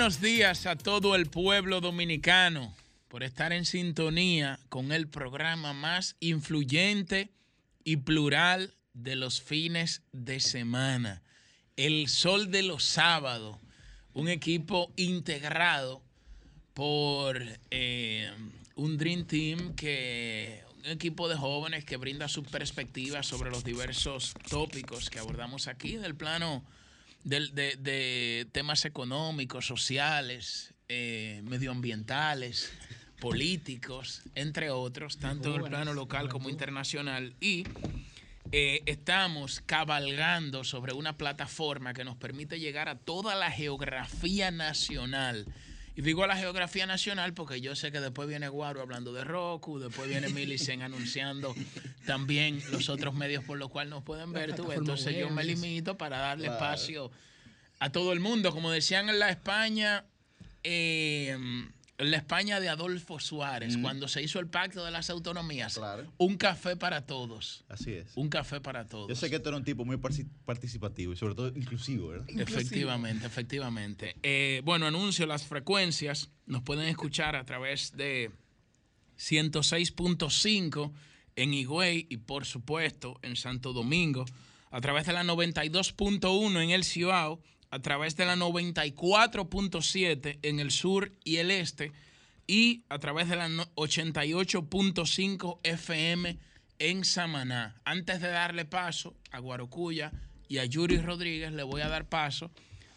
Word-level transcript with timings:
Buenos 0.00 0.22
días 0.22 0.64
a 0.64 0.76
todo 0.76 1.14
el 1.14 1.26
pueblo 1.26 1.82
dominicano 1.82 2.74
por 3.08 3.22
estar 3.22 3.52
en 3.52 3.66
sintonía 3.66 4.58
con 4.70 4.92
el 4.92 5.08
programa 5.08 5.74
más 5.74 6.16
influyente 6.20 7.28
y 7.84 7.98
plural 7.98 8.72
de 8.94 9.14
los 9.16 9.42
fines 9.42 10.00
de 10.12 10.40
semana. 10.40 11.20
El 11.76 12.08
Sol 12.08 12.50
de 12.50 12.62
los 12.62 12.82
Sábados, 12.82 13.58
un 14.14 14.28
equipo 14.28 14.90
integrado 14.96 16.02
por 16.72 17.38
eh, 17.70 18.32
un 18.76 18.96
Dream 18.96 19.26
Team 19.26 19.74
que 19.74 20.64
un 20.78 20.86
equipo 20.86 21.28
de 21.28 21.36
jóvenes 21.36 21.84
que 21.84 21.98
brinda 21.98 22.26
su 22.26 22.42
perspectiva 22.42 23.22
sobre 23.22 23.50
los 23.50 23.64
diversos 23.64 24.32
tópicos 24.48 25.10
que 25.10 25.18
abordamos 25.18 25.68
aquí 25.68 25.98
del 25.98 26.14
plano 26.14 26.64
del- 27.24 27.54
de, 27.54 27.76
de 27.76 28.46
temas 28.52 28.84
económicos, 28.84 29.66
sociales, 29.66 30.74
eh, 30.88 31.40
medioambientales, 31.44 32.72
políticos, 33.20 34.22
entre 34.34 34.70
otros, 34.70 35.18
tanto 35.18 35.50
en 35.54 35.62
el 35.64 35.68
plano 35.70 35.92
local 35.94 36.28
como 36.28 36.48
internacional. 36.48 37.34
Y 37.40 37.64
eh, 38.52 38.82
estamos 38.86 39.62
cabalgando 39.66 40.64
sobre 40.64 40.92
una 40.92 41.16
plataforma 41.16 41.92
que 41.92 42.02
nos 42.04 42.16
permite 42.16 42.58
llegar 42.58 42.88
a 42.88 42.98
toda 42.98 43.34
la 43.36 43.50
geografía 43.50 44.50
nacional. 44.50 45.46
Y 46.00 46.02
digo 46.02 46.24
a 46.24 46.26
la 46.26 46.36
geografía 46.38 46.86
nacional 46.86 47.34
porque 47.34 47.60
yo 47.60 47.76
sé 47.76 47.92
que 47.92 48.00
después 48.00 48.26
viene 48.26 48.48
Guaro 48.48 48.80
hablando 48.80 49.12
de 49.12 49.22
Roku, 49.22 49.78
después 49.78 50.08
viene 50.08 50.28
Millicent 50.32 50.80
anunciando 50.82 51.54
también 52.06 52.62
los 52.72 52.88
otros 52.88 53.12
medios 53.14 53.44
por 53.44 53.58
los 53.58 53.68
cuales 53.68 53.90
nos 53.90 54.02
pueden 54.02 54.32
ver. 54.32 54.54
Tú 54.54 54.72
Entonces 54.72 55.14
yo 55.14 55.28
me 55.28 55.44
limito 55.44 55.98
para 55.98 56.16
darle 56.16 56.46
Claro. 56.46 56.54
espacio 56.54 57.10
a 57.80 57.92
todo 57.92 58.14
el 58.14 58.20
mundo. 58.20 58.50
Como 58.50 58.70
decían 58.70 59.10
en 59.10 59.18
la 59.18 59.28
España, 59.28 60.06
eh, 60.64 61.36
en 62.00 62.10
la 62.10 62.16
España 62.16 62.60
de 62.60 62.70
Adolfo 62.70 63.20
Suárez, 63.20 63.76
cuando 63.76 64.08
se 64.08 64.22
hizo 64.22 64.38
el 64.40 64.46
pacto 64.46 64.84
de 64.84 64.90
las 64.90 65.10
autonomías, 65.10 65.78
un 66.16 66.36
café 66.36 66.74
para 66.74 67.04
todos. 67.04 67.64
Así 67.68 67.92
es. 67.92 68.08
Un 68.16 68.30
café 68.30 68.60
para 68.60 68.86
todos. 68.86 69.08
Yo 69.08 69.14
sé 69.14 69.28
que 69.28 69.38
tú 69.38 69.50
eres 69.50 69.58
un 69.58 69.64
tipo 69.64 69.84
muy 69.84 69.98
participativo 69.98 71.12
y 71.12 71.16
sobre 71.16 71.34
todo 71.34 71.48
inclusivo, 71.48 72.08
¿verdad? 72.08 72.26
Efectivamente, 72.30 73.26
efectivamente. 73.26 74.16
Eh, 74.22 74.62
bueno, 74.64 74.86
anuncio 74.86 75.26
las 75.26 75.44
frecuencias. 75.44 76.30
Nos 76.46 76.62
pueden 76.62 76.86
escuchar 76.88 77.36
a 77.36 77.44
través 77.44 77.94
de 77.94 78.30
106.5 79.18 80.92
en 81.36 81.54
Higüey 81.54 82.06
y 82.08 82.16
por 82.16 82.46
supuesto 82.46 83.18
en 83.22 83.36
Santo 83.36 83.74
Domingo, 83.74 84.24
a 84.70 84.80
través 84.80 85.06
de 85.06 85.12
la 85.12 85.22
92.1 85.22 86.62
en 86.62 86.70
el 86.70 86.84
Cibao, 86.84 87.40
a 87.70 87.78
través 87.80 88.16
de 88.16 88.26
la 88.26 88.36
94.7 88.36 90.38
en 90.42 90.60
el 90.60 90.70
sur 90.70 91.12
y 91.24 91.36
el 91.36 91.50
este 91.50 91.92
y 92.46 92.84
a 92.88 92.98
través 92.98 93.28
de 93.28 93.36
la 93.36 93.48
no- 93.48 93.66
88.5 93.76 95.60
FM 95.62 96.38
en 96.80 97.04
Samaná. 97.04 97.80
Antes 97.84 98.20
de 98.20 98.28
darle 98.28 98.64
paso 98.64 99.14
a 99.30 99.38
Guarocuya 99.38 100.12
y 100.48 100.58
a 100.58 100.64
Yuri 100.64 100.98
Rodríguez, 100.98 101.52
le 101.52 101.62
voy 101.62 101.82
a 101.82 101.88
dar 101.88 102.08
paso 102.08 102.50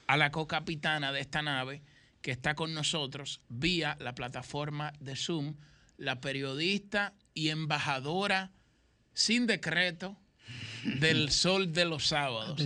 a 0.07 0.17
la 0.17 0.31
cocapitana 0.31 1.11
de 1.11 1.19
esta 1.19 1.41
nave 1.41 1.81
que 2.21 2.31
está 2.31 2.55
con 2.55 2.73
nosotros 2.73 3.41
vía 3.49 3.97
la 3.99 4.15
plataforma 4.15 4.93
de 4.99 5.15
Zoom, 5.15 5.55
la 5.97 6.21
periodista 6.21 7.13
y 7.33 7.49
embajadora 7.49 8.51
sin 9.13 9.45
decreto 9.45 10.17
del 10.99 11.29
Sol 11.31 11.73
de 11.73 11.85
los 11.85 12.07
Sábados. 12.07 12.59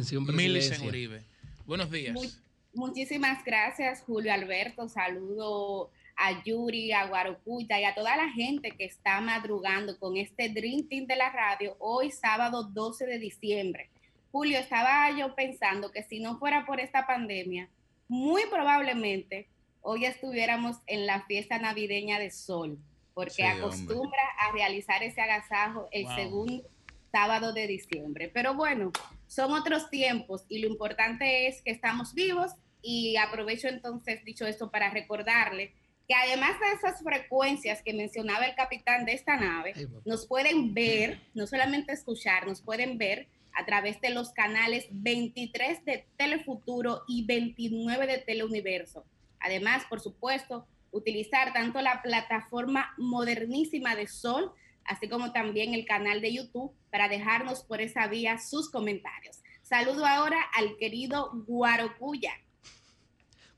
Uribe. 0.87 1.25
Buenos 1.67 1.91
días. 1.91 2.13
Mu- 2.15 2.85
muchísimas 2.87 3.43
gracias, 3.43 4.01
Julio 4.01 4.33
Alberto. 4.33 4.87
Saludo 4.89 5.91
a 6.15 6.43
Yuri, 6.43 6.93
a 6.93 7.05
Guarocuya 7.07 7.79
y 7.79 7.83
a 7.83 7.93
toda 7.93 8.15
la 8.17 8.29
gente 8.31 8.71
que 8.71 8.85
está 8.85 9.21
madrugando 9.21 9.99
con 9.99 10.17
este 10.17 10.49
Dream 10.49 10.87
Team 10.87 11.05
de 11.05 11.15
la 11.15 11.29
radio 11.29 11.75
hoy, 11.79 12.09
sábado 12.11 12.63
12 12.63 13.05
de 13.05 13.19
diciembre. 13.19 13.89
Julio, 14.31 14.57
estaba 14.59 15.11
yo 15.11 15.35
pensando 15.35 15.91
que 15.91 16.03
si 16.03 16.19
no 16.19 16.39
fuera 16.39 16.65
por 16.65 16.79
esta 16.79 17.05
pandemia, 17.05 17.69
muy 18.07 18.43
probablemente 18.49 19.47
hoy 19.81 20.05
estuviéramos 20.05 20.77
en 20.87 21.05
la 21.05 21.21
fiesta 21.25 21.59
navideña 21.59 22.17
de 22.19 22.31
Sol, 22.31 22.77
porque 23.13 23.31
Sí, 23.35 23.41
hombre. 23.43 23.59
acostumbra 23.59 24.21
a 24.39 24.51
realizar 24.53 25.03
ese 25.03 25.21
agasajo 25.21 25.87
el 25.91 26.05
Wow. 26.05 26.15
segundo 26.15 26.63
sábado 27.11 27.53
de 27.53 27.67
diciembre. 27.67 28.29
Pero 28.33 28.53
bueno, 28.55 28.91
son 29.27 29.53
otros 29.53 29.89
tiempos 29.89 30.45
y 30.49 30.59
lo 30.59 30.67
importante 30.67 31.47
es 31.47 31.61
que 31.61 31.71
estamos 31.71 32.13
vivos 32.13 32.51
y 32.81 33.17
aprovecho 33.17 33.67
entonces, 33.67 34.23
dicho 34.23 34.45
esto, 34.45 34.71
para 34.71 34.89
recordarle 34.89 35.73
que 36.07 36.15
además 36.15 36.57
de 36.59 36.71
esas 36.71 37.03
frecuencias 37.03 37.81
que 37.83 37.93
mencionaba 37.93 38.45
el 38.45 38.55
capitán 38.55 39.05
de 39.05 39.13
esta 39.13 39.35
nave, 39.35 39.73
nos 40.05 40.25
pueden 40.25 40.73
ver, 40.73 41.19
no 41.33 41.45
solamente 41.47 41.91
escuchar, 41.91 42.47
nos 42.47 42.61
pueden 42.61 42.97
ver 42.97 43.27
a 43.53 43.65
través 43.65 43.99
de 43.99 44.11
los 44.11 44.29
canales 44.31 44.87
23 44.91 45.83
de 45.83 46.05
Telefuturo 46.15 47.03
y 47.07 47.25
29 47.25 48.07
de 48.07 48.19
Teleuniverso. 48.19 49.05
Además, 49.39 49.83
por 49.89 49.99
supuesto, 49.99 50.65
utilizar 50.91 51.51
tanto 51.51 51.81
la 51.81 52.01
plataforma 52.01 52.93
modernísima 52.97 53.95
de 53.95 54.07
Sol, 54.07 54.53
así 54.87 55.07
como 55.07 55.31
también 55.31 55.73
el 55.73 55.85
canal 55.85 56.21
de 56.21 56.33
YouTube 56.33 56.71
para 56.89 57.09
dejarnos 57.09 57.63
por 57.63 57.81
esa 57.81 58.07
vía 58.07 58.39
sus 58.39 58.69
comentarios. 58.69 59.37
Saludo 59.61 60.05
ahora 60.05 60.37
al 60.55 60.77
querido 60.77 61.31
Guarocuya. 61.45 62.31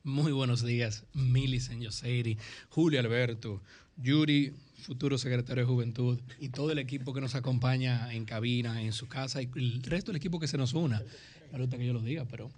Muy 0.03 0.31
buenos 0.31 0.65
días, 0.65 1.05
Millicent 1.13 1.81
Yoseiri, 1.81 2.37
Julio 2.69 2.99
Alberto, 2.99 3.61
Yuri, 3.97 4.53
futuro 4.81 5.17
secretario 5.17 5.63
de 5.63 5.69
Juventud, 5.69 6.19
y 6.39 6.49
todo 6.49 6.71
el 6.71 6.79
equipo 6.79 7.13
que 7.13 7.21
nos 7.21 7.35
acompaña 7.35 8.11
en 8.13 8.25
cabina, 8.25 8.81
en 8.81 8.93
su 8.93 9.07
casa, 9.07 9.41
y 9.41 9.49
el 9.55 9.83
resto 9.83 10.11
del 10.11 10.17
equipo 10.17 10.39
que 10.39 10.47
se 10.47 10.57
nos 10.57 10.73
una. 10.73 11.03
Gusta 11.51 11.77
que 11.77 11.85
yo 11.85 11.93
lo 11.93 12.01
diga, 12.01 12.25
pero 12.25 12.49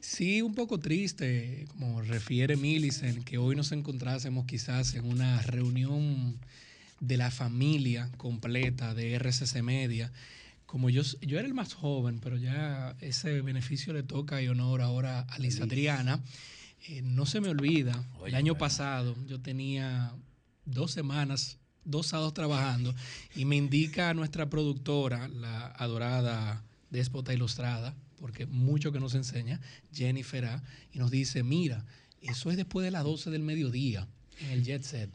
sí 0.00 0.42
un 0.42 0.54
poco 0.54 0.78
triste, 0.78 1.66
como 1.68 2.00
refiere 2.02 2.56
Millicent, 2.56 3.22
que 3.24 3.36
hoy 3.36 3.54
nos 3.54 3.70
encontrásemos 3.72 4.46
quizás 4.46 4.94
en 4.94 5.04
una 5.04 5.42
reunión 5.42 6.38
de 7.00 7.16
la 7.16 7.30
familia 7.30 8.10
completa 8.16 8.94
de 8.94 9.14
RCC 9.18 9.62
Media. 9.62 10.12
Como 10.66 10.90
yo, 10.90 11.02
yo 11.22 11.38
era 11.38 11.48
el 11.48 11.54
más 11.54 11.74
joven, 11.74 12.20
pero 12.20 12.36
ya 12.36 12.96
ese 13.00 13.40
beneficio 13.40 13.92
le 13.92 14.02
toca 14.02 14.42
y 14.42 14.48
honor 14.48 14.82
ahora 14.82 15.20
a 15.20 15.38
Liz 15.38 15.60
Adriana. 15.60 16.20
Eh, 16.86 17.02
no 17.02 17.26
se 17.26 17.40
me 17.40 17.48
olvida, 17.48 18.04
el 18.26 18.34
año 18.34 18.56
pasado 18.56 19.16
yo 19.26 19.40
tenía 19.40 20.12
dos 20.64 20.92
semanas, 20.92 21.58
dos 21.84 22.08
sábados 22.08 22.34
trabajando 22.34 22.94
y 23.34 23.46
me 23.46 23.56
indica 23.56 24.14
nuestra 24.14 24.48
productora, 24.48 25.26
la 25.28 25.66
adorada 25.66 26.62
déspota 26.90 27.34
ilustrada, 27.34 27.96
porque 28.20 28.46
mucho 28.46 28.92
que 28.92 29.00
nos 29.00 29.14
enseña, 29.14 29.60
Jennifer 29.92 30.44
A, 30.44 30.62
y 30.92 30.98
nos 30.98 31.10
dice, 31.10 31.42
mira, 31.42 31.84
eso 32.20 32.50
es 32.50 32.56
después 32.56 32.84
de 32.84 32.90
las 32.90 33.04
12 33.04 33.30
del 33.30 33.42
mediodía 33.42 34.06
en 34.40 34.50
el 34.50 34.64
jet 34.64 34.82
set. 34.82 35.10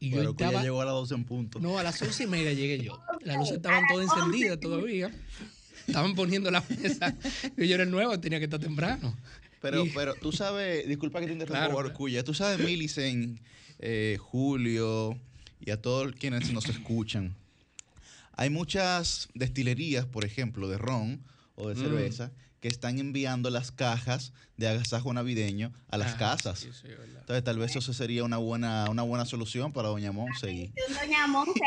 Y 0.00 0.10
Pero 0.10 0.22
yo 0.24 0.36
que 0.36 0.44
ya 0.44 0.62
llegó 0.62 0.80
a 0.80 0.84
las 0.84 0.94
12 0.94 1.14
en 1.14 1.24
punto. 1.24 1.58
no, 1.60 1.78
a 1.78 1.82
las 1.82 2.00
once 2.02 2.22
y 2.24 2.26
media 2.26 2.52
llegué 2.52 2.78
yo. 2.82 3.02
Las 3.22 3.36
luces 3.36 3.56
estaban 3.56 3.82
todas 3.88 4.06
encendidas 4.08 4.60
todavía. 4.60 5.10
Estaban 5.86 6.14
poniendo 6.14 6.50
la 6.50 6.62
mesa. 6.68 7.16
Yo 7.56 7.74
era 7.74 7.82
el 7.82 7.90
nuevo, 7.90 8.18
tenía 8.20 8.38
que 8.38 8.44
estar 8.44 8.60
temprano. 8.60 9.16
Pero, 9.60 9.84
Y- 9.84 9.90
pero 9.90 10.14
tú 10.14 10.30
sabes, 10.30 10.86
disculpa 10.86 11.18
que 11.20 11.26
te 11.26 11.32
interrumpa, 11.32 11.58
Claro, 11.60 11.72
Guarocuya, 11.74 12.22
tú 12.22 12.32
sabes, 12.34 12.58
Millicent, 12.64 13.40
eh, 13.80 14.16
Julio 14.20 15.18
y 15.60 15.70
a 15.72 15.80
todos 15.82 16.12
quienes 16.12 16.52
nos 16.52 16.68
escuchan. 16.68 17.34
Hay 18.34 18.50
muchas 18.50 19.28
destilerías, 19.34 20.06
por 20.06 20.24
ejemplo, 20.24 20.68
de 20.68 20.78
ron 20.78 21.22
o 21.56 21.68
de 21.68 21.74
Mm. 21.74 21.78
Que 22.60 22.68
están 22.68 22.98
enviando 22.98 23.50
las 23.50 23.70
cajas 23.70 24.32
de 24.56 24.66
agasajo 24.68 25.12
navideño 25.14 25.72
a 25.88 25.96
las 25.96 26.14
Ah, 26.14 26.18
casas. 26.18 26.58
sí, 26.58 26.70
sí, 26.72 26.88
verdad. 26.88 27.20
Entonces, 27.20 27.44
tal 27.44 27.58
vez 27.58 27.76
eso 27.76 27.92
sería 27.92 28.24
una 28.24 28.38
buena, 28.38 28.86
una 28.90 29.02
buena 29.02 29.24
solución 29.24 29.72
para 29.72 29.88
Doña 29.88 30.10
Monse. 30.10 30.50
Y, 30.50 30.72
Doña 31.00 31.26
Monse, 31.28 31.60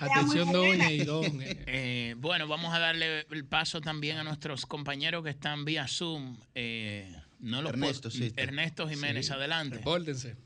atención, 0.00 0.52
doña 0.52 0.90
y 0.92 1.04
don. 1.04 1.40
eh. 1.42 1.64
Eh, 1.66 2.14
bueno, 2.18 2.46
vamos 2.48 2.72
a 2.74 2.78
darle 2.78 3.26
el 3.30 3.44
paso 3.44 3.80
también 3.80 4.18
a 4.18 4.24
nuestros 4.24 4.66
compañeros 4.66 5.22
que 5.24 5.30
están 5.30 5.64
vía 5.64 5.86
Zoom. 5.88 6.36
Eh, 6.54 7.14
no 7.40 7.62
los 7.62 7.72
Ernesto, 7.72 8.10
sí. 8.10 8.32
Ernesto 8.36 8.88
Jiménez, 8.88 9.26
Sí. 9.26 9.32
adelante. 9.32 9.76
Repórtense. 9.78 10.36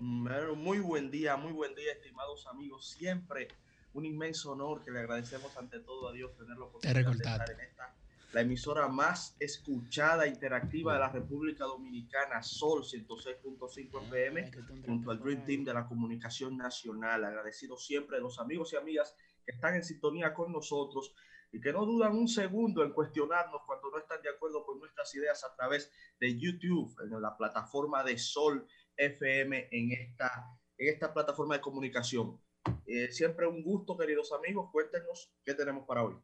Muy 0.00 0.78
buen 0.80 1.10
día, 1.10 1.36
muy 1.36 1.52
buen 1.52 1.74
día, 1.74 1.92
estimados 1.92 2.46
amigos. 2.46 2.88
Siempre 2.98 3.48
un 3.94 4.04
inmenso 4.04 4.52
honor 4.52 4.84
que 4.84 4.90
le 4.90 5.00
agradecemos 5.00 5.56
ante 5.56 5.80
todo 5.80 6.08
a 6.08 6.12
Dios 6.12 6.36
tener 6.36 6.56
la 6.56 6.64
oportunidad 6.66 7.10
de 7.10 7.16
estar 7.16 7.50
en 7.50 7.60
esta, 7.60 7.94
la 8.32 8.42
emisora 8.42 8.88
más 8.88 9.34
escuchada 9.40 10.26
interactiva 10.26 10.92
de 10.92 10.98
la 10.98 11.08
República 11.08 11.64
Dominicana, 11.64 12.42
Sol 12.42 12.82
106.5 12.82 14.02
FM, 14.02 14.50
junto 14.84 15.10
al 15.10 15.18
Dream 15.18 15.44
Team 15.46 15.64
de 15.64 15.72
la 15.72 15.86
Comunicación 15.86 16.56
Nacional. 16.56 17.24
Agradecido 17.24 17.78
siempre 17.78 18.18
de 18.18 18.22
los 18.22 18.38
amigos 18.38 18.72
y 18.72 18.76
amigas 18.76 19.14
que 19.44 19.52
están 19.52 19.76
en 19.76 19.84
sintonía 19.84 20.34
con 20.34 20.52
nosotros 20.52 21.14
y 21.50 21.60
que 21.60 21.72
no 21.72 21.86
dudan 21.86 22.14
un 22.14 22.28
segundo 22.28 22.84
en 22.84 22.92
cuestionarnos 22.92 23.62
cuando 23.66 23.90
no 23.90 23.98
están 23.98 24.20
de 24.20 24.28
acuerdo 24.28 24.66
con 24.66 24.78
nuestra 24.78 24.88
nuestras 24.98 25.14
ideas 25.14 25.44
a 25.44 25.54
través 25.54 25.92
de 26.20 26.38
YouTube, 26.38 26.94
en 27.02 27.22
la 27.22 27.36
plataforma 27.36 28.02
de 28.02 28.18
Sol 28.18 28.66
FM, 28.96 29.68
en 29.70 29.92
esta, 29.92 30.58
en 30.76 30.92
esta 30.92 31.12
plataforma 31.12 31.56
de 31.56 31.60
comunicación. 31.60 32.40
Eh, 32.86 33.10
siempre 33.10 33.46
un 33.46 33.62
gusto, 33.62 33.96
queridos 33.96 34.32
amigos. 34.32 34.70
Cuéntenos 34.72 35.30
qué 35.44 35.54
tenemos 35.54 35.86
para 35.86 36.04
hoy. 36.04 36.14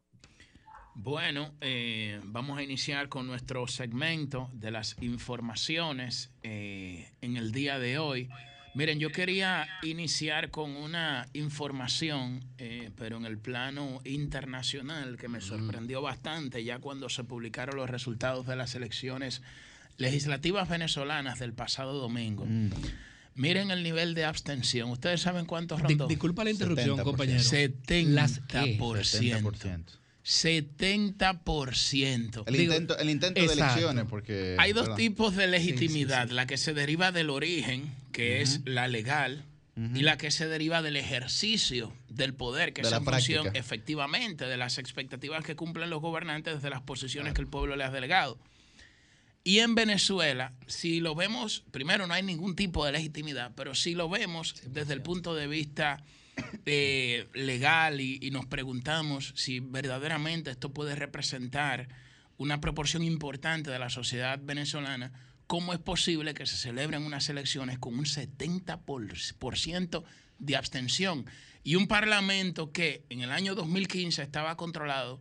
Bueno, 0.97 1.53
eh, 1.59 2.21
vamos 2.23 2.57
a 2.57 2.63
iniciar 2.63 3.09
con 3.09 3.27
nuestro 3.27 3.67
segmento 3.67 4.49
de 4.53 4.71
las 4.71 4.95
informaciones 5.01 6.31
eh, 6.41 7.11
en 7.21 7.35
el 7.35 7.51
día 7.51 7.79
de 7.79 7.99
hoy. 7.99 8.29
Miren, 8.75 8.99
yo 8.99 9.09
quería 9.09 9.67
iniciar 9.83 10.51
con 10.51 10.71
una 10.77 11.27
información, 11.33 12.45
eh, 12.57 12.91
pero 12.97 13.17
en 13.17 13.25
el 13.25 13.37
plano 13.37 13.99
internacional, 14.05 15.17
que 15.17 15.27
me 15.27 15.41
sorprendió 15.41 16.01
bastante 16.01 16.63
ya 16.63 16.79
cuando 16.79 17.09
se 17.09 17.25
publicaron 17.25 17.75
los 17.75 17.89
resultados 17.89 18.47
de 18.47 18.55
las 18.55 18.73
elecciones 18.73 19.41
legislativas 19.97 20.69
venezolanas 20.69 21.39
del 21.39 21.53
pasado 21.53 21.93
domingo. 21.93 22.45
Mm. 22.45 22.69
Miren 23.35 23.69
el 23.71 23.83
nivel 23.83 24.15
de 24.15 24.23
abstención. 24.25 24.89
¿Ustedes 24.89 25.21
saben 25.21 25.45
cuántos 25.45 25.81
rondó? 25.81 26.07
disculpa 26.07 26.43
la 26.45 26.49
interrupción, 26.51 26.97
70%. 26.97 27.03
compañero. 27.03 27.39
70%. 27.39 29.83
70%. 30.23 32.43
El 32.47 32.53
Digo, 32.57 32.73
intento, 32.73 32.97
el 32.97 33.09
intento 33.09 33.39
de 33.39 33.45
exacto. 33.45 33.63
elecciones, 33.73 34.05
porque... 34.09 34.55
Hay 34.57 34.73
dos 34.73 34.95
tipos 34.95 35.35
de 35.35 35.47
legitimidad, 35.47 36.23
Sí, 36.23 36.27
sí, 36.27 36.29
sí. 36.29 36.35
la 36.35 36.47
que 36.47 36.57
se 36.57 36.73
deriva 36.73 37.11
del 37.11 37.29
origen, 37.29 37.93
que 38.11 38.41
es 38.41 38.61
la 38.65 38.87
legal, 38.87 39.43
y 39.93 40.03
la 40.03 40.17
que 40.17 40.31
se 40.31 40.47
deriva 40.47 40.81
del 40.81 40.95
ejercicio 40.95 41.91
del 42.07 42.33
poder, 42.33 42.71
que 42.71 42.81
De 42.81 42.87
es 42.87 42.91
la 42.91 42.97
en 42.99 43.03
función 43.05 43.41
práctica. 43.43 43.59
efectivamente 43.59 44.45
de 44.45 44.55
las 44.55 44.77
expectativas 44.77 45.43
que 45.43 45.57
cumplen 45.57 45.89
los 45.89 45.99
gobernantes 46.01 46.55
desde 46.55 46.69
las 46.69 46.81
posiciones 46.81 47.33
que 47.33 47.41
el 47.41 47.47
pueblo 47.47 47.75
les 47.75 47.87
ha 47.87 47.91
delegado. 47.91 48.37
Y 49.47 49.59
en 49.59 49.75
Venezuela, 49.75 50.53
si 50.65 50.99
lo 50.99 51.13
vemos, 51.13 51.63
primero 51.69 52.07
no 52.07 52.15
hay 52.15 52.23
ningún 52.23 52.55
tipo 52.55 52.83
de 52.83 52.91
legitimidad, 52.91 53.51
pero 53.55 53.75
si 53.75 53.93
lo 53.93 54.09
vemos 54.09 54.55
desde 54.65 54.93
el 54.93 55.03
punto 55.03 55.35
de 55.35 55.45
vista 55.45 56.03
eh, 56.65 57.27
legal 57.35 58.01
y, 58.01 58.17
y 58.23 58.31
nos 58.31 58.47
preguntamos 58.47 59.33
si 59.35 59.59
verdaderamente 59.59 60.49
esto 60.49 60.73
puede 60.73 60.95
representar 60.95 61.87
una 62.37 62.59
proporción 62.59 63.03
importante 63.03 63.69
de 63.69 63.77
la 63.77 63.91
sociedad 63.91 64.39
venezolana, 64.41 65.11
¿cómo 65.45 65.73
es 65.73 65.79
posible 65.79 66.33
que 66.33 66.47
se 66.47 66.57
celebren 66.57 67.03
unas 67.03 67.29
elecciones 67.29 67.77
con 67.77 67.93
un 67.99 68.05
70% 68.05 70.03
de 70.39 70.55
abstención? 70.55 71.27
Y 71.63 71.75
un 71.75 71.87
parlamento 71.87 72.71
que 72.71 73.05
en 73.09 73.21
el 73.21 73.31
año 73.31 73.53
2015 73.53 74.23
estaba 74.23 74.57
controlado 74.57 75.19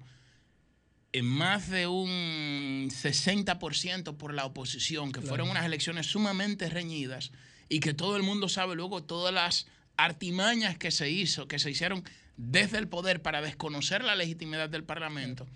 en 1.14 1.26
más 1.26 1.70
de 1.70 1.86
un 1.86 2.90
60% 2.90 4.16
por 4.16 4.34
la 4.34 4.44
oposición, 4.46 5.12
que 5.12 5.20
fueron 5.20 5.48
unas 5.48 5.64
elecciones 5.64 6.06
sumamente 6.06 6.68
reñidas 6.68 7.30
y 7.68 7.78
que 7.78 7.94
todo 7.94 8.16
el 8.16 8.24
mundo 8.24 8.48
sabe 8.48 8.74
luego 8.74 9.04
todas 9.04 9.32
las 9.32 9.68
artimañas 9.96 10.76
que 10.76 10.90
se 10.90 11.10
hizo, 11.10 11.46
que 11.46 11.60
se 11.60 11.70
hicieron 11.70 12.02
desde 12.36 12.78
el 12.78 12.88
poder 12.88 13.22
para 13.22 13.42
desconocer 13.42 14.02
la 14.02 14.16
legitimidad 14.16 14.68
del 14.68 14.82
Parlamento. 14.82 15.46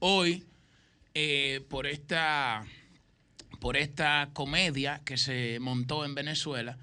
Hoy, 0.00 0.44
eh, 1.14 1.64
por 1.70 1.86
esta 1.86 2.66
por 3.58 3.78
esta 3.78 4.28
comedia 4.34 5.00
que 5.06 5.16
se 5.16 5.60
montó 5.60 6.04
en 6.04 6.14
Venezuela, 6.14 6.76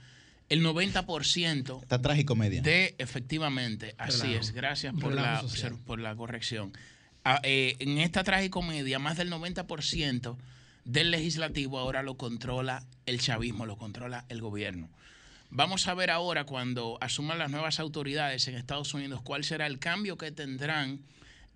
el 0.50 0.64
90% 0.64 1.82
Esta 1.84 2.02
tragicomedia. 2.02 2.64
de, 2.64 2.96
efectivamente, 2.98 3.94
así 4.00 4.22
Relajo. 4.24 4.40
es, 4.40 4.52
gracias 4.54 4.94
por 4.96 5.14
Relajo 5.14 5.44
la, 5.44 5.50
social. 5.50 5.78
por 5.86 6.00
la 6.00 6.16
corrección. 6.16 6.74
Eh, 7.44 7.76
en 7.80 7.98
esta 7.98 8.24
tragicomedia, 8.24 9.00
más 9.00 9.18
del 9.18 9.32
90% 9.32 10.38
del 10.86 11.12
legislativo 11.12 11.80
ahora 11.80 12.02
lo 12.02 12.16
controla 12.16 12.84
el 13.06 13.20
chavismo, 13.20 13.66
lo 13.66 13.78
controla 13.78 14.26
el 14.30 14.42
gobierno. 14.42 14.90
Vamos 15.50 15.88
a 15.88 15.94
ver 15.94 16.12
ahora, 16.12 16.44
cuando 16.44 16.98
asuman 17.00 17.40
las 17.40 17.50
nuevas 17.50 17.80
autoridades 17.80 18.48
en 18.48 18.56
Estados 18.56 18.94
Unidos, 18.94 19.22
cuál 19.22 19.44
será 19.44 19.66
el 19.66 19.80
cambio 19.80 20.18
que 20.18 20.32
tendrán 20.32 21.00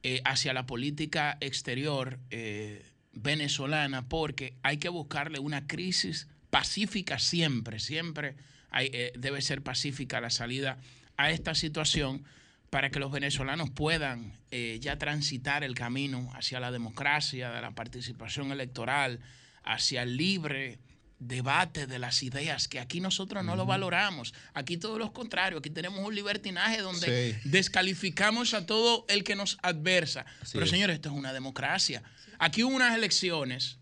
eh, 0.03 0.21
hacia 0.25 0.53
la 0.53 0.65
política 0.65 1.38
exterior 1.41 2.19
eh, 2.29 2.85
venezolana, 3.13 4.07
porque 4.07 4.53
hay 4.63 4.77
que 4.77 4.89
buscarle 4.89 5.39
una 5.39 5.67
crisis 5.67 6.27
pacífica 6.50 7.19
siempre, 7.19 7.79
siempre 7.79 8.35
hay, 8.69 8.89
eh, 8.94 9.12
debe 9.15 9.41
ser 9.41 9.62
pacífica 9.62 10.21
la 10.21 10.29
salida 10.29 10.77
a 11.17 11.31
esta 11.31 11.53
situación 11.53 12.24
para 12.71 12.89
que 12.89 13.00
los 13.00 13.12
venezolanos 13.12 13.69
puedan 13.69 14.33
eh, 14.50 14.79
ya 14.81 14.97
transitar 14.97 15.63
el 15.63 15.75
camino 15.75 16.31
hacia 16.33 16.59
la 16.62 16.71
democracia, 16.71 17.51
de 17.51 17.62
la 17.62 17.71
participación 17.71 18.51
electoral, 18.51 19.19
hacia 19.63 20.03
el 20.03 20.15
libre 20.15 20.79
debate 21.19 21.85
de 21.85 22.00
las 22.00 22.23
ideas, 22.23 22.68
que 22.69 22.79
aquí 22.79 23.01
nosotros 23.01 23.44
no 23.44 23.56
lo 23.57 23.65
valoramos. 23.65 24.33
Aquí 24.53 24.77
todo 24.77 24.97
lo 24.97 25.12
contrario, 25.12 25.59
aquí 25.59 25.69
tenemos 25.69 26.00
un 26.00 26.15
libertinaje 26.15 26.79
donde 26.79 27.33
Sí. 27.33 27.50
descalificamos 27.50 28.53
a 28.53 28.65
todo 28.65 29.06
el 29.09 29.24
que 29.25 29.35
nos 29.35 29.57
adversa. 29.62 30.25
Así 30.41 30.53
Pero 30.53 30.63
es. 30.63 30.71
señores, 30.71 30.95
esto 30.95 31.09
es 31.09 31.15
una 31.15 31.33
democracia. 31.33 32.01
Aquí 32.39 32.63
hubo 32.63 32.74
unas 32.74 32.95
elecciones 32.95 33.77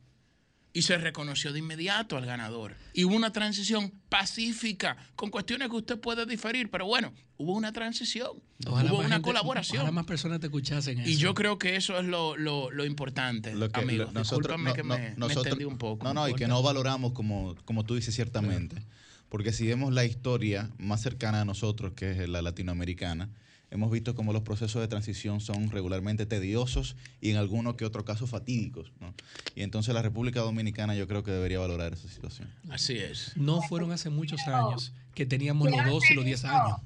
y 0.72 0.84
se 0.84 0.98
reconoció 0.98 1.52
de 1.52 1.60
inmediato 1.60 2.16
al 2.18 2.26
ganador. 2.26 2.76
Y 2.94 3.04
hubo 3.04 3.16
una 3.16 3.32
transición 3.32 3.92
pacífica, 4.10 4.98
con 5.16 5.30
cuestiones 5.32 5.70
que 5.70 5.76
usted 5.76 6.00
puede 6.00 6.26
diferir, 6.26 6.70
pero 6.70 6.86
bueno, 6.86 7.12
hubo 7.38 7.54
una 7.54 7.72
transición, 7.74 8.32
Ojalá 8.68 8.92
hubo 8.94 9.00
una 9.00 9.10
gente- 9.16 9.22
colaboración. 9.28 9.78
Ojalá 9.80 9.92
más 9.92 10.06
personas 10.06 10.40
te 10.40 10.46
escuchasen 10.48 11.00
eso. 11.00 11.10
Y 11.10 11.16
yo 11.18 11.34
creo 11.34 11.58
que 11.58 11.76
eso 11.76 11.98
es 12.00 12.06
lo, 12.06 12.38
lo- 12.38 12.70
lo 12.70 12.86
importante, 12.86 13.56
Lo 13.56 13.70
que- 13.70 13.80
amigos. 13.82 14.08
lo- 14.08 14.20
nosotros- 14.20 14.48
Discúlpame 14.58 14.70
no- 14.70 14.76
que 14.76 14.84
no- 14.84 14.90
me, 14.96 15.10
me 15.12 15.16
nosotros- 15.16 15.46
extendí 15.48 15.66
un 15.66 15.78
poco. 15.78 16.04
No, 16.06 16.14
no, 16.14 16.30
y 16.30 16.36
que 16.36 16.48
no 16.48 16.62
valoramos 16.62 17.14
como, 17.14 17.56
como 17.66 17.84
tú 17.86 17.96
dices 17.96 18.14
ciertamente. 18.14 18.84
Porque 19.30 19.52
si 19.54 19.68
vemos 19.68 19.94
la 19.94 20.06
historia 20.06 20.70
más 20.80 21.02
cercana 21.02 21.42
a 21.42 21.46
nosotros, 21.46 21.94
que 21.94 22.12
es 22.12 22.30
la 22.30 22.42
latinoamericana, 22.42 23.30
hemos 23.72 23.92
visto 23.92 24.16
como 24.16 24.34
los 24.34 24.42
procesos 24.42 24.82
de 24.82 24.88
transición 24.88 25.42
son 25.42 25.70
regularmente 25.72 26.26
tediosos 26.26 26.96
y 27.22 27.32
en 27.32 27.38
alguno 27.38 27.76
que 27.78 27.86
otro 27.86 28.04
caso 28.06 28.28
fatídicos. 28.28 28.92
¿no? 29.00 29.14
Y 29.56 29.64
entonces 29.64 29.94
la 29.94 30.02
República 30.02 30.40
Dominicana 30.42 30.96
yo 30.96 31.08
creo 31.08 31.24
que 31.24 31.32
debería 31.32 31.60
valorar 31.60 31.94
esa 31.94 32.08
situación. 32.08 32.52
Así 32.70 32.98
es. 32.98 33.34
No 33.36 33.62
fueron 33.62 33.92
hace 33.92 34.10
muchos 34.10 34.42
años 34.48 34.94
que 35.14 35.26
teníamos 35.26 35.70
los 35.70 35.86
12 35.86 36.14
y 36.14 36.16
los 36.16 36.26
10 36.26 36.46
años. 36.46 36.78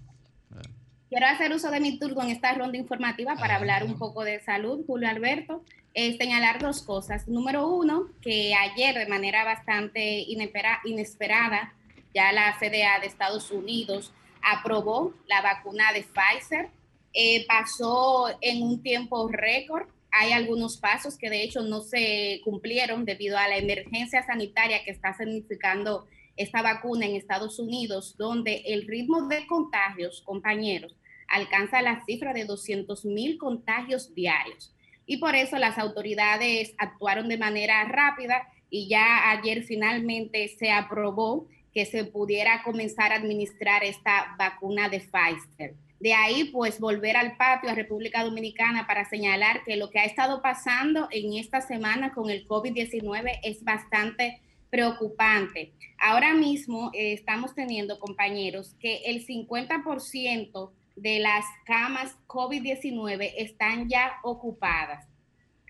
Quiero 1.10 1.28
hacer 1.28 1.52
uso 1.54 1.70
de 1.70 1.80
mi 1.80 2.00
turno 2.00 2.24
en 2.24 2.30
esta 2.30 2.54
ronda 2.56 2.76
informativa 2.78 3.36
para 3.36 3.58
hablar 3.58 3.84
un 3.84 4.00
poco 4.00 4.24
de 4.24 4.40
salud, 4.42 4.84
Julio 4.88 5.08
Alberto. 5.08 5.64
Eh, 5.94 6.18
señalar 6.18 6.60
dos 6.60 6.82
cosas. 6.82 7.28
Número 7.28 7.68
uno, 7.68 8.08
que 8.20 8.56
ayer 8.56 8.96
de 8.96 9.06
manera 9.08 9.44
bastante 9.46 10.22
inespera- 10.28 10.80
inesperada, 10.86 11.76
ya 12.16 12.32
la 12.32 12.54
FDA 12.58 13.00
de 13.00 13.06
Estados 13.06 13.52
Unidos 13.52 14.12
aprobó 14.44 15.14
la 15.28 15.42
vacuna 15.42 15.92
de 15.94 16.04
Pfizer. 16.04 16.70
Eh, 17.14 17.46
pasó 17.48 18.28
en 18.42 18.62
un 18.64 18.82
tiempo 18.82 19.28
récord. 19.30 19.88
Hay 20.12 20.32
algunos 20.32 20.78
pasos 20.78 21.18
que 21.18 21.30
de 21.30 21.44
hecho 21.44 21.62
no 21.62 21.82
se 21.82 22.42
cumplieron 22.44 23.06
debido 23.06 23.38
a 23.38 23.48
la 23.48 23.58
emergencia 23.58 24.24
sanitaria 24.24 24.84
que 24.84 24.92
está 24.92 25.14
significando 25.14 26.06
esta 26.36 26.62
vacuna 26.62 27.06
en 27.06 27.16
Estados 27.16 27.60
Unidos, 27.60 28.16
donde 28.18 28.64
el 28.66 28.88
ritmo 28.88 29.28
de 29.28 29.46
contagios, 29.48 30.22
compañeros, 30.22 30.96
alcanza 31.28 31.82
la 31.82 32.04
cifra 32.06 32.34
de 32.34 32.46
200 32.46 33.06
mil 33.06 33.38
contagios 33.38 34.14
diarios. 34.14 34.76
Y 35.06 35.18
por 35.18 35.36
eso 35.36 35.58
las 35.58 35.78
autoridades 35.78 36.74
actuaron 36.78 37.28
de 37.28 37.38
manera 37.38 37.84
rápida 37.86 38.48
y 38.70 38.88
ya 38.88 39.32
ayer 39.32 39.64
finalmente 39.64 40.48
se 40.48 40.72
aprobó 40.72 41.48
que 41.74 41.86
se 41.86 42.06
pudiera 42.06 42.62
comenzar 42.64 43.12
a 43.12 43.16
administrar 43.16 43.84
esta 43.84 44.36
vacuna 44.38 44.90
de 44.90 45.00
Pfizer. 45.00 45.76
De 46.00 46.14
ahí, 46.14 46.46
pues, 46.46 46.80
volver 46.80 47.16
al 47.16 47.38
patio 47.38 47.70
a 47.70 47.76
República 47.76 48.24
Dominicana 48.24 48.86
para 48.86 49.06
señalar 49.06 49.64
que 49.64 49.78
lo 49.78 49.90
que 49.90 50.00
ha 50.00 50.06
estado 50.06 50.42
pasando 50.42 51.08
en 51.12 51.34
esta 51.34 51.62
semana 51.62 52.14
con 52.14 52.30
el 52.30 52.46
COVID-19 52.48 53.40
es 53.42 53.64
bastante 53.64 54.42
preocupante. 54.70 55.72
Ahora 56.00 56.34
mismo 56.34 56.92
eh, 56.94 57.14
estamos 57.14 57.56
teniendo, 57.56 58.00
compañeros, 58.00 58.76
que 58.80 59.04
el 59.06 59.26
50% 59.26 60.72
de 60.96 61.20
las 61.20 61.46
camas 61.66 62.18
COVID-19 62.28 63.34
están 63.38 63.88
ya 63.88 64.14
ocupadas. 64.24 65.08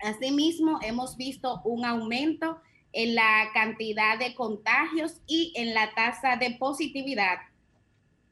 Asimismo, 0.02 0.80
hemos 0.82 1.16
visto 1.16 1.60
un 1.64 1.84
aumento 1.84 2.58
en 2.94 3.16
la 3.16 3.50
cantidad 3.52 4.18
de 4.18 4.34
contagios 4.34 5.20
y 5.26 5.52
en 5.56 5.74
la 5.74 5.92
tasa 5.94 6.36
de 6.36 6.52
positividad. 6.52 7.38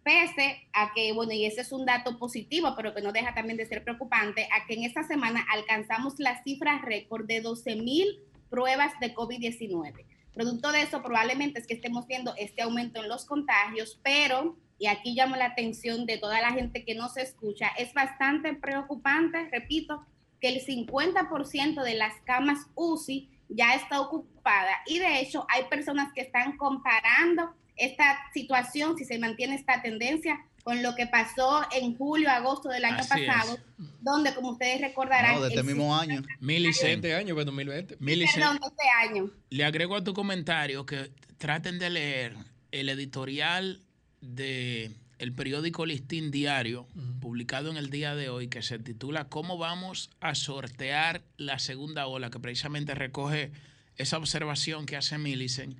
Pese 0.05 0.69
a 0.73 0.93
que, 0.95 1.13
bueno, 1.13 1.33
y 1.33 1.45
ese 1.45 1.61
es 1.61 1.73
un 1.73 1.85
dato 1.85 2.19
positivo, 2.19 2.75
pero 2.77 2.95
que 2.95 3.03
no 3.03 3.13
deja 3.13 3.35
también 3.35 3.57
de 3.57 3.67
ser 3.67 3.83
preocupante, 3.83 4.49
a 4.53 4.67
que 4.67 4.75
en 4.75 4.85
esta 4.85 5.03
semana 5.03 5.45
alcanzamos 5.51 6.15
la 6.19 6.43
cifra 6.45 6.79
récord 6.79 7.27
de 7.27 7.41
12 7.41 7.77
mil 7.77 8.21
pruebas 8.51 8.93
de 9.01 9.15
COVID-19. 9.15 10.05
Producto 10.33 10.73
de 10.73 10.83
eso, 10.83 11.03
probablemente 11.03 11.59
es 11.59 11.67
que 11.67 11.75
estemos 11.75 12.07
viendo 12.07 12.35
este 12.37 12.63
aumento 12.63 13.03
en 13.03 13.09
los 13.09 13.27
contagios, 13.27 14.01
pero, 14.03 14.57
y 14.79 14.87
aquí 14.87 15.15
llamo 15.15 15.37
la 15.37 15.47
atención 15.47 16.07
de 16.07 16.19
toda 16.19 16.41
la 16.41 16.53
gente 16.53 16.85
que 16.85 16.95
no 16.95 17.09
se 17.09 17.23
escucha, 17.23 17.69
es 17.79 17.93
bastante 17.95 18.55
preocupante, 18.55 19.49
repito, 19.51 20.07
que 20.41 20.49
el 20.49 20.65
50% 20.65 21.83
de 21.83 21.95
las 21.95 22.15
camas 22.25 22.67
UCI 22.75 23.29
ya 23.55 23.75
está 23.75 24.01
ocupada 24.01 24.83
y 24.87 24.99
de 24.99 25.21
hecho 25.21 25.47
hay 25.49 25.65
personas 25.65 26.13
que 26.15 26.23
están 26.23 26.57
comparando 26.57 27.55
esta 27.77 28.19
situación, 28.33 28.97
si 28.97 29.05
se 29.05 29.19
mantiene 29.19 29.55
esta 29.55 29.83
tendencia, 29.83 30.45
con 30.63 30.83
lo 30.83 30.95
que 30.95 31.07
pasó 31.07 31.67
en 31.73 31.97
julio, 31.97 32.31
agosto 32.31 32.69
del 32.69 32.85
año 32.85 33.05
pasado, 33.09 33.59
donde, 34.01 34.35
como 34.35 34.51
ustedes 34.51 34.81
recordarán... 34.81 35.35
No, 35.35 35.43
de 35.43 35.49
este 35.49 35.63
mismo 35.63 35.97
año. 35.97 36.23
Milicente 36.39 37.15
año, 37.15 37.35
pues 37.35 37.47
2020. 37.47 37.97
Perdón, 37.97 38.61
este 38.63 38.89
año. 39.09 39.31
Le 39.51 39.65
agrego 39.65 39.97
a 39.97 40.05
tu 40.05 40.15
comentario 40.15 40.87
que 40.87 41.11
traten 41.39 41.79
de 41.79 41.91
leer 41.91 42.37
el 42.71 42.89
editorial 42.89 43.81
de 44.21 44.93
el 45.23 45.33
periódico 45.33 45.87
Listín 45.87 46.33
Diario, 46.33 46.89
publicado 47.21 47.71
en 47.71 47.77
el 47.77 47.91
día 47.91 48.17
de 48.17 48.29
hoy, 48.29 48.49
que 48.49 48.61
se 48.61 48.81
titula 48.81 49.29
¿Cómo 49.29 49.57
vamos 49.57 50.11
a 50.21 50.35
sortear 50.35 51.23
la 51.37 51.61
segunda 51.61 52.09
ola? 52.09 52.29
que 52.29 52.41
precisamente 52.41 52.93
recoge 52.97 53.53
esa 53.97 54.19
observación 54.19 54.85
que 54.85 54.97
hace 54.97 55.19
Millicent 55.19 55.79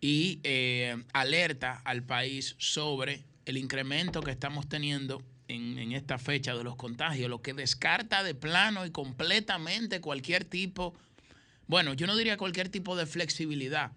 y 0.00 0.40
eh, 0.42 0.96
alerta 1.12 1.82
al 1.84 2.02
país 2.02 2.54
sobre 2.56 3.24
el 3.44 3.58
incremento 3.58 4.22
que 4.22 4.30
estamos 4.30 4.70
teniendo 4.70 5.22
en, 5.48 5.78
en, 5.78 5.92
esta 5.92 6.16
fecha 6.16 6.56
de 6.56 6.64
los 6.64 6.76
contagios, 6.76 7.28
lo 7.28 7.42
que 7.42 7.52
descarta 7.52 8.24
de 8.24 8.34
plano 8.34 8.86
y 8.86 8.90
completamente 8.90 10.00
cualquier 10.00 10.46
tipo, 10.46 10.94
bueno, 11.66 11.92
yo 11.92 12.06
no 12.06 12.16
diría 12.16 12.38
cualquier 12.38 12.70
tipo 12.70 12.96
de 12.96 13.04
flexibilidad, 13.04 13.92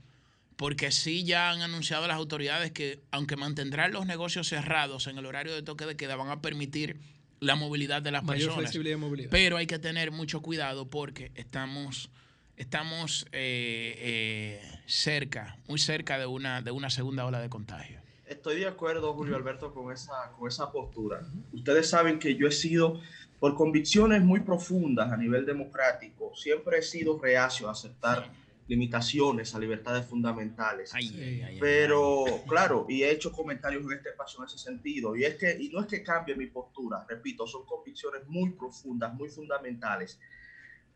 porque 0.62 0.92
sí 0.92 1.24
ya 1.24 1.50
han 1.50 1.64
anunciado 1.64 2.06
las 2.06 2.18
autoridades 2.18 2.70
que 2.72 3.00
aunque 3.10 3.36
mantendrán 3.36 3.92
los 3.94 4.06
negocios 4.06 4.48
cerrados 4.48 5.08
en 5.08 5.18
el 5.18 5.26
horario 5.26 5.56
de 5.56 5.64
toque 5.64 5.88
de 5.88 5.98
queda, 5.98 6.16
van 6.16 6.30
a 6.30 6.40
permitir 6.40 7.00
la 7.40 7.56
movilidad 7.56 8.04
de 8.04 8.12
las 8.12 8.22
Mayor 8.22 8.50
personas. 8.50 8.58
flexibilidad 8.60 8.98
de 8.98 9.02
movilidad. 9.02 9.30
Pero 9.32 9.58
hay 9.58 9.66
que 9.66 9.80
tener 9.80 10.12
mucho 10.12 10.44
cuidado 10.44 10.88
porque 10.88 11.32
estamos 11.34 12.12
estamos 12.58 13.26
eh, 13.32 13.96
eh, 13.98 14.82
cerca, 14.86 15.58
muy 15.68 15.80
cerca 15.80 16.20
de 16.20 16.28
una, 16.28 16.62
de 16.62 16.70
una 16.70 16.92
segunda 16.92 17.26
ola 17.26 17.42
de 17.42 17.50
contagio. 17.50 18.00
Estoy 18.28 18.60
de 18.60 18.68
acuerdo, 18.68 19.16
Julio 19.16 19.38
Alberto, 19.38 19.74
con 19.74 19.92
esa, 19.92 20.32
con 20.38 20.48
esa 20.48 20.72
postura. 20.72 21.22
Ustedes 21.54 21.90
saben 21.90 22.20
que 22.20 22.36
yo 22.36 22.46
he 22.46 22.52
sido, 22.52 23.02
por 23.40 23.56
convicciones 23.56 24.22
muy 24.22 24.42
profundas 24.42 25.12
a 25.12 25.18
nivel 25.18 25.44
democrático, 25.44 26.36
siempre 26.36 26.78
he 26.78 26.82
sido 26.84 27.18
reacio 27.18 27.68
a 27.68 27.72
aceptar 27.72 28.30
limitaciones 28.68 29.54
a 29.54 29.60
libertades 29.60 30.06
fundamentales. 30.06 30.94
Ay, 30.94 31.12
ay, 31.14 31.42
ay, 31.42 31.58
Pero, 31.60 32.26
claro, 32.48 32.86
y 32.88 33.04
he 33.04 33.12
hecho 33.12 33.32
comentarios 33.32 33.84
en 33.84 33.94
este 33.94 34.10
espacio 34.10 34.40
en 34.40 34.46
ese 34.46 34.58
sentido. 34.58 35.16
Y, 35.16 35.26
es 35.26 35.36
que, 35.36 35.58
y 35.60 35.70
no 35.70 35.82
es 35.82 35.88
que 35.88 36.04
cambie 36.04 36.36
mi 36.36 36.48
postura, 36.48 37.06
repito, 37.08 37.46
son 37.48 37.66
convicciones 37.66 38.28
muy 38.28 38.52
profundas, 38.52 39.14
muy 39.14 39.30
fundamentales. 39.30 40.20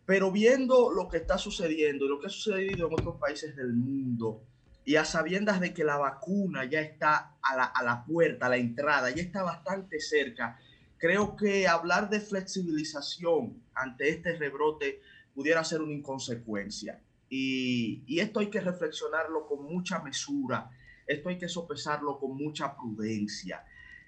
Pero 0.05 0.31
viendo 0.31 0.91
lo 0.91 1.09
que 1.09 1.17
está 1.17 1.37
sucediendo 1.37 2.05
y 2.05 2.09
lo 2.09 2.19
que 2.19 2.27
ha 2.27 2.29
sucedido 2.29 2.87
en 2.87 2.93
otros 2.93 3.15
países 3.17 3.55
del 3.55 3.73
mundo, 3.73 4.43
y 4.85 4.97
a 4.97 5.03
sabiendas 5.03 5.59
de 5.59 5.73
que 5.73 5.83
la 5.83 5.97
vacuna 5.97 6.63
ya 6.65 6.79
está 6.79 7.35
a 7.41 7.55
la, 7.55 7.63
a 7.63 7.83
la, 7.83 8.05
puerta, 8.05 8.45
a 8.45 8.49
la 8.49 8.57
entrada, 8.57 9.09
ya 9.09 9.23
está 9.23 9.41
bastante 9.41 9.99
cerca, 9.99 10.59
creo 10.97 11.35
que 11.35 11.67
hablar 11.67 12.09
de 12.09 12.19
flexibilización 12.19 13.63
ante 13.73 14.09
este 14.09 14.35
rebrote 14.37 15.01
pudiera 15.33 15.63
ser 15.63 15.81
una 15.81 15.93
inconsecuencia. 15.93 17.01
Y, 17.37 18.01
y 18.07 18.21
esto 18.21 18.39
hay 18.39 18.47
que 18.47 18.61
reflexionarlo 18.61 19.45
con 19.45 19.65
mucha 19.65 19.99
mesura, 19.99 20.71
esto 21.05 21.27
hay 21.27 21.37
que 21.37 21.49
sopesarlo 21.49 22.17
con 22.17 22.37
mucha 22.37 22.77
prudencia. 22.77 23.65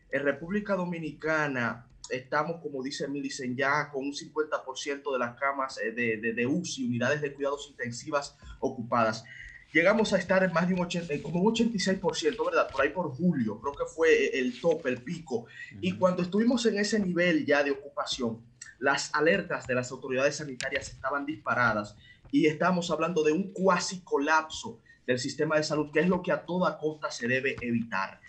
En 0.10 0.24
República 0.24 0.76
Dominicana 0.76 1.90
estamos, 2.10 2.62
como 2.62 2.82
dice 2.82 3.06
Millicent, 3.10 3.58
ya 3.58 3.90
con 3.92 4.06
un 4.06 4.14
50% 4.14 5.12
de 5.12 5.20
las 5.20 5.38
camas 5.38 5.76
de, 5.76 5.92
de, 5.92 6.34
de, 6.34 6.48
UCI, 6.48 6.88
unidades 6.88 7.22
de 7.22 7.34
cuidados 7.34 7.68
intensivas 7.70 8.38
ocupadas. 8.62 9.26
Llegamos 9.74 10.14
a 10.14 10.18
estar 10.20 10.42
en 10.46 10.54
más 10.54 10.70
de 10.70 10.76
un 10.76 10.80
80, 10.80 11.22
como 11.22 11.42
un 11.42 11.54
86%, 11.54 12.46
¿verdad? 12.46 12.70
Por 12.72 12.82
ahí 12.82 12.90
por 12.92 13.10
julio, 13.14 13.60
creo 13.60 13.74
que 13.74 13.94
fue 13.94 14.40
el 14.40 14.58
tope, 14.62 14.88
el 14.88 15.04
pico. 15.04 15.40
Uh 15.40 15.46
-huh. 15.46 15.80
Y 15.82 15.98
cuando 15.98 16.22
estuvimos 16.24 16.66
en 16.66 16.78
ese 16.78 16.98
nivel 16.98 17.46
ya 17.46 17.62
de 17.62 17.72
ocupación, 17.72 18.42
las 18.80 19.14
alertas 19.14 19.68
de 19.68 19.76
las 19.76 19.92
autoridades 19.92 20.38
sanitarias 20.38 20.88
estaban 20.90 21.26
disparadas 21.26 21.98
y 22.32 22.48
estamos 22.48 22.92
hablando 22.92 23.24
de 23.24 23.32
un 23.32 23.54
cuasi 23.54 24.02
colapso 24.02 24.82
del 25.06 25.20
sistema 25.20 25.56
de 25.56 25.64
salud, 25.64 25.92
que 25.92 26.02
es 26.02 26.08
lo 26.08 26.22
que 26.22 26.32
a 26.32 26.46
toda 26.46 26.78
costa 26.78 27.10
se 27.10 27.28
debe 27.28 27.56
evitar. 27.62 28.20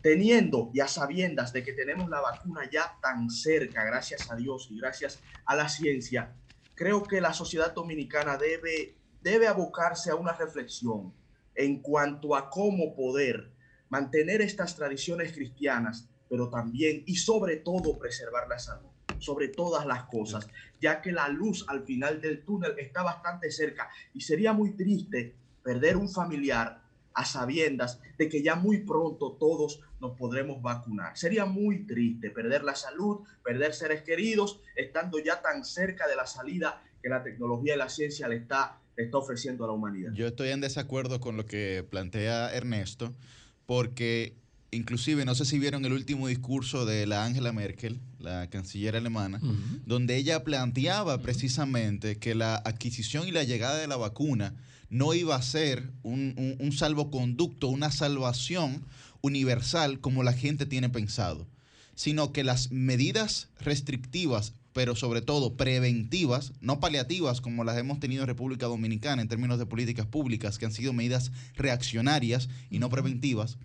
Teniendo 0.00 0.70
y 0.74 0.80
a 0.80 0.88
sabiendas 0.88 1.52
de 1.52 1.62
que 1.62 1.72
tenemos 1.72 2.08
la 2.08 2.20
vacuna 2.20 2.68
ya 2.70 2.98
tan 3.00 3.30
cerca, 3.30 3.84
gracias 3.84 4.30
a 4.30 4.36
Dios 4.36 4.68
y 4.70 4.78
gracias 4.78 5.20
a 5.44 5.54
la 5.54 5.68
ciencia, 5.68 6.34
creo 6.74 7.02
que 7.04 7.20
la 7.20 7.32
sociedad 7.34 7.72
dominicana 7.72 8.36
debe, 8.36 8.96
debe 9.20 9.46
abocarse 9.46 10.10
a 10.10 10.16
una 10.16 10.32
reflexión 10.32 11.14
en 11.54 11.80
cuanto 11.80 12.34
a 12.34 12.50
cómo 12.50 12.96
poder 12.96 13.52
mantener 13.88 14.40
estas 14.40 14.74
tradiciones 14.74 15.32
cristianas, 15.32 16.08
pero 16.28 16.48
también 16.48 17.04
y 17.06 17.16
sobre 17.16 17.58
todo 17.58 17.98
preservar 17.98 18.48
la 18.48 18.58
salud, 18.58 18.88
sobre 19.22 19.48
todas 19.48 19.86
las 19.86 20.04
cosas, 20.04 20.48
ya 20.80 21.00
que 21.00 21.12
la 21.12 21.28
luz 21.28 21.64
al 21.68 21.84
final 21.84 22.20
del 22.20 22.42
túnel 22.42 22.74
está 22.78 23.02
bastante 23.02 23.50
cerca 23.50 23.88
y 24.12 24.20
sería 24.20 24.52
muy 24.52 24.72
triste 24.72 25.34
perder 25.62 25.96
un 25.96 26.08
familiar 26.08 26.82
a 27.14 27.24
sabiendas 27.24 28.00
de 28.18 28.28
que 28.28 28.42
ya 28.42 28.56
muy 28.56 28.78
pronto 28.78 29.36
todos 29.38 29.80
nos 30.00 30.16
podremos 30.16 30.60
vacunar. 30.60 31.16
Sería 31.16 31.44
muy 31.44 31.86
triste 31.86 32.30
perder 32.30 32.64
la 32.64 32.74
salud, 32.74 33.20
perder 33.44 33.74
seres 33.74 34.02
queridos, 34.02 34.60
estando 34.74 35.18
ya 35.18 35.40
tan 35.40 35.64
cerca 35.64 36.08
de 36.08 36.16
la 36.16 36.26
salida 36.26 36.82
que 37.02 37.08
la 37.08 37.22
tecnología 37.22 37.74
y 37.74 37.78
la 37.78 37.88
ciencia 37.88 38.28
le 38.28 38.36
está, 38.36 38.80
le 38.96 39.04
está 39.04 39.18
ofreciendo 39.18 39.64
a 39.64 39.68
la 39.68 39.74
humanidad. 39.74 40.12
Yo 40.14 40.26
estoy 40.26 40.48
en 40.48 40.60
desacuerdo 40.60 41.20
con 41.20 41.36
lo 41.36 41.46
que 41.46 41.86
plantea 41.88 42.52
Ernesto, 42.54 43.12
porque 43.66 44.41
inclusive 44.72 45.24
no 45.24 45.34
sé 45.34 45.44
si 45.44 45.58
vieron 45.58 45.84
el 45.84 45.92
último 45.92 46.26
discurso 46.28 46.84
de 46.86 47.06
la 47.06 47.24
Angela 47.24 47.52
Merkel, 47.52 48.00
la 48.18 48.48
canciller 48.48 48.96
alemana, 48.96 49.38
uh 49.42 49.46
-huh. 49.46 49.80
donde 49.86 50.16
ella 50.16 50.42
planteaba 50.42 51.18
precisamente 51.18 52.16
que 52.16 52.34
la 52.34 52.56
adquisición 52.56 53.28
y 53.28 53.32
la 53.32 53.44
llegada 53.44 53.76
de 53.76 53.86
la 53.86 53.96
vacuna 53.96 54.54
no 54.88 55.14
iba 55.14 55.36
a 55.36 55.42
ser 55.42 55.90
un, 56.02 56.34
un, 56.36 56.56
un, 56.58 56.72
salvoconducto, 56.72 57.68
una 57.68 57.90
salvación 57.90 58.84
universal 59.20 60.00
como 60.00 60.22
la 60.22 60.32
gente 60.32 60.66
tiene 60.66 60.88
pensado, 60.88 61.46
sino 61.94 62.32
que 62.32 62.42
las 62.42 62.70
medidas 62.72 63.48
restrictivas, 63.60 64.54
pero 64.72 64.96
sobre 64.96 65.20
todo 65.20 65.56
preventivas, 65.56 66.52
no 66.60 66.80
paliativas 66.80 67.40
como 67.42 67.62
las 67.62 67.76
hemos 67.76 68.00
tenido 68.00 68.22
en 68.22 68.28
República 68.28 68.66
Dominicana 68.66 69.20
en 69.20 69.28
términos 69.28 69.58
de 69.58 69.66
políticas 69.66 70.06
públicas, 70.06 70.58
que 70.58 70.64
han 70.64 70.72
sido 70.72 70.94
medidas 70.94 71.30
reaccionarias 71.56 72.48
y 72.70 72.78
no 72.78 72.88
preventivas, 72.88 73.58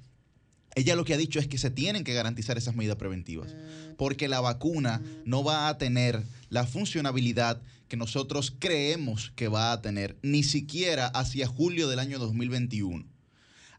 ella 0.77 0.96
lo 0.96 1.05
que 1.05 1.15
ha 1.15 1.17
dicho 1.17 1.39
es 1.39 1.48
que 1.48 1.57
se 1.57 1.72
tienen 1.72 2.03
que 2.03 2.13
garantizar 2.13 2.55
esas 2.55 2.75
medidas 2.75 2.98
preventivas, 2.98 3.55
porque 3.98 4.27
la 4.27 4.41
vacuna 4.41 5.01
no 5.25 5.43
va 5.43 5.69
a 5.69 5.77
tener 5.79 6.24
la 6.50 6.67
funcionabilidad 6.67 7.62
que 7.88 7.98
nosotros 7.98 8.53
creemos 8.60 9.31
que 9.36 9.48
va 9.48 9.72
a 9.72 9.81
tener, 9.81 10.17
ni 10.22 10.43
siquiera 10.43 11.07
hacia 11.07 11.48
julio 11.48 11.88
del 11.88 11.98
año 11.98 12.19
2021. 12.19 13.05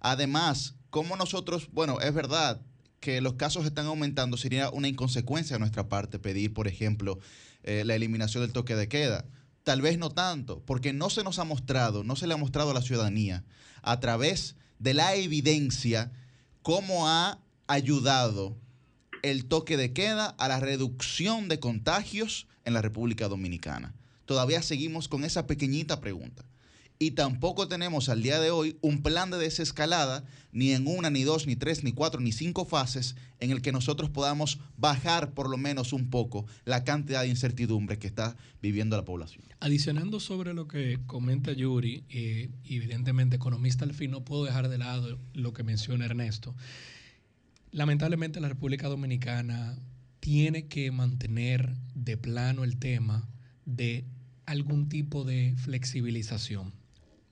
Además, 0.01 0.75
como 0.91 1.17
nosotros, 1.17 1.69
bueno, 1.71 2.01
es 2.01 2.13
verdad 2.13 2.61
que 2.99 3.21
los 3.21 3.35
casos 3.35 3.65
están 3.65 3.87
aumentando, 3.87 4.37
sería 4.37 4.69
una 4.71 4.89
inconsecuencia 4.89 5.55
de 5.55 5.61
nuestra 5.61 5.89
parte 5.89 6.19
pedir, 6.19 6.53
por 6.53 6.67
ejemplo, 6.67 7.21
eh, 7.63 7.85
la 7.85 7.95
eliminación 7.95 8.43
del 8.43 8.53
toque 8.53 8.75
de 8.75 8.89
queda. 8.89 9.25
Tal 9.63 9.83
vez 9.83 9.99
no 9.99 10.11
tanto, 10.11 10.65
porque 10.65 10.93
no 10.93 11.11
se 11.11 11.23
nos 11.23 11.39
ha 11.39 11.45
mostrado, 11.45 12.03
no 12.03 12.17
se 12.17 12.27
le 12.27 12.35
ha 12.35 12.39
mostrado 12.39 12.73
a 12.73 12.75
la 12.75 12.83
ciudadanía 12.83 13.45
a 13.83 14.01
través 14.01 14.57
de 14.81 14.95
la 14.95 15.15
evidencia 15.15 16.11
cómo 16.69 17.09
ha 17.09 17.41
ayudado 17.67 18.55
el 19.23 19.47
toque 19.47 19.79
de 19.79 19.95
queda 19.95 20.27
a 20.27 20.49
la 20.49 20.61
reducción 20.61 21.49
de 21.49 21.61
contagios 21.61 22.47
en 22.67 22.75
la 22.75 22.83
República 22.83 23.27
Dominicana. 23.27 23.95
Todavía 24.27 24.61
seguimos 24.61 25.09
con 25.09 25.25
esa 25.25 25.47
pequeñita 25.47 26.03
pregunta. 26.03 26.45
Y 27.01 27.13
tampoco 27.13 27.69
tenemos 27.69 28.09
al 28.09 28.23
día 28.23 28.41
de 28.41 28.51
hoy 28.51 28.77
un 28.81 29.03
plan 29.03 29.31
de 29.31 29.39
desescalada, 29.39 30.25
ni 30.51 30.73
en 30.73 30.89
una, 30.89 31.11
ni 31.11 31.23
dos, 31.23 31.47
ni 31.47 31.55
tres, 31.55 31.85
ni 31.85 31.93
cuatro, 31.93 32.21
ni 32.21 32.33
cinco 32.33 32.65
fases, 32.65 33.15
en 33.39 33.53
el 33.53 33.63
que 33.63 33.71
nosotros 33.71 34.11
podamos 34.11 34.59
bajar 34.77 35.33
por 35.33 35.49
lo 35.49 35.57
menos 35.57 35.93
un 35.93 36.11
poco 36.11 36.45
la 36.65 36.83
cantidad 36.83 37.23
de 37.23 37.29
incertidumbre 37.29 38.01
que 38.01 38.09
está 38.09 38.37
viviendo 38.61 38.97
la 38.97 39.05
población. 39.05 39.45
Adicionando 39.61 40.19
sobre 40.19 40.55
lo 40.55 40.67
que 40.67 40.99
comenta 41.07 41.53
Yuri, 41.53 42.03
eh, 42.09 42.51
evidentemente 42.65 43.37
economista 43.37 43.85
al 43.85 43.95
fin, 43.95 44.11
no 44.11 44.25
puedo 44.25 44.45
dejar 44.45 44.69
de 44.69 44.79
lado 44.79 45.21
lo 45.35 45.53
que 45.53 45.63
menciona 45.63 46.05
Ernesto. 46.05 46.57
Lamentablemente 47.71 48.41
la 48.41 48.49
República 48.49 48.89
Dominicana 48.89 49.79
tiene 50.19 50.67
que 50.67 50.91
mantener 50.91 51.77
de 51.95 52.17
plano 52.17 52.65
el 52.65 52.79
tema 52.79 53.29
de 53.67 54.05
algún 54.47 54.89
tipo 54.89 55.25
de 55.25 55.55
flexibilización. 55.59 56.78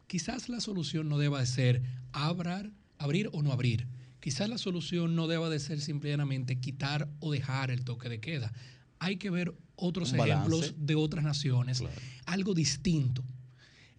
Quizás 0.07 0.49
la 0.49 0.61
solución 0.61 1.09
no 1.09 1.19
deba 1.19 1.41
de 1.41 1.47
ser 1.47 1.83
abrir, 2.13 2.73
abrir 2.99 3.29
o 3.33 3.43
no 3.43 3.53
abrir. 3.53 3.89
Quizás 4.21 4.49
la 4.49 4.59
solución 4.59 5.15
no 5.17 5.27
deba 5.27 5.49
de 5.51 5.59
ser 5.59 5.81
simplemente 5.81 6.61
quitar 6.61 7.09
o 7.21 7.33
dejar 7.33 7.71
el 7.71 7.85
toque 7.85 8.09
de 8.09 8.21
queda. 8.21 8.53
Hay 8.99 9.17
que 9.17 9.31
ver 9.31 9.55
otros 9.77 10.13
ejemplos 10.13 10.75
de 10.79 10.95
otras 10.95 11.25
naciones, 11.25 11.81
claro. 11.81 11.95
algo 12.25 12.55
distinto. 12.55 13.25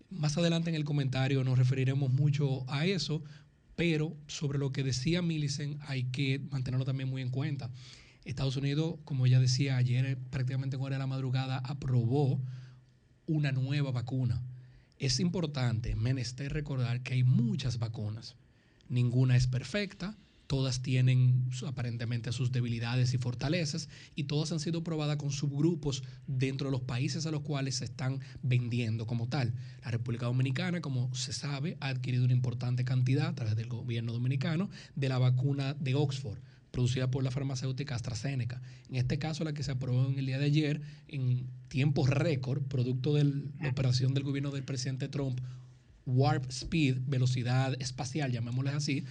más 0.10 0.38
adelante 0.38 0.70
en 0.70 0.76
el 0.76 0.86
comentario 0.86 1.44
nos 1.44 1.58
referiremos 1.58 2.12
mucho 2.12 2.70
a 2.70 2.86
eso, 2.86 3.24
pero 3.76 4.18
sobre 4.28 4.58
lo 4.58 4.72
que 4.72 4.84
decía 4.84 5.22
Millicent 5.22 5.80
hay 5.88 6.06
que 6.06 6.40
mantenerlo 6.50 6.86
también 6.86 7.10
muy 7.10 7.22
en 7.22 7.30
cuenta. 7.30 7.70
Estados 8.26 8.58
Unidos, 8.58 8.96
como 9.06 9.28
ya 9.28 9.40
decía 9.40 9.78
ayer, 9.78 10.18
prácticamente 10.30 10.76
en 10.76 10.82
hora 10.82 10.96
de 10.96 11.00
la 11.00 11.08
madrugada, 11.08 11.60
aprobó 11.60 12.42
una 13.28 13.52
nueva 13.52 13.92
vacuna. 13.92 14.42
Es 15.00 15.20
importante, 15.20 15.96
menester 15.96 16.51
recordar 16.51 17.04
que 17.04 17.13
hay 17.13 17.24
muchas 17.24 17.77
vacunas. 17.77 18.36
Ninguna 18.89 19.36
es 19.36 19.46
perfecta, 19.46 20.18
todas 20.48 20.82
tienen 20.82 21.51
aparentemente 21.68 22.32
sus 22.32 22.51
debilidades 22.51 23.13
y 23.13 23.20
fortalezas 23.20 23.89
y 24.16 24.24
todas 24.24 24.51
han 24.51 24.60
sido 24.60 24.84
probadas 24.84 25.18
con 25.18 25.30
subgrupos 25.30 26.04
dentro 26.25 26.68
de 26.68 26.72
los 26.72 26.82
países 26.82 27.27
a 27.27 27.32
los 27.32 27.42
cuales 27.42 27.75
se 27.75 27.86
están 27.86 28.22
vendiendo 28.42 29.06
como 29.06 29.27
tal. 29.27 29.54
La 29.84 29.92
República 29.92 30.25
Dominicana, 30.25 30.82
como 30.82 31.13
se 31.13 31.32
sabe, 31.32 31.77
ha 31.80 31.89
adquirido 31.89 32.25
una 32.25 32.34
importante 32.34 32.84
cantidad 32.84 33.27
a 33.27 33.36
través 33.36 33.56
del 33.56 33.68
gobierno 33.68 34.13
dominicano 34.13 34.70
de 34.96 35.10
la 35.10 35.20
vacuna 35.20 35.75
de 35.75 35.94
Oxford 35.94 36.39
producida 36.77 37.10
por 37.10 37.24
la 37.24 37.31
farmacéutica 37.31 37.96
AstraZeneca. 37.96 38.62
En 38.88 38.98
este 38.98 39.17
caso, 39.17 39.43
la 39.43 39.53
que 39.53 39.63
se 39.63 39.72
aprobó 39.72 40.07
en 40.07 40.19
el 40.19 40.27
día 40.27 40.38
de 40.38 40.46
ayer, 40.46 40.81
en 41.07 41.48
tiempos 41.69 42.07
récord, 42.07 42.62
producto 42.62 43.15
de 43.15 43.24
la 43.24 43.69
operación 43.72 44.13
del 44.13 44.22
gobierno 44.22 44.51
del 44.51 44.63
presidente 44.63 45.07
Trump, 45.07 45.41
Warp 46.05 46.46
Speed, 46.51 46.98
velocidad 47.07 47.75
espacial, 47.81 48.31
llamémosle 48.31 48.69
así, 48.69 49.05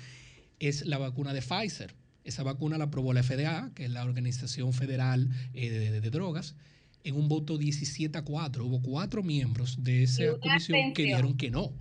es 0.60 0.86
la 0.86 0.98
vacuna 0.98 1.34
de 1.34 1.42
Pfizer. 1.42 1.96
Esa 2.22 2.44
vacuna 2.44 2.78
la 2.78 2.84
aprobó 2.84 3.12
la 3.12 3.24
FDA, 3.24 3.72
que 3.74 3.86
es 3.86 3.90
la 3.90 4.04
Organización 4.04 4.72
Federal 4.72 5.28
eh, 5.52 5.68
de, 6.00 6.10
Drogas, 6.10 6.54
en 7.02 7.16
un 7.16 7.26
voto 7.26 7.58
17 7.58 8.16
a 8.16 8.22
4. 8.22 8.64
Hubo 8.64 8.80
cuatro 8.80 9.24
miembros 9.24 9.82
de 9.82 10.04
esa 10.04 10.22
comisión 10.38 10.92
que 10.94 11.02
dijeron 11.02 11.36
que 11.36 11.50
no 11.50 11.72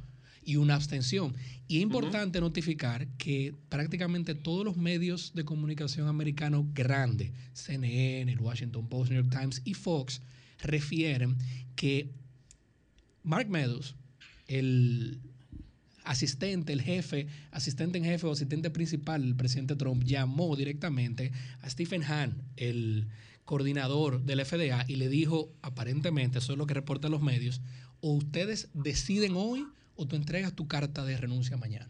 y 0.45 0.57
una 0.57 0.75
abstención. 0.75 1.35
Y 1.67 1.77
es 1.77 1.83
importante 1.83 2.39
notificar 2.39 3.07
que 3.17 3.53
prácticamente 3.67 4.35
todos 4.35 4.63
los 4.63 4.77
medios 4.77 5.33
de 5.33 5.43
comunicación 5.43 6.07
americanos 6.07 6.65
grandes, 6.73 7.31
CNN, 7.53 8.31
el 8.31 8.39
Washington 8.39 8.87
Post, 8.87 9.11
New 9.11 9.21
York 9.21 9.35
Times 9.37 9.61
y 9.65 9.73
Fox, 9.73 10.21
refieren 10.61 11.35
que 11.75 12.11
Mark 13.23 13.49
Meadows, 13.49 13.95
el 14.47 15.19
asistente, 16.03 16.71
el 16.71 16.81
jefe, 16.81 17.27
asistente 17.49 17.97
en 17.97 18.05
jefe 18.05 18.27
o 18.27 18.31
asistente 18.31 18.69
principal 18.69 19.23
el 19.23 19.35
presidente 19.35 19.75
Trump, 19.75 20.03
llamó 20.03 20.55
directamente 20.55 21.31
a 21.61 21.69
Stephen 21.69 22.03
Hahn, 22.03 22.43
el 22.55 23.07
coordinador 23.43 24.23
del 24.23 24.45
FDA, 24.45 24.85
y 24.87 24.97
le 24.97 25.09
dijo, 25.09 25.51
aparentemente, 25.63 26.37
eso 26.37 26.53
es 26.53 26.59
lo 26.59 26.67
que 26.67 26.75
reportan 26.75 27.11
los 27.11 27.21
medios, 27.21 27.61
o 28.01 28.13
ustedes 28.13 28.69
deciden 28.73 29.33
hoy 29.35 29.65
o 29.95 30.05
tú 30.05 30.15
entregas 30.15 30.53
tu 30.53 30.67
carta 30.67 31.05
de 31.05 31.17
renuncia 31.17 31.57
mañana. 31.57 31.89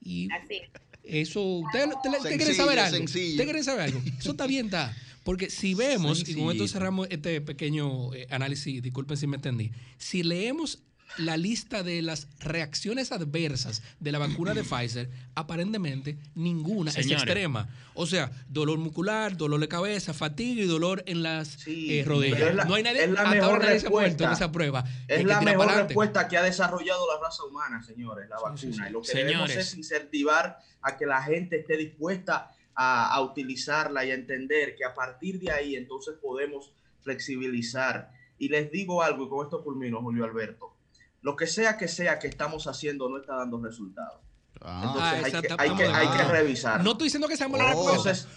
Y 0.00 0.28
Así. 0.32 0.60
eso, 1.04 1.42
¿usted, 1.42 1.90
quiere 2.36 2.54
saber 2.54 2.78
algo? 2.78 3.04
¿Usted 3.04 3.44
quiere 3.44 3.62
saber 3.62 3.82
algo? 3.82 4.02
Eso 4.18 4.30
está 4.32 4.46
bien, 4.46 4.66
está. 4.66 4.94
Porque 5.24 5.50
si 5.50 5.74
vemos, 5.74 6.28
y 6.28 6.34
con 6.34 6.50
esto 6.50 6.66
cerramos 6.66 7.06
este 7.10 7.40
pequeño 7.40 8.14
eh, 8.14 8.26
análisis, 8.30 8.82
disculpen 8.82 9.16
si 9.16 9.26
me 9.26 9.36
entendí, 9.36 9.70
si 9.98 10.22
leemos 10.22 10.82
la 11.18 11.36
lista 11.36 11.82
de 11.82 12.02
las 12.02 12.28
reacciones 12.40 13.12
adversas 13.12 13.82
de 13.98 14.12
la 14.12 14.18
vacuna 14.18 14.54
de 14.54 14.62
Pfizer, 14.62 15.10
aparentemente 15.34 16.16
ninguna 16.34 16.90
es 16.90 17.10
extrema. 17.10 17.68
O 17.94 18.06
sea, 18.06 18.30
dolor 18.48 18.78
muscular, 18.78 19.36
dolor 19.36 19.60
de 19.60 19.68
cabeza, 19.68 20.14
fatiga 20.14 20.62
y 20.62 20.66
dolor 20.66 21.02
en 21.06 21.22
las 21.22 21.66
eh, 21.66 22.04
rodillas. 22.06 22.66
no 22.66 22.74
hay 22.74 22.82
nadie, 22.82 23.04
es 23.04 23.10
la 23.10 23.26
mejor 23.26 23.62
respuesta, 23.62 24.24
en 24.24 24.32
esa 24.32 24.52
prueba. 24.52 24.84
Es 25.08 25.24
la 25.24 25.40
mejor 25.40 25.66
respuesta 25.66 26.28
que 26.28 26.36
ha 26.36 26.42
desarrollado 26.42 27.06
la 27.12 27.20
raza 27.20 27.44
humana, 27.44 27.82
señores, 27.82 28.28
la 28.28 28.38
vacuna. 28.38 28.88
Y 28.88 28.92
lo 28.92 29.02
que 29.02 29.14
debemos 29.14 29.50
es 29.50 29.74
incentivar 29.74 30.58
a 30.82 30.96
que 30.96 31.06
la 31.06 31.22
gente 31.22 31.60
esté 31.60 31.76
dispuesta 31.76 32.54
a, 32.74 33.12
a 33.12 33.20
utilizarla 33.20 34.04
y 34.04 34.12
a 34.12 34.14
entender 34.14 34.76
que 34.76 34.84
a 34.84 34.94
partir 34.94 35.38
de 35.40 35.50
ahí 35.50 35.76
entonces 35.76 36.14
podemos 36.22 36.72
flexibilizar. 37.02 38.12
Y 38.38 38.48
les 38.48 38.70
digo 38.70 39.02
algo, 39.02 39.26
y 39.26 39.28
con 39.28 39.44
esto 39.44 39.62
culmino, 39.62 40.00
Julio 40.00 40.24
Alberto 40.24 40.79
lo 41.22 41.36
que 41.36 41.46
sea 41.46 41.76
que 41.76 41.88
sea 41.88 42.18
que 42.18 42.28
estamos 42.28 42.66
haciendo 42.66 43.08
no 43.08 43.18
está 43.18 43.36
dando 43.36 43.60
resultados. 43.60 44.20
Ah. 44.62 44.82
Entonces 44.84 45.24
hay, 45.24 45.30
que, 45.42 45.54
hay, 45.58 45.76
que, 45.76 45.84
hay, 45.84 46.08
que, 46.08 46.24
revisar. 46.24 46.84
No 46.84 46.92
estoy 46.92 47.06
diciendo 47.06 47.28
que 47.28 47.36
seamos 47.36 47.58
la 47.58 47.72
Entonces 47.72 48.28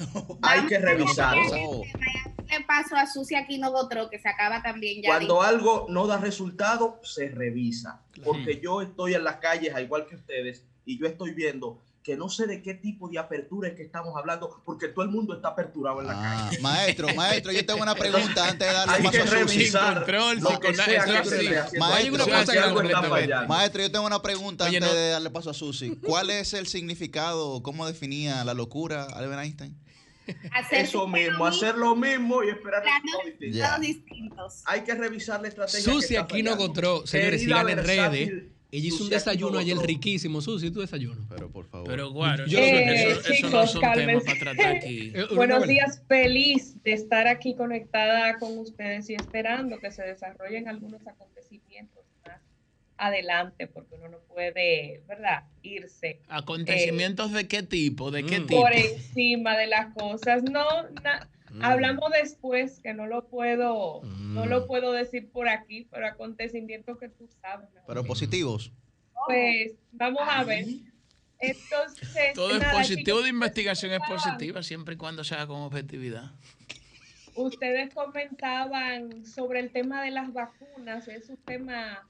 hay 0.42 0.66
que 0.68 0.80
revisar. 0.80 1.36
Le 1.38 2.64
paso 2.66 2.96
a 2.96 3.08
Susi 3.08 3.36
Aquino 3.36 3.72
Gotro, 3.72 4.10
que 4.10 4.20
se 4.20 4.30
acaba 4.30 4.62
también 4.62 5.02
ya. 5.02 5.10
Cuando 5.10 5.42
algo 5.42 5.88
no 5.90 6.08
da 6.08 6.18
resultado, 6.18 7.00
se 7.04 7.30
revisa. 7.30 8.02
Porque 8.24 8.60
yo 8.62 8.82
estoy 8.82 9.16
en 9.16 9.24
las 9.24 9.38
calles, 9.38 9.74
al 9.74 9.84
igual 9.84 10.06
que 10.06 10.16
ustedes, 10.16 10.64
y 10.86 11.00
yo 11.00 11.08
estoy 11.08 11.34
viendo 11.34 11.82
que 12.04 12.18
no 12.18 12.28
sé 12.28 12.48
de 12.48 12.62
qué 12.62 12.74
tipo 12.74 13.08
de 13.08 13.18
apertura 13.18 13.70
es 13.70 13.76
que 13.76 13.84
estamos 13.84 14.16
hablando, 14.18 14.62
porque 14.66 14.90
todo 14.90 15.06
el 15.06 15.12
mundo 15.12 15.34
está 15.34 15.50
aperturado 15.50 16.02
en 16.02 16.08
la 16.08 16.14
ah, 16.16 16.48
calle. 16.50 16.62
Maestro, 16.62 17.16
maestro, 17.16 17.52
yo 17.54 17.66
tengo 17.66 17.82
una 17.82 17.96
pregunta 17.96 18.50
antes 18.50 18.68
de 18.68 18.74
darle 18.74 18.94
Hay 18.94 19.10
que 19.10 19.24
revisar 19.24 20.00
control, 20.00 20.42
Maestro, 23.48 23.82
yo 23.82 23.92
tengo 23.92 24.06
una 24.06 24.22
pregunta 24.22 24.66
antes 24.66 24.94
de 24.94 25.10
darle 25.10 25.30
paso 25.30 25.50
a 25.50 25.54
Susi. 25.54 25.96
¿Cuál 26.04 26.30
es 26.30 26.54
el 26.54 26.68
significado, 26.68 27.64
cómo 27.64 27.88
definía 27.88 28.44
la 28.44 28.54
locura 28.54 29.06
Albert 29.06 29.42
Einstein? 29.42 29.80
Hacer 30.52 30.86
Eso 30.86 31.08
mismo, 31.08 31.46
hacer 31.46 31.76
lo 31.76 31.96
mismo 31.96 32.44
y 32.44 32.50
esperar 32.50 32.84
resultados 32.84 33.82
distintos. 33.82 34.64
Hay 34.66 34.82
que 34.82 34.94
revisar 34.96 35.42
la 35.42 35.50
estrategia. 35.50 35.82
Susi 35.82 36.16
aquí 36.16 36.44
no 36.44 36.54
encontró, 36.54 37.06
señores, 37.06 37.42
sigan 37.42 37.70
en 37.70 37.84
redes 37.84 38.53
ella 38.74 38.88
hizo 38.88 39.04
un 39.04 39.10
desayuno 39.12 39.60
ayer 39.60 39.78
riquísimo. 39.78 40.42
Susi, 40.42 40.72
tu 40.72 40.82
desayuno. 40.82 41.28
Pero 41.30 41.52
por 41.52 41.68
favor. 41.68 41.88
Pero 41.88 42.10
guaro, 42.12 42.48
yo, 42.48 42.58
eh, 42.58 43.12
eso, 43.12 43.22
chicos, 43.32 43.52
no 43.52 43.68
son 43.68 43.82
temas 43.94 44.24
para 44.24 44.40
tratar 44.40 44.76
aquí. 44.78 45.14
Eh, 45.14 45.28
Buenos 45.36 45.68
días, 45.68 46.02
feliz 46.08 46.82
de 46.82 46.94
estar 46.94 47.28
aquí 47.28 47.56
conectada 47.56 48.40
con 48.40 48.58
ustedes 48.58 49.08
y 49.12 49.14
esperando 49.14 49.78
que 49.78 49.92
se 49.92 50.02
desarrollen 50.02 50.68
algunos 50.68 51.06
acontecimientos 51.06 52.04
más 52.26 52.42
adelante, 52.98 53.68
porque 53.68 53.94
uno 53.96 54.10
no 54.10 54.18
puede, 54.22 55.04
¿verdad?, 55.08 55.44
irse. 55.62 56.22
¿Acontecimientos 56.28 57.32
de 57.32 57.48
qué 57.48 57.62
tipo? 57.62 58.10
¿De 58.10 58.26
qué 58.26 58.40
mm. 58.40 58.48
tipo? 58.48 58.62
Por 58.62 58.74
encima 58.74 59.56
de 59.56 59.68
las 59.68 59.94
cosas. 59.94 60.42
No, 60.44 60.66
na, 61.04 61.30
Mm. 61.54 61.64
Hablamos 61.64 62.12
después, 62.12 62.80
que 62.80 62.94
no 62.94 63.06
lo 63.06 63.28
puedo, 63.28 64.02
no 64.04 64.46
lo 64.48 64.62
mm. 64.62 64.68
puedo 64.68 64.92
decir 64.92 65.30
por 65.32 65.48
aquí, 65.48 65.88
pero 65.92 66.08
acontecimientos 66.08 66.98
que 66.98 67.10
tú 67.10 67.30
sabes. 67.42 67.70
Pero 67.86 68.04
positivos. 68.04 68.72
Pues 69.28 69.74
vamos 69.92 70.24
a 70.26 70.44
ver. 70.44 70.66
Entonces, 71.40 72.34
todo 72.34 72.58
es 72.58 72.64
positivo 72.66 73.22
de 73.22 73.30
investigación 73.30 73.92
es 73.92 74.00
positiva 74.08 74.64
siempre 74.64 74.96
y 74.96 74.98
cuando 74.98 75.24
sea 75.24 75.46
con 75.46 75.62
objetividad. 75.62 76.32
Ustedes 77.36 77.94
comentaban 77.94 79.26
sobre 79.26 79.60
el 79.60 79.72
tema 79.72 80.04
de 80.04 80.12
las 80.12 80.32
vacunas, 80.34 81.08
es 81.08 81.30
un 81.30 81.38
tema 81.38 82.08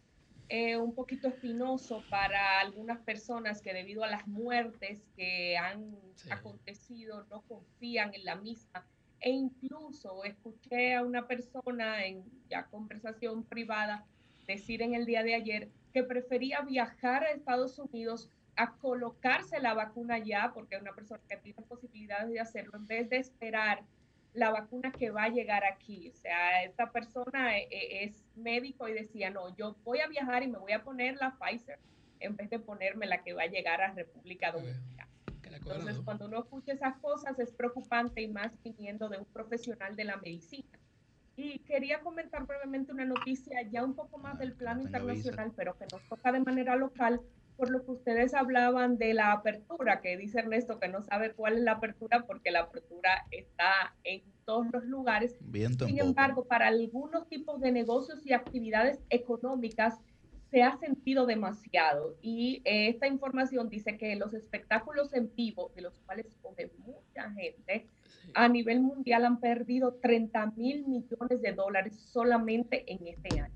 eh, 0.50 0.78
un 0.78 0.94
poquito 0.94 1.30
espinoso 1.30 2.04
para 2.10 2.60
algunas 2.60 3.00
personas 3.00 3.62
que 3.62 3.74
debido 3.74 4.04
a 4.04 4.08
las 4.08 4.28
muertes 4.28 5.02
que 5.16 5.58
han 5.58 5.98
acontecido 6.30 7.26
no 7.30 7.42
confían 7.42 8.14
en 8.14 8.26
la 8.26 8.36
misma 8.36 8.86
e 9.24 9.30
incluso 9.30 10.24
escuché 10.26 10.94
a 10.94 11.02
una 11.02 11.26
persona 11.26 12.06
en 12.06 12.24
ya 12.50 12.66
conversación 12.66 13.44
privada 13.46 14.06
decir 14.46 14.82
en 14.82 14.94
el 14.94 15.06
día 15.06 15.24
de 15.24 15.34
ayer 15.34 15.70
que 15.94 16.04
prefería 16.04 16.60
viajar 16.62 17.24
a 17.24 17.32
Estados 17.32 17.80
Unidos 17.80 18.30
a 18.58 18.74
colocarse 18.74 19.62
la 19.62 19.74
vacuna 19.74 20.20
ya, 20.20 20.52
porque 20.54 20.76
es 20.76 20.82
una 20.82 20.94
persona 20.94 21.22
que 21.30 21.38
tiene 21.38 21.62
posibilidades 21.64 22.32
de 22.32 22.40
hacerlo, 22.42 22.74
en 22.76 22.86
vez 22.86 23.10
de 23.10 23.18
esperar 23.18 23.84
la 24.34 24.50
vacuna 24.50 24.92
que 24.92 25.10
va 25.10 25.24
a 25.24 25.30
llegar 25.30 25.64
aquí. 25.64 26.10
O 26.10 26.16
sea, 26.16 26.64
esta 26.64 26.92
persona 26.92 27.58
e, 27.58 27.68
e, 27.72 28.04
es 28.04 28.26
médico 28.36 28.90
y 28.90 28.94
decía, 28.94 29.30
no, 29.30 29.56
yo 29.56 29.76
voy 29.86 30.00
a 30.00 30.08
viajar 30.08 30.44
y 30.44 30.48
me 30.48 30.60
voy 30.60 30.74
a 30.74 30.84
poner 30.84 31.16
la 31.16 31.38
Pfizer 31.38 31.80
en 32.20 32.36
vez 32.36 32.50
de 32.50 32.60
ponerme 32.60 33.06
la 33.06 33.24
que 33.24 33.34
va 33.34 33.44
a 33.44 33.48
llegar 33.48 33.82
a 33.82 33.94
República 33.94 34.52
Dominicana. 34.52 34.93
Entonces, 35.56 36.00
cuando 36.04 36.26
uno 36.26 36.40
escucha 36.40 36.74
esas 36.74 36.98
cosas 36.98 37.38
es 37.40 37.52
preocupante 37.52 38.22
y 38.22 38.28
más 38.28 38.52
viniendo 38.64 39.10
de 39.10 39.20
un 39.20 39.26
profesional 39.26 39.96
de 39.96 40.04
la 40.06 40.18
medicina. 40.18 40.80
Y 41.36 41.60
quería 41.60 42.02
comentar 42.02 42.46
brevemente 42.46 42.92
una 42.92 43.06
noticia 43.06 43.62
ya 43.64 43.84
un 43.84 43.96
poco 43.96 44.20
más 44.20 44.38
del 44.38 44.54
plano 44.54 44.82
internacional, 44.82 45.52
pero 45.56 45.76
que 45.78 45.86
nos 45.92 46.08
toca 46.08 46.32
de 46.32 46.40
manera 46.40 46.76
local, 46.76 47.22
por 47.58 47.70
lo 47.72 47.84
que 47.84 47.92
ustedes 47.92 48.34
hablaban 48.34 48.98
de 48.98 49.14
la 49.14 49.32
apertura, 49.32 50.02
que 50.02 50.18
dice 50.18 50.40
Ernesto 50.40 50.80
que 50.80 50.88
no 50.90 51.02
sabe 51.02 51.34
cuál 51.34 51.58
es 51.58 51.62
la 51.62 51.74
apertura 51.74 52.26
porque 52.26 52.52
la 52.52 52.62
apertura 52.62 53.26
está 53.32 53.96
en 54.04 54.22
todos 54.46 54.68
los 54.72 54.84
lugares. 54.86 55.36
Sin 55.86 56.00
embargo, 56.00 56.46
para 56.46 56.68
algunos 56.68 57.28
tipos 57.30 57.62
de 57.62 57.72
negocios 57.72 58.26
y 58.26 58.34
actividades 58.34 59.00
económicas, 59.10 60.00
se 60.54 60.62
ha 60.62 60.78
sentido 60.78 61.26
demasiado 61.26 62.16
y 62.22 62.62
eh, 62.64 62.90
esta 62.90 63.08
información 63.08 63.70
dice 63.70 63.98
que 63.98 64.16
los 64.16 64.36
espectáculos 64.36 65.12
en 65.16 65.34
vivo, 65.36 65.72
de 65.76 65.82
los 65.82 65.98
cuales 66.02 66.28
come 66.44 66.70
mucha 66.86 67.32
gente, 67.32 67.88
a 68.36 68.48
nivel 68.48 68.80
mundial 68.82 69.26
han 69.26 69.40
perdido 69.40 69.96
30 69.96 70.52
mil 70.56 70.86
millones 70.86 71.42
de 71.42 71.54
dólares 71.54 71.96
solamente 71.96 72.84
en 72.86 73.08
este 73.08 73.40
año. 73.40 73.56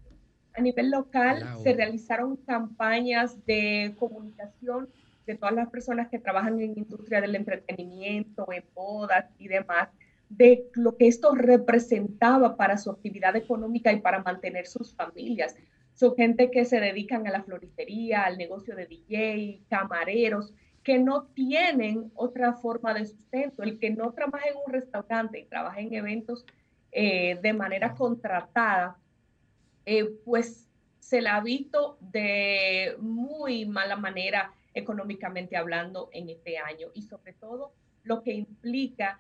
A 0.56 0.62
nivel 0.62 0.90
local 0.90 1.46
se 1.62 1.74
realizaron 1.74 2.36
campañas 2.38 3.46
de 3.46 3.94
comunicación 4.00 4.90
de 5.28 5.36
todas 5.36 5.54
las 5.54 5.70
personas 5.70 6.10
que 6.10 6.18
trabajan 6.18 6.60
en 6.60 6.80
industria 6.80 7.22
del 7.22 7.36
entretenimiento, 7.36 8.52
en 8.52 8.64
bodas 8.74 9.26
y 9.38 9.48
demás, 9.50 9.90
de 10.30 10.66
lo 10.74 10.98
que 10.98 11.08
esto 11.08 11.36
representaba 11.36 12.58
para 12.58 12.80
su 12.80 12.90
actividad 12.90 13.36
económica 13.36 13.94
y 13.94 14.02
para 14.02 14.24
mantener 14.24 14.66
sus 14.66 14.96
familias. 14.96 15.56
Son 15.98 16.16
gente 16.16 16.52
que 16.52 16.64
se 16.64 16.80
dedican 16.80 17.26
a 17.26 17.32
la 17.32 17.42
floristería, 17.42 18.24
al 18.24 18.38
negocio 18.38 18.76
de 18.76 18.86
DJ, 18.86 19.62
camareros, 19.68 20.54
que 20.84 21.00
no 21.00 21.24
tienen 21.34 22.12
otra 22.14 22.54
forma 22.54 22.94
de 22.94 23.08
sustento. 23.08 23.64
El 23.64 23.80
que 23.80 23.90
no 23.90 24.12
trabaja 24.14 24.48
en 24.48 24.58
un 24.64 24.72
restaurante 24.72 25.40
y 25.40 25.46
trabaja 25.46 25.80
en 25.80 25.92
eventos 25.92 26.46
eh, 26.92 27.40
de 27.42 27.52
manera 27.52 27.96
contratada, 27.96 29.00
eh, 29.88 30.06
pues 30.24 30.70
se 31.00 31.20
la 31.20 31.38
ha 31.38 31.42
visto 31.42 31.98
de 32.00 32.96
muy 33.00 33.66
mala 33.66 33.96
manera 33.96 34.54
económicamente 34.76 35.58
hablando 35.58 36.10
en 36.14 36.30
este 36.30 36.60
año 36.60 36.90
y 36.94 37.02
sobre 37.02 37.34
todo 37.34 37.74
lo 38.04 38.22
que 38.22 38.34
implica 38.34 39.20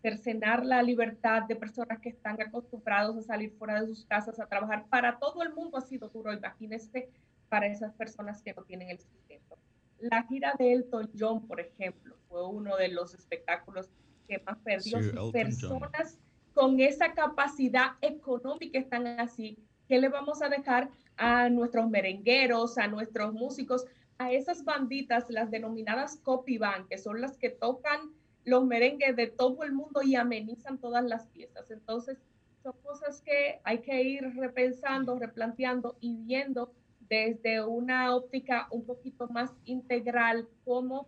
cercenar 0.00 0.64
la 0.64 0.82
libertad 0.82 1.42
de 1.44 1.56
personas 1.56 2.00
que 2.00 2.10
están 2.10 2.40
acostumbrados 2.40 3.16
a 3.16 3.22
salir 3.22 3.52
fuera 3.58 3.80
de 3.80 3.88
sus 3.88 4.04
casas 4.04 4.38
a 4.38 4.46
trabajar. 4.46 4.86
Para 4.88 5.18
todo 5.18 5.42
el 5.42 5.52
mundo 5.52 5.78
ha 5.78 5.80
sido 5.80 6.08
duro, 6.08 6.32
imagínense, 6.32 7.08
para 7.48 7.66
esas 7.66 7.94
personas 7.94 8.42
que 8.42 8.54
no 8.54 8.62
tienen 8.62 8.90
el 8.90 9.00
sustento. 9.00 9.56
La 9.98 10.22
gira 10.24 10.54
de 10.58 10.72
Elton 10.72 11.10
John, 11.18 11.46
por 11.46 11.60
ejemplo, 11.60 12.16
fue 12.28 12.46
uno 12.46 12.76
de 12.76 12.88
los 12.88 13.14
espectáculos 13.14 13.90
que 14.28 14.38
más 14.40 14.58
perdió. 14.58 15.32
personas 15.32 16.18
con 16.54 16.78
esa 16.80 17.14
capacidad 17.14 17.92
económica 18.00 18.78
están 18.78 19.06
así. 19.06 19.58
¿Qué 19.88 19.98
le 19.98 20.08
vamos 20.08 20.42
a 20.42 20.48
dejar 20.48 20.90
a 21.16 21.48
nuestros 21.48 21.88
merengueros, 21.88 22.78
a 22.78 22.86
nuestros 22.86 23.32
músicos, 23.32 23.86
a 24.18 24.32
esas 24.32 24.64
banditas, 24.64 25.30
las 25.30 25.50
denominadas 25.50 26.16
copy 26.18 26.58
band, 26.58 26.88
que 26.88 26.98
son 26.98 27.20
las 27.20 27.36
que 27.38 27.50
tocan 27.50 28.12
los 28.44 28.64
merengues 28.64 29.16
de 29.16 29.26
todo 29.26 29.62
el 29.64 29.72
mundo 29.72 30.02
y 30.02 30.14
amenizan 30.14 30.78
todas 30.78 31.04
las 31.04 31.26
piezas. 31.26 31.70
Entonces, 31.70 32.18
son 32.62 32.74
cosas 32.82 33.22
que 33.22 33.60
hay 33.64 33.78
que 33.78 34.02
ir 34.02 34.22
repensando, 34.36 35.18
replanteando 35.18 35.96
y 36.00 36.16
viendo 36.16 36.72
desde 37.08 37.64
una 37.64 38.14
óptica 38.14 38.68
un 38.70 38.84
poquito 38.84 39.28
más 39.28 39.50
integral 39.64 40.48
cómo 40.64 41.06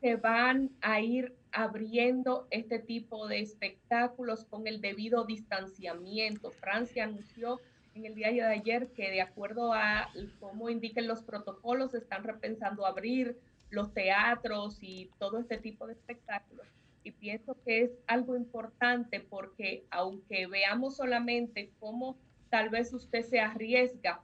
se 0.00 0.16
van 0.16 0.70
a 0.80 1.00
ir 1.00 1.34
abriendo 1.52 2.46
este 2.50 2.78
tipo 2.78 3.28
de 3.28 3.40
espectáculos 3.40 4.44
con 4.44 4.66
el 4.66 4.80
debido 4.80 5.24
distanciamiento. 5.24 6.50
Francia 6.50 7.04
anunció 7.04 7.60
en 7.94 8.04
el 8.04 8.14
día 8.14 8.28
de 8.30 8.42
ayer 8.42 8.88
que 8.88 9.10
de 9.10 9.22
acuerdo 9.22 9.72
a 9.72 10.10
cómo 10.38 10.68
indiquen 10.68 11.08
los 11.08 11.22
protocolos 11.22 11.94
están 11.94 12.24
repensando 12.24 12.84
abrir 12.84 13.38
los 13.70 13.92
teatros 13.92 14.78
y 14.80 15.10
todo 15.18 15.38
este 15.38 15.58
tipo 15.58 15.86
de 15.86 15.94
espectáculos. 15.94 16.66
Y 17.02 17.12
pienso 17.12 17.56
que 17.64 17.82
es 17.82 17.90
algo 18.06 18.36
importante 18.36 19.20
porque 19.20 19.84
aunque 19.90 20.46
veamos 20.46 20.96
solamente 20.96 21.70
cómo 21.78 22.18
tal 22.50 22.68
vez 22.68 22.92
usted 22.92 23.22
se 23.22 23.40
arriesga, 23.40 24.22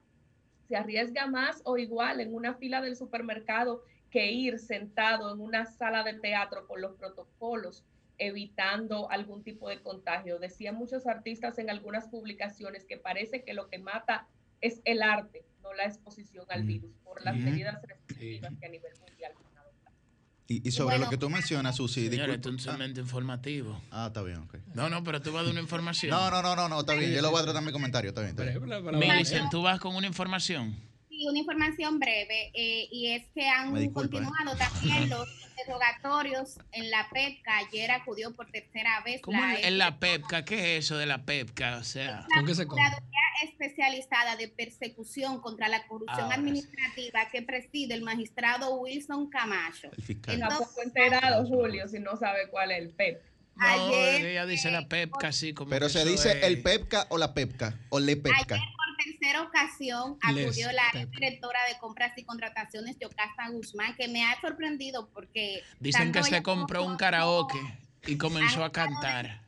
se 0.68 0.76
arriesga 0.76 1.26
más 1.26 1.60
o 1.64 1.78
igual 1.78 2.20
en 2.20 2.34
una 2.34 2.54
fila 2.54 2.80
del 2.80 2.96
supermercado 2.96 3.84
que 4.10 4.30
ir 4.30 4.58
sentado 4.58 5.32
en 5.32 5.40
una 5.40 5.66
sala 5.66 6.02
de 6.02 6.14
teatro 6.14 6.66
con 6.66 6.80
los 6.80 6.94
protocolos 6.96 7.84
evitando 8.18 9.10
algún 9.10 9.42
tipo 9.42 9.68
de 9.68 9.80
contagio. 9.80 10.38
Decían 10.38 10.76
muchos 10.76 11.06
artistas 11.06 11.58
en 11.58 11.70
algunas 11.70 12.08
publicaciones 12.08 12.84
que 12.84 12.96
parece 12.96 13.42
que 13.42 13.54
lo 13.54 13.68
que 13.68 13.78
mata 13.78 14.28
es 14.60 14.80
el 14.84 15.02
arte, 15.02 15.44
no 15.62 15.72
la 15.74 15.84
exposición 15.84 16.44
al 16.48 16.64
virus, 16.64 16.90
por 17.04 17.22
las 17.24 17.36
medidas 17.36 17.80
restrictivas 17.82 18.52
que 18.58 18.66
a 18.66 18.68
nivel 18.68 18.92
mundial 18.98 19.32
y, 20.48 20.68
y, 20.68 20.72
sobre 20.72 20.98
lo 20.98 21.08
que 21.08 21.16
tú 21.16 21.30
mencionas, 21.30 21.76
Susi. 21.76 22.08
Señor, 22.08 22.28
esto 22.28 22.48
es 22.48 22.54
un 22.54 22.58
segmento 22.58 23.00
informativo. 23.00 23.80
Ah, 23.90 24.06
está 24.08 24.22
bien, 24.22 24.38
ok. 24.38 24.56
No, 24.74 24.90
no, 24.90 25.02
pero 25.02 25.22
tú 25.22 25.32
vas 25.32 25.44
dar 25.44 25.52
una 25.52 25.62
información. 25.62 26.10
No, 26.10 26.30
no, 26.30 26.42
no, 26.42 26.56
no, 26.56 26.68
no 26.68 26.80
está 26.80 26.94
bien. 26.94 27.12
Yo 27.12 27.22
lo 27.22 27.30
voy 27.30 27.40
a 27.40 27.44
tratar 27.44 27.62
en 27.62 27.66
mi 27.66 27.72
comentario, 27.72 28.10
está 28.10 28.22
bien. 28.22 28.36
Está 28.36 29.50
tú 29.50 29.62
vas 29.62 29.78
con 29.80 29.94
una 29.94 30.06
información 30.06 30.76
una 31.28 31.38
información 31.38 31.98
breve, 31.98 32.50
eh, 32.54 32.88
y 32.90 33.12
es 33.12 33.24
que 33.34 33.48
han 33.48 33.76
¿eh? 33.76 33.90
continuado 33.92 34.56
también 34.56 35.10
los 35.10 35.28
interrogatorios 35.50 36.58
en 36.72 36.90
la 36.90 37.08
PEPCA. 37.10 37.58
Ayer 37.58 37.90
acudió 37.90 38.34
por 38.34 38.50
tercera 38.50 39.02
vez. 39.04 39.20
¿Cómo 39.22 39.42
en 39.42 39.78
la 39.78 39.98
PEPCA? 39.98 40.44
¿Qué 40.44 40.76
es 40.76 40.84
eso 40.84 40.98
de 40.98 41.06
la 41.06 41.24
PEPCA? 41.24 41.78
O 41.78 41.84
sea, 41.84 42.26
¿con 42.34 42.46
qué 42.46 42.54
se 42.54 42.66
especializada 43.42 44.36
de 44.36 44.48
persecución 44.48 45.40
contra 45.40 45.68
la 45.68 45.86
corrupción 45.86 46.30
ah, 46.30 46.34
administrativa 46.34 47.28
que 47.30 47.42
preside 47.42 47.94
el 47.94 48.02
magistrado 48.02 48.74
Wilson 48.76 49.28
Camacho. 49.30 49.90
El 49.96 50.02
fiscal. 50.02 50.34
Entonces, 50.34 50.68
enterado, 50.84 51.46
Julio, 51.46 51.88
si 51.88 51.98
no 51.98 52.16
sabe 52.16 52.48
cuál 52.50 52.70
es 52.70 52.78
el 52.78 52.90
PEPCA. 52.90 53.32
Ayer, 53.56 54.26
ella 54.26 54.46
dice 54.46 54.70
la 54.70 54.88
PEPCA, 54.88 55.28
así 55.28 55.52
como. 55.52 55.70
Pero 55.70 55.88
se 55.88 56.04
dice 56.04 56.46
el 56.46 56.62
PEPCA 56.62 57.06
o 57.10 57.18
la 57.18 57.34
PEPCA 57.34 57.78
o 57.90 58.00
le 58.00 58.16
PEPCA 58.16 58.60
tercera 59.22 59.42
ocasión 59.42 60.18
acudió 60.20 60.72
la 60.72 61.06
directora 61.10 61.60
de 61.68 61.78
compras 61.78 62.12
y 62.16 62.24
contrataciones, 62.24 62.96
Yocasta 62.98 63.48
Guzmán, 63.50 63.94
que 63.96 64.08
me 64.08 64.24
ha 64.24 64.40
sorprendido 64.40 65.08
porque... 65.10 65.62
Dicen 65.78 66.12
que 66.12 66.22
se 66.22 66.42
compró 66.42 66.84
un 66.84 66.96
karaoke 66.96 67.60
y 68.06 68.18
comenzó 68.18 68.64
a 68.64 68.72
cantar 68.72 69.40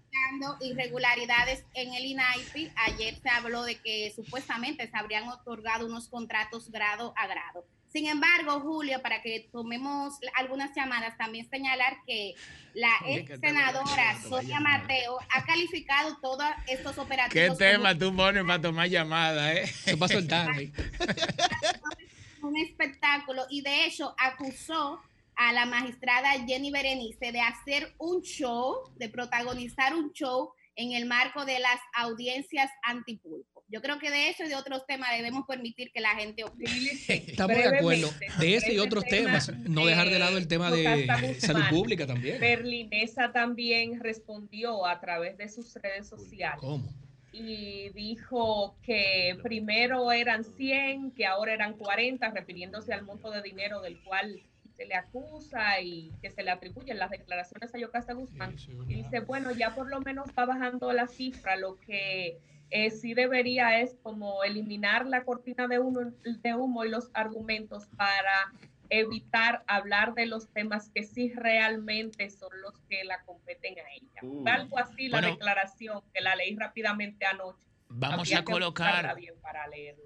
irregularidades 0.60 1.64
en 1.74 1.94
el 1.94 2.04
INAIPI. 2.04 2.70
Ayer 2.86 3.16
se 3.20 3.28
habló 3.28 3.64
de 3.64 3.76
que 3.76 4.12
supuestamente 4.14 4.88
se 4.88 4.96
habrían 4.96 5.28
otorgado 5.28 5.86
unos 5.86 6.08
contratos 6.08 6.70
grado 6.70 7.12
a 7.16 7.26
grado. 7.26 7.66
Sin 7.94 8.08
embargo, 8.08 8.58
Julio, 8.58 9.00
para 9.02 9.22
que 9.22 9.48
tomemos 9.52 10.14
algunas 10.34 10.74
llamadas, 10.74 11.16
también 11.16 11.48
señalar 11.48 11.98
que 12.04 12.34
la 12.74 12.90
ex 13.06 13.38
senadora 13.38 14.20
Sonia 14.20 14.58
Mateo 14.58 15.16
ha 15.32 15.44
calificado 15.44 16.16
todos 16.20 16.44
estos 16.66 16.98
operativos. 16.98 17.56
¿Qué 17.56 17.64
tema 17.64 17.96
tú 17.96 18.14
pones 18.16 18.42
para 18.42 18.60
tomar 18.60 18.88
llamadas? 18.88 19.58
Eh? 19.58 19.66
Se 19.68 19.94
va 19.94 20.06
a 20.06 20.08
soltar. 20.08 20.50
Un 22.42 22.56
espectáculo 22.56 23.46
y 23.48 23.62
de 23.62 23.84
hecho 23.84 24.12
acusó 24.18 25.00
a 25.36 25.52
la 25.52 25.64
magistrada 25.64 26.32
Jenny 26.44 26.72
Berenice 26.72 27.30
de 27.30 27.40
hacer 27.40 27.94
un 27.98 28.22
show, 28.22 28.90
de 28.96 29.08
protagonizar 29.08 29.94
un 29.94 30.12
show 30.12 30.52
en 30.74 30.94
el 30.94 31.06
marco 31.06 31.44
de 31.44 31.60
las 31.60 31.78
audiencias 31.92 32.72
antipulpo. 32.82 33.53
Yo 33.74 33.82
creo 33.82 33.98
que 33.98 34.08
de 34.08 34.28
eso 34.28 34.44
y 34.44 34.48
de 34.48 34.54
otros 34.54 34.86
temas 34.86 35.10
debemos 35.16 35.48
permitir 35.48 35.90
que 35.90 36.00
la 36.00 36.10
gente 36.10 36.44
opine. 36.44 36.92
Estamos 37.08 37.56
de 37.56 37.76
acuerdo. 37.76 38.08
De 38.38 38.54
ese 38.54 38.72
y 38.72 38.78
otros 38.78 39.04
temas, 39.04 39.52
no 39.68 39.84
dejar 39.84 40.10
de 40.10 40.20
lado 40.20 40.38
el 40.38 40.46
tema 40.46 40.70
de 40.70 41.34
salud 41.40 41.64
pública 41.70 42.06
también. 42.06 42.40
Berlinesa 42.40 43.32
también 43.32 43.98
respondió 43.98 44.86
a 44.86 45.00
través 45.00 45.36
de 45.38 45.48
sus 45.48 45.74
redes 45.74 46.08
sociales. 46.08 46.60
¿Cómo? 46.60 46.88
y 47.32 47.88
dijo 47.88 48.76
que 48.80 49.36
primero 49.42 50.12
eran 50.12 50.44
100, 50.44 51.10
que 51.10 51.26
ahora 51.26 51.52
eran 51.52 51.72
40, 51.72 52.30
refiriéndose 52.30 52.94
al 52.94 53.02
monto 53.02 53.32
de 53.32 53.42
dinero 53.42 53.80
del 53.80 54.00
cual 54.04 54.40
se 54.76 54.86
le 54.86 54.94
acusa 54.94 55.80
y 55.80 56.12
que 56.22 56.30
se 56.30 56.44
le 56.44 56.52
atribuyen 56.52 57.00
las 57.00 57.10
declaraciones 57.10 57.74
a 57.74 57.78
Yocasta 57.78 58.12
Guzmán. 58.12 58.54
y 58.86 58.94
dice, 58.94 59.18
bueno, 59.18 59.50
ya 59.50 59.74
por 59.74 59.88
lo 59.88 60.00
menos 60.00 60.28
va 60.38 60.44
bajando 60.44 60.92
la 60.92 61.08
cifra, 61.08 61.56
lo 61.56 61.74
que 61.80 62.38
eh, 62.74 62.90
sí 62.90 63.14
debería 63.14 63.78
es 63.78 63.96
como 64.02 64.42
eliminar 64.42 65.06
la 65.06 65.22
cortina 65.22 65.68
de, 65.68 65.78
humo, 65.78 66.00
de 66.24 66.54
humo 66.54 66.84
y 66.84 66.88
los 66.88 67.08
argumentos 67.14 67.86
para 67.96 68.52
evitar 68.90 69.62
hablar 69.68 70.14
de 70.14 70.26
los 70.26 70.48
temas 70.48 70.90
que 70.92 71.04
sí 71.04 71.32
realmente 71.36 72.28
son 72.30 72.50
los 72.62 72.76
que 72.88 73.04
la 73.04 73.22
competen 73.22 73.76
a 73.78 73.94
ella. 73.94 74.20
Uh. 74.22 74.48
Algo 74.48 74.76
así 74.76 75.06
la 75.06 75.20
declaración 75.20 76.02
que 76.12 76.20
la 76.20 76.34
leí 76.34 76.56
rápidamente 76.56 77.24
anoche. 77.24 77.60
Vamos 77.90 78.32
a 78.34 78.42
colocar 78.42 79.16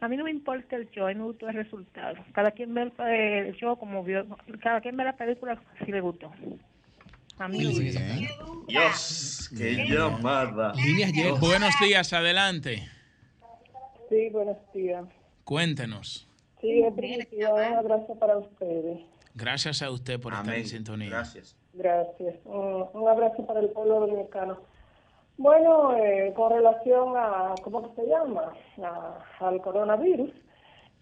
a 0.00 0.08
mí 0.08 0.16
no 0.16 0.24
me 0.24 0.30
importa 0.30 0.76
el 0.76 0.90
show, 0.90 1.04
a 1.04 1.08
mí 1.10 1.14
me 1.14 1.24
gustó 1.24 1.46
el 1.48 1.54
resultado. 1.54 2.16
Cada 2.32 2.52
quien 2.52 2.72
ve 2.72 2.90
el, 2.98 3.46
el 3.46 3.54
show 3.54 3.78
como 3.78 4.02
vio, 4.02 4.26
cada 4.62 4.80
quien 4.80 4.96
ve 4.96 5.04
la 5.04 5.12
película 5.12 5.60
si 5.84 5.92
le 5.92 6.00
gustó. 6.00 6.32
A 7.38 7.48
mí 7.48 7.64
Muy. 7.64 7.90
Bien. 7.90 8.28
Dios, 8.66 9.50
qué 9.56 9.84
llamada. 9.86 10.72
Buenos 11.38 11.74
días, 11.82 12.12
adelante. 12.14 12.88
Sí, 14.08 14.30
buenos 14.30 14.56
días. 14.72 15.04
Cuéntenos. 15.44 16.31
Sí, 16.62 16.80
un 16.82 17.58
abrazo 17.76 18.14
para 18.18 18.38
ustedes. 18.38 19.00
Gracias 19.34 19.82
a 19.82 19.90
usted 19.90 20.18
por 20.20 20.32
estar 20.32 20.46
Amén. 20.48 20.60
en 20.60 20.66
sintonía. 20.68 21.10
Gracias. 21.10 21.56
Gracias. 21.74 22.36
Un, 22.44 22.86
un 22.94 23.08
abrazo 23.08 23.44
para 23.46 23.60
el 23.60 23.68
pueblo 23.70 24.00
dominicano. 24.00 24.58
Bueno, 25.38 25.94
eh, 25.96 26.32
con 26.36 26.52
relación 26.52 27.14
a, 27.16 27.54
¿cómo 27.62 27.82
que 27.94 28.02
se 28.02 28.06
llama? 28.08 28.52
A- 28.82 29.18
al 29.40 29.60
coronavirus, 29.60 30.30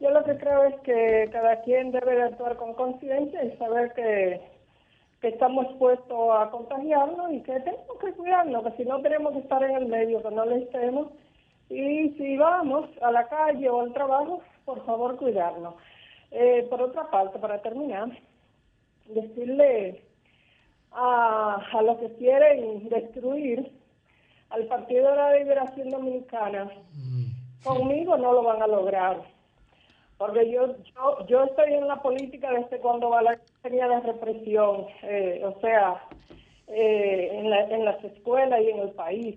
yo 0.00 0.10
lo 0.10 0.24
que 0.24 0.36
creo 0.38 0.64
es 0.64 0.76
que 0.80 1.28
cada 1.30 1.60
quien 1.62 1.90
debe 1.92 2.14
de 2.16 2.22
actuar 2.22 2.56
con 2.56 2.72
conciencia 2.74 3.44
y 3.44 3.56
saber 3.58 3.92
que, 3.94 4.40
que 5.20 5.28
estamos 5.28 5.66
expuestos 5.66 6.30
a 6.38 6.48
contagiarnos 6.50 7.32
y 7.32 7.42
que 7.42 7.52
tenemos 7.60 7.98
que 8.02 8.12
cuidarnos, 8.12 8.64
que 8.64 8.76
si 8.82 8.84
no 8.88 9.02
tenemos 9.02 9.32
que 9.34 9.40
estar 9.40 9.62
en 9.62 9.76
el 9.76 9.86
medio, 9.86 10.22
que 10.22 10.30
no 10.30 10.46
le 10.46 10.58
estemos. 10.62 11.08
Y 11.68 12.10
si 12.16 12.36
vamos 12.38 12.88
a 13.02 13.10
la 13.12 13.28
calle 13.28 13.68
o 13.68 13.80
al 13.82 13.92
trabajo, 13.92 14.40
por 14.70 14.84
favor, 14.86 15.16
cuidarnos. 15.16 15.74
Eh, 16.30 16.64
por 16.70 16.80
otra 16.80 17.10
parte, 17.10 17.38
para 17.40 17.60
terminar, 17.60 18.08
decirle 19.06 20.02
a, 20.92 21.56
a 21.72 21.82
los 21.82 21.98
que 21.98 22.12
quieren 22.14 22.88
destruir 22.88 23.72
al 24.50 24.64
Partido 24.66 25.10
de 25.10 25.16
la 25.16 25.34
Liberación 25.36 25.90
Dominicana, 25.90 26.70
conmigo 27.64 28.16
no 28.16 28.32
lo 28.32 28.42
van 28.44 28.62
a 28.62 28.66
lograr. 28.68 29.22
Porque 30.18 30.48
yo, 30.50 30.76
yo, 30.94 31.26
yo 31.26 31.44
estoy 31.44 31.72
en 31.74 31.88
la 31.88 32.00
política 32.00 32.50
desde 32.52 32.78
cuando 32.78 33.08
Balaguer 33.10 33.40
tenía 33.62 33.88
la 33.88 34.00
represión, 34.00 34.86
eh, 35.02 35.42
o 35.44 35.58
sea, 35.60 36.04
eh, 36.68 37.30
en, 37.32 37.50
la- 37.50 37.64
en 37.70 37.84
las 37.84 38.02
escuelas 38.04 38.60
y 38.60 38.70
en 38.70 38.78
el 38.80 38.90
país. 38.90 39.36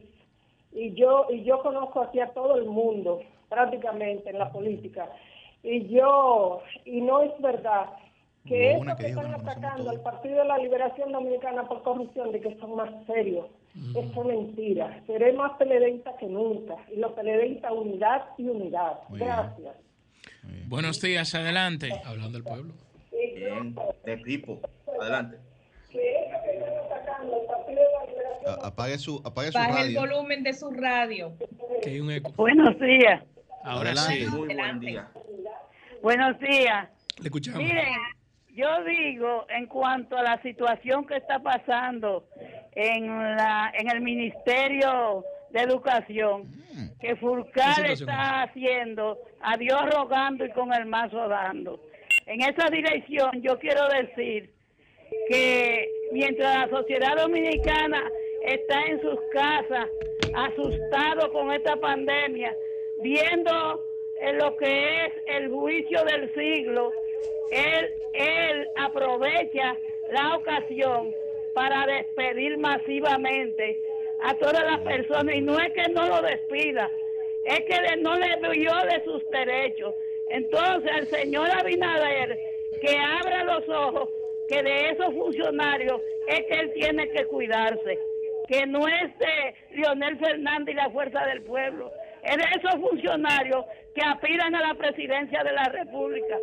Y 0.73 0.93
yo, 0.93 1.25
y 1.29 1.43
yo 1.43 1.59
conozco 1.61 2.01
aquí 2.01 2.19
a 2.19 2.29
todo 2.33 2.55
el 2.57 2.65
mundo, 2.65 3.21
prácticamente, 3.53 4.29
en 4.29 4.39
la 4.39 4.51
política. 4.51 5.09
Y 5.63 5.87
yo, 5.87 6.61
y 6.85 7.01
no 7.01 7.21
es 7.21 7.31
verdad 7.41 7.85
que 8.47 8.73
estos 8.73 8.95
que 8.97 9.07
están 9.07 9.33
atacando 9.33 9.89
al 9.89 10.01
Partido 10.01 10.39
de 10.39 10.45
la 10.45 10.57
Liberación 10.57 11.11
Dominicana 11.13 11.63
por 11.67 11.81
corrupción, 11.83 12.31
de 12.33 12.41
que 12.41 12.57
son 12.59 12.75
más 12.75 12.89
serios. 13.05 13.47
Eso 13.91 14.01
es 14.21 14.25
mentira. 14.25 15.01
Seré 15.07 15.33
más 15.33 15.53
peledeísta 15.57 16.15
que 16.17 16.27
nunca. 16.27 16.75
Y 16.91 16.97
los 16.97 17.13
peledeístas, 17.13 17.71
unidad 17.71 18.25
y 18.37 18.47
unidad. 18.47 18.99
Muy 19.09 19.19
bien. 19.19 19.29
Gracias. 19.31 19.75
Buenos 20.67 21.01
días, 21.01 21.33
adelante. 21.33 21.89
Hablando 22.05 22.33
del 22.37 22.43
pueblo. 22.43 22.73
Bien, 23.11 23.75
de 24.05 24.17
Pipo. 24.17 24.59
Adelante. 24.99 25.37
A- 28.45 28.67
Apague 28.67 28.97
su, 28.97 29.21
apague 29.23 29.51
su 29.51 29.57
Baje 29.57 29.87
el 29.87 29.95
volumen 29.95 30.43
de 30.43 30.53
su 30.53 30.69
radio. 30.71 31.33
Que 31.81 31.91
hay 31.91 31.99
un 31.99 32.11
eco. 32.11 32.31
Buenos 32.35 32.77
días, 32.79 33.23
Ahora 33.63 33.91
Adelante. 33.91 34.25
sí. 34.25 34.27
Muy 34.27 34.55
buen 34.55 34.79
día. 34.79 35.07
buenos 36.01 36.39
días. 36.39 36.89
Le 37.19 37.25
escuchamos. 37.25 37.61
Miren, 37.61 37.93
yo 38.53 38.83
digo 38.83 39.45
en 39.49 39.67
cuanto 39.67 40.17
a 40.17 40.23
la 40.23 40.41
situación 40.41 41.05
que 41.05 41.15
está 41.15 41.39
pasando 41.39 42.27
en 42.73 43.07
la 43.07 43.71
en 43.73 43.89
el 43.89 44.01
Ministerio 44.01 45.23
de 45.51 45.61
Educación, 45.61 46.51
que 46.99 47.09
¿Qué 47.09 47.15
Furcal 47.15 47.85
está 47.85 48.43
haciendo 48.43 49.19
a 49.41 49.55
Dios 49.57 49.79
rogando 49.91 50.45
y 50.45 50.51
con 50.51 50.73
el 50.73 50.85
mazo 50.85 51.27
dando. 51.27 51.79
En 52.25 52.41
esa 52.41 52.69
dirección 52.69 53.41
yo 53.41 53.59
quiero 53.59 53.87
decir 53.89 54.51
que 55.29 55.87
mientras 56.11 56.57
la 56.57 56.77
sociedad 56.77 57.15
dominicana 57.17 58.01
está 58.45 58.81
en 58.83 59.01
sus 59.01 59.19
casas, 59.33 59.87
asustado 60.35 61.31
con 61.31 61.51
esta 61.51 61.75
pandemia, 61.75 62.51
viendo 63.03 63.83
en 64.19 64.37
lo 64.37 64.55
que 64.57 65.05
es 65.05 65.13
el 65.27 65.49
juicio 65.49 66.03
del 66.05 66.33
siglo, 66.33 66.91
él, 67.51 67.93
él 68.13 68.67
aprovecha 68.77 69.77
la 70.09 70.37
ocasión 70.37 71.13
para 71.53 71.85
despedir 71.85 72.57
masivamente 72.57 73.79
a 74.23 74.33
todas 74.35 74.63
las 74.63 74.79
personas 74.79 75.35
y 75.35 75.41
no 75.41 75.59
es 75.59 75.71
que 75.73 75.91
no 75.91 76.07
lo 76.07 76.21
despida, 76.21 76.89
es 77.45 77.59
que 77.65 77.97
no 77.97 78.15
le 78.15 78.37
dio 78.53 78.71
de 78.89 79.03
sus 79.03 79.29
derechos. 79.29 79.93
Entonces, 80.29 80.89
al 80.91 81.07
señor 81.07 81.47
Abinader, 81.51 82.39
que 82.81 82.97
abra 82.97 83.43
los 83.43 83.67
ojos, 83.69 84.09
que 84.47 84.63
de 84.63 84.89
esos 84.91 85.13
funcionarios 85.13 86.01
es 86.27 86.45
que 86.45 86.59
él 86.59 86.73
tiene 86.73 87.09
que 87.09 87.25
cuidarse, 87.25 87.99
que 88.47 88.65
no 88.65 88.87
es 88.87 89.17
de 89.19 89.53
Leonel 89.75 90.17
Fernández 90.17 90.73
y 90.73 90.77
la 90.77 90.89
Fuerza 90.89 91.25
del 91.25 91.41
Pueblo, 91.43 91.91
de 92.23 92.43
esos 92.59 92.81
funcionarios 92.81 93.65
que 93.95 94.01
aspiran 94.01 94.55
a 94.55 94.67
la 94.67 94.75
presidencia 94.75 95.43
de 95.43 95.51
la 95.51 95.65
República. 95.65 96.35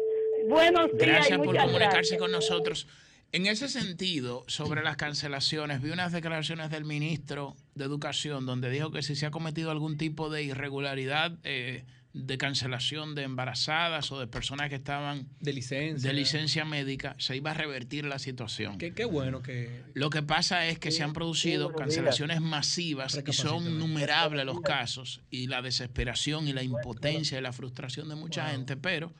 Buenos 0.49 0.87
días 0.93 1.07
Gracias 1.07 1.31
y 1.31 1.37
por 1.39 1.47
muchas 1.47 1.65
comunicarse 1.65 1.97
gracias. 1.97 2.21
con 2.21 2.33
nosotros. 2.33 2.87
En 3.33 3.47
ese 3.47 3.69
sentido, 3.69 4.45
sobre 4.49 4.83
las 4.83 4.97
cancelaciones, 4.97 5.81
vi 5.81 5.91
unas 5.91 6.11
declaraciones 6.13 6.71
del 6.71 6.85
ministro 6.85 7.55
de 7.77 7.85
Educación 7.85 8.45
donde 8.45 8.71
dijo 8.71 8.91
que 8.91 9.03
si 9.03 9.15
se 9.15 9.27
ha 9.27 9.31
cometido 9.31 9.71
algún 9.71 9.97
tipo 9.97 10.31
de 10.31 10.43
irregularidad 10.43 11.39
eh, 11.45 11.85
de 12.13 12.39
cancelación 12.39 13.15
de 13.15 13.23
embarazadas 13.23 14.11
o 14.11 14.19
de 14.19 14.27
personas 14.27 14.69
que 14.69 14.75
estaban 14.75 15.29
De 15.41 15.53
licencia. 15.53 16.09
de 16.09 16.15
licencia 16.15 16.65
médica, 16.65 17.15
se 17.19 17.37
iba 17.37 17.53
a 17.53 17.55
revertir 17.55 18.05
la 18.05 18.19
situación. 18.19 18.79
Qué, 18.79 18.93
qué 18.93 19.05
bueno 19.05 19.43
que. 19.43 19.83
Lo 19.95 20.11
que 20.11 20.23
pasa 20.23 20.67
es 20.67 20.79
que 20.81 20.91
se 20.91 21.05
han 21.05 21.13
producido 21.13 21.73
cancelaciones 21.73 22.41
masivas 22.41 23.23
y 23.25 23.33
son 23.33 23.67
innumerables 23.67 24.45
los 24.45 24.61
casos 24.61 25.21
y 25.31 25.47
la 25.47 25.63
desesperación 25.63 26.49
y 26.49 26.53
la 26.53 26.63
impotencia 26.65 27.39
y 27.39 27.43
la 27.43 27.53
frustración 27.53 28.09
de 28.09 28.17
mucha 28.17 28.49
gente, 28.51 28.77
pero 28.77 29.13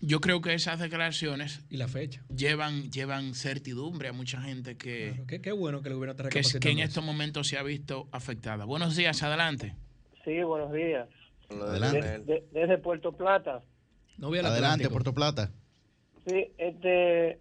yo 0.00 0.20
creo 0.20 0.40
que 0.40 0.54
esas 0.54 0.78
declaraciones 0.78 1.60
Y 1.70 1.76
la 1.76 1.88
fecha. 1.88 2.22
llevan, 2.34 2.90
llevan 2.92 3.34
certidumbre 3.34 4.08
a 4.08 4.12
mucha 4.12 4.40
gente 4.40 4.76
que, 4.76 5.10
Claro, 5.10 5.26
qué, 5.26 5.40
qué 5.42 5.52
bueno 5.52 5.82
que 5.82 5.88
el 5.88 5.96
gobierno 5.96 6.12
está 6.12 6.28
que, 6.30 6.60
que 6.60 6.70
en 6.70 6.78
estos 6.78 7.04
momentos 7.04 7.48
se 7.48 7.58
ha 7.58 7.62
visto 7.62 8.08
afectada. 8.12 8.64
Buenos 8.64 8.96
días, 8.96 9.22
adelante. 9.22 9.74
Sí, 10.24 10.40
buenos 10.42 10.72
días. 10.72 11.08
Adelante. 11.50 12.00
De- 12.02 12.18
de- 12.18 12.44
desde 12.52 12.78
Puerto 12.78 13.12
Plata. 13.12 13.62
No 14.18 14.28
voy 14.28 14.38
Adelante, 14.38 14.64
Atlántico. 14.64 14.90
Puerto 14.90 15.14
Plata. 15.14 15.50
Sí, 16.26 16.52
este, 16.58 17.38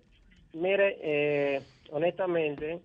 mire, 0.54 0.98
eh, 1.02 1.62
honestamente, 1.92 2.80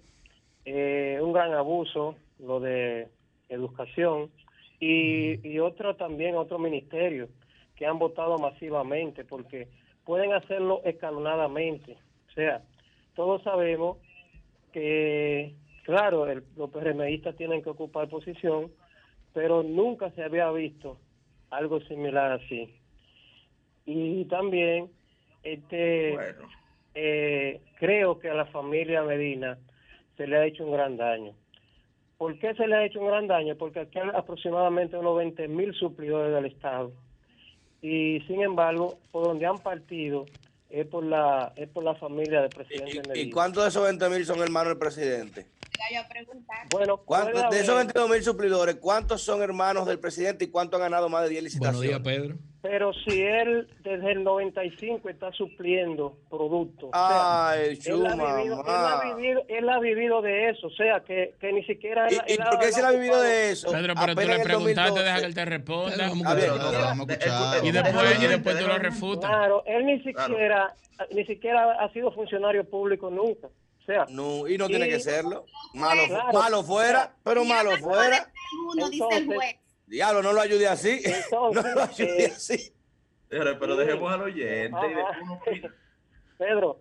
eh, 0.64 1.18
un 1.22 1.32
gran 1.32 1.52
abuso 1.52 2.16
lo 2.38 2.58
de 2.60 3.08
educación 3.48 4.30
y, 4.80 5.46
y 5.48 5.58
otro 5.60 5.94
también, 5.96 6.34
otro 6.36 6.58
ministerio 6.58 7.28
que 7.76 7.86
han 7.86 7.98
votado 7.98 8.38
masivamente 8.38 9.24
porque 9.24 9.68
pueden 10.04 10.32
hacerlo 10.32 10.80
escalonadamente. 10.84 11.96
O 12.30 12.32
sea, 12.34 12.62
todos 13.14 13.42
sabemos 13.42 13.98
que, 14.72 15.54
claro, 15.84 16.26
el- 16.28 16.42
los 16.56 16.70
PRMistas 16.70 17.36
tienen 17.36 17.62
que 17.62 17.70
ocupar 17.70 18.08
posición, 18.08 18.72
pero 19.34 19.62
nunca 19.62 20.10
se 20.12 20.22
había 20.24 20.50
visto 20.50 20.98
algo 21.52 21.80
similar 21.82 22.32
así. 22.32 22.74
Y 23.86 24.24
también, 24.24 24.90
este, 25.42 26.14
Bueno, 26.14 26.48
eh, 26.94 27.60
creo 27.78 28.18
que 28.18 28.30
a 28.30 28.34
la 28.34 28.46
familia 28.46 29.02
Medina 29.02 29.58
se 30.16 30.26
le 30.26 30.36
ha 30.36 30.46
hecho 30.46 30.64
un 30.64 30.72
gran 30.72 30.96
daño. 30.96 31.34
¿Por 32.18 32.38
qué 32.38 32.54
se 32.54 32.66
le 32.66 32.76
ha 32.76 32.84
hecho 32.84 33.00
un 33.00 33.08
gran 33.08 33.26
daño? 33.26 33.56
Porque 33.56 33.80
aquí 33.80 33.98
hay 33.98 34.08
aproximadamente 34.14 34.96
unos 34.96 35.16
20 35.16 35.48
mil 35.48 35.74
suplidores 35.74 36.34
del 36.34 36.46
Estado. 36.46 36.92
Y 37.82 38.20
sin 38.28 38.42
embargo, 38.42 38.98
por 39.10 39.24
donde 39.24 39.46
han 39.46 39.58
partido, 39.58 40.26
es 40.72 40.86
por 40.86 41.04
la 41.04 41.52
es 41.54 41.68
por 41.68 41.84
la 41.84 41.94
familia 41.94 42.40
del 42.40 42.48
presidente 42.50 43.18
¿Y 43.20 43.30
cuántos 43.30 43.62
de 43.62 43.68
esos 43.68 43.84
20 43.84 44.08
mil 44.08 44.24
son 44.24 44.40
hermanos 44.40 44.70
del 44.70 44.78
presidente? 44.78 45.46
Bueno, 46.70 46.96
¿Cuántos- 46.98 47.32
puede 47.42 47.54
de 47.54 47.60
esos 47.60 47.74
haber, 47.74 47.86
22 47.86 48.10
mil 48.10 48.22
suplidores, 48.22 48.76
¿cuántos 48.76 49.20
son 49.22 49.42
hermanos 49.42 49.86
del 49.86 49.98
presidente 49.98 50.44
y 50.46 50.48
cuántos 50.48 50.78
han 50.80 50.90
ganado 50.90 51.08
más 51.08 51.24
de 51.24 51.28
10 51.30 51.42
Buenos 51.58 51.74
licitaciones? 51.76 51.88
días, 51.88 52.00
Pedro. 52.00 52.38
Pero 52.62 52.92
si 52.94 53.20
él 53.20 53.68
desde 53.82 54.12
el 54.12 54.22
95 54.22 55.08
está 55.08 55.32
supliendo 55.32 56.16
productos. 56.30 56.90
o 56.92 56.96
sea, 56.96 57.48
Ay, 57.50 57.70
él, 57.70 57.78
chuma, 57.80 58.12
ha 58.12 58.36
vivido, 58.36 58.60
él, 58.62 58.70
ha 58.70 59.14
vivido, 59.16 59.42
él 59.48 59.68
ha 59.68 59.78
vivido 59.80 60.22
de 60.22 60.48
eso, 60.50 60.68
o 60.68 60.70
sea, 60.70 61.00
que, 61.00 61.34
que 61.40 61.52
ni 61.52 61.64
siquiera... 61.64 62.06
él- 62.06 62.20
¿Y, 62.26 62.30
y 62.30 62.34
él 62.34 62.38
por 62.48 62.58
qué 62.60 62.70
se 62.72 62.80
le 62.80 62.86
ha 62.86 62.90
vivido 62.92 63.20
de 63.20 63.50
eso? 63.50 63.70
Pedro, 63.72 63.94
pero 63.94 64.14
tú 64.14 64.20
Apenas 64.20 64.26
le 64.28 64.34
en 64.34 64.40
el 64.40 64.46
preguntaste, 64.46 64.90
2012. 64.90 65.04
deja 65.04 65.18
que 65.20 65.26
él 65.26 65.34
te 65.34 65.44
responda. 65.44 66.06
Y 67.62 67.70
después, 67.72 68.22
y 68.22 68.26
después 68.26 68.58
tú 68.58 68.66
lo 68.66 68.78
refutas. 68.78 69.30
Claro, 69.30 69.62
él 69.66 69.86
ni 69.86 70.00
siquiera, 70.02 70.74
ni 71.10 71.24
siquiera 71.26 71.72
ha 71.82 71.92
sido 71.92 72.12
funcionario 72.12 72.64
público 72.64 73.10
nunca. 73.10 73.48
O 73.48 73.84
sea, 73.84 74.06
No, 74.10 74.46
y 74.46 74.56
no 74.56 74.68
tiene 74.68 74.86
Y- 74.86 74.90
que 74.90 75.00
serlo. 75.00 75.44
Malo, 75.74 76.02
Claro. 76.06 76.32
malo 76.38 76.62
fuera, 76.62 77.12
pero 77.24 77.44
malo 77.44 77.72
fuera. 77.78 78.28
Uno 78.72 78.88
dice 78.88 79.04
el 79.10 79.22
Entonces- 79.22 79.36
juez. 79.36 79.56
Diablo, 79.92 80.22
no 80.22 80.32
lo 80.32 80.40
ayude 80.40 80.66
así. 80.66 81.00
Entonces, 81.04 81.62
no 81.64 81.74
lo 81.74 81.82
ayude 81.82 82.24
eh, 82.24 82.32
así. 82.34 82.72
Pero, 83.28 83.58
pero 83.58 83.76
dejemos 83.76 84.10
al 84.10 84.22
oyente 84.22 84.78
y. 85.50 85.60
Pedro. 86.38 86.80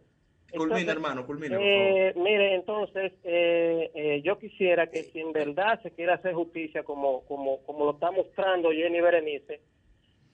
Culmina, 0.53 0.79
entonces, 0.79 0.87
hermano, 0.87 1.25
culmina. 1.25 1.57
Eh, 1.59 2.13
mire, 2.15 2.55
entonces, 2.55 3.13
eh, 3.23 3.91
eh, 3.93 4.21
yo 4.23 4.37
quisiera 4.39 4.87
que 4.87 5.03
si 5.03 5.19
en 5.19 5.33
verdad 5.33 5.81
se 5.81 5.91
quiere 5.91 6.13
hacer 6.13 6.33
justicia 6.33 6.83
como, 6.83 7.25
como, 7.25 7.61
como 7.63 7.85
lo 7.85 7.91
está 7.91 8.11
mostrando 8.11 8.71
Jenny 8.71 8.99
Berenice, 9.01 9.61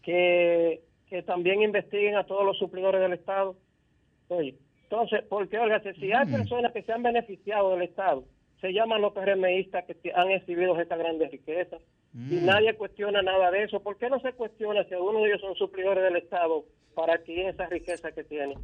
que, 0.03 0.81
que 1.09 1.21
también 1.23 1.61
investiguen 1.63 2.15
a 2.15 2.25
todos 2.25 2.45
los 2.45 2.57
suplidores 2.57 3.01
del 3.01 3.13
Estado. 3.13 3.55
Oye, 4.29 4.55
entonces, 4.83 5.23
porque, 5.29 5.57
oiga, 5.59 5.81
si 5.81 6.11
hay 6.11 6.25
Mm. 6.27 6.31
personas 6.31 6.73
que 6.73 6.81
se 6.83 6.91
han 6.93 7.03
beneficiado 7.03 7.71
del 7.71 7.83
Estado, 7.83 8.23
se 8.61 8.73
llaman 8.73 9.01
los 9.01 9.13
PRMistas 9.13 9.85
que 9.85 10.11
han 10.15 10.31
exhibido 10.31 10.79
esta 10.79 10.95
grande 10.97 11.27
riqueza. 11.27 11.77
Y 12.13 12.35
Mm. 12.37 12.45
nadie 12.45 12.73
cuestiona 12.75 13.21
nada 13.21 13.51
de 13.51 13.63
eso. 13.63 13.79
¿Por 13.81 13.97
qué 13.97 14.09
no 14.09 14.19
se 14.21 14.33
cuestiona 14.33 14.83
si 14.85 14.93
algunos 14.95 15.21
de 15.21 15.29
ellos 15.29 15.41
son 15.41 15.55
suplidores 15.55 16.03
del 16.03 16.15
Estado 16.15 16.63
para 16.95 17.13
adquirir 17.15 17.47
esa 17.49 17.67
riqueza 17.67 18.11
que 18.11 18.23
tienen? 18.23 18.57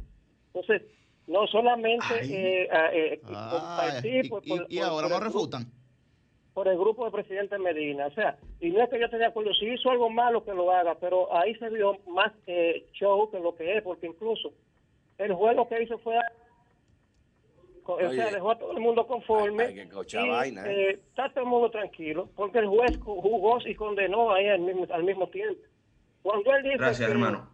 Entonces, 0.52 0.82
no 1.28 1.46
solamente 1.46 2.04
eh, 2.22 2.68
eh, 2.92 3.20
compartir 3.22 4.24
y- 4.24 4.28
por, 4.28 4.42
y- 4.44 4.48
por- 4.50 4.66
y 4.68 4.78
ahora 4.80 5.08
por 5.08 5.16
grupo- 5.20 5.24
refutan. 5.24 5.62
por 6.54 6.68
el 6.68 6.76
grupo 6.78 7.04
del 7.04 7.12
presidente 7.12 7.58
Medina. 7.58 8.06
O 8.06 8.10
sea, 8.12 8.36
y 8.60 8.70
no 8.70 8.82
es 8.82 8.88
que 8.90 8.98
yo 8.98 9.06
esté 9.06 9.18
de 9.18 9.26
acuerdo, 9.26 9.52
si 9.54 9.66
hizo 9.66 9.90
algo 9.90 10.08
malo 10.10 10.44
que 10.44 10.54
lo 10.54 10.70
haga, 10.72 10.96
pero 11.00 11.32
ahí 11.36 11.54
se 11.56 11.68
vio 11.70 11.98
más 12.08 12.32
eh, 12.46 12.86
show 12.92 13.30
que 13.30 13.38
lo 13.40 13.54
que 13.56 13.76
es, 13.76 13.82
porque 13.82 14.06
incluso 14.06 14.52
el 15.18 15.32
juez 15.34 15.54
lo 15.56 15.68
que 15.68 15.82
hizo 15.82 15.98
fue... 15.98 16.16
O 17.86 18.12
sea, 18.12 18.30
dejó 18.30 18.50
a 18.52 18.58
todo 18.58 18.72
el 18.72 18.80
mundo 18.80 19.06
conforme. 19.06 19.64
Hay 19.64 19.74
que 19.74 19.88
cochar 19.88 20.26
y, 20.26 20.30
vaina, 20.30 20.66
¿eh? 20.66 20.90
eh, 20.90 21.00
está 21.08 21.28
todo 21.30 21.44
el 21.44 21.50
mundo 21.50 21.70
tranquilo, 21.70 22.30
porque 22.34 22.58
el 22.58 22.66
juez 22.66 22.98
ju- 22.98 23.20
jugó 23.20 23.58
y 23.66 23.74
condenó 23.74 24.32
ahí 24.32 24.48
al 24.48 24.60
mismo, 24.60 24.86
al 24.90 25.04
mismo 25.04 25.28
tiempo. 25.28 25.60
Cuando 26.22 26.54
él 26.54 26.62
dice 26.62 26.76
Gracias, 26.78 27.06
que- 27.06 27.12
hermano. 27.12 27.50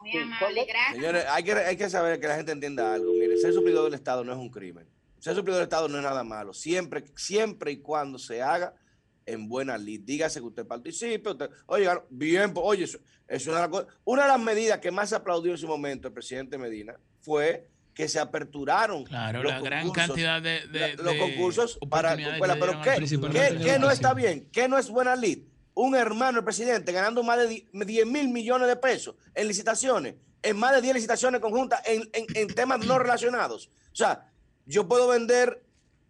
Muy 0.00 0.10
Sí, 0.12 0.18
amable, 0.18 0.38
cuando- 0.40 0.62
gracias. 0.66 0.94
Señores, 0.96 1.24
hay 1.28 1.44
que, 1.44 1.52
hay 1.52 1.76
que 1.76 1.90
saber 1.90 2.18
que 2.20 2.26
la 2.26 2.36
gente 2.36 2.52
entienda 2.52 2.94
algo. 2.94 3.12
Mire, 3.12 3.36
ser 3.36 3.52
suplidor 3.52 3.84
del 3.84 3.94
Estado 3.94 4.24
no 4.24 4.32
es 4.32 4.38
un 4.38 4.48
crimen. 4.50 4.88
Ser 5.18 5.34
suplidor 5.34 5.58
del 5.58 5.64
Estado 5.64 5.88
no 5.88 5.98
es 5.98 6.02
nada 6.02 6.24
malo. 6.24 6.52
Siempre, 6.54 7.04
siempre 7.14 7.70
y 7.72 7.76
cuando 7.82 8.18
se 8.18 8.40
haga 8.42 8.74
en 9.26 9.46
buena 9.48 9.76
lid. 9.76 10.00
Dígase 10.02 10.40
que 10.40 10.46
usted 10.46 10.66
participe. 10.66 11.30
Usted, 11.30 11.50
oye, 11.66 11.86
bien, 12.08 12.52
pues, 12.54 12.64
oye, 12.66 12.84
eso, 12.84 12.98
es 13.28 13.46
una, 13.46 13.56
de 13.56 13.60
las 13.62 13.68
cosas- 13.70 13.86
una 14.04 14.22
de 14.22 14.28
las 14.28 14.40
medidas 14.40 14.78
que 14.80 14.90
más 14.90 15.12
aplaudió 15.12 15.52
en 15.52 15.58
su 15.58 15.68
momento 15.68 16.08
el 16.08 16.14
presidente 16.14 16.56
Medina 16.58 16.98
fue 17.20 17.68
que 17.94 18.08
se 18.08 18.18
aperturaron 18.18 19.04
Claro, 19.04 19.42
los 19.42 19.52
la 19.52 19.60
gran 19.60 19.90
cantidad 19.90 20.40
de, 20.40 20.66
de- 20.68 20.78
la- 20.96 21.02
los 21.02 21.12
de 21.14 21.18
concursos 21.18 21.78
para 21.88 22.14
escuela. 22.14 22.54
Pero 22.58 22.80
¿qué, 22.82 22.90
¿qué, 23.62 23.78
no 23.78 23.90
está 23.90 24.14
bien? 24.14 24.48
¿Qué 24.52 24.68
no 24.68 24.78
es 24.78 24.88
buena 24.88 25.16
lid? 25.16 25.40
Un 25.74 25.94
hermano, 25.94 26.38
el 26.38 26.44
presidente, 26.44 26.92
ganando 26.92 27.22
más 27.22 27.38
de 27.38 27.46
di- 27.48 27.68
10 27.72 28.06
mil 28.06 28.28
millones 28.28 28.68
de 28.68 28.76
pesos 28.76 29.14
en 29.34 29.48
licitaciones, 29.48 30.14
en 30.42 30.56
más 30.58 30.72
de 30.74 30.82
10 30.82 30.94
licitaciones 30.94 31.40
conjuntas 31.40 31.80
en, 31.86 32.08
en- 32.12 32.26
en 32.34 32.48
temas 32.48 32.84
no 32.86 32.98
relacionados. 32.98 33.70
O 33.92 33.96
sea, 33.96 34.26
yo 34.66 34.86
puedo 34.88 35.08
vender 35.08 35.62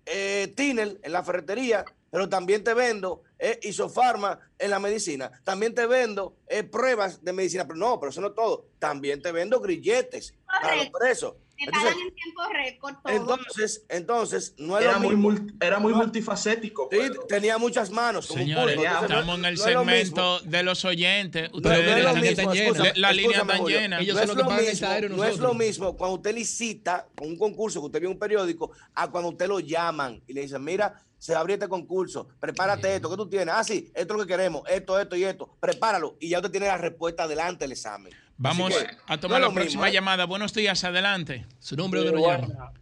eh, 0.06 0.52
Tinel 0.56 0.98
en 1.02 1.12
la 1.12 1.22
ferretería, 1.22 1.84
pero 2.10 2.28
también 2.28 2.64
te 2.64 2.74
vendo 2.74 3.22
eh, 3.38 3.58
isofarma 3.62 4.40
en 4.58 4.70
la 4.70 4.78
medicina. 4.80 5.30
También 5.44 5.74
te 5.74 5.86
vendo 5.86 6.36
eh, 6.48 6.62
pruebas 6.64 7.22
de 7.24 7.32
medicina. 7.32 7.64
Pero 7.66 7.78
no, 7.78 8.00
pero 8.00 8.10
eso 8.10 8.20
no 8.20 8.28
es 8.28 8.34
todo. 8.34 8.66
También 8.78 9.22
te 9.22 9.30
vendo 9.30 9.60
grilletes 9.60 10.34
para 10.46 10.76
los 10.76 10.88
presos. 10.90 11.34
Me 11.60 11.66
Entonces, 11.66 11.90
pagan 11.92 12.06
en 12.08 12.14
tiempo 12.14 12.42
récord 12.52 12.94
todo. 13.04 13.12
entonces, 13.12 13.84
entonces, 13.90 14.54
no 14.56 14.78
es 14.78 14.84
Era 14.84 14.98
lo 14.98 15.10
muy, 15.16 15.52
era 15.60 15.78
muy 15.78 15.92
multifacético. 15.92 16.88
Sí, 16.90 16.96
Pedro. 16.98 17.22
tenía 17.28 17.58
muchas 17.58 17.90
manos. 17.90 18.26
como 18.28 18.40
un 18.40 18.46
Señores, 18.48 18.76
no- 18.76 18.82
estamos 18.82 19.38
en 19.38 19.44
el 19.44 19.54
no 19.54 19.60
lo 19.60 19.64
segmento 19.66 20.40
de 20.40 20.62
los 20.62 20.84
oyentes. 20.86 21.50
No, 21.50 21.56
Ustedes 21.58 21.84
no 21.84 21.96
es 21.96 21.98
lo 21.98 22.02
la 22.04 22.12
línea 22.14 22.30
mismo, 22.30 22.30
está 22.30 22.54
llena. 22.54 22.64
escúchame, 22.70 22.92
La 23.00 23.12
línea 23.12 23.30
escúchame, 23.30 23.52
está 23.52 23.62
Julio. 23.62 23.78
llena. 23.80 24.00
Ellos 24.00 24.14
no 24.16 24.20
es 24.22 24.28
lo 24.28 24.34
no 24.34 25.54
es 25.54 25.58
mismo 25.58 25.96
cuando 25.96 26.16
usted 26.16 26.34
licita 26.34 27.06
con 27.14 27.28
un 27.28 27.36
concurso 27.36 27.80
que 27.80 27.86
usted 27.86 28.00
vio 28.00 28.08
en 28.08 28.14
un 28.14 28.18
periódico 28.18 28.70
a 28.94 29.10
cuando 29.10 29.28
usted 29.28 29.46
lo 29.46 29.60
llaman 29.60 30.22
y 30.26 30.32
le 30.32 30.40
dicen, 30.42 30.64
mira, 30.64 30.94
se 31.18 31.34
abrió 31.34 31.54
este 31.54 31.68
concurso, 31.68 32.28
prepárate 32.40 32.94
esto, 32.94 33.10
¿qué 33.10 33.16
tú 33.16 33.28
tienes? 33.28 33.54
Ah, 33.54 33.62
sí, 33.62 33.90
esto 33.94 34.14
es 34.14 34.18
lo 34.20 34.26
que 34.26 34.32
queremos, 34.32 34.62
esto, 34.70 34.98
esto 34.98 35.14
y 35.16 35.24
esto, 35.24 35.54
prepáralo 35.60 36.16
y 36.18 36.30
ya 36.30 36.38
usted 36.38 36.50
tiene 36.50 36.66
la 36.66 36.78
respuesta 36.78 37.28
delante 37.28 37.64
del 37.64 37.72
examen. 37.72 38.10
Vamos 38.42 38.74
que, 38.74 38.96
a 39.06 39.20
tomar 39.20 39.38
la 39.38 39.50
próxima 39.50 39.84
mismo, 39.84 39.86
¿eh? 39.86 39.92
llamada. 39.92 40.24
Buenos 40.24 40.54
días, 40.54 40.82
adelante. 40.84 41.44
Su 41.58 41.76
nombre 41.76 42.00
bueno, 42.10 42.26
llama, 42.26 42.72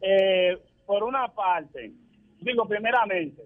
eh, 0.00 0.56
por 0.86 1.02
una 1.02 1.26
parte, 1.26 1.90
digo 2.40 2.64
primeramente, 2.68 3.42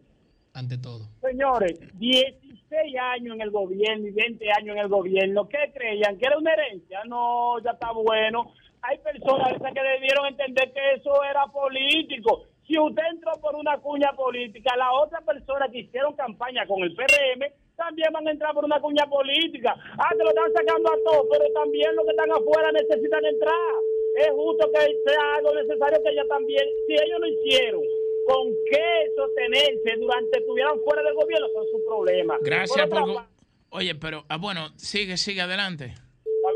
ante 0.53 0.77
todo. 0.77 1.09
señores, 1.22 1.81
16 1.94 2.94
años 3.00 3.37
en 3.37 3.40
el 3.40 3.50
gobierno 3.50 4.07
y 4.07 4.11
20 4.11 4.44
años 4.59 4.77
en 4.77 4.83
el 4.83 4.88
gobierno, 4.88 5.48
¿qué 5.48 5.72
creían? 5.74 6.18
¿Que 6.18 6.27
era 6.27 6.37
una 6.37 6.53
herencia? 6.53 7.00
No, 7.07 7.59
ya 7.64 7.70
está 7.70 7.92
bueno. 7.92 8.53
Hay 8.83 8.98
personas 8.98 9.55
esas 9.57 9.72
que 9.72 9.81
debieron 9.81 10.27
entender 10.27 10.70
que 10.70 10.96
eso 10.96 11.24
era 11.24 11.46
político. 11.46 12.42
Si 12.66 12.79
usted 12.79 13.05
entró 13.11 13.33
por 13.40 13.57
una 13.57 13.79
cuña 13.79 14.12
política, 14.12 14.77
la 14.77 14.92
otra 14.92 15.22
persona 15.22 15.66
que 15.72 15.79
hicieron 15.79 16.14
campaña 16.14 16.66
con 16.66 16.83
el 16.83 16.94
PRM 16.94 17.63
también 17.77 18.13
van 18.13 18.27
a 18.29 18.31
entrar 18.31 18.55
por 18.55 18.65
una 18.65 18.81
cuña 18.81 19.07
política. 19.09 19.75
Ah, 19.99 20.11
te 20.17 20.23
lo 20.23 20.31
están 20.31 20.53
sacando 20.53 20.93
a 20.93 20.97
todos, 21.05 21.27
pero 21.31 21.45
también 21.53 21.95
los 21.97 22.05
que 22.05 22.11
están 22.13 22.31
afuera 22.31 22.73
necesitan 22.73 23.25
entrar. 23.25 23.75
Es 24.17 24.31
justo 24.31 24.71
que 24.73 24.81
sea 25.07 25.35
algo 25.37 25.55
necesario 25.55 26.03
que 26.03 26.11
ellos 26.11 26.29
también, 26.29 26.65
si 26.87 26.93
ellos 26.95 27.19
lo 27.21 27.27
hicieron, 27.27 27.83
¿con 28.27 28.53
qué 28.71 29.11
sostenerse 29.17 29.97
durante 29.99 30.39
estuvieran 30.39 30.79
fuera 30.85 31.03
del 31.03 31.15
gobierno? 31.15 31.47
Son 31.53 31.67
su 31.73 31.85
problema. 31.85 32.39
Gracias 32.43 32.87
Por 32.89 33.01
por... 33.01 33.25
Oye, 33.71 33.95
pero, 33.97 34.25
ah, 34.29 34.37
bueno, 34.37 34.68
sigue, 34.77 35.16
sigue 35.16 35.41
adelante. 35.41 35.95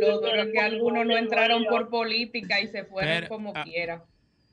Yo 0.01 0.21
creo 0.21 0.53
que 0.53 0.61
algunos 0.61 1.05
no 1.05 1.17
entraron 1.17 1.65
por 1.65 1.89
política 1.89 2.61
y 2.61 2.69
se 2.69 2.85
fueron 2.85 3.13
Pero, 3.13 3.29
como 3.29 3.53
ah, 3.57 3.65
quiera. 3.65 4.05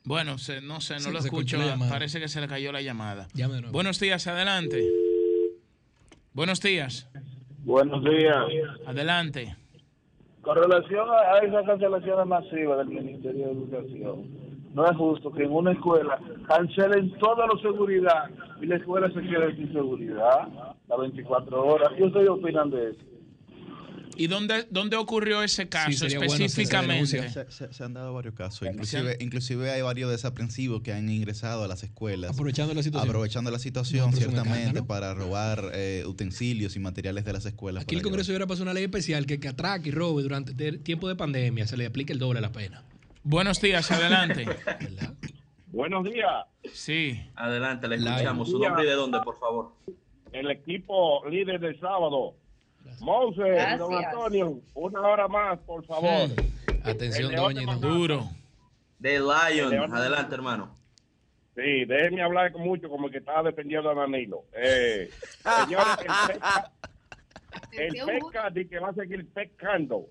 Bueno, 0.03 0.39
se- 0.39 0.61
no 0.61 0.81
sé, 0.81 0.95
no 0.95 0.99
Sí, 1.01 1.11
lo 1.11 1.19
escucho. 1.19 1.59
Parece 1.89 2.19
que 2.19 2.27
se 2.27 2.41
le 2.41 2.47
cayó 2.47 2.71
la 2.71 2.81
llamada. 2.81 3.27
Buenos 3.71 3.99
días, 3.99 4.25
adelante. 4.25 4.83
Buenos 6.35 6.59
días, 6.59 7.09
Buenos 7.63 8.03
días. 8.03 8.35
adelante. 8.85 9.55
Con 10.41 10.57
relación 10.57 11.07
a 11.09 11.37
esas 11.39 11.65
cancelaciones 11.65 12.25
masivas 12.27 12.77
del 12.79 12.89
Ministerio 12.89 13.45
de 13.45 13.51
Educación, 13.53 14.25
no 14.73 14.85
es 14.85 14.97
justo 14.97 15.31
que 15.31 15.43
en 15.43 15.53
una 15.53 15.71
escuela 15.71 16.19
cancelen 16.45 17.17
toda 17.19 17.47
la 17.47 17.57
seguridad 17.61 18.29
y 18.61 18.65
la 18.65 18.75
escuela 18.75 19.07
se 19.13 19.21
quede 19.21 19.55
sin 19.55 19.71
seguridad 19.71 20.49
las 20.89 20.99
24 20.99 21.65
horas. 21.65 21.89
¿Qué 21.95 22.03
ustedes 22.03 22.27
opinan 22.27 22.69
de 22.69 22.89
eso? 22.89 22.99
¿Y 24.17 24.27
dónde, 24.27 24.67
dónde 24.69 24.95
ocurrió 24.95 25.43
ese 25.43 25.67
caso 25.69 26.05
específicamente? 26.05 27.29
Se, 27.29 27.51
se- 27.51 27.73
se 27.73 27.83
han 27.83 27.93
dado 27.93 28.13
varios 28.13 28.33
casos. 28.35 28.67
Inclusive, 28.67 29.11
han- 29.11 29.21
inclusive 29.21 29.71
hay 29.71 29.81
varios 29.81 30.09
desaprensivos 30.11 30.81
que 30.81 30.93
han 30.93 31.09
ingresado 31.09 31.63
a 31.63 31.67
las 31.67 31.83
escuelas. 31.83 32.31
Aprovechando 32.31 32.73
la 32.73 32.83
situación. 32.83 33.09
Aprovechando 33.09 33.51
la 33.51 33.59
situación, 33.59 34.11
No, 34.11 34.17
ciertamente, 34.17 34.83
para 34.83 35.13
robar 35.13 35.71
eh, 35.73 36.03
utensilios 36.07 36.75
y 36.75 36.79
materiales 36.79 37.25
de 37.25 37.33
las 37.33 37.45
escuelas. 37.45 37.83
Aquí 37.83 37.95
el 37.95 38.01
Congreso 38.01 38.31
hubiera 38.31 38.47
pasado 38.47 38.63
una 38.63 38.73
ley 38.73 38.83
especial 38.85 39.25
que, 39.25 39.39
que 39.39 39.47
atraque 39.49 39.89
y 39.89 39.91
robe 39.91 40.23
durante 40.23 40.67
el 40.67 40.79
tiempo 40.81 41.07
de 41.07 41.15
pandemia 41.15 41.67
se 41.67 41.77
le 41.77 41.85
aplique 41.85 42.13
el 42.13 42.19
doble 42.19 42.41
la 42.41 42.51
pena. 42.51 42.83
Buenos 43.23 43.59
días, 43.61 43.89
adelante. 43.91 44.45
¿Verdad? 44.45 45.13
Buenos 45.67 46.05
días. 46.05 46.45
Sí. 46.73 47.19
Adelante, 47.35 47.87
le 47.87 47.95
escuchamos. 47.95 48.49
¿Su 48.49 48.59
nombre 48.59 48.83
y 48.83 48.87
de 48.87 48.93
dónde, 48.93 49.19
por 49.23 49.37
favor? 49.39 49.73
El 50.31 50.49
equipo 50.51 51.27
líder 51.29 51.59
del 51.59 51.79
sábado. 51.79 52.35
Monse, 52.99 53.41
Gracias. 53.41 53.79
don 53.79 53.93
Antonio, 53.93 54.59
una 54.73 55.01
hora 55.01 55.27
más, 55.27 55.59
por 55.59 55.85
favor. 55.85 56.29
Atención, 56.83 57.31
El 57.31 57.35
doña 57.37 57.73
de 57.75 57.79
Duro. 57.79 58.29
The 59.01 59.19
Lion. 59.19 59.93
Adelante, 59.93 60.35
hermano. 60.35 60.75
Sí, 61.55 61.85
déjenme 61.85 62.21
hablar 62.21 62.51
con 62.51 62.63
mucho 62.63 62.89
como 62.89 63.09
que 63.09 63.19
estaba 63.19 63.43
defendiendo 63.43 63.89
a 63.89 63.93
Danilo. 63.93 64.43
Eh, 64.53 65.09
señores, 65.63 65.87
el 66.01 66.27
pesca, 66.27 66.73
el 67.71 67.93
pesca 67.93 68.51
que 68.69 68.79
va 68.79 68.89
a 68.89 68.93
seguir 68.93 69.27
pescando. 69.31 70.07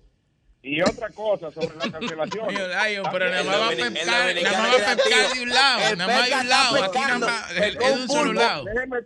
Y 0.67 0.81
otra 0.81 1.09
cosa 1.09 1.51
sobre 1.51 1.75
la 1.75 1.91
cancelación. 1.91 2.47
Pero 2.47 3.29
nada 3.29 3.43
más 3.43 3.59
va 3.61 3.67
a 3.67 3.69
pescar, 3.69 4.35
nada 4.35 4.57
más 4.57 4.81
va 4.81 4.91
a 4.91 4.95
pescar 4.95 5.33
de 5.35 5.41
un 5.43 5.49
lado, 5.49 5.95
nada 5.95 6.07
más 6.07 6.29
de 6.29 6.35
un 6.35 6.49
lado, 6.49 6.83
aquí 6.83 6.99
nada 6.99 7.19
más, 7.19 7.51
es 7.51 7.77
de 7.77 7.91
un 7.93 8.07
solo 8.07 8.33
lado. 8.33 8.65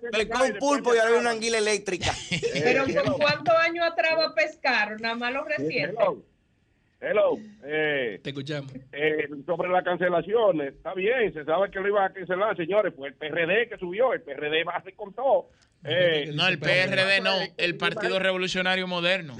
Pescó 0.09 0.43
un 0.45 0.53
pulpo 0.57 0.95
y 0.95 0.99
ahora 0.99 1.11
hay 1.13 1.19
una 1.19 1.31
anguila 1.31 1.57
eléctrica. 1.57 2.13
Pero 2.53 2.85
¿por 3.03 3.17
cuántos 3.17 3.55
años 3.55 3.85
atrás 3.85 4.11
va 4.17 4.25
a 4.27 4.33
pescar? 4.35 5.01
Nada 5.01 5.15
más 5.15 5.33
lo 5.33 5.43
reciente. 5.43 5.95
Hello. 5.99 6.23
Hello. 7.01 7.37
Eh, 7.65 8.19
Te 8.23 8.29
escuchamos. 8.29 8.71
eh, 8.93 9.27
sobre 9.45 9.69
las 9.69 9.83
cancelaciones, 9.83 10.75
está 10.75 10.93
bien, 10.93 11.33
se 11.33 11.43
sabe 11.43 11.69
que 11.71 11.79
lo 11.79 11.87
iban 11.89 12.09
a 12.09 12.13
cancelar, 12.13 12.55
señores, 12.55 12.93
pues 12.95 13.13
el 13.13 13.17
PRD 13.17 13.67
que 13.69 13.77
subió, 13.77 14.13
el 14.13 14.21
PRD 14.21 14.63
va 14.63 14.77
a 14.77 14.83
con 14.95 15.13
todo. 15.13 15.49
Eh, 15.83 16.31
No, 16.33 16.47
el 16.47 16.57
PRD 16.59 17.21
no, 17.21 17.35
el 17.57 17.75
Partido 17.77 18.19
Revolucionario 18.19 18.87
Moderno. 18.87 19.35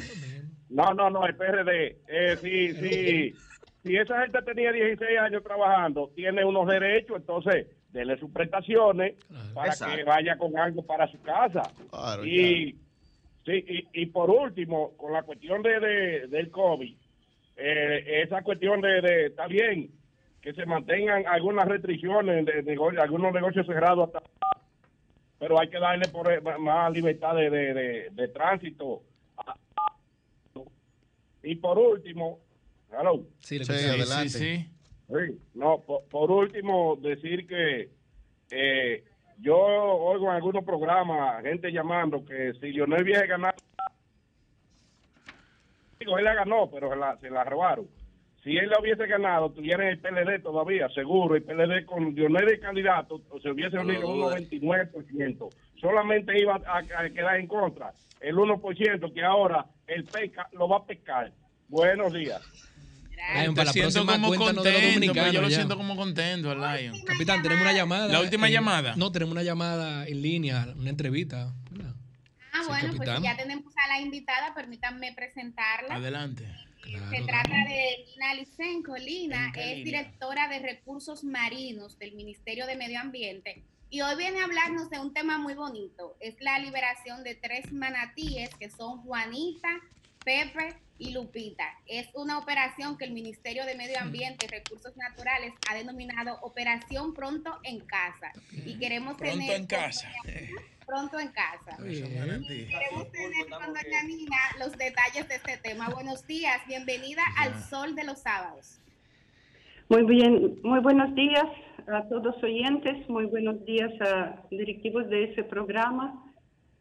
No, 0.80 0.94
no, 0.94 1.10
no, 1.10 1.26
el 1.26 1.36
PRD. 1.36 1.98
Eh, 2.08 2.38
sí, 2.42 2.74
sí. 2.74 3.36
Si 3.82 3.96
esa 3.96 4.22
gente 4.24 4.42
tenía 4.42 4.74
16 4.74 5.20
años 5.20 5.42
trabajando, 5.42 6.12
tiene 6.14 6.44
unos 6.44 6.68
derechos, 6.68 7.16
entonces 7.16 7.66
denle 7.94 8.18
sus 8.20 8.30
prestaciones 8.30 9.16
para 9.54 9.70
Exacto. 9.70 9.96
que 9.96 10.04
vaya 10.04 10.38
con 10.38 10.58
algo 10.60 10.86
para 10.86 11.08
su 11.08 11.20
casa. 11.22 11.62
Claro, 11.90 12.26
y, 12.26 12.76
sí, 13.46 13.54
y, 13.94 14.02
y 14.02 14.06
por 14.08 14.30
último, 14.32 14.98
con 14.98 15.14
la 15.14 15.24
cuestión 15.24 15.62
de, 15.64 15.80
de- 15.80 16.28
del 16.28 16.52
COVID, 16.52 16.94
eh, 17.56 18.22
esa 18.26 18.42
cuestión 18.42 18.82
de, 18.82 19.00
de, 19.00 19.26
está 19.28 19.48
bien, 19.48 19.92
que 20.42 20.52
se 20.54 20.66
mantengan 20.66 21.26
algunas 21.26 21.66
restricciones 21.66 22.46
de, 22.46 22.62
negocio- 22.64 23.02
algunos 23.02 23.32
negocios 23.34 23.66
cerrados 23.66 24.10
hasta 24.14 24.22
pero 25.40 25.58
hay 25.58 25.70
que 25.70 25.80
darle 25.80 26.10
por, 26.10 26.30
eh, 26.30 26.42
más 26.60 26.92
libertad 26.92 27.34
de, 27.36 27.50
de, 27.50 27.74
de- 27.74 28.10
de 28.12 28.28
tránsito. 28.28 29.04
Y 31.44 31.56
por 31.56 31.78
último, 31.78 32.40
hello. 32.92 33.24
Sí, 33.40 33.64
Sí, 33.64 33.72
adelante. 33.72 34.30
Sí, 34.30 34.58
sí. 34.58 34.70
Sí, 35.08 35.42
no, 35.56 35.82
por, 35.82 36.04
por 36.06 36.30
último, 36.30 36.96
decir 37.02 37.48
que 37.48 37.90
eh, 38.52 39.04
yo 39.40 39.58
oigo 39.58 40.26
en 40.30 40.36
algunos 40.36 40.64
programas 40.64 41.42
gente 41.44 41.72
llamando 41.72 42.24
que 42.24 42.54
si 42.60 42.72
Lionel 42.72 43.04
hubiese 43.04 43.26
ganado, 43.26 43.56
digo, 46.00 46.18
él 46.18 46.26
la 46.26 46.36
ganó, 46.36 46.70
pero 46.70 46.92
se 46.92 46.96
la, 46.96 47.18
se 47.18 47.30
la 47.30 47.44
robaron. 47.44 47.88
Si 48.44 48.56
él 48.56 48.70
la 48.70 48.80
hubiese 48.80 49.06
ganado, 49.08 49.52
tuviera 49.52 49.90
el 49.90 50.00
PLD 50.00 50.42
todavía, 50.42 50.88
seguro, 50.90 51.36
el 51.36 51.44
PLD 51.44 51.86
con 51.86 52.14
Lionel 52.14 52.46
de 52.46 52.60
candidato, 52.60 53.20
se 53.42 53.50
hubiese 53.50 53.80
unido 53.80 54.08
un 54.10 54.22
dudes. 54.22 54.50
99%. 54.52 55.50
Solamente 55.82 56.40
iba 56.40 56.56
a, 56.66 56.78
a 56.78 57.10
quedar 57.10 57.38
en 57.40 57.48
contra 57.48 57.94
el 58.22 58.36
1% 58.36 59.14
que 59.14 59.24
ahora 59.24 59.66
el 59.88 60.04
PECA 60.06 60.50
lo 60.54 60.68
va 60.68 60.78
a 60.78 60.86
pescar. 60.86 61.32
Buenos 61.68 62.14
días. 62.14 62.42
Lion, 63.36 63.54
para 63.54 63.66
la 63.66 63.74
siento 63.74 64.06
próxima 64.06 64.14
como 64.28 64.36
contento, 64.46 64.64
pero 65.14 65.32
yo 65.32 65.42
lo 65.42 65.50
ya. 65.50 65.56
siento 65.58 65.76
como 65.78 65.96
contento 65.96 66.56
Lion. 66.56 66.96
Capitán, 67.06 67.42
tenemos 67.44 67.62
una 67.64 67.74
llamada. 67.74 68.08
¿La 68.08 68.22
última 68.22 68.48
en- 68.48 68.54
llamada? 68.54 68.96
No, 68.96 69.12
tenemos 69.12 69.34
una 69.34 69.44
llamada 69.44 70.08
en 70.08 70.22
línea, 70.22 70.68
una 70.78 70.90
entrevista. 70.90 71.54
Ah, 72.52 72.62
Sí, 72.64 72.68
bueno, 72.68 72.88
pues 72.96 73.10
capitán. 73.10 73.18
si 73.18 73.24
ya 73.24 73.38
tenemos 73.38 73.74
a 73.78 73.88
la 73.90 74.02
invitada, 74.02 74.54
permítanme 74.56 75.14
presentarla. 75.14 75.96
Adelante. 75.96 76.46
Claro, 76.82 77.10
Se 77.10 77.22
trata 77.24 77.50
de 77.68 78.06
Lina 78.14 78.34
Licenco. 78.36 78.96
Lina 78.98 79.52
es 79.56 79.84
directora 79.84 80.48
de 80.48 80.60
recursos 80.60 81.24
marinos 81.24 82.00
del 82.00 82.14
Ministerio 82.14 82.66
de 82.66 82.76
Medio 82.78 83.00
Ambiente 83.02 83.64
y 83.90 84.02
hoy 84.02 84.16
viene 84.18 84.42
a 84.42 84.44
hablarnos 84.44 84.90
de 84.90 85.00
un 85.00 85.14
tema 85.14 85.38
muy 85.38 85.56
bonito. 85.56 86.16
Es 86.20 86.36
la 86.42 86.60
liberación 86.60 87.24
de 87.24 87.36
tres 87.36 87.72
manatíes 87.72 88.54
que 88.56 88.70
son 88.70 89.02
Juanita, 89.02 89.70
Pepe 90.24 90.76
y 91.00 91.12
Lupita. 91.12 91.66
Es 91.88 92.08
una 92.14 92.38
operación 92.38 92.98
que 92.98 93.06
el 93.06 93.12
Ministerio 93.12 93.66
de 93.66 93.76
Medio 93.76 94.00
Ambiente 94.00 94.46
y 94.46 94.50
Recursos 94.50 94.96
Naturales 94.96 95.54
ha 95.70 95.74
denominado 95.74 96.38
Operación 96.42 97.14
Pronto 97.14 97.60
en 97.64 97.80
Casa. 97.80 98.32
Y 98.52 98.78
queremos 98.78 99.18
Pronto 99.18 99.40
tener 99.40 99.56
en 99.56 99.66
casa. 99.66 100.12
Pronto 100.86 101.20
en 101.20 101.30
casa. 101.30 101.78
Eso, 101.86 102.10
manatí. 102.10 102.66
Queremos 102.66 103.12
tener 103.12 103.50
con 103.50 103.74
doña 103.74 104.04
Nina 104.04 104.38
los 104.60 104.72
detalles 104.78 105.28
de 105.28 105.36
este 105.36 105.58
tema. 105.58 105.90
Buenos 105.90 106.26
días, 106.28 106.62
bienvenida 106.68 107.24
al 107.38 107.64
Sol 107.70 107.96
de 107.96 108.04
los 108.04 108.20
Sábados. 108.20 108.80
Muy 109.90 110.04
bien, 110.04 110.60
muy 110.62 110.82
buenos 110.82 111.16
días 111.16 111.48
a 111.88 112.08
todos 112.08 112.36
oyentes, 112.44 113.10
muy 113.10 113.26
buenos 113.26 113.66
días 113.66 113.92
a 114.02 114.44
directivos 114.52 115.10
de 115.10 115.24
ese 115.24 115.44
programa 115.44 116.32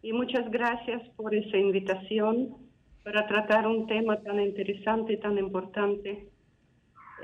y 0.03 0.13
muchas 0.13 0.51
gracias 0.51 1.09
por 1.17 1.35
esa 1.35 1.57
invitación 1.57 2.55
para 3.05 3.27
tratar 3.27 3.67
un 3.67 3.87
tema 3.87 4.21
tan 4.21 4.39
interesante 4.39 5.15
y 5.15 5.21
tan 5.21 5.39
importante. 5.39 6.29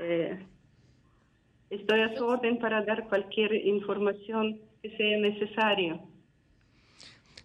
Eh, 0.01 0.43
estoy 1.69 2.01
a 2.01 2.15
su 2.15 2.25
orden 2.25 2.57
para 2.57 2.81
dar 2.81 3.07
cualquier 3.07 3.53
información 3.53 4.59
que 4.81 4.89
sea 4.97 5.19
necesaria. 5.19 5.99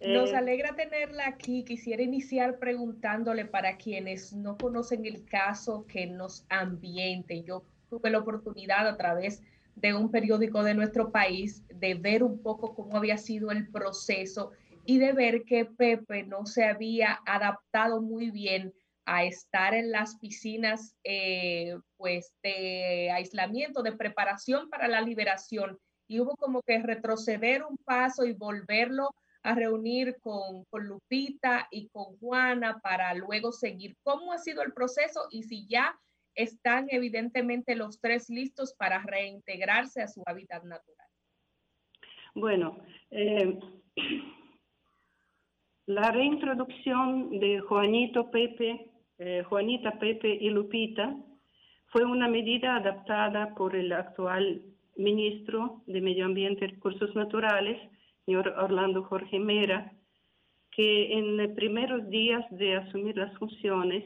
Nos 0.03 0.31
Eh, 0.31 0.35
alegra 0.35 0.75
tenerla 0.75 1.27
aquí. 1.27 1.63
Quisiera 1.63 2.01
iniciar 2.01 2.57
preguntándole 2.57 3.45
para 3.45 3.77
quienes 3.77 4.33
no 4.33 4.57
conocen 4.57 5.05
el 5.05 5.25
caso 5.25 5.85
que 5.85 6.07
nos 6.07 6.43
ambiente. 6.49 7.43
Yo 7.43 7.61
tuve 7.91 8.09
la 8.09 8.19
oportunidad 8.19 8.87
a 8.87 8.95
través 8.95 9.43
de 9.75 9.93
un 9.93 10.09
periódico 10.09 10.63
de 10.63 10.73
nuestro 10.73 11.11
país 11.11 11.63
de 11.67 11.93
ver 11.93 12.23
un 12.23 12.41
poco 12.41 12.73
cómo 12.73 12.95
había 12.97 13.17
sido 13.17 13.51
el 13.51 13.69
proceso 13.69 14.51
y 14.85 14.97
de 14.97 15.11
ver 15.11 15.43
que 15.43 15.65
Pepe 15.65 16.23
no 16.23 16.45
se 16.45 16.63
había 16.63 17.19
adaptado 17.25 18.01
muy 18.01 18.31
bien 18.31 18.73
a 19.05 19.25
estar 19.25 19.73
en 19.73 19.91
las 19.91 20.15
piscinas 20.15 20.95
eh, 21.03 21.77
pues 21.97 22.33
de 22.41 23.11
aislamiento, 23.11 23.83
de 23.83 23.91
preparación 23.91 24.69
para 24.69 24.87
la 24.87 25.01
liberación 25.01 25.77
y 26.07 26.21
hubo 26.21 26.35
como 26.37 26.61
que 26.61 26.81
retroceder 26.81 27.63
un 27.63 27.77
paso 27.77 28.25
y 28.25 28.31
volverlo 28.31 29.09
a 29.43 29.53
reunir 29.53 30.17
con, 30.21 30.63
con 30.69 30.85
Lupita 30.85 31.67
y 31.71 31.89
con 31.89 32.17
Juana 32.19 32.79
para 32.79 33.13
luego 33.15 33.51
seguir. 33.51 33.97
¿Cómo 34.03 34.31
ha 34.31 34.37
sido 34.37 34.61
el 34.61 34.71
proceso 34.71 35.27
y 35.29 35.43
si 35.43 35.67
ya 35.67 35.99
están 36.35 36.87
evidentemente 36.89 37.75
los 37.75 37.99
tres 37.99 38.29
listos 38.29 38.73
para 38.73 39.01
reintegrarse 39.03 40.01
a 40.01 40.07
su 40.07 40.23
hábitat 40.25 40.63
natural? 40.63 41.07
Bueno, 42.33 42.77
eh, 43.09 43.59
la 45.87 46.11
reintroducción 46.11 47.39
de 47.39 47.59
Juanito 47.59 48.31
Pepe, 48.31 48.91
eh, 49.17 49.43
Juanita 49.47 49.99
Pepe 49.99 50.37
y 50.39 50.49
Lupita 50.49 51.15
fue 51.87 52.05
una 52.05 52.27
medida 52.27 52.77
adaptada 52.77 53.53
por 53.55 53.75
el 53.75 53.91
actual 53.91 54.61
ministro 54.95 55.83
de 55.87 56.01
Medio 56.01 56.25
Ambiente 56.25 56.65
y 56.65 56.69
Recursos 56.69 57.13
Naturales, 57.15 57.77
señor 58.25 58.47
Orlando 58.49 59.03
Jorge 59.03 59.39
Mera, 59.39 59.91
que 60.71 61.13
en 61.13 61.35
los 61.35 61.49
primeros 61.49 62.09
días 62.09 62.45
de 62.51 62.77
asumir 62.77 63.17
las 63.17 63.37
funciones 63.37 64.05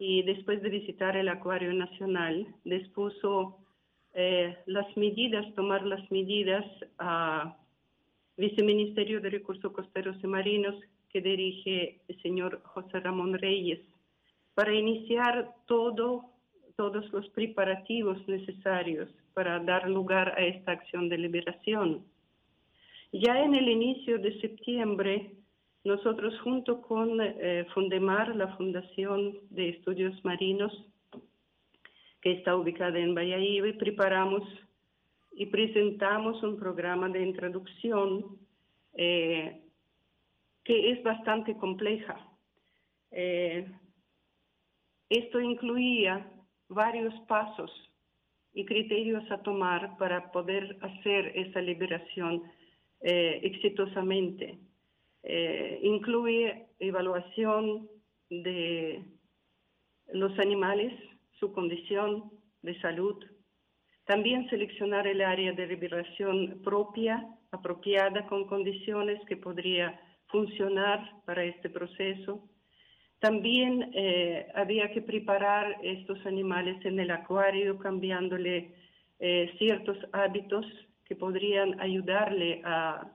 y 0.00 0.22
después 0.22 0.62
de 0.62 0.70
visitar 0.70 1.14
el 1.14 1.28
Acuario 1.28 1.74
Nacional, 1.74 2.46
dispuso 2.64 3.58
eh, 4.14 4.56
las 4.64 4.96
medidas, 4.96 5.54
tomar 5.54 5.84
las 5.84 6.10
medidas 6.10 6.64
a 6.98 7.54
Viceministerio 8.38 9.20
de 9.20 9.28
Recursos 9.28 9.70
Costeros 9.72 10.16
y 10.24 10.26
Marinos 10.26 10.74
que 11.10 11.20
dirige 11.20 12.00
el 12.08 12.22
señor 12.22 12.62
José 12.64 13.00
Ramón 13.00 13.34
Reyes, 13.34 13.80
para 14.54 14.74
iniciar 14.74 15.54
todo, 15.66 16.24
todos 16.76 17.12
los 17.12 17.28
preparativos 17.30 18.26
necesarios 18.26 19.10
para 19.34 19.58
dar 19.60 19.86
lugar 19.90 20.30
a 20.30 20.46
esta 20.46 20.72
acción 20.72 21.10
de 21.10 21.18
liberación. 21.18 22.06
Ya 23.12 23.38
en 23.38 23.54
el 23.54 23.68
inicio 23.68 24.18
de 24.18 24.40
septiembre, 24.40 25.32
nosotros 25.84 26.38
junto 26.40 26.82
con 26.82 27.20
eh, 27.20 27.66
Fundemar, 27.72 28.36
la 28.36 28.54
Fundación 28.56 29.38
de 29.50 29.70
Estudios 29.70 30.22
Marinos, 30.24 30.72
que 32.20 32.32
está 32.32 32.54
ubicada 32.54 32.98
en 32.98 33.14
Valladolid, 33.14 33.78
preparamos 33.78 34.42
y 35.32 35.46
presentamos 35.46 36.42
un 36.42 36.58
programa 36.58 37.08
de 37.08 37.22
introducción 37.22 38.38
eh, 38.92 39.62
que 40.64 40.92
es 40.92 41.02
bastante 41.02 41.56
compleja. 41.56 42.28
Eh, 43.10 43.66
esto 45.08 45.40
incluía 45.40 46.30
varios 46.68 47.14
pasos 47.20 47.70
y 48.52 48.66
criterios 48.66 49.28
a 49.30 49.42
tomar 49.42 49.96
para 49.96 50.30
poder 50.30 50.76
hacer 50.82 51.32
esa 51.34 51.62
liberación 51.62 52.42
exitosamente. 53.02 54.58
Eh, 55.22 55.80
incluye 55.82 56.66
evaluación 56.78 57.88
de 58.30 59.04
los 60.12 60.38
animales, 60.38 60.92
su 61.38 61.52
condición 61.52 62.30
de 62.62 62.78
salud, 62.80 63.24
también 64.04 64.48
seleccionar 64.48 65.06
el 65.06 65.20
área 65.20 65.52
de 65.52 65.66
liberación 65.66 66.60
propia, 66.64 67.28
apropiada, 67.52 68.26
con 68.26 68.46
condiciones 68.46 69.20
que 69.26 69.36
podría 69.36 70.00
funcionar 70.26 71.22
para 71.24 71.44
este 71.44 71.70
proceso. 71.70 72.48
También 73.20 73.90
eh, 73.94 74.48
había 74.54 74.90
que 74.90 75.02
preparar 75.02 75.76
estos 75.82 76.24
animales 76.26 76.84
en 76.84 76.98
el 76.98 77.10
acuario 77.10 77.78
cambiándole 77.78 78.74
eh, 79.18 79.52
ciertos 79.58 79.98
hábitos 80.12 80.66
que 81.04 81.14
podrían 81.14 81.78
ayudarle 81.80 82.62
a 82.64 83.12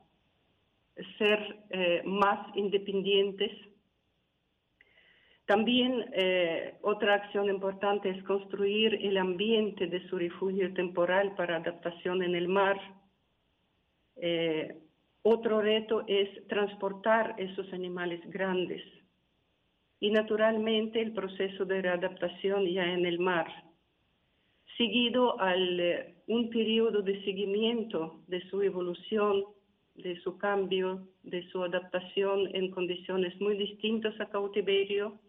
ser 1.18 1.60
eh, 1.70 2.02
más 2.06 2.56
independientes. 2.56 3.52
También 5.46 6.06
eh, 6.14 6.78
otra 6.82 7.16
acción 7.16 7.50
importante 7.50 8.10
es 8.10 8.24
construir 8.24 8.96
el 8.96 9.18
ambiente 9.18 9.88
de 9.88 10.08
su 10.08 10.18
refugio 10.18 10.74
temporal 10.74 11.36
para 11.36 11.58
adaptación 11.58 12.24
en 12.24 12.36
el 12.36 12.48
mar. 12.48 12.80
Eh, 14.16 14.76
otro 15.22 15.62
reto 15.62 16.04
es 16.08 16.30
transportar 16.48 17.36
esos 17.38 17.72
animales 17.74 18.22
grandes 18.30 18.82
y 20.00 20.12
naturalmente 20.12 21.02
el 21.02 21.14
proceso 21.14 21.66
de 21.66 21.82
readaptación 21.82 22.68
ya 22.68 22.86
en 22.86 23.06
el 23.06 23.20
mar, 23.20 23.48
seguido 24.78 25.40
al 25.40 25.80
eh, 25.80 26.16
un 26.28 26.50
periodo 26.50 27.02
de 27.02 27.24
seguimiento 27.24 28.22
de 28.28 28.42
su 28.50 28.62
evolución 28.62 29.46
de 29.96 30.20
su 30.22 30.38
cambio, 30.38 31.08
de 31.24 31.48
su 31.50 31.64
adaptación 31.64 32.54
en 32.54 32.72
condiciones 32.72 33.40
muy 33.40 33.58
distintas 33.58 34.20
a 34.20 34.30
cautiverio 34.30 35.20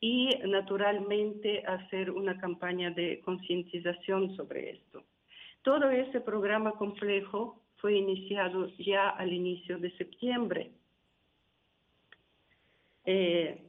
y 0.00 0.30
naturalmente 0.46 1.64
hacer 1.64 2.10
una 2.10 2.38
campaña 2.38 2.90
de 2.90 3.20
concientización 3.20 4.34
sobre 4.36 4.70
esto. 4.70 5.04
Todo 5.62 5.90
ese 5.90 6.20
programa 6.20 6.72
complejo 6.72 7.62
fue 7.76 7.94
iniciado 7.94 8.68
ya 8.78 9.10
al 9.10 9.32
inicio 9.32 9.78
de 9.78 9.92
septiembre. 9.96 10.72
Eh, 13.04 13.62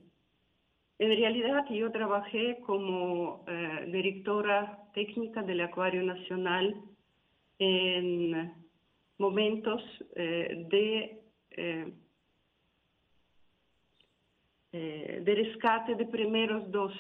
en 1.00 1.10
realidad 1.10 1.66
yo 1.70 1.92
trabajé 1.92 2.60
como 2.66 3.44
eh, 3.48 3.86
directora 3.92 4.80
técnica 4.94 5.44
del 5.44 5.62
Acuario 5.62 6.02
Nacional 6.02 6.76
en 7.60 8.63
momentos 9.18 9.82
eh, 10.16 10.66
de, 10.70 11.22
eh, 11.52 11.94
eh, 14.72 15.22
de 15.24 15.36
rescate 15.36 15.96
de 15.96 16.06
primeros 16.06 16.70
dos 16.72 16.94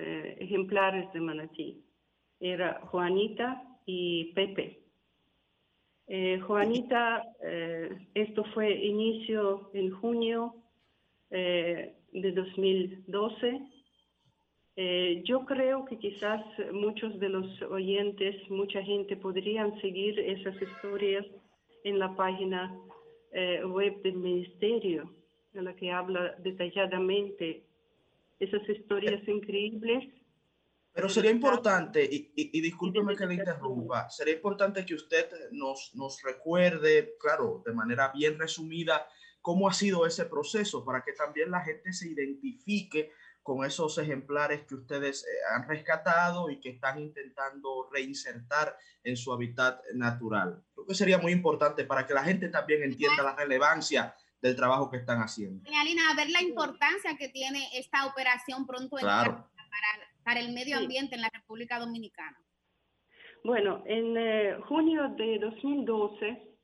ejemplares 0.00 1.12
de 1.12 1.20
manatí. 1.20 1.84
Era 2.38 2.80
Juanita 2.82 3.64
y 3.84 4.32
Pepe. 4.32 4.78
Juanita, 6.46 7.24
esto 8.14 8.44
fue 8.54 8.70
inicio 8.70 9.72
en 9.74 9.90
junio 9.90 10.54
de 11.30 11.92
2012. 12.12 13.60
Yo 15.24 15.44
creo 15.44 15.84
que 15.86 15.98
quizás 15.98 16.40
muchos 16.72 17.18
de 17.18 17.28
los 17.28 17.62
oyentes, 17.62 18.36
mucha 18.48 18.80
gente 18.82 19.16
podrían 19.16 19.80
seguir 19.80 20.20
esas 20.20 20.54
historias 20.62 21.26
en 21.82 21.98
la 21.98 22.14
página 22.14 22.78
eh, 23.32 23.64
web 23.64 24.00
del 24.02 24.14
ministerio, 24.14 25.12
en 25.54 25.64
la 25.64 25.74
que 25.74 25.90
habla 25.90 26.36
detalladamente 26.38 27.64
esas 28.38 28.68
historias 28.68 29.26
increíbles. 29.26 30.04
Pero 30.92 31.08
sería 31.08 31.32
importante, 31.32 32.04
y, 32.04 32.32
y, 32.36 32.58
y 32.58 32.60
discúlpeme 32.60 33.16
que 33.16 33.26
le 33.26 33.34
interrumpa, 33.34 34.08
sería 34.10 34.34
importante 34.34 34.84
que 34.86 34.94
usted 34.94 35.28
nos, 35.50 35.92
nos 35.96 36.22
recuerde, 36.22 37.16
claro, 37.20 37.62
de 37.66 37.72
manera 37.72 38.12
bien 38.14 38.38
resumida, 38.38 39.08
cómo 39.42 39.68
ha 39.68 39.72
sido 39.72 40.06
ese 40.06 40.26
proceso 40.26 40.84
para 40.84 41.02
que 41.02 41.14
también 41.14 41.50
la 41.50 41.60
gente 41.60 41.92
se 41.92 42.08
identifique 42.08 43.10
con 43.48 43.64
esos 43.64 43.96
ejemplares 43.96 44.66
que 44.66 44.74
ustedes 44.74 45.24
eh, 45.24 45.28
han 45.54 45.66
rescatado 45.66 46.50
y 46.50 46.60
que 46.60 46.68
están 46.68 46.98
intentando 46.98 47.88
reinsertar 47.90 48.76
en 49.02 49.16
su 49.16 49.32
hábitat 49.32 49.80
natural. 49.94 50.62
Creo 50.74 50.86
que 50.86 50.94
sería 50.94 51.16
muy 51.16 51.32
importante 51.32 51.84
para 51.84 52.06
que 52.06 52.12
la 52.12 52.24
gente 52.24 52.50
también 52.50 52.82
entienda 52.82 53.22
la 53.22 53.34
relevancia 53.34 54.14
del 54.42 54.54
trabajo 54.54 54.90
que 54.90 54.98
están 54.98 55.20
haciendo. 55.20 55.66
Alina, 55.80 56.10
a 56.10 56.14
ver 56.14 56.28
la 56.28 56.42
importancia 56.42 57.16
que 57.16 57.30
tiene 57.30 57.70
esta 57.72 58.04
operación 58.04 58.66
pronto 58.66 58.96
claro. 58.96 59.48
para, 59.56 60.12
para, 60.22 60.40
el 60.40 60.52
medio 60.52 60.76
ambiente 60.76 61.14
en 61.14 61.22
la 61.22 61.30
República 61.32 61.78
Dominicana. 61.78 62.38
Bueno, 63.44 63.82
en 63.86 64.14
eh, 64.18 64.58
junio 64.68 65.08
de 65.16 65.38
2012, 65.38 66.58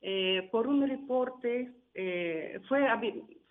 eh, 0.00 0.48
por 0.50 0.66
un 0.66 0.84
reporte, 0.84 1.72
eh, 1.94 2.60
fue 2.68 2.88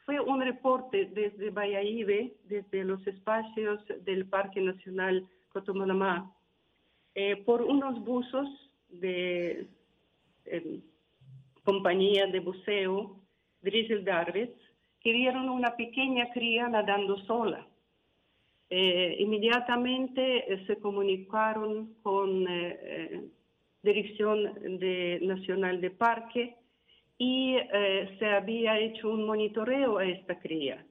fue 0.05 0.19
un 0.19 0.41
reporte 0.41 1.05
desde 1.05 1.49
Bayaibe, 1.49 2.33
desde 2.45 2.83
los 2.83 3.05
espacios 3.07 3.81
del 4.01 4.25
Parque 4.25 4.59
Nacional 4.61 5.27
Cotomolamá, 5.49 6.31
eh, 7.15 7.37
por 7.37 7.61
unos 7.61 8.03
buzos 8.03 8.47
de 8.89 9.67
eh, 10.45 10.79
compañía 11.63 12.27
de 12.27 12.39
buceo, 12.39 13.15
Drizzle 13.61 14.03
Darvis, 14.03 14.49
que 14.99 15.11
vieron 15.11 15.49
una 15.49 15.75
pequeña 15.75 16.31
cría 16.33 16.67
nadando 16.67 17.17
sola. 17.25 17.65
Eh, 18.69 19.17
inmediatamente 19.19 20.51
eh, 20.51 20.65
se 20.65 20.77
comunicaron 20.77 21.95
con 22.01 22.45
Dirección 23.83 24.79
de, 24.79 25.19
Nacional 25.21 25.79
de 25.81 25.91
Parque 25.91 26.55
y 27.17 27.55
eh, 27.55 28.15
se 28.19 28.25
había 28.25 28.79
hecho 28.79 29.09
un 29.09 29.25
monitoreo 29.25 29.97
a 29.97 30.05
esta 30.05 30.39
cría. 30.39 30.85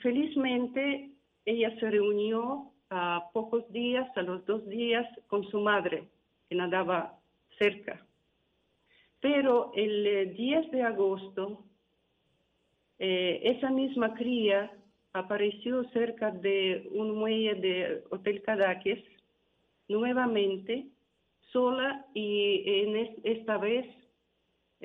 Felizmente, 0.00 1.10
ella 1.44 1.74
se 1.78 1.90
reunió 1.90 2.70
a 2.90 3.30
pocos 3.32 3.70
días, 3.72 4.08
a 4.16 4.22
los 4.22 4.44
dos 4.46 4.66
días, 4.68 5.06
con 5.26 5.44
su 5.50 5.60
madre, 5.60 6.04
que 6.48 6.54
nadaba 6.54 7.18
cerca. 7.58 8.04
Pero 9.20 9.72
el 9.74 10.06
eh, 10.06 10.26
10 10.26 10.70
de 10.70 10.82
agosto, 10.82 11.64
eh, 12.98 13.40
esa 13.42 13.70
misma 13.70 14.14
cría 14.14 14.70
apareció 15.12 15.84
cerca 15.90 16.30
de 16.30 16.88
un 16.92 17.16
muelle 17.16 17.54
de 17.54 18.04
Hotel 18.10 18.42
Cadaques, 18.42 19.02
nuevamente, 19.88 20.86
sola 21.52 22.04
y 22.14 22.62
en 22.66 22.96
es, 22.96 23.10
esta 23.22 23.58
vez 23.58 23.86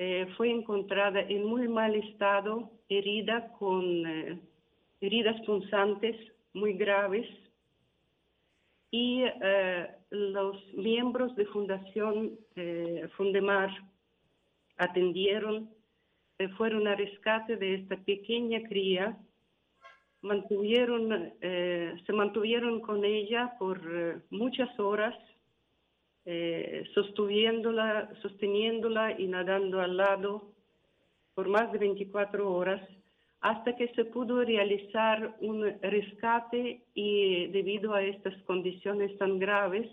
eh, 0.02 0.26
fue 0.38 0.50
encontrada 0.50 1.20
en 1.20 1.44
muy 1.44 1.68
mal 1.68 1.94
estado, 1.94 2.70
herida 2.88 3.52
con 3.58 3.84
eh, 4.06 4.40
heridas 5.02 5.38
punzantes 5.42 6.16
muy 6.54 6.72
graves. 6.72 7.26
Y 8.90 9.24
eh, 9.24 9.90
los 10.08 10.56
miembros 10.72 11.36
de 11.36 11.44
Fundación 11.44 12.38
Fundemar 13.14 13.68
atendieron, 14.78 15.68
fueron 16.56 16.88
a 16.88 16.94
rescate 16.94 17.58
de 17.58 17.74
esta 17.74 17.98
pequeña 17.98 18.66
cría, 18.66 19.18
mantuvieron, 20.22 21.34
se 21.40 22.12
mantuvieron 22.14 22.80
con 22.80 23.04
ella 23.04 23.54
por 23.58 23.78
muchas 24.30 24.80
horas 24.80 25.14
eh, 26.26 26.84
sosteniéndola, 26.94 29.16
y 29.18 29.26
nadando 29.26 29.80
al 29.80 29.96
lado 29.96 30.52
por 31.34 31.48
más 31.48 31.72
de 31.72 31.78
24 31.78 32.52
horas 32.52 32.86
hasta 33.40 33.74
que 33.74 33.88
se 33.94 34.04
pudo 34.04 34.44
realizar 34.44 35.34
un 35.40 35.64
rescate 35.80 36.82
y 36.94 37.46
debido 37.46 37.94
a 37.94 38.02
estas 38.02 38.34
condiciones 38.42 39.16
tan 39.16 39.38
graves, 39.38 39.88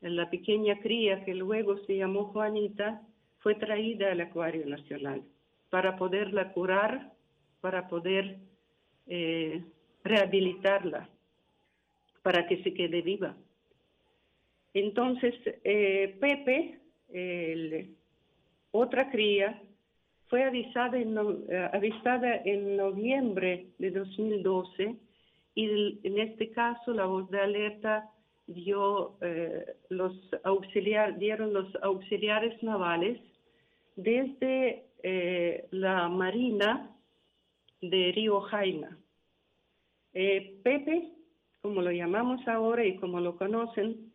la 0.00 0.30
pequeña 0.30 0.78
cría 0.78 1.24
que 1.24 1.34
luego 1.34 1.78
se 1.86 1.96
llamó 1.96 2.26
Juanita 2.26 3.02
fue 3.40 3.56
traída 3.56 4.12
al 4.12 4.20
Acuario 4.20 4.64
Nacional 4.66 5.22
para 5.68 5.96
poderla 5.96 6.52
curar, 6.52 7.12
para 7.60 7.88
poder 7.88 8.38
eh, 9.06 9.64
rehabilitarla, 10.04 11.08
para 12.22 12.46
que 12.46 12.62
se 12.62 12.74
quede 12.74 13.02
viva. 13.02 13.34
Entonces, 14.74 15.34
eh, 15.64 16.16
Pepe, 16.20 16.78
otra 18.70 19.10
cría, 19.10 19.60
fue 20.30 20.44
avisada 20.44 20.96
en, 20.96 21.18
uh, 21.18 21.44
avistada 21.72 22.36
en 22.44 22.76
noviembre 22.76 23.66
de 23.78 23.90
2012 23.90 24.94
y 25.56 25.64
el, 25.64 26.00
en 26.04 26.20
este 26.20 26.52
caso 26.52 26.94
la 26.94 27.06
voz 27.06 27.28
de 27.30 27.40
alerta 27.40 28.08
dio, 28.46 29.16
eh, 29.20 29.66
los 29.88 30.14
auxiliar, 30.44 31.18
dieron 31.18 31.52
los 31.52 31.66
auxiliares 31.82 32.62
navales 32.62 33.20
desde 33.96 34.86
eh, 35.02 35.66
la 35.72 36.08
Marina 36.08 36.90
de 37.80 38.12
Río 38.14 38.40
Jaina. 38.42 38.96
Pepe, 40.12 41.12
como 41.60 41.82
lo 41.82 41.90
llamamos 41.90 42.46
ahora 42.48 42.84
y 42.84 42.96
como 42.96 43.20
lo 43.20 43.36
conocen, 43.36 44.09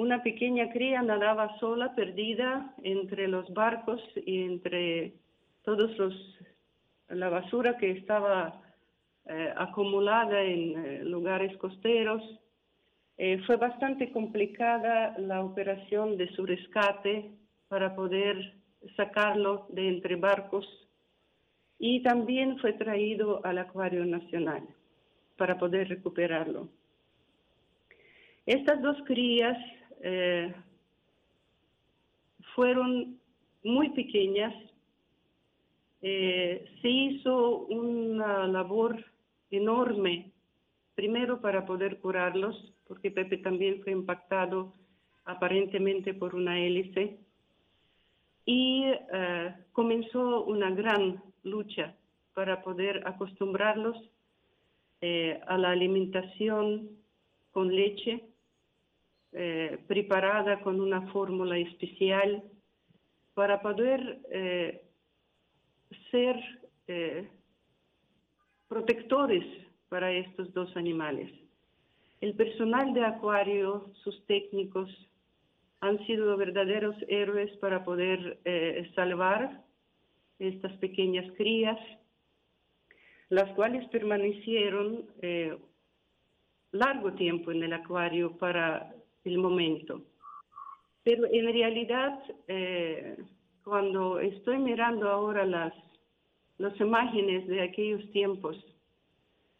una 0.00 0.22
pequeña 0.22 0.70
cría 0.70 1.02
nadaba 1.02 1.58
sola, 1.58 1.94
perdida 1.94 2.74
entre 2.82 3.28
los 3.28 3.52
barcos 3.52 4.00
y 4.24 4.44
entre 4.44 5.12
todos 5.62 5.96
los 5.98 6.14
la 7.08 7.28
basura 7.28 7.76
que 7.76 7.90
estaba 7.90 8.62
eh, 9.26 9.52
acumulada 9.56 10.40
en 10.40 10.62
eh, 10.84 11.04
lugares 11.04 11.54
costeros. 11.58 12.22
Eh, 13.18 13.42
fue 13.46 13.56
bastante 13.56 14.10
complicada 14.10 15.18
la 15.18 15.44
operación 15.44 16.16
de 16.16 16.28
su 16.34 16.46
rescate 16.46 17.32
para 17.68 17.94
poder 17.94 18.54
sacarlo 18.96 19.66
de 19.68 19.86
entre 19.88 20.16
barcos 20.16 20.66
y 21.78 22.02
también 22.02 22.58
fue 22.58 22.72
traído 22.72 23.44
al 23.44 23.58
Acuario 23.58 24.06
Nacional 24.06 24.62
para 25.36 25.58
poder 25.58 25.88
recuperarlo. 25.88 26.68
Estas 28.46 28.80
dos 28.80 28.96
crías 29.04 29.58
eh, 30.02 30.54
fueron 32.54 33.18
muy 33.62 33.90
pequeñas. 33.90 34.54
Eh, 36.02 36.64
se 36.80 36.88
hizo 36.88 37.66
una 37.66 38.46
labor 38.46 39.04
enorme, 39.50 40.32
primero 40.94 41.40
para 41.40 41.66
poder 41.66 41.98
curarlos, 41.98 42.72
porque 42.88 43.10
Pepe 43.10 43.38
también 43.38 43.82
fue 43.82 43.92
impactado 43.92 44.72
aparentemente 45.24 46.14
por 46.14 46.34
una 46.34 46.58
hélice, 46.58 47.18
y 48.46 48.84
eh, 49.12 49.54
comenzó 49.72 50.44
una 50.44 50.70
gran 50.70 51.22
lucha 51.44 51.94
para 52.34 52.62
poder 52.62 53.06
acostumbrarlos 53.06 53.96
eh, 55.00 55.40
a 55.46 55.56
la 55.56 55.70
alimentación 55.70 56.88
con 57.52 57.74
leche, 57.74 58.24
eh, 59.32 59.78
preparada 59.86 60.60
con 60.60 60.80
una 60.80 61.02
fórmula 61.12 61.58
especial, 61.58 62.42
para 63.34 63.62
poder 63.62 64.20
eh, 64.30 64.82
ser 66.10 66.36
eh, 66.88 67.28
protectores 68.68 69.44
para 69.88 70.12
estos 70.12 70.52
dos 70.52 70.76
animales. 70.76 71.30
El 72.20 72.34
personal 72.34 72.92
de 72.92 73.04
acuario, 73.04 73.92
sus 74.04 74.26
técnicos, 74.26 74.90
han 75.80 76.04
sido 76.06 76.36
verdaderos 76.36 76.94
héroes 77.08 77.56
para 77.56 77.82
poder 77.84 78.38
salvar 78.94 79.64
estas 80.40 80.72
pequeñas 80.78 81.30
crías, 81.36 81.78
las 83.28 83.48
cuales 83.54 83.86
permanecieron 83.88 85.06
eh, 85.22 85.56
largo 86.72 87.12
tiempo 87.12 87.52
en 87.52 87.62
el 87.62 87.72
acuario 87.72 88.36
para 88.38 88.92
el 89.24 89.38
momento. 89.38 90.02
Pero 91.02 91.26
en 91.26 91.52
realidad, 91.52 92.22
eh, 92.48 93.16
cuando 93.64 94.20
estoy 94.20 94.58
mirando 94.58 95.08
ahora 95.08 95.44
las, 95.44 95.72
las 96.58 96.78
imágenes 96.80 97.46
de 97.46 97.62
aquellos 97.62 98.10
tiempos, 98.12 98.56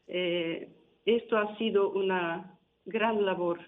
eh, 0.07 0.69
esto 1.07 1.39
ha 1.39 1.57
sido 1.57 1.91
una 1.91 2.59
gran 2.85 3.25
labor, 3.25 3.61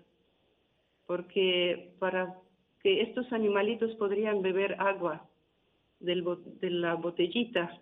porque 1.07 1.95
para 1.99 2.36
que 2.82 3.03
estos 3.03 3.32
animalitos 3.32 3.95
podrían 3.97 4.43
beber 4.43 4.76
agua 4.80 5.28
del 6.01 6.24
de 6.61 6.70
la 6.70 6.95
botellita, 6.95 7.80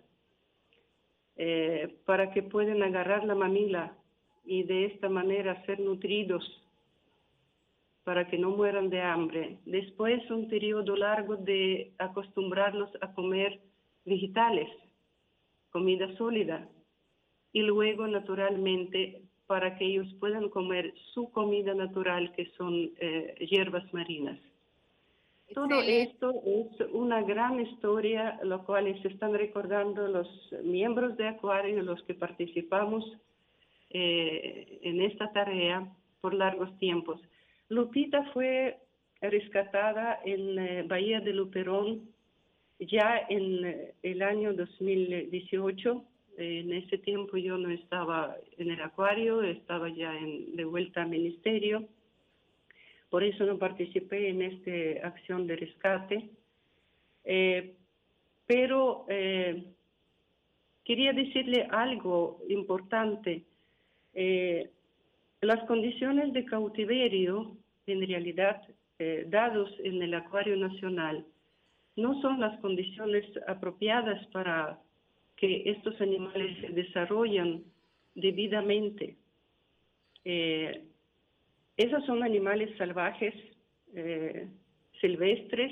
eh, 1.37 1.97
para 2.05 2.31
que 2.31 2.43
puedan 2.43 2.83
agarrar 2.83 3.25
la 3.25 3.35
mamila 3.35 3.97
y 4.45 4.63
de 4.63 4.85
esta 4.85 5.09
manera 5.09 5.65
ser 5.65 5.79
nutridos 5.79 6.60
para 8.03 8.27
que 8.27 8.37
no 8.37 8.51
mueran 8.51 8.89
de 8.89 9.01
hambre. 9.01 9.57
Después 9.65 10.29
un 10.31 10.49
periodo 10.49 10.95
largo 10.95 11.35
de 11.35 11.93
acostumbrarlos 11.99 12.89
a 13.01 13.13
comer 13.13 13.59
vegetales, 14.05 14.69
comida 15.71 16.15
sólida, 16.17 16.67
y 17.53 17.61
luego 17.61 18.07
naturalmente 18.07 19.21
para 19.45 19.77
que 19.77 19.85
ellos 19.85 20.07
puedan 20.19 20.49
comer 20.49 20.93
su 21.13 21.29
comida 21.31 21.73
natural, 21.73 22.31
que 22.33 22.45
son 22.57 22.91
eh, 22.99 23.35
hierbas 23.49 23.93
marinas. 23.93 24.39
Todo 25.53 25.81
esto 25.81 26.33
es 26.45 26.89
una 26.93 27.21
gran 27.23 27.59
historia, 27.59 28.39
lo 28.43 28.63
cual 28.63 28.85
se 29.01 29.09
están 29.09 29.33
recordando 29.33 30.07
los 30.07 30.29
miembros 30.63 31.17
de 31.17 31.27
Acuario, 31.27 31.83
los 31.83 32.01
que 32.03 32.13
participamos 32.13 33.03
eh, 33.89 34.79
en 34.83 35.01
esta 35.01 35.29
tarea 35.33 35.85
por 36.21 36.33
largos 36.33 36.77
tiempos. 36.77 37.19
Lupita 37.71 38.25
fue 38.33 38.77
rescatada 39.21 40.19
en 40.25 40.59
eh, 40.59 40.83
Bahía 40.85 41.21
de 41.21 41.31
Luperón 41.31 42.09
ya 42.79 43.25
en 43.29 43.63
eh, 43.65 43.93
el 44.03 44.21
año 44.23 44.53
2018. 44.53 46.03
En 46.37 46.73
ese 46.73 46.97
tiempo 46.97 47.37
yo 47.37 47.57
no 47.57 47.69
estaba 47.71 48.35
en 48.57 48.71
el 48.71 48.81
acuario, 48.81 49.41
estaba 49.41 49.87
ya 49.87 50.13
en- 50.17 50.53
de 50.57 50.65
vuelta 50.65 51.03
al 51.03 51.09
ministerio. 51.09 51.87
Por 53.09 53.23
eso 53.23 53.45
no 53.45 53.57
participé 53.57 54.27
en 54.27 54.41
esta 54.41 55.07
acción 55.07 55.47
de 55.47 55.55
rescate. 55.55 56.29
Eh, 57.23 57.73
pero 58.47 59.05
quería 60.83 61.13
decirle 61.13 61.67
algo 61.71 62.41
importante. 62.49 63.43
Las 65.41 65.63
condiciones 65.67 66.33
de 66.33 66.45
cautiverio, 66.45 67.57
en 67.87 68.07
realidad, 68.07 68.61
eh, 68.99 69.25
dados 69.27 69.69
en 69.83 70.01
el 70.01 70.13
Acuario 70.13 70.55
Nacional, 70.55 71.25
no 71.95 72.19
son 72.21 72.39
las 72.39 72.59
condiciones 72.59 73.25
apropiadas 73.47 74.25
para 74.27 74.79
que 75.35 75.63
estos 75.65 75.99
animales 75.99 76.57
se 76.61 76.69
desarrollen 76.69 77.63
debidamente. 78.15 79.17
Eh, 80.23 80.83
esos 81.77 82.05
son 82.05 82.23
animales 82.23 82.69
salvajes, 82.77 83.33
eh, 83.95 84.47
silvestres, 84.99 85.71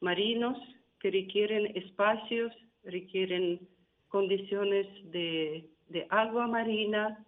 marinos, 0.00 0.56
que 0.98 1.10
requieren 1.10 1.76
espacios, 1.76 2.52
requieren 2.84 3.60
condiciones 4.08 4.86
de, 5.12 5.68
de 5.88 6.06
agua 6.08 6.46
marina 6.46 7.24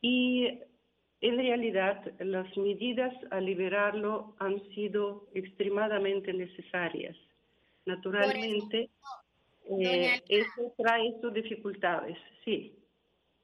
y 0.00 0.48
en 1.20 1.36
realidad 1.36 2.02
las 2.18 2.56
medidas 2.56 3.12
a 3.30 3.40
liberarlo 3.40 4.34
han 4.38 4.62
sido 4.74 5.28
extremadamente 5.34 6.32
necesarias. 6.32 7.16
Naturalmente, 7.84 8.90
eh, 9.78 10.22
eso 10.28 10.74
trae 10.78 11.14
sus 11.20 11.32
dificultades, 11.34 12.16
sí. 12.44 12.76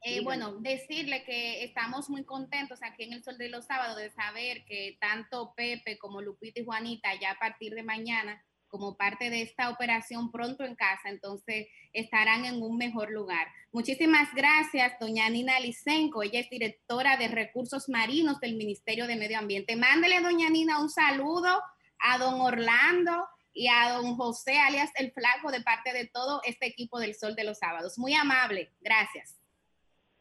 Eh, 0.03 0.22
bueno, 0.22 0.57
decirle 0.61 1.24
que 1.24 1.64
estamos 1.64 2.09
muy 2.09 2.24
contentos 2.24 2.81
aquí 2.83 3.03
en 3.03 3.14
el 3.14 3.24
Sol 3.24 3.39
de 3.39 3.49
los 3.49 3.66
Sábados 3.66 3.97
de 3.97 4.11
saber 4.11 4.64
que 4.64 4.97
tanto 5.01 5.53
Pepe 5.57 5.99
como 5.99 6.22
Lupita 6.22 6.61
y 6.61 6.64
Juanita 6.64 7.09
ya 7.20 7.33
a 7.33 7.39
partir 7.39 7.74
de 7.74 7.83
mañana, 7.83 8.43
como 8.69 8.97
parte 8.97 9.31
de 9.31 9.43
esta 9.43 9.71
operación 9.71 10.31
pronto 10.31 10.64
en 10.64 10.75
casa, 10.75 11.09
entonces 11.09 11.69
estarán 11.93 12.45
en 12.45 12.62
un 12.62 12.77
mejor 12.77 13.11
lugar. 13.11 13.47
Muchísimas 13.73 14.35
gracias, 14.35 14.99
doña 15.01 15.29
Nina 15.29 15.59
Licenco. 15.61 16.23
Ella 16.23 16.41
es 16.41 16.51
directora 16.51 17.17
de 17.17 17.29
Recursos 17.29 17.89
Marinos 17.89 18.41
del 18.41 18.57
Ministerio 18.57 19.07
de 19.07 19.17
Medio 19.17 19.39
Ambiente. 19.39 19.77
Mándele, 19.77 20.21
doña 20.21 20.51
Nina, 20.51 20.81
un 20.81 20.91
saludo 20.91 21.62
a 21.99 22.19
don 22.19 22.41
Orlando 22.41 23.27
y 23.53 23.69
a 23.69 23.93
don 23.93 24.17
José, 24.17 24.59
alias 24.59 24.91
El 24.97 25.12
Flaco, 25.12 25.51
de 25.51 25.62
parte 25.62 25.93
de 25.93 26.07
todo 26.07 26.41
este 26.45 26.67
equipo 26.67 27.01
del 27.01 27.14
Sol 27.14 27.35
de 27.35 27.45
los 27.45 27.59
Sábados. 27.59 27.99
Muy 27.99 28.14
amable. 28.14 28.73
Gracias. 28.81 29.37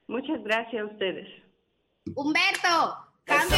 Muchas 0.08 0.42
gracias 0.44 0.82
a 0.82 0.86
ustedes. 0.86 1.28
Humberto, 2.16 2.98
cambio. 3.26 3.58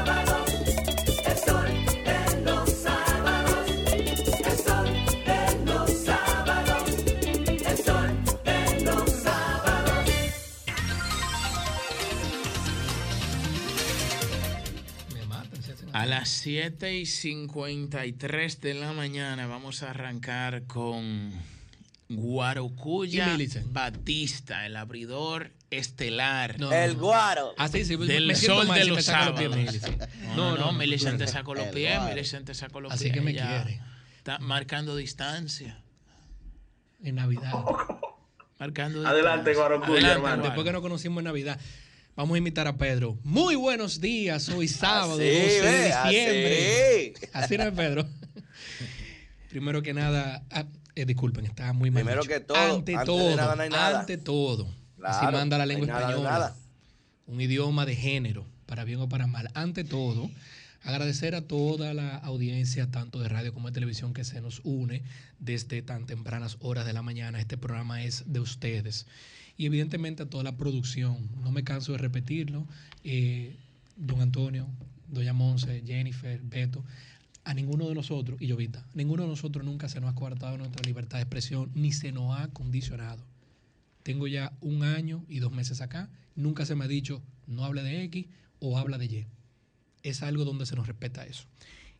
A 16.01 16.07
las 16.07 16.29
7 16.29 16.97
y 16.97 17.05
53 17.05 18.59
de 18.59 18.73
la 18.73 18.91
mañana 18.91 19.45
vamos 19.45 19.83
a 19.83 19.91
arrancar 19.91 20.63
con 20.63 21.31
Guarocuya. 22.09 23.37
Batista, 23.65 24.65
el 24.65 24.77
abridor 24.77 25.51
estelar. 25.69 26.59
No, 26.59 26.71
El 26.73 26.95
guaro. 26.95 27.53
Así 27.55 27.85
sí, 27.85 27.97
me- 27.97 28.07
del 28.07 28.25
me 28.25 28.33
sol 28.33 28.65
mal 28.67 28.79
de 28.79 28.85
los 28.87 29.05
saca 29.05 29.29
los 29.29 29.55
pies, 29.55 29.79
sábados. 29.79 29.99
No, 30.35 30.57
No, 30.57 30.71
no, 30.71 30.71
no, 30.71 31.17
te 31.19 31.27
sacó 31.27 31.53
los 31.53 31.67
pies. 31.67 32.01
Millicent 32.01 32.47
te 32.47 32.55
sacó 32.55 32.81
los 32.81 32.91
Así 32.93 33.03
pies. 33.03 33.13
que 33.13 33.21
me 33.21 33.33
quiere. 33.33 33.79
Está 34.17 34.39
marcando 34.39 34.95
distancia. 34.95 35.83
En 37.03 37.13
Navidad. 37.13 37.53
Marcando 38.57 39.07
Adelante, 39.07 39.53
Guarocuya, 39.53 39.91
Adelante, 39.93 40.13
hermano. 40.15 40.43
Después 40.45 40.65
que 40.65 40.71
nos 40.71 40.81
conocimos 40.81 41.19
en 41.19 41.25
Navidad. 41.25 41.59
Vamos 42.15 42.35
a 42.35 42.37
invitar 42.37 42.67
a 42.67 42.75
Pedro. 42.77 43.17
Muy 43.23 43.55
buenos 43.55 44.01
días, 44.01 44.49
hoy 44.49 44.67
sábado, 44.67 45.13
Así, 45.13 45.23
12 45.23 45.61
de 45.61 45.85
diciembre. 45.85 47.13
así. 47.15 47.29
Así 47.33 47.57
no 47.57 47.63
es, 47.63 47.71
Pedro. 47.73 48.07
Primero 49.49 49.81
que 49.81 49.93
nada, 49.93 50.43
ah, 50.51 50.65
eh, 50.95 51.05
disculpen, 51.05 51.45
estaba 51.45 51.73
muy 51.73 51.89
mal. 51.89 52.03
Primero 52.03 52.21
dicho. 52.21 52.33
que 52.33 52.39
todo, 52.41 52.57
ante 52.57 52.95
antes 52.95 52.99
de 52.99 53.05
todo, 53.05 53.35
nada 53.35 53.55
no 53.55 53.61
hay 53.63 53.69
nada. 53.69 53.99
ante 54.01 54.17
todo. 54.17 54.65
así 55.03 55.19
Claro, 55.21 55.37
manda 55.37 55.57
la 55.57 55.65
no 55.65 55.71
hay 55.71 55.75
lengua 55.77 55.87
nada 55.87 55.99
de 55.99 56.13
española. 56.13 56.29
nada. 56.31 56.55
Un 57.27 57.41
idioma 57.41 57.85
de 57.85 57.95
género, 57.95 58.45
para 58.65 58.83
bien 58.83 58.99
o 58.99 59.09
para 59.09 59.27
mal. 59.27 59.49
Ante 59.53 59.83
todo, 59.83 60.29
agradecer 60.83 61.33
a 61.35 61.41
toda 61.41 61.93
la 61.93 62.17
audiencia, 62.17 62.91
tanto 62.91 63.19
de 63.19 63.29
radio 63.29 63.53
como 63.53 63.69
de 63.69 63.73
televisión, 63.73 64.13
que 64.13 64.23
se 64.25 64.41
nos 64.41 64.61
une 64.63 65.01
desde 65.39 65.81
tan 65.81 66.05
tempranas 66.05 66.57
horas 66.59 66.85
de 66.85 66.93
la 66.93 67.01
mañana. 67.01 67.39
Este 67.39 67.57
programa 67.57 68.03
es 68.03 68.23
de 68.27 68.39
ustedes. 68.41 69.05
Y 69.61 69.67
evidentemente 69.67 70.23
a 70.23 70.25
toda 70.25 70.43
la 70.43 70.57
producción. 70.57 71.29
No 71.43 71.51
me 71.51 71.63
canso 71.63 71.91
de 71.91 71.99
repetirlo. 71.99 72.65
Eh, 73.03 73.57
don 73.95 74.19
Antonio, 74.19 74.67
Doña 75.07 75.33
Monse, 75.33 75.83
Jennifer, 75.85 76.41
Beto, 76.41 76.83
a 77.43 77.53
ninguno 77.53 77.87
de 77.87 77.93
nosotros, 77.93 78.41
y 78.41 78.49
Jovita, 78.49 78.83
ninguno 78.95 79.21
de 79.21 79.29
nosotros 79.29 79.63
nunca 79.63 79.87
se 79.87 80.01
nos 80.01 80.09
ha 80.09 80.15
coartado 80.15 80.57
nuestra 80.57 80.81
libertad 80.83 81.19
de 81.19 81.25
expresión, 81.25 81.69
ni 81.75 81.91
se 81.91 82.11
nos 82.11 82.39
ha 82.39 82.47
condicionado. 82.47 83.23
Tengo 84.01 84.25
ya 84.25 84.51
un 84.61 84.81
año 84.81 85.23
y 85.29 85.37
dos 85.37 85.51
meses 85.51 85.79
acá, 85.81 86.09
nunca 86.35 86.65
se 86.65 86.73
me 86.73 86.85
ha 86.85 86.87
dicho 86.87 87.21
no 87.45 87.63
hable 87.63 87.83
de 87.83 88.01
X 88.05 88.25
o 88.61 88.79
habla 88.79 88.97
de 88.97 89.05
Y. 89.05 89.27
Es 90.01 90.23
algo 90.23 90.43
donde 90.43 90.65
se 90.65 90.75
nos 90.75 90.87
respeta 90.87 91.23
eso. 91.23 91.43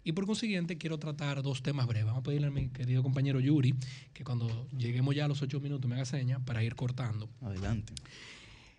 Y 0.03 0.13
por 0.13 0.25
consiguiente 0.25 0.77
quiero 0.77 0.97
tratar 0.97 1.43
dos 1.43 1.61
temas 1.61 1.85
breves. 1.87 2.05
Vamos 2.05 2.21
a 2.21 2.23
pedirle 2.23 2.47
a 2.47 2.51
mi 2.51 2.69
querido 2.69 3.03
compañero 3.03 3.39
Yuri 3.39 3.75
que 4.13 4.23
cuando 4.23 4.67
lleguemos 4.75 5.15
ya 5.15 5.25
a 5.25 5.27
los 5.27 5.41
ocho 5.41 5.59
minutos 5.59 5.87
me 5.87 5.95
haga 5.95 6.05
seña 6.05 6.39
para 6.43 6.63
ir 6.63 6.75
cortando. 6.75 7.29
Adelante. 7.41 7.93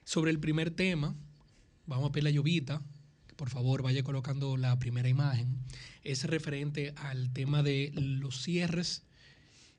Sobre 0.04 0.30
el 0.32 0.40
primer 0.40 0.70
tema, 0.72 1.14
vamos 1.86 2.08
a 2.08 2.12
pedirle 2.12 2.30
a 2.30 2.32
Llovita 2.32 2.82
que 3.28 3.34
por 3.36 3.50
favor 3.50 3.82
vaya 3.82 4.02
colocando 4.02 4.56
la 4.56 4.78
primera 4.78 5.08
imagen. 5.08 5.58
Es 6.02 6.24
referente 6.24 6.92
al 6.96 7.32
tema 7.32 7.62
de 7.62 7.92
los 7.94 8.42
cierres 8.42 9.04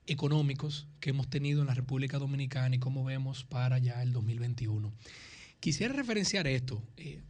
económicos 0.06 0.86
que 1.00 1.10
hemos 1.10 1.28
tenido 1.28 1.60
en 1.60 1.66
la 1.66 1.74
República 1.74 2.18
Dominicana 2.18 2.76
y 2.76 2.78
cómo 2.78 3.04
vemos 3.04 3.44
para 3.44 3.78
ya 3.78 4.02
el 4.02 4.12
2021. 4.12 4.92
Quisiera 5.60 5.94
referenciar 5.94 6.46
esto. 6.46 6.82
eh, 6.96 7.22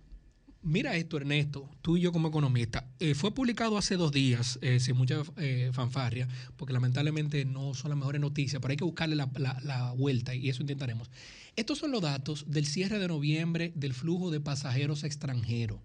mira 0.64 0.96
esto, 0.96 1.16
Ernesto, 1.16 1.68
tú 1.82 1.96
y 1.96 2.00
yo 2.00 2.10
como 2.12 2.28
economista. 2.28 2.86
Eh, 2.98 3.14
fue 3.14 3.32
publicado 3.34 3.78
hace 3.78 3.96
dos 3.96 4.10
días, 4.12 4.58
eh, 4.62 4.80
sin 4.80 4.96
mucha 4.96 5.22
eh, 5.36 5.70
fanfarria, 5.72 6.26
porque 6.56 6.72
lamentablemente 6.72 7.44
no 7.44 7.74
son 7.74 7.90
las 7.90 7.98
mejores 7.98 8.20
noticias, 8.20 8.60
pero 8.60 8.72
hay 8.72 8.76
que 8.76 8.84
buscarle 8.84 9.14
la, 9.16 9.30
la- 9.62 9.92
vuelta 9.92 10.34
y 10.34 10.48
eso 10.48 10.62
intentaremos. 10.62 11.10
Estos 11.56 11.78
son 11.78 11.92
los 11.92 12.02
datos 12.02 12.46
del 12.48 12.66
cierre 12.66 12.98
de 12.98 13.06
noviembre 13.08 13.72
del 13.76 13.94
flujo 13.94 14.30
de 14.30 14.40
pasajeros 14.40 15.04
extranjeros. 15.04 15.78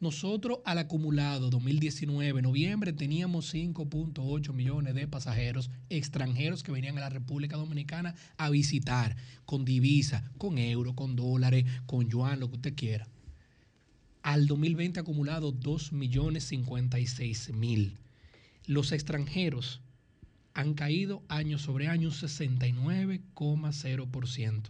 Nosotros 0.00 0.58
al 0.64 0.78
acumulado 0.78 1.50
2019, 1.50 2.40
noviembre, 2.42 2.92
teníamos 2.92 3.52
5.8 3.52 4.52
millones 4.52 4.94
de 4.94 5.08
pasajeros 5.08 5.70
extranjeros 5.90 6.62
que 6.62 6.70
venían 6.70 6.96
a 6.98 7.00
la 7.00 7.08
República 7.08 7.56
Dominicana 7.56 8.14
a 8.36 8.48
visitar 8.50 9.16
con 9.44 9.64
divisa, 9.64 10.22
con 10.38 10.58
euro, 10.58 10.94
con 10.94 11.16
dólares, 11.16 11.64
con 11.86 12.08
yuan, 12.08 12.38
lo 12.38 12.48
que 12.48 12.56
usted 12.56 12.74
quiera. 12.76 13.08
Al 14.28 14.46
2020 14.46 15.00
acumulado 15.00 15.50
2 15.52 15.94
millones 15.94 16.44
56 16.48 17.54
mil. 17.54 17.96
Los 18.66 18.92
extranjeros 18.92 19.80
han 20.52 20.74
caído 20.74 21.22
año 21.28 21.58
sobre 21.58 21.88
año 21.88 22.08
un 22.08 22.14
69,0%. 22.14 24.62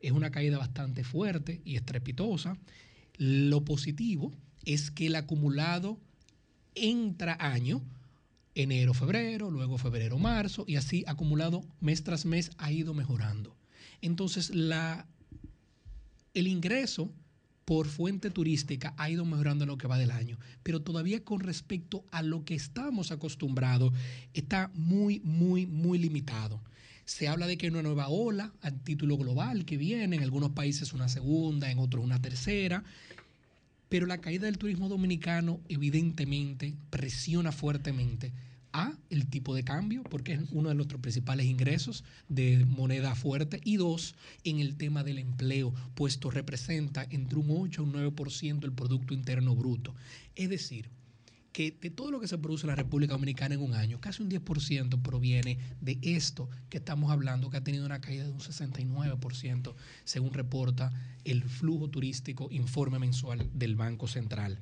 Es 0.00 0.10
una 0.10 0.32
caída 0.32 0.58
bastante 0.58 1.04
fuerte 1.04 1.60
y 1.64 1.76
estrepitosa. 1.76 2.56
Lo 3.16 3.64
positivo 3.64 4.32
es 4.64 4.90
que 4.90 5.06
el 5.06 5.14
acumulado 5.14 6.00
entra 6.74 7.36
año, 7.38 7.82
enero, 8.56 8.92
febrero, 8.92 9.52
luego 9.52 9.78
febrero, 9.78 10.18
marzo, 10.18 10.64
y 10.66 10.74
así 10.74 11.04
acumulado 11.06 11.62
mes 11.78 12.02
tras 12.02 12.24
mes 12.24 12.50
ha 12.58 12.72
ido 12.72 12.92
mejorando. 12.92 13.54
Entonces, 14.02 14.50
el 14.50 15.04
ingreso 16.48 17.14
por 17.70 17.86
fuente 17.86 18.30
turística 18.30 18.94
ha 18.96 19.08
ido 19.10 19.24
mejorando 19.24 19.62
en 19.62 19.68
lo 19.68 19.78
que 19.78 19.86
va 19.86 19.96
del 19.96 20.10
año, 20.10 20.40
pero 20.64 20.82
todavía 20.82 21.22
con 21.22 21.38
respecto 21.38 22.04
a 22.10 22.20
lo 22.20 22.44
que 22.44 22.56
estamos 22.56 23.12
acostumbrados, 23.12 23.92
está 24.34 24.72
muy, 24.74 25.20
muy, 25.20 25.66
muy 25.66 25.96
limitado. 26.00 26.60
Se 27.04 27.28
habla 27.28 27.46
de 27.46 27.56
que 27.56 27.66
hay 27.66 27.70
una 27.70 27.84
nueva 27.84 28.08
ola 28.08 28.52
a 28.62 28.72
título 28.72 29.16
global 29.16 29.64
que 29.66 29.76
viene, 29.76 30.16
en 30.16 30.24
algunos 30.24 30.50
países 30.50 30.92
una 30.92 31.08
segunda, 31.08 31.70
en 31.70 31.78
otros 31.78 32.02
una 32.02 32.20
tercera, 32.20 32.82
pero 33.88 34.06
la 34.06 34.18
caída 34.18 34.46
del 34.46 34.58
turismo 34.58 34.88
dominicano 34.88 35.60
evidentemente 35.68 36.74
presiona 36.90 37.52
fuertemente 37.52 38.32
a 38.72 38.92
el 39.10 39.26
tipo 39.26 39.54
de 39.54 39.64
cambio, 39.64 40.02
porque 40.04 40.34
es 40.34 40.40
uno 40.52 40.68
de 40.68 40.74
nuestros 40.74 41.00
principales 41.00 41.46
ingresos 41.46 42.04
de 42.28 42.64
moneda 42.66 43.14
fuerte, 43.14 43.60
y 43.64 43.76
dos, 43.76 44.14
en 44.44 44.60
el 44.60 44.76
tema 44.76 45.02
del 45.04 45.18
empleo, 45.18 45.74
puesto 45.94 46.30
representa 46.30 47.06
entre 47.10 47.38
un 47.38 47.50
8 47.50 47.82
y 47.82 47.84
un 47.84 47.92
9% 47.92 48.60
del 48.60 48.72
Producto 48.72 49.14
Interno 49.14 49.54
Bruto. 49.54 49.94
Es 50.36 50.48
decir, 50.48 50.88
que 51.52 51.76
de 51.80 51.90
todo 51.90 52.10
lo 52.10 52.20
que 52.20 52.28
se 52.28 52.38
produce 52.38 52.64
en 52.64 52.68
la 52.68 52.76
República 52.76 53.14
Dominicana 53.14 53.54
en 53.54 53.62
un 53.62 53.74
año, 53.74 54.00
casi 54.00 54.22
un 54.22 54.30
10% 54.30 55.02
proviene 55.02 55.58
de 55.80 55.98
esto 56.02 56.48
que 56.68 56.78
estamos 56.78 57.10
hablando, 57.10 57.50
que 57.50 57.56
ha 57.56 57.64
tenido 57.64 57.86
una 57.86 58.00
caída 58.00 58.24
de 58.24 58.30
un 58.30 58.38
69%, 58.38 59.74
según 60.04 60.32
reporta 60.32 60.92
el 61.24 61.42
flujo 61.42 61.88
turístico 61.88 62.48
informe 62.50 62.98
mensual 62.98 63.50
del 63.52 63.74
Banco 63.74 64.06
Central. 64.06 64.60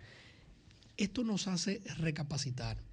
Esto 0.96 1.24
nos 1.24 1.46
hace 1.46 1.82
recapacitar. 1.98 2.87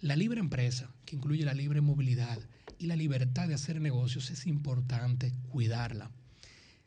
La 0.00 0.14
libre 0.14 0.38
empresa, 0.38 0.88
que 1.04 1.16
incluye 1.16 1.44
la 1.44 1.54
libre 1.54 1.80
movilidad 1.80 2.38
y 2.78 2.86
la 2.86 2.94
libertad 2.94 3.48
de 3.48 3.54
hacer 3.54 3.80
negocios, 3.80 4.30
es 4.30 4.46
importante 4.46 5.32
cuidarla. 5.48 6.12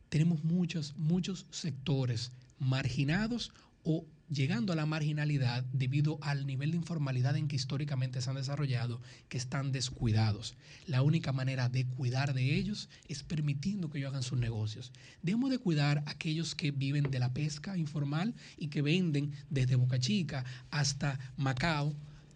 Tenemos 0.07 0.45
muchos, 0.45 0.95
muchos 0.95 1.45
sectores 1.51 2.31
marginados 2.57 3.51
o 3.83 4.05
llegando 4.29 4.71
a 4.71 4.77
la 4.77 4.85
marginalidad 4.85 5.65
debido 5.73 6.19
al 6.21 6.47
nivel 6.47 6.71
de 6.71 6.77
informalidad 6.77 7.35
en 7.35 7.49
que 7.49 7.57
históricamente 7.57 8.21
se 8.21 8.29
han 8.29 8.37
desarrollado, 8.37 9.01
que 9.27 9.37
están 9.37 9.73
descuidados. 9.73 10.55
La 10.87 11.01
única 11.01 11.33
manera 11.33 11.67
de 11.67 11.85
cuidar 11.85 12.33
de 12.33 12.55
ellos 12.55 12.87
es 13.09 13.23
permitiendo 13.23 13.89
que 13.89 13.97
ellos 13.97 14.11
hagan 14.11 14.23
sus 14.23 14.39
negocios. 14.39 14.93
Debemos 15.21 15.49
de 15.49 15.59
cuidar 15.59 15.97
a 16.05 16.11
aquellos 16.11 16.55
que 16.55 16.71
viven 16.71 17.11
de 17.11 17.19
la 17.19 17.33
pesca 17.33 17.77
informal 17.77 18.35
y 18.57 18.69
que 18.69 18.81
venden 18.81 19.33
desde 19.49 19.75
Boca 19.75 19.99
Chica 19.99 20.45
hasta 20.69 21.19
Macao 21.35 21.93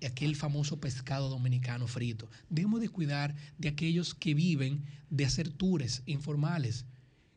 aquel 0.07 0.35
famoso 0.35 0.79
pescado 0.79 1.29
dominicano 1.29 1.87
frito. 1.87 2.29
Debemos 2.49 2.81
de 2.81 2.89
cuidar 2.89 3.35
de 3.57 3.69
aquellos 3.69 4.13
que 4.13 4.33
viven 4.33 4.83
de 5.09 5.25
hacer 5.25 5.49
tours 5.49 6.03
informales, 6.05 6.85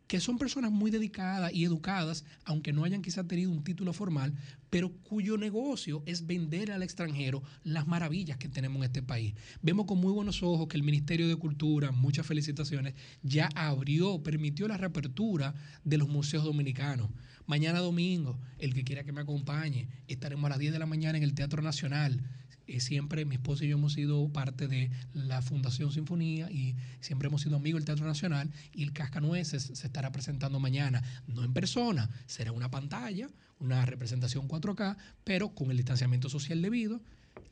que 0.09 0.21
son 0.21 0.39
personas 0.39 0.73
muy 0.73 0.91
dedicadas 0.91 1.53
y 1.53 1.65
educadas, 1.65 2.25
aunque 2.45 2.73
no 2.73 2.85
hayan 2.85 3.03
quizá 3.03 3.29
tenido 3.29 3.51
un 3.51 3.63
título 3.63 3.93
formal, 3.93 4.35
pero 4.71 4.91
cuyo 4.91 5.37
negocio 5.37 6.03
es 6.07 6.27
vender 6.27 6.73
al 6.73 6.83
extranjero 6.83 7.43
las 7.63 7.87
maravillas 7.87 8.39
que 8.39 8.49
tenemos 8.49 8.79
en 8.79 8.85
este 8.85 9.03
país. 9.03 9.35
Vemos 9.61 9.85
con 9.85 9.99
muy 9.99 10.13
buenos 10.13 10.43
ojos 10.43 10.67
que 10.67 10.79
el 10.79 10.83
Ministerio 10.83 11.29
de 11.29 11.37
Cultura, 11.37 11.93
muchas 11.93 12.27
felicitaciones, 12.27 12.95
ya 13.23 13.51
abrió, 13.55 14.23
permitió 14.23 14.67
la 14.67 14.79
reapertura 14.79 15.55
de 15.85 15.99
los 15.99 16.09
museos 16.09 16.43
dominicanos. 16.43 17.11
Mañana 17.47 17.79
domingo, 17.79 18.39
el 18.59 18.75
que 18.75 18.85
quiera 18.85 19.05
que 19.05 19.13
me 19.13 19.21
acompañe, 19.21 19.89
estaremos 20.07 20.47
a 20.47 20.51
las 20.51 20.59
10 20.59 20.73
de 20.73 20.79
la 20.79 20.87
mañana 20.87 21.19
en 21.19 21.25
el 21.25 21.35
Teatro 21.35 21.63
Nacional. 21.63 22.23
Eh, 22.69 22.81
siempre 22.81 23.25
mi 23.25 23.37
esposa 23.37 23.65
y 23.65 23.69
yo 23.69 23.79
hemos 23.79 23.95
sido 23.95 24.29
parte 24.29 24.69
de 24.69 24.91
la 25.15 25.41
Fundación 25.41 25.91
Sinfonía 25.91 26.51
y 26.51 26.77
siempre 27.01 27.29
hemos 27.29 27.41
sido 27.41 27.57
amigos 27.57 27.81
del 27.81 27.87
Teatro 27.87 28.07
Nacional 28.07 28.51
y 28.75 28.83
el 28.83 28.93
Cascanueces 28.93 29.71
se 29.73 29.87
estará 29.87 30.13
presentando 30.13 30.61
mañana, 30.61 31.03
no 31.27 31.45
en 31.45 31.55
persona, 31.55 32.11
será 32.27 32.53
una 32.53 32.71
pantalla, 32.71 33.31
una 33.59 33.87
representación 33.87 34.47
4K, 34.49 34.99
pero 35.25 35.49
con 35.55 35.71
el 35.71 35.79
distanciamiento 35.79 36.29
social 36.29 36.61
debido, 36.61 37.01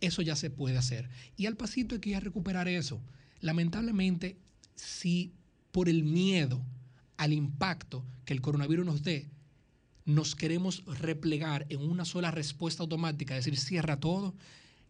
eso 0.02 0.20
ya 0.20 0.36
se 0.36 0.50
puede 0.50 0.76
hacer. 0.76 1.08
Y 1.38 1.46
al 1.46 1.56
pasito 1.56 1.94
hay 1.94 2.02
que 2.02 2.10
ir 2.10 2.16
a 2.16 2.20
recuperar 2.20 2.68
eso. 2.68 3.00
Lamentablemente, 3.40 4.36
si 4.74 5.32
por 5.72 5.88
el 5.88 6.04
miedo 6.04 6.62
al 7.16 7.32
impacto 7.32 8.04
que 8.26 8.34
el 8.34 8.42
coronavirus 8.42 8.84
nos 8.84 9.02
dé, 9.02 9.30
nos 10.04 10.36
queremos 10.36 10.84
replegar 10.84 11.64
en 11.70 11.80
una 11.80 12.04
sola 12.04 12.30
respuesta 12.30 12.82
automática, 12.82 13.34
decir, 13.34 13.56
cierra 13.56 13.98
todo, 13.98 14.34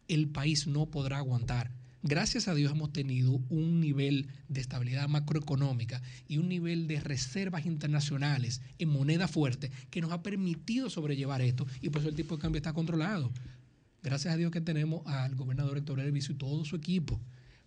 el 0.09 0.29
país 0.29 0.67
no 0.67 0.87
podrá 0.87 1.19
aguantar. 1.19 1.71
Gracias 2.03 2.47
a 2.47 2.55
Dios 2.55 2.71
hemos 2.71 2.93
tenido 2.93 3.41
un 3.49 3.81
nivel 3.81 4.29
de 4.49 4.61
estabilidad 4.61 5.09
macroeconómica 5.09 6.03
y 6.29 6.39
un 6.39 6.49
nivel 6.49 6.87
de 6.87 7.01
reservas 7.01 7.67
internacionales 7.67 8.63
en 8.79 8.91
moneda 8.91 9.27
fuerte 9.27 9.73
que 9.91 10.01
nos 10.01 10.13
ha 10.13 10.23
permitido 10.23 10.89
sobrellevar 10.89 11.43
esto 11.43 11.67
y 11.81 11.91
por 11.91 12.03
eso 12.03 12.11
el 12.11 12.15
tipo 12.15 12.37
de 12.37 12.43
cambio 12.43 12.59
está 12.59 12.73
controlado. 12.73 13.33
Gracias 14.05 14.33
a 14.33 14.37
Dios 14.37 14.53
que 14.53 14.61
tenemos 14.61 15.05
al 15.05 15.35
gobernador 15.35 15.79
Héctor 15.79 15.99
Elviso 15.99 16.31
y 16.31 16.37
todo 16.37 16.65
su 16.65 16.77
equipo. 16.77 17.21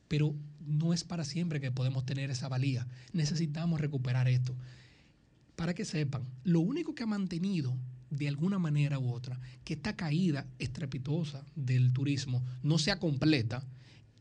Pero 0.07 0.33
no 0.65 0.93
es 0.93 1.03
para 1.03 1.25
siempre 1.25 1.59
que 1.59 1.71
podemos 1.71 2.05
tener 2.05 2.31
esa 2.31 2.47
valía. 2.47 2.87
Necesitamos 3.11 3.81
recuperar 3.81 4.29
esto. 4.29 4.55
Para 5.57 5.73
que 5.73 5.83
sepan, 5.83 6.23
lo 6.45 6.61
único 6.61 6.95
que 6.95 7.03
ha 7.03 7.07
mantenido 7.07 7.75
de 8.09 8.27
alguna 8.27 8.59
manera 8.59 8.99
u 8.99 9.11
otra 9.11 9.39
que 9.63 9.73
esta 9.73 9.95
caída 9.95 10.47
estrepitosa 10.59 11.43
del 11.55 11.93
turismo 11.93 12.43
no 12.63 12.77
sea 12.77 12.99
completa 12.99 13.63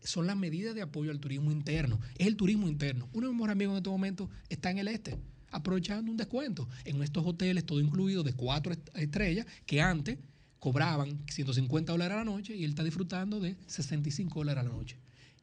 son 0.03 0.27
las 0.27 0.37
medidas 0.37 0.75
de 0.75 0.83
apoyo 0.83 1.11
al 1.11 1.19
turismo 1.21 1.51
interno. 1.51 1.99
Es 2.19 2.27
el 2.29 2.37
turismo 2.37 2.69
interno. 2.69 3.09
Uno 3.13 3.27
de 3.27 3.33
mis 3.33 3.37
mejores 3.39 3.53
amigos 3.53 3.73
en 3.73 3.77
este 3.79 3.91
momento 3.91 4.31
está 4.49 4.71
en 4.71 4.79
el 4.79 4.89
este, 4.89 5.19
aprovechando 5.51 6.11
un 6.11 6.17
descuento 6.17 6.69
en 6.85 7.03
estos 7.03 7.27
hoteles, 7.27 7.65
todo 7.65 7.81
incluido 7.81 8.23
de 8.23 8.33
cuatro 8.33 8.73
est- 8.73 8.89
estrellas, 8.95 9.47
que 9.67 9.81
antes 9.83 10.19
cobraban 10.61 11.19
150 11.31 11.93
dólares 11.93 12.15
a 12.15 12.19
la 12.19 12.25
noche 12.25 12.55
y 12.57 12.65
él 12.65 12.71
está 12.71 12.85
disfrutando 12.85 13.41
de 13.41 13.57
65 13.67 14.39
dólares 14.41 14.61
a 14.61 14.69
la 14.69 14.75
noche. 14.75 14.97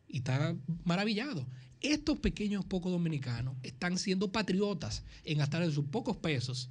Y 0.07 0.17
está 0.19 0.55
maravillado. 0.85 1.45
Estos 1.81 2.17
pequeños 2.19 2.63
pocos 2.65 2.91
dominicanos 2.91 3.55
están 3.61 3.97
siendo 3.97 4.31
patriotas 4.31 5.03
en 5.25 5.37
gastar 5.39 5.69
sus 5.71 5.85
pocos 5.85 6.15
pesos 6.17 6.69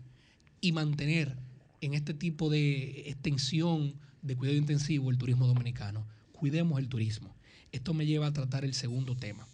y 0.61 0.72
mantener 0.72 1.37
en 1.85 1.95
este 1.95 2.14
tipo 2.14 2.51
de 2.51 3.11
extensión 3.11 3.95
de 4.22 4.37
cuidado 4.37 4.57
intensivo 4.57 5.11
el 5.11 5.18
turismo 5.18 5.47
dominicano. 5.47 6.07
Cuidemos 6.32 6.78
el 6.78 6.89
turismo. 6.89 7.37
Esto 7.72 7.93
me 7.93 8.07
lleva 8.07 8.28
a 8.28 8.32
tratar 8.32 8.64
el 8.64 8.74
segundo 8.74 9.16
tema. 9.16 9.47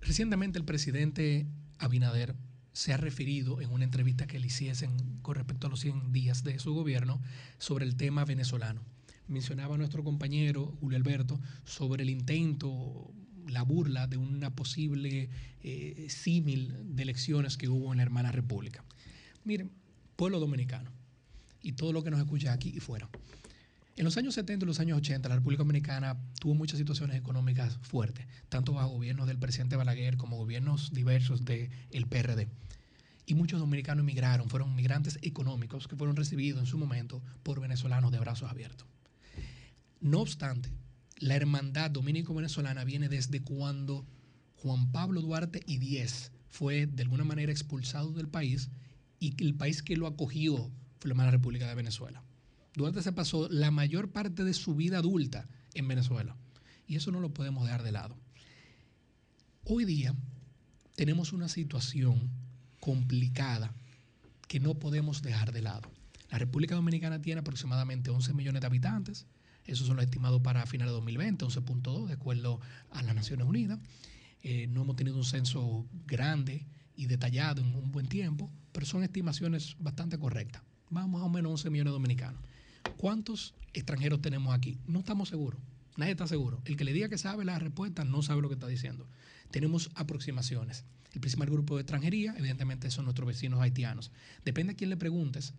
Recientemente 0.00 0.58
el 0.58 0.64
presidente 0.64 1.46
Abinader 1.78 2.34
se 2.72 2.92
ha 2.92 2.96
referido 2.96 3.60
en 3.60 3.70
una 3.70 3.84
entrevista 3.84 4.26
que 4.26 4.38
le 4.38 4.48
hiciesen 4.48 5.20
con 5.22 5.36
respecto 5.36 5.68
a 5.68 5.70
los 5.70 5.80
100 5.80 6.12
días 6.12 6.44
de 6.44 6.58
su 6.58 6.74
gobierno 6.74 7.22
sobre 7.58 7.86
el 7.86 7.96
tema 7.96 8.24
venezolano. 8.24 8.82
Mencionaba 9.26 9.78
nuestro 9.78 10.04
compañero 10.04 10.76
Julio 10.80 10.98
Alberto 10.98 11.40
sobre 11.64 12.02
el 12.02 12.10
intento, 12.10 13.10
la 13.48 13.62
burla 13.62 14.06
de 14.06 14.18
una 14.18 14.54
posible 14.54 15.30
eh, 15.62 16.06
símil 16.10 16.94
de 16.94 17.02
elecciones 17.04 17.56
que 17.56 17.68
hubo 17.68 17.92
en 17.92 17.98
la 17.98 18.02
hermana 18.02 18.32
república. 18.32 18.84
Miren, 19.44 19.70
pueblo 20.16 20.40
dominicano 20.40 20.90
y 21.60 21.72
todo 21.72 21.92
lo 21.92 22.02
que 22.02 22.10
nos 22.10 22.20
escucha 22.20 22.52
aquí 22.52 22.72
y 22.74 22.80
fuera. 22.80 23.08
En 23.96 24.04
los 24.04 24.16
años 24.16 24.34
70 24.34 24.64
y 24.64 24.66
los 24.66 24.80
años 24.80 24.98
80, 24.98 25.28
la 25.28 25.36
República 25.36 25.62
Dominicana 25.62 26.18
tuvo 26.40 26.54
muchas 26.54 26.78
situaciones 26.78 27.16
económicas 27.16 27.78
fuertes, 27.82 28.26
tanto 28.48 28.72
bajo 28.72 28.88
gobiernos 28.88 29.28
del 29.28 29.38
presidente 29.38 29.76
Balaguer 29.76 30.16
como 30.16 30.36
gobiernos 30.36 30.92
diversos 30.92 31.44
del 31.44 32.06
PRD. 32.08 32.48
Y 33.26 33.34
muchos 33.34 33.60
dominicanos 33.60 34.02
emigraron, 34.02 34.50
fueron 34.50 34.74
migrantes 34.74 35.18
económicos 35.22 35.86
que 35.86 35.96
fueron 35.96 36.16
recibidos 36.16 36.60
en 36.60 36.66
su 36.66 36.76
momento 36.76 37.22
por 37.44 37.60
venezolanos 37.60 38.10
de 38.10 38.18
brazos 38.18 38.50
abiertos. 38.50 38.88
No 40.00 40.20
obstante, 40.20 40.70
la 41.18 41.36
hermandad 41.36 41.90
dominico-venezolana 41.90 42.84
viene 42.84 43.08
desde 43.08 43.42
cuando 43.42 44.04
Juan 44.56 44.90
Pablo 44.90 45.22
Duarte 45.22 45.62
y 45.66 45.78
Diez 45.78 46.32
fue 46.50 46.86
de 46.86 47.02
alguna 47.04 47.24
manera 47.24 47.52
expulsado 47.52 48.10
del 48.12 48.28
país 48.28 48.70
y 49.24 49.34
el 49.42 49.54
país 49.54 49.82
que 49.82 49.96
lo 49.96 50.06
acogió 50.06 50.70
fue 51.00 51.14
la 51.14 51.30
República 51.30 51.66
de 51.66 51.74
Venezuela. 51.74 52.22
Duarte 52.74 53.02
se 53.02 53.12
pasó 53.12 53.48
la 53.48 53.70
mayor 53.70 54.10
parte 54.10 54.44
de 54.44 54.52
su 54.52 54.74
vida 54.74 54.98
adulta 54.98 55.48
en 55.74 55.88
Venezuela 55.88 56.36
y 56.86 56.96
eso 56.96 57.10
no 57.10 57.20
lo 57.20 57.32
podemos 57.32 57.64
dejar 57.64 57.82
de 57.82 57.92
lado. 57.92 58.16
Hoy 59.64 59.84
día 59.84 60.14
tenemos 60.94 61.32
una 61.32 61.48
situación 61.48 62.30
complicada 62.80 63.72
que 64.46 64.60
no 64.60 64.74
podemos 64.74 65.22
dejar 65.22 65.52
de 65.52 65.62
lado. 65.62 65.90
La 66.30 66.38
República 66.38 66.74
Dominicana 66.74 67.22
tiene 67.22 67.40
aproximadamente 67.40 68.10
11 68.10 68.34
millones 68.34 68.60
de 68.60 68.66
habitantes. 68.66 69.26
Esos 69.64 69.86
son 69.86 69.96
los 69.96 70.04
estimados 70.04 70.42
para 70.42 70.66
finales 70.66 70.90
de 70.90 70.96
2020, 70.96 71.46
11.2, 71.46 72.08
de 72.08 72.12
acuerdo 72.12 72.60
a 72.90 73.02
las 73.02 73.14
Naciones 73.14 73.46
Unidas. 73.46 73.78
Eh, 74.42 74.66
no 74.66 74.82
hemos 74.82 74.96
tenido 74.96 75.16
un 75.16 75.24
censo 75.24 75.86
grande 76.06 76.66
y 76.96 77.06
detallado 77.06 77.62
en 77.62 77.74
un 77.74 77.90
buen 77.90 78.06
tiempo, 78.06 78.50
pero 78.74 78.86
son 78.86 79.04
estimaciones 79.04 79.76
bastante 79.78 80.18
correctas. 80.18 80.62
Más 80.90 81.08
más 81.08 81.22
o 81.22 81.28
menos 81.28 81.52
11 81.52 81.70
millones 81.70 81.92
de 81.92 81.94
dominicanos. 81.94 82.42
¿Cuántos 82.96 83.54
extranjeros 83.72 84.20
tenemos 84.20 84.52
aquí? 84.52 84.78
No 84.88 84.98
estamos 84.98 85.28
seguros. 85.28 85.60
Nadie 85.96 86.10
está 86.12 86.26
seguro. 86.26 86.60
El 86.64 86.76
que 86.76 86.84
le 86.84 86.92
diga 86.92 87.08
que 87.08 87.16
sabe 87.16 87.44
la 87.44 87.58
respuesta 87.58 88.04
no 88.04 88.20
sabe 88.22 88.42
lo 88.42 88.48
que 88.48 88.54
está 88.54 88.66
diciendo. 88.66 89.06
Tenemos 89.52 89.90
aproximaciones. 89.94 90.84
El 91.12 91.20
principal 91.20 91.48
grupo 91.48 91.76
de 91.76 91.82
extranjería, 91.82 92.34
evidentemente, 92.36 92.90
son 92.90 93.04
nuestros 93.04 93.28
vecinos 93.28 93.60
haitianos. 93.60 94.10
Depende 94.44 94.72
a 94.72 94.76
quién 94.76 94.90
le 94.90 94.96
preguntes, 94.96 95.54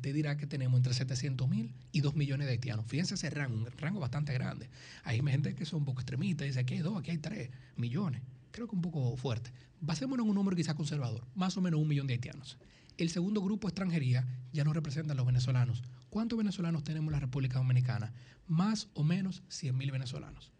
te 0.00 0.14
dirá 0.14 0.38
que 0.38 0.46
tenemos 0.46 0.78
entre 0.78 0.94
700 0.94 1.46
mil 1.46 1.74
y 1.92 2.00
2 2.00 2.16
millones 2.16 2.46
de 2.46 2.52
haitianos. 2.52 2.86
Fíjense 2.86 3.14
ese 3.14 3.28
rango, 3.28 3.56
un 3.56 3.66
rango 3.76 4.00
bastante 4.00 4.32
grande. 4.32 4.70
Hay 5.02 5.20
gente 5.20 5.54
que 5.54 5.66
son 5.66 5.84
poco 5.84 6.00
extremistas, 6.00 6.46
dice 6.46 6.60
aquí 6.60 6.74
hay 6.74 6.80
2, 6.80 6.98
aquí 6.98 7.10
hay 7.10 7.18
3 7.18 7.50
millones. 7.76 8.22
Creo 8.54 8.68
que 8.68 8.76
un 8.76 8.82
poco 8.82 9.16
fuerte. 9.16 9.50
Basémonos 9.80 10.22
en 10.22 10.30
un 10.30 10.36
número 10.36 10.56
quizás 10.56 10.76
conservador, 10.76 11.26
más 11.34 11.56
o 11.56 11.60
menos 11.60 11.80
un 11.80 11.88
millón 11.88 12.06
de 12.06 12.12
haitianos. 12.12 12.56
El 12.96 13.10
segundo 13.10 13.42
grupo 13.42 13.66
extranjería 13.66 14.28
ya 14.52 14.62
nos 14.62 14.74
representan 14.74 15.16
los 15.16 15.26
venezolanos. 15.26 15.82
¿Cuántos 16.08 16.38
venezolanos 16.38 16.84
tenemos 16.84 17.08
en 17.08 17.14
la 17.14 17.18
República 17.18 17.58
Dominicana? 17.58 18.12
Más 18.46 18.86
o 18.94 19.02
menos 19.02 19.42
100 19.48 19.76
mil 19.76 19.90
venezolanos. 19.90 20.52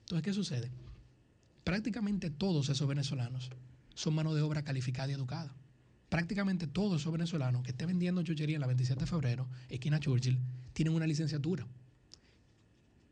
Entonces, 0.00 0.22
¿qué 0.22 0.34
sucede? 0.34 0.70
Prácticamente 1.64 2.28
todos 2.28 2.68
esos 2.68 2.86
venezolanos 2.86 3.48
son 3.94 4.16
mano 4.16 4.34
de 4.34 4.42
obra 4.42 4.62
calificada 4.62 5.08
y 5.08 5.14
educada. 5.14 5.54
Prácticamente 6.10 6.66
todos 6.66 7.00
esos 7.00 7.10
venezolanos 7.10 7.62
que 7.62 7.70
estén 7.70 7.88
vendiendo 7.88 8.22
chuchería 8.22 8.56
en 8.56 8.60
la 8.60 8.66
27 8.66 9.00
de 9.00 9.06
febrero, 9.06 9.48
esquina 9.70 9.98
Churchill, 9.98 10.38
tienen 10.74 10.92
una 10.92 11.06
licenciatura. 11.06 11.66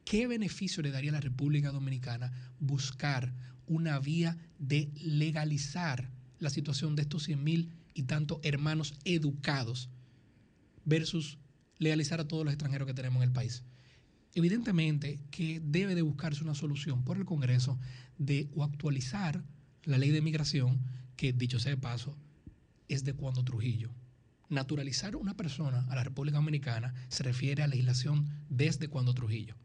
¿Qué 0.05 0.27
beneficio 0.27 0.83
le 0.83 0.91
daría 0.91 1.13
a 1.13 1.15
la 1.15 1.21
República 1.23 1.73
Dominicana 1.73 2.31
buscar 2.61 3.33
una 3.69 3.99
vía 3.99 4.37
de 4.59 4.91
legalizar 5.01 6.11
la 6.39 6.51
situación 6.51 6.97
de 6.97 7.03
estos 7.03 7.25
100 7.25 7.43
mil 7.45 7.73
y 7.95 8.05
tantos 8.05 8.39
hermanos 8.43 8.95
educados 9.05 9.89
versus 10.85 11.39
legalizar 11.79 12.21
a 12.21 12.29
todos 12.29 12.45
los 12.45 12.53
extranjeros 12.53 12.87
que 12.87 12.95
tenemos 12.95 13.23
en 13.23 13.29
el 13.29 13.35
país? 13.35 13.63
Evidentemente 14.35 15.21
que 15.31 15.61
debe 15.65 15.95
de 15.95 16.03
buscarse 16.03 16.45
una 16.45 16.55
solución 16.55 17.05
por 17.05 17.17
el 17.17 17.25
Congreso 17.25 17.79
de 18.19 18.49
o 18.55 18.65
actualizar 18.65 19.43
la 19.85 19.99
ley 19.99 20.11
de 20.11 20.23
migración, 20.23 20.81
que 21.17 21.33
dicho 21.33 21.59
sea 21.59 21.71
de 21.71 21.79
paso, 21.79 22.17
es 22.89 23.05
de 23.05 23.15
cuando 23.15 23.45
Trujillo. 23.45 23.91
Naturalizar 24.49 25.17
una 25.17 25.37
persona 25.37 25.87
a 25.91 25.95
la 25.95 26.05
República 26.05 26.37
Dominicana 26.37 26.95
se 27.09 27.23
refiere 27.23 27.63
a 27.63 27.67
legislación 27.67 28.29
desde 28.49 28.89
cuando 28.89 29.15
Trujillo. 29.15 29.57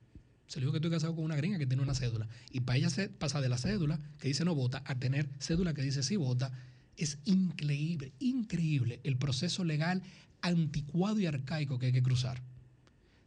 Se 0.48 0.60
le 0.60 0.66
dijo 0.66 0.72
que 0.74 0.78
estoy 0.78 0.92
casado 0.92 1.16
con 1.16 1.24
una 1.24 1.36
gringa 1.36 1.58
que 1.58 1.66
tiene 1.66 1.82
una 1.82 1.96
cédula. 1.96 2.28
Y 2.52 2.62
para 2.62 2.78
ella 2.78 2.90
se 2.90 3.10
pasa 3.10 3.42
de 3.42 3.50
la 3.50 3.58
cédula 3.58 4.00
que 4.20 4.28
dice 4.28 4.46
no 4.46 4.56
vota 4.56 4.84
a 4.86 4.96
tener 4.96 5.30
cédula 5.40 5.74
que 5.74 5.82
dice 5.82 6.04
sí 6.04 6.16
vota. 6.16 6.52
Es 6.98 7.18
increíble, 7.26 8.14
increíble 8.20 9.00
el 9.04 9.18
proceso 9.18 9.64
legal 9.64 10.04
anticuado 10.42 11.20
y 11.20 11.26
arcaico 11.26 11.80
que 11.80 11.88
hay 11.88 11.92
que 11.94 12.04
cruzar. 12.04 12.42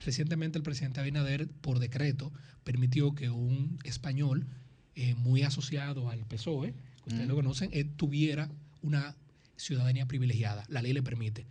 Recientemente 0.01 0.59
el 0.59 0.63
presidente 0.63 1.01
Abinader, 1.01 1.49
por 1.49 1.79
decreto, 1.79 2.33
permitió 2.65 3.15
que 3.15 3.31
un 3.31 3.79
español 3.85 4.47
eh, 4.95 5.15
muy 5.15 5.43
asociado 5.43 6.11
al 6.11 6.25
PSOE, 6.27 6.73
que 6.73 7.11
ustedes 7.11 7.27
Mm. 7.27 7.29
lo 7.31 7.35
conocen, 7.35 7.71
eh, 7.73 7.85
tuviera 7.85 8.51
una 8.83 9.17
ciudadanía 9.57 10.07
privilegiada. 10.07 10.65
La 10.69 10.83
ley 10.83 10.93
le 10.93 11.03
permite. 11.03 11.47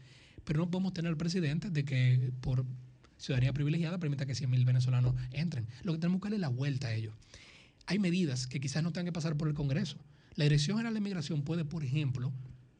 Pero 0.45 0.59
no 0.59 0.69
podemos 0.69 0.93
tener 0.93 1.09
al 1.09 1.17
presidente 1.17 1.69
de 1.69 1.85
que 1.85 2.31
por 2.41 2.65
ciudadanía 3.17 3.53
privilegiada 3.53 3.99
permita 3.99 4.25
que 4.25 4.35
100 4.35 4.49
mil 4.49 4.65
venezolanos 4.65 5.15
entren. 5.31 5.67
Lo 5.83 5.93
que 5.93 5.99
tenemos 5.99 6.21
que 6.21 6.25
darle 6.25 6.39
la 6.39 6.49
vuelta 6.49 6.87
a 6.87 6.93
ello. 6.93 7.13
Hay 7.85 7.99
medidas 7.99 8.47
que 8.47 8.59
quizás 8.59 8.83
no 8.83 8.91
tengan 8.91 9.05
que 9.05 9.11
pasar 9.11 9.37
por 9.37 9.47
el 9.47 9.53
Congreso. 9.53 9.97
La 10.35 10.43
Dirección 10.45 10.77
General 10.77 10.93
de 10.93 11.01
Migración 11.01 11.43
puede, 11.43 11.65
por 11.65 11.83
ejemplo, 11.83 12.33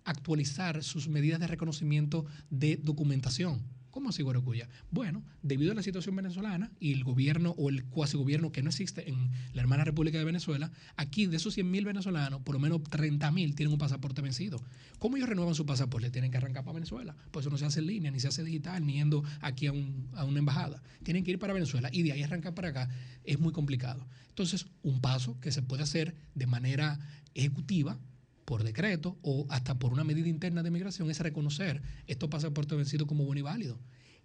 actualizar 0.04 0.84
sus 0.84 1.08
medidas 1.08 1.40
de 1.40 1.48
reconocimiento 1.48 2.26
de 2.50 2.78
documentación. 2.78 3.62
¿Cómo 3.96 4.10
así, 4.10 4.24
Guaracuya? 4.24 4.68
Bueno, 4.92 5.24
debido 5.42 5.72
a 5.72 5.76
la 5.76 5.82
situación 5.82 6.18
venezolana 6.18 6.70
y 6.82 6.92
el 6.92 7.06
gobierno 7.06 7.52
o 7.58 7.70
el 7.70 7.86
cuasi 7.86 8.18
gobierno 8.18 8.52
que 8.52 8.62
no 8.62 8.68
existe 8.68 9.10
en 9.10 9.32
la 9.54 9.62
hermana 9.62 9.86
República 9.86 10.18
de 10.18 10.26
Venezuela, 10.26 10.70
aquí 10.98 11.28
de 11.28 11.38
esos 11.38 11.54
100 11.54 11.72
mil 11.72 11.86
venezolanos, 11.86 12.42
por 12.42 12.56
lo 12.56 12.60
menos 12.60 12.84
30 12.84 13.32
mil 13.32 13.56
tienen 13.56 13.72
un 13.72 13.80
pasaporte 13.80 14.22
vencido. 14.22 14.62
¿Cómo 15.00 15.16
ellos 15.16 15.30
renuevan 15.30 15.56
su 15.56 15.66
pasaporte? 15.66 16.10
Tienen 16.10 16.30
que 16.30 16.36
arrancar 16.36 16.66
para 16.66 16.74
Venezuela. 16.74 17.16
Pues 17.32 17.44
eso 17.46 17.50
no 17.52 17.58
se 17.58 17.64
hace 17.64 17.80
en 17.80 17.88
línea, 17.88 18.12
ni 18.12 18.20
se 18.20 18.28
hace 18.28 18.44
digital, 18.44 18.86
ni 18.86 18.96
yendo 18.96 19.24
aquí 19.40 19.68
a, 19.68 19.72
un- 19.72 20.10
a 20.16 20.26
una 20.26 20.40
embajada. 20.40 20.84
Tienen 21.04 21.24
que 21.24 21.32
ir 21.32 21.40
para 21.40 21.54
Venezuela 21.54 21.90
y 21.90 22.04
de 22.04 22.12
ahí 22.12 22.22
arrancar 22.22 22.54
para 22.54 22.68
acá 22.68 22.90
es 23.24 23.40
muy 23.40 23.54
complicado. 23.54 24.06
Entonces, 24.28 24.66
un 24.84 25.00
paso 25.00 25.40
que 25.40 25.54
se 25.54 25.62
puede 25.62 25.84
hacer 25.84 26.18
de 26.34 26.48
manera 26.48 27.00
ejecutiva 27.34 27.98
por 28.46 28.64
decreto 28.64 29.18
o 29.22 29.46
hasta 29.50 29.78
por 29.78 29.92
una 29.92 30.04
medida 30.04 30.30
interna 30.30 30.64
de 30.64 30.72
migración 30.72 31.10
es 31.10 31.20
reconocer 31.20 31.82
estos 32.08 32.30
pasaportes 32.30 32.78
vencidos 32.78 33.08
como 33.08 33.26
buenos 33.26 33.42
y 33.42 33.44
válidos. 33.44 33.80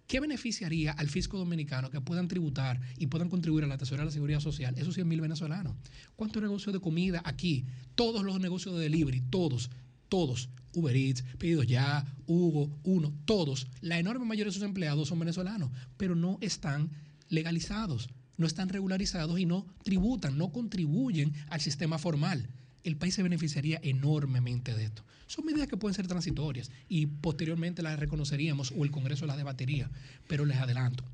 ¿Qué 0.07 0.19
beneficiaría 0.19 0.91
al 0.91 1.09
fisco 1.09 1.37
dominicano 1.37 1.89
que 1.89 2.01
puedan 2.01 2.27
tributar 2.27 2.81
y 2.97 3.07
puedan 3.07 3.29
contribuir 3.29 3.63
a 3.63 3.67
la 3.67 3.77
tesorería 3.77 4.03
de 4.03 4.09
la 4.09 4.13
seguridad 4.13 4.39
social 4.41 4.77
esos 4.77 4.95
100 4.95 5.07
mil 5.07 5.21
venezolanos? 5.21 5.75
¿Cuántos 6.15 6.41
negocios 6.41 6.73
de 6.73 6.81
comida 6.81 7.21
aquí? 7.23 7.65
Todos 7.95 8.23
los 8.23 8.39
negocios 8.39 8.75
de 8.75 8.81
delivery, 8.81 9.21
todos, 9.29 9.69
todos, 10.09 10.49
Uber 10.73 10.95
Eats, 10.95 11.23
Pedidos 11.37 11.65
Ya, 11.65 12.05
Hugo, 12.27 12.77
Uno, 12.83 13.13
todos, 13.25 13.67
la 13.79 13.99
enorme 13.99 14.25
mayoría 14.25 14.49
de 14.49 14.53
sus 14.53 14.63
empleados 14.63 15.07
son 15.07 15.19
venezolanos, 15.19 15.71
pero 15.97 16.15
no 16.15 16.37
están 16.41 16.89
legalizados. 17.29 18.09
no 18.37 18.47
están 18.47 18.69
regularizados 18.69 19.39
y 19.39 19.45
no 19.45 19.67
tributan, 19.83 20.35
no 20.37 20.51
contribuyen 20.51 21.31
al 21.49 21.61
sistema 21.61 21.99
formal. 21.99 22.49
El 22.83 22.97
país 22.97 23.13
se 23.13 23.23
beneficiaría 23.23 23.79
enormemente 23.83 24.75
de 24.75 24.85
esto. 24.85 25.05
Son 25.27 25.45
medidas 25.45 25.67
que 25.67 25.77
pueden 25.77 25.95
ser 25.95 26.07
transitorias 26.07 26.71
y 26.89 27.05
posteriormente 27.05 27.81
las 27.81 27.99
reconoceríamos 27.99 28.73
o 28.75 28.83
el 28.83 28.91
Congreso 28.91 29.25
las 29.25 29.37
debatiría, 29.37 29.89
pero 30.27 30.45
les 30.45 30.57
adelanto, 30.57 31.05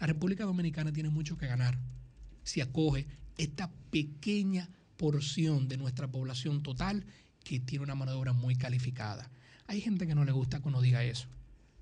la 0.00 0.06
República 0.06 0.44
Dominicana 0.44 0.92
tiene 0.92 1.08
mucho 1.08 1.36
que 1.36 1.46
ganar 1.46 1.78
si 2.42 2.60
acoge 2.60 3.06
esta 3.38 3.70
pequeña 3.90 4.68
porción 4.96 5.68
de 5.68 5.76
nuestra 5.76 6.08
población 6.08 6.62
total 6.62 7.04
que 7.42 7.60
tiene 7.60 7.84
una 7.84 7.94
mano 7.94 8.12
de 8.12 8.18
obra 8.18 8.32
muy 8.32 8.56
calificada. 8.56 9.30
Hay 9.66 9.80
gente 9.80 10.06
que 10.06 10.14
no 10.14 10.24
le 10.24 10.32
gusta 10.32 10.60
uno 10.62 10.80
diga 10.80 11.04
eso. 11.04 11.26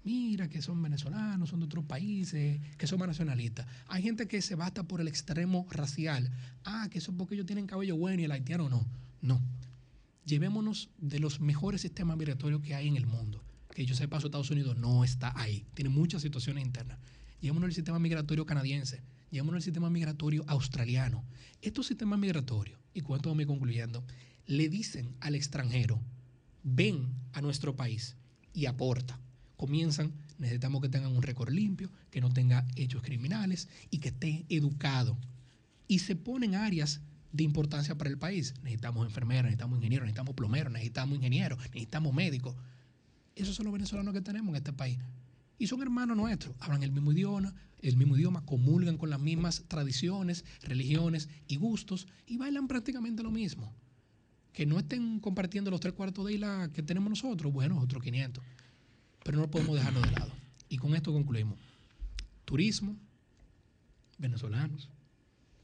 Mira 0.04 0.48
que 0.48 0.62
son 0.62 0.82
venezolanos, 0.82 1.50
son 1.50 1.60
de 1.60 1.66
otros 1.66 1.84
países, 1.84 2.60
que 2.76 2.86
son 2.86 2.98
más 2.98 3.08
nacionalistas. 3.08 3.66
Hay 3.86 4.02
gente 4.02 4.26
que 4.26 4.42
se 4.42 4.56
basta 4.56 4.82
por 4.82 5.00
el 5.00 5.08
extremo 5.08 5.66
racial. 5.70 6.30
Ah, 6.64 6.88
que 6.90 6.98
eso 6.98 7.12
es 7.12 7.16
porque 7.16 7.34
ellos 7.34 7.46
tienen 7.46 7.66
cabello 7.66 7.96
bueno 7.96 8.20
y 8.20 8.24
el 8.24 8.32
haitiano 8.32 8.68
no. 8.68 8.84
No. 9.22 9.40
Llevémonos 10.26 10.90
de 10.98 11.18
los 11.18 11.40
mejores 11.40 11.80
sistemas 11.80 12.16
migratorios 12.16 12.60
que 12.60 12.74
hay 12.74 12.88
en 12.88 12.96
el 12.96 13.06
mundo. 13.06 13.42
Que 13.74 13.86
yo 13.86 13.94
sepa, 13.94 14.18
Estados 14.18 14.50
Unidos 14.50 14.76
no 14.76 15.04
está 15.04 15.32
ahí. 15.40 15.64
Tiene 15.74 15.88
muchas 15.88 16.22
situaciones 16.22 16.64
internas. 16.64 16.98
Llevémonos 17.40 17.68
el 17.68 17.74
sistema 17.74 17.98
migratorio 17.98 18.44
canadiense. 18.44 19.02
Llevémonos 19.30 19.60
el 19.60 19.64
sistema 19.64 19.88
migratorio 19.88 20.44
australiano. 20.46 21.24
Estos 21.62 21.86
sistemas 21.86 22.18
migratorios, 22.18 22.78
y 22.92 23.00
cuento 23.00 23.34
me 23.34 23.46
concluyendo, 23.46 24.04
le 24.46 24.68
dicen 24.68 25.16
al 25.20 25.34
extranjero, 25.34 26.00
ven 26.62 27.08
a 27.32 27.40
nuestro 27.40 27.74
país 27.74 28.16
y 28.52 28.66
aporta. 28.66 29.18
Comienzan, 29.56 30.12
necesitamos 30.38 30.82
que 30.82 30.88
tengan 30.88 31.12
un 31.12 31.22
récord 31.22 31.50
limpio, 31.52 31.90
que 32.10 32.20
no 32.20 32.32
tenga 32.32 32.66
hechos 32.74 33.02
criminales 33.02 33.68
y 33.90 33.98
que 33.98 34.08
esté 34.08 34.44
educado. 34.48 35.16
Y 35.88 36.00
se 36.00 36.16
ponen 36.16 36.54
áreas 36.54 37.00
de 37.32 37.44
importancia 37.44 37.96
para 37.96 38.10
el 38.10 38.18
país. 38.18 38.54
Necesitamos 38.62 39.06
enfermeras, 39.06 39.44
necesitamos 39.44 39.78
ingenieros, 39.78 40.06
necesitamos 40.06 40.34
plomeros, 40.34 40.72
necesitamos 40.72 41.16
ingenieros, 41.16 41.58
necesitamos 41.58 42.14
médicos. 42.14 42.54
Esos 43.34 43.56
son 43.56 43.64
los 43.64 43.72
venezolanos 43.72 44.12
que 44.12 44.20
tenemos 44.20 44.50
en 44.50 44.56
este 44.56 44.72
país. 44.72 44.98
Y 45.58 45.66
son 45.66 45.80
hermanos 45.80 46.16
nuestros, 46.16 46.54
hablan 46.60 46.82
el 46.82 46.92
mismo 46.92 47.12
idioma, 47.12 47.54
el 47.80 47.96
mismo 47.96 48.16
idioma, 48.16 48.44
comulgan 48.44 48.98
con 48.98 49.10
las 49.10 49.20
mismas 49.20 49.64
tradiciones, 49.68 50.44
religiones 50.62 51.28
y 51.48 51.56
gustos 51.56 52.06
y 52.26 52.36
bailan 52.36 52.68
prácticamente 52.68 53.22
lo 53.22 53.30
mismo. 53.30 53.72
Que 54.52 54.66
no 54.66 54.78
estén 54.78 55.18
compartiendo 55.20 55.70
los 55.70 55.80
tres 55.80 55.94
cuartos 55.94 56.26
de 56.26 56.34
isla 56.34 56.70
que 56.74 56.82
tenemos 56.82 57.08
nosotros, 57.08 57.52
bueno, 57.52 57.80
otros 57.80 58.02
500. 58.02 58.44
Pero 59.24 59.38
no 59.38 59.50
podemos 59.50 59.76
dejarlo 59.76 60.00
de 60.02 60.10
lado. 60.10 60.32
Y 60.68 60.76
con 60.76 60.94
esto 60.94 61.12
concluimos. 61.12 61.58
Turismo, 62.44 62.96
venezolanos, 64.18 64.90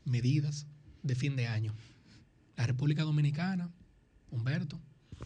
medidas 0.04 0.66
de 1.08 1.16
fin 1.16 1.34
de 1.34 1.48
año. 1.48 1.74
La 2.56 2.66
República 2.66 3.02
Dominicana, 3.02 3.70
Humberto, 4.30 4.78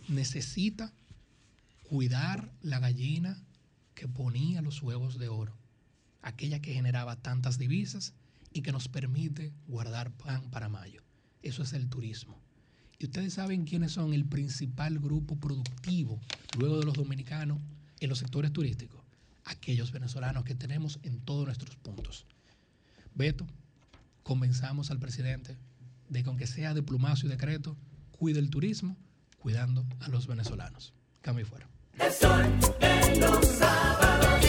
necesita 0.09 0.93
cuidar 1.83 2.51
la 2.63 2.79
gallina 2.79 3.37
que 3.95 4.09
ponía 4.09 4.63
los 4.63 4.81
huevos 4.81 5.19
de 5.19 5.29
oro, 5.29 5.55
aquella 6.23 6.61
que 6.61 6.73
generaba 6.73 7.17
tantas 7.17 7.59
divisas 7.59 8.15
y 8.53 8.63
que 8.63 8.73
nos 8.73 8.89
permite 8.89 9.53
guardar 9.67 10.11
pan 10.13 10.51
para 10.51 10.71
mayo. 10.71 11.03
Eso 11.43 11.63
es 11.63 11.73
el 11.75 11.89
turismo. 11.89 12.41
Y 12.99 13.07
ustedes 13.07 13.35
saben 13.35 13.65
quiénes 13.65 13.93
son 13.93 14.15
el 14.15 14.25
principal 14.25 14.99
grupo 15.01 15.37
productivo 15.37 16.21
luego 16.57 16.79
de 16.79 16.87
los 16.87 16.95
dominicanos 16.95 17.59
en 18.01 18.09
los 18.09 18.21
sectores 18.21 18.53
turísticos. 18.53 19.03
Aquellos 19.45 19.91
venezolanos 19.91 20.45
que 20.45 20.55
tenemos 20.55 21.01
en 21.03 21.21
todos 21.21 21.47
nuestros 21.47 21.75
puntos. 21.77 22.25
Beto, 23.15 23.47
convenzamos 24.23 24.93
al 24.93 25.01
presidente 25.01 25.57
de 26.13 26.23
que 26.23 26.29
aunque 26.29 26.47
sea 26.47 26.75
de 26.75 26.83
plumazo 26.83 27.27
y 27.27 27.31
decreto, 27.31 27.77
cuide 28.11 28.39
el 28.39 28.51
turismo, 28.51 28.97
cuidando 29.39 29.87
a 30.01 30.09
los 30.09 30.27
venezolanos. 30.27 30.93
Cambio 31.23 31.45
y 31.45 31.49
fuera. 31.49 31.69
El 31.99 32.13
sol 32.13 32.61
de 32.81 33.21
los 33.21 33.47
sábados. 33.47 34.47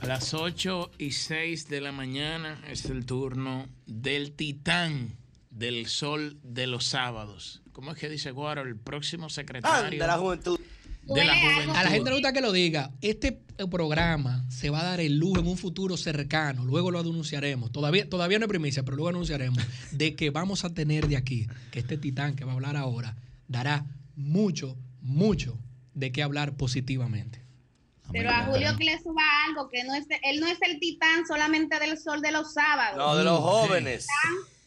A 0.00 0.06
las 0.06 0.32
8 0.32 0.92
y 0.98 1.10
6 1.10 1.68
de 1.68 1.80
la 1.80 1.90
mañana 1.92 2.62
es 2.68 2.84
el 2.86 3.04
turno 3.04 3.68
del 3.86 4.32
titán 4.32 5.16
del 5.50 5.86
sol 5.88 6.38
de 6.44 6.68
los 6.68 6.84
sábados. 6.86 7.62
¿Cómo 7.72 7.90
es 7.90 7.98
que 7.98 8.08
dice 8.08 8.30
Guaro? 8.30 8.62
El 8.62 8.76
próximo 8.76 9.28
secretario 9.28 9.98
de 9.98 10.06
la 10.06 10.16
juventud. 10.16 10.60
De 11.08 11.24
la 11.24 11.34
juventud. 11.34 11.76
A 11.76 11.84
la 11.84 11.90
gente 11.90 12.10
le 12.10 12.16
gusta 12.16 12.32
que 12.32 12.40
lo 12.40 12.52
diga. 12.52 12.92
Este 13.00 13.40
programa 13.70 14.44
se 14.50 14.70
va 14.70 14.80
a 14.80 14.84
dar 14.84 15.00
el 15.00 15.18
lujo 15.18 15.40
en 15.40 15.46
un 15.46 15.56
futuro 15.56 15.96
cercano. 15.96 16.64
Luego 16.64 16.90
lo 16.90 17.00
anunciaremos. 17.00 17.72
Todavía, 17.72 18.08
todavía 18.08 18.38
no 18.38 18.44
es 18.44 18.48
primicia, 18.48 18.84
pero 18.84 18.96
luego 18.96 19.08
anunciaremos 19.08 19.64
de 19.90 20.14
que 20.14 20.30
vamos 20.30 20.64
a 20.64 20.72
tener 20.72 21.08
de 21.08 21.16
aquí, 21.16 21.48
que 21.70 21.80
este 21.80 21.96
titán 21.96 22.36
que 22.36 22.44
va 22.44 22.52
a 22.52 22.54
hablar 22.54 22.76
ahora, 22.76 23.16
dará 23.48 23.86
mucho, 24.14 24.76
mucho 25.00 25.58
de 25.94 26.12
qué 26.12 26.22
hablar 26.22 26.56
positivamente. 26.56 27.42
Pero 28.12 28.30
a 28.30 28.46
Julio 28.46 28.76
que 28.76 28.84
le 28.84 28.98
suba 29.02 29.22
algo, 29.46 29.68
que 29.68 29.84
no 29.84 29.94
es, 29.94 30.06
él 30.22 30.40
no 30.40 30.46
es 30.46 30.58
el 30.62 30.78
titán 30.78 31.26
solamente 31.26 31.78
del 31.78 31.98
sol 31.98 32.22
de 32.22 32.32
los 32.32 32.54
sábados. 32.54 32.96
No, 32.96 33.16
de 33.16 33.24
los 33.24 33.38
jóvenes. 33.38 34.06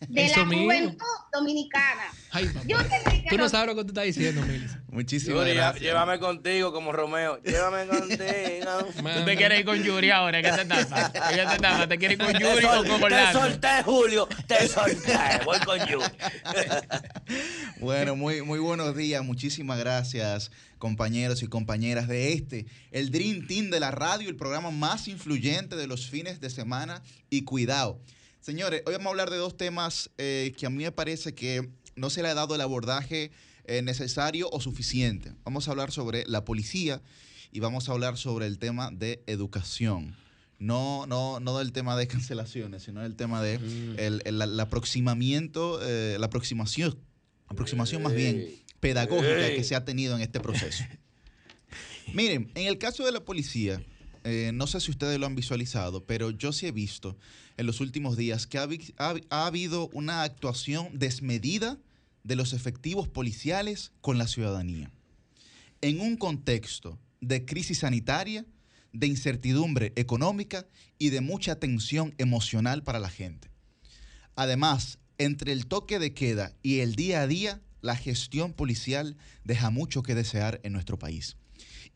De 0.10 0.26
Eso 0.26 0.40
la 0.40 0.46
mismo. 0.46 0.64
juventud 0.66 1.06
dominicana. 1.32 2.04
Ay, 2.32 2.46
papá. 2.48 2.66
Yo 2.68 2.78
que 2.80 3.26
Tú 3.30 3.38
no 3.38 3.48
sabes 3.50 3.68
lo 3.68 3.76
que 3.76 3.84
tú 3.84 3.90
estás 3.90 4.06
diciendo, 4.06 4.42
Milis. 4.42 4.72
Muchísimas 4.90 5.40
Yuri, 5.46 5.54
gracias. 5.54 5.84
llévame 5.84 6.20
contigo 6.20 6.74
como 6.74 6.92
Romeo. 6.92 7.40
Llévame 7.44 7.86
contigo. 7.88 8.18
Tú 9.20 9.26
te 9.26 9.38
quieres 9.38 9.60
ir 9.60 9.66
con 9.66 9.82
Yuri 9.84 10.10
ahora, 10.10 10.42
¿qué 10.42 10.52
te 10.52 10.66
tapa? 10.66 11.12
¿Qué 11.12 11.46
te 11.46 11.58
tapa? 11.60 11.88
¿Te 11.88 11.98
quieres 11.98 12.18
ir 12.20 12.26
con 12.26 12.34
Te 12.34 12.40
Yuri 12.40 12.66
o 12.66 12.78
con 12.84 12.86
Te 13.00 13.06
Orlando? 13.06 13.40
solté, 13.42 13.84
Julio. 13.86 14.28
Te 14.48 14.68
solté. 14.68 15.14
Voy 15.46 15.60
con 15.60 15.80
Yuri. 15.88 16.06
Bueno, 17.80 18.16
muy, 18.16 18.42
muy 18.42 18.60
buenos 18.60 18.96
días. 18.96 19.24
Muchísimas 19.24 19.78
gracias, 19.80 20.52
compañeros 20.78 21.44
y 21.44 21.48
compañeras 21.48 22.08
de 22.08 22.34
este, 22.34 22.66
el 22.92 23.12
Dream 23.12 23.48
Team 23.48 23.70
de 23.70 23.80
la 23.80 23.92
radio, 23.92 24.30
el 24.30 24.36
programa 24.36 24.72
más 24.72 25.08
influyente 25.08 25.76
de 25.76 25.88
los 25.88 26.08
fines 26.10 26.40
de 26.42 26.50
semana. 26.50 27.02
Y 27.30 27.44
cuidado. 27.44 28.00
Señores, 28.42 28.82
hoy 28.86 28.94
vamos 28.94 29.08
a 29.08 29.10
hablar 29.12 29.30
de 29.30 29.38
dos 29.38 29.56
temas 29.56 30.10
eh, 30.18 30.54
que 30.58 30.66
a 30.66 30.70
mí 30.70 30.84
me 30.84 30.92
parece 30.92 31.36
que 31.36 31.70
no 31.96 32.10
se 32.10 32.24
le 32.24 32.30
ha 32.30 32.34
dado 32.34 32.56
el 32.56 32.62
abordaje 32.62 33.32
eh, 33.66 33.82
necesario 33.84 34.50
o 34.52 34.60
suficiente. 34.60 35.34
Vamos 35.44 35.68
a 35.68 35.72
hablar 35.72 35.92
sobre 35.92 36.24
la 36.28 36.44
policía 36.44 37.02
y 37.52 37.60
vamos 37.60 37.88
a 37.88 37.92
hablar 37.92 38.18
sobre 38.18 38.48
el 38.48 38.58
tema 38.58 38.90
de 38.92 39.24
educación. 39.28 40.16
No, 40.58 41.06
no, 41.08 41.40
no 41.40 41.58
del 41.60 41.72
tema 41.72 41.96
de 41.96 42.08
cancelaciones, 42.08 42.84
sino 42.84 43.02
del 43.02 43.16
tema 43.16 43.42
de 43.44 43.56
el, 43.56 44.22
el- 44.26 44.42
el 44.42 44.60
aproximamiento, 44.60 45.80
eh, 45.84 46.18
la 46.20 46.26
aproximación, 46.26 46.98
aproximación 47.48 48.02
más 48.02 48.14
bien 48.14 48.48
pedagógica 48.80 49.50
que 49.56 49.64
se 49.64 49.76
ha 49.76 49.86
tenido 49.86 50.16
en 50.16 50.22
este 50.22 50.40
proceso. 50.40 50.84
Miren, 52.16 52.52
en 52.56 52.66
el 52.68 52.80
caso 52.80 53.06
de 53.06 53.12
la 53.12 53.24
policía, 53.24 53.84
eh, 54.24 54.52
no 54.54 54.68
sé 54.68 54.80
si 54.80 54.92
ustedes 54.92 55.20
lo 55.20 55.26
han 55.26 55.36
visualizado, 55.36 56.06
pero 56.06 56.32
yo 56.32 56.52
sí 56.52 56.68
he 56.68 56.72
visto 56.72 57.18
en 57.58 57.66
los 57.66 57.80
últimos 57.80 58.18
días 58.18 58.48
que 58.48 58.58
ha, 58.58 58.68
ha 59.30 59.46
habido 59.46 59.90
una 59.94 60.24
actuación 60.24 60.98
desmedida 60.98 61.78
de 62.24 62.36
los 62.36 62.54
efectivos 62.54 63.08
policiales 63.08 63.92
con 64.02 64.18
la 64.18 64.28
ciudadanía. 64.28 64.92
En 65.82 66.00
un 66.00 66.18
contexto 66.18 67.00
de 67.20 67.46
crisis 67.46 67.80
sanitaria, 67.80 68.46
de 68.94 69.08
incertidumbre 69.08 69.94
económica 69.96 70.68
y 70.98 71.10
de 71.10 71.22
mucha 71.22 71.56
tensión 71.56 72.14
emocional 72.18 72.84
para 72.84 73.00
la 73.00 73.10
gente. 73.10 73.50
Además, 74.36 75.00
entre 75.18 75.52
el 75.52 75.68
toque 75.68 76.00
de 76.00 76.14
queda 76.14 76.54
y 76.62 76.80
el 76.80 76.96
día 76.96 77.22
a 77.22 77.28
día, 77.28 77.62
la 77.82 77.96
gestión 77.96 78.54
policial 78.54 79.18
deja 79.44 79.70
mucho 79.70 80.04
que 80.04 80.16
desear 80.16 80.60
en 80.64 80.74
nuestro 80.74 81.00
país. 81.00 81.38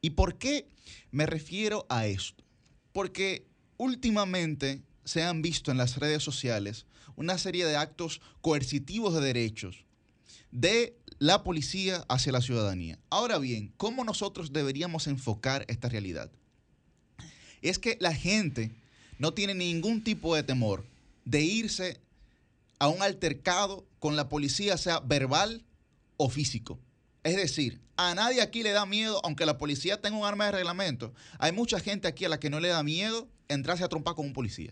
¿Y 0.02 0.12
por 0.12 0.38
qué 0.38 0.68
me 1.12 1.26
refiero 1.26 1.86
a 1.90 2.08
esto? 2.08 2.44
Porque 2.92 3.48
últimamente 3.78 4.82
se 5.04 5.24
han 5.24 5.42
visto 5.42 5.72
en 5.72 5.78
las 5.78 5.98
redes 5.98 6.24
sociales 6.24 6.86
una 7.16 7.38
serie 7.38 7.66
de 7.66 7.76
actos 7.76 8.22
coercitivos 8.42 9.14
de 9.14 9.22
derechos 9.22 9.86
de 10.52 10.98
la 11.20 11.44
policía 11.44 12.06
hacia 12.08 12.32
la 12.32 12.42
ciudadanía. 12.42 13.00
Ahora 13.10 13.38
bien, 13.38 13.74
¿cómo 13.78 14.04
nosotros 14.04 14.54
deberíamos 14.54 15.08
enfocar 15.08 15.66
esta 15.68 15.90
realidad? 15.90 16.32
Es 17.62 17.80
que 17.80 17.98
la 18.00 18.14
gente 18.14 18.72
no 19.20 19.34
tiene 19.34 19.54
ningún 19.54 20.04
tipo 20.04 20.36
de 20.36 20.44
temor 20.44 20.86
de 21.26 21.42
irse 21.42 22.00
a 22.80 22.88
un 22.88 23.02
altercado 23.02 23.86
con 24.00 24.16
la 24.16 24.30
policía, 24.30 24.78
sea 24.78 25.00
verbal 25.00 25.66
o 26.18 26.30
físico. 26.30 26.80
Es 27.26 27.36
decir, 27.36 27.82
a 27.98 28.14
nadie 28.14 28.40
aquí 28.40 28.62
le 28.62 28.70
da 28.72 28.86
miedo, 28.86 29.20
aunque 29.24 29.48
la 29.48 29.58
policía 29.58 30.00
tenga 30.00 30.16
un 30.16 30.26
arma 30.28 30.46
de 30.46 30.52
reglamento. 30.52 31.12
Hay 31.40 31.52
mucha 31.52 31.80
gente 31.80 32.08
aquí 32.08 32.24
a 32.24 32.30
la 32.30 32.40
que 32.40 32.52
no 32.52 32.60
le 32.60 32.68
da 32.68 32.84
miedo 32.84 33.28
entrarse 33.48 33.84
a 33.84 33.88
trompar 33.90 34.14
con 34.14 34.28
un 34.28 34.34
policía. 34.34 34.72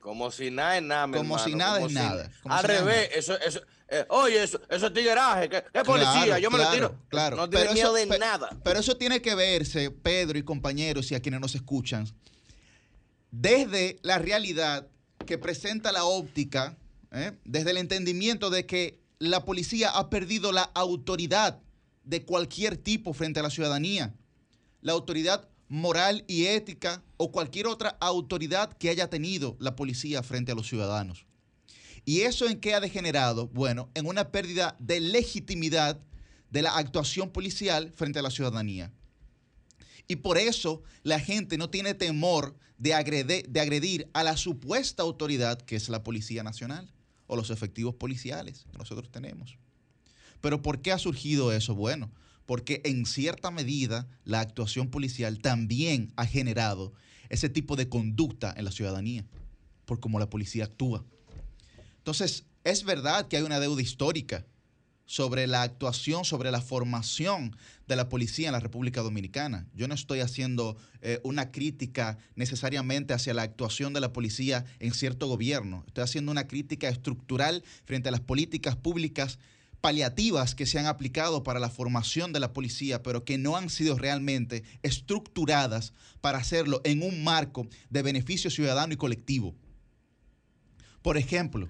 Como 0.00 0.30
si 0.30 0.50
nada 0.50 0.76
es 0.76 0.82
nada, 0.82 1.06
mi 1.06 1.14
Como 1.16 1.36
hermano, 1.36 1.44
si 1.50 1.54
nada 1.54 1.74
como 1.76 1.86
es 1.86 1.92
nada, 1.94 2.30
como 2.42 2.54
al 2.54 2.60
si 2.60 2.66
nada 2.68 2.78
es 2.78 2.84
revés, 2.84 3.10
eso, 3.14 3.40
eso, 3.40 3.60
eh, 3.88 4.04
oye, 4.10 4.42
eso, 4.42 4.60
eso 4.68 4.86
es 4.88 4.92
tigueraje, 4.92 5.48
¿qué, 5.48 5.64
qué 5.72 5.82
policía? 5.82 6.24
Claro, 6.24 6.38
yo 6.38 6.50
me 6.50 6.56
claro, 6.58 6.70
lo 6.70 6.74
tiro. 6.76 6.98
Claro, 7.08 7.36
No 7.36 7.48
tiene 7.48 7.72
miedo 7.72 7.96
eso- 7.96 8.10
de 8.10 8.18
nada. 8.18 8.50
Pero 8.62 8.80
eso 8.80 8.96
tiene 8.98 9.22
que 9.22 9.34
verse, 9.34 9.90
Pedro 9.90 10.38
y 10.38 10.42
compañeros 10.42 11.10
y 11.10 11.14
a 11.14 11.20
quienes 11.20 11.40
nos 11.40 11.54
escuchan, 11.54 12.06
desde 13.30 13.98
la 14.02 14.18
realidad 14.18 14.86
que 15.26 15.38
presenta 15.38 15.90
la 15.92 16.04
óptica, 16.04 16.76
¿eh? 17.12 17.32
desde 17.46 17.70
el 17.70 17.78
entendimiento 17.78 18.50
de 18.50 18.66
que 18.66 19.00
la 19.20 19.44
policía 19.44 19.90
ha 19.90 20.10
perdido 20.10 20.50
la 20.50 20.62
autoridad 20.62 21.60
de 22.04 22.24
cualquier 22.24 22.76
tipo 22.78 23.12
frente 23.12 23.38
a 23.38 23.42
la 23.42 23.50
ciudadanía, 23.50 24.14
la 24.80 24.92
autoridad 24.92 25.48
moral 25.68 26.24
y 26.26 26.46
ética 26.46 27.04
o 27.18 27.30
cualquier 27.30 27.66
otra 27.66 27.96
autoridad 28.00 28.72
que 28.72 28.88
haya 28.88 29.10
tenido 29.10 29.56
la 29.60 29.76
policía 29.76 30.22
frente 30.22 30.52
a 30.52 30.54
los 30.54 30.66
ciudadanos. 30.66 31.26
¿Y 32.06 32.22
eso 32.22 32.48
en 32.48 32.58
qué 32.58 32.74
ha 32.74 32.80
degenerado? 32.80 33.48
Bueno, 33.48 33.90
en 33.94 34.06
una 34.06 34.32
pérdida 34.32 34.74
de 34.80 35.00
legitimidad 35.00 36.00
de 36.48 36.62
la 36.62 36.76
actuación 36.76 37.30
policial 37.30 37.92
frente 37.94 38.18
a 38.18 38.22
la 38.22 38.30
ciudadanía. 38.30 38.90
Y 40.08 40.16
por 40.16 40.38
eso 40.38 40.82
la 41.02 41.20
gente 41.20 41.58
no 41.58 41.68
tiene 41.68 41.92
temor 41.92 42.56
de, 42.78 42.94
agrede- 42.94 43.44
de 43.46 43.60
agredir 43.60 44.08
a 44.14 44.24
la 44.24 44.38
supuesta 44.38 45.02
autoridad 45.02 45.60
que 45.60 45.76
es 45.76 45.90
la 45.90 46.02
Policía 46.02 46.42
Nacional 46.42 46.90
o 47.30 47.36
los 47.36 47.50
efectivos 47.50 47.94
policiales 47.94 48.66
que 48.72 48.76
nosotros 48.76 49.08
tenemos. 49.12 49.56
Pero 50.40 50.62
¿por 50.62 50.82
qué 50.82 50.90
ha 50.90 50.98
surgido 50.98 51.52
eso? 51.52 51.76
Bueno, 51.76 52.10
porque 52.44 52.80
en 52.84 53.06
cierta 53.06 53.52
medida 53.52 54.08
la 54.24 54.40
actuación 54.40 54.88
policial 54.88 55.38
también 55.38 56.12
ha 56.16 56.26
generado 56.26 56.92
ese 57.28 57.48
tipo 57.48 57.76
de 57.76 57.88
conducta 57.88 58.52
en 58.56 58.64
la 58.64 58.72
ciudadanía, 58.72 59.24
por 59.84 60.00
cómo 60.00 60.18
la 60.18 60.28
policía 60.28 60.64
actúa. 60.64 61.04
Entonces, 61.98 62.46
es 62.64 62.82
verdad 62.82 63.28
que 63.28 63.36
hay 63.36 63.44
una 63.44 63.60
deuda 63.60 63.80
histórica 63.80 64.44
sobre 65.10 65.48
la 65.48 65.62
actuación, 65.62 66.24
sobre 66.24 66.52
la 66.52 66.60
formación 66.60 67.56
de 67.88 67.96
la 67.96 68.08
policía 68.08 68.46
en 68.46 68.52
la 68.52 68.60
República 68.60 69.00
Dominicana. 69.00 69.66
Yo 69.74 69.88
no 69.88 69.94
estoy 69.94 70.20
haciendo 70.20 70.76
eh, 71.02 71.18
una 71.24 71.50
crítica 71.50 72.16
necesariamente 72.36 73.12
hacia 73.12 73.34
la 73.34 73.42
actuación 73.42 73.92
de 73.92 73.98
la 73.98 74.12
policía 74.12 74.64
en 74.78 74.94
cierto 74.94 75.26
gobierno. 75.26 75.82
Estoy 75.88 76.04
haciendo 76.04 76.30
una 76.30 76.46
crítica 76.46 76.88
estructural 76.88 77.64
frente 77.84 78.08
a 78.08 78.12
las 78.12 78.20
políticas 78.20 78.76
públicas 78.76 79.40
paliativas 79.80 80.54
que 80.54 80.64
se 80.64 80.78
han 80.78 80.86
aplicado 80.86 81.42
para 81.42 81.58
la 81.58 81.70
formación 81.70 82.32
de 82.32 82.38
la 82.38 82.52
policía, 82.52 83.02
pero 83.02 83.24
que 83.24 83.36
no 83.36 83.56
han 83.56 83.68
sido 83.68 83.98
realmente 83.98 84.62
estructuradas 84.84 85.92
para 86.20 86.38
hacerlo 86.38 86.82
en 86.84 87.02
un 87.02 87.24
marco 87.24 87.66
de 87.88 88.02
beneficio 88.02 88.48
ciudadano 88.48 88.92
y 88.92 88.96
colectivo. 88.96 89.56
Por 91.02 91.16
ejemplo, 91.16 91.68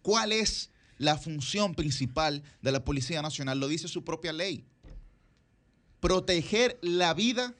¿cuál 0.00 0.30
es 0.30 0.70
la 0.98 1.16
función 1.16 1.74
principal 1.74 2.42
de 2.60 2.72
la 2.72 2.84
Policía 2.84 3.22
Nacional? 3.22 3.58
Lo 3.58 3.68
dice 3.68 3.88
su 3.88 4.04
propia 4.04 4.32
ley. 4.32 4.64
Proteger 6.00 6.78
la 6.82 7.14
vida, 7.14 7.54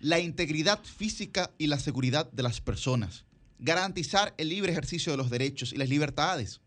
la 0.00 0.20
integridad 0.20 0.82
física 0.84 1.50
y 1.58 1.68
la 1.68 1.78
seguridad 1.78 2.30
de 2.30 2.42
las 2.42 2.60
personas. 2.60 3.24
Garantizar 3.58 4.34
el 4.36 4.48
libre 4.50 4.72
ejercicio 4.72 5.12
de 5.12 5.18
los 5.18 5.30
derechos 5.30 5.72
y 5.72 5.76
las 5.76 5.88
libertades. 5.88 6.60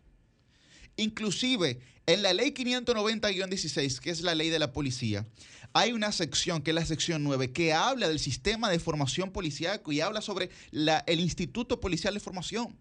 Inclusive, 0.95 1.79
en 2.07 2.21
la 2.23 2.33
ley 2.33 2.51
590-16, 2.51 3.99
que 3.99 4.09
es 4.09 4.21
la 4.21 4.33
ley 4.33 4.49
de 4.49 4.59
la 4.59 4.73
policía, 4.73 5.27
hay 5.73 5.91
una 5.91 6.11
sección, 6.11 6.61
que 6.61 6.71
es 6.71 6.75
la 6.75 6.85
sección 6.85 7.23
9, 7.23 7.51
que 7.51 7.73
habla 7.73 8.07
del 8.07 8.19
sistema 8.19 8.69
de 8.69 8.79
formación 8.79 9.31
policiaco 9.31 9.91
y 9.91 10.01
habla 10.01 10.21
sobre 10.21 10.49
el 10.71 11.19
Instituto 11.19 11.79
Policial 11.79 12.13
de 12.13 12.19
Formación. 12.19 12.75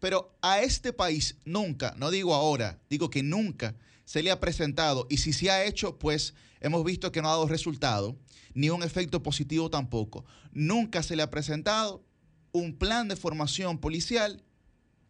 Pero 0.00 0.36
a 0.42 0.60
este 0.62 0.92
país 0.92 1.36
nunca, 1.44 1.94
no 1.96 2.10
digo 2.10 2.34
ahora, 2.34 2.78
digo 2.88 3.10
que 3.10 3.22
nunca 3.22 3.74
se 4.04 4.22
le 4.22 4.30
ha 4.30 4.40
presentado, 4.40 5.06
y 5.10 5.18
si 5.18 5.32
se 5.32 5.50
ha 5.50 5.64
hecho, 5.64 5.98
pues 5.98 6.34
hemos 6.60 6.84
visto 6.84 7.12
que 7.12 7.20
no 7.20 7.28
ha 7.28 7.32
dado 7.32 7.48
resultado, 7.48 8.16
ni 8.54 8.70
un 8.70 8.82
efecto 8.82 9.22
positivo 9.22 9.70
tampoco. 9.70 10.24
Nunca 10.52 11.02
se 11.02 11.14
le 11.14 11.22
ha 11.22 11.30
presentado 11.30 12.04
un 12.52 12.76
plan 12.76 13.08
de 13.08 13.16
formación 13.16 13.78
policial 13.78 14.42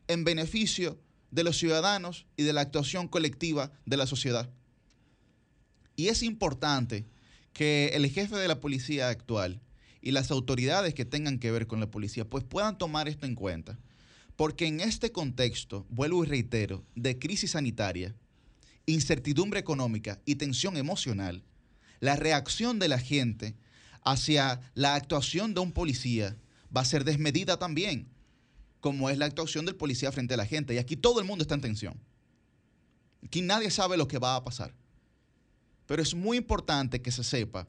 en 0.09 0.24
beneficio 0.24 0.99
de 1.30 1.45
los 1.45 1.59
ciudadanos 1.59 2.26
y 2.36 2.43
de 2.43 2.53
la 2.53 2.62
actuación 2.62 3.09
colectiva 3.09 3.70
de 3.86 3.97
la 3.97 4.07
sociedad. 4.07 4.51
Y 5.95 6.09
es 6.09 6.22
importante 6.22 7.07
que 7.53 7.93
el 7.95 8.09
jefe 8.11 8.36
de 8.36 8.49
la 8.49 8.61
policía 8.61 9.09
actual 9.09 9.61
y 10.01 10.12
las 10.12 10.30
autoridades 10.30 10.95
que 10.95 11.05
tengan 11.05 11.39
que 11.39 11.51
ver 11.51 11.66
con 11.66 11.80
la 11.80 11.91
policía 11.91 12.24
pues 12.24 12.45
puedan 12.45 12.78
tomar 12.78 13.09
esto 13.09 13.26
en 13.26 13.34
cuenta. 13.34 13.78
Porque 14.39 14.68
en 14.68 14.78
este 14.78 15.11
contexto, 15.11 15.84
vuelvo 15.91 16.22
y 16.22 16.28
reitero, 16.28 16.84
de 16.95 17.18
crisis 17.18 17.51
sanitaria, 17.51 18.14
incertidumbre 18.86 19.59
económica 19.59 20.20
y 20.26 20.36
tensión 20.36 20.76
emocional, 20.76 21.43
la 21.99 22.14
reacción 22.14 22.78
de 22.78 22.86
la 22.86 23.01
gente 23.01 23.57
hacia 24.05 24.61
la 24.74 24.95
actuación 24.95 25.55
de 25.55 25.61
un 25.61 25.72
policía 25.72 26.36
va 26.74 26.82
a 26.82 26.84
ser 26.84 27.03
desmedida 27.03 27.59
también, 27.59 28.07
como 28.78 29.11
es 29.11 29.18
la 29.18 29.26
actuación 29.26 29.66
del 29.66 29.74
policía 29.74 30.12
frente 30.12 30.34
a 30.34 30.36
la 30.36 30.47
gente. 30.47 30.72
Y 30.72 30.78
aquí 30.78 30.95
todo 30.95 31.18
el 31.18 31.26
mundo 31.26 31.43
está 31.43 31.57
en 31.57 31.62
tensión. 31.62 32.01
Aquí 33.24 33.43
nadie 33.43 33.72
sabe 33.72 33.97
lo 33.97 34.07
que 34.07 34.18
va 34.18 34.36
a 34.36 34.45
pasar. 34.45 34.72
Pero 35.86 36.01
es 36.01 36.14
muy 36.14 36.36
importante 36.36 37.03
que 37.03 37.11
se 37.11 37.24
sepa 37.24 37.66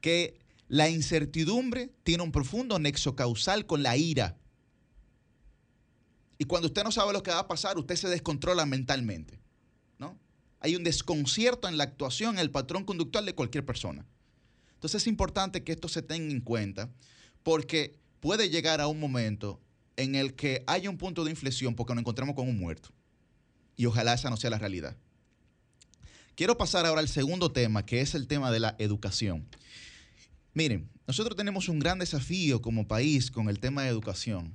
que 0.00 0.36
la 0.66 0.88
incertidumbre 0.88 1.92
tiene 2.02 2.24
un 2.24 2.32
profundo 2.32 2.76
nexo 2.80 3.14
causal 3.14 3.66
con 3.66 3.84
la 3.84 3.96
ira. 3.96 4.36
Y 6.38 6.44
cuando 6.44 6.68
usted 6.68 6.84
no 6.84 6.92
sabe 6.92 7.12
lo 7.12 7.22
que 7.22 7.32
va 7.32 7.40
a 7.40 7.48
pasar, 7.48 7.76
usted 7.78 7.96
se 7.96 8.08
descontrola 8.08 8.64
mentalmente. 8.64 9.40
¿no? 9.98 10.16
Hay 10.60 10.76
un 10.76 10.84
desconcierto 10.84 11.68
en 11.68 11.76
la 11.76 11.84
actuación, 11.84 12.36
en 12.36 12.40
el 12.40 12.50
patrón 12.50 12.84
conductual 12.84 13.26
de 13.26 13.34
cualquier 13.34 13.66
persona. 13.66 14.06
Entonces 14.74 15.02
es 15.02 15.08
importante 15.08 15.64
que 15.64 15.72
esto 15.72 15.88
se 15.88 16.02
tenga 16.02 16.32
en 16.32 16.40
cuenta 16.40 16.88
porque 17.42 17.98
puede 18.20 18.48
llegar 18.48 18.80
a 18.80 18.86
un 18.86 19.00
momento 19.00 19.60
en 19.96 20.14
el 20.14 20.34
que 20.34 20.62
haya 20.68 20.88
un 20.88 20.96
punto 20.96 21.24
de 21.24 21.32
inflexión 21.32 21.74
porque 21.74 21.94
nos 21.94 22.02
encontramos 22.02 22.36
con 22.36 22.48
un 22.48 22.56
muerto. 22.56 22.90
Y 23.76 23.86
ojalá 23.86 24.14
esa 24.14 24.30
no 24.30 24.36
sea 24.36 24.50
la 24.50 24.58
realidad. 24.58 24.96
Quiero 26.36 26.56
pasar 26.56 26.86
ahora 26.86 27.00
al 27.00 27.08
segundo 27.08 27.50
tema, 27.50 27.84
que 27.84 28.00
es 28.00 28.14
el 28.14 28.28
tema 28.28 28.52
de 28.52 28.60
la 28.60 28.76
educación. 28.78 29.48
Miren, 30.54 30.88
nosotros 31.08 31.36
tenemos 31.36 31.68
un 31.68 31.80
gran 31.80 31.98
desafío 31.98 32.62
como 32.62 32.86
país 32.86 33.32
con 33.32 33.48
el 33.48 33.58
tema 33.58 33.82
de 33.82 33.88
educación. 33.88 34.52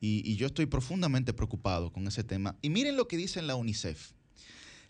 Y, 0.00 0.22
y 0.30 0.36
yo 0.36 0.46
estoy 0.46 0.66
profundamente 0.66 1.32
preocupado 1.32 1.92
con 1.92 2.06
ese 2.06 2.24
tema. 2.24 2.56
Y 2.62 2.70
miren 2.70 2.96
lo 2.96 3.08
que 3.08 3.16
dice 3.16 3.42
la 3.42 3.56
UNICEF. 3.56 4.12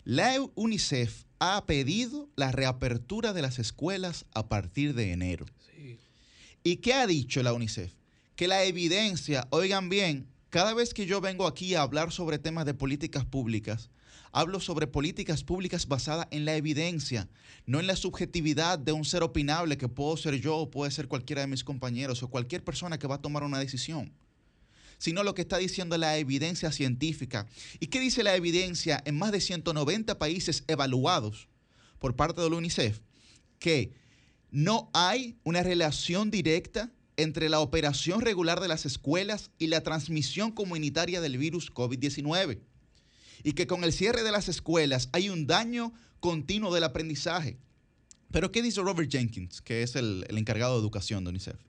La 0.05 0.35
UNICEF 0.55 1.25
ha 1.39 1.65
pedido 1.65 2.29
la 2.35 2.51
reapertura 2.51 3.33
de 3.33 3.41
las 3.41 3.59
escuelas 3.59 4.25
a 4.33 4.47
partir 4.49 4.93
de 4.93 5.11
enero. 5.11 5.45
¿Y 6.63 6.77
qué 6.77 6.93
ha 6.93 7.07
dicho 7.07 7.43
la 7.43 7.53
UNICEF? 7.53 7.93
Que 8.35 8.47
la 8.47 8.63
evidencia, 8.63 9.47
oigan 9.51 9.89
bien, 9.89 10.27
cada 10.49 10.73
vez 10.73 10.93
que 10.93 11.05
yo 11.05 11.21
vengo 11.21 11.47
aquí 11.47 11.75
a 11.75 11.81
hablar 11.81 12.11
sobre 12.11 12.39
temas 12.39 12.65
de 12.65 12.73
políticas 12.73 13.25
públicas, 13.25 13.89
hablo 14.31 14.59
sobre 14.59 14.87
políticas 14.87 15.43
públicas 15.43 15.87
basadas 15.87 16.27
en 16.31 16.45
la 16.45 16.55
evidencia, 16.55 17.29
no 17.65 17.79
en 17.79 17.87
la 17.87 17.95
subjetividad 17.95 18.79
de 18.79 18.91
un 18.91 19.05
ser 19.05 19.23
opinable 19.23 19.77
que 19.77 19.89
puedo 19.89 20.17
ser 20.17 20.41
yo 20.41 20.57
o 20.57 20.71
puede 20.71 20.91
ser 20.91 21.07
cualquiera 21.07 21.41
de 21.41 21.47
mis 21.47 21.63
compañeros 21.63 22.23
o 22.23 22.29
cualquier 22.29 22.63
persona 22.63 22.97
que 22.97 23.07
va 23.07 23.15
a 23.15 23.21
tomar 23.21 23.43
una 23.43 23.59
decisión 23.59 24.11
sino 24.99 25.23
lo 25.23 25.33
que 25.33 25.41
está 25.41 25.57
diciendo 25.57 25.97
la 25.97 26.17
evidencia 26.17 26.71
científica. 26.71 27.47
¿Y 27.79 27.87
qué 27.87 27.99
dice 27.99 28.21
la 28.21 28.35
evidencia 28.35 29.01
en 29.05 29.17
más 29.17 29.31
de 29.31 29.41
190 29.41 30.19
países 30.19 30.63
evaluados 30.67 31.47
por 31.97 32.15
parte 32.15 32.41
de 32.41 32.49
la 32.49 32.57
UNICEF? 32.57 32.99
Que 33.57 33.93
no 34.51 34.91
hay 34.93 35.39
una 35.43 35.63
relación 35.63 36.29
directa 36.29 36.91
entre 37.17 37.49
la 37.49 37.59
operación 37.59 38.21
regular 38.21 38.59
de 38.59 38.67
las 38.67 38.85
escuelas 38.85 39.51
y 39.57 39.67
la 39.67 39.81
transmisión 39.81 40.51
comunitaria 40.51 41.21
del 41.21 41.37
virus 41.37 41.73
COVID-19. 41.73 42.59
Y 43.43 43.53
que 43.53 43.67
con 43.67 43.83
el 43.83 43.93
cierre 43.93 44.23
de 44.23 44.31
las 44.31 44.49
escuelas 44.49 45.09
hay 45.13 45.29
un 45.29 45.47
daño 45.47 45.93
continuo 46.19 46.73
del 46.73 46.83
aprendizaje. 46.83 47.57
Pero 48.31 48.51
¿qué 48.51 48.61
dice 48.61 48.81
Robert 48.81 49.09
Jenkins, 49.09 49.61
que 49.61 49.81
es 49.81 49.95
el, 49.95 50.25
el 50.29 50.37
encargado 50.37 50.75
de 50.75 50.81
educación 50.81 51.23
de 51.23 51.29
UNICEF? 51.31 51.68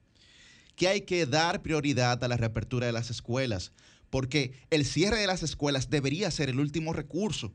Que 0.81 0.89
hay 0.89 1.03
que 1.03 1.27
dar 1.27 1.61
prioridad 1.61 2.25
a 2.25 2.27
la 2.29 2.39
reapertura 2.39 2.87
de 2.87 2.93
las 2.95 3.11
escuelas, 3.11 3.73
porque 4.09 4.55
el 4.71 4.87
cierre 4.87 5.19
de 5.19 5.27
las 5.27 5.43
escuelas 5.43 5.91
debería 5.91 6.31
ser 6.31 6.49
el 6.49 6.59
último 6.59 6.95
recurso. 6.95 7.53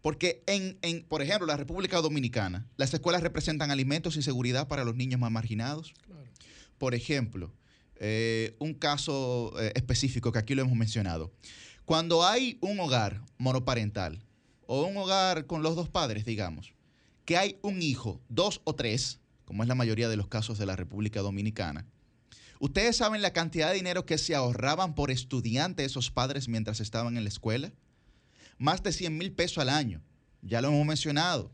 Porque, 0.00 0.42
en, 0.48 0.76
en, 0.82 1.04
por 1.04 1.22
ejemplo, 1.22 1.46
la 1.46 1.56
República 1.56 2.00
Dominicana, 2.00 2.66
las 2.76 2.92
escuelas 2.92 3.22
representan 3.22 3.70
alimentos 3.70 4.16
y 4.16 4.24
seguridad 4.24 4.66
para 4.66 4.82
los 4.82 4.96
niños 4.96 5.20
más 5.20 5.30
marginados. 5.30 5.94
Por 6.78 6.96
ejemplo, 6.96 7.54
eh, 7.94 8.56
un 8.58 8.74
caso 8.74 9.52
eh, 9.60 9.70
específico 9.76 10.32
que 10.32 10.40
aquí 10.40 10.56
lo 10.56 10.62
hemos 10.62 10.76
mencionado. 10.76 11.32
Cuando 11.84 12.26
hay 12.26 12.58
un 12.60 12.80
hogar 12.80 13.22
monoparental 13.38 14.20
o 14.66 14.82
un 14.82 14.96
hogar 14.96 15.46
con 15.46 15.62
los 15.62 15.76
dos 15.76 15.88
padres, 15.88 16.24
digamos, 16.24 16.72
que 17.24 17.36
hay 17.36 17.56
un 17.62 17.82
hijo, 17.82 18.20
dos 18.28 18.62
o 18.64 18.74
tres, 18.74 19.20
como 19.44 19.62
es 19.62 19.68
la 19.68 19.76
mayoría 19.76 20.08
de 20.08 20.16
los 20.16 20.26
casos 20.26 20.58
de 20.58 20.66
la 20.66 20.74
República 20.74 21.20
Dominicana, 21.20 21.86
¿Ustedes 22.64 22.96
saben 22.96 23.22
la 23.22 23.32
cantidad 23.32 23.70
de 23.70 23.74
dinero 23.74 24.06
que 24.06 24.18
se 24.18 24.36
ahorraban 24.36 24.94
por 24.94 25.10
estudiante 25.10 25.84
esos 25.84 26.12
padres 26.12 26.46
mientras 26.46 26.78
estaban 26.78 27.16
en 27.16 27.24
la 27.24 27.28
escuela? 27.28 27.72
más 28.62 28.80
de 28.84 28.92
100 28.92 29.18
mil 29.18 29.32
pesos 29.32 29.58
al 29.58 29.68
año. 29.68 30.00
Ya 30.40 30.60
lo 30.60 30.68
hemos 30.68 30.86
mencionado. 30.86 31.50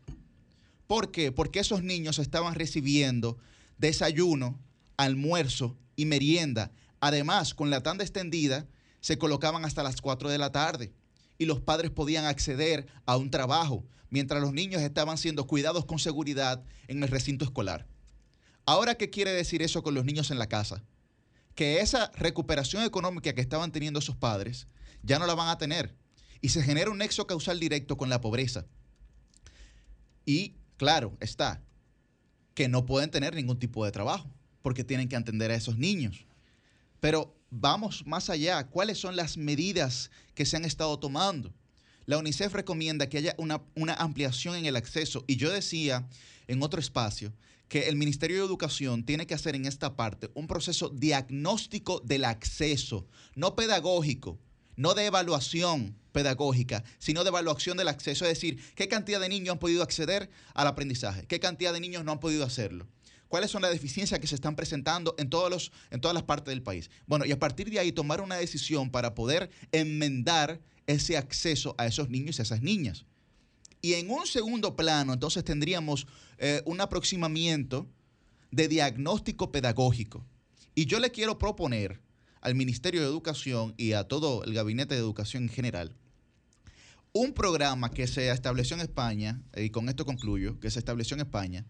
¿Por 0.86 1.10
qué? 1.10 1.32
Porque 1.32 1.60
esos 1.60 1.82
niños 1.82 2.18
estaban 2.18 2.55
recibiendo 2.55 3.39
desayuno, 3.78 4.60
almuerzo 4.98 5.78
y 5.97 6.05
merienda. 6.05 6.70
Además, 7.01 7.55
con 7.55 7.70
la 7.70 7.82
tanda 7.82 8.05
extendida, 8.05 8.66
se 9.01 9.16
colocaban 9.16 9.64
hasta 9.64 9.82
las 9.82 10.02
4 10.02 10.28
de 10.28 10.36
la 10.36 10.52
tarde 10.52 10.93
y 11.39 11.47
los 11.47 11.62
padres 11.62 11.90
podían 11.90 12.26
acceder 12.26 12.86
a 13.06 13.16
un 13.16 13.30
trabajo 13.30 13.86
mientras 14.10 14.43
los 14.43 14.52
niños 14.52 14.82
estaban 14.82 15.16
siendo 15.16 15.47
cuidados 15.47 15.86
con 15.86 15.98
seguridad 15.98 16.62
en 16.89 17.02
el 17.02 17.09
recinto 17.09 17.47
escolar. 17.47 17.86
Ahora, 18.66 18.97
¿qué 18.97 19.09
quiere 19.09 19.32
decir 19.32 19.62
eso 19.62 19.82
con 19.82 19.94
los 19.94 20.05
niños 20.05 20.30
en 20.30 20.39
la 20.39 20.47
casa? 20.47 20.85
Que 21.59 21.80
esa 21.80 22.12
recuperación 22.14 22.85
económica 22.85 23.32
que 23.32 23.40
estaban 23.40 23.72
teniendo 23.72 23.98
esos 23.98 24.14
padres 24.14 24.68
ya 25.02 25.18
no 25.18 25.26
la 25.26 25.35
van 25.35 25.48
a 25.48 25.59
tener 25.59 25.93
y 26.40 26.51
se 26.51 26.62
genera 26.62 26.89
un 26.89 26.98
nexo 26.98 27.26
causal 27.26 27.59
directo 27.59 27.97
con 27.97 28.09
la 28.09 28.20
pobreza. 28.20 28.64
Y 30.24 30.55
claro, 30.76 31.16
está, 31.18 31.60
que 32.55 32.68
no 32.68 32.86
pueden 32.86 33.10
tener 33.10 33.35
ningún 33.35 33.59
tipo 33.59 33.85
de 33.85 33.90
trabajo 33.90 34.32
porque 34.62 34.85
tienen 34.85 35.09
que 35.09 35.16
atender 35.16 35.51
a 35.51 35.56
esos 35.56 35.76
niños. 35.76 36.26
Pero 37.01 37.36
vamos 37.51 38.06
más 38.06 38.30
allá. 38.30 38.68
¿Cuáles 38.68 38.98
son 38.98 39.16
las 39.16 39.36
medidas 39.36 40.12
que 40.36 40.47
se 40.47 40.56
han 40.56 40.64
estado 40.64 41.01
tomando? 41.01 41.52
La 42.06 42.18
UNICEF 42.18 42.55
recomienda 42.55 43.09
que 43.09 43.18
haya 43.18 43.35
una, 43.36 43.62
una 43.74 43.94
ampliación 43.94 44.55
en 44.55 44.66
el 44.66 44.76
acceso. 44.76 45.24
Y 45.26 45.35
yo 45.35 45.51
decía 45.51 46.09
en 46.47 46.62
otro 46.62 46.78
espacio 46.78 47.32
que 47.69 47.89
el 47.89 47.97
Ministerio 47.97 48.39
de 48.39 48.45
Educación 48.47 49.05
tiene 49.05 49.27
que 49.27 49.35
hacer 49.35 49.55
en 49.55 49.66
esta 49.66 49.97
parte 49.97 50.31
un 50.35 50.47
proceso 50.47 50.89
diagnóstico 50.89 52.01
del 52.01 52.24
acceso, 52.24 53.07
no 53.35 53.55
pedagógico, 53.55 54.39
no 54.77 54.95
de 54.95 55.07
evaluación 55.07 55.97
pedagógica, 56.12 56.85
sino 56.99 57.24
de 57.24 57.28
evaluación 57.28 57.77
del 57.77 57.89
acceso. 57.89 58.24
Es 58.24 58.31
decir, 58.31 58.62
qué 58.74 58.89
cantidad 58.89 59.20
de 59.20 59.28
niños 59.28 59.53
han 59.53 59.59
podido 59.59 59.82
acceder 59.82 60.31
al 60.55 60.66
aprendizaje, 60.66 61.27
qué 61.27 61.40
cantidad 61.40 61.73
de 61.73 61.81
niños 61.81 62.05
no 62.05 62.12
han 62.12 62.20
podido 62.20 62.45
hacerlo 62.45 62.86
cuáles 63.28 63.51
son 63.51 63.62
las 63.62 63.70
deficiencias 63.70 64.19
que 64.20 64.27
se 64.27 64.35
están 64.35 64.57
presentando 64.57 65.15
en, 65.19 65.28
todas 65.28 65.70
las 65.90 66.23
partes 66.23 66.53
del 66.53 66.62
país. 66.62 66.90
Bueno, 67.07 67.24
y 67.24 67.32
a 67.32 67.39
partir 67.39 67.70
de 67.70 67.78
ahí 67.78 67.93
tomar 67.93 68.20
una 68.20 68.36
decisión 68.36 68.90
para 68.90 69.15
poder 69.15 69.51
enmendar 69.70 70.61
ese 70.86 71.16
acceso 71.16 71.74
a 71.78 71.86
esos 71.86 72.09
niños 72.09 72.39
y 72.39 72.43
a 72.43 72.45
esas 72.45 72.62
niñas. 72.62 73.05
Y 73.81 73.95
en 73.95 74.11
un 74.11 74.27
segundo 74.27 74.77
plano, 74.77 75.13
entonces 75.13 75.45
tendríamos 75.45 76.07
eh, 76.39 76.63
un 76.65 76.81
aproximamiento 76.81 77.87
de 78.51 78.69
diagnóstico 78.69 79.53
pedagógico. 79.53 80.25
Y 80.75 80.87
yo 80.87 80.99
le 81.01 81.11
quiero 81.11 81.39
proponer 81.39 82.01
al 82.41 82.55
Ministerio 82.55 83.01
de 83.01 83.07
Educación 83.07 83.75
y 83.77 83.93
a 83.93 84.05
todo 84.05 84.45
el 84.45 84.55
Gabinete 84.55 84.95
de 84.95 85.01
Educación 85.01 85.45
en 85.45 85.49
general 85.49 85.95
un 87.13 87.33
programa 87.33 87.91
que 87.91 88.07
se 88.07 88.31
estableció 88.31 88.77
en 88.77 88.83
España, 88.83 89.43
y 89.57 89.71
con 89.71 89.89
esto 89.89 90.05
concluyo, 90.05 90.61
que 90.61 90.71
se 90.71 90.79
estableció 90.79 91.15
en 91.15 91.23
España, 91.23 91.67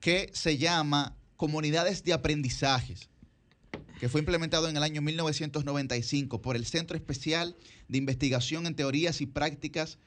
que 0.00 0.30
se 0.34 0.58
llama 0.58 1.16
Comunidades 1.36 2.04
de 2.04 2.12
Aprendizajes, 2.12 3.08
que 3.98 4.08
fue 4.08 4.20
implementado 4.20 4.68
en 4.68 4.76
el 4.76 4.82
año 4.82 5.00
1995 5.00 6.42
por 6.42 6.56
el 6.56 6.66
Centro 6.66 6.96
Especial 6.96 7.56
de 7.88 7.98
Investigación 7.98 8.66
en 8.66 8.74
Teorías 8.74 9.20
y 9.20 9.26
Prácticas 9.26 9.98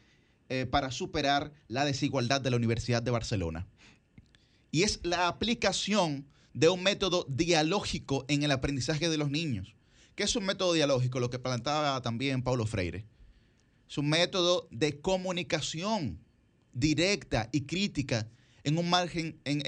eh, 0.49 0.65
para 0.65 0.91
superar 0.91 1.51
la 1.67 1.85
desigualdad 1.85 2.41
de 2.41 2.49
la 2.49 2.55
Universidad 2.57 3.01
de 3.01 3.11
Barcelona. 3.11 3.67
Y 4.71 4.83
es 4.83 4.99
la 5.03 5.27
aplicación 5.27 6.27
de 6.53 6.69
un 6.69 6.83
método 6.83 7.25
dialógico 7.29 8.25
en 8.27 8.43
el 8.43 8.51
aprendizaje 8.51 9.09
de 9.09 9.17
los 9.17 9.29
niños. 9.29 9.75
¿Qué 10.15 10.23
es 10.23 10.35
un 10.35 10.45
método 10.45 10.73
dialógico? 10.73 11.19
Lo 11.19 11.29
que 11.29 11.39
planteaba 11.39 12.01
también 12.01 12.41
Paulo 12.41 12.65
Freire. 12.65 13.05
Es 13.89 13.97
un 13.97 14.09
método 14.09 14.67
de 14.71 14.99
comunicación 14.99 16.19
directa 16.73 17.49
y 17.51 17.61
crítica 17.61 18.27
en 18.63 18.77
un 18.77 18.89
margen, 18.89 19.39
en, 19.45 19.61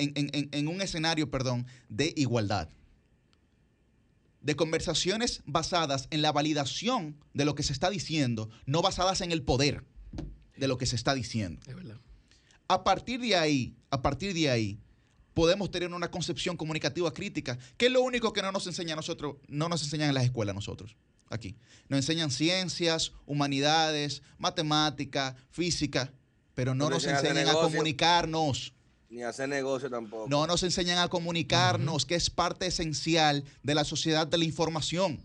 en- 0.51 0.67
un 0.67 0.81
escenario, 0.81 1.29
perdón, 1.31 1.65
de 1.87 2.13
igualdad. 2.17 2.69
De 4.41 4.55
conversaciones 4.55 5.41
basadas 5.45 6.07
en 6.11 6.21
la 6.21 6.31
validación 6.31 7.15
de 7.33 7.45
lo 7.45 7.55
que 7.55 7.63
se 7.63 7.73
está 7.73 7.89
diciendo, 7.89 8.49
no 8.65 8.81
basadas 8.81 9.21
en 9.21 9.31
el 9.31 9.43
poder 9.43 9.85
de 10.59 10.67
lo 10.67 10.77
que 10.77 10.85
se 10.85 10.95
está 10.95 11.13
diciendo. 11.13 11.61
Es 11.65 11.75
verdad. 11.75 11.97
A 12.67 12.83
partir 12.83 13.19
de 13.19 13.35
ahí, 13.35 13.75
a 13.89 14.01
partir 14.01 14.33
de 14.33 14.49
ahí, 14.49 14.79
podemos 15.33 15.71
tener 15.71 15.91
una 15.91 16.11
concepción 16.11 16.57
comunicativa 16.57 17.11
crítica, 17.13 17.57
que 17.77 17.87
es 17.87 17.91
lo 17.91 18.01
único 18.01 18.33
que 18.33 18.41
no 18.41 18.51
nos 18.51 18.67
enseña 18.67 18.93
a 18.93 18.95
nosotros, 18.97 19.37
no 19.47 19.69
nos 19.69 19.81
enseñan 19.83 20.09
en 20.09 20.15
las 20.15 20.25
escuelas 20.25 20.53
nosotros, 20.53 20.95
aquí. 21.29 21.55
Nos 21.87 21.99
enseñan 21.99 22.29
ciencias, 22.29 23.13
humanidades, 23.25 24.21
matemática, 24.37 25.35
física, 25.49 26.11
pero 26.53 26.75
no 26.75 26.85
No 26.85 26.89
nos 26.91 27.05
enseñan 27.05 27.47
a 27.47 27.51
a 27.51 27.53
comunicarnos. 27.53 28.73
Ni 29.09 29.23
hacer 29.23 29.49
negocio 29.49 29.89
tampoco. 29.89 30.27
No 30.29 30.45
nos 30.45 30.61
enseñan 30.61 30.99
a 30.99 31.07
comunicarnos, 31.07 32.05
que 32.05 32.15
es 32.15 32.29
parte 32.29 32.67
esencial 32.67 33.43
de 33.63 33.75
la 33.75 33.83
sociedad 33.83 34.27
de 34.27 34.37
la 34.37 34.45
información. 34.45 35.19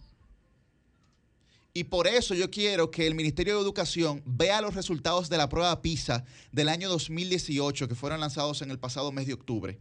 Y 1.77 1.83
por 1.83 2.07
eso 2.07 2.37
yo 2.37 2.53
quiero 2.53 2.93
que 2.93 3.05
el 3.05 3.17
Ministerio 3.17 3.57
de 3.57 3.63
Educación 3.63 4.23
vea 4.25 4.61
los 4.61 4.77
resultados 4.77 5.29
de 5.29 5.37
la 5.39 5.49
prueba 5.49 5.83
PISA 5.83 6.25
del 6.53 6.69
año 6.69 6.89
2018, 6.89 7.89
que 7.89 7.97
fueron 7.97 8.21
lanzados 8.21 8.63
en 8.63 8.71
el 8.71 8.79
pasado 8.79 9.11
mes 9.11 9.27
de 9.27 9.33
octubre. 9.33 9.81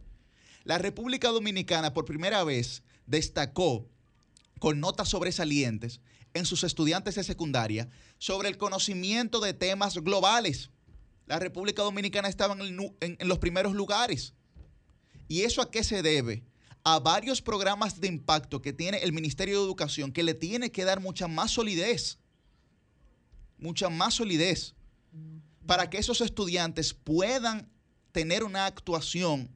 La 0.64 0.76
República 0.78 1.28
Dominicana 1.28 1.94
por 1.94 2.04
primera 2.04 2.42
vez 2.42 2.82
destacó 3.06 3.88
con 4.58 4.80
notas 4.80 5.10
sobresalientes 5.10 6.00
en 6.32 6.46
sus 6.46 6.64
estudiantes 6.64 7.14
de 7.14 7.22
secundaria 7.22 7.88
sobre 8.18 8.48
el 8.48 8.58
conocimiento 8.58 9.38
de 9.38 9.54
temas 9.54 9.96
globales. 9.98 10.70
La 11.26 11.38
República 11.38 11.84
Dominicana 11.84 12.26
estaba 12.26 12.56
en, 12.58 12.96
en 13.00 13.28
los 13.28 13.38
primeros 13.38 13.72
lugares. 13.72 14.34
¿Y 15.28 15.42
eso 15.42 15.62
a 15.62 15.70
qué 15.70 15.84
se 15.84 16.02
debe? 16.02 16.42
A 16.84 17.00
varios 17.00 17.40
programas 17.40 18.00
de 18.00 18.08
impacto 18.08 18.60
que 18.62 18.72
tiene 18.72 18.98
el 18.98 19.12
Ministerio 19.12 19.58
de 19.58 19.64
Educación 19.64 20.12
que 20.12 20.22
le 20.22 20.34
tiene 20.34 20.70
que 20.70 20.84
dar 20.84 21.00
mucha 21.00 21.26
más 21.26 21.50
solidez. 21.50 22.18
Mucha 23.58 23.88
más 23.88 24.14
solidez. 24.14 24.74
Para 25.66 25.88
que 25.88 25.98
esos 25.98 26.20
estudiantes 26.20 26.92
puedan 26.92 27.70
tener 28.12 28.44
una 28.44 28.66
actuación 28.66 29.50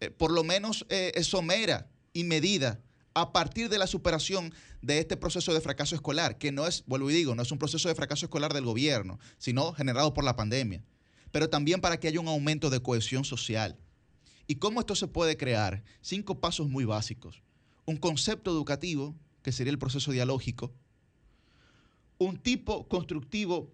eh, 0.00 0.10
por 0.10 0.30
lo 0.30 0.44
menos 0.44 0.86
eh, 0.88 1.12
somera 1.24 1.88
y 2.12 2.24
medida 2.24 2.80
a 3.14 3.32
partir 3.32 3.68
de 3.68 3.78
la 3.78 3.86
superación 3.86 4.54
de 4.80 5.00
este 5.00 5.16
proceso 5.16 5.52
de 5.52 5.60
fracaso 5.60 5.96
escolar, 5.96 6.38
que 6.38 6.52
no 6.52 6.66
es, 6.66 6.84
vuelvo 6.86 7.10
y 7.10 7.14
digo, 7.14 7.34
no 7.34 7.42
es 7.42 7.50
un 7.50 7.58
proceso 7.58 7.88
de 7.88 7.96
fracaso 7.96 8.26
escolar 8.26 8.54
del 8.54 8.64
gobierno, 8.64 9.18
sino 9.38 9.72
generado 9.72 10.14
por 10.14 10.22
la 10.22 10.36
pandemia, 10.36 10.84
pero 11.32 11.50
también 11.50 11.80
para 11.80 11.98
que 11.98 12.06
haya 12.06 12.20
un 12.20 12.28
aumento 12.28 12.70
de 12.70 12.80
cohesión 12.80 13.24
social. 13.24 13.76
¿Y 14.50 14.56
cómo 14.56 14.80
esto 14.80 14.96
se 14.96 15.06
puede 15.06 15.36
crear? 15.36 15.84
Cinco 16.00 16.40
pasos 16.40 16.68
muy 16.70 16.86
básicos. 16.86 17.42
Un 17.84 17.98
concepto 17.98 18.50
educativo, 18.50 19.14
que 19.42 19.52
sería 19.52 19.70
el 19.70 19.78
proceso 19.78 20.10
dialógico, 20.10 20.72
un 22.16 22.38
tipo 22.38 22.88
constructivo 22.88 23.70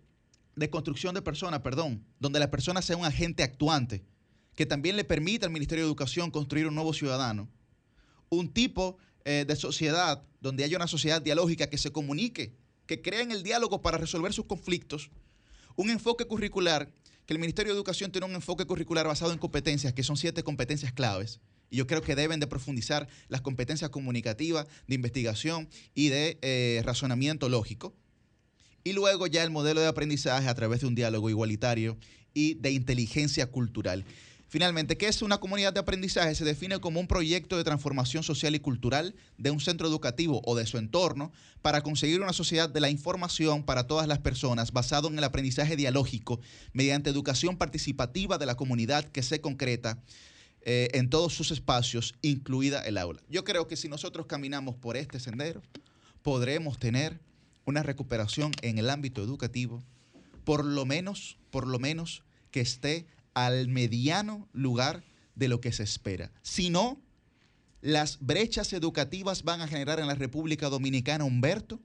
de 0.57 0.69
construcción 0.71 1.15
de 1.15 1.23
persona, 1.23 1.63
perdón, 1.63 2.05
donde 2.19 2.41
la 2.41 2.51
persona 2.51 2.83
sea 2.83 2.97
un 2.97 3.05
agente 3.05 3.45
actuante, 3.45 4.05
que 4.57 4.67
también 4.67 4.97
le 4.97 5.05
permita 5.05 5.47
al 5.47 5.53
Ministerio 5.53 5.85
de 5.85 5.89
Educación 5.89 6.33
construir 6.33 6.67
un 6.67 6.75
nuevo 6.75 6.93
ciudadano. 6.93 7.49
Un 8.29 8.53
tipo 8.53 8.97
eh, 9.25 9.45
de 9.47 9.55
sociedad 9.55 10.25
donde 10.41 10.65
haya 10.65 10.77
una 10.77 10.89
sociedad 10.89 11.23
dialógica 11.23 11.71
que 11.71 11.79
se 11.79 11.93
comunique, 11.93 12.57
que 12.87 13.01
crea 13.01 13.23
en 13.23 13.31
el 13.31 13.45
diálogo 13.45 13.81
para 13.81 13.97
resolver 13.97 14.33
sus 14.33 14.47
conflictos. 14.47 15.11
Un 15.77 15.91
enfoque 15.91 16.25
curricular, 16.25 16.93
que 17.27 17.35
el 17.35 17.39
Ministerio 17.39 17.73
de 17.73 17.79
Educación 17.79 18.13
tiene 18.13 18.27
un 18.27 18.35
enfoque 18.35 18.67
curricular 18.67 19.07
basado 19.07 19.33
en 19.33 19.39
competencias, 19.39 19.93
que 19.93 20.03
son 20.03 20.17
siete 20.17 20.43
competencias 20.43 20.93
claves. 20.93 21.41
Y 21.71 21.77
yo 21.77 21.87
creo 21.87 22.03
que 22.03 22.15
deben 22.15 22.41
de 22.41 22.47
profundizar 22.47 23.09
las 23.29 23.41
competencias 23.41 23.91
comunicativas, 23.91 24.67
de 24.87 24.95
investigación 24.95 25.69
y 25.95 26.09
de 26.09 26.39
eh, 26.43 26.83
razonamiento 26.85 27.49
lógico. 27.49 27.95
Y 28.85 28.93
luego 28.93 29.27
ya 29.27 29.43
el 29.43 29.51
modelo 29.51 29.81
de 29.81 29.87
aprendizaje 29.87 30.49
a 30.49 30.55
través 30.55 30.81
de 30.81 30.87
un 30.87 30.95
diálogo 30.95 31.31
igualitario 31.31 31.97
y 32.35 32.55
de 32.55 32.73
inteligencia 32.73 33.47
cultural. 33.51 34.05
Finalmente, 34.55 34.97
¿qué 34.97 35.09
es 35.09 35.21
una 35.21 35.39
comunidad 35.39 35.73
de 35.73 35.81
aprendizaje? 35.81 36.33
Se 36.37 36.45
define 36.45 36.79
como 36.79 37.01
un 37.01 37.09
proyecto 37.09 37.57
de 37.57 37.65
transformación 37.65 38.23
social 38.23 38.55
y 38.55 38.61
cultural 38.61 39.17
de 39.37 39.51
un 39.51 39.59
centro 39.59 39.89
educativo 39.89 40.43
o 40.45 40.55
de 40.55 40.65
su 40.65 40.79
entorno 40.79 41.33
para 41.61 41.81
conseguir 41.81 42.21
una 42.21 42.33
sociedad 42.33 42.71
de 42.71 42.79
la 42.79 42.89
información 42.89 43.65
para 43.65 43.89
todas 43.89 44.07
las 44.07 44.21
personas 44.21 44.71
basado 44.71 45.09
en 45.09 45.19
el 45.19 45.25
aprendizaje 45.25 45.75
dialógico 45.75 46.39
mediante 46.73 47.11
educación 47.11 47.57
participativa 47.57 48.39
de 48.39 48.47
la 48.47 48.55
comunidad 48.55 49.05
que 49.07 49.25
se 49.25 49.41
concreta 49.41 50.01
eh, 50.61 50.89
en 50.93 51.11
todos 51.11 51.35
sus 51.35 51.51
espacios, 51.51 52.15
incluida 52.23 52.81
el 52.83 52.97
aula. 52.97 53.21
Yo 53.29 53.43
creo 53.43 53.67
que 53.67 53.75
si 53.75 53.89
nosotros 53.89 54.27
caminamos 54.27 54.77
por 54.77 54.97
este 54.97 55.19
sendero, 55.19 55.63
podremos 56.23 56.79
tener 56.79 57.19
una 57.65 57.83
recuperación 57.83 58.53
en 58.63 58.79
el 58.79 58.89
ámbito 58.89 59.21
educativo, 59.21 59.83
por 60.45 60.65
lo 60.65 60.87
menos, 60.87 61.39
por 61.51 61.67
lo 61.67 61.81
menos 61.81 62.23
que 62.53 62.61
esté 62.61 63.09
al 63.35 63.69
mediano 63.69 64.49
lugar 64.53 65.05
de 65.35 65.49
lo 65.49 65.61
que 65.61 65.73
se 65.73 65.83
espera. 65.83 66.33
Si 66.43 66.71
no, 66.71 67.01
las 67.81 68.19
brechas 68.21 68.73
educativas 68.73 69.43
van 69.43 69.61
a 69.61 69.69
generar 69.69 70.01
en 70.01 70.07
la 70.07 70.15
República 70.15 70.69
Dominicana, 70.69 71.25
Humberto, 71.25 71.81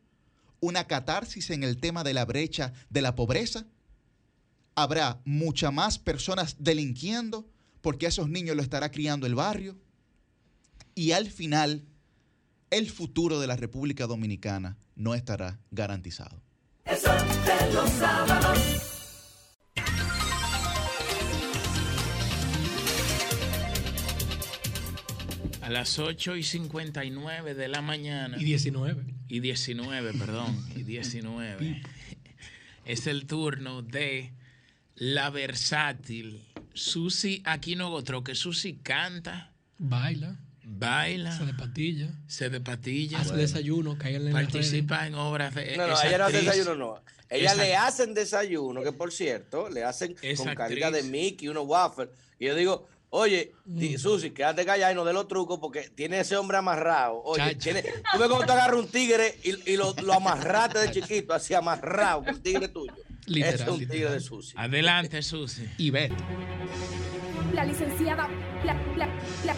una 0.61 0.85
catarsis 0.85 1.49
en 1.49 1.63
el 1.63 1.77
tema 1.77 2.03
de 2.03 2.13
la 2.13 2.25
brecha 2.25 2.73
de 2.89 3.01
la 3.01 3.15
pobreza, 3.15 3.65
habrá 4.75 5.21
muchas 5.25 5.73
más 5.73 5.99
personas 5.99 6.55
delinquiendo 6.59 7.49
porque 7.81 8.05
a 8.05 8.09
esos 8.09 8.29
niños 8.29 8.55
lo 8.55 8.61
estará 8.61 8.91
criando 8.91 9.25
el 9.25 9.35
barrio. 9.35 9.77
Y 10.95 11.11
al 11.11 11.29
final, 11.29 11.85
el 12.69 12.89
futuro 12.89 13.39
de 13.39 13.47
la 13.47 13.55
República 13.55 14.05
Dominicana 14.05 14.77
no 14.95 15.15
estará 15.15 15.59
garantizado. 15.71 16.41
A 25.69 25.71
las 25.71 25.99
8 25.99 26.35
y 26.35 26.41
59 26.41 27.53
de 27.53 27.67
la 27.67 27.83
mañana. 27.83 28.37
Y 28.39 28.43
19. 28.43 29.03
Y 29.27 29.39
19, 29.39 30.13
perdón. 30.13 30.65
Y 30.75 30.81
19. 30.81 31.83
es 32.85 33.05
el 33.05 33.27
turno 33.27 33.83
de 33.83 34.33
la 34.95 35.29
versátil 35.29 36.43
Susi 36.73 37.43
Aquino 37.45 37.91
Gotro, 37.91 38.23
que 38.23 38.33
Susi 38.33 38.77
canta, 38.81 39.51
Baila, 39.77 40.39
baila, 40.63 41.37
se 41.37 41.45
de 41.45 41.53
patilla, 41.53 42.09
se 42.25 42.49
de 42.49 42.61
patilla, 42.61 43.19
hace 43.19 43.35
desayuno, 43.35 43.95
cae 43.95 44.15
en 44.15 44.25
la 44.25 44.31
participa 44.31 45.05
en 45.05 45.13
obras 45.13 45.53
de. 45.53 45.77
No, 45.77 45.85
no, 45.85 46.01
ella 46.01 46.17
no 46.17 46.25
hace 46.25 46.41
desayuno, 46.41 46.73
no. 46.73 47.03
Ella 47.29 47.53
le 47.53 47.75
hacen 47.75 48.15
desayuno, 48.15 48.81
que 48.81 48.91
por 48.91 49.11
cierto, 49.11 49.69
le 49.69 49.83
hacen 49.83 50.15
con 50.15 50.49
actriz. 50.49 50.55
carita 50.55 50.89
de 50.89 51.03
Mickey, 51.03 51.47
unos 51.47 51.67
waffles. 51.67 52.09
Y 52.39 52.47
yo 52.47 52.55
digo, 52.55 52.89
oye, 53.11 53.51
di- 53.65 53.97
Susi, 53.97 54.31
quédate 54.31 54.65
callada 54.65 54.91
y 54.91 54.95
no 54.95 55.03
dé 55.05 55.13
los 55.13 55.27
trucos 55.27 55.59
porque 55.59 55.89
tiene 55.89 56.19
ese 56.19 56.35
hombre 56.37 56.57
amarrado. 56.57 57.21
Oye, 57.23 57.43
Chacho. 57.43 57.59
tiene, 57.59 57.81
tú 57.83 58.19
ves 58.19 58.27
cuando 58.27 58.45
te 58.45 58.51
agarras 58.51 58.77
un 58.77 58.87
tigre 58.87 59.35
y, 59.43 59.71
y 59.73 59.77
lo, 59.77 59.93
lo 60.03 60.13
amarraste 60.13 60.79
de 60.79 60.91
chiquito, 60.91 61.33
así 61.33 61.53
amarrado, 61.53 62.23
el 62.27 62.41
tigre 62.41 62.67
tuyo. 62.67 62.93
Literal, 63.25 63.53
Ese 63.55 63.63
es 63.63 63.69
un 63.69 63.77
tigre 63.79 63.93
literal. 63.95 64.13
de 64.15 64.19
Susi. 64.21 64.53
Adelante, 64.57 65.21
Susi. 65.21 65.67
Y 65.77 65.89
Beto. 65.91 66.15
La 67.53 67.65
licenciada, 67.65 68.27
la, 68.63 68.73
la, 68.95 69.07
la, 69.45 69.55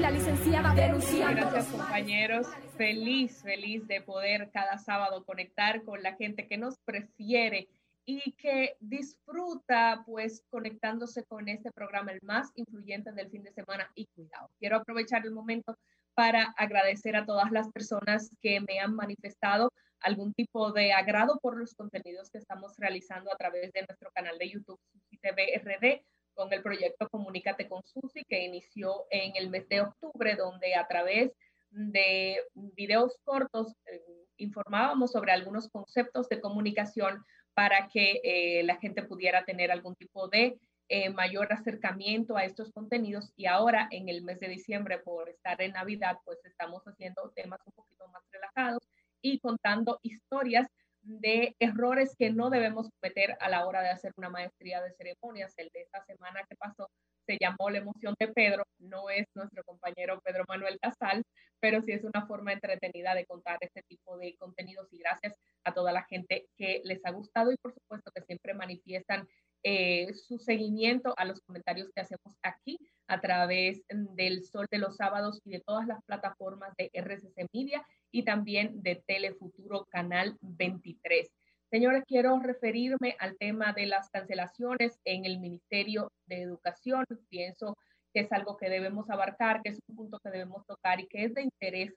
la 0.00 0.10
licenciada 0.10 0.74
denunciando. 0.74 1.40
Gracias 1.50 1.66
compañeros. 1.66 2.46
Feliz, 2.76 3.40
feliz 3.42 3.86
de 3.88 4.00
poder 4.02 4.50
cada 4.52 4.78
sábado 4.78 5.24
conectar 5.24 5.82
con 5.84 6.02
la 6.02 6.14
gente 6.14 6.46
que 6.46 6.58
nos 6.58 6.74
prefiere 6.84 7.68
y 8.10 8.32
que 8.32 8.74
disfruta 8.80 10.02
pues 10.06 10.42
conectándose 10.48 11.24
con 11.24 11.46
este 11.46 11.70
programa, 11.72 12.10
el 12.10 12.20
más 12.22 12.50
influyente 12.54 13.12
del 13.12 13.28
fin 13.28 13.42
de 13.42 13.52
semana. 13.52 13.90
Y 13.94 14.06
cuidado, 14.06 14.48
quiero 14.58 14.76
aprovechar 14.76 15.26
el 15.26 15.32
momento 15.32 15.76
para 16.14 16.54
agradecer 16.56 17.16
a 17.16 17.26
todas 17.26 17.50
las 17.50 17.70
personas 17.70 18.30
que 18.40 18.60
me 18.62 18.80
han 18.80 18.94
manifestado 18.94 19.70
algún 20.00 20.32
tipo 20.32 20.72
de 20.72 20.94
agrado 20.94 21.38
por 21.42 21.58
los 21.58 21.74
contenidos 21.74 22.30
que 22.30 22.38
estamos 22.38 22.72
realizando 22.78 23.30
a 23.30 23.36
través 23.36 23.70
de 23.72 23.84
nuestro 23.86 24.10
canal 24.12 24.38
de 24.38 24.52
YouTube 24.52 24.80
Susi 24.90 25.18
TV 25.18 25.60
RD 25.62 26.00
con 26.32 26.50
el 26.50 26.62
proyecto 26.62 27.10
Comunícate 27.10 27.68
con 27.68 27.82
Susi 27.84 28.24
que 28.26 28.42
inició 28.42 29.04
en 29.10 29.36
el 29.36 29.50
mes 29.50 29.68
de 29.68 29.82
octubre, 29.82 30.34
donde 30.34 30.74
a 30.76 30.88
través 30.88 31.30
de 31.68 32.38
videos 32.54 33.18
cortos 33.22 33.74
eh, 33.84 34.00
informábamos 34.38 35.12
sobre 35.12 35.32
algunos 35.32 35.68
conceptos 35.68 36.26
de 36.30 36.40
comunicación 36.40 37.22
para 37.58 37.88
que 37.88 38.20
eh, 38.22 38.62
la 38.62 38.76
gente 38.76 39.02
pudiera 39.02 39.44
tener 39.44 39.72
algún 39.72 39.96
tipo 39.96 40.28
de 40.28 40.60
eh, 40.88 41.10
mayor 41.10 41.52
acercamiento 41.52 42.36
a 42.36 42.44
estos 42.44 42.70
contenidos. 42.70 43.32
Y 43.34 43.46
ahora 43.46 43.88
en 43.90 44.08
el 44.08 44.22
mes 44.22 44.38
de 44.38 44.46
diciembre 44.46 45.00
por 45.00 45.28
estar 45.28 45.60
en 45.60 45.72
Navidad 45.72 46.18
pues 46.24 46.38
estamos 46.44 46.84
haciendo 46.84 47.32
temas 47.34 47.58
un 47.66 47.72
poquito 47.72 48.06
más 48.12 48.22
relajados 48.30 48.88
y 49.20 49.40
contando 49.40 49.98
historias 50.04 50.68
de 51.08 51.56
errores 51.58 52.14
que 52.18 52.30
no 52.30 52.50
debemos 52.50 52.88
cometer 53.00 53.36
a 53.40 53.48
la 53.48 53.66
hora 53.66 53.82
de 53.82 53.88
hacer 53.88 54.12
una 54.16 54.28
maestría 54.28 54.82
de 54.82 54.92
ceremonias. 54.92 55.54
El 55.56 55.70
de 55.72 55.82
esta 55.82 56.04
semana 56.04 56.44
que 56.48 56.56
pasó 56.56 56.88
se 57.26 57.38
llamó 57.40 57.70
La 57.70 57.78
emoción 57.78 58.14
de 58.18 58.28
Pedro, 58.28 58.64
no 58.78 59.10
es 59.10 59.26
nuestro 59.34 59.62
compañero 59.64 60.20
Pedro 60.24 60.44
Manuel 60.48 60.78
Casal, 60.80 61.22
pero 61.60 61.82
sí 61.82 61.92
es 61.92 62.04
una 62.04 62.26
forma 62.26 62.52
entretenida 62.52 63.14
de 63.14 63.26
contar 63.26 63.58
este 63.60 63.82
tipo 63.82 64.16
de 64.16 64.34
contenidos 64.36 64.88
y 64.92 64.98
gracias 64.98 65.34
a 65.64 65.74
toda 65.74 65.92
la 65.92 66.04
gente 66.04 66.46
que 66.56 66.80
les 66.84 67.04
ha 67.04 67.10
gustado 67.10 67.52
y 67.52 67.56
por 67.56 67.74
supuesto 67.74 68.10
que 68.14 68.22
siempre 68.22 68.54
manifiestan 68.54 69.28
eh, 69.64 70.14
su 70.14 70.38
seguimiento 70.38 71.14
a 71.16 71.24
los 71.24 71.40
comentarios 71.40 71.90
que 71.94 72.00
hacemos 72.00 72.36
aquí 72.42 72.78
a 73.08 73.20
través 73.20 73.82
del 73.88 74.44
Sol 74.44 74.66
de 74.70 74.78
los 74.78 74.96
Sábados 74.96 75.40
y 75.44 75.50
de 75.50 75.60
todas 75.60 75.86
las 75.86 76.02
plataformas 76.04 76.74
de 76.76 76.90
RCC 76.92 77.46
Media 77.52 77.84
y 78.10 78.24
también 78.24 78.82
de 78.82 79.02
Telefuturo 79.06 79.86
Canal 79.86 80.36
23. 80.40 81.30
Señores, 81.70 82.04
quiero 82.06 82.38
referirme 82.40 83.16
al 83.18 83.36
tema 83.36 83.72
de 83.72 83.86
las 83.86 84.08
cancelaciones 84.10 84.98
en 85.04 85.26
el 85.26 85.38
Ministerio 85.38 86.10
de 86.26 86.42
Educación. 86.42 87.04
Pienso 87.28 87.76
que 88.14 88.20
es 88.20 88.32
algo 88.32 88.56
que 88.56 88.70
debemos 88.70 89.10
abarcar, 89.10 89.60
que 89.62 89.70
es 89.70 89.78
un 89.86 89.96
punto 89.96 90.18
que 90.18 90.30
debemos 90.30 90.64
tocar 90.66 90.98
y 91.00 91.06
que 91.08 91.24
es 91.24 91.34
de 91.34 91.42
interés 91.42 91.94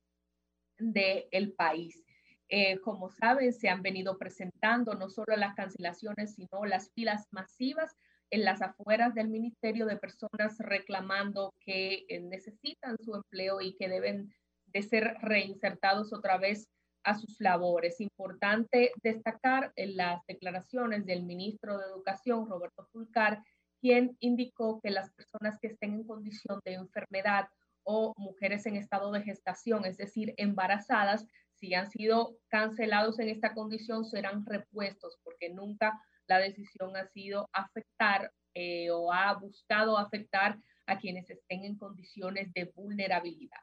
del 0.78 1.54
país. 1.54 2.04
Eh, 2.50 2.80
como 2.82 3.10
saben, 3.10 3.54
se 3.54 3.70
han 3.70 3.82
venido 3.82 4.18
presentando 4.18 4.94
no 4.96 5.10
solo 5.10 5.38
las 5.38 5.56
cancelaciones, 5.56 6.36
sino 6.36 6.66
las 6.66 6.92
filas 6.92 7.26
masivas 7.32 7.96
en 8.30 8.44
las 8.44 8.62
afueras 8.62 9.14
del 9.14 9.30
ministerio 9.30 9.86
de 9.86 9.96
personas 9.96 10.58
reclamando 10.60 11.54
que 11.62 12.06
eh, 12.10 12.20
necesitan 12.20 12.98
su 12.98 13.16
empleo 13.16 13.62
y 13.62 13.76
que 13.76 13.88
deben 13.88 14.34
de 14.74 14.82
ser 14.84 15.16
reinsertados 15.22 16.14
otra 16.14 16.38
vez 16.38 16.68
a 17.04 17.18
sus 17.18 17.40
labores. 17.40 18.00
Importante 18.00 18.92
destacar 19.02 19.72
en 19.76 19.98
las 19.98 20.26
declaraciones 20.28 21.06
del 21.06 21.24
ministro 21.24 21.78
de 21.78 21.86
Educación, 21.86 22.48
Roberto 22.48 22.88
Fulcar, 22.92 23.44
quien 23.80 24.16
indicó 24.20 24.80
que 24.82 24.92
las 24.92 25.12
personas 25.12 25.58
que 25.60 25.68
estén 25.68 25.94
en 25.94 26.04
condición 26.04 26.60
de 26.64 26.74
enfermedad 26.74 27.48
o 27.84 28.14
mujeres 28.18 28.66
en 28.68 28.76
estado 28.76 29.12
de 29.12 29.24
gestación, 29.24 29.86
es 29.86 29.98
decir, 29.98 30.34
embarazadas, 30.38 31.26
si 31.56 31.74
han 31.74 31.90
sido 31.90 32.38
cancelados 32.48 33.20
en 33.20 33.30
esta 33.30 33.54
condición, 33.54 34.06
serán 34.06 34.46
repuestos, 34.46 35.18
porque 35.24 35.50
nunca 35.50 36.00
la 36.28 36.40
decisión 36.40 36.96
ha 36.96 37.08
sido 37.08 37.50
afectar 37.54 38.32
eh, 38.54 38.90
o 38.92 39.12
ha 39.12 39.34
buscado 39.34 39.98
afectar 39.98 40.60
a 40.86 40.98
quienes 41.00 41.30
estén 41.30 41.64
en 41.64 41.78
condiciones 41.78 42.52
de 42.54 42.72
vulnerabilidad. 42.76 43.62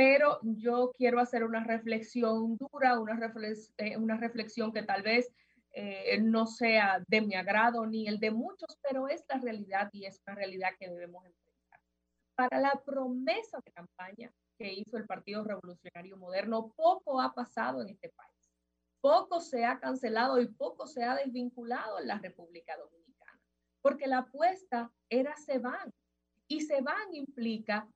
Pero 0.00 0.38
yo 0.42 0.92
quiero 0.96 1.20
hacer 1.20 1.44
una 1.44 1.62
reflexión 1.62 2.56
dura, 2.56 2.98
una, 2.98 3.16
reflex, 3.16 3.70
eh, 3.76 3.98
una 3.98 4.16
reflexión 4.16 4.72
que 4.72 4.82
tal 4.82 5.02
vez 5.02 5.30
eh, 5.72 6.18
no 6.22 6.46
sea 6.46 7.04
de 7.06 7.20
mi 7.20 7.34
agrado 7.34 7.84
ni 7.84 8.08
el 8.08 8.18
de 8.18 8.30
muchos, 8.30 8.78
pero 8.82 9.08
es 9.08 9.22
la 9.28 9.36
realidad 9.36 9.90
y 9.92 10.06
es 10.06 10.18
una 10.26 10.36
realidad 10.36 10.70
que 10.78 10.88
debemos 10.88 11.26
enfrentar. 11.26 11.80
Para 12.34 12.60
la 12.60 12.82
promesa 12.82 13.58
de 13.62 13.72
campaña 13.72 14.32
que 14.56 14.72
hizo 14.72 14.96
el 14.96 15.04
Partido 15.04 15.44
Revolucionario 15.44 16.16
Moderno, 16.16 16.72
poco 16.74 17.20
ha 17.20 17.34
pasado 17.34 17.82
en 17.82 17.90
este 17.90 18.08
país. 18.08 18.38
Poco 19.02 19.38
se 19.38 19.66
ha 19.66 19.80
cancelado 19.80 20.40
y 20.40 20.48
poco 20.48 20.86
se 20.86 21.04
ha 21.04 21.14
desvinculado 21.14 21.98
en 21.98 22.06
la 22.06 22.18
República 22.18 22.74
Dominicana, 22.78 23.38
porque 23.82 24.06
la 24.06 24.20
apuesta 24.20 24.90
era 25.10 25.36
se 25.36 25.58
van. 25.58 25.92
Y 26.48 26.62
se 26.62 26.80
van 26.80 27.14
implica 27.14 27.86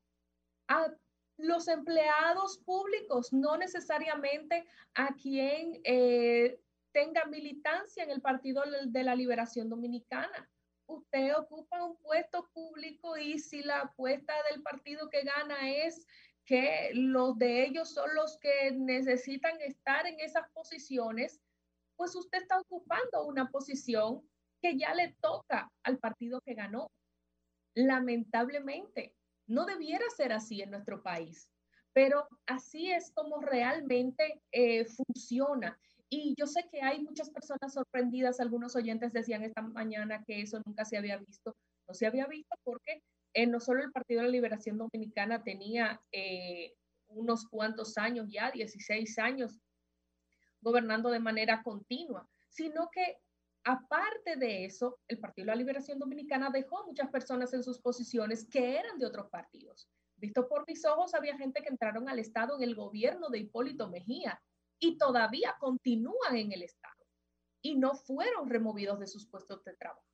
a 0.68 0.92
los 1.36 1.68
empleados 1.68 2.58
públicos, 2.58 3.32
no 3.32 3.56
necesariamente 3.56 4.66
a 4.94 5.14
quien 5.14 5.80
eh, 5.84 6.60
tenga 6.92 7.24
militancia 7.26 8.04
en 8.04 8.10
el 8.10 8.20
Partido 8.20 8.62
de 8.86 9.02
la 9.02 9.14
Liberación 9.14 9.68
Dominicana. 9.68 10.48
Usted 10.86 11.34
ocupa 11.36 11.84
un 11.84 11.96
puesto 11.96 12.48
público 12.52 13.16
y 13.16 13.38
si 13.38 13.62
la 13.62 13.80
apuesta 13.80 14.34
del 14.50 14.62
partido 14.62 15.08
que 15.08 15.22
gana 15.22 15.70
es 15.70 16.06
que 16.44 16.90
los 16.92 17.38
de 17.38 17.64
ellos 17.64 17.90
son 17.90 18.14
los 18.14 18.38
que 18.38 18.70
necesitan 18.72 19.60
estar 19.62 20.06
en 20.06 20.20
esas 20.20 20.48
posiciones, 20.50 21.40
pues 21.96 22.14
usted 22.14 22.42
está 22.42 22.60
ocupando 22.60 23.26
una 23.26 23.50
posición 23.50 24.22
que 24.60 24.76
ya 24.76 24.94
le 24.94 25.14
toca 25.20 25.70
al 25.82 25.98
partido 25.98 26.40
que 26.42 26.54
ganó. 26.54 26.90
Lamentablemente, 27.74 29.14
no 29.46 29.66
debiera 29.66 30.04
ser 30.16 30.32
así 30.32 30.62
en 30.62 30.70
nuestro 30.70 31.02
país, 31.02 31.48
pero 31.92 32.26
así 32.46 32.90
es 32.90 33.12
como 33.12 33.40
realmente 33.40 34.42
eh, 34.52 34.84
funciona. 34.86 35.78
Y 36.10 36.34
yo 36.38 36.46
sé 36.46 36.66
que 36.70 36.82
hay 36.82 37.02
muchas 37.02 37.30
personas 37.30 37.72
sorprendidas, 37.72 38.40
algunos 38.40 38.76
oyentes 38.76 39.12
decían 39.12 39.42
esta 39.42 39.62
mañana 39.62 40.22
que 40.24 40.42
eso 40.42 40.60
nunca 40.64 40.84
se 40.84 40.96
había 40.96 41.16
visto. 41.18 41.56
No 41.88 41.94
se 41.94 42.06
había 42.06 42.26
visto 42.26 42.56
porque 42.62 43.02
eh, 43.34 43.46
no 43.46 43.60
solo 43.60 43.82
el 43.82 43.92
Partido 43.92 44.20
de 44.20 44.26
la 44.28 44.32
Liberación 44.32 44.78
Dominicana 44.78 45.42
tenía 45.42 46.00
eh, 46.12 46.74
unos 47.08 47.46
cuantos 47.48 47.98
años 47.98 48.28
ya, 48.30 48.50
16 48.50 49.18
años, 49.18 49.60
gobernando 50.60 51.10
de 51.10 51.20
manera 51.20 51.62
continua, 51.62 52.28
sino 52.48 52.88
que 52.90 53.18
aparte 53.64 54.36
de 54.36 54.66
eso, 54.66 54.98
el 55.08 55.18
Partido 55.18 55.46
de 55.46 55.52
la 55.52 55.56
Liberación 55.56 55.98
Dominicana 55.98 56.50
dejó 56.50 56.84
muchas 56.86 57.10
personas 57.10 57.52
en 57.54 57.62
sus 57.62 57.80
posiciones 57.80 58.46
que 58.48 58.78
eran 58.78 58.98
de 58.98 59.06
otros 59.06 59.28
partidos. 59.30 59.88
Visto 60.16 60.48
por 60.48 60.64
mis 60.66 60.84
ojos, 60.84 61.14
había 61.14 61.36
gente 61.36 61.62
que 61.62 61.68
entraron 61.68 62.08
al 62.08 62.18
Estado 62.18 62.56
en 62.56 62.62
el 62.62 62.74
gobierno 62.74 63.28
de 63.30 63.38
Hipólito 63.38 63.88
Mejía 63.88 64.40
y 64.78 64.96
todavía 64.98 65.56
continúan 65.58 66.36
en 66.36 66.52
el 66.52 66.62
Estado 66.62 66.94
y 67.62 67.76
no 67.76 67.94
fueron 67.94 68.48
removidos 68.48 69.00
de 69.00 69.06
sus 69.06 69.26
puestos 69.26 69.64
de 69.64 69.74
trabajo. 69.76 70.04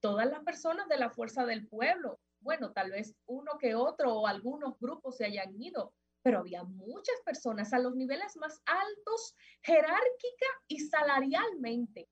Todas 0.00 0.26
las 0.26 0.44
personas 0.44 0.88
de 0.88 0.98
la 0.98 1.10
fuerza 1.10 1.44
del 1.44 1.66
pueblo, 1.66 2.20
bueno, 2.40 2.72
tal 2.72 2.90
vez 2.90 3.14
uno 3.26 3.58
que 3.58 3.74
otro 3.74 4.14
o 4.14 4.26
algunos 4.26 4.78
grupos 4.78 5.16
se 5.16 5.24
hayan 5.24 5.60
ido, 5.60 5.94
pero 6.22 6.38
había 6.38 6.62
muchas 6.62 7.20
personas 7.24 7.72
a 7.72 7.78
los 7.78 7.96
niveles 7.96 8.36
más 8.36 8.62
altos 8.66 9.34
jerárquica 9.62 10.46
y 10.68 10.80
salarialmente 10.80 12.08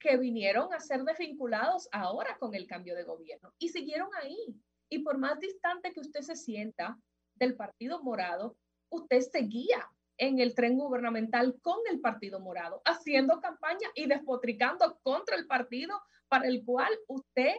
que 0.00 0.16
vinieron 0.16 0.72
a 0.72 0.80
ser 0.80 1.04
desvinculados 1.04 1.88
ahora 1.92 2.36
con 2.38 2.54
el 2.54 2.66
cambio 2.66 2.96
de 2.96 3.04
gobierno 3.04 3.52
y 3.58 3.68
siguieron 3.68 4.08
ahí. 4.20 4.56
Y 4.88 5.00
por 5.00 5.18
más 5.18 5.38
distante 5.38 5.92
que 5.92 6.00
usted 6.00 6.22
se 6.22 6.34
sienta 6.34 6.98
del 7.36 7.54
Partido 7.54 8.02
Morado, 8.02 8.56
usted 8.88 9.20
seguía 9.20 9.88
en 10.16 10.40
el 10.40 10.54
tren 10.54 10.76
gubernamental 10.76 11.58
con 11.62 11.78
el 11.90 12.00
Partido 12.00 12.40
Morado, 12.40 12.82
haciendo 12.84 13.40
campaña 13.40 13.88
y 13.94 14.06
despotricando 14.06 14.98
contra 15.02 15.36
el 15.36 15.46
partido 15.46 16.00
para 16.28 16.46
el 16.48 16.64
cual 16.64 16.92
usted 17.06 17.54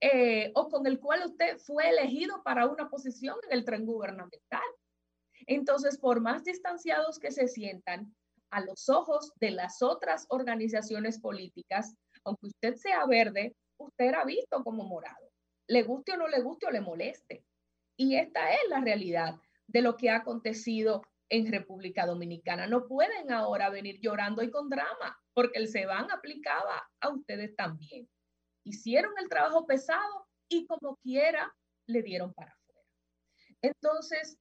eh, 0.00 0.52
o 0.54 0.68
con 0.68 0.86
el 0.86 1.00
cual 1.00 1.24
usted 1.24 1.58
fue 1.58 1.88
elegido 1.88 2.42
para 2.42 2.66
una 2.66 2.90
posición 2.90 3.36
en 3.44 3.58
el 3.58 3.64
tren 3.64 3.86
gubernamental. 3.86 4.62
Entonces, 5.46 5.98
por 5.98 6.20
más 6.20 6.44
distanciados 6.44 7.18
que 7.18 7.30
se 7.30 7.48
sientan, 7.48 8.14
a 8.50 8.60
los 8.60 8.88
ojos 8.88 9.32
de 9.40 9.50
las 9.50 9.82
otras 9.82 10.26
organizaciones 10.30 11.20
políticas, 11.20 11.94
aunque 12.24 12.46
usted 12.46 12.74
sea 12.74 13.06
verde, 13.06 13.54
usted 13.78 14.06
era 14.06 14.24
visto 14.24 14.62
como 14.62 14.84
morado, 14.84 15.30
le 15.68 15.82
guste 15.82 16.12
o 16.12 16.16
no 16.16 16.28
le 16.28 16.40
guste 16.40 16.66
o 16.66 16.70
le 16.70 16.80
moleste. 16.80 17.44
Y 17.98 18.16
esta 18.16 18.52
es 18.52 18.60
la 18.68 18.80
realidad 18.80 19.36
de 19.66 19.82
lo 19.82 19.96
que 19.96 20.10
ha 20.10 20.16
acontecido 20.16 21.02
en 21.28 21.50
República 21.50 22.06
Dominicana. 22.06 22.66
No 22.66 22.86
pueden 22.86 23.32
ahora 23.32 23.70
venir 23.70 23.98
llorando 24.00 24.42
y 24.42 24.50
con 24.50 24.68
drama, 24.68 25.18
porque 25.34 25.58
el 25.58 25.68
SEBAN 25.68 26.10
aplicaba 26.10 26.88
a 27.00 27.08
ustedes 27.08 27.54
también. 27.56 28.08
Hicieron 28.64 29.12
el 29.18 29.28
trabajo 29.28 29.66
pesado 29.66 30.26
y 30.48 30.66
como 30.66 30.96
quiera 30.96 31.52
le 31.86 32.02
dieron 32.02 32.32
para 32.34 32.52
afuera. 32.52 32.88
Entonces, 33.62 34.38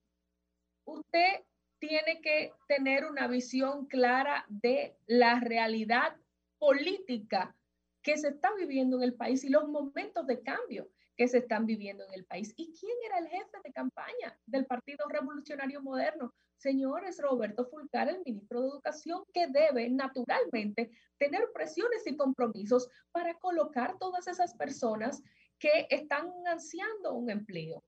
usted 0.86 1.44
tiene 1.88 2.22
que 2.22 2.52
tener 2.68 3.06
una 3.06 3.28
visión 3.28 3.86
clara 3.86 4.46
de 4.48 4.98
la 5.08 5.40
realidad 5.40 6.16
política 6.58 7.56
que 8.02 8.18
se 8.18 8.30
está 8.30 8.54
viviendo 8.56 8.98
en 8.98 9.04
el 9.04 9.14
país 9.14 9.44
y 9.44 9.50
los 9.50 9.68
momentos 9.68 10.26
de 10.28 10.42
cambio 10.42 10.90
que 11.16 11.28
se 11.28 11.40
están 11.40 11.66
viviendo 11.66 12.04
en 12.06 12.14
el 12.14 12.26
país. 12.26 12.54
¿Y 12.58 12.74
quién 12.74 12.98
era 13.06 13.20
el 13.20 13.28
jefe 13.28 13.58
de 13.64 13.72
campaña 13.72 14.38
del 14.46 14.66
Partido 14.66 15.08
Revolucionario 15.08 15.82
Moderno? 15.82 16.34
Señores, 16.58 17.20
Roberto 17.22 17.66
Fulcar, 17.66 18.10
el 18.10 18.22
ministro 18.26 18.62
de 18.62 18.68
Educación, 18.68 19.24
que 19.34 19.48
debe 19.48 19.90
naturalmente 19.90 20.92
tener 21.18 21.52
presiones 21.54 22.06
y 22.06 22.16
compromisos 22.16 22.90
para 23.12 23.34
colocar 23.36 23.98
todas 24.00 24.28
esas 24.28 24.56
personas 24.56 25.22
que 25.60 25.88
están 25.90 26.32
ansiando 26.46 27.14
un 27.14 27.30
empleo. 27.30 27.84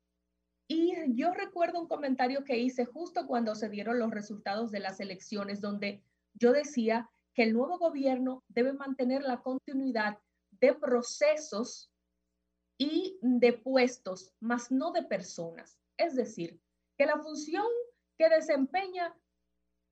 Y 0.68 0.94
yo 1.16 1.32
recuerdo 1.32 1.80
un 1.80 1.88
comentario 1.88 2.44
que 2.44 2.58
hice 2.58 2.86
justo 2.86 3.26
cuando 3.26 3.56
se 3.56 3.70
dieron 3.70 4.00
los 4.00 4.12
resultados 4.12 4.70
de 4.72 4.80
las 4.80 5.00
elecciones, 5.00 5.62
donde 5.62 6.04
yo 6.34 6.52
decía 6.52 7.10
que 7.34 7.44
el 7.44 7.54
nuevo 7.54 7.78
gobierno 7.78 8.44
debe 8.50 8.74
mantener 8.74 9.24
la 9.24 9.42
continuidad 9.42 10.18
de 10.52 10.74
procesos 10.74 11.90
y 12.78 13.18
de 13.22 13.54
puestos, 13.54 14.34
más 14.40 14.72
no 14.72 14.92
de 14.92 15.04
personas. 15.04 15.80
Es 15.96 16.16
decir, 16.16 16.60
que 16.98 17.06
la 17.06 17.18
función 17.20 17.66
que 18.18 18.30
desempeña 18.30 19.16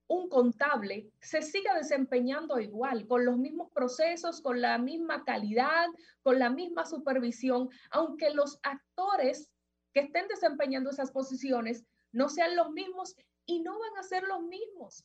un 0.08 0.28
contable 0.28 1.10
se 1.20 1.42
siga 1.42 1.74
desempeñando 1.74 2.60
igual, 2.60 3.06
con 3.06 3.24
los 3.24 3.38
mismos 3.38 3.70
procesos, 3.72 4.40
con 4.40 4.60
la 4.60 4.78
misma 4.78 5.24
calidad, 5.24 5.86
con 6.22 6.38
la 6.38 6.50
misma 6.50 6.84
supervisión, 6.84 7.70
aunque 7.90 8.30
los 8.30 8.60
actores 8.62 9.50
que 9.96 10.02
estén 10.02 10.28
desempeñando 10.28 10.90
esas 10.90 11.10
posiciones 11.10 11.82
no 12.12 12.28
sean 12.28 12.54
los 12.54 12.70
mismos 12.70 13.16
y 13.46 13.60
no 13.60 13.78
van 13.78 13.96
a 13.96 14.02
ser 14.02 14.24
los 14.24 14.42
mismos. 14.42 15.02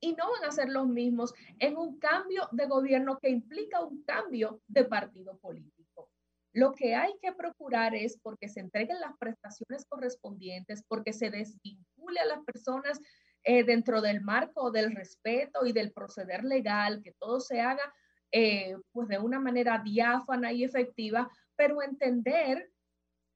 Y 0.00 0.14
no 0.14 0.30
van 0.32 0.48
a 0.48 0.50
ser 0.50 0.70
los 0.70 0.88
mismos 0.88 1.34
en 1.58 1.76
un 1.76 1.98
cambio 1.98 2.48
de 2.52 2.64
gobierno 2.64 3.18
que 3.18 3.28
implica 3.28 3.84
un 3.84 4.02
cambio 4.04 4.62
de 4.66 4.86
partido 4.86 5.36
político. 5.36 6.08
Lo 6.54 6.72
que 6.72 6.94
hay 6.94 7.18
que 7.20 7.32
procurar 7.32 7.94
es 7.94 8.18
porque 8.22 8.48
se 8.48 8.60
entreguen 8.60 8.98
las 8.98 9.14
prestaciones 9.18 9.84
correspondientes, 9.84 10.82
porque 10.88 11.12
se 11.12 11.28
desvincule 11.28 12.20
a 12.20 12.26
las 12.26 12.42
personas 12.44 12.98
eh, 13.44 13.62
dentro 13.62 14.00
del 14.00 14.22
marco 14.22 14.70
del 14.70 14.96
respeto 14.96 15.66
y 15.66 15.74
del 15.74 15.92
proceder 15.92 16.44
legal, 16.44 17.02
que 17.02 17.12
todo 17.12 17.40
se 17.40 17.60
haga 17.60 17.92
eh, 18.32 18.74
pues 18.90 19.06
de 19.08 19.18
una 19.18 19.38
manera 19.38 19.82
diáfana 19.84 20.50
y 20.50 20.64
efectiva, 20.64 21.30
pero 21.56 21.82
entender 21.82 22.70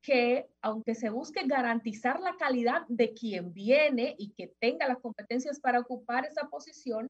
que 0.02 0.50
aunque 0.60 0.94
se 0.96 1.10
busque 1.10 1.46
garantizar 1.46 2.20
la 2.20 2.36
calidad 2.36 2.84
de 2.88 3.14
quien 3.14 3.54
viene 3.54 4.16
y 4.18 4.32
que 4.32 4.48
tenga 4.60 4.88
las 4.88 4.98
competencias 4.98 5.60
para 5.60 5.78
ocupar 5.78 6.26
esa 6.26 6.48
posición, 6.48 7.06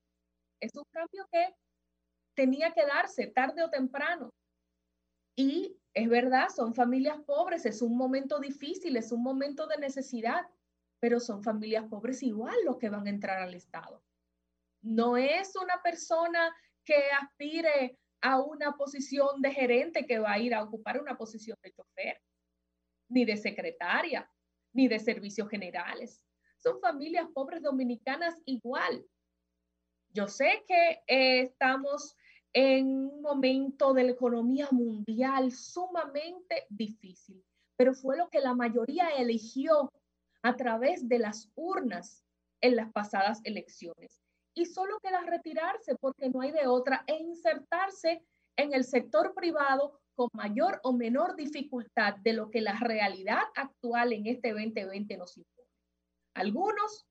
es 0.60 0.70
un 0.76 0.84
cambio 0.92 1.26
que 1.32 1.54
tenía 2.36 2.72
que 2.72 2.84
darse 2.84 3.26
tarde 3.28 3.62
o 3.62 3.70
temprano. 3.70 4.30
Y 5.36 5.78
es 5.94 6.08
verdad, 6.08 6.50
son 6.50 6.74
familias 6.74 7.18
pobres, 7.26 7.64
es 7.64 7.80
un 7.80 7.96
momento 7.96 8.38
difícil, 8.38 8.96
es 8.98 9.10
un 9.10 9.22
momento 9.22 9.66
de 9.66 9.78
necesidad, 9.78 10.46
pero 11.00 11.18
son 11.18 11.42
familias 11.42 11.86
pobres 11.88 12.22
igual 12.22 12.56
los 12.64 12.76
que 12.76 12.90
van 12.90 13.06
a 13.06 13.10
entrar 13.10 13.38
al 13.38 13.54
Estado. 13.54 14.02
No 14.82 15.16
es 15.16 15.56
una 15.56 15.80
persona 15.82 16.54
que 16.84 17.10
aspire 17.22 17.98
a 18.20 18.40
una 18.40 18.76
posición 18.76 19.40
de 19.40 19.52
gerente 19.52 20.06
que 20.06 20.18
va 20.18 20.32
a 20.32 20.38
ir 20.38 20.54
a 20.54 20.62
ocupar 20.62 21.00
una 21.00 21.16
posición 21.16 21.56
de 21.62 21.72
chofer 21.72 22.20
ni 23.12 23.24
de 23.24 23.36
secretaria, 23.36 24.28
ni 24.72 24.88
de 24.88 24.98
servicios 24.98 25.48
generales. 25.48 26.24
Son 26.56 26.80
familias 26.80 27.28
pobres 27.34 27.62
dominicanas 27.62 28.34
igual. 28.46 29.04
Yo 30.10 30.28
sé 30.28 30.64
que 30.66 31.02
eh, 31.06 31.42
estamos 31.42 32.16
en 32.52 32.86
un 32.86 33.22
momento 33.22 33.94
de 33.94 34.04
la 34.04 34.12
economía 34.12 34.68
mundial 34.70 35.52
sumamente 35.52 36.66
difícil, 36.68 37.42
pero 37.76 37.94
fue 37.94 38.16
lo 38.16 38.28
que 38.28 38.40
la 38.40 38.54
mayoría 38.54 39.08
eligió 39.10 39.90
a 40.42 40.56
través 40.56 41.08
de 41.08 41.18
las 41.18 41.50
urnas 41.54 42.24
en 42.60 42.76
las 42.76 42.92
pasadas 42.92 43.40
elecciones. 43.44 44.20
Y 44.54 44.66
solo 44.66 44.98
queda 45.00 45.20
retirarse 45.22 45.96
porque 45.96 46.28
no 46.28 46.42
hay 46.42 46.52
de 46.52 46.66
otra 46.66 47.04
e 47.06 47.16
insertarse 47.16 48.22
en 48.56 48.74
el 48.74 48.84
sector 48.84 49.34
privado 49.34 50.01
con 50.14 50.28
mayor 50.32 50.80
o 50.82 50.92
menor 50.92 51.36
dificultad 51.36 52.16
de 52.16 52.32
lo 52.32 52.50
que 52.50 52.60
la 52.60 52.78
realidad 52.78 53.42
actual 53.54 54.12
en 54.12 54.26
este 54.26 54.52
2020 54.52 55.16
nos 55.16 55.36
impone. 55.36 55.68
Algunos 56.34 57.06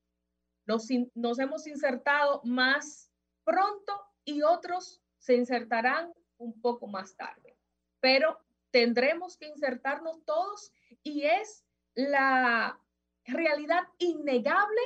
nos, 0.66 0.88
nos 1.16 1.40
hemos 1.40 1.68
insertado 1.68 2.42
más 2.44 3.12
pronto 3.44 3.94
y 4.24 4.44
otros 4.44 5.02
se 5.18 5.36
insertarán 5.36 6.14
un 6.38 6.60
poco 6.62 6.88
más 6.88 7.16
tarde, 7.16 7.58
pero 8.00 8.40
tendremos 8.72 9.38
que 9.38 9.48
insertarnos 9.48 10.24
todos 10.26 10.72
y 11.04 11.24
es 11.24 11.66
la 11.94 12.80
realidad 13.26 13.84
innegable 13.98 14.82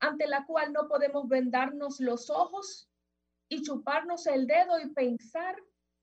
ante 0.00 0.26
la 0.26 0.46
cual 0.46 0.72
no 0.72 0.88
podemos 0.88 1.28
vendarnos 1.28 2.00
los 2.00 2.30
ojos 2.30 2.88
y 3.48 3.62
chuparnos 3.62 4.26
el 4.26 4.46
dedo 4.46 4.78
y 4.80 4.88
pensar 4.90 5.56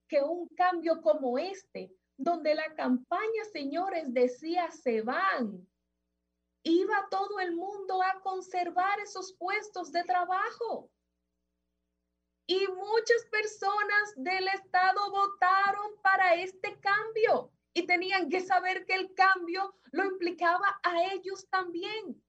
que 0.08 0.22
un 0.22 0.48
cambio 0.50 1.02
como 1.02 1.38
este, 1.38 1.92
donde 2.18 2.56
la 2.56 2.74
campaña, 2.76 3.44
señores, 3.52 4.14
decía 4.14 4.72
se 4.72 5.02
van, 5.02 5.68
iba 6.64 7.08
todo 7.10 7.40
el 7.40 7.56
mundo 7.56 8.02
a 8.02 8.22
conservar 8.22 9.00
esos 9.00 9.34
puestos 9.34 9.92
de 9.92 10.04
trabajo. 10.04 10.90
Y 12.48 12.68
muchas 12.68 13.26
personas 13.32 14.14
del 14.18 14.48
Estado 14.50 15.12
votaron 15.12 15.92
para 16.02 16.36
este 16.36 16.80
cambio 16.80 17.52
y 17.74 17.86
tenían 17.86 18.30
que 18.30 18.42
saber 18.42 18.86
que 18.86 18.94
el 18.94 19.14
cambio 19.14 19.76
lo 19.92 20.06
implicaba 20.06 20.80
a 20.84 21.04
ellos 21.12 21.48
también. 21.50 22.22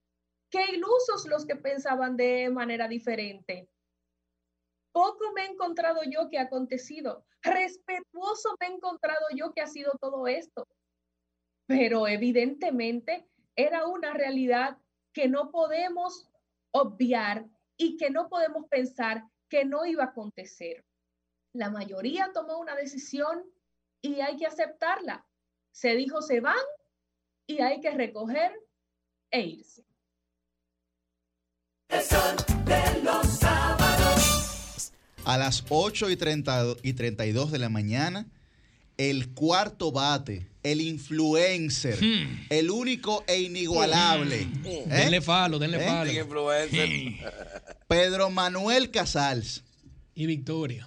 Qué 0.50 0.64
ilusos 0.72 1.26
los 1.26 1.44
que 1.44 1.56
pensaban 1.56 2.16
de 2.16 2.48
manera 2.50 2.88
diferente. 2.88 3.68
Poco 4.92 5.32
me 5.34 5.42
he 5.42 5.50
encontrado 5.50 6.00
yo 6.10 6.28
que 6.30 6.38
ha 6.38 6.42
acontecido. 6.42 7.26
Respetuoso 7.46 8.56
me 8.60 8.66
he 8.66 8.70
encontrado 8.70 9.26
yo 9.34 9.52
que 9.52 9.60
ha 9.60 9.66
sido 9.66 9.92
todo 10.00 10.26
esto. 10.26 10.66
Pero 11.66 12.06
evidentemente 12.06 13.28
era 13.54 13.86
una 13.86 14.12
realidad 14.12 14.78
que 15.12 15.28
no 15.28 15.50
podemos 15.50 16.28
obviar 16.72 17.46
y 17.76 17.96
que 17.96 18.10
no 18.10 18.28
podemos 18.28 18.66
pensar 18.68 19.24
que 19.48 19.64
no 19.64 19.86
iba 19.86 20.04
a 20.04 20.08
acontecer. 20.08 20.84
La 21.54 21.70
mayoría 21.70 22.32
tomó 22.34 22.58
una 22.58 22.74
decisión 22.74 23.44
y 24.02 24.20
hay 24.20 24.36
que 24.36 24.46
aceptarla. 24.46 25.26
Se 25.72 25.94
dijo 25.94 26.22
se 26.22 26.40
van 26.40 26.64
y 27.46 27.60
hay 27.62 27.80
que 27.80 27.92
recoger 27.92 28.52
e 29.30 29.40
irse. 29.40 29.84
A 35.26 35.36
las 35.36 35.64
8 35.68 36.08
y, 36.10 36.16
30 36.16 36.76
y 36.84 36.92
32 36.92 37.50
de 37.50 37.58
la 37.58 37.68
mañana, 37.68 38.28
el 38.96 39.30
cuarto 39.30 39.90
bate, 39.90 40.46
el 40.62 40.80
influencer, 40.80 41.98
el 42.48 42.70
único 42.70 43.24
e 43.26 43.40
inigualable. 43.40 44.46
¿eh? 44.64 44.84
Denle 44.86 45.20
falo, 45.20 45.58
denle 45.58 45.78
¿Eh? 45.78 45.88
falo. 45.88 46.12
Influencer. 46.12 47.32
Pedro 47.88 48.30
Manuel 48.30 48.92
Casals. 48.92 49.64
Y 50.14 50.26
Victoria. 50.26 50.86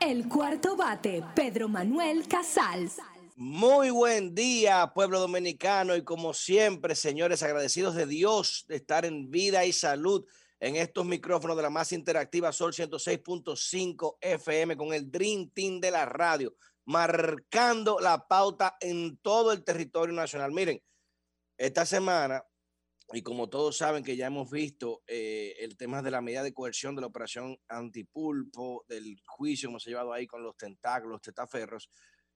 El 0.00 0.28
cuarto 0.28 0.76
bate, 0.76 1.24
Pedro 1.34 1.68
Manuel 1.68 2.28
Casals. 2.28 2.98
Muy 3.34 3.90
buen 3.90 4.34
día, 4.34 4.92
pueblo 4.94 5.20
dominicano, 5.20 5.96
y 5.96 6.04
como 6.04 6.32
siempre, 6.32 6.94
señores, 6.94 7.42
agradecidos 7.42 7.94
de 7.94 8.06
Dios 8.06 8.64
de 8.68 8.76
estar 8.76 9.04
en 9.04 9.30
vida 9.30 9.64
y 9.64 9.72
salud 9.72 10.24
en 10.60 10.76
estos 10.76 11.04
micrófonos 11.04 11.56
de 11.56 11.62
la 11.62 11.70
más 11.70 11.92
interactiva 11.92 12.52
Sol 12.52 12.72
106.5 12.72 14.16
FM 14.20 14.76
con 14.76 14.94
el 14.94 15.10
Dream 15.10 15.50
Team 15.50 15.80
de 15.80 15.90
la 15.90 16.06
radio, 16.06 16.54
marcando 16.84 17.98
la 18.00 18.26
pauta 18.26 18.76
en 18.80 19.18
todo 19.18 19.52
el 19.52 19.64
territorio 19.64 20.14
nacional. 20.14 20.52
Miren, 20.52 20.80
esta 21.58 21.84
semana, 21.84 22.44
y 23.12 23.22
como 23.22 23.48
todos 23.48 23.76
saben 23.76 24.02
que 24.02 24.16
ya 24.16 24.26
hemos 24.26 24.50
visto 24.50 25.02
eh, 25.06 25.54
el 25.60 25.76
tema 25.76 26.02
de 26.02 26.10
la 26.10 26.20
medida 26.20 26.42
de 26.42 26.52
coerción 26.52 26.96
de 26.96 27.02
la 27.02 27.06
operación 27.06 27.56
antipulpo, 27.68 28.84
del 28.88 29.16
juicio 29.24 29.68
que 29.68 29.72
hemos 29.72 29.84
llevado 29.84 30.12
ahí 30.12 30.26
con 30.26 30.42
los 30.42 30.56
tentáculos, 30.56 31.12
los 31.12 31.22
testaferros, 31.22 31.88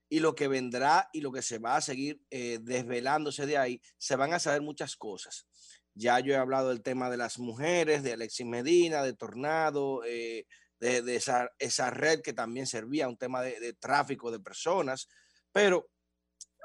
y 0.07 0.19
lo 0.19 0.33
que 0.33 0.47
vendrá 0.47 1.09
y 1.11 1.21
lo 1.21 1.31
que 1.31 1.41
se 1.41 1.57
va 1.57 1.75
a 1.75 1.81
seguir 1.81 2.21
eh, 2.29 2.59
desvelándose 2.61 3.45
de 3.45 3.57
ahí, 3.57 3.81
se 3.97 4.15
van 4.15 4.33
a 4.33 4.39
saber 4.39 4.61
muchas 4.61 4.95
cosas. 4.95 5.45
Ya 5.93 6.19
yo 6.21 6.33
he 6.33 6.37
hablado 6.37 6.69
del 6.69 6.81
tema 6.81 7.09
de 7.09 7.17
las 7.17 7.37
mujeres, 7.37 8.01
de 8.03 8.13
Alexis 8.13 8.45
Medina, 8.45 9.03
de 9.03 9.13
Tornado, 9.13 10.03
eh, 10.05 10.45
de, 10.79 11.01
de 11.01 11.15
esa, 11.17 11.49
esa, 11.59 11.89
red 11.89 12.21
que 12.21 12.33
también 12.33 12.65
servía 12.65 13.05
a 13.05 13.09
un 13.09 13.17
tema 13.17 13.41
de, 13.41 13.59
de, 13.59 13.73
tráfico 13.73 14.31
de 14.31 14.39
personas, 14.39 15.07
pero 15.51 15.89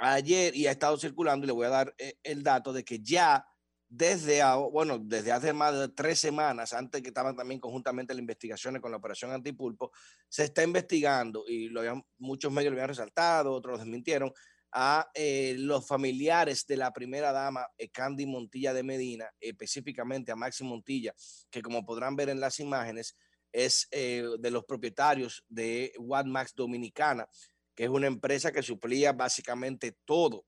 ayer 0.01 0.55
y 0.55 0.67
ha 0.67 0.73
estado 0.73 0.97
circulando 0.97 1.45
y 1.45 1.49
le 1.49 1.53
voy 1.53 1.67
a 1.67 1.71
dar 1.71 1.95
eh, 1.99 2.15
el 2.23 2.43
dato 2.43 2.73
de 2.73 2.85
que 2.85 3.01
ya 3.01 3.45
desde, 3.89 4.43
bueno, 4.73 4.99
desde 4.99 5.33
hace 5.33 5.53
más 5.53 5.79
de 5.79 5.89
tres 5.89 6.19
semanas, 6.19 6.73
antes 6.73 7.03
que 7.03 7.09
estaban 7.09 7.37
también 7.37 7.61
conjuntamente 7.61 8.15
las 8.15 8.21
investigaciones 8.21 8.83
con 8.83 8.91
la 8.91 8.97
operación 8.97 9.31
antipulpo, 9.33 9.93
se 10.29 10.45
está 10.45 10.63
investigando 10.63 11.45
y 11.47 11.69
lo 11.69 11.81
habían, 11.81 12.03
muchos 12.19 12.53
medios 12.53 12.73
lo 12.73 12.77
habían 12.77 12.89
resaltado, 12.89 13.53
otros 13.53 13.79
lo 13.79 13.79
desmintieron, 13.79 14.33
a 14.73 15.09
eh, 15.15 15.55
los 15.59 15.87
familiares 15.87 16.67
de 16.67 16.77
la 16.77 16.93
primera 16.93 17.33
dama, 17.33 17.67
eh, 17.79 17.89
Candy 17.89 18.27
Montilla 18.27 18.75
de 18.75 18.83
Medina, 18.83 19.31
específicamente 19.41 20.33
a 20.33 20.37
Maxi 20.37 20.65
Montilla, 20.65 21.15
que 21.51 21.63
como 21.63 21.87
podrán 21.87 22.17
ver 22.17 22.29
en 22.29 22.41
las 22.41 22.61
imágenes, 22.61 23.17
es 23.53 23.89
eh, 23.91 24.25
de 24.39 24.51
los 24.51 24.65
propietarios 24.65 25.45
de 25.49 25.93
Max 26.27 26.53
Dominicana, 26.55 27.27
que 27.75 27.85
es 27.85 27.91
una 27.91 28.07
empresa 28.07 28.53
que 28.53 28.63
suplía 28.63 29.13
básicamente 29.13 29.97
todo 30.05 30.45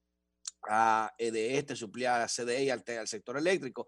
a 0.69 1.13
de 1.19 1.59
este 1.59 1.77
suplía 1.77 2.23
a 2.23 2.29
CDE 2.29 2.71
al, 2.73 3.09
sector 3.09 3.37
eléctrico. 3.37 3.87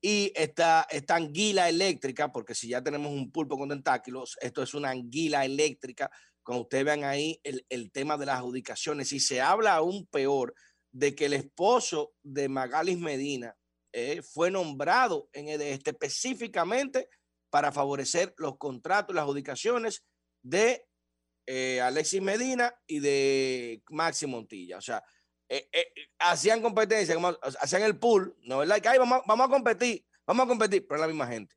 Y 0.00 0.32
esta, 0.34 0.86
esta 0.90 1.16
anguila 1.16 1.68
eléctrica, 1.68 2.30
porque 2.30 2.54
si 2.54 2.68
ya 2.68 2.82
tenemos 2.82 3.12
un 3.12 3.32
pulpo 3.32 3.58
con 3.58 3.68
tentáculos, 3.68 4.36
esto 4.40 4.62
es 4.62 4.74
una 4.74 4.90
anguila 4.90 5.44
eléctrica. 5.44 6.10
Cuando 6.42 6.62
ustedes 6.62 6.84
vean 6.84 7.04
ahí 7.04 7.40
el, 7.42 7.66
el 7.68 7.90
tema 7.90 8.16
de 8.16 8.26
las 8.26 8.38
adjudicaciones, 8.38 9.12
y 9.12 9.20
se 9.20 9.40
habla 9.40 9.74
aún 9.74 10.06
peor 10.06 10.54
de 10.92 11.14
que 11.14 11.26
el 11.26 11.34
esposo 11.34 12.14
de 12.22 12.48
Magalis 12.48 12.98
Medina 12.98 13.56
eh, 13.92 14.22
fue 14.22 14.50
nombrado 14.50 15.28
en 15.32 15.48
este 15.48 15.90
específicamente 15.90 17.08
para 17.50 17.72
favorecer 17.72 18.34
los 18.36 18.58
contratos, 18.58 19.14
las 19.14 19.22
adjudicaciones 19.22 20.04
de 20.42 20.86
eh, 21.46 21.80
Alexis 21.80 22.20
Medina 22.20 22.74
y 22.86 23.00
de 23.00 23.82
Maxi 23.88 24.26
Montilla. 24.26 24.78
O 24.78 24.82
sea, 24.82 25.02
eh, 25.50 25.66
eh, 25.72 25.86
hacían 26.18 26.60
competencia, 26.60 27.14
como, 27.14 27.36
hacían 27.60 27.82
el 27.82 27.98
pool, 27.98 28.36
¿no 28.42 28.58
verdad? 28.58 28.80
Que 28.80 28.88
ahí 28.88 28.98
vamos, 28.98 29.22
vamos 29.26 29.46
a 29.46 29.50
competir, 29.50 30.04
vamos 30.26 30.44
a 30.44 30.48
competir, 30.48 30.86
pero 30.86 30.96
es 30.96 31.00
la 31.00 31.06
misma 31.06 31.26
gente. 31.26 31.56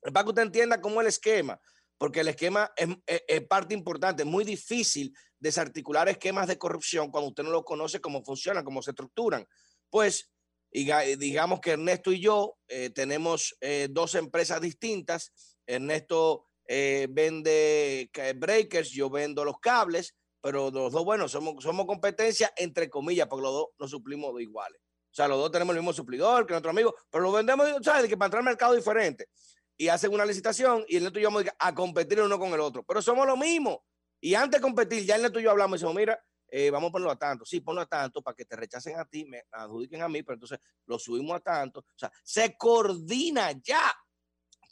Es 0.00 0.10
para 0.10 0.24
que 0.24 0.30
usted 0.30 0.42
entienda 0.42 0.80
cómo 0.80 1.00
es 1.00 1.04
el 1.04 1.08
esquema, 1.08 1.60
porque 1.98 2.20
el 2.20 2.28
esquema 2.28 2.72
es, 2.76 3.42
parte 3.42 3.74
importante, 3.74 4.22
es 4.22 4.28
muy 4.28 4.44
difícil 4.44 5.14
desarticular 5.38 6.08
esquemas 6.08 6.48
de 6.48 6.56
corrupción 6.56 7.10
cuando 7.10 7.28
usted 7.28 7.42
no 7.42 7.50
lo 7.50 7.62
conoce, 7.62 8.00
cómo 8.00 8.24
funcionan, 8.24 8.64
cómo 8.64 8.80
se 8.80 8.92
estructuran. 8.92 9.46
Pues, 9.90 10.30
digamos 10.70 11.60
que 11.60 11.72
Ernesto 11.72 12.12
y 12.12 12.20
yo 12.20 12.56
eh, 12.68 12.88
tenemos 12.90 13.54
dos 13.90 14.14
empresas 14.14 14.62
distintas. 14.62 15.32
Ernesto 15.66 16.46
vende 16.66 18.10
breakers, 18.36 18.90
yo 18.90 19.10
vendo 19.10 19.44
los 19.44 19.58
cables 19.60 20.14
pero 20.40 20.70
los 20.70 20.92
dos, 20.92 21.04
bueno, 21.04 21.28
somos, 21.28 21.62
somos 21.62 21.86
competencia 21.86 22.52
entre 22.56 22.88
comillas, 22.88 23.28
porque 23.28 23.42
los 23.42 23.52
dos 23.52 23.66
nos 23.78 23.90
suplimos 23.90 24.34
de 24.34 24.42
iguales. 24.42 24.80
O 25.10 25.14
sea, 25.14 25.26
los 25.26 25.38
dos 25.38 25.50
tenemos 25.50 25.74
el 25.74 25.80
mismo 25.80 25.92
suplidor 25.92 26.46
que 26.46 26.52
nuestro 26.52 26.70
amigo, 26.70 26.94
pero 27.10 27.24
lo 27.24 27.32
vendemos, 27.32 27.68
¿sabes? 27.82 28.08
Que 28.08 28.16
para 28.16 28.26
entrar 28.26 28.40
al 28.40 28.44
mercado 28.44 28.74
diferente. 28.74 29.28
Y 29.76 29.88
hacen 29.88 30.12
una 30.12 30.24
licitación 30.24 30.84
y 30.88 30.96
el 30.96 31.04
neto 31.04 31.18
y 31.18 31.22
yo 31.22 31.30
vamos 31.30 31.44
a 31.58 31.74
competir 31.74 32.20
uno 32.20 32.38
con 32.38 32.52
el 32.52 32.60
otro. 32.60 32.84
Pero 32.84 33.02
somos 33.02 33.26
lo 33.26 33.36
mismo. 33.36 33.84
Y 34.20 34.34
antes 34.34 34.60
de 34.60 34.62
competir, 34.62 35.04
ya 35.04 35.16
el 35.16 35.22
neto 35.22 35.40
y 35.40 35.44
yo 35.44 35.50
hablamos 35.50 35.76
y 35.76 35.78
decimos, 35.78 35.96
mira, 35.96 36.22
eh, 36.48 36.70
vamos 36.70 36.90
a 36.90 36.92
ponerlo 36.92 37.10
a 37.10 37.18
tanto. 37.18 37.44
Sí, 37.44 37.60
ponlo 37.60 37.80
a 37.80 37.86
tanto 37.86 38.22
para 38.22 38.34
que 38.36 38.44
te 38.44 38.56
rechacen 38.56 38.98
a 38.98 39.04
ti, 39.04 39.24
me 39.24 39.42
adjudiquen 39.50 40.02
a 40.02 40.08
mí, 40.08 40.22
pero 40.22 40.34
entonces 40.34 40.58
lo 40.86 40.98
subimos 40.98 41.36
a 41.36 41.40
tanto. 41.40 41.80
O 41.80 41.98
sea, 41.98 42.12
se 42.22 42.56
coordina 42.56 43.52
ya 43.52 43.92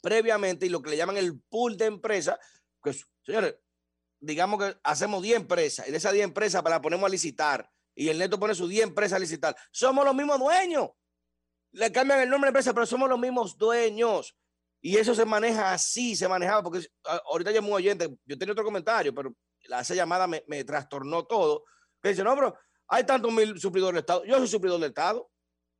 previamente 0.01 0.65
y 0.65 0.69
lo 0.69 0.81
que 0.81 0.91
le 0.91 0.97
llaman 0.97 1.17
el 1.17 1.41
pool 1.41 1.75
de 1.75 1.85
empresas, 1.85 2.37
pues, 2.81 3.05
señores, 3.23 3.55
digamos 4.19 4.63
que 4.63 4.77
hacemos 4.83 5.21
10 5.21 5.37
empresas 5.37 5.87
y 5.87 5.91
de 5.91 5.97
esas 5.97 6.13
10 6.13 6.25
empresas 6.25 6.63
la 6.63 6.81
ponemos 6.81 7.05
a 7.05 7.09
licitar 7.09 7.69
y 7.95 8.09
el 8.09 8.17
neto 8.17 8.39
pone 8.39 8.55
sus 8.55 8.69
10 8.69 8.83
empresas 8.83 9.17
a 9.17 9.19
licitar. 9.19 9.55
Somos 9.71 10.05
los 10.05 10.15
mismos 10.15 10.39
dueños. 10.39 10.89
Le 11.71 11.91
cambian 11.91 12.21
el 12.21 12.29
nombre 12.29 12.47
de 12.47 12.51
empresa, 12.51 12.73
pero 12.73 12.85
somos 12.85 13.09
los 13.09 13.19
mismos 13.19 13.57
dueños. 13.57 14.35
Y 14.81 14.95
eso 14.97 15.13
se 15.13 15.25
maneja 15.25 15.73
así, 15.73 16.15
se 16.15 16.27
manejaba, 16.27 16.63
porque 16.63 16.87
ahorita 17.03 17.51
llamó 17.51 17.69
un 17.69 17.73
oyente, 17.73 18.17
yo 18.25 18.37
tenía 18.37 18.53
otro 18.53 18.63
comentario, 18.63 19.13
pero 19.13 19.33
esa 19.59 19.93
llamada 19.93 20.25
me, 20.27 20.43
me 20.47 20.63
trastornó 20.63 21.25
todo. 21.25 21.65
Que 22.01 22.09
dice, 22.09 22.23
no, 22.23 22.33
pero 22.35 22.57
hay 22.87 23.03
tantos 23.03 23.31
mil 23.31 23.59
suplidores 23.59 23.95
del 23.95 23.99
Estado. 23.99 24.23
Yo 24.25 24.37
soy 24.37 24.47
suplidor 24.47 24.79
del 24.79 24.89
Estado. 24.89 25.29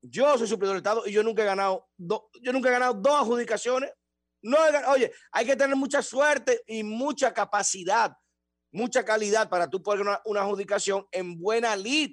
Yo 0.01 0.37
soy 0.37 0.47
suplidor 0.47 0.75
del 0.75 0.81
Estado 0.81 1.07
y 1.07 1.11
yo 1.11 1.23
nunca 1.23 1.41
he 1.41 1.45
ganado, 1.45 1.89
do, 1.97 2.29
yo 2.41 2.53
nunca 2.53 2.69
he 2.69 2.73
ganado 2.73 2.93
dos 2.93 3.21
adjudicaciones. 3.21 3.91
No 4.41 4.57
oye, 4.89 5.11
hay 5.31 5.45
que 5.45 5.55
tener 5.55 5.75
mucha 5.75 6.01
suerte 6.01 6.63
y 6.67 6.83
mucha 6.83 7.33
capacidad 7.33 8.13
mucha 8.71 9.03
calidad 9.03 9.49
para 9.49 9.69
tú 9.69 9.81
poner 9.81 10.05
una, 10.05 10.41
adjudicación 10.41 11.07
en 11.11 11.39
buena 11.39 11.75
lead. 11.75 12.11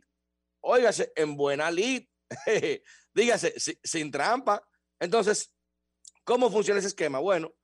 Óigase, 0.60 1.12
en 1.16 1.36
buena 1.36 1.70
lead. 1.70 2.02
Dígase, 3.14 3.58
sin, 3.58 3.78
sin 3.82 4.10
trampa. 4.10 4.62
Entonces, 4.98 5.52
¿cómo 6.24 6.50
funciona 6.50 6.78
ese 6.78 6.88
esquema? 6.88 7.18
Bueno, 7.18 7.54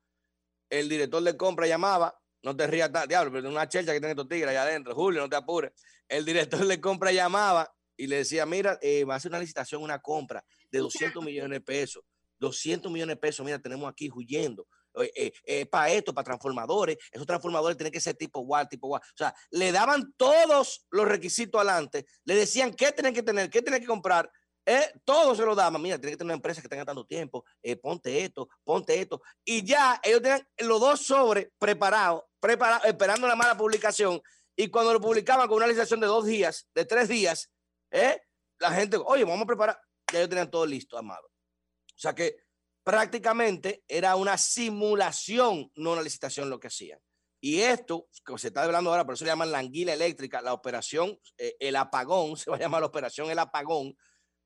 el 0.71 0.89
director 0.89 1.23
de 1.23 1.37
compra 1.37 1.67
llamaba, 1.67 2.19
no 2.43 2.57
te 2.57 2.67
rías, 2.67 2.91
diablo, 3.09 3.33
pero 3.33 3.49
una 3.49 3.69
chelcha 3.69 3.93
que 3.93 4.01
tiene 4.01 4.13
estos 4.13 4.29
tigres 4.29 4.51
allá 4.51 4.63
adentro, 4.63 4.95
Julio, 4.95 5.21
no 5.21 5.29
te 5.29 5.37
apures. 5.37 5.73
El 6.09 6.25
director 6.25 6.67
de 6.67 6.81
compra 6.81 7.13
llamaba 7.13 7.73
y 7.97 8.07
le 8.07 8.17
decía, 8.17 8.47
mira, 8.47 8.79
eh, 8.83 9.05
va 9.05 9.15
a 9.15 9.17
hacer 9.19 9.31
una 9.31 9.39
licitación, 9.39 9.83
una 9.83 10.01
compra 10.01 10.45
de 10.71 10.79
200 10.79 11.23
millones 11.23 11.51
de 11.51 11.61
pesos. 11.61 12.03
200 12.39 12.91
millones 12.91 13.17
de 13.17 13.21
pesos, 13.21 13.45
mira, 13.47 13.59
tenemos 13.59 13.89
aquí 13.89 14.11
huyendo 14.13 14.67
eh, 14.95 15.67
para 15.67 15.91
esto, 15.91 16.13
para 16.13 16.25
transformadores, 16.25 16.97
esos 17.11 17.27
transformadores 17.27 17.77
tienen 17.77 17.93
que 17.93 18.01
ser 18.01 18.15
tipo 18.15 18.41
WAR, 18.41 18.69
tipo 18.69 18.89
WAR. 18.89 19.03
O 19.03 19.17
sea, 19.17 19.35
le 19.51 19.73
daban 19.73 20.13
todos 20.17 20.87
los 20.91 21.09
requisitos 21.09 21.61
adelante, 21.61 22.07
le 22.25 22.35
decían 22.35 22.75
qué 22.75 22.93
tienen 22.93 23.15
que 23.15 23.23
tener, 23.23 23.51
qué 23.51 23.63
tienen 23.63 23.81
que 23.81 23.87
comprar, 23.87 24.31
eh, 24.65 24.93
todo 25.05 25.35
se 25.35 25.45
lo 25.45 25.55
daban. 25.55 25.81
Mira, 25.83 25.99
tiene 25.99 26.13
que 26.13 26.19
tener 26.19 26.27
una 26.27 26.35
empresa 26.35 26.63
que 26.63 26.69
tenga 26.69 26.85
tanto 26.85 27.05
tiempo, 27.05 27.45
eh, 27.63 27.77
ponte 27.77 28.25
esto, 28.25 28.49
ponte 28.65 29.01
esto. 29.01 29.21
Y 29.45 29.65
ya 29.65 30.01
ellos 30.03 30.23
tenían 30.23 30.47
los 30.59 30.81
dos 30.81 31.01
sobres 31.05 31.49
preparados, 31.59 32.23
preparados, 32.41 32.85
esperando 32.87 33.27
la 33.27 33.37
mala 33.37 33.57
publicación. 33.57 34.21
Y 34.57 34.69
cuando 34.69 34.93
lo 34.93 35.01
publicaban 35.01 35.49
con 35.49 35.57
una 35.57 35.67
licitación 35.67 36.01
de 36.01 36.07
dos 36.07 36.27
días, 36.27 36.69
de 36.75 36.85
tres 36.85 37.09
días, 37.09 37.51
eh, 37.91 38.21
la 38.59 38.71
gente, 38.73 38.97
oye, 38.99 39.25
vamos 39.25 39.43
a 39.43 39.47
preparar. 39.47 39.81
ya 40.13 40.19
ellos 40.19 40.29
tenían 40.29 40.51
todo 40.51 40.67
listo, 40.67 40.97
amado. 40.97 41.27
O 41.27 41.99
sea 42.03 42.15
que 42.15 42.37
prácticamente 42.85 43.85
era 43.89 44.17
una 44.17 44.37
simulación, 44.39 45.71
no 45.75 45.93
una 45.93 46.03
licitación 46.03 46.51
lo 46.51 46.59
que 46.59 46.69
hacían. 46.69 46.99
Y 47.41 47.61
esto, 47.61 48.09
que 48.25 48.39
se 48.39 48.49
está 48.49 48.63
hablando 48.63 48.91
ahora, 48.91 49.05
por 49.05 49.15
eso 49.15 49.25
se 49.25 49.31
llaman 49.31 49.51
la 49.51 49.59
anguila 49.59 49.93
eléctrica, 49.93 50.41
la 50.41 50.53
operación, 50.53 51.19
eh, 51.39 51.57
el 51.59 51.77
apagón, 51.77 52.37
se 52.37 52.51
va 52.51 52.57
a 52.57 52.61
llamar 52.61 52.81
la 52.81 52.87
operación 52.87 53.31
el 53.31 53.39
apagón, 53.39 53.97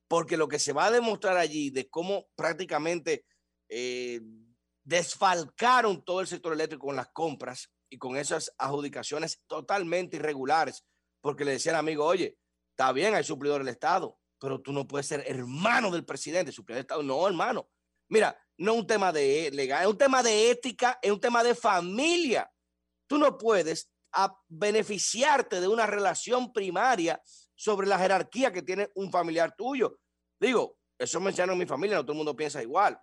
porque 0.08 0.36
lo 0.36 0.48
que 0.48 0.58
se 0.58 0.72
va 0.72 0.86
a 0.86 0.90
demostrar 0.90 1.36
allí 1.36 1.70
de 1.70 1.90
cómo 1.90 2.28
prácticamente 2.36 3.26
eh, 3.68 4.20
desfalcaron 4.84 6.04
todo 6.04 6.20
el 6.20 6.26
sector 6.26 6.52
eléctrico 6.52 6.86
con 6.86 6.96
las 6.96 7.08
compras 7.08 7.70
y 7.90 7.98
con 7.98 8.16
esas 8.16 8.52
adjudicaciones 8.56 9.42
totalmente 9.46 10.16
irregulares, 10.16 10.84
porque 11.20 11.44
le 11.44 11.52
decían 11.52 11.74
amigo, 11.74 12.04
oye, 12.04 12.38
está 12.70 12.92
bien, 12.92 13.14
hay 13.14 13.24
suplidor 13.24 13.62
del 13.62 13.74
Estado, 13.74 14.18
pero 14.38 14.60
tú 14.60 14.72
no 14.72 14.86
puedes 14.86 15.06
ser 15.06 15.24
hermano 15.26 15.90
del 15.90 16.04
presidente, 16.04 16.52
suplidor 16.52 16.76
del 16.76 16.84
Estado, 16.84 17.02
no, 17.02 17.26
hermano. 17.26 17.68
Mira, 18.08 18.38
no 18.58 18.72
es 18.72 18.78
un 18.78 18.86
tema 18.86 19.12
de 19.12 19.50
legal, 19.52 19.82
es 19.82 19.88
un 19.88 19.98
tema 19.98 20.22
de 20.22 20.50
ética, 20.50 20.98
es 21.02 21.10
un 21.10 21.20
tema 21.20 21.42
de 21.42 21.54
familia. 21.54 22.50
Tú 23.06 23.18
no 23.18 23.36
puedes 23.36 23.90
a 24.12 24.34
beneficiarte 24.48 25.60
de 25.60 25.68
una 25.68 25.86
relación 25.86 26.52
primaria 26.52 27.20
sobre 27.54 27.86
la 27.86 27.98
jerarquía 27.98 28.52
que 28.52 28.62
tiene 28.62 28.90
un 28.94 29.10
familiar 29.10 29.54
tuyo. 29.56 29.98
Digo, 30.40 30.78
eso 30.98 31.20
menciono 31.20 31.52
en 31.52 31.58
mi 31.58 31.66
familia, 31.66 31.96
no 31.96 32.02
todo 32.02 32.12
el 32.12 32.18
mundo 32.18 32.36
piensa 32.36 32.62
igual, 32.62 32.98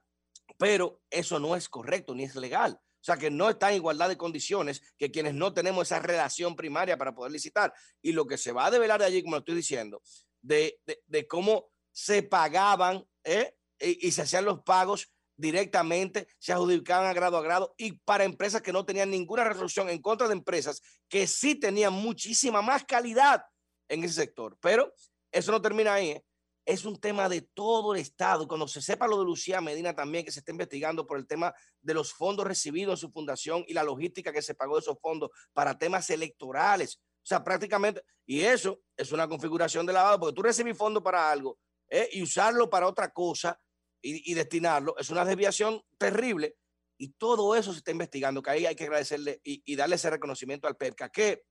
pero 0.58 1.02
eso 1.10 1.40
no 1.40 1.56
es 1.56 1.70
correcto 1.70 2.16
ni 2.16 2.24
es 2.24 2.36
legal. 2.36 2.74
O 2.74 3.06
sea, 3.06 3.18
que 3.18 3.30
no 3.30 3.50
está 3.50 3.70
en 3.70 3.76
igualdad 3.76 4.08
de 4.08 4.18
condiciones 4.18 4.82
que 4.98 5.12
quienes 5.12 5.34
no 5.34 5.54
tenemos 5.54 5.88
esa 5.88 6.00
relación 6.00 6.56
primaria 6.56 6.98
para 6.98 7.14
poder 7.14 7.34
licitar. 7.34 7.74
Y 8.02 8.14
lo 8.14 8.26
que 8.26 8.38
se 8.38 8.54
va 8.54 8.68
a 8.68 8.72
develar 8.72 9.02
de 9.02 9.06
allí, 9.06 9.22
como 9.22 9.36
lo 9.36 9.40
estoy 9.40 9.56
diciendo, 9.56 10.02
de, 10.42 10.80
de, 10.86 11.04
de 11.06 11.28
cómo 11.28 11.70
se 11.92 12.24
pagaban 12.24 13.06
¿eh? 13.26 13.56
Y, 13.80 14.12
se 14.12 14.22
hacían 14.22 14.46
los 14.46 14.62
pagos 14.64 15.12
directamente, 15.36 16.28
se 16.40 16.54
adjudicaban 16.54 17.08
a 17.08 17.14
grado 17.14 17.38
a 17.38 17.42
grado 17.42 17.74
y 17.78 17.94
para 17.94 18.24
empresas 18.24 18.62
que 18.62 18.74
no 18.74 18.86
tenían 18.86 19.10
ninguna 19.10 19.44
resolución 19.44 19.90
en 19.90 20.02
contra 20.02 20.28
de 20.28 20.34
empresas 20.34 20.82
que 21.10 21.28
sí 21.28 21.56
tenían 21.56 21.94
muchísima 21.94 22.62
más 22.62 22.84
calidad 22.86 23.44
en 23.90 24.04
ese 24.04 24.14
sector. 24.14 24.58
Pero 24.62 24.94
eso 25.32 25.52
no 25.52 25.62
termina 25.62 25.96
ahí. 25.96 26.12
¿eh? 26.12 26.26
Es 26.66 26.86
un 26.86 26.98
tema 26.98 27.28
de 27.28 27.42
todo 27.42 27.94
el 27.94 28.00
Estado. 28.00 28.48
Cuando 28.48 28.68
se 28.68 28.82
sepa 28.82 29.08
lo 29.08 29.20
de 29.20 29.26
Lucía 29.26 29.60
Medina 29.60 29.94
también, 29.94 30.24
que 30.24 30.32
se 30.32 30.40
está 30.40 30.52
investigando 30.52 31.06
por 31.06 31.18
el 31.18 31.28
tema 31.28 31.54
de 31.82 31.94
los 31.94 32.14
fondos 32.14 32.48
recibidos 32.48 33.00
en 33.00 33.08
su 33.08 33.12
fundación 33.12 33.66
y 33.68 33.74
la 33.74 33.84
logística 33.84 34.32
que 34.32 34.42
se 34.42 34.56
pagó 34.56 34.76
de 34.76 34.82
esos 34.82 35.00
fondos 35.02 35.32
para 35.52 35.78
temas 35.78 36.10
electorales. 36.10 37.02
O 37.24 37.26
sea, 37.26 37.44
prácticamente, 37.44 38.02
y 38.26 38.42
eso 38.42 38.82
es 38.96 39.12
una 39.12 39.28
configuración 39.28 39.86
de 39.86 39.94
lavado, 39.94 40.20
porque 40.20 40.36
tú 40.36 40.42
recibes 40.42 40.78
fondos 40.78 41.04
para 41.04 41.32
algo 41.32 41.58
¿eh? 41.94 42.10
y 42.12 42.24
usarlo 42.24 42.70
para 42.70 42.88
otra 42.88 43.12
cosa 43.12 43.60
y, 44.02 44.34
destinarlo, 44.34 44.98
es 44.98 45.10
una 45.12 45.24
desviación 45.24 45.82
terrible. 45.98 46.58
Y 46.98 47.14
todo 47.14 47.56
eso 47.56 47.72
se 47.72 47.78
está 47.78 47.92
investigando, 47.92 48.42
que 48.42 48.50
ahí 48.50 48.66
hay 48.66 48.76
que 48.76 48.84
agradecerle 48.84 49.40
y, 49.44 49.76
darle 49.78 49.96
ese 49.96 50.10
reconocimiento 50.10 50.68
al 50.68 50.76
PERCA, 50.76 51.10
que, 51.10 51.44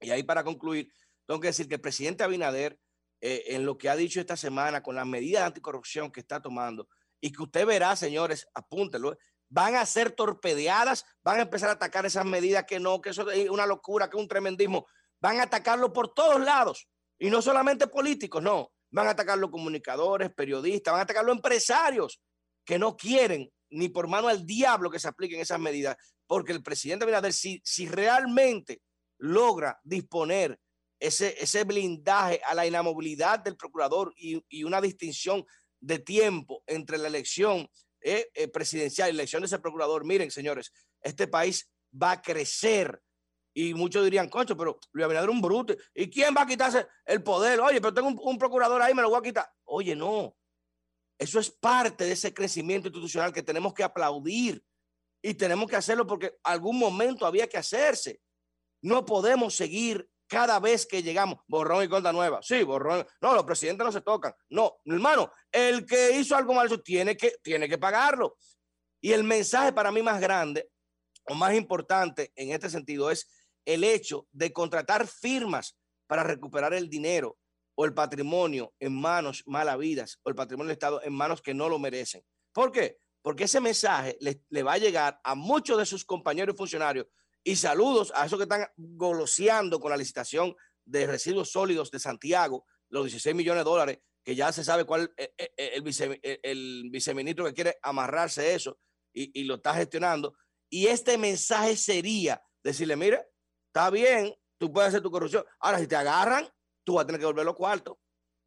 y 0.00 0.10
ahí 0.10 0.22
para 0.22 0.44
concluir, 0.44 0.88
tengo 1.26 1.40
que 1.40 1.48
decir 1.48 1.66
que 1.66 1.74
el 1.74 1.80
presidente 1.80 2.22
Abinader, 2.22 2.78
eh, 3.20 3.44
en 3.48 3.64
lo 3.64 3.76
que 3.76 3.88
ha 3.88 3.96
dicho 3.96 4.20
esta 4.20 4.36
semana 4.36 4.82
con 4.82 4.94
las 4.94 5.06
medidas 5.06 5.42
anticorrupción 5.42 6.12
que 6.12 6.20
está 6.20 6.40
tomando, 6.40 6.88
y 7.20 7.32
que 7.32 7.42
usted 7.42 7.66
verá, 7.66 7.96
señores, 7.96 8.46
apúntelo, 8.54 9.16
van 9.48 9.74
a 9.74 9.84
ser 9.84 10.12
torpedeadas, 10.12 11.04
van 11.24 11.40
a 11.40 11.42
empezar 11.42 11.70
a 11.70 11.72
atacar 11.72 12.06
esas 12.06 12.24
medidas 12.24 12.64
que 12.66 12.78
no, 12.78 13.00
que 13.00 13.10
eso 13.10 13.28
es 13.30 13.50
una 13.50 13.66
locura, 13.66 14.08
que 14.08 14.16
es 14.16 14.22
un 14.22 14.28
tremendismo, 14.28 14.86
van 15.20 15.40
a 15.40 15.44
atacarlo 15.44 15.92
por 15.92 16.14
todos 16.14 16.40
lados, 16.40 16.88
y 17.18 17.30
no 17.30 17.42
solamente 17.42 17.88
políticos, 17.88 18.42
no, 18.42 18.75
van 18.96 19.08
a 19.08 19.10
atacar 19.10 19.36
los 19.36 19.50
comunicadores, 19.50 20.32
periodistas, 20.32 20.90
van 20.90 21.00
a 21.00 21.02
atacar 21.02 21.22
los 21.22 21.36
empresarios 21.36 22.18
que 22.64 22.78
no 22.78 22.96
quieren 22.96 23.52
ni 23.68 23.90
por 23.90 24.08
mano 24.08 24.28
al 24.28 24.46
diablo 24.46 24.90
que 24.90 24.98
se 24.98 25.06
apliquen 25.06 25.38
esas 25.38 25.60
medidas, 25.60 25.98
porque 26.26 26.52
el 26.52 26.62
presidente 26.62 27.04
Abinader, 27.04 27.34
si, 27.34 27.60
si 27.62 27.86
realmente 27.88 28.80
logra 29.18 29.78
disponer 29.84 30.58
ese, 30.98 31.36
ese 31.38 31.64
blindaje 31.64 32.40
a 32.46 32.54
la 32.54 32.66
inamovilidad 32.66 33.38
del 33.38 33.58
procurador 33.58 34.14
y, 34.16 34.42
y 34.48 34.64
una 34.64 34.80
distinción 34.80 35.44
de 35.78 35.98
tiempo 35.98 36.62
entre 36.66 36.96
la 36.96 37.08
elección 37.08 37.68
eh, 38.00 38.30
eh, 38.32 38.48
presidencial 38.48 39.10
y 39.10 39.12
la 39.12 39.20
elección 39.20 39.42
de 39.42 39.46
ese 39.46 39.58
procurador, 39.58 40.06
miren, 40.06 40.30
señores, 40.30 40.72
este 41.02 41.28
país 41.28 41.68
va 42.02 42.12
a 42.12 42.22
crecer. 42.22 43.02
Y 43.58 43.72
muchos 43.72 44.04
dirían, 44.04 44.28
concho, 44.28 44.54
pero 44.54 44.78
Luis 44.92 45.06
Abinader 45.06 45.30
es 45.30 45.34
un 45.34 45.40
bruto. 45.40 45.74
¿Y 45.94 46.10
quién 46.10 46.34
va 46.36 46.42
a 46.42 46.46
quitarse 46.46 46.86
el 47.06 47.22
poder? 47.22 47.58
Oye, 47.60 47.80
pero 47.80 47.94
tengo 47.94 48.08
un, 48.08 48.36
procurador 48.36 48.82
ahí, 48.82 48.92
me 48.92 49.00
lo 49.00 49.08
voy 49.08 49.18
a 49.18 49.22
quitar. 49.22 49.50
Oye, 49.64 49.96
no. 49.96 50.36
Eso 51.18 51.40
es 51.40 51.50
parte 51.50 52.04
de 52.04 52.12
ese 52.12 52.34
crecimiento 52.34 52.88
institucional 52.88 53.32
que 53.32 53.42
tenemos 53.42 53.72
que 53.72 53.82
aplaudir 53.82 54.62
y 55.22 55.32
tenemos 55.32 55.70
que 55.70 55.76
hacerlo 55.76 56.06
porque 56.06 56.36
algún 56.42 56.78
momento 56.78 57.24
había 57.24 57.48
que 57.48 57.56
hacerse. 57.56 58.20
No 58.82 59.06
podemos 59.06 59.56
seguir 59.56 60.06
cada 60.26 60.60
vez 60.60 60.84
que 60.84 61.02
llegamos, 61.02 61.38
borrón 61.46 61.82
y 61.82 61.88
cuenta 61.88 62.12
nueva. 62.12 62.40
Sí, 62.42 62.62
borrón. 62.62 63.06
No, 63.22 63.34
los 63.34 63.44
presidentes 63.44 63.86
no 63.86 63.90
se 63.90 64.02
tocan. 64.02 64.34
No, 64.50 64.80
hermano, 64.84 65.32
el 65.50 65.86
que 65.86 66.10
hizo 66.18 66.36
algo 66.36 66.52
mal, 66.52 66.68
tiene 66.82 67.16
que, 67.16 67.36
tiene 67.42 67.70
que 67.70 67.78
pagarlo. 67.78 68.36
Y 69.00 69.12
el 69.12 69.24
mensaje 69.24 69.72
para 69.72 69.90
mí 69.90 70.02
más 70.02 70.20
grande 70.20 70.68
o 71.24 71.34
más 71.34 71.54
importante 71.54 72.32
en 72.34 72.52
este 72.52 72.68
sentido 72.68 73.10
es 73.10 73.26
el 73.66 73.84
hecho 73.84 74.26
de 74.32 74.52
contratar 74.52 75.06
firmas 75.06 75.76
para 76.06 76.22
recuperar 76.22 76.72
el 76.72 76.88
dinero 76.88 77.38
o 77.74 77.84
el 77.84 77.92
patrimonio 77.92 78.72
en 78.80 78.98
manos 78.98 79.42
malavidas 79.46 80.18
o 80.22 80.30
el 80.30 80.34
patrimonio 80.34 80.68
del 80.68 80.76
Estado 80.76 81.02
en 81.02 81.12
manos 81.12 81.42
que 81.42 81.52
no 81.52 81.68
lo 81.68 81.78
merecen. 81.78 82.24
¿Por 82.52 82.72
qué? 82.72 82.98
Porque 83.20 83.44
ese 83.44 83.60
mensaje 83.60 84.16
le, 84.20 84.62
va 84.62 84.74
a 84.74 84.78
llegar 84.78 85.20
a 85.22 85.34
muchos 85.34 85.76
de 85.76 85.84
sus 85.84 86.04
compañeros 86.04 86.54
y 86.54 86.56
funcionarios 86.56 87.06
y 87.44 87.56
saludos 87.56 88.12
a 88.14 88.24
esos 88.24 88.38
que 88.38 88.44
están 88.44 88.66
goloseando 88.76 89.78
con 89.78 89.90
la 89.90 89.96
licitación 89.96 90.54
de 90.84 91.06
residuos 91.06 91.50
sólidos 91.50 91.90
de 91.90 91.98
Santiago, 91.98 92.64
los 92.88 93.04
16 93.04 93.34
millones 93.34 93.60
de 93.64 93.70
dólares, 93.70 93.98
que 94.24 94.34
ya 94.34 94.52
se 94.52 94.64
sabe 94.64 94.84
cuál 94.84 95.12
es 95.16 95.30
el, 95.36 95.50
el, 95.56 95.82
vice, 95.82 96.20
el, 96.22 96.88
viceministro 96.90 97.44
que 97.44 97.54
quiere 97.54 97.76
amarrarse 97.82 98.54
eso 98.54 98.78
y, 99.12 99.40
y, 99.40 99.44
lo 99.44 99.56
está 99.56 99.74
gestionando. 99.74 100.34
Y 100.68 100.86
este 100.86 101.18
mensaje 101.18 101.76
sería 101.76 102.42
decirle, 102.62 102.96
mire, 102.96 103.26
está 103.76 103.90
bien, 103.90 104.34
tú 104.56 104.72
puedes 104.72 104.88
hacer 104.88 105.02
tu 105.02 105.10
corrupción. 105.10 105.44
Ahora, 105.60 105.78
si 105.78 105.86
te 105.86 105.96
agarran, 105.96 106.48
tú 106.82 106.94
vas 106.94 107.04
a 107.04 107.06
tener 107.06 107.18
que 107.18 107.24
devolver 107.24 107.44
los 107.44 107.54
cuartos. 107.54 107.96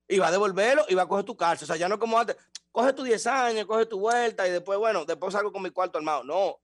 Y 0.07 0.17
vas 0.17 0.29
a 0.29 0.31
devolverlo 0.31 0.85
y 0.89 0.95
vas 0.95 1.05
a 1.05 1.07
coger 1.07 1.23
tu 1.23 1.37
cárcel. 1.37 1.65
O 1.65 1.67
sea, 1.67 1.75
ya 1.75 1.87
no 1.87 1.99
como 1.99 2.17
antes, 2.17 2.35
coge 2.71 2.93
tus 2.93 3.05
10 3.05 3.27
años, 3.27 3.65
coge 3.67 3.85
tu 3.85 3.99
vuelta 3.99 4.47
y 4.47 4.51
después, 4.51 4.79
bueno, 4.79 5.05
después 5.05 5.33
salgo 5.33 5.51
con 5.51 5.61
mi 5.61 5.69
cuarto 5.69 5.99
armado. 5.99 6.23
No, 6.23 6.59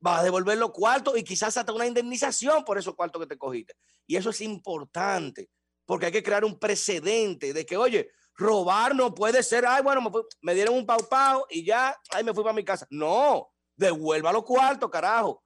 vas 0.00 0.20
a 0.20 0.22
devolver 0.22 0.58
los 0.58 0.70
cuartos 0.70 1.16
y 1.16 1.24
quizás 1.24 1.56
hasta 1.56 1.72
una 1.72 1.86
indemnización 1.86 2.62
por 2.62 2.76
esos 2.76 2.94
cuartos 2.94 3.22
que 3.22 3.26
te 3.26 3.38
cogiste. 3.38 3.74
Y 4.06 4.16
eso 4.16 4.28
es 4.28 4.42
importante, 4.42 5.48
porque 5.86 6.06
hay 6.06 6.12
que 6.12 6.22
crear 6.22 6.44
un 6.44 6.58
precedente 6.58 7.54
de 7.54 7.64
que, 7.64 7.78
oye, 7.78 8.10
robar 8.34 8.94
no 8.94 9.14
puede 9.14 9.42
ser, 9.42 9.64
ay, 9.64 9.82
bueno, 9.82 10.12
me, 10.42 10.54
dieron 10.54 10.74
un 10.74 10.84
pau 10.84 11.08
pau 11.08 11.46
y 11.48 11.64
ya, 11.64 11.98
ay, 12.10 12.22
me 12.22 12.34
fui 12.34 12.42
para 12.44 12.54
mi 12.54 12.64
casa. 12.64 12.86
No, 12.90 13.50
devuelva 13.76 14.30
los 14.30 14.44
cuartos, 14.44 14.90
carajo. 14.90 15.42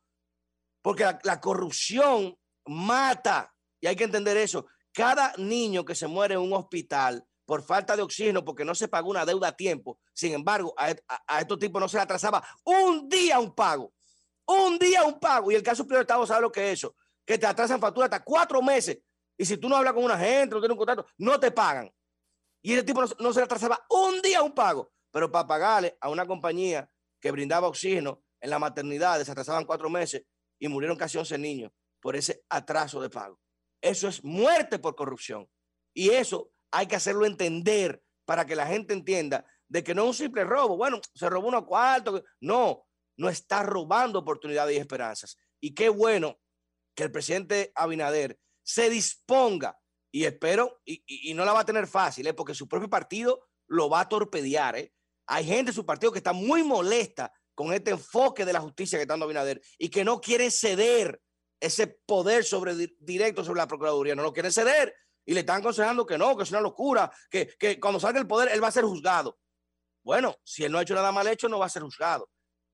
Porque 0.82 1.06
la, 1.22 1.40
corrupción 1.40 2.36
mata 2.66 3.54
y 3.80 3.86
hay 3.86 3.96
que 3.96 4.04
entender 4.04 4.36
eso. 4.36 4.66
Cada 4.92 5.32
niño 5.38 5.84
que 5.84 5.94
se 5.94 6.06
muere 6.06 6.34
en 6.34 6.40
un 6.40 6.52
hospital 6.52 7.24
por 7.46 7.62
falta 7.62 7.96
de 7.96 8.02
oxígeno 8.02 8.44
porque 8.44 8.64
no 8.64 8.74
se 8.74 8.88
pagó 8.88 9.10
una 9.10 9.24
deuda 9.24 9.48
a 9.48 9.56
tiempo, 9.56 9.98
sin 10.12 10.32
embargo, 10.32 10.74
a, 10.76 10.94
a 11.26 11.40
estos 11.40 11.58
tipos 11.58 11.80
no 11.80 11.88
se 11.88 11.96
le 11.96 12.02
atrasaba 12.02 12.44
un 12.64 13.08
día 13.08 13.38
un 13.38 13.54
pago. 13.54 13.92
Un 14.46 14.78
día 14.78 15.04
un 15.04 15.18
pago. 15.18 15.50
Y 15.50 15.54
el 15.54 15.62
caso 15.62 15.82
superior 15.82 16.02
Estado 16.02 16.26
sabe 16.26 16.42
lo 16.42 16.52
que 16.52 16.72
es 16.72 16.78
eso. 16.78 16.96
Que 17.24 17.38
te 17.38 17.46
atrasan 17.46 17.80
factura 17.80 18.06
hasta 18.06 18.24
cuatro 18.24 18.60
meses. 18.60 18.98
Y 19.38 19.44
si 19.44 19.56
tú 19.56 19.68
no 19.68 19.76
hablas 19.76 19.94
con 19.94 20.04
una 20.04 20.18
gente, 20.18 20.54
no 20.54 20.60
tienes 20.60 20.72
un 20.72 20.84
contrato, 20.84 21.06
no 21.18 21.38
te 21.38 21.50
pagan. 21.50 21.90
Y 22.60 22.72
ese 22.74 22.82
tipo 22.82 23.00
no, 23.00 23.08
no 23.18 23.32
se 23.32 23.40
le 23.40 23.44
atrasaba 23.44 23.84
un 23.88 24.20
día 24.20 24.42
un 24.42 24.52
pago. 24.52 24.92
Pero 25.10 25.30
para 25.30 25.46
pagarle 25.46 25.96
a 26.00 26.08
una 26.08 26.26
compañía 26.26 26.88
que 27.20 27.30
brindaba 27.30 27.68
oxígeno 27.68 28.22
en 28.40 28.50
la 28.50 28.58
maternidad, 28.58 29.22
se 29.22 29.30
atrasaban 29.30 29.64
cuatro 29.64 29.88
meses 29.88 30.24
y 30.62 30.68
murieron 30.68 30.96
casi 30.96 31.18
11 31.18 31.38
niños 31.38 31.72
por 32.00 32.14
ese 32.14 32.44
atraso 32.48 33.00
de 33.00 33.10
pago. 33.10 33.40
Eso 33.80 34.06
es 34.06 34.22
muerte 34.22 34.78
por 34.78 34.94
corrupción. 34.94 35.50
Y 35.92 36.10
eso 36.10 36.52
hay 36.70 36.86
que 36.86 36.94
hacerlo 36.94 37.26
entender 37.26 38.00
para 38.24 38.46
que 38.46 38.54
la 38.54 38.64
gente 38.64 38.94
entienda 38.94 39.44
de 39.66 39.82
que 39.82 39.92
no 39.92 40.02
es 40.02 40.08
un 40.08 40.14
simple 40.14 40.44
robo. 40.44 40.76
Bueno, 40.76 41.00
se 41.16 41.28
robó 41.28 41.48
unos 41.48 41.64
cuartos. 41.64 42.22
No, 42.40 42.86
no 43.16 43.28
está 43.28 43.64
robando 43.64 44.20
oportunidades 44.20 44.76
y 44.76 44.78
esperanzas. 44.78 45.36
Y 45.60 45.74
qué 45.74 45.88
bueno 45.88 46.38
que 46.94 47.02
el 47.02 47.10
presidente 47.10 47.72
Abinader 47.74 48.38
se 48.62 48.88
disponga, 48.88 49.76
y 50.12 50.26
espero, 50.26 50.80
y, 50.84 51.02
y, 51.06 51.34
no 51.34 51.44
la 51.44 51.54
va 51.54 51.60
a 51.60 51.64
tener 51.64 51.88
fácil, 51.88 52.28
¿eh? 52.28 52.34
porque 52.34 52.54
su 52.54 52.68
propio 52.68 52.88
partido 52.88 53.48
lo 53.66 53.90
va 53.90 54.00
a 54.00 54.08
torpedear. 54.08 54.76
¿eh? 54.76 54.94
Hay 55.26 55.44
gente 55.44 55.72
de 55.72 55.74
su 55.74 55.84
partido 55.84 56.12
que 56.12 56.18
está 56.18 56.32
muy 56.32 56.62
molesta 56.62 57.32
con 57.54 57.72
este 57.72 57.90
enfoque 57.90 58.44
de 58.44 58.52
la 58.52 58.60
justicia 58.60 58.98
que 58.98 59.02
está 59.02 59.12
dando 59.14 59.24
Abinader 59.24 59.60
y 59.78 59.88
que 59.88 60.04
no 60.04 60.20
quiere 60.20 60.50
ceder 60.50 61.20
ese 61.60 61.86
poder 61.86 62.44
sobre 62.44 62.74
directo 62.98 63.44
sobre 63.44 63.58
la 63.58 63.68
Procuraduría, 63.68 64.14
no 64.14 64.22
lo 64.22 64.32
quieren 64.32 64.52
ceder. 64.52 64.94
y 65.24 65.34
le 65.34 65.40
están 65.40 65.60
aconsejando 65.60 66.04
que 66.04 66.18
no, 66.18 66.36
que 66.36 66.42
es 66.42 66.50
una 66.50 66.60
locura, 66.60 67.10
que, 67.30 67.46
que 67.56 67.78
cuando 67.78 68.00
salga 68.00 68.18
el 68.18 68.26
poder 68.26 68.48
él 68.52 68.62
va 68.62 68.68
a 68.68 68.72
ser 68.72 68.84
juzgado. 68.84 69.38
Bueno, 70.02 70.34
si 70.42 70.64
él 70.64 70.72
no 70.72 70.78
ha 70.78 70.82
hecho 70.82 70.94
nada 70.94 71.12
mal 71.12 71.28
hecho, 71.28 71.48
no 71.48 71.60
va 71.60 71.66
a 71.66 71.68
ser 71.68 71.82
juzgado. 71.82 72.28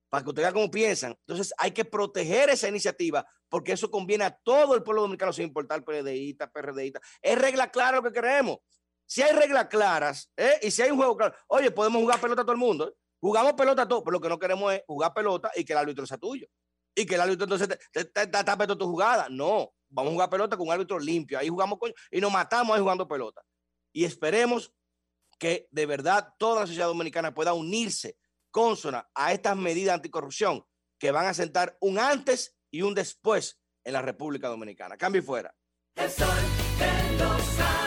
Para 0.08 0.24
que 0.24 0.30
ustedes 0.30 0.46
vean 0.46 0.54
cómo 0.54 0.70
piensan. 0.70 1.10
Entonces 1.26 1.52
hay 1.58 1.72
que 1.72 1.84
proteger 1.84 2.48
esa 2.48 2.68
iniciativa 2.68 3.26
porque 3.48 3.72
eso 3.72 3.90
conviene 3.90 4.24
a 4.24 4.30
todo 4.30 4.74
el 4.74 4.82
pueblo 4.82 5.02
dominicano 5.02 5.32
sin 5.32 5.44
importar 5.44 5.84
PLDista, 5.84 6.50
PRDista. 6.50 7.00
Es 7.20 7.38
regla 7.38 7.70
clara 7.70 7.98
lo 7.98 8.02
que 8.02 8.12
queremos. 8.12 8.58
Si 9.04 9.22
hay 9.22 9.34
reglas 9.34 9.66
claras 9.68 10.30
¿eh? 10.36 10.58
y 10.62 10.70
si 10.70 10.82
hay 10.82 10.90
un 10.90 10.98
juego 10.98 11.16
claro, 11.16 11.34
oye, 11.48 11.70
podemos 11.70 12.00
jugar 12.00 12.20
pelota 12.20 12.42
a 12.42 12.44
todo 12.44 12.52
el 12.52 12.58
mundo. 12.58 12.88
¿eh? 12.88 12.94
Jugamos 13.20 13.54
pelota 13.54 13.82
a 13.82 13.88
todos, 13.88 14.02
pero 14.04 14.12
lo 14.12 14.20
que 14.20 14.28
no 14.28 14.38
queremos 14.38 14.72
es 14.72 14.82
jugar 14.86 15.12
pelota 15.12 15.50
y 15.56 15.64
que 15.64 15.72
el 15.72 15.78
árbitro 15.78 16.06
sea 16.06 16.18
tuyo. 16.18 16.46
Y 16.94 17.06
que 17.06 17.14
el 17.14 17.20
árbitro 17.20 17.44
entonces 17.44 17.68
te, 17.68 18.04
te, 18.04 18.26
te, 18.26 18.26
te 18.26 18.76
tu 18.76 18.86
jugada. 18.86 19.28
No, 19.30 19.72
vamos 19.88 20.10
a 20.10 20.14
jugar 20.14 20.30
pelota 20.30 20.56
con 20.56 20.66
un 20.66 20.72
árbitro 20.72 20.98
limpio. 20.98 21.38
Ahí 21.38 21.48
jugamos 21.48 21.78
con, 21.78 21.92
y 22.10 22.20
nos 22.20 22.32
matamos 22.32 22.74
ahí 22.74 22.82
jugando 22.82 23.06
pelota. 23.06 23.42
Y 23.92 24.04
esperemos 24.04 24.72
que 25.38 25.68
de 25.70 25.86
verdad 25.86 26.34
toda 26.38 26.60
la 26.60 26.66
sociedad 26.66 26.88
dominicana 26.88 27.34
pueda 27.34 27.52
unirse 27.52 28.16
consona 28.50 29.08
a 29.14 29.32
estas 29.32 29.56
medidas 29.56 29.94
anticorrupción 29.94 30.64
que 30.98 31.10
van 31.10 31.26
a 31.26 31.34
sentar 31.34 31.76
un 31.80 31.98
antes 31.98 32.56
y 32.70 32.82
un 32.82 32.94
después 32.94 33.60
en 33.84 33.92
la 33.92 34.02
República 34.02 34.48
Dominicana. 34.48 34.96
Cambio 34.96 35.22
y 35.22 35.24
fuera. 35.24 35.54
El 35.94 36.10
sol 36.10 36.28
los 37.18 37.77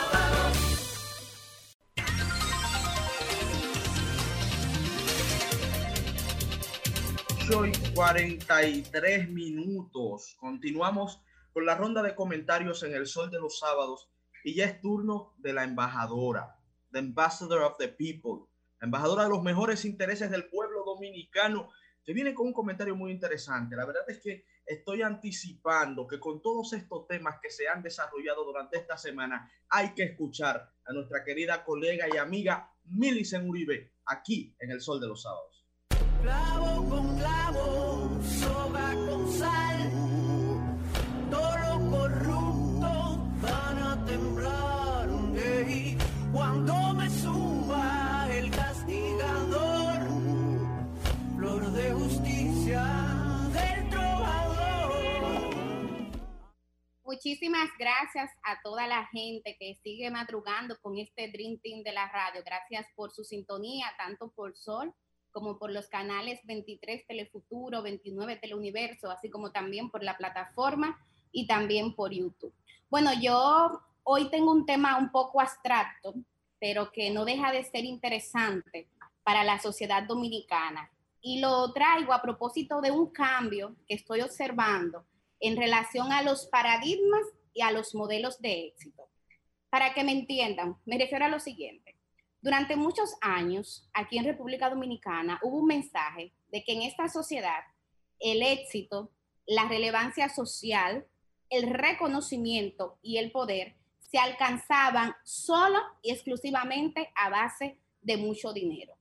Hoy 7.54 7.72
43 7.94 9.28
minutos. 9.28 10.36
Continuamos 10.38 11.20
con 11.52 11.66
la 11.66 11.74
ronda 11.74 12.02
de 12.02 12.14
comentarios 12.14 12.82
en 12.82 12.94
el 12.94 13.06
sol 13.06 13.30
de 13.30 13.38
los 13.38 13.58
sábados 13.58 14.08
y 14.42 14.54
ya 14.54 14.64
es 14.64 14.80
turno 14.80 15.34
de 15.36 15.52
la 15.52 15.64
embajadora, 15.64 16.56
the 16.92 17.00
ambassador 17.00 17.62
of 17.62 17.76
the 17.78 17.88
people, 17.88 18.48
la 18.80 18.86
embajadora 18.86 19.24
de 19.24 19.28
los 19.28 19.42
mejores 19.42 19.84
intereses 19.84 20.30
del 20.30 20.48
pueblo 20.48 20.82
dominicano, 20.84 21.68
que 22.02 22.14
viene 22.14 22.32
con 22.32 22.46
un 22.46 22.52
comentario 22.54 22.96
muy 22.96 23.10
interesante. 23.10 23.76
La 23.76 23.84
verdad 23.84 24.08
es 24.08 24.20
que 24.20 24.46
estoy 24.64 25.02
anticipando 25.02 26.06
que 26.06 26.18
con 26.18 26.40
todos 26.40 26.72
estos 26.72 27.06
temas 27.06 27.36
que 27.42 27.50
se 27.50 27.68
han 27.68 27.82
desarrollado 27.82 28.44
durante 28.44 28.78
esta 28.78 28.96
semana, 28.96 29.50
hay 29.68 29.92
que 29.94 30.04
escuchar 30.04 30.72
a 30.86 30.92
nuestra 30.92 31.22
querida 31.22 31.64
colega 31.64 32.06
y 32.12 32.16
amiga 32.16 32.72
Milicen 32.84 33.46
Uribe 33.46 33.92
aquí 34.06 34.56
en 34.58 34.70
el 34.70 34.80
Sol 34.80 35.00
de 35.00 35.08
los 35.08 35.22
Sábados. 35.22 35.51
Clavo 36.22 36.88
con 36.88 37.18
clavo, 37.18 38.20
soga 38.22 38.94
con 39.06 39.32
sal. 39.32 39.90
Todo 41.30 41.90
corrupto 41.90 43.18
van 43.42 43.78
a 43.78 44.04
temblar. 44.06 45.08
ey. 45.36 45.98
Cuando 46.32 46.94
me 46.94 47.10
suba 47.10 48.28
el 48.30 48.50
castigador, 48.52 50.06
flor 51.36 51.72
de 51.72 51.92
justicia. 51.92 53.12
Muchísimas 57.04 57.68
gracias 57.78 58.30
a 58.42 58.60
toda 58.62 58.86
la 58.86 59.06
gente 59.08 59.56
que 59.58 59.74
sigue 59.82 60.10
madrugando 60.10 60.78
con 60.80 60.96
este 60.98 61.30
Dream 61.30 61.58
Team 61.62 61.82
de 61.82 61.92
la 61.92 62.08
radio. 62.08 62.42
Gracias 62.44 62.86
por 62.96 63.12
su 63.12 63.22
sintonía, 63.22 63.86
tanto 63.98 64.30
por 64.30 64.56
Sol 64.56 64.94
como 65.32 65.58
por 65.58 65.72
los 65.72 65.88
canales 65.88 66.40
23 66.44 67.06
Telefuturo, 67.06 67.82
29 67.82 68.36
Teleuniverso, 68.36 69.10
así 69.10 69.30
como 69.30 69.50
también 69.50 69.90
por 69.90 70.04
la 70.04 70.16
plataforma 70.16 70.98
y 71.32 71.46
también 71.46 71.94
por 71.94 72.12
YouTube. 72.12 72.54
Bueno, 72.90 73.10
yo 73.20 73.80
hoy 74.04 74.30
tengo 74.30 74.52
un 74.52 74.66
tema 74.66 74.98
un 74.98 75.10
poco 75.10 75.40
abstracto, 75.40 76.14
pero 76.60 76.92
que 76.92 77.10
no 77.10 77.24
deja 77.24 77.50
de 77.50 77.64
ser 77.64 77.84
interesante 77.84 78.88
para 79.24 79.44
la 79.44 79.58
sociedad 79.58 80.02
dominicana. 80.04 80.90
Y 81.20 81.40
lo 81.40 81.72
traigo 81.72 82.12
a 82.12 82.22
propósito 82.22 82.80
de 82.80 82.90
un 82.90 83.10
cambio 83.10 83.76
que 83.86 83.94
estoy 83.94 84.20
observando 84.20 85.04
en 85.40 85.56
relación 85.56 86.12
a 86.12 86.22
los 86.22 86.46
paradigmas 86.46 87.22
y 87.54 87.62
a 87.62 87.70
los 87.70 87.94
modelos 87.94 88.40
de 88.40 88.66
éxito. 88.66 89.08
Para 89.70 89.94
que 89.94 90.04
me 90.04 90.12
entiendan, 90.12 90.76
me 90.84 90.98
refiero 90.98 91.24
a 91.24 91.28
lo 91.28 91.40
siguiente. 91.40 91.91
Durante 92.42 92.74
muchos 92.74 93.14
años, 93.20 93.88
aquí 93.94 94.18
en 94.18 94.24
República 94.24 94.68
Dominicana, 94.68 95.38
hubo 95.44 95.58
un 95.58 95.66
mensaje 95.66 96.32
de 96.50 96.64
que 96.64 96.72
en 96.72 96.82
esta 96.82 97.08
sociedad 97.08 97.62
el 98.18 98.42
éxito, 98.42 99.12
la 99.46 99.68
relevancia 99.68 100.28
social, 100.28 101.06
el 101.50 101.70
reconocimiento 101.70 102.98
y 103.00 103.18
el 103.18 103.30
poder 103.30 103.76
se 104.10 104.18
alcanzaban 104.18 105.14
solo 105.22 105.78
y 106.02 106.10
exclusivamente 106.10 107.10
a 107.14 107.30
base 107.30 107.78
de 108.00 108.16
mucho 108.16 108.52
dinero. 108.52 108.92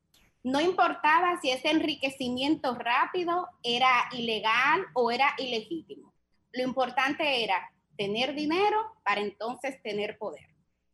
No 0.43 0.61
importaba 0.61 1.39
si 1.41 1.49
ese 1.49 1.72
enriquecimiento 1.72 2.76
rápido 2.76 3.47
era 3.63 4.07
ilegal 4.11 4.85
o 4.93 5.09
era 5.09 5.34
ilegítimo. 5.39 6.13
Lo 6.51 6.61
importante 6.61 7.43
era 7.43 7.73
tener 7.97 8.35
dinero 8.35 8.77
para 9.03 9.22
entonces 9.22 9.81
tener 9.81 10.19
poder. 10.19 10.50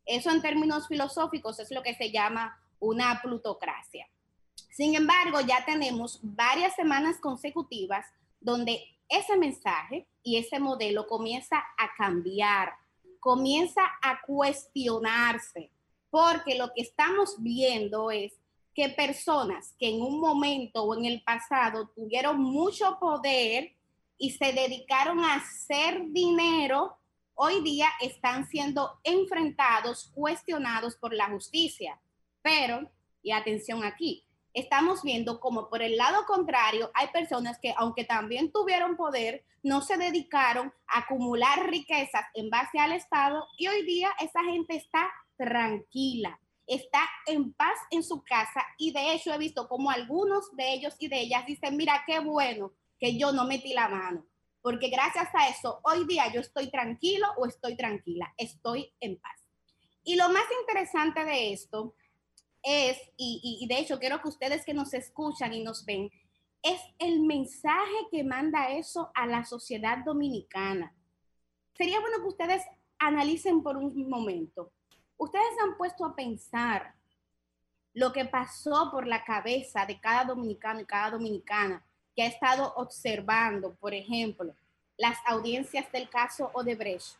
Eso 0.08 0.30
en 0.30 0.40
términos 0.40 0.88
filosóficos 0.88 1.58
es 1.60 1.70
lo 1.70 1.82
que 1.82 1.94
se 1.94 2.10
llama 2.10 2.58
una 2.80 3.20
plutocracia. 3.22 4.08
Sin 4.70 4.94
embargo, 4.94 5.40
ya 5.40 5.64
tenemos 5.66 6.18
varias 6.22 6.74
semanas 6.74 7.18
consecutivas 7.20 8.06
donde 8.40 8.82
ese 9.08 9.36
mensaje 9.36 10.06
y 10.22 10.38
ese 10.38 10.58
modelo 10.58 11.06
comienza 11.06 11.58
a 11.58 11.90
cambiar, 11.96 12.72
comienza 13.20 13.82
a 14.00 14.20
cuestionarse, 14.22 15.70
porque 16.10 16.56
lo 16.56 16.72
que 16.74 16.82
estamos 16.82 17.36
viendo 17.40 18.10
es 18.10 18.32
que 18.74 18.88
personas 18.90 19.74
que 19.78 19.88
en 19.88 20.00
un 20.00 20.20
momento 20.20 20.84
o 20.84 20.96
en 20.96 21.04
el 21.04 21.22
pasado 21.22 21.88
tuvieron 21.94 22.40
mucho 22.40 22.98
poder 22.98 23.74
y 24.16 24.30
se 24.30 24.52
dedicaron 24.52 25.20
a 25.20 25.34
hacer 25.34 26.02
dinero, 26.10 26.97
hoy 27.40 27.62
día 27.62 27.86
están 28.00 28.48
siendo 28.48 28.98
enfrentados, 29.04 30.10
cuestionados 30.12 30.96
por 30.96 31.14
la 31.14 31.30
justicia. 31.30 32.00
Pero, 32.42 32.90
y 33.22 33.30
atención 33.30 33.84
aquí, 33.84 34.26
estamos 34.52 35.04
viendo 35.04 35.38
como 35.38 35.70
por 35.70 35.80
el 35.80 35.96
lado 35.96 36.26
contrario 36.26 36.90
hay 36.94 37.06
personas 37.08 37.60
que 37.60 37.72
aunque 37.76 38.04
también 38.04 38.50
tuvieron 38.50 38.96
poder, 38.96 39.44
no 39.62 39.82
se 39.82 39.96
dedicaron 39.96 40.72
a 40.88 41.00
acumular 41.00 41.70
riquezas 41.70 42.24
en 42.34 42.50
base 42.50 42.80
al 42.80 42.90
Estado 42.90 43.46
y 43.56 43.68
hoy 43.68 43.84
día 43.84 44.10
esa 44.18 44.42
gente 44.42 44.74
está 44.74 45.08
tranquila, 45.36 46.40
está 46.66 47.02
en 47.26 47.52
paz 47.52 47.78
en 47.92 48.02
su 48.02 48.24
casa 48.24 48.66
y 48.78 48.92
de 48.92 49.12
hecho 49.14 49.32
he 49.32 49.38
visto 49.38 49.68
como 49.68 49.90
algunos 49.90 50.56
de 50.56 50.72
ellos 50.72 50.96
y 50.98 51.06
de 51.06 51.20
ellas 51.20 51.46
dicen, 51.46 51.76
mira 51.76 52.02
qué 52.04 52.18
bueno 52.18 52.72
que 52.98 53.16
yo 53.16 53.30
no 53.30 53.44
metí 53.44 53.74
la 53.74 53.88
mano, 53.88 54.26
porque 54.68 54.90
gracias 54.90 55.30
a 55.34 55.48
eso 55.48 55.80
hoy 55.82 56.04
día 56.06 56.30
yo 56.30 56.42
estoy 56.42 56.70
tranquilo 56.70 57.26
o 57.38 57.46
estoy 57.46 57.74
tranquila, 57.74 58.34
estoy 58.36 58.92
en 59.00 59.18
paz. 59.18 59.40
Y 60.04 60.16
lo 60.16 60.28
más 60.28 60.44
interesante 60.60 61.24
de 61.24 61.54
esto 61.54 61.94
es, 62.62 62.98
y, 63.16 63.58
y- 63.62 63.66
de 63.66 63.78
hecho 63.78 63.98
quiero 63.98 64.20
que 64.20 64.28
ustedes 64.28 64.66
que 64.66 64.74
nos 64.74 64.92
escuchan 64.92 65.54
y 65.54 65.62
nos 65.64 65.86
ven, 65.86 66.10
es 66.62 66.78
el 66.98 67.20
mensaje 67.20 67.94
que 68.10 68.22
manda 68.24 68.70
eso 68.72 69.10
a 69.14 69.26
la 69.26 69.42
sociedad 69.46 70.04
dominicana. 70.04 70.94
Sería 71.72 72.00
bueno 72.00 72.18
que 72.18 72.28
ustedes 72.28 72.62
analicen 72.98 73.62
por 73.62 73.78
un 73.78 74.06
momento. 74.06 74.70
Ustedes 75.16 75.56
han 75.64 75.78
puesto 75.78 76.04
a 76.04 76.14
pensar 76.14 76.94
lo 77.94 78.12
que 78.12 78.26
pasó 78.26 78.90
por 78.90 79.06
la 79.06 79.24
cabeza 79.24 79.86
de 79.86 79.98
cada 79.98 80.26
dominicano 80.26 80.80
y 80.80 80.84
cada 80.84 81.12
dominicana 81.12 81.82
que 82.18 82.24
ha 82.24 82.26
estado 82.26 82.72
observando, 82.74 83.76
por 83.76 83.94
ejemplo, 83.94 84.52
las 84.96 85.16
audiencias 85.24 85.92
del 85.92 86.10
caso 86.10 86.50
Odebrecht. 86.52 87.16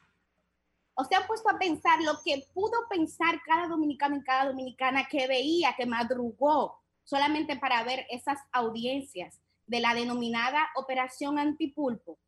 O 0.95 1.05
se 1.05 1.15
han 1.15 1.25
puesto 1.29 1.49
a 1.49 1.57
pensar 1.57 2.03
lo 2.03 2.15
que 2.25 2.45
pudo 2.53 2.73
pensar 2.91 3.41
cada 3.47 3.69
dominicano 3.69 4.17
y 4.17 4.25
cada 4.25 4.47
dominicana 4.47 5.07
que 5.09 5.29
veía, 5.29 5.77
que 5.77 5.87
madrugó 5.87 6.81
solamente 7.05 7.55
para 7.55 7.85
ver 7.85 8.09
esas 8.11 8.41
audiencias 8.51 9.39
de 9.69 9.79
la 9.79 9.95
denominada 9.95 10.69
Operación 10.75 11.39
Antipulpo. 11.39 12.19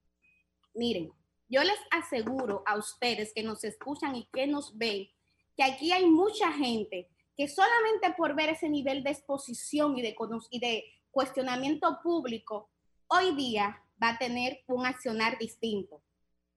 Miren, 0.73 1.11
yo 1.49 1.65
les 1.65 1.81
aseguro 1.91 2.63
a 2.67 2.77
ustedes 2.77 3.33
que 3.35 3.43
nos 3.43 3.65
escuchan 3.65 4.15
y 4.15 4.29
que 4.33 4.47
nos 4.47 4.79
ven 4.79 5.09
que 5.57 5.65
aquí 5.65 5.91
hay 5.91 6.07
mucha 6.07 6.53
gente 6.53 7.09
que 7.37 7.49
solamente 7.49 8.15
por 8.17 8.37
ver 8.37 8.51
ese 8.51 8.69
nivel 8.69 9.03
de 9.03 9.11
exposición 9.11 9.99
y 9.99 10.03
de, 10.03 10.15
y 10.51 10.61
de 10.61 10.85
cuestionamiento 11.11 12.01
público, 12.03 12.71
hoy 13.09 13.35
día 13.35 13.83
va 14.03 14.11
a 14.11 14.19
tener 14.19 14.63
un 14.67 14.87
accionar 14.87 15.39
distinto. 15.39 16.01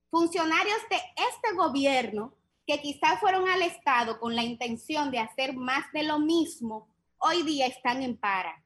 Funcionarios 0.09 0.79
de 0.89 0.97
este 0.97 1.55
gobierno 1.55 2.33
que 2.65 2.79
quizás 2.79 3.19
fueron 3.19 3.47
al 3.49 3.61
Estado 3.61 4.19
con 4.19 4.35
la 4.35 4.43
intención 4.43 5.11
de 5.11 5.19
hacer 5.19 5.53
más 5.53 5.91
de 5.91 6.03
lo 6.03 6.19
mismo, 6.19 6.87
hoy 7.17 7.43
día 7.43 7.67
están 7.67 8.01
en 8.01 8.15
para, 8.17 8.63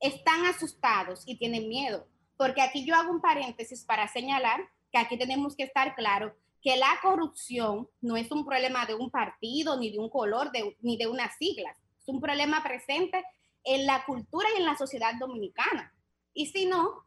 están 0.00 0.46
asustados 0.46 1.24
y 1.26 1.36
tienen 1.36 1.68
miedo. 1.68 2.06
Porque 2.36 2.62
aquí 2.62 2.84
yo 2.84 2.94
hago 2.94 3.10
un 3.10 3.20
paréntesis 3.20 3.84
para 3.84 4.08
señalar 4.08 4.60
que 4.92 4.98
aquí 4.98 5.18
tenemos 5.18 5.56
que 5.56 5.64
estar 5.64 5.94
claro 5.94 6.34
que 6.62 6.76
la 6.76 6.98
corrupción 7.02 7.88
no 8.00 8.16
es 8.16 8.30
un 8.30 8.44
problema 8.44 8.86
de 8.86 8.94
un 8.94 9.10
partido, 9.10 9.78
ni 9.78 9.90
de 9.90 9.98
un 9.98 10.08
color, 10.08 10.50
ni 10.80 10.96
de 10.96 11.06
unas 11.06 11.36
siglas. 11.36 11.76
Es 12.00 12.08
un 12.08 12.20
problema 12.20 12.62
presente 12.62 13.24
en 13.66 13.84
la 13.84 14.04
cultura 14.06 14.48
y 14.54 14.60
en 14.60 14.64
la 14.64 14.76
sociedad 14.76 15.14
dominicana. 15.18 15.92
Y 16.32 16.46
si 16.46 16.64
no, 16.66 17.04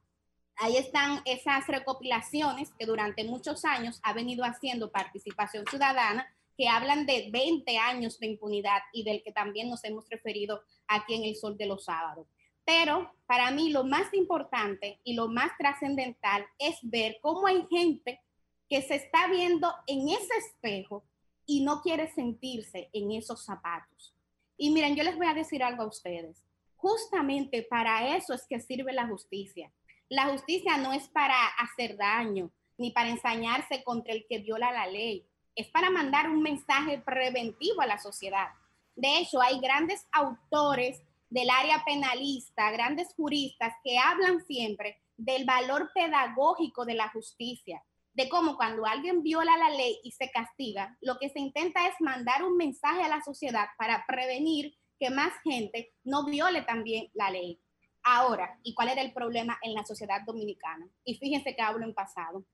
ahí 0.57 0.77
están 0.77 1.21
esas 1.25 1.65
recopilaciones 1.67 2.71
que 2.77 2.85
durante 2.85 3.23
muchos 3.23 3.65
años 3.65 3.99
ha 4.03 4.13
venido 4.13 4.43
haciendo 4.43 4.91
participación 4.91 5.65
ciudadana, 5.65 6.27
que 6.57 6.67
hablan 6.67 7.05
de 7.05 7.29
20 7.31 7.77
años 7.77 8.19
de 8.19 8.27
impunidad 8.27 8.81
y 8.91 9.03
del 9.03 9.23
que 9.23 9.31
también 9.31 9.69
nos 9.69 9.83
hemos 9.85 10.09
referido 10.09 10.61
aquí 10.87 11.15
en 11.15 11.23
el 11.23 11.35
Sol 11.37 11.57
de 11.57 11.65
los 11.65 11.85
Sábados. 11.85 12.27
Pero 12.65 13.13
para 13.25 13.49
mí 13.51 13.71
lo 13.71 13.85
más 13.85 14.13
importante 14.13 14.99
y 15.05 15.13
lo 15.13 15.29
más 15.29 15.51
trascendental 15.57 16.45
es 16.59 16.77
ver 16.83 17.19
cómo 17.21 17.47
hay 17.47 17.65
gente 17.69 18.19
que 18.67 18.81
se 18.81 18.95
está 18.95 19.27
viendo 19.27 19.73
en 19.87 20.09
ese 20.09 20.35
espejo 20.37 21.05
y 21.45 21.61
no 21.61 21.81
quiere 21.81 22.11
sentirse 22.11 22.89
en 22.91 23.13
esos 23.13 23.45
zapatos. 23.45 24.13
Y 24.57 24.71
miren, 24.71 24.95
yo 24.95 25.03
les 25.03 25.15
voy 25.15 25.27
a 25.27 25.33
decir 25.33 25.63
algo 25.63 25.83
a 25.83 25.87
ustedes. 25.87 26.43
Justamente 26.79 27.63
para 27.63 28.15
eso 28.15 28.33
es 28.33 28.47
que 28.47 28.61
sirve 28.61 28.93
la 28.93 29.05
justicia. 29.05 29.69
La 30.07 30.27
justicia 30.29 30.77
no 30.77 30.93
es 30.93 31.09
para 31.09 31.35
hacer 31.57 31.97
daño 31.97 32.51
ni 32.77 32.91
para 32.91 33.09
ensañarse 33.09 33.83
contra 33.83 34.13
el 34.13 34.25
que 34.29 34.39
viola 34.39 34.71
la 34.71 34.87
ley. 34.87 35.27
Es 35.55 35.67
para 35.67 35.89
mandar 35.89 36.29
un 36.29 36.41
mensaje 36.41 36.99
preventivo 36.99 37.81
a 37.81 37.85
la 37.85 37.97
sociedad. 37.97 38.47
De 38.95 39.17
hecho, 39.17 39.41
hay 39.41 39.59
grandes 39.59 40.07
autores 40.13 41.01
del 41.29 41.49
área 41.49 41.83
penalista, 41.85 42.71
grandes 42.71 43.13
juristas 43.13 43.73
que 43.83 43.97
hablan 43.97 44.39
siempre 44.45 45.01
del 45.17 45.43
valor 45.43 45.91
pedagógico 45.93 46.85
de 46.85 46.93
la 46.93 47.09
justicia, 47.09 47.83
de 48.13 48.29
cómo 48.29 48.55
cuando 48.55 48.85
alguien 48.85 49.21
viola 49.21 49.57
la 49.57 49.69
ley 49.69 49.99
y 50.05 50.11
se 50.11 50.31
castiga, 50.31 50.97
lo 51.01 51.19
que 51.19 51.27
se 51.27 51.39
intenta 51.39 51.87
es 51.87 51.95
mandar 51.99 52.45
un 52.45 52.55
mensaje 52.55 53.03
a 53.03 53.09
la 53.09 53.21
sociedad 53.21 53.67
para 53.77 54.05
prevenir 54.07 54.77
que 54.99 55.09
más 55.09 55.33
gente 55.43 55.93
no 56.03 56.25
viole 56.25 56.61
también 56.63 57.09
la 57.13 57.31
ley. 57.31 57.59
Ahora, 58.03 58.59
¿y 58.63 58.73
cuál 58.73 58.89
era 58.89 59.01
el 59.01 59.13
problema 59.13 59.57
en 59.61 59.73
la 59.73 59.85
sociedad 59.85 60.21
dominicana? 60.25 60.87
Y 61.03 61.15
fíjense 61.15 61.55
que 61.55 61.61
hablo 61.61 61.85
en 61.85 61.93
pasado. 61.93 62.45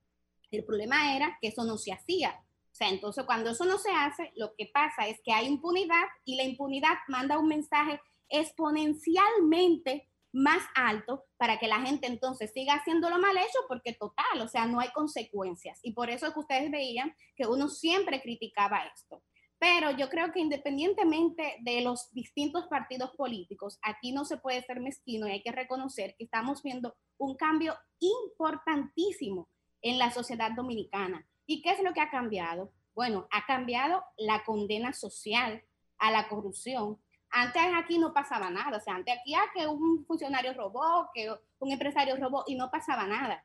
El 0.51 0.63
problema 0.63 1.15
era 1.15 1.37
que 1.41 1.49
eso 1.49 1.63
no 1.63 1.77
se 1.77 1.91
hacía. 1.91 2.39
O 2.71 2.75
sea, 2.75 2.89
entonces 2.89 3.23
cuando 3.25 3.51
eso 3.51 3.65
no 3.65 3.77
se 3.77 3.91
hace, 3.91 4.31
lo 4.35 4.53
que 4.57 4.69
pasa 4.73 5.07
es 5.07 5.19
que 5.23 5.31
hay 5.31 5.47
impunidad 5.47 6.03
y 6.25 6.35
la 6.35 6.43
impunidad 6.43 6.95
manda 7.07 7.39
un 7.39 7.47
mensaje 7.47 7.99
exponencialmente 8.29 10.09
más 10.33 10.61
alto 10.75 11.23
para 11.37 11.57
que 11.57 11.67
la 11.67 11.79
gente 11.79 12.07
entonces 12.07 12.51
siga 12.51 12.73
haciendo 12.73 13.09
lo 13.09 13.17
mal 13.17 13.37
hecho 13.37 13.59
porque 13.69 13.93
total, 13.93 14.41
o 14.41 14.47
sea, 14.49 14.65
no 14.65 14.81
hay 14.81 14.89
consecuencias. 14.89 15.79
Y 15.83 15.93
por 15.93 16.09
eso 16.09 16.27
es 16.27 16.33
que 16.33 16.39
ustedes 16.39 16.69
veían 16.69 17.15
que 17.37 17.47
uno 17.47 17.69
siempre 17.69 18.21
criticaba 18.21 18.83
esto. 18.93 19.23
Pero 19.67 19.89
yo 19.89 20.09
creo 20.09 20.31
que 20.31 20.39
independientemente 20.39 21.57
de 21.61 21.81
los 21.81 22.13
distintos 22.13 22.67
partidos 22.67 23.09
políticos, 23.15 23.79
aquí 23.81 24.11
no 24.11 24.23
se 24.23 24.37
puede 24.37 24.61
ser 24.61 24.79
mezquino 24.79 25.27
y 25.27 25.31
hay 25.31 25.41
que 25.41 25.51
reconocer 25.51 26.15
que 26.15 26.25
estamos 26.25 26.61
viendo 26.61 26.95
un 27.17 27.35
cambio 27.35 27.75
importantísimo 27.97 29.49
en 29.81 29.97
la 29.97 30.11
sociedad 30.11 30.51
dominicana. 30.51 31.27
¿Y 31.47 31.63
qué 31.63 31.71
es 31.71 31.81
lo 31.81 31.93
que 31.93 32.01
ha 32.01 32.11
cambiado? 32.11 32.73
Bueno, 32.93 33.27
ha 33.31 33.47
cambiado 33.47 34.03
la 34.17 34.43
condena 34.43 34.93
social 34.93 35.63
a 35.97 36.11
la 36.11 36.27
corrupción. 36.27 37.01
Antes 37.31 37.63
aquí 37.75 37.97
no 37.97 38.13
pasaba 38.13 38.51
nada, 38.51 38.77
o 38.77 38.81
sea, 38.81 38.93
antes 38.93 39.17
aquí 39.17 39.33
ah, 39.33 39.49
que 39.51 39.65
un 39.65 40.05
funcionario 40.05 40.53
robó, 40.53 41.09
que 41.11 41.33
un 41.57 41.71
empresario 41.71 42.17
robó 42.17 42.43
y 42.45 42.53
no 42.53 42.69
pasaba 42.69 43.07
nada. 43.07 43.43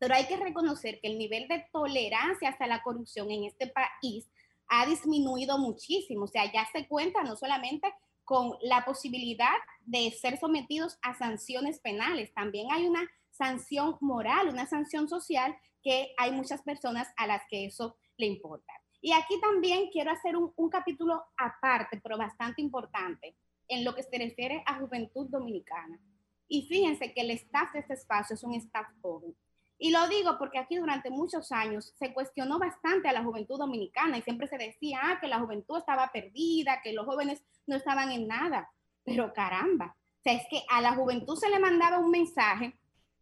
Pero 0.00 0.16
hay 0.16 0.26
que 0.26 0.36
reconocer 0.36 0.98
que 1.00 1.06
el 1.06 1.16
nivel 1.16 1.46
de 1.46 1.64
tolerancia 1.72 2.48
hacia 2.48 2.66
la 2.66 2.82
corrupción 2.82 3.30
en 3.30 3.44
este 3.44 3.68
país 3.68 4.28
ha 4.68 4.86
disminuido 4.86 5.58
muchísimo. 5.58 6.24
O 6.24 6.28
sea, 6.28 6.50
ya 6.52 6.66
se 6.72 6.86
cuenta 6.88 7.22
no 7.22 7.36
solamente 7.36 7.92
con 8.24 8.56
la 8.62 8.84
posibilidad 8.84 9.54
de 9.84 10.10
ser 10.10 10.38
sometidos 10.38 10.98
a 11.02 11.14
sanciones 11.14 11.78
penales, 11.80 12.32
también 12.32 12.68
hay 12.72 12.86
una 12.86 13.06
sanción 13.30 13.96
moral, 14.00 14.48
una 14.48 14.66
sanción 14.66 15.08
social 15.08 15.54
que 15.82 16.14
hay 16.16 16.32
muchas 16.32 16.62
personas 16.62 17.08
a 17.16 17.26
las 17.26 17.42
que 17.50 17.66
eso 17.66 17.96
le 18.16 18.26
importa. 18.26 18.72
Y 19.00 19.12
aquí 19.12 19.38
también 19.38 19.90
quiero 19.90 20.10
hacer 20.10 20.34
un, 20.34 20.70
capítulo 20.70 21.22
aparte, 21.36 22.00
pero 22.02 22.16
bastante 22.16 22.62
importante, 22.62 23.36
en 23.68 23.84
lo 23.84 23.94
que 23.94 24.02
se 24.02 24.16
refiere 24.16 24.62
a 24.64 24.78
juventud 24.78 25.28
dominicana. 25.28 26.00
Y 26.48 26.66
fíjense 26.68 27.12
que 27.12 27.20
el 27.20 27.30
staff 27.32 27.72
de 27.74 27.80
este 27.80 27.94
espacio 27.94 28.34
es 28.34 28.42
un 28.42 28.54
staff 28.54 28.86
joven. 29.02 29.36
Y 29.84 29.90
lo 29.90 30.08
digo 30.08 30.38
porque 30.38 30.58
aquí 30.58 30.76
durante 30.76 31.10
muchos 31.10 31.52
años 31.52 31.92
se 31.98 32.14
cuestionó 32.14 32.58
bastante 32.58 33.06
a 33.06 33.12
la 33.12 33.22
juventud 33.22 33.58
dominicana 33.58 34.16
y 34.16 34.22
siempre 34.22 34.46
se 34.46 34.56
decía 34.56 34.98
ah, 35.02 35.18
que 35.20 35.28
la 35.28 35.40
juventud 35.40 35.76
estaba 35.76 36.10
perdida, 36.10 36.80
que 36.82 36.94
los 36.94 37.04
jóvenes 37.04 37.42
no 37.66 37.76
estaban 37.76 38.10
en 38.10 38.26
nada. 38.26 38.72
Pero 39.04 39.34
caramba, 39.34 39.94
es 40.24 40.40
que 40.48 40.62
a 40.70 40.80
la 40.80 40.94
juventud 40.94 41.36
se 41.36 41.50
le 41.50 41.58
mandaba 41.58 41.98
un 41.98 42.10
mensaje 42.10 42.72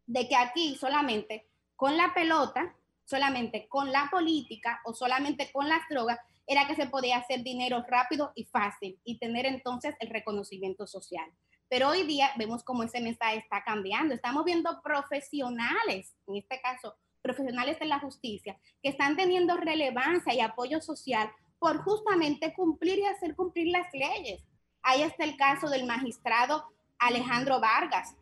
de 0.07 0.29
que 0.29 0.37
aquí 0.37 0.77
solamente 0.77 1.49
con 1.75 1.97
la 1.97 2.15
pelota, 2.15 2.77
solamente 3.05 3.67
con 3.67 3.91
la 3.91 4.09
política 4.09 4.81
o 4.85 4.95
solamente 4.95 5.51
con 5.51 5.69
las 5.69 5.81
drogas 5.91 6.21
era 6.47 6.69
que 6.69 6.77
se 6.77 6.87
podía 6.87 7.17
hacer 7.17 7.43
dinero 7.43 7.85
rápido 7.89 8.31
y 8.37 8.45
fácil 8.45 9.01
y 9.03 9.19
tener 9.19 9.47
entonces 9.47 9.97
el 9.99 10.11
reconocimiento 10.11 10.87
social. 10.87 11.29
Pero 11.73 11.89
hoy 11.89 12.03
día 12.03 12.31
vemos 12.37 12.63
cómo 12.63 12.83
ese 12.83 13.01
mensaje 13.01 13.39
está 13.39 13.65
cambiando. 13.65 14.13
Estamos 14.13 14.45
viendo 14.45 14.83
profesionales, 14.83 16.15
en 16.27 16.37
este 16.37 16.61
caso, 16.61 16.97
profesionales 17.23 17.79
de 17.79 17.87
la 17.87 17.99
justicia, 17.99 18.61
que 18.83 18.91
están 18.91 19.17
teniendo 19.17 19.57
relevancia 19.57 20.35
y 20.35 20.41
apoyo 20.41 20.83
social 20.83 21.31
por 21.59 21.83
justamente 21.83 22.53
cumplir 22.53 22.99
y 22.99 23.07
hacer 23.07 23.35
cumplir 23.35 23.69
las 23.69 23.87
leyes. 23.95 24.43
Ahí 24.83 25.01
está 25.01 25.25
el 25.25 25.39
caso 25.39 25.71
del 25.71 25.87
magistrado 25.87 26.63
Alejandro 26.99 27.59
Vargas, 27.59 28.17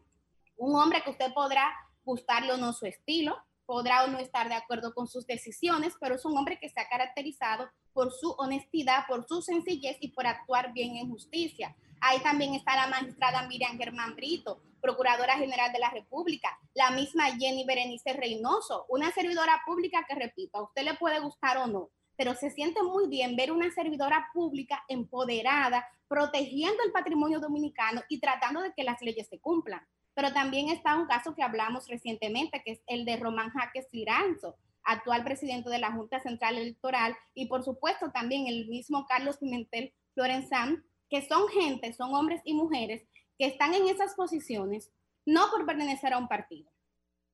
un 0.56 0.76
hombre 0.76 1.02
que 1.02 1.10
usted 1.10 1.32
podrá 1.34 1.74
gustarle 2.04 2.52
o 2.52 2.56
no 2.56 2.72
su 2.72 2.86
estilo, 2.86 3.36
podrá 3.66 4.04
o 4.04 4.06
no 4.06 4.20
estar 4.20 4.48
de 4.48 4.54
acuerdo 4.54 4.94
con 4.94 5.08
sus 5.08 5.26
decisiones, 5.26 5.94
pero 6.00 6.14
es 6.14 6.24
un 6.24 6.38
hombre 6.38 6.60
que 6.60 6.68
se 6.68 6.78
ha 6.78 6.88
caracterizado 6.88 7.68
por 7.92 8.12
su 8.12 8.30
honestidad, 8.38 9.08
por 9.08 9.26
su 9.26 9.42
sencillez 9.42 9.96
y 9.98 10.12
por 10.12 10.28
actuar 10.28 10.72
bien 10.72 10.98
en 10.98 11.10
justicia. 11.10 11.74
Ahí 12.00 12.18
también 12.20 12.54
está 12.54 12.76
la 12.76 12.86
magistrada 12.86 13.46
Miriam 13.46 13.76
Germán 13.76 14.16
Brito, 14.16 14.62
Procuradora 14.80 15.36
General 15.36 15.70
de 15.70 15.78
la 15.78 15.90
República, 15.90 16.58
la 16.74 16.90
misma 16.90 17.36
Jenny 17.36 17.64
Berenice 17.66 18.14
Reynoso, 18.14 18.86
una 18.88 19.12
servidora 19.12 19.60
pública 19.66 20.06
que, 20.08 20.14
repito, 20.14 20.58
a 20.58 20.62
usted 20.64 20.82
le 20.82 20.94
puede 20.94 21.20
gustar 21.20 21.58
o 21.58 21.66
no, 21.66 21.90
pero 22.16 22.34
se 22.34 22.50
siente 22.50 22.82
muy 22.82 23.06
bien 23.08 23.36
ver 23.36 23.52
una 23.52 23.70
servidora 23.70 24.30
pública 24.32 24.82
empoderada, 24.88 25.86
protegiendo 26.08 26.82
el 26.84 26.92
patrimonio 26.92 27.38
dominicano 27.38 28.02
y 28.08 28.18
tratando 28.18 28.62
de 28.62 28.72
que 28.74 28.84
las 28.84 29.00
leyes 29.02 29.28
se 29.28 29.38
cumplan. 29.38 29.86
Pero 30.14 30.32
también 30.32 30.70
está 30.70 30.96
un 30.96 31.06
caso 31.06 31.34
que 31.34 31.42
hablamos 31.42 31.86
recientemente, 31.88 32.62
que 32.64 32.72
es 32.72 32.80
el 32.86 33.04
de 33.04 33.16
Román 33.16 33.50
Jaques 33.50 33.86
Liranzo, 33.92 34.56
actual 34.82 35.22
presidente 35.22 35.68
de 35.68 35.78
la 35.78 35.92
Junta 35.92 36.20
Central 36.20 36.56
Electoral, 36.56 37.16
y 37.34 37.46
por 37.46 37.62
supuesto 37.62 38.10
también 38.10 38.46
el 38.46 38.68
mismo 38.68 39.06
Carlos 39.06 39.36
Pimentel 39.36 39.92
Florenzán, 40.14 40.84
que 41.10 41.26
son 41.26 41.48
gente, 41.48 41.92
son 41.92 42.14
hombres 42.14 42.40
y 42.44 42.54
mujeres 42.54 43.06
que 43.38 43.46
están 43.46 43.74
en 43.74 43.88
esas 43.88 44.14
posiciones 44.14 44.90
no 45.26 45.50
por 45.50 45.66
pertenecer 45.66 46.12
a 46.12 46.18
un 46.18 46.28
partido, 46.28 46.70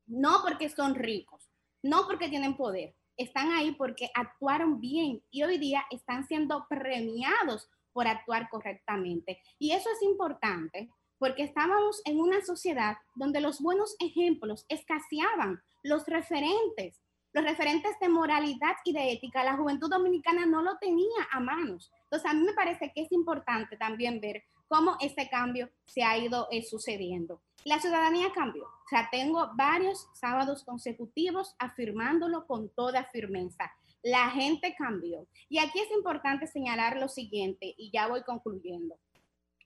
no 0.06 0.40
porque 0.42 0.68
son 0.68 0.94
ricos, 0.94 1.48
no 1.82 2.06
porque 2.06 2.28
tienen 2.28 2.56
poder, 2.56 2.96
están 3.16 3.52
ahí 3.52 3.72
porque 3.72 4.10
actuaron 4.14 4.80
bien 4.80 5.22
y 5.30 5.42
hoy 5.42 5.58
día 5.58 5.84
están 5.90 6.26
siendo 6.26 6.66
premiados 6.68 7.68
por 7.92 8.06
actuar 8.06 8.48
correctamente. 8.50 9.40
Y 9.58 9.72
eso 9.72 9.88
es 9.90 10.02
importante 10.02 10.90
porque 11.18 11.44
estábamos 11.44 12.02
en 12.04 12.20
una 12.20 12.44
sociedad 12.44 12.98
donde 13.14 13.40
los 13.40 13.60
buenos 13.60 13.96
ejemplos 14.00 14.66
escaseaban, 14.68 15.62
los 15.82 16.06
referentes, 16.06 17.00
los 17.36 17.44
referentes 17.44 17.92
de 18.00 18.08
moralidad 18.08 18.76
y 18.82 18.94
de 18.94 19.12
ética, 19.12 19.44
la 19.44 19.58
juventud 19.58 19.90
dominicana 19.90 20.46
no 20.46 20.62
lo 20.62 20.78
tenía 20.78 21.28
a 21.30 21.38
manos. 21.38 21.92
Entonces, 22.04 22.30
a 22.30 22.32
mí 22.32 22.42
me 22.42 22.54
parece 22.54 22.90
que 22.94 23.02
es 23.02 23.12
importante 23.12 23.76
también 23.76 24.22
ver 24.22 24.42
cómo 24.68 24.96
este 25.00 25.28
cambio 25.28 25.68
se 25.84 26.02
ha 26.02 26.16
ido 26.16 26.48
eh, 26.50 26.62
sucediendo. 26.62 27.42
La 27.66 27.78
ciudadanía 27.78 28.32
cambió. 28.34 28.64
O 28.64 28.88
sea, 28.88 29.10
tengo 29.12 29.50
varios 29.54 30.08
sábados 30.14 30.64
consecutivos 30.64 31.54
afirmándolo 31.58 32.46
con 32.46 32.70
toda 32.70 33.04
firmeza. 33.12 33.70
La 34.02 34.30
gente 34.30 34.74
cambió. 34.74 35.26
Y 35.50 35.58
aquí 35.58 35.78
es 35.78 35.90
importante 35.90 36.46
señalar 36.46 36.96
lo 36.96 37.08
siguiente, 37.08 37.74
y 37.76 37.90
ya 37.90 38.08
voy 38.08 38.22
concluyendo. 38.22 38.96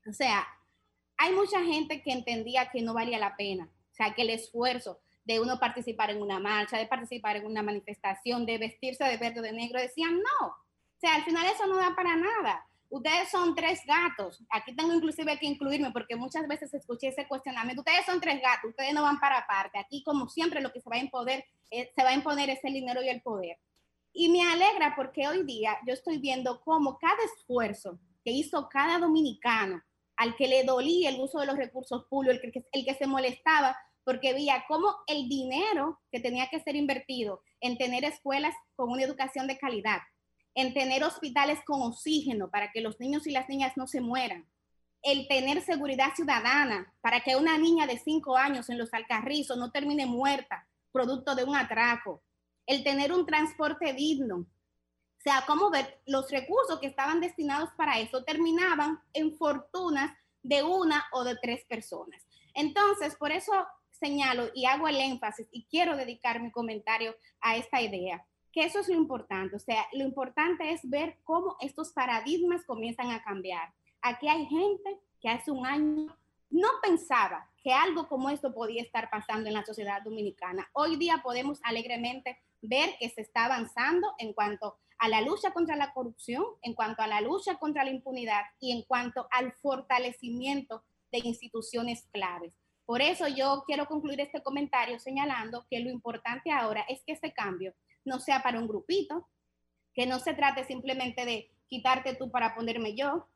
O 0.09 0.11
sea, 0.11 0.45
hay 1.15 1.31
mucha 1.31 1.63
gente 1.63 2.03
que 2.03 2.11
entendía 2.11 2.69
que 2.69 2.81
no 2.81 2.93
valía 2.93 3.17
la 3.17 3.37
pena. 3.37 3.69
O 3.91 3.95
sea, 3.95 4.13
que 4.13 4.23
el 4.23 4.31
esfuerzo 4.31 4.99
de 5.23 5.39
uno 5.39 5.59
participar 5.59 6.09
en 6.09 6.21
una 6.21 6.39
marcha, 6.39 6.77
de 6.77 6.87
participar 6.87 7.37
en 7.37 7.45
una 7.45 7.61
manifestación, 7.61 8.45
de 8.45 8.57
vestirse 8.57 9.03
de 9.03 9.17
verde 9.17 9.39
o 9.39 9.43
de 9.43 9.53
negro, 9.53 9.79
decían 9.79 10.15
no. 10.17 10.47
O 10.47 10.99
sea, 10.99 11.15
al 11.15 11.23
final 11.23 11.45
eso 11.45 11.67
no 11.67 11.77
da 11.77 11.95
para 11.95 12.15
nada. 12.15 12.65
Ustedes 12.89 13.29
son 13.29 13.55
tres 13.55 13.81
gatos. 13.85 14.43
Aquí 14.49 14.75
tengo 14.75 14.93
inclusive 14.93 15.37
que 15.39 15.45
incluirme 15.45 15.91
porque 15.91 16.17
muchas 16.17 16.45
veces 16.47 16.73
escuché 16.73 17.07
ese 17.07 17.25
cuestionamiento. 17.25 17.81
Ustedes 17.81 18.05
son 18.05 18.19
tres 18.19 18.41
gatos, 18.41 18.71
ustedes 18.71 18.93
no 18.93 19.01
van 19.01 19.19
para 19.19 19.37
aparte. 19.37 19.79
Aquí, 19.79 20.03
como 20.03 20.27
siempre, 20.27 20.59
lo 20.59 20.73
que 20.73 20.81
se 20.81 20.89
va 20.89 20.97
a 20.97 20.99
imponer, 20.99 21.45
eh, 21.69 21.89
se 21.95 22.03
va 22.03 22.09
a 22.09 22.13
imponer 22.13 22.49
es 22.49 22.59
el 22.63 22.73
dinero 22.73 23.01
y 23.01 23.07
el 23.07 23.21
poder. 23.21 23.57
Y 24.13 24.27
me 24.27 24.43
alegra 24.43 24.93
porque 24.95 25.25
hoy 25.25 25.43
día 25.43 25.77
yo 25.87 25.93
estoy 25.93 26.17
viendo 26.17 26.61
cómo 26.61 26.99
cada 26.99 27.23
esfuerzo 27.33 27.97
que 28.25 28.31
hizo 28.31 28.67
cada 28.67 28.99
dominicano, 28.99 29.81
al 30.17 30.35
que 30.35 30.49
le 30.49 30.65
dolía 30.65 31.09
el 31.09 31.19
uso 31.21 31.39
de 31.39 31.45
los 31.45 31.55
recursos 31.55 32.05
públicos, 32.09 32.43
el 32.43 32.51
que, 32.51 32.65
el 32.73 32.83
que 32.83 32.93
se 32.93 33.07
molestaba, 33.07 33.77
porque 34.03 34.33
veía 34.33 34.65
cómo 34.67 34.95
el 35.07 35.29
dinero 35.29 35.99
que 36.11 36.19
tenía 36.19 36.47
que 36.47 36.59
ser 36.59 36.75
invertido 36.75 37.41
en 37.59 37.77
tener 37.77 38.03
escuelas 38.03 38.55
con 38.75 38.89
una 38.89 39.03
educación 39.03 39.47
de 39.47 39.57
calidad, 39.57 40.01
en 40.55 40.73
tener 40.73 41.03
hospitales 41.03 41.59
con 41.65 41.81
oxígeno 41.81 42.49
para 42.49 42.71
que 42.71 42.81
los 42.81 42.99
niños 42.99 43.27
y 43.27 43.31
las 43.31 43.47
niñas 43.47 43.73
no 43.77 43.87
se 43.87 44.01
mueran, 44.01 44.47
el 45.03 45.27
tener 45.27 45.61
seguridad 45.61 46.13
ciudadana 46.15 46.93
para 47.01 47.21
que 47.21 47.35
una 47.35 47.57
niña 47.57 47.87
de 47.87 47.97
cinco 47.97 48.37
años 48.37 48.69
en 48.69 48.77
los 48.77 48.93
Alcarrizos 48.93 49.57
no 49.57 49.71
termine 49.71 50.05
muerta 50.05 50.67
producto 50.91 51.35
de 51.35 51.43
un 51.43 51.55
atraco, 51.55 52.21
el 52.65 52.83
tener 52.83 53.11
un 53.11 53.25
transporte 53.25 53.93
digno. 53.93 54.37
O 54.37 55.23
sea, 55.23 55.43
como 55.45 55.69
ver 55.69 56.01
los 56.05 56.29
recursos 56.29 56.79
que 56.79 56.87
estaban 56.87 57.21
destinados 57.21 57.69
para 57.77 57.99
eso 57.99 58.23
terminaban 58.23 58.99
en 59.13 59.35
fortunas 59.37 60.11
de 60.43 60.63
una 60.63 61.05
o 61.13 61.23
de 61.23 61.35
tres 61.37 61.63
personas. 61.65 62.25
Entonces, 62.53 63.15
por 63.15 63.31
eso 63.31 63.53
señalo 64.01 64.49
y 64.53 64.65
hago 64.65 64.87
el 64.87 64.99
énfasis 64.99 65.47
y 65.51 65.65
quiero 65.65 65.95
dedicar 65.95 66.41
mi 66.41 66.51
comentario 66.51 67.15
a 67.39 67.55
esta 67.55 67.81
idea, 67.81 68.25
que 68.51 68.63
eso 68.63 68.79
es 68.79 68.89
lo 68.89 68.95
importante. 68.95 69.55
O 69.55 69.59
sea, 69.59 69.85
lo 69.93 70.03
importante 70.03 70.71
es 70.71 70.81
ver 70.89 71.19
cómo 71.23 71.55
estos 71.61 71.93
paradigmas 71.93 72.65
comienzan 72.65 73.11
a 73.11 73.23
cambiar. 73.23 73.71
Aquí 74.01 74.27
hay 74.27 74.45
gente 74.47 74.99
que 75.21 75.29
hace 75.29 75.51
un 75.51 75.65
año 75.65 76.07
no 76.49 76.67
pensaba 76.81 77.49
que 77.63 77.71
algo 77.71 78.09
como 78.09 78.29
esto 78.29 78.53
podía 78.53 78.81
estar 78.81 79.09
pasando 79.09 79.47
en 79.47 79.53
la 79.53 79.65
sociedad 79.65 80.01
dominicana. 80.01 80.69
Hoy 80.73 80.97
día 80.97 81.21
podemos 81.23 81.59
alegremente 81.63 82.37
ver 82.61 82.89
que 82.99 83.09
se 83.09 83.21
está 83.21 83.45
avanzando 83.45 84.13
en 84.17 84.33
cuanto 84.33 84.77
a 84.97 85.07
la 85.07 85.21
lucha 85.21 85.51
contra 85.51 85.75
la 85.75 85.93
corrupción, 85.93 86.43
en 86.61 86.73
cuanto 86.73 87.03
a 87.03 87.07
la 87.07 87.21
lucha 87.21 87.55
contra 87.57 87.85
la 87.85 87.91
impunidad 87.91 88.41
y 88.59 88.71
en 88.71 88.83
cuanto 88.83 89.27
al 89.31 89.53
fortalecimiento 89.53 90.83
de 91.11 91.19
instituciones 91.19 92.07
claves. 92.11 92.53
Por 92.91 93.01
eso 93.01 93.25
yo 93.29 93.63
quiero 93.65 93.85
concluir 93.85 94.19
este 94.19 94.43
comentario 94.43 94.99
señalando 94.99 95.65
que 95.69 95.79
lo 95.79 95.89
importante 95.89 96.51
ahora 96.51 96.83
es 96.89 97.01
que 97.05 97.13
este 97.13 97.31
cambio 97.31 97.73
no 98.03 98.19
sea 98.19 98.43
para 98.43 98.59
un 98.59 98.67
grupito, 98.67 99.29
que 99.93 100.05
no 100.05 100.19
se 100.19 100.33
trate 100.33 100.65
simplemente 100.65 101.23
de 101.23 101.49
quitarte 101.69 102.15
tú 102.15 102.29
para 102.29 102.53
ponerme 102.53 102.93
yo, 102.93 103.29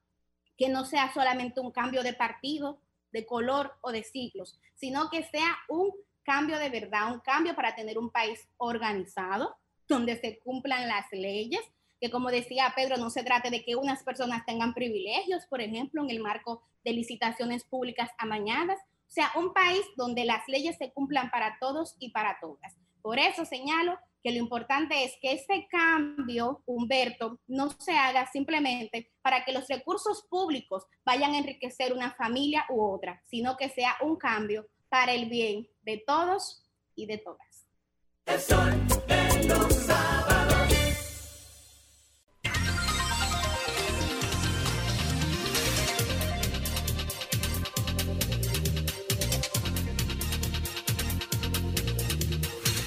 que 0.57 0.67
no 0.67 0.83
sea 0.83 1.13
solamente 1.13 1.61
un 1.61 1.71
cambio 1.71 2.03
de 2.03 2.11
partido, 2.11 2.81
de 3.13 3.25
color 3.25 3.71
o 3.79 3.93
de 3.93 4.03
siglos, 4.03 4.59
sino 4.73 5.09
que 5.09 5.23
sea 5.23 5.55
un 5.69 5.89
cambio 6.23 6.59
de 6.59 6.69
verdad, 6.69 7.13
un 7.13 7.21
cambio 7.21 7.55
para 7.55 7.75
tener 7.75 7.97
un 7.97 8.09
país 8.09 8.49
organizado, 8.57 9.55
donde 9.87 10.19
se 10.19 10.37
cumplan 10.39 10.85
las 10.89 11.05
leyes, 11.13 11.61
que 12.01 12.11
como 12.11 12.29
decía 12.29 12.73
Pedro, 12.75 12.97
no 12.97 13.09
se 13.09 13.23
trate 13.23 13.49
de 13.49 13.63
que 13.63 13.77
unas 13.77 14.03
personas 14.03 14.45
tengan 14.45 14.73
privilegios, 14.73 15.45
por 15.45 15.61
ejemplo, 15.61 16.03
en 16.03 16.09
el 16.09 16.19
marco 16.19 16.61
de 16.83 16.91
licitaciones 16.91 17.63
públicas 17.63 18.09
amañadas, 18.17 18.79
sea, 19.15 19.31
un 19.35 19.53
país 19.53 19.81
donde 19.95 20.25
las 20.25 20.47
leyes 20.47 20.77
se 20.77 20.91
cumplan 20.91 21.31
para 21.31 21.57
todos 21.59 21.95
y 21.99 22.11
para 22.11 22.37
todas. 22.39 22.75
Por 23.01 23.17
eso 23.17 23.45
señalo 23.45 23.97
que 24.21 24.31
lo 24.31 24.37
importante 24.37 25.03
es 25.03 25.13
que 25.21 25.31
este 25.31 25.67
cambio, 25.69 26.63
Humberto, 26.65 27.39
no 27.47 27.69
se 27.69 27.93
haga 27.93 28.29
simplemente 28.31 29.11
para 29.21 29.45
que 29.45 29.53
los 29.53 29.67
recursos 29.67 30.25
públicos 30.29 30.83
vayan 31.05 31.33
a 31.33 31.37
enriquecer 31.37 31.93
una 31.93 32.11
familia 32.15 32.65
u 32.69 32.83
otra, 32.83 33.21
sino 33.25 33.55
que 33.55 33.69
sea 33.69 33.95
un 34.01 34.17
cambio 34.17 34.67
para 34.89 35.13
el 35.13 35.29
bien 35.29 35.67
de 35.83 36.03
todos 36.05 36.63
y 36.95 37.05
de 37.05 37.19
todas. 37.19 37.67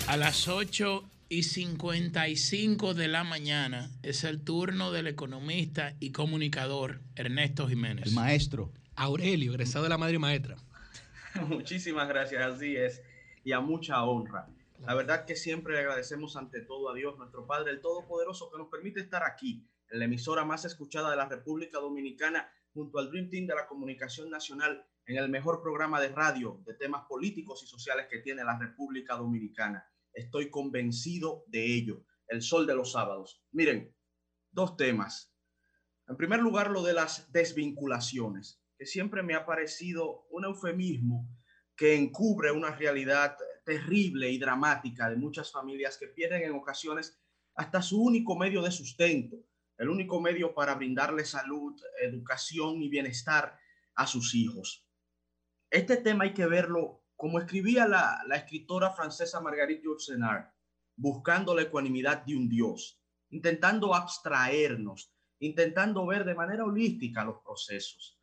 A 0.09 0.17
las 0.17 0.49
8 0.49 1.05
y 1.29 1.43
55 1.43 2.95
de 2.95 3.09
la 3.09 3.25
mañana 3.25 3.91
es 4.03 4.25
el 4.25 4.43
turno 4.43 4.91
del 4.91 5.07
economista 5.07 5.97
y 6.01 6.13
comunicador 6.13 7.03
Ernesto 7.15 7.69
Jiménez. 7.69 8.07
El 8.07 8.15
maestro. 8.15 8.73
Aurelio, 8.97 9.53
egresado 9.53 9.85
de 9.85 9.91
la 9.91 9.99
madre 9.99 10.15
y 10.15 10.19
maestra. 10.19 10.57
Muchísimas 11.49 12.09
gracias, 12.09 12.43
así 12.43 12.75
es, 12.75 13.03
y 13.45 13.53
a 13.53 13.61
mucha 13.61 14.03
honra. 14.03 14.49
La 14.81 14.95
verdad 14.95 15.27
que 15.27 15.37
siempre 15.37 15.75
le 15.75 15.81
agradecemos 15.81 16.37
ante 16.37 16.63
todo 16.63 16.89
a 16.89 16.95
Dios, 16.95 17.19
nuestro 17.19 17.47
Padre, 17.47 17.73
el 17.73 17.83
Todopoderoso, 17.83 18.51
que 18.51 18.57
nos 18.57 18.69
permite 18.69 19.01
estar 19.01 19.25
aquí, 19.25 19.69
en 19.91 19.99
la 19.99 20.07
emisora 20.07 20.43
más 20.43 20.65
escuchada 20.65 21.11
de 21.11 21.17
la 21.17 21.29
República 21.29 21.81
Dominicana, 21.81 22.51
junto 22.73 22.99
al 22.99 23.11
Dream 23.11 23.29
Team 23.29 23.47
de 23.47 23.57
la 23.57 23.67
Comunicación 23.67 24.31
Nacional, 24.31 24.87
en 25.05 25.19
el 25.19 25.29
mejor 25.29 25.61
programa 25.61 26.01
de 26.01 26.09
radio 26.09 26.63
de 26.65 26.73
temas 26.73 27.05
políticos 27.07 27.63
y 27.63 27.67
sociales 27.67 28.07
que 28.11 28.21
tiene 28.21 28.43
la 28.43 28.59
República 28.59 29.15
Dominicana. 29.15 29.87
Estoy 30.19 30.51
convencido 30.51 31.45
de 31.47 31.65
ello. 31.65 32.05
El 32.27 32.43
sol 32.43 32.67
de 32.67 32.75
los 32.75 32.93
sábados. 32.93 33.41
Miren, 33.53 33.95
dos 34.51 34.77
temas. 34.77 35.33
En 36.09 36.17
primer 36.17 36.41
lugar, 36.41 36.71
lo 36.71 36.83
de 36.83 36.93
las 36.93 37.31
desvinculaciones, 37.33 38.61
que 38.77 38.85
siempre 38.85 39.23
me 39.23 39.35
ha 39.35 39.47
parecido 39.47 40.27
un 40.31 40.45
eufemismo 40.45 41.29
que 41.77 41.95
encubre 41.95 42.51
una 42.51 42.75
realidad 42.75 43.37
terrible 43.65 44.29
y 44.31 44.39
dramática 44.39 45.09
de 45.09 45.17
muchas 45.17 45.53
familias 45.53 45.97
que 45.97 46.09
pierden 46.09 46.43
en 46.43 46.53
ocasiones 46.53 47.17
hasta 47.55 47.81
su 47.81 48.03
único 48.03 48.37
medio 48.37 48.61
de 48.63 48.73
sustento, 48.73 49.37
el 49.77 49.89
único 49.89 50.21
medio 50.21 50.53
para 50.53 50.75
brindarle 50.75 51.25
salud, 51.25 51.81
educación 52.01 52.83
y 52.83 52.89
bienestar 52.89 53.57
a 53.95 54.07
sus 54.07 54.35
hijos. 54.35 54.85
Este 55.71 55.97
tema 55.97 56.25
hay 56.25 56.35
que 56.35 56.47
verlo 56.47 57.05
como 57.19 57.41
escribía 57.41 57.89
la, 57.89 58.25
escritora 58.37 58.93
francesa 58.93 59.41
Marguerite 59.41 59.83
Yourcenar, 59.83 60.55
buscando 60.95 61.53
la 61.53 61.63
ecuanimidad 61.63 62.25
de 62.25 62.37
un 62.37 62.49
Dios, 62.49 63.03
intentando 63.31 63.93
abstraernos, 63.93 65.13
intentando 65.41 66.07
ver 66.07 66.25
de 66.25 66.37
manera 66.37 66.65
holística 66.65 67.25
los 67.25 67.41
procesos. 67.41 68.21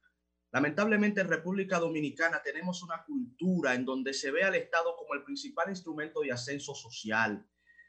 Lamentablemente 0.53 1.19
en 1.19 1.27
República 1.27 1.77
Dominicana 1.77 2.41
tenemos 2.41 2.81
una 2.84 3.03
cultura 3.03 3.76
en 3.76 3.84
donde 3.84 4.13
se 4.13 4.31
ve 4.31 4.45
al 4.45 4.55
Estado 4.55 4.95
como 4.95 5.13
el 5.13 5.26
principal 5.26 5.69
instrumento 5.69 6.22
de 6.22 6.31
ascenso 6.31 6.73
social. 6.73 7.45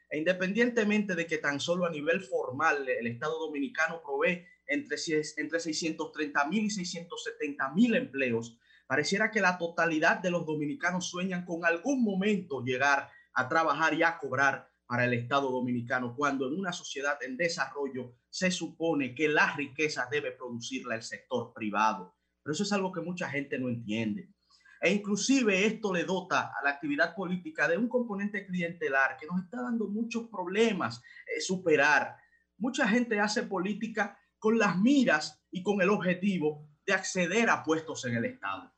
E 0.09 0.17
independientemente 0.17 1.15
de 1.15 1.25
que 1.25 1.37
tan 1.37 1.61
solo 1.61 1.85
a 1.85 1.89
nivel 1.89 2.21
formal 2.21 2.87
el 2.87 3.07
Estado 3.07 3.39
dominicano 3.39 4.01
provee 4.03 4.43
entre, 4.67 4.97
entre 5.37 5.59
630 5.61 6.45
mil 6.47 6.65
y 6.65 6.69
670 6.69 7.69
mil 7.69 7.95
empleos, 7.95 8.59
pareciera 8.87 9.29
que 9.29 9.41
la 9.41 9.57
totalidad 9.57 10.19
de 10.19 10.31
los 10.31 10.45
dominicanos 10.45 11.09
sueñan 11.09 11.45
con 11.45 11.65
algún 11.65 12.03
momento 12.03 12.63
llegar 12.63 13.09
a 13.33 13.47
trabajar 13.47 13.93
y 13.93 14.03
a 14.03 14.17
cobrar 14.17 14.69
para 14.87 15.03
el 15.03 15.13
Estado 15.13 15.51
dominicano, 15.51 16.15
cuando 16.15 16.47
en 16.47 16.57
una 16.57 16.71
sociedad 16.71 17.21
en 17.21 17.35
desarrollo 17.35 18.15
se 18.29 18.49
supone 18.49 19.13
que 19.13 19.27
la 19.27 19.53
riqueza 19.53 20.07
debe 20.09 20.31
producirla 20.31 20.95
el 20.95 21.03
sector 21.03 21.53
privado. 21.53 22.15
Pero 22.41 22.53
eso 22.53 22.63
es 22.63 22.71
algo 22.71 22.93
que 22.93 23.01
mucha 23.01 23.29
gente 23.29 23.59
no 23.59 23.67
entiende. 23.67 24.31
E 24.79 24.93
inclusive 24.93 25.65
esto 25.65 25.93
le 25.93 26.05
dota 26.05 26.53
a 26.57 26.63
la 26.63 26.69
actividad 26.69 27.15
política 27.15 27.67
de 27.67 27.77
un 27.77 27.89
componente 27.89 28.45
clientelar 28.45 29.17
que 29.17 29.25
nos 29.25 29.43
está 29.43 29.61
dando 29.61 29.87
muchos 29.87 30.29
problemas 30.29 31.01
eh, 31.25 31.41
superar. 31.41 32.15
Mucha 32.57 32.87
gente 32.87 33.19
hace 33.19 33.43
política 33.43 34.17
con 34.39 34.57
las 34.57 34.77
miras 34.77 35.43
y 35.51 35.63
con 35.63 35.81
el 35.81 35.89
objetivo 35.89 36.69
de 36.85 36.93
acceder 36.93 37.49
a 37.49 37.63
puestos 37.63 38.05
en 38.05 38.15
el 38.15 38.25
Estado. 38.25 38.71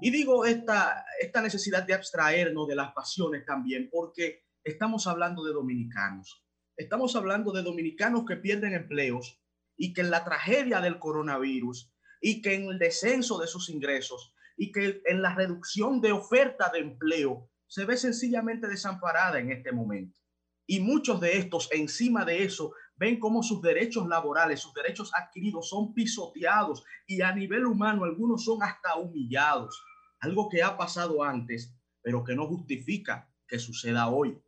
Y 0.00 0.10
digo 0.10 0.44
esta, 0.44 1.04
esta 1.20 1.42
necesidad 1.42 1.82
de 1.82 1.94
abstraernos 1.94 2.66
de 2.68 2.76
las 2.76 2.92
pasiones 2.92 3.44
también, 3.44 3.88
porque 3.90 4.44
estamos 4.64 5.06
hablando 5.06 5.44
de 5.44 5.52
dominicanos. 5.52 6.44
Estamos 6.76 7.14
hablando 7.16 7.52
de 7.52 7.62
dominicanos 7.62 8.24
que 8.26 8.36
pierden 8.36 8.72
empleos 8.72 9.40
y 9.76 9.92
que 9.92 10.00
en 10.00 10.10
la 10.10 10.24
tragedia 10.24 10.80
del 10.80 10.98
coronavirus 10.98 11.92
y 12.20 12.42
que 12.42 12.54
en 12.54 12.68
el 12.68 12.78
descenso 12.78 13.38
de 13.38 13.46
sus 13.46 13.68
ingresos 13.68 14.34
y 14.56 14.72
que 14.72 15.02
en 15.06 15.22
la 15.22 15.34
reducción 15.34 16.00
de 16.00 16.12
oferta 16.12 16.70
de 16.70 16.80
empleo 16.80 17.50
se 17.66 17.84
ve 17.84 17.96
sencillamente 17.96 18.66
desamparada 18.66 19.38
en 19.38 19.52
este 19.52 19.72
momento. 19.72 20.18
Y 20.66 20.80
muchos 20.80 21.20
de 21.20 21.38
estos, 21.38 21.68
encima 21.72 22.24
de 22.24 22.44
eso, 22.44 22.72
ven 22.96 23.18
cómo 23.18 23.42
sus 23.42 23.62
derechos 23.62 24.06
laborales, 24.06 24.60
sus 24.60 24.74
derechos 24.74 25.10
adquiridos 25.14 25.68
son 25.68 25.94
pisoteados 25.94 26.84
y 27.06 27.22
a 27.22 27.34
nivel 27.34 27.66
humano 27.66 28.04
algunos 28.04 28.44
son 28.44 28.62
hasta 28.62 28.96
humillados. 28.96 29.82
Algo 30.20 30.48
que 30.48 30.62
ha 30.62 30.76
pasado 30.76 31.22
antes, 31.22 31.74
pero 32.02 32.24
que 32.24 32.34
no 32.34 32.46
justifica 32.46 33.28
que 33.46 33.58
suceda 33.58 34.08
hoy. 34.08 34.40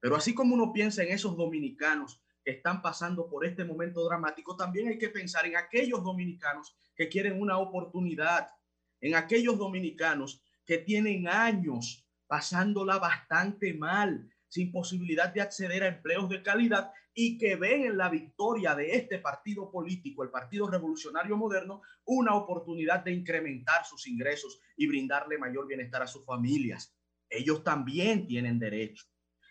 Pero 0.00 0.16
así 0.16 0.34
como 0.34 0.54
uno 0.54 0.72
piensa 0.72 1.02
en 1.02 1.12
esos 1.12 1.36
dominicanos 1.36 2.20
que 2.44 2.52
están 2.52 2.80
pasando 2.80 3.28
por 3.28 3.44
este 3.44 3.64
momento 3.64 4.04
dramático, 4.04 4.56
también 4.56 4.88
hay 4.88 4.98
que 4.98 5.08
pensar 5.08 5.46
en 5.46 5.56
aquellos 5.56 6.02
dominicanos 6.02 6.76
que 6.94 7.08
quieren 7.08 7.40
una 7.40 7.58
oportunidad, 7.58 8.48
en 9.00 9.14
aquellos 9.16 9.58
dominicanos 9.58 10.42
que 10.64 10.78
tienen 10.78 11.28
años 11.28 12.06
pasándola 12.26 12.98
bastante 12.98 13.74
mal, 13.74 14.30
sin 14.48 14.70
posibilidad 14.70 15.32
de 15.32 15.40
acceder 15.40 15.82
a 15.82 15.88
empleos 15.88 16.28
de 16.28 16.42
calidad 16.42 16.92
y 17.18 17.38
que 17.38 17.56
ven 17.56 17.86
en 17.86 17.96
la 17.96 18.10
victoria 18.10 18.74
de 18.74 18.94
este 18.94 19.18
partido 19.20 19.70
político, 19.70 20.22
el 20.22 20.28
Partido 20.28 20.68
Revolucionario 20.68 21.34
Moderno, 21.34 21.80
una 22.04 22.34
oportunidad 22.34 23.02
de 23.02 23.12
incrementar 23.12 23.86
sus 23.86 24.06
ingresos 24.06 24.60
y 24.76 24.86
brindarle 24.86 25.38
mayor 25.38 25.66
bienestar 25.66 26.02
a 26.02 26.06
sus 26.06 26.26
familias. 26.26 26.94
Ellos 27.30 27.64
también 27.64 28.26
tienen 28.26 28.58
derecho. 28.58 29.06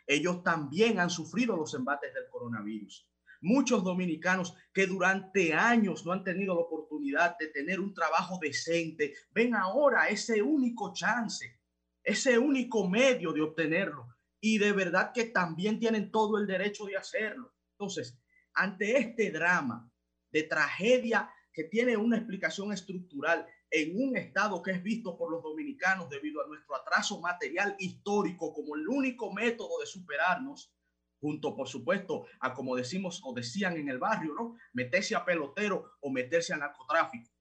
Ellos 0.06 0.44
también 0.44 1.00
han 1.00 1.10
sufrido 1.10 1.58
los 1.58 1.74
embates 1.74 2.14
del 2.14 2.30
coronavirus. 2.30 3.10
Muchos 3.42 3.84
dominicanos 3.84 4.56
que 4.72 4.86
durante 4.86 5.56
años 5.56 6.06
no 6.06 6.12
han 6.12 6.24
tenido 6.24 6.54
la 6.54 6.62
oportunidad 6.62 7.36
de 7.40 7.48
tener 7.48 7.80
un 7.80 7.96
trabajo 7.96 8.38
decente, 8.40 9.16
ven 9.32 9.56
ahora 9.56 10.08
ese 10.08 10.40
único 10.44 10.94
chance, 10.94 11.60
ese 12.04 12.38
único 12.38 12.88
medio 12.88 13.34
de 13.34 13.42
obtenerlo. 13.42 14.08
Y 14.40 14.60
de 14.60 14.72
verdad 14.72 15.12
que 15.12 15.26
también 15.26 15.80
tienen 15.80 16.12
todo 16.12 16.38
el 16.38 16.46
derecho 16.46 16.86
de 16.86 16.98
hacerlo. 16.98 17.55
Entonces, 17.78 18.18
ante 18.54 18.98
este 18.98 19.32
drama 19.32 19.92
de 20.32 20.44
tragedia 20.44 21.30
que 21.52 21.66
tiene 21.66 21.96
una 21.96 22.18
explicación 22.18 22.74
estructural 22.74 23.46
en 23.72 23.96
un 23.96 24.16
estado 24.18 24.62
que 24.62 24.72
es 24.72 24.84
visto 24.84 25.18
por 25.18 25.32
los 25.32 25.44
dominicanos 25.44 26.10
debido 26.10 26.42
a 26.42 26.48
nuestro 26.48 26.76
atraso 26.76 27.20
material 27.20 27.76
histórico 27.80 28.54
como 28.54 28.76
el 28.76 28.88
único 28.88 29.34
método 29.34 29.80
de 29.80 29.86
superarnos, 29.86 30.74
junto 31.20 31.56
por 31.56 31.68
supuesto 31.68 32.26
a 32.40 32.54
como 32.54 32.76
decimos 32.76 33.22
o 33.24 33.34
decían 33.34 33.78
en 33.78 33.90
el 33.90 33.98
barrio, 33.98 34.34
¿no? 34.34 34.56
Meterse 34.74 35.16
a 35.16 35.26
pelotero 35.26 35.92
o 36.02 36.10
meterse 36.10 36.54
a 36.54 36.58
narcotráfico. 36.58 37.32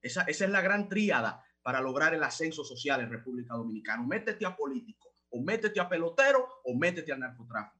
Esa, 0.00 0.22
es 0.22 0.40
la 0.40 0.60
gran 0.60 0.88
tríada 0.88 1.44
para 1.62 1.80
lograr 1.80 2.14
el 2.14 2.22
ascenso 2.22 2.64
social 2.64 3.00
en 3.00 3.10
República 3.10 3.54
Dominicana. 3.54 4.06
Métete 4.06 4.46
a 4.46 4.56
político, 4.56 5.12
o 5.30 5.42
métete 5.42 5.80
a 5.80 5.88
pelotero, 5.88 6.46
o 6.64 6.76
métete 6.76 7.12
al 7.12 7.20
narcotráfico. 7.20 7.75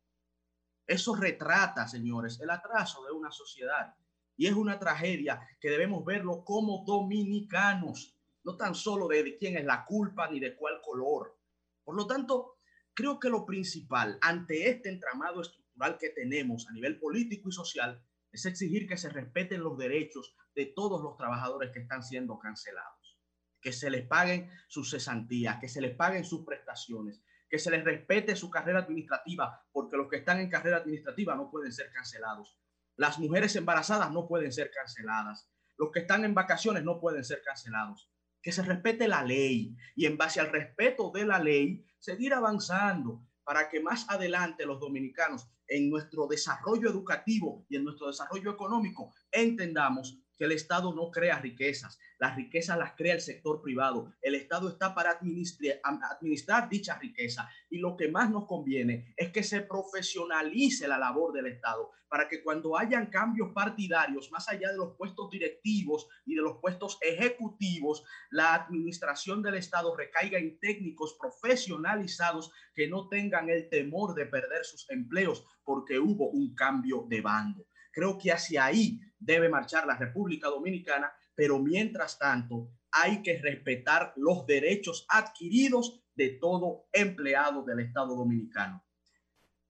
Eso 0.87 1.17
retrata, 1.17 1.89
señores, 1.89 2.39
el 2.41 2.51
atraso 2.51 3.05
de 3.05 3.13
una 3.13 3.31
sociedad. 3.31 3.95
Y 4.37 4.47
es 4.47 4.55
una 4.55 4.79
tragedia 4.79 5.41
que 5.61 5.71
debemos 5.71 6.05
verlo 6.05 6.45
como 6.45 6.85
dominicanos, 6.87 8.15
no 8.45 8.57
tan 8.57 8.75
solo 8.75 9.09
de, 9.09 9.37
quién 9.39 9.57
es 9.57 9.65
la 9.65 9.85
culpa 9.85 10.31
ni 10.31 10.39
de 10.39 10.55
cuál 10.55 10.81
color. 10.83 11.37
Por 11.83 11.97
lo 11.97 12.07
tanto, 12.07 12.59
creo 12.95 13.19
que 13.19 13.31
lo 13.31 13.45
principal 13.45 14.19
ante 14.21 14.69
este 14.69 14.89
entramado 14.89 15.41
estructural 15.41 15.99
que 15.99 16.11
tenemos 16.11 16.69
a 16.69 16.73
nivel 16.73 16.99
político 16.99 17.49
y 17.49 17.53
social 17.53 18.03
es 18.31 18.47
exigir 18.47 18.87
que 18.87 18.97
se 18.97 19.09
respeten 19.09 19.63
los 19.63 19.79
derechos 19.79 20.35
de 20.55 20.67
todos 20.67 21.03
los 21.03 21.17
trabajadores 21.17 21.71
que 21.73 21.81
están 21.81 22.03
siendo 22.03 22.39
cancelados, 22.39 23.19
que 23.61 23.73
se 23.73 23.91
les 23.91 24.07
paguen 24.07 24.51
sus 24.69 24.91
cesantías, 24.91 25.59
que 25.59 25.69
se 25.69 25.81
les 25.81 25.97
paguen 25.97 26.25
sus 26.25 26.45
prestaciones, 26.45 27.23
que 27.49 27.59
se 27.59 27.71
les 27.71 27.85
respete 27.85 28.37
su 28.37 28.51
carrera 28.51 28.81
administrativa, 28.81 29.65
porque 29.73 29.97
los 29.97 30.09
que 30.09 30.17
están 30.17 30.41
en 30.41 30.51
carrera 30.51 30.79
administrativa 30.79 31.35
no 31.35 31.51
pueden 31.51 31.73
ser 31.73 31.91
cancelados. 31.93 32.59
Las 32.97 33.19
mujeres 33.19 33.55
embarazadas 33.57 34.11
no 34.11 34.27
pueden 34.27 34.53
ser 34.53 34.71
canceladas. 34.71 35.51
Los 35.77 35.91
que 35.93 36.01
están 36.01 36.25
en 36.25 36.35
vacaciones 36.35 36.83
no 36.83 36.99
pueden 37.01 37.25
ser 37.25 37.43
cancelados. 37.43 38.11
Que 38.43 38.53
se 38.53 38.63
respete 38.63 39.09
la 39.09 39.23
ley 39.23 39.77
y 39.95 40.07
en 40.07 40.17
base 40.17 40.41
al 40.41 40.51
respeto 40.51 41.11
de 41.13 41.27
la 41.27 41.39
ley, 41.39 41.85
seguir 41.99 42.33
avanzando 42.33 43.23
para 43.45 43.69
que 43.69 43.81
más 43.81 44.09
adelante 44.09 44.67
los 44.67 44.81
dominicanos 44.81 45.49
en 45.69 45.91
nuestro 45.91 46.27
desarrollo 46.27 46.89
educativo 46.89 47.65
y 47.69 47.77
en 47.77 47.85
nuestro 47.85 48.09
desarrollo 48.09 48.53
económico 48.53 49.15
entendamos 49.31 50.19
que 50.39 50.45
el 50.45 50.53
Estado 50.53 50.95
no 50.95 51.11
crea 51.11 51.39
riquezas, 51.39 51.99
las 52.19 52.37
riquezas 52.37 52.79
las 52.79 52.95
crea 52.95 53.15
el 53.15 53.21
sector 53.21 53.61
privado. 53.63 54.13
El 54.23 54.35
Estado 54.35 54.69
está 54.69 54.95
para 54.95 55.11
administrar, 55.11 55.81
administrar 55.83 56.69
dicha 56.69 56.99
riqueza 56.99 57.49
y 57.71 57.79
lo 57.79 57.97
que 57.97 58.09
más 58.09 58.31
nos 58.31 58.47
conviene 58.47 59.15
es 59.17 59.31
que 59.31 59.43
se 59.43 59.61
profesionalice 59.61 60.89
la 60.89 60.99
labor 60.99 61.33
del 61.33 61.47
Estado 61.47 61.91
para 62.09 62.29
que 62.29 62.43
cuando 62.43 62.79
hayan 62.79 63.07
cambios 63.07 63.51
partidarios, 63.53 64.31
más 64.31 64.49
allá 64.49 64.71
de 64.71 64.77
los 64.77 64.97
puestos 64.97 65.31
directivos 65.31 66.07
y 66.25 66.35
de 66.35 66.43
los 66.43 66.59
puestos 66.59 66.99
ejecutivos, 67.01 68.05
la 68.31 68.55
administración 68.55 69.43
del 69.43 69.57
Estado 69.57 69.95
recaiga 69.97 70.39
en 70.39 70.59
técnicos 70.61 71.17
profesionalizados 71.19 72.53
que 72.75 72.89
no 72.89 73.09
tengan 73.09 73.49
el 73.51 73.69
temor 73.69 74.15
de 74.15 74.27
perder 74.27 74.65
sus 74.65 74.89
empleos 74.91 75.45
porque 75.65 75.99
hubo 75.99 76.31
un 76.31 76.55
cambio 76.55 77.05
de 77.09 77.21
bando. 77.21 77.67
Creo 77.97 78.19
que 78.19 78.31
hacia 78.31 78.67
ahí 78.67 79.01
debe 79.19 79.49
marchar 79.49 79.87
la 79.87 79.97
República 79.97 80.49
Dominicana, 80.49 81.11
pero 81.35 81.59
mientras 81.59 82.19
tanto 82.19 82.69
hay 82.93 83.23
que 83.23 83.39
respetar 83.39 84.13
los 84.17 84.45
derechos 84.45 85.07
adquiridos 85.09 86.05
de 86.15 86.37
todo 86.39 86.89
empleado 86.93 87.65
del 87.65 87.81
Estado 87.81 88.15
Dominicano. 88.15 88.85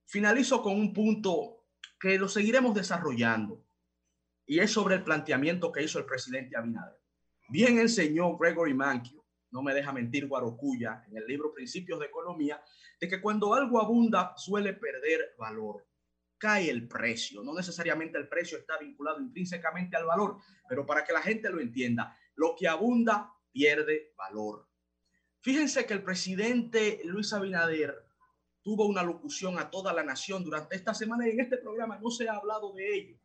Finalizo 0.03 0.61
con 0.61 0.73
un 0.73 0.91
punto 0.91 1.67
que 1.97 2.19
lo 2.19 2.27
seguiremos 2.27 2.75
desarrollando 2.75 3.63
y 4.45 4.59
es 4.59 4.71
sobre 4.71 4.95
el 4.95 5.05
planteamiento 5.05 5.71
que 5.71 5.83
hizo 5.83 5.97
el 5.97 6.05
presidente 6.05 6.57
Abinader. 6.57 6.99
Bien 7.47 7.79
enseñó 7.79 8.35
Gregory 8.37 8.73
Mankiw, 8.73 9.23
no 9.51 9.61
me 9.61 9.73
deja 9.73 9.93
mentir 9.93 10.27
Guarocuya, 10.27 11.01
en 11.07 11.15
el 11.15 11.25
libro 11.27 11.53
Principios 11.53 11.97
de 12.01 12.07
Economía, 12.07 12.61
de 12.99 13.07
que 13.07 13.21
cuando 13.21 13.53
algo 13.53 13.81
abunda 13.81 14.33
suele 14.35 14.73
perder 14.73 15.33
valor 15.37 15.86
cae 16.37 16.69
el 16.69 16.87
precio. 16.87 17.43
No 17.43 17.53
necesariamente 17.53 18.17
el 18.17 18.27
precio 18.27 18.57
está 18.57 18.77
vinculado 18.77 19.19
intrínsecamente 19.19 19.97
al 19.97 20.05
valor, 20.05 20.37
pero 20.67 20.85
para 20.85 21.03
que 21.03 21.13
la 21.13 21.21
gente 21.21 21.49
lo 21.49 21.59
entienda, 21.59 22.17
lo 22.35 22.55
que 22.57 22.67
abunda 22.67 23.33
pierde 23.51 24.13
valor. 24.17 24.67
Fíjense 25.41 25.85
que 25.85 25.93
el 25.93 26.03
presidente 26.03 27.01
Luis 27.05 27.33
Abinader 27.33 27.95
tuvo 28.61 28.85
una 28.85 29.01
locución 29.01 29.57
a 29.59 29.69
toda 29.69 29.93
la 29.93 30.03
nación 30.03 30.43
durante 30.43 30.75
esta 30.75 30.93
semana 30.93 31.27
y 31.27 31.31
en 31.31 31.39
este 31.39 31.57
programa 31.57 31.97
no 31.99 32.11
se 32.11 32.27
ha 32.27 32.33
hablado 32.33 32.73
de 32.73 32.95
ello. 32.95 33.17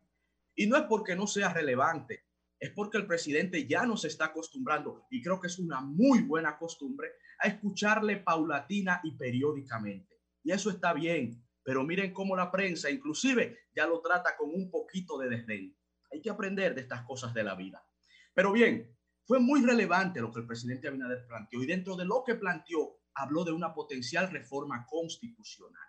Y 0.55 0.67
no 0.67 0.77
es 0.77 0.83
porque 0.83 1.15
no 1.15 1.27
sea 1.27 1.53
relevante, 1.53 2.23
es 2.59 2.71
porque 2.71 2.97
el 2.97 3.05
presidente 3.05 3.67
ya 3.67 3.85
nos 3.85 4.05
está 4.05 4.25
acostumbrando, 4.25 5.05
y 5.09 5.21
creo 5.21 5.41
que 5.41 5.47
es 5.47 5.59
una 5.59 5.81
muy 5.81 6.21
buena 6.21 6.57
costumbre, 6.57 7.09
a 7.39 7.49
escucharle 7.49 8.17
paulatina 8.17 9.01
y 9.03 9.17
periódicamente. 9.17 10.21
Y 10.43 10.51
eso 10.51 10.69
está 10.69 10.93
bien, 10.93 11.42
pero 11.63 11.83
miren 11.83 12.13
cómo 12.13 12.35
la 12.35 12.51
prensa 12.51 12.89
inclusive 12.89 13.59
ya 13.75 13.87
lo 13.87 14.01
trata 14.01 14.35
con 14.37 14.49
un 14.53 14.69
poquito 14.69 15.17
de 15.17 15.29
desdén. 15.29 15.77
Hay 16.11 16.21
que 16.21 16.29
aprender 16.29 16.75
de 16.75 16.81
estas 16.81 17.03
cosas 17.03 17.33
de 17.33 17.43
la 17.43 17.55
vida. 17.55 17.85
Pero 18.33 18.51
bien, 18.51 18.95
fue 19.25 19.39
muy 19.39 19.63
relevante 19.63 20.21
lo 20.21 20.31
que 20.31 20.41
el 20.41 20.47
presidente 20.47 20.87
Abinader 20.87 21.25
planteó 21.27 21.63
y 21.63 21.65
dentro 21.65 21.95
de 21.95 22.05
lo 22.05 22.23
que 22.25 22.35
planteó 22.35 22.99
habló 23.15 23.43
de 23.43 23.51
una 23.51 23.73
potencial 23.73 24.29
reforma 24.29 24.85
constitucional. 24.87 25.87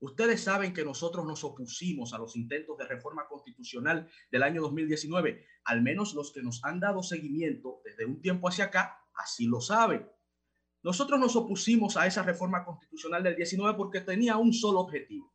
Ustedes 0.00 0.42
saben 0.42 0.72
que 0.72 0.84
nosotros 0.84 1.26
nos 1.26 1.44
opusimos 1.44 2.14
a 2.14 2.18
los 2.18 2.34
intentos 2.34 2.78
de 2.78 2.86
reforma 2.86 3.28
constitucional 3.28 4.10
del 4.30 4.42
año 4.42 4.62
2019, 4.62 5.46
al 5.64 5.82
menos 5.82 6.14
los 6.14 6.32
que 6.32 6.42
nos 6.42 6.64
han 6.64 6.80
dado 6.80 7.02
seguimiento 7.02 7.82
desde 7.84 8.06
un 8.06 8.20
tiempo 8.20 8.48
hacia 8.48 8.66
acá, 8.66 8.98
así 9.14 9.46
lo 9.46 9.60
saben. 9.60 10.08
Nosotros 10.82 11.20
nos 11.20 11.36
opusimos 11.36 11.96
a 11.96 12.06
esa 12.06 12.22
reforma 12.22 12.64
constitucional 12.64 13.22
del 13.22 13.36
19 13.36 13.76
porque 13.76 14.00
tenía 14.00 14.36
un 14.36 14.52
solo 14.52 14.80
objetivo, 14.80 15.32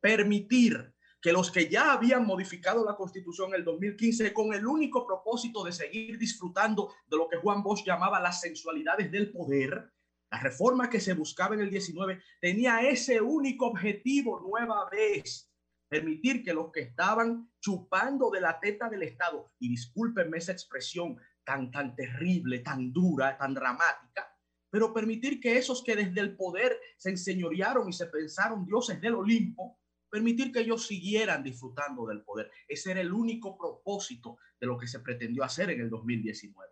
permitir 0.00 0.94
que 1.20 1.32
los 1.32 1.50
que 1.50 1.68
ya 1.68 1.92
habían 1.92 2.24
modificado 2.24 2.84
la 2.84 2.96
constitución 2.96 3.50
en 3.50 3.56
el 3.56 3.64
2015 3.64 4.32
con 4.32 4.54
el 4.54 4.66
único 4.66 5.06
propósito 5.06 5.64
de 5.64 5.72
seguir 5.72 6.16
disfrutando 6.16 6.94
de 7.06 7.16
lo 7.16 7.28
que 7.28 7.36
Juan 7.38 7.62
Bosch 7.62 7.84
llamaba 7.84 8.20
las 8.20 8.40
sensualidades 8.40 9.10
del 9.10 9.30
poder, 9.32 9.92
la 10.30 10.40
reforma 10.40 10.88
que 10.88 11.00
se 11.00 11.14
buscaba 11.14 11.54
en 11.54 11.62
el 11.62 11.70
19 11.70 12.22
tenía 12.40 12.80
ese 12.82 13.20
único 13.20 13.66
objetivo 13.66 14.40
nueva 14.40 14.88
vez, 14.90 15.50
permitir 15.88 16.44
que 16.44 16.54
los 16.54 16.70
que 16.70 16.80
estaban 16.80 17.50
chupando 17.60 18.30
de 18.30 18.40
la 18.40 18.60
teta 18.60 18.88
del 18.88 19.02
Estado, 19.02 19.50
y 19.58 19.70
discúlpenme 19.70 20.38
esa 20.38 20.52
expresión 20.52 21.18
tan, 21.44 21.70
tan 21.70 21.96
terrible, 21.96 22.60
tan 22.60 22.92
dura, 22.92 23.36
tan 23.38 23.54
dramática, 23.54 24.37
pero 24.78 24.94
permitir 24.94 25.40
que 25.40 25.58
esos 25.58 25.82
que 25.82 25.96
desde 25.96 26.20
el 26.20 26.36
poder 26.36 26.78
se 26.96 27.10
enseñorearon 27.10 27.88
y 27.88 27.92
se 27.92 28.06
pensaron 28.06 28.64
dioses 28.64 29.00
del 29.00 29.16
Olimpo, 29.16 29.80
permitir 30.08 30.52
que 30.52 30.60
ellos 30.60 30.86
siguieran 30.86 31.42
disfrutando 31.42 32.06
del 32.06 32.22
poder. 32.22 32.48
Ese 32.68 32.92
era 32.92 33.00
el 33.00 33.12
único 33.12 33.58
propósito 33.58 34.36
de 34.60 34.68
lo 34.68 34.78
que 34.78 34.86
se 34.86 35.00
pretendió 35.00 35.42
hacer 35.42 35.70
en 35.70 35.80
el 35.80 35.90
2019. 35.90 36.70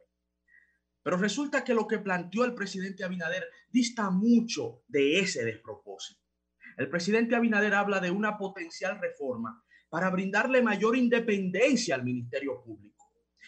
Pero 1.03 1.17
resulta 1.17 1.65
que 1.65 1.75
lo 1.75 1.89
que 1.89 1.99
planteó 1.99 2.45
el 2.45 2.55
presidente 2.55 3.03
Abinader 3.03 3.45
dista 3.73 4.09
mucho 4.11 4.85
de 4.87 5.19
ese 5.19 5.45
despropósito. 5.45 6.21
El 6.77 6.89
presidente 6.89 7.35
Abinader 7.35 7.75
habla 7.75 7.99
de 7.99 8.13
una 8.13 8.39
potencial 8.39 9.01
reforma 9.01 9.65
para 9.89 10.11
brindarle 10.11 10.63
mayor 10.63 10.97
independencia 10.97 11.97
al 11.97 12.05
Ministerio 12.05 12.63
Público. 12.63 13.05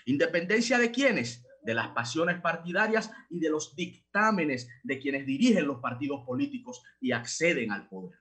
¿Independencia 0.07 0.81
de 0.81 0.91
quiénes? 0.91 1.45
De 1.69 1.75
las 1.75 1.89
pasiones 1.89 2.41
partidarias 2.41 3.11
y 3.29 3.41
de 3.41 3.51
los 3.51 3.77
dictámenes 3.77 4.71
de 4.83 4.99
quienes 4.99 5.27
dirigen 5.27 5.67
los 5.67 5.81
partidos 5.81 6.25
políticos 6.25 6.83
y 6.99 7.13
acceden 7.13 7.71
al 7.73 7.87
poder 7.91 8.19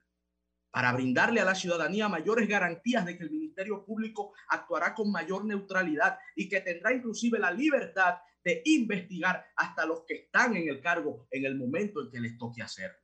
para 0.70 0.92
brindarle 0.92 1.40
a 1.40 1.46
la 1.46 1.54
ciudadanía 1.54 2.10
mayores 2.10 2.46
garantías 2.46 3.06
de 3.06 3.16
que 3.16 3.24
el 3.24 3.30
Ministerio 3.30 3.86
Público 3.86 4.34
actuará 4.48 4.94
con 4.94 5.10
mayor 5.10 5.46
neutralidad 5.46 6.18
y 6.36 6.48
que 6.48 6.60
tendrá 6.60 6.92
inclusive 6.92 7.38
la 7.38 7.50
libertad 7.50 8.16
de 8.44 8.60
investigar 8.66 9.44
hasta 9.56 9.86
los 9.86 10.04
que 10.06 10.14
están 10.14 10.56
en 10.56 10.68
el 10.68 10.80
cargo 10.80 11.26
en 11.30 11.46
el 11.46 11.56
momento 11.56 12.02
en 12.02 12.10
que 12.10 12.20
les 12.20 12.36
toque 12.36 12.62
hacerlo. 12.62 12.98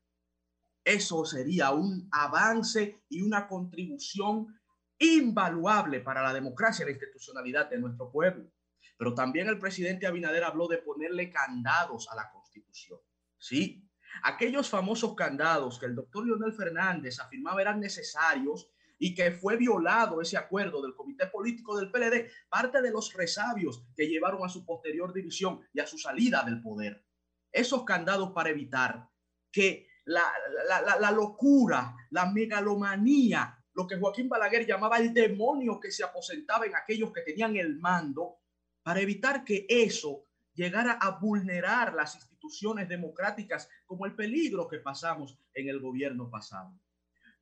Eso 0.84 1.24
sería 1.24 1.70
un 1.70 2.06
avance 2.12 3.02
y 3.08 3.22
una 3.22 3.48
contribución 3.48 4.60
invaluable 4.98 6.00
para 6.00 6.22
la 6.22 6.34
democracia 6.34 6.82
y 6.82 6.86
la 6.86 6.92
institucionalidad 6.92 7.70
de 7.70 7.78
nuestro 7.78 8.12
pueblo. 8.12 8.52
Pero 8.96 9.14
también 9.14 9.48
el 9.48 9.58
presidente 9.58 10.06
Abinader 10.06 10.44
habló 10.44 10.68
de 10.68 10.78
ponerle 10.78 11.30
candados 11.30 12.08
a 12.10 12.16
la 12.16 12.30
constitución. 12.30 13.00
Sí, 13.36 13.88
aquellos 14.22 14.68
famosos 14.68 15.14
candados 15.14 15.78
que 15.78 15.86
el 15.86 15.94
doctor 15.94 16.26
Leonel 16.26 16.52
Fernández 16.52 17.18
afirmaba 17.18 17.60
eran 17.60 17.80
necesarios 17.80 18.70
y 18.98 19.14
que 19.14 19.32
fue 19.32 19.56
violado 19.56 20.20
ese 20.20 20.36
acuerdo 20.36 20.80
del 20.80 20.94
comité 20.94 21.26
político 21.26 21.76
del 21.76 21.90
PLD, 21.90 22.30
parte 22.48 22.80
de 22.80 22.90
los 22.90 23.12
resabios 23.12 23.84
que 23.96 24.06
llevaron 24.06 24.44
a 24.44 24.48
su 24.48 24.64
posterior 24.64 25.12
división 25.12 25.60
y 25.72 25.80
a 25.80 25.86
su 25.86 25.98
salida 25.98 26.42
del 26.44 26.62
poder. 26.62 27.04
Esos 27.52 27.84
candados 27.84 28.30
para 28.32 28.50
evitar 28.50 29.08
que 29.50 29.88
la, 30.04 30.22
la, 30.68 30.80
la, 30.80 30.96
la 30.96 31.10
locura, 31.10 31.94
la 32.10 32.26
megalomanía, 32.26 33.58
lo 33.74 33.86
que 33.86 33.96
Joaquín 33.96 34.28
Balaguer 34.28 34.66
llamaba 34.66 34.98
el 34.98 35.12
demonio 35.12 35.80
que 35.80 35.90
se 35.90 36.04
aposentaba 36.04 36.66
en 36.66 36.76
aquellos 36.76 37.12
que 37.12 37.22
tenían 37.22 37.56
el 37.56 37.78
mando, 37.78 38.38
para 38.84 39.00
evitar 39.00 39.44
que 39.44 39.66
eso 39.68 40.24
llegara 40.54 40.92
a 40.92 41.18
vulnerar 41.18 41.94
las 41.94 42.14
instituciones 42.14 42.88
democráticas 42.88 43.68
como 43.84 44.06
el 44.06 44.14
peligro 44.14 44.68
que 44.68 44.78
pasamos 44.78 45.36
en 45.54 45.68
el 45.68 45.80
gobierno 45.80 46.30
pasado 46.30 46.78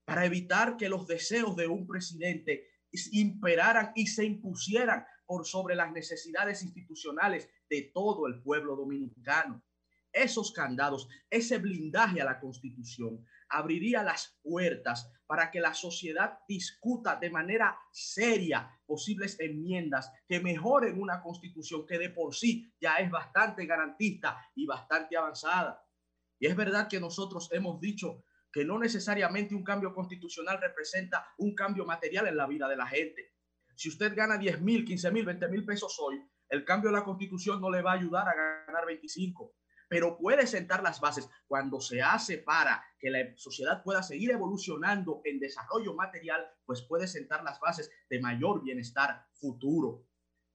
para 0.05 0.25
evitar 0.25 0.77
que 0.77 0.89
los 0.89 1.07
deseos 1.07 1.57
de 1.57 1.67
un 1.67 1.87
presidente 1.87 2.69
imperaran 3.13 3.93
y 3.95 4.07
se 4.07 4.25
impusieran 4.25 5.05
por 5.25 5.47
sobre 5.47 5.75
las 5.75 5.93
necesidades 5.93 6.63
institucionales 6.63 7.49
de 7.71 7.91
todo 7.95 8.27
el 8.27 8.43
pueblo 8.43 8.77
dominicano. 8.77 9.63
Esos 10.13 10.53
candados, 10.53 11.09
ese 11.31 11.59
blindaje 11.59 12.21
a 12.21 12.25
la 12.25 12.39
constitución 12.39 13.25
abriría 13.53 14.03
las 14.03 14.39
puertas 14.43 15.13
para 15.27 15.51
que 15.51 15.61
la 15.61 15.75
sociedad 15.75 16.41
discuta 16.49 17.17
de 17.17 17.31
manera 17.31 17.79
seria 17.91 18.79
posibles 18.85 19.39
enmiendas 19.41 20.11
que 20.27 20.41
mejoren 20.41 21.01
una 21.01 21.23
constitución 21.23 21.87
que 21.87 21.99
de 21.99 22.11
por 22.11 22.35
sí 22.35 22.73
ya 22.81 22.97
es 22.97 23.11
bastante 23.11 23.65
garantista 23.67 24.51
y 24.55 24.67
bastante 24.67 25.17
avanzada. 25.17 25.87
Y 26.39 26.47
es 26.47 26.57
verdad 26.57 26.89
que 26.89 27.01
nosotros 27.01 27.49
hemos 27.53 27.81
dicho 27.81 28.25
que 28.53 28.65
no 28.65 28.79
necesariamente 28.79 29.55
un 29.55 29.65
cambio 29.65 29.95
constitucional 29.95 30.61
representa 30.61 31.27
un 31.39 31.55
cambio 31.55 31.87
material 31.87 32.27
en 32.27 32.37
la 32.37 32.47
vida 32.47 32.69
de 32.69 32.77
la 32.77 32.87
gente. 32.87 33.33
Si 33.75 33.89
usted 33.89 34.15
gana 34.15 34.37
10 34.37 34.61
mil, 34.61 34.85
15 34.85 35.11
mil, 35.11 35.25
20 35.25 35.49
mil 35.49 35.65
pesos 35.65 35.99
hoy, 36.01 36.23
el 36.49 36.65
cambio 36.65 36.91
de 36.91 36.99
la 36.99 37.05
constitución 37.05 37.61
no 37.61 37.71
le 37.71 37.81
va 37.81 37.93
a 37.93 37.95
ayudar 37.95 38.29
a 38.29 38.35
ganar 38.67 38.85
25, 38.85 39.55
pero 39.93 40.17
puede 40.17 40.47
sentar 40.47 40.83
las 40.83 41.01
bases 41.01 41.29
cuando 41.47 41.79
se 41.79 42.01
hace 42.01 42.39
para 42.39 42.83
que 42.99 43.11
la 43.11 43.37
sociedad 43.37 43.83
pueda 43.83 44.03
seguir 44.03 44.31
evolucionando 44.31 45.21
en 45.23 45.39
desarrollo 45.39 45.95
material, 45.95 46.49
pues 46.65 46.81
puede 46.81 47.07
sentar 47.07 47.45
las 47.45 47.61
bases 47.61 47.91
de 48.09 48.19
mayor 48.19 48.65
bienestar 48.65 49.27
futuro. 49.35 50.07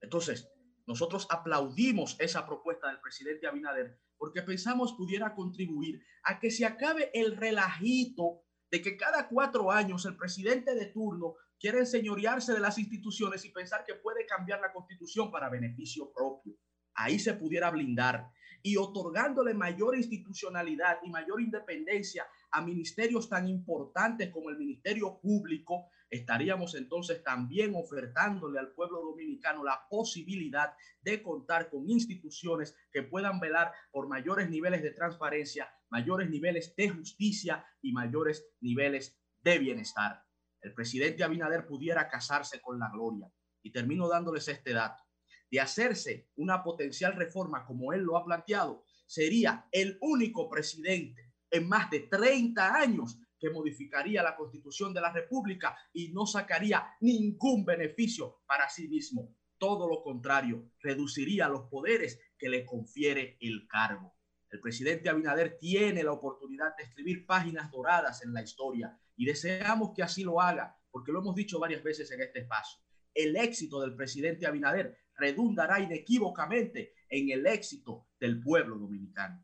Entonces, 0.02 0.52
nosotros 0.88 1.28
aplaudimos 1.30 2.16
esa 2.20 2.48
propuesta 2.48 2.88
del 2.88 3.00
presidente 3.00 3.46
Abinader 3.46 4.00
porque 4.18 4.42
pensamos 4.42 4.96
pudiera 4.98 5.36
contribuir 5.36 6.02
a 6.24 6.40
que 6.40 6.50
se 6.50 6.66
acabe 6.66 7.12
el 7.14 7.38
relajito 7.38 8.42
de 8.72 8.82
que 8.82 8.98
cada 8.98 9.30
cuatro 9.30 9.72
años 9.72 10.04
el 10.06 10.18
presidente 10.18 10.74
de 10.74 10.88
turno 10.88 11.36
quiere 11.60 11.78
enseñorearse 11.78 12.54
de 12.54 12.60
las 12.60 12.80
instituciones 12.80 13.46
y 13.46 13.52
pensar 13.52 13.86
que 13.86 13.94
puede 13.94 14.26
cambiar 14.26 14.62
la 14.62 14.74
constitución 14.74 15.30
para 15.30 15.52
beneficio 15.52 16.12
propio. 16.12 16.56
Ahí 16.96 17.20
se 17.20 17.36
pudiera 17.36 17.70
blindar 17.70 18.32
y 18.62 18.78
otorgándole 18.78 19.54
mayor 19.54 19.96
institucionalidad 19.96 21.00
y 21.04 21.10
mayor 21.10 21.42
independencia 21.42 22.28
a 22.52 22.62
ministerios 22.62 23.30
tan 23.30 23.48
importantes 23.48 24.30
como 24.30 24.50
el 24.50 24.58
Ministerio 24.58 25.20
Público, 25.20 25.90
estaríamos 26.10 26.76
entonces 26.76 27.24
también 27.24 27.74
ofertándole 27.76 28.60
al 28.60 28.72
pueblo 28.74 29.02
dominicano 29.02 29.64
la 29.64 29.88
posibilidad 29.90 30.74
de 31.02 31.22
contar 31.22 31.70
con 31.70 31.90
instituciones 31.90 32.76
que 32.92 33.04
puedan 33.04 33.40
velar 33.40 33.72
por 33.92 34.08
mayores 34.08 34.50
niveles 34.50 34.82
de 34.82 34.92
transparencia, 34.92 35.70
mayores 35.90 36.30
niveles 36.30 36.76
de 36.76 36.90
justicia 36.90 37.66
y 37.82 37.92
mayores 37.92 38.48
niveles 38.62 39.18
de 39.44 39.60
bienestar. 39.60 40.24
El 40.62 40.74
presidente 40.74 41.24
Abinader 41.24 41.66
pudiera 41.68 42.10
casarse 42.10 42.62
con 42.62 42.80
la 42.80 42.90
gloria. 42.90 43.32
Y 43.62 43.72
termino 43.72 44.08
dándoles 44.08 44.48
este 44.48 44.74
dato. 44.74 45.04
De 45.50 45.60
hacerse 45.60 46.30
una 46.36 46.64
potencial 46.64 47.14
reforma 47.14 47.66
como 47.66 47.94
él 47.94 48.02
lo 48.02 48.18
ha 48.18 48.26
planteado, 48.26 48.84
sería 49.06 49.68
el 49.72 49.98
único 50.02 50.50
presidente 50.50 51.34
en 51.50 51.68
más 51.68 51.90
de 51.90 52.02
30 52.02 52.76
años 52.76 53.18
que 53.40 53.50
modificaría 53.50 54.24
la 54.24 54.36
constitución 54.36 54.94
de 54.94 55.02
la 55.02 55.14
República 55.14 55.78
y 55.94 56.12
no 56.12 56.26
sacaría 56.26 56.86
ningún 57.02 57.66
beneficio 57.66 58.42
para 58.46 58.70
sí 58.70 58.88
mismo. 58.88 59.36
Todo 59.58 59.88
lo 59.88 60.02
contrario, 60.02 60.72
reduciría 60.80 61.48
los 61.48 61.70
poderes 61.70 62.20
que 62.38 62.50
le 62.50 62.66
confiere 62.66 63.38
el 63.40 63.68
cargo. 63.68 64.14
El 64.50 64.62
presidente 64.62 65.10
Abinader 65.10 65.58
tiene 65.58 66.04
la 66.04 66.14
oportunidad 66.14 66.76
de 66.78 66.84
escribir 66.84 67.26
páginas 67.26 67.72
doradas 67.72 68.24
en 68.24 68.34
la 68.34 68.42
historia 68.42 68.98
y 69.16 69.26
deseamos 69.26 69.92
que 69.96 70.04
así 70.04 70.24
lo 70.24 70.40
haga, 70.40 70.78
porque 70.92 71.12
lo 71.12 71.20
hemos 71.20 71.36
dicho 71.36 71.60
varias 71.60 71.84
veces 71.84 72.12
en 72.12 72.22
este 72.22 72.40
espacio. 72.40 72.80
El 73.14 73.36
éxito 73.36 73.82
del 73.82 73.96
presidente 73.96 74.46
Abinader 74.46 74.98
redundará 75.18 75.80
inequívocamente 75.80 76.94
en 77.10 77.32
el 77.32 77.46
éxito 77.48 78.08
del 78.20 78.40
pueblo 78.40 78.78
dominicano. 78.78 79.44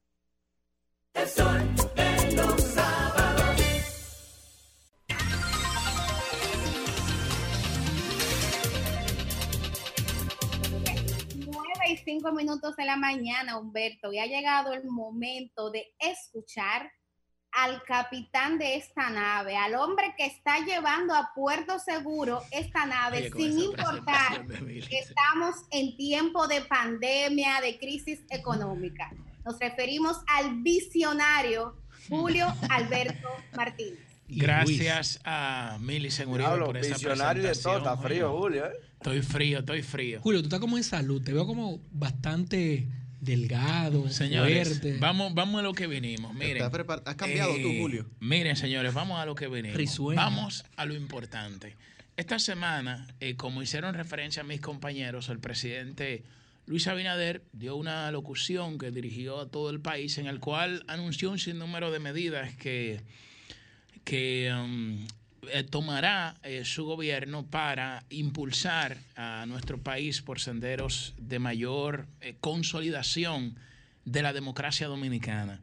El 1.13 1.27
sol 1.27 1.61
de 1.95 2.35
los 2.35 2.61
sábados. 2.61 3.59
Nueve 11.45 11.91
y 11.91 11.97
cinco 11.97 12.31
minutos 12.31 12.75
de 12.75 12.85
la 12.85 12.97
mañana, 12.97 13.57
Humberto, 13.57 14.11
y 14.13 14.19
ha 14.19 14.25
llegado 14.25 14.73
el 14.73 14.85
momento 14.85 15.71
de 15.71 15.93
escuchar 15.99 16.91
al 17.55 17.83
capitán 17.83 18.57
de 18.57 18.75
esta 18.75 19.09
nave, 19.09 19.55
al 19.55 19.75
hombre 19.75 20.13
que 20.17 20.25
está 20.25 20.59
llevando 20.65 21.13
a 21.13 21.31
puerto 21.35 21.79
seguro 21.79 22.41
esta 22.51 22.85
nave, 22.85 23.17
Oye, 23.17 23.31
sin 23.31 23.59
importar 23.59 24.45
que 24.47 24.99
estamos 24.99 25.55
en 25.71 25.95
tiempo 25.95 26.47
de 26.47 26.61
pandemia, 26.61 27.61
de 27.61 27.77
crisis 27.77 28.21
económica. 28.29 29.11
Nos 29.45 29.59
referimos 29.59 30.17
al 30.27 30.61
visionario 30.61 31.77
Julio 32.09 32.47
Alberto 32.69 33.27
Martínez. 33.55 33.99
Gracias 34.27 35.19
a 35.23 35.77
Mili 35.79 36.09
Seguridad 36.09 36.57
por 36.57 36.77
esa 36.77 36.95
visionario 36.95 37.43
de 37.43 37.55
todo, 37.55 37.77
está 37.77 37.97
frío, 37.97 38.31
Julio. 38.31 38.63
Julio, 38.63 38.65
¿eh? 38.65 38.93
Estoy 38.93 39.21
frío, 39.21 39.59
estoy 39.59 39.83
frío. 39.83 40.21
Julio, 40.21 40.39
tú 40.41 40.47
estás 40.47 40.59
como 40.59 40.77
en 40.77 40.83
salud, 40.83 41.21
te 41.21 41.33
veo 41.33 41.45
como 41.45 41.81
bastante 41.91 42.87
delgado, 43.23 44.09
Señores, 44.09 44.79
fuerte. 44.79 44.97
vamos, 44.99 45.33
vamos 45.33 45.59
a 45.59 45.63
lo 45.63 45.73
que 45.73 45.87
vinimos. 45.87 46.33
Miren, 46.33 46.57
¿Estás 46.57 46.71
prepar- 46.71 47.01
¿Has 47.05 47.15
cambiado 47.15 47.53
tú, 47.55 47.67
Eh, 47.69 47.77
Julio? 47.79 48.09
Miren, 48.19 48.55
señores, 48.55 48.93
vamos 48.93 49.19
a 49.19 49.25
lo 49.25 49.35
que 49.35 49.47
venimos. 49.47 49.77
Risueño. 49.77 50.19
Vamos 50.21 50.65
a 50.75 50.85
lo 50.85 50.93
importante. 50.93 51.75
Esta 52.17 52.37
semana, 52.39 53.07
eh, 53.19 53.35
como 53.35 53.61
hicieron 53.63 53.95
referencia 53.95 54.41
a 54.41 54.45
mis 54.45 54.61
compañeros, 54.61 55.29
el 55.29 55.39
presidente 55.39 56.23
Luis 56.67 56.87
Abinader 56.87 57.43
dio 57.53 57.75
una 57.75 58.09
locución 58.11 58.77
que 58.77 58.91
dirigió 58.91 59.39
a 59.41 59.49
todo 59.49 59.69
el 59.69 59.79
país 59.79 60.17
en 60.17 60.27
el 60.27 60.39
cual 60.39 60.83
anunció 60.87 61.31
un 61.31 61.39
sinnúmero 61.39 61.91
de 61.91 61.99
medidas 61.99 62.55
que, 62.55 63.01
que 64.03 64.51
um, 64.53 65.05
eh, 65.51 65.63
tomará 65.63 66.35
eh, 66.43 66.65
su 66.65 66.85
gobierno 66.85 67.45
para 67.45 68.03
impulsar 68.09 68.97
a 69.15 69.45
nuestro 69.45 69.81
país 69.81 70.21
por 70.21 70.39
senderos 70.39 71.13
de 71.17 71.39
mayor 71.39 72.07
eh, 72.21 72.35
consolidación 72.39 73.57
de 74.05 74.21
la 74.21 74.33
democracia 74.33 74.87
dominicana. 74.87 75.61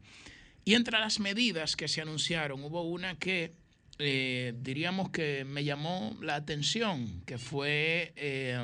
Y 0.64 0.74
entre 0.74 0.98
las 0.98 1.20
medidas 1.20 1.76
que 1.76 1.88
se 1.88 2.00
anunciaron, 2.00 2.62
hubo 2.64 2.82
una 2.82 3.18
que 3.18 3.52
diríamos 3.98 5.10
que 5.10 5.44
me 5.44 5.62
llamó 5.62 6.16
la 6.22 6.34
atención, 6.36 7.22
que 7.26 7.36
fue 7.36 8.14
eh, 8.16 8.58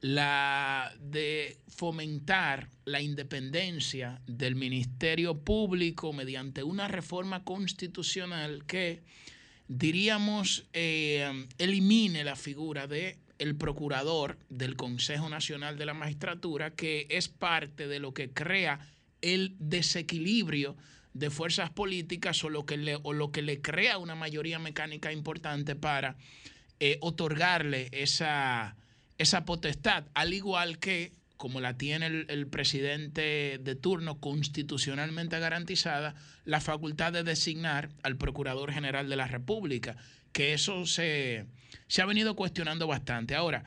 la 0.00 0.92
de 0.98 1.58
fomentar 1.68 2.68
la 2.84 3.02
independencia 3.02 4.20
del 4.26 4.54
Ministerio 4.54 5.38
Público 5.38 6.12
mediante 6.12 6.62
una 6.62 6.88
reforma 6.88 7.44
constitucional 7.44 8.64
que 8.66 9.02
diríamos 9.70 10.64
eh, 10.72 11.46
elimine 11.58 12.24
la 12.24 12.34
figura 12.34 12.88
de 12.88 13.18
el 13.38 13.54
procurador 13.54 14.36
del 14.48 14.74
Consejo 14.74 15.28
Nacional 15.28 15.78
de 15.78 15.86
la 15.86 15.94
Magistratura, 15.94 16.74
que 16.74 17.06
es 17.08 17.28
parte 17.28 17.86
de 17.86 18.00
lo 18.00 18.12
que 18.12 18.30
crea 18.30 18.80
el 19.22 19.54
desequilibrio 19.60 20.76
de 21.14 21.30
fuerzas 21.30 21.70
políticas 21.70 22.42
o 22.42 22.50
lo 22.50 22.66
que 22.66 22.76
le, 22.78 22.98
o 23.00 23.12
lo 23.12 23.30
que 23.30 23.42
le 23.42 23.62
crea 23.62 23.98
una 23.98 24.16
mayoría 24.16 24.58
mecánica 24.58 25.12
importante 25.12 25.76
para 25.76 26.16
eh, 26.80 26.98
otorgarle 27.00 27.88
esa, 27.92 28.76
esa 29.18 29.44
potestad, 29.44 30.04
al 30.14 30.34
igual 30.34 30.78
que 30.78 31.12
como 31.40 31.62
la 31.62 31.78
tiene 31.78 32.26
el, 32.28 32.46
presidente 32.48 33.58
de 33.58 33.74
turno 33.74 34.20
constitucionalmente 34.20 35.38
garantizada, 35.38 36.14
la 36.44 36.60
facultad 36.60 37.14
de 37.14 37.22
designar 37.22 37.88
al 38.02 38.18
Procurador 38.18 38.70
General 38.74 39.08
de 39.08 39.16
la 39.16 39.26
República, 39.26 39.96
que 40.32 40.52
eso 40.52 40.84
se, 40.84 41.46
se 41.88 42.02
ha 42.02 42.04
venido 42.04 42.36
cuestionando 42.36 42.86
bastante. 42.86 43.36
Ahora, 43.36 43.64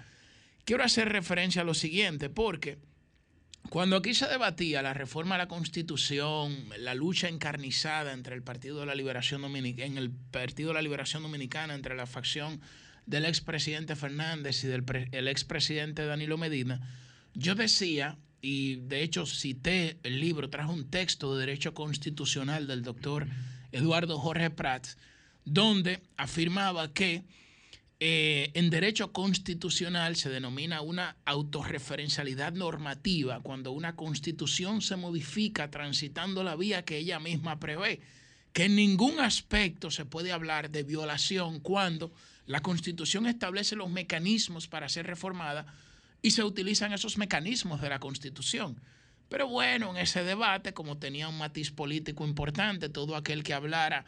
quiero 0.65 0.83
hacer 0.83 1.09
referencia 1.09 1.63
a 1.63 1.65
lo 1.65 1.73
siguiente, 1.73 2.29
porque 2.29 2.77
cuando 3.69 3.95
aquí 3.95 4.13
se 4.13 4.27
debatía 4.27 4.83
la 4.83 4.93
reforma 4.93 5.33
a 5.33 5.39
la 5.39 5.47
Constitución, 5.47 6.55
la 6.77 6.93
lucha 6.93 7.27
encarnizada 7.27 8.13
entre 8.13 8.35
el 8.35 8.43
Partido 8.43 8.81
de 8.81 8.85
la 8.85 8.93
Liberación 8.93 9.41
Dominicana, 9.41 9.87
en 9.87 9.97
el 9.97 10.11
Partido 10.11 10.69
de 10.69 10.75
la 10.75 10.83
Liberación 10.83 11.23
Dominicana, 11.23 11.73
entre 11.73 11.95
la 11.95 12.05
facción 12.05 12.61
del 13.07 13.25
expresidente 13.25 13.95
Fernández 13.95 14.63
y 14.63 14.67
del 14.67 14.83
el 15.11 15.27
expresidente 15.27 16.05
Danilo 16.05 16.37
Medina, 16.37 16.87
yo 17.33 17.55
decía, 17.55 18.17
y 18.41 18.75
de 18.75 19.03
hecho 19.03 19.25
cité 19.25 19.97
el 20.03 20.19
libro, 20.19 20.49
trajo 20.49 20.73
un 20.73 20.89
texto 20.89 21.35
de 21.35 21.45
derecho 21.45 21.73
constitucional 21.73 22.67
del 22.67 22.83
doctor 22.83 23.27
Eduardo 23.71 24.19
Jorge 24.19 24.49
Prats, 24.49 24.97
donde 25.45 26.01
afirmaba 26.17 26.93
que 26.93 27.23
eh, 27.99 28.51
en 28.53 28.69
derecho 28.69 29.13
constitucional 29.13 30.15
se 30.15 30.29
denomina 30.29 30.81
una 30.81 31.15
autorreferencialidad 31.25 32.51
normativa 32.51 33.39
cuando 33.41 33.71
una 33.71 33.95
constitución 33.95 34.81
se 34.81 34.97
modifica 34.97 35.71
transitando 35.71 36.43
la 36.43 36.55
vía 36.55 36.83
que 36.83 36.97
ella 36.97 37.19
misma 37.19 37.59
prevé, 37.59 38.01
que 38.51 38.65
en 38.65 38.75
ningún 38.75 39.19
aspecto 39.19 39.89
se 39.89 40.05
puede 40.05 40.33
hablar 40.33 40.69
de 40.69 40.83
violación 40.83 41.61
cuando 41.61 42.13
la 42.45 42.61
constitución 42.61 43.25
establece 43.25 43.77
los 43.77 43.89
mecanismos 43.89 44.67
para 44.67 44.89
ser 44.89 45.07
reformada 45.07 45.65
y 46.23 46.31
se 46.31 46.43
utilizan 46.43 46.93
esos 46.93 47.19
mecanismos 47.19 47.81
de 47.81 47.89
la 47.89 47.99
constitución. 47.99 48.81
Pero 49.29 49.47
bueno, 49.47 49.91
en 49.91 49.97
ese 49.97 50.23
debate, 50.23 50.73
como 50.73 50.97
tenía 50.97 51.27
un 51.27 51.37
matiz 51.37 51.69
político 51.69 52.25
importante, 52.25 52.89
todo 52.89 53.15
aquel 53.15 53.43
que 53.43 53.53
hablara 53.53 54.05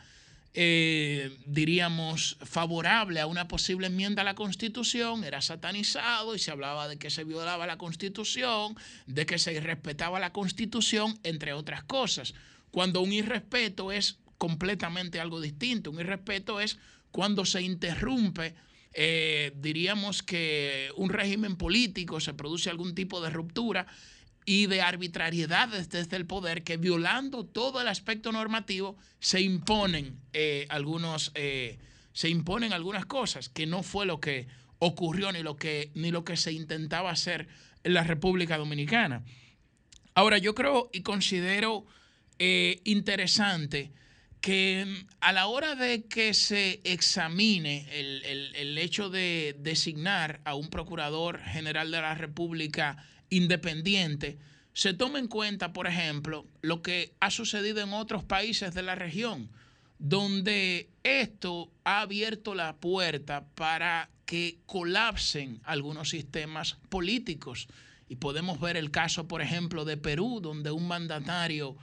eh, 0.58 1.38
diríamos, 1.46 2.38
favorable 2.42 3.20
a 3.20 3.28
una 3.28 3.46
posible 3.46 3.88
enmienda 3.88 4.22
a 4.22 4.26
la 4.26 4.36
Constitución, 4.36 5.26
era 5.26 5.42
satanizado 5.42 6.34
y 6.34 6.40
se 6.40 6.50
hablaba 6.50 6.88
de 6.88 6.96
que 6.96 7.10
se 7.10 7.26
violaba 7.26 7.68
la 7.68 7.78
Constitución, 7.78 8.78
de 9.06 9.26
que 9.26 9.38
se 9.38 9.52
irrespetaba 9.52 10.18
la 10.18 10.32
Constitución, 10.32 11.20
entre 11.24 11.52
otras 11.52 11.84
cosas. 11.84 12.34
Cuando 12.72 13.02
un 13.02 13.12
irrespeto 13.12 13.92
es 13.92 14.18
completamente 14.38 15.20
algo 15.20 15.42
distinto, 15.42 15.92
un 15.92 16.00
irrespeto 16.00 16.62
es 16.62 16.78
cuando 17.12 17.44
se 17.44 17.62
interrumpe, 17.62 18.56
eh, 18.98 19.52
diríamos 19.58 20.24
que 20.24 20.90
un 20.96 21.10
régimen 21.10 21.58
político, 21.58 22.22
se 22.22 22.34
produce 22.34 22.70
algún 22.70 22.96
tipo 22.96 23.20
de 23.20 23.30
ruptura 23.30 23.88
y 24.46 24.68
de 24.68 24.82
arbitrariedad 24.82 25.68
desde 25.68 26.16
el 26.16 26.26
poder 26.26 26.64
que 26.64 26.78
violando 26.78 27.46
todo 27.46 27.82
el 27.82 27.90
aspecto 27.90 28.32
normativo 28.32 28.96
se 29.20 29.42
imponen 29.42 30.18
eh, 30.32 30.66
algunos 30.70 31.32
eh, 31.36 31.78
se 32.14 32.30
imponen 32.30 32.72
algunas 32.72 33.06
cosas 33.06 33.50
que 33.50 33.66
no 33.66 33.84
fue 33.84 34.06
lo 34.06 34.22
que 34.22 34.48
ocurrió 34.80 35.30
ni 35.34 35.44
lo 35.44 35.58
que 35.58 35.92
ni 35.94 36.12
lo 36.12 36.24
que 36.24 36.38
se 36.38 36.54
intentaba 36.54 37.12
hacer 37.12 37.50
en 37.84 37.94
la 37.94 38.04
República 38.04 38.58
Dominicana. 38.58 39.26
Ahora 40.14 40.38
yo 40.38 40.56
creo 40.56 40.90
y 40.94 41.02
considero 41.02 41.86
interesante 42.38 43.92
que 44.46 44.86
mm, 44.86 45.08
a 45.22 45.34
la 45.34 45.48
hora 45.48 45.74
de 45.74 46.04
que 46.06 46.36
se 46.36 46.80
examine 46.84 47.88
el, 48.00 48.22
el- 48.26 48.56
el 48.56 48.78
hecho 48.78 49.10
de 49.10 49.56
designar 49.60 50.40
a 50.46 50.54
un 50.54 50.68
procurador 50.70 51.40
general 51.42 51.90
de 51.90 52.00
la 52.00 52.14
República 52.14 52.96
independiente, 53.32 54.38
se 54.74 54.94
tome 54.94 55.18
en 55.18 55.28
cuenta, 55.28 55.74
por 55.74 55.88
ejemplo, 55.88 56.46
lo 56.62 56.84
que 56.84 57.16
ha 57.20 57.32
sucedido 57.32 57.82
en 57.82 57.92
otros 57.94 58.24
países 58.24 58.76
de 58.76 58.84
la 58.84 58.94
región, 58.94 59.50
donde 59.98 60.90
esto 61.04 61.72
ha 61.84 62.02
abierto 62.02 62.54
la 62.54 62.76
puerta 62.76 63.48
para 63.56 64.12
que 64.28 64.60
colapsen 64.68 65.60
algunos 65.64 66.10
sistemas 66.10 66.78
políticos. 66.90 67.68
Y 68.10 68.18
podemos 68.18 68.60
ver 68.60 68.78
el 68.78 68.92
caso, 68.92 69.28
por 69.28 69.42
ejemplo, 69.42 69.86
de 69.86 69.98
Perú, 69.98 70.40
donde 70.40 70.70
un 70.70 70.88
mandatario 70.88 71.76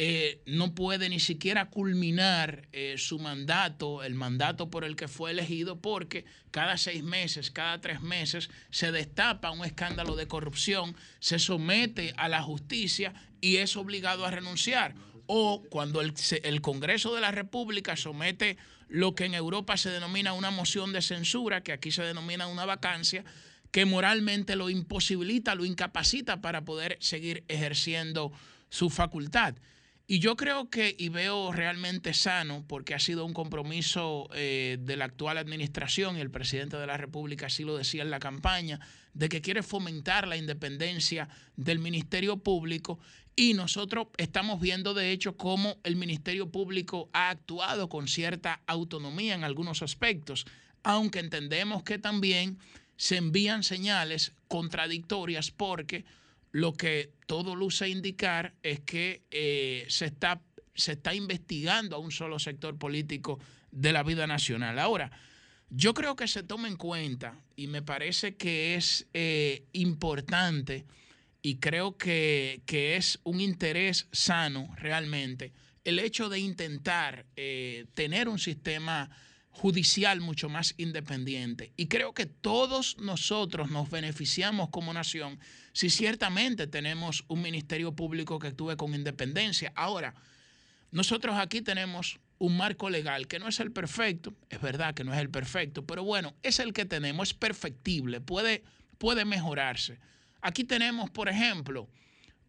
eh, 0.00 0.42
no 0.46 0.76
puede 0.76 1.08
ni 1.08 1.18
siquiera 1.18 1.70
culminar 1.70 2.68
eh, 2.70 2.94
su 2.98 3.18
mandato, 3.18 4.04
el 4.04 4.14
mandato 4.14 4.70
por 4.70 4.84
el 4.84 4.94
que 4.94 5.08
fue 5.08 5.32
elegido, 5.32 5.80
porque 5.80 6.24
cada 6.52 6.76
seis 6.76 7.02
meses, 7.02 7.50
cada 7.50 7.80
tres 7.80 8.00
meses 8.00 8.48
se 8.70 8.92
destapa 8.92 9.50
un 9.50 9.64
escándalo 9.64 10.14
de 10.14 10.28
corrupción, 10.28 10.94
se 11.18 11.40
somete 11.40 12.14
a 12.16 12.28
la 12.28 12.42
justicia 12.42 13.12
y 13.40 13.56
es 13.56 13.76
obligado 13.76 14.24
a 14.24 14.30
renunciar. 14.30 14.94
O 15.26 15.64
cuando 15.68 16.00
el, 16.00 16.60
Congreso 16.60 17.12
de 17.16 17.20
la 17.20 17.32
República 17.32 17.96
somete 17.96 18.56
lo 18.88 19.16
que 19.16 19.24
en 19.24 19.34
Europa 19.34 19.76
se 19.76 19.90
denomina 19.90 20.32
una 20.32 20.52
moción 20.52 20.92
de 20.92 21.02
censura, 21.02 21.64
que 21.64 21.72
aquí 21.72 21.90
se 21.90 22.04
denomina 22.04 22.46
una 22.46 22.66
vacancia, 22.66 23.24
que 23.72 23.84
moralmente 23.84 24.54
lo 24.54 24.70
imposibilita, 24.70 25.56
lo 25.56 25.64
incapacita 25.64 26.40
para 26.40 26.64
poder 26.64 26.98
seguir 27.00 27.42
ejerciendo 27.48 28.30
su 28.70 28.90
facultad. 28.90 29.56
Y 30.10 30.20
yo 30.20 30.36
creo 30.36 30.70
que, 30.70 30.96
y 30.98 31.10
veo 31.10 31.52
realmente 31.52 32.14
sano, 32.14 32.64
porque 32.66 32.94
ha 32.94 32.98
sido 32.98 33.26
un 33.26 33.34
compromiso 33.34 34.30
eh, 34.32 34.78
de 34.80 34.96
la 34.96 35.04
actual 35.04 35.36
administración, 35.36 36.16
y 36.16 36.22
el 36.22 36.30
presidente 36.30 36.78
de 36.78 36.86
la 36.86 36.96
República 36.96 37.46
así 37.46 37.62
lo 37.62 37.76
decía 37.76 38.04
en 38.04 38.10
la 38.10 38.18
campaña, 38.18 38.80
de 39.12 39.28
que 39.28 39.42
quiere 39.42 39.62
fomentar 39.62 40.26
la 40.26 40.38
independencia 40.38 41.28
del 41.56 41.78
Ministerio 41.78 42.38
Público. 42.38 42.98
Y 43.36 43.52
nosotros 43.52 44.06
estamos 44.16 44.62
viendo, 44.62 44.94
de 44.94 45.12
hecho, 45.12 45.36
cómo 45.36 45.76
el 45.84 45.96
Ministerio 45.96 46.50
Público 46.50 47.10
ha 47.12 47.28
actuado 47.28 47.90
con 47.90 48.08
cierta 48.08 48.62
autonomía 48.66 49.34
en 49.34 49.44
algunos 49.44 49.82
aspectos, 49.82 50.46
aunque 50.84 51.18
entendemos 51.18 51.82
que 51.82 51.98
también 51.98 52.58
se 52.96 53.18
envían 53.18 53.62
señales 53.62 54.32
contradictorias 54.48 55.50
porque 55.50 56.06
lo 56.58 56.72
que 56.72 57.12
todo 57.26 57.54
luce 57.54 57.88
indicar 57.88 58.52
es 58.64 58.80
que 58.80 59.22
eh, 59.30 59.86
se, 59.88 60.06
está, 60.06 60.42
se 60.74 60.92
está 60.92 61.14
investigando 61.14 61.94
a 61.94 62.00
un 62.00 62.10
solo 62.10 62.40
sector 62.40 62.76
político 62.76 63.38
de 63.70 63.92
la 63.92 64.02
vida 64.02 64.26
nacional. 64.26 64.80
Ahora, 64.80 65.12
yo 65.70 65.94
creo 65.94 66.16
que 66.16 66.26
se 66.26 66.42
toma 66.42 66.66
en 66.66 66.76
cuenta 66.76 67.40
y 67.54 67.68
me 67.68 67.82
parece 67.82 68.36
que 68.36 68.74
es 68.74 69.06
eh, 69.14 69.66
importante 69.72 70.84
y 71.42 71.58
creo 71.58 71.96
que, 71.96 72.62
que 72.66 72.96
es 72.96 73.20
un 73.22 73.40
interés 73.40 74.08
sano 74.10 74.74
realmente 74.78 75.52
el 75.84 76.00
hecho 76.00 76.28
de 76.28 76.40
intentar 76.40 77.24
eh, 77.36 77.86
tener 77.94 78.28
un 78.28 78.40
sistema 78.40 79.10
judicial 79.58 80.20
mucho 80.20 80.48
más 80.48 80.74
independiente. 80.76 81.72
Y 81.76 81.86
creo 81.86 82.14
que 82.14 82.26
todos 82.26 82.96
nosotros 82.98 83.70
nos 83.70 83.90
beneficiamos 83.90 84.68
como 84.70 84.92
nación 84.92 85.38
si 85.78 85.90
ciertamente 85.90 86.66
tenemos 86.66 87.24
un 87.28 87.40
ministerio 87.40 87.92
público 87.92 88.40
que 88.40 88.48
actúe 88.48 88.76
con 88.76 88.96
independencia. 88.96 89.70
Ahora, 89.76 90.12
nosotros 90.90 91.36
aquí 91.38 91.60
tenemos 91.62 92.18
un 92.38 92.56
marco 92.56 92.90
legal 92.90 93.28
que 93.28 93.38
no 93.38 93.46
es 93.46 93.60
el 93.60 93.70
perfecto, 93.70 94.34
es 94.50 94.60
verdad 94.60 94.92
que 94.92 95.04
no 95.04 95.14
es 95.14 95.20
el 95.20 95.30
perfecto, 95.30 95.86
pero 95.86 96.02
bueno, 96.02 96.34
es 96.42 96.58
el 96.58 96.72
que 96.72 96.84
tenemos, 96.84 97.28
es 97.28 97.34
perfectible, 97.34 98.20
puede, 98.20 98.64
puede 98.98 99.24
mejorarse. 99.24 100.00
Aquí 100.40 100.64
tenemos, 100.64 101.10
por 101.10 101.28
ejemplo, 101.28 101.88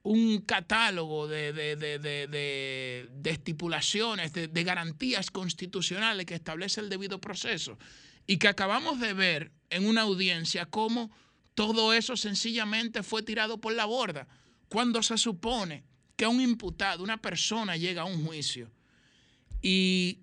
un 0.02 0.42
catálogo 0.42 1.28
de, 1.28 1.54
de- 1.54 1.76
de- 1.76 2.00
de- 2.00 3.30
estipulaciones, 3.30 4.34
de 4.34 4.64
garantías 4.64 5.30
constitucionales 5.30 6.26
que 6.26 6.34
establece 6.34 6.82
el 6.82 6.90
debido 6.90 7.22
proceso 7.22 7.78
y 8.26 8.38
que 8.38 8.48
acabamos 8.48 9.00
de 9.00 9.14
ver 9.14 9.52
en 9.70 9.86
una 9.86 10.02
audiencia 10.02 10.66
cómo 10.66 11.12
todo 11.60 11.92
eso 11.92 12.16
sencillamente 12.16 13.04
fue 13.04 13.22
tirado 13.22 13.60
por 13.60 13.74
la 13.74 13.84
borda, 13.84 14.30
cuando 14.70 15.04
se 15.04 15.18
supone 15.18 15.84
que 16.16 16.26
un 16.26 16.40
imputado, 16.40 17.04
una 17.04 17.18
persona 17.18 17.76
llega 17.76 18.04
a 18.04 18.06
un 18.06 18.26
juicio 18.26 18.72
y 19.62 20.20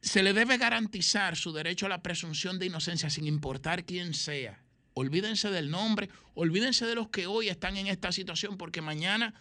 se 0.00 0.22
le 0.22 0.32
debe 0.32 0.56
garantizar 0.56 1.36
su 1.36 1.52
derecho 1.52 1.84
a 1.84 1.90
la 1.90 2.02
presunción 2.02 2.58
de 2.58 2.64
inocencia 2.64 3.10
sin 3.10 3.26
importar 3.26 3.84
quién 3.84 4.14
sea. 4.14 4.58
Olvídense 4.94 5.50
del 5.50 5.70
nombre, 5.70 6.08
olvídense 6.32 6.86
de 6.86 6.94
los 6.94 7.10
que 7.10 7.26
hoy 7.26 7.50
están 7.50 7.76
en 7.76 7.88
esta 7.88 8.10
situación, 8.10 8.56
porque 8.56 8.80
mañana 8.80 9.34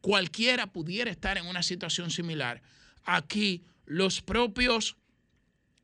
cualquiera 0.00 0.66
pudiera 0.72 1.08
estar 1.08 1.38
en 1.38 1.46
una 1.46 1.62
situación 1.62 2.10
similar. 2.10 2.62
Aquí 3.04 3.62
los 3.86 4.22
propios 4.22 4.96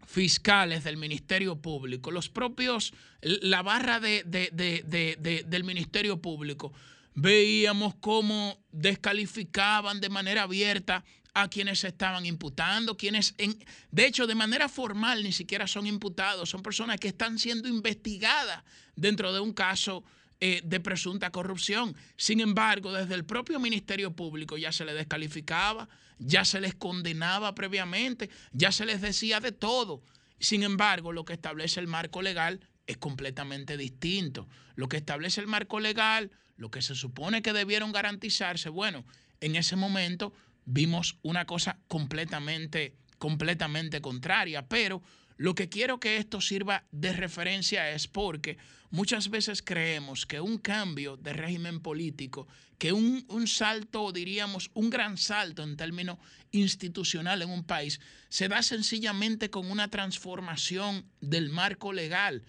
fiscales 0.07 0.85
del 0.85 0.97
Ministerio 0.97 1.57
Público, 1.57 2.11
los 2.11 2.29
propios, 2.29 2.93
la 3.21 3.63
barra 3.63 4.01
de- 4.01 4.25
de- 4.25 4.51
de- 4.53 4.85
de- 4.87 5.17
de- 5.21 5.45
del 5.45 5.65
Ministerio 5.65 6.21
Público, 6.21 6.73
veíamos 7.15 7.95
cómo 8.01 8.59
descalificaban 8.73 10.01
de 10.01 10.09
manera 10.09 10.43
abierta 10.43 11.05
a 11.33 11.49
quienes 11.49 11.81
se 11.81 11.89
estaban 11.89 12.27
imputando, 12.27 12.97
quienes, 12.97 13.35
en, 13.39 13.57
de 13.93 14.07
hecho, 14.07 14.27
de 14.27 14.35
manera 14.35 14.69
formal 14.69 15.23
ni 15.23 15.33
siquiera 15.33 15.67
son 15.69 15.87
imputados, 15.87 16.51
son 16.51 16.63
personas 16.63 16.99
que 16.99 17.09
están 17.09 17.39
siendo 17.39 17.69
investigadas 17.69 18.65
dentro 18.97 19.33
de 19.33 19.41
un 19.41 19.53
caso 19.53 20.03
eh, 20.41 20.63
de 20.65 20.81
presunta 20.81 21.31
corrupción. 21.31 21.95
Sin 22.17 22.41
embargo, 22.41 22.93
desde 22.93 23.15
el 23.15 23.25
propio 23.25 23.61
Ministerio 23.61 24.11
Público 24.11 24.57
ya 24.57 24.73
se 24.73 24.85
les 24.87 24.95
descalificaba, 24.95 25.87
ya 26.21 26.45
se 26.45 26.61
les 26.61 26.75
condenaba 26.75 27.55
previamente, 27.55 28.31
ya 28.53 28.71
se 28.71 28.85
les 28.85 29.01
decía 29.01 29.41
de 29.41 29.53
todo. 29.53 30.03
Sin 30.39 30.63
embargo, 30.63 31.13
lo 31.13 31.25
que 31.25 31.33
establece 31.33 31.81
el 31.81 31.87
marco 31.87 32.23
legal 32.23 32.61
es 32.87 32.99
completamente 32.99 33.77
distinto. 33.77 34.47
Lo 34.75 34.89
que 34.89 34.99
establece 34.99 35.41
el 35.41 35.47
marco 35.47 35.81
legal, 35.81 36.31
lo 36.57 36.71
que 36.71 36.83
se 36.83 36.95
supone 36.95 37.43
que 37.43 37.53
debieron 37.53 37.91
garantizarse, 37.93 38.69
bueno, 38.69 39.05
en 39.41 39.57
ese 39.57 39.77
momento 39.77 40.33
vimos 40.67 41.19
una 41.23 41.47
cosa 41.47 41.79
completamente, 41.89 42.95
completamente 43.19 44.01
contraria. 44.01 44.69
Pero 44.69 45.03
lo 45.37 45.55
que 45.55 45.71
quiero 45.71 46.01
que 46.01 46.19
esto 46.19 46.41
sirva 46.41 46.85
de 46.93 47.15
referencia 47.15 47.91
es 47.91 48.09
porque 48.09 48.59
muchas 48.91 49.31
veces 49.31 49.63
creemos 49.63 50.27
que 50.27 50.41
un 50.41 50.59
cambio 50.59 51.17
de 51.17 51.33
régimen 51.33 51.81
político, 51.81 52.47
que 52.79 52.93
un, 52.93 53.25
un 53.29 53.47
salto, 53.47 54.13
diríamos, 54.13 54.71
un 54.75 54.91
gran 54.91 55.17
salto 55.17 55.63
en 55.63 55.77
términos 55.77 56.19
institucional 56.51 57.43
en 57.43 57.51
un 57.51 57.65
país, 57.65 58.01
se 58.29 58.49
da 58.49 58.63
sencillamente 58.63 59.51
con 59.51 59.71
una 59.71 59.89
transformación 59.89 61.05
del 61.21 61.51
marco 61.51 61.93
legal. 61.93 62.43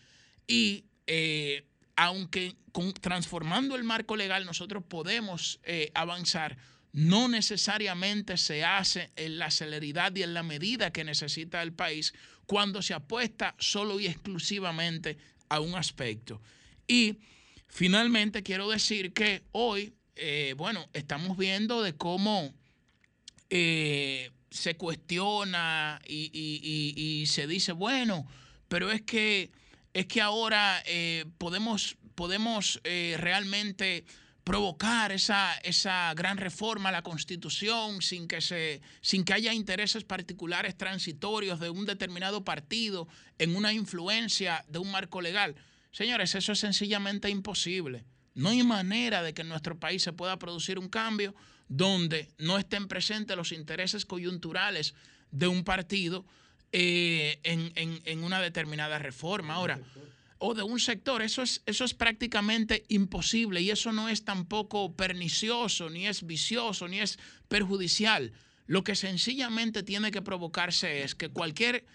Y 0.48 0.86
eh, 1.08 1.66
aunque 1.96 2.56
transformando 3.02 3.76
el 3.76 3.84
marco 3.84 4.16
legal 4.16 4.46
nosotros 4.46 4.84
podemos 4.88 5.60
eh, 5.64 5.92
avanzar, 5.94 6.58
no 6.94 7.28
necesariamente 7.28 8.38
se 8.38 8.64
hace 8.64 9.12
en 9.16 9.38
la 9.38 9.52
celeridad 9.52 10.16
y 10.16 10.24
en 10.24 10.34
la 10.34 10.44
medida 10.44 10.92
que 10.92 11.04
necesita 11.04 11.62
el 11.62 11.74
país 11.74 12.14
cuando 12.46 12.82
se 12.82 12.94
apuesta 12.94 13.56
solo 13.60 14.00
y 14.00 14.08
exclusivamente 14.08 15.18
a 15.52 15.60
un 15.60 15.76
aspecto. 15.76 16.42
Y 16.88 17.18
finalmente 17.68 18.42
quiero 18.42 18.70
decir 18.70 19.12
que 19.14 19.44
hoy, 19.52 19.94
eh, 20.16 20.54
bueno, 20.58 20.88
estamos 20.94 21.38
viendo 21.38 21.82
de 21.82 21.94
cómo 21.96 22.54
eh, 23.50 24.32
se 24.50 24.76
cuestiona 24.76 26.02
y, 26.08 26.30
y- 26.34 26.94
y- 27.22 27.26
se 27.26 27.48
dice, 27.48 27.74
bueno, 27.74 28.26
pero 28.68 28.92
es 28.92 29.02
que, 29.02 29.52
es 29.94 30.06
que 30.06 30.22
ahora 30.22 30.82
eh, 30.86 31.26
podemos, 31.38 31.98
podemos 32.16 32.80
eh, 32.86 33.16
realmente 33.20 34.06
provocar 34.44 35.12
esa, 35.12 35.54
esa 35.64 36.14
gran 36.16 36.38
reforma 36.38 36.90
a 36.90 36.92
la 36.92 37.04
Constitución 37.04 38.02
sin 38.02 38.28
que, 38.28 38.42
se, 38.42 38.82
sin 39.02 39.24
que 39.24 39.34
haya 39.34 39.54
intereses 39.54 40.04
particulares 40.04 40.76
transitorios 40.78 41.60
de 41.60 41.70
un 41.70 41.86
determinado 41.86 42.44
partido 42.44 43.08
en 43.38 43.56
una 43.56 43.72
influencia 43.74 44.66
de 44.68 44.80
un 44.80 44.92
marco 44.92 45.22
legal. 45.22 45.56
Señores, 45.92 46.34
eso 46.36 46.54
es 46.54 46.60
sencillamente 46.60 47.30
imposible. 47.30 48.04
No 48.34 48.50
hay 48.50 48.64
manera 48.64 49.22
de 49.22 49.34
que 49.34 49.42
en 49.42 49.50
nuestro 49.50 49.78
país 49.80 50.02
se 50.04 50.14
pueda 50.14 50.40
producir 50.40 50.80
un 50.80 50.90
cambio 50.90 51.36
donde 51.68 52.30
no 52.38 52.58
estén 52.58 52.88
presentes 52.88 53.38
los 53.38 53.52
intereses 53.52 54.06
coyunturales 54.06 54.94
de 55.32 55.48
un 55.48 55.64
partido 55.64 56.26
eh, 56.72 57.40
en, 57.44 57.72
en- 57.76 58.02
en 58.06 58.24
una 58.24 58.40
determinada 58.42 58.98
reforma. 59.00 59.54
Ahora, 59.56 59.80
o 60.44 60.56
de 60.56 60.64
un 60.64 60.80
sector, 60.80 61.22
eso 61.22 61.44
es, 61.44 61.62
eso 61.68 61.86
es 61.86 61.94
prácticamente 61.94 62.84
imposible 62.90 63.62
y 63.62 63.70
eso 63.70 63.92
no 63.92 64.10
es 64.10 64.26
tampoco 64.26 64.96
pernicioso, 64.96 65.90
ni 65.92 66.08
es 66.08 66.26
vicioso, 66.26 66.88
ni 66.88 67.00
es 67.00 67.20
perjudicial. 67.48 68.34
Lo 68.66 68.84
que 68.84 68.96
sencillamente 68.96 69.84
tiene 69.84 70.10
que 70.10 70.24
provocarse 70.24 71.04
es 71.04 71.14
que 71.14 71.30
cualquier 71.30 71.86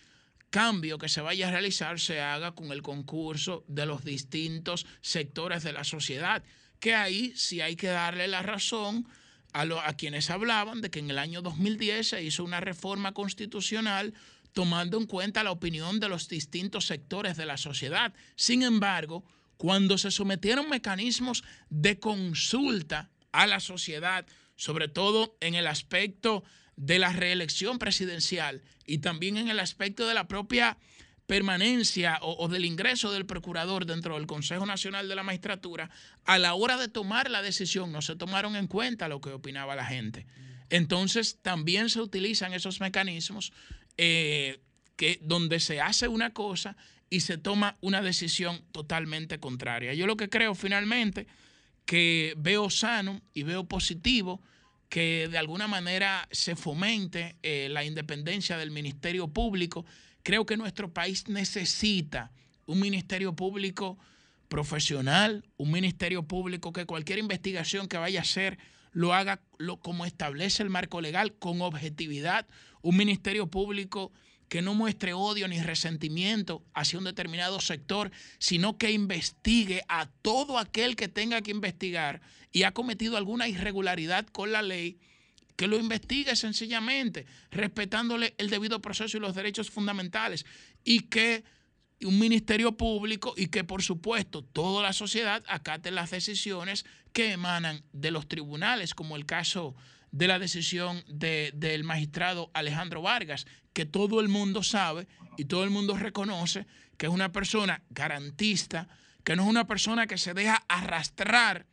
cambio 0.51 0.99
que 0.99 1.09
se 1.09 1.21
vaya 1.23 1.49
a 1.49 1.51
realizar 1.51 1.99
se 1.99 2.21
haga 2.21 2.55
con 2.55 2.71
el 2.71 2.83
concurso 2.83 3.65
de 3.67 3.85
los 3.85 4.05
distintos 4.05 4.87
sectores 5.01 5.65
de 5.65 5.73
la 5.73 5.83
sociedad, 5.83 6.45
que 6.79 6.95
ahí 6.95 7.33
sí 7.35 7.61
hay 7.61 7.75
que 7.75 7.89
darle 7.89 8.29
la 8.29 8.43
razón 8.43 9.09
a, 9.53 9.65
lo- 9.65 9.81
a 9.81 9.95
quienes 9.95 10.31
hablaban 10.31 10.83
de 10.83 10.91
que 10.91 11.01
en 11.01 11.11
el 11.11 11.19
año 11.19 11.43
2010 11.43 12.09
se 12.11 12.23
hizo 12.23 12.45
una 12.45 12.61
reforma 12.61 13.13
constitucional 13.13 14.15
tomando 14.57 14.97
en 14.97 15.05
cuenta 15.05 15.45
la 15.45 15.51
opinión 15.51 16.01
de 16.01 16.09
los 16.09 16.29
distintos 16.29 16.87
sectores 16.87 17.37
de 17.37 17.45
la 17.45 17.59
sociedad. 17.59 18.15
Sin 18.37 18.63
embargo, 18.63 19.23
cuando 19.59 19.99
se 19.99 20.11
sometieron 20.11 20.71
mecanismos 20.71 21.45
de 21.69 21.99
consulta 21.99 23.11
a 23.33 23.47
la 23.47 23.61
sociedad, 23.61 24.25
sobre 24.57 24.89
todo 24.89 25.37
en 25.41 25.57
el 25.57 25.67
aspecto 25.67 26.43
de 26.75 26.99
la 26.99 27.13
reelección 27.13 27.79
presidencial 27.79 28.63
y 28.87 28.99
también 28.99 29.37
en 29.37 29.49
el 29.49 29.61
aspecto 29.61 30.09
de 30.09 30.15
la 30.15 30.27
propia 30.27 30.79
permanencia 31.27 32.19
o, 32.23 32.49
del 32.49 32.65
ingreso 32.65 33.13
del 33.13 33.27
procurador 33.27 33.85
dentro 33.85 34.15
del 34.15 34.27
Consejo 34.27 34.65
Nacional 34.65 35.07
de 35.07 35.17
la 35.17 35.23
Magistratura, 35.23 35.91
a 36.25 36.39
la 36.39 36.55
hora 36.55 36.79
de 36.79 36.89
tomar 36.89 37.31
la 37.31 37.43
decisión 37.43 37.93
no 37.93 38.01
se 38.01 38.17
tomaron 38.17 38.57
en 38.57 38.69
cuenta 38.69 39.09
lo 39.09 39.21
que 39.21 39.35
opinaba 39.35 39.77
la 39.77 39.85
gente. 39.85 40.25
Entonces 40.71 41.41
también 41.43 41.91
se 41.91 42.01
utilizan 42.01 42.55
esos 42.55 42.81
mecanismos 42.81 43.53
eh, 43.97 44.61
que, 44.97 45.19
donde 45.23 45.61
se 45.61 45.81
hace 45.81 46.09
una 46.09 46.33
cosa 46.33 46.77
y 47.09 47.21
se 47.21 47.39
toma 47.39 47.77
una 47.81 48.03
decisión 48.03 48.63
totalmente 48.73 49.39
contraria. 49.39 49.95
Yo 49.95 50.07
lo 50.07 50.17
que 50.17 50.29
creo 50.29 50.55
finalmente 50.55 51.27
que 51.85 52.35
veo 52.37 52.69
sano 52.69 53.23
y 53.33 53.45
veo 53.45 53.65
positivo 53.65 54.43
que 54.89 55.29
de 55.31 55.39
alguna 55.39 55.67
manera 55.69 56.29
se 56.31 56.57
fomente 56.57 57.37
eh, 57.43 57.69
la 57.71 57.85
independencia 57.85 58.57
del 58.57 58.71
Ministerio 58.71 59.29
Público. 59.29 59.85
Creo 60.23 60.47
que 60.47 60.57
nuestro 60.57 60.93
país 60.93 61.29
necesita 61.29 62.33
un 62.67 62.81
Ministerio 62.81 63.35
Público 63.35 63.99
profesional, 64.49 65.45
un 65.57 65.71
Ministerio 65.71 66.23
Público 66.25 66.73
que 66.73 66.87
cualquier 66.87 67.19
investigación 67.19 67.89
que 67.89 67.99
vaya 67.99 68.21
a 68.21 68.23
hacer 68.23 68.59
lo 68.93 69.13
haga 69.13 69.41
como 69.83 70.07
establece 70.07 70.63
el 70.63 70.71
marco 70.71 71.01
legal, 71.01 71.35
con 71.35 71.61
objetividad, 71.61 72.47
un 72.87 72.97
Ministerio 72.97 73.49
Público 73.49 74.13
que 74.49 74.63
no 74.63 74.73
muestre 74.73 75.13
odio 75.13 75.49
ni 75.49 75.61
resentimiento 75.61 76.65
hacia 76.73 77.01
un 77.01 77.05
determinado 77.05 77.61
sector, 77.61 78.13
sino 78.39 78.79
que 78.79 78.93
investigue 78.93 79.83
a 79.89 80.07
todo 80.23 80.57
aquel 80.57 80.95
que 80.95 81.09
tenga 81.09 81.43
que 81.43 81.51
investigar 81.51 82.21
y 82.53 82.63
ha 82.63 82.71
cometido 82.71 83.17
alguna 83.17 83.49
irregularidad 83.49 84.25
con 84.27 84.53
la 84.53 84.63
ley, 84.63 85.01
que 85.57 85.67
lo 85.67 85.81
investigue 85.81 86.37
sencillamente, 86.37 87.27
respetándole 87.51 88.37
el 88.39 88.51
debido 88.51 88.81
proceso 88.81 89.17
y 89.17 89.21
los 89.21 89.35
derechos 89.35 89.69
fundamentales, 89.69 90.47
y 90.85 91.01
que 91.01 91.43
un 92.03 92.21
ministerio 92.21 92.77
público 92.77 93.35
y 93.37 93.49
que 93.49 93.65
por 93.65 93.83
supuesto 93.83 94.45
toda 94.45 94.81
la 94.81 94.93
sociedad 94.93 95.43
acate 95.49 95.91
las 95.91 96.13
decisiones 96.13 96.85
que 97.13 97.33
emanan 97.33 97.83
de 97.93 98.13
los 98.13 98.29
tribunales, 98.29 98.95
como 98.95 99.17
el 99.17 99.27
caso 99.27 99.75
de 100.17 100.29
la 100.29 100.39
decisión 100.39 101.05
de- 101.09 101.53
del 101.55 101.85
magistrado 101.85 102.51
Alejandro 102.55 103.03
Vargas, 103.03 103.47
que 103.73 103.85
todo 103.85 104.21
el 104.21 104.29
mundo 104.29 104.63
sabe 104.63 105.07
y 105.37 105.45
todo 105.45 105.63
el 105.65 105.71
mundo 105.71 105.97
reconoce 105.97 106.67
que 106.97 107.07
es 107.07 107.13
una 107.13 107.33
persona 107.33 107.83
garantista, 107.91 108.89
que 109.25 109.37
no 109.37 109.43
es 109.43 109.49
una 109.49 109.67
persona 109.67 110.07
que 110.07 110.17
se 110.17 110.33
deja 110.33 110.65
arrastrar 110.69 111.67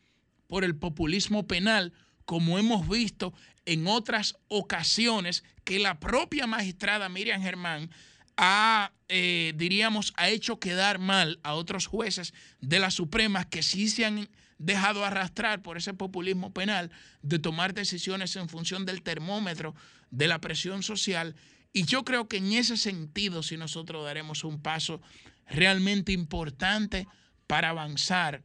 por 0.47 0.65
el 0.65 0.75
populismo 0.75 1.47
penal, 1.47 1.93
como 2.25 2.59
hemos 2.59 2.87
visto 2.89 3.33
en 3.65 3.87
otras 3.87 4.35
ocasiones 4.49 5.43
que 5.63 5.79
la 5.79 5.99
propia 6.01 6.45
magistrada 6.45 7.07
Miriam 7.07 7.41
Germán 7.41 7.89
ha, 8.37 8.91
eh, 9.09 9.53
diríamos, 9.55 10.13
ha 10.17 10.29
hecho 10.29 10.59
quedar 10.59 10.99
mal 10.99 11.39
a 11.43 11.53
otros 11.53 11.87
jueces 11.87 12.33
de 12.61 12.79
la 12.79 12.91
Suprema 12.91 13.49
que 13.49 13.63
sí 13.63 13.87
se 13.87 14.05
han 14.05 14.29
dejado 14.57 15.03
arrastrar 15.05 15.61
por 15.61 15.77
ese 15.77 15.93
populismo 15.93 16.53
penal 16.53 16.91
de 17.21 17.39
tomar 17.39 17.73
decisiones 17.73 18.35
en 18.35 18.49
función 18.49 18.85
del 18.85 19.01
termómetro 19.01 19.75
de 20.09 20.27
la 20.27 20.39
presión 20.39 20.83
social. 20.83 21.35
Y 21.73 21.85
yo 21.85 22.03
creo 22.03 22.27
que 22.27 22.37
en 22.37 22.53
ese 22.53 22.77
sentido, 22.77 23.43
si 23.43 23.57
nosotros 23.57 24.05
daremos 24.05 24.43
un 24.43 24.61
paso 24.61 25.01
realmente 25.47 26.11
importante 26.11 27.07
para 27.47 27.69
avanzar, 27.69 28.43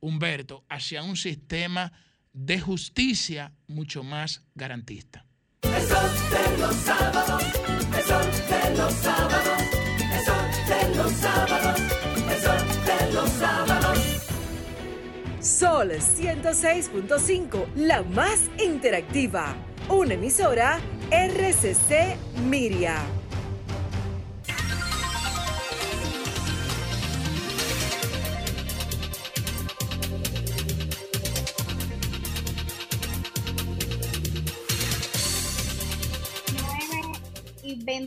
Humberto, 0.00 0.64
hacia 0.68 1.02
un 1.02 1.16
sistema 1.16 1.92
de 2.34 2.60
justicia 2.60 3.52
mucho 3.68 4.02
más 4.02 4.42
garantista. 4.54 5.23
Sol 15.40 15.90
106.5, 15.90 17.66
la 17.76 18.02
más 18.02 18.40
interactiva. 18.58 19.54
Una 19.88 20.14
emisora 20.14 20.80
RCC 21.10 22.16
Miria. 22.48 22.96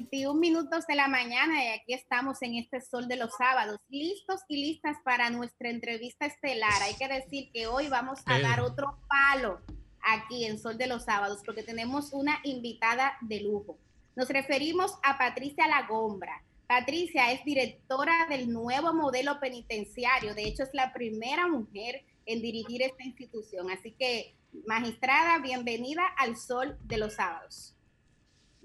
21 0.09 0.39
minutos 0.39 0.87
de 0.87 0.95
la 0.95 1.07
mañana 1.09 1.65
y 1.65 1.67
aquí 1.67 1.93
estamos 1.93 2.41
en 2.41 2.55
este 2.55 2.79
sol 2.79 3.09
de 3.09 3.17
los 3.17 3.31
sábados, 3.37 3.77
listos 3.89 4.41
y 4.47 4.63
listas 4.63 4.97
para 5.03 5.29
nuestra 5.29 5.69
entrevista 5.69 6.25
estelar. 6.25 6.81
Hay 6.81 6.95
que 6.95 7.07
decir 7.09 7.51
que 7.51 7.67
hoy 7.67 7.89
vamos 7.89 8.19
a 8.25 8.39
dar 8.39 8.55
Pedro. 8.55 8.67
otro 8.67 8.99
palo 9.09 9.61
aquí 10.01 10.45
en 10.45 10.59
Sol 10.59 10.77
de 10.77 10.87
los 10.87 11.03
Sábados 11.03 11.41
porque 11.45 11.61
tenemos 11.61 12.13
una 12.13 12.39
invitada 12.43 13.17
de 13.21 13.41
lujo. 13.41 13.77
Nos 14.15 14.29
referimos 14.29 14.93
a 15.03 15.17
Patricia 15.17 15.67
Lagombra. 15.67 16.41
Patricia 16.67 17.31
es 17.33 17.43
directora 17.43 18.27
del 18.29 18.51
nuevo 18.51 18.93
modelo 18.93 19.39
penitenciario. 19.41 20.33
De 20.33 20.43
hecho, 20.43 20.63
es 20.63 20.69
la 20.73 20.93
primera 20.93 21.47
mujer 21.47 22.05
en 22.25 22.41
dirigir 22.41 22.81
esta 22.81 23.03
institución. 23.03 23.69
Así 23.69 23.91
que, 23.91 24.35
magistrada, 24.65 25.39
bienvenida 25.39 26.05
al 26.17 26.37
Sol 26.37 26.77
de 26.83 26.97
los 26.97 27.15
Sábados. 27.15 27.76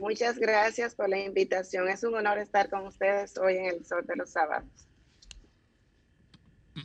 Muchas 0.02 0.36
gracias 0.36 0.96
por 0.96 1.08
la 1.08 1.20
invitación. 1.20 1.88
Es 1.88 2.02
un 2.02 2.16
honor 2.16 2.36
estar 2.38 2.68
con 2.68 2.84
ustedes 2.88 3.38
hoy 3.38 3.56
en 3.56 3.66
el 3.66 3.86
Sol 3.86 4.04
de 4.04 4.16
los 4.16 4.30
Sábados. 4.30 4.68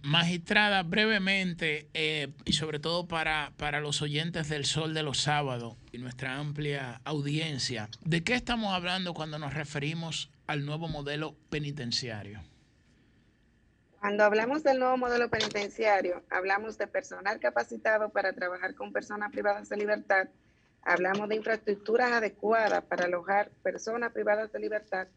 Magistrada, 0.03 0.83
brevemente, 0.83 1.89
eh, 1.95 2.27
y 2.45 2.53
sobre 2.53 2.77
todo 2.77 3.07
para, 3.07 3.53
para 3.57 3.81
los 3.81 4.03
oyentes 4.03 4.49
del 4.49 4.65
Sol 4.65 4.93
de 4.93 5.01
los 5.01 5.19
Sábados 5.19 5.77
y 5.91 5.97
nuestra 5.97 6.35
amplia 6.35 7.01
audiencia, 7.05 7.89
¿de 8.05 8.23
qué 8.23 8.35
estamos 8.35 8.71
hablando 8.71 9.15
cuando 9.15 9.39
nos 9.39 9.55
referimos 9.55 10.29
al 10.45 10.63
nuevo 10.63 10.87
modelo 10.87 11.35
penitenciario? 11.49 12.43
Cuando 13.99 14.25
hablamos 14.25 14.61
del 14.61 14.77
nuevo 14.77 14.95
modelo 14.95 15.27
penitenciario, 15.31 16.23
hablamos 16.29 16.77
de 16.77 16.85
personal 16.85 17.39
capacitado 17.39 18.09
para 18.09 18.33
trabajar 18.33 18.75
con 18.75 18.93
personas 18.93 19.31
privadas 19.31 19.69
de 19.69 19.77
libertad, 19.77 20.27
hablamos 20.83 21.29
de 21.29 21.35
infraestructuras 21.35 22.11
adecuadas 22.11 22.83
para 22.85 23.05
alojar 23.05 23.51
personas 23.63 24.11
privadas 24.13 24.51
de 24.51 24.59
libertad 24.59 25.07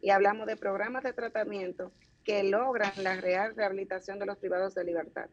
y 0.00 0.10
hablamos 0.10 0.46
de 0.46 0.56
programas 0.56 1.02
de 1.02 1.12
tratamiento 1.12 1.92
que 2.24 2.42
logran 2.42 2.92
la 3.02 3.16
real 3.16 3.54
rehabilitación 3.54 4.18
de 4.18 4.26
los 4.26 4.36
privados 4.38 4.74
de 4.74 4.84
libertad. 4.84 5.26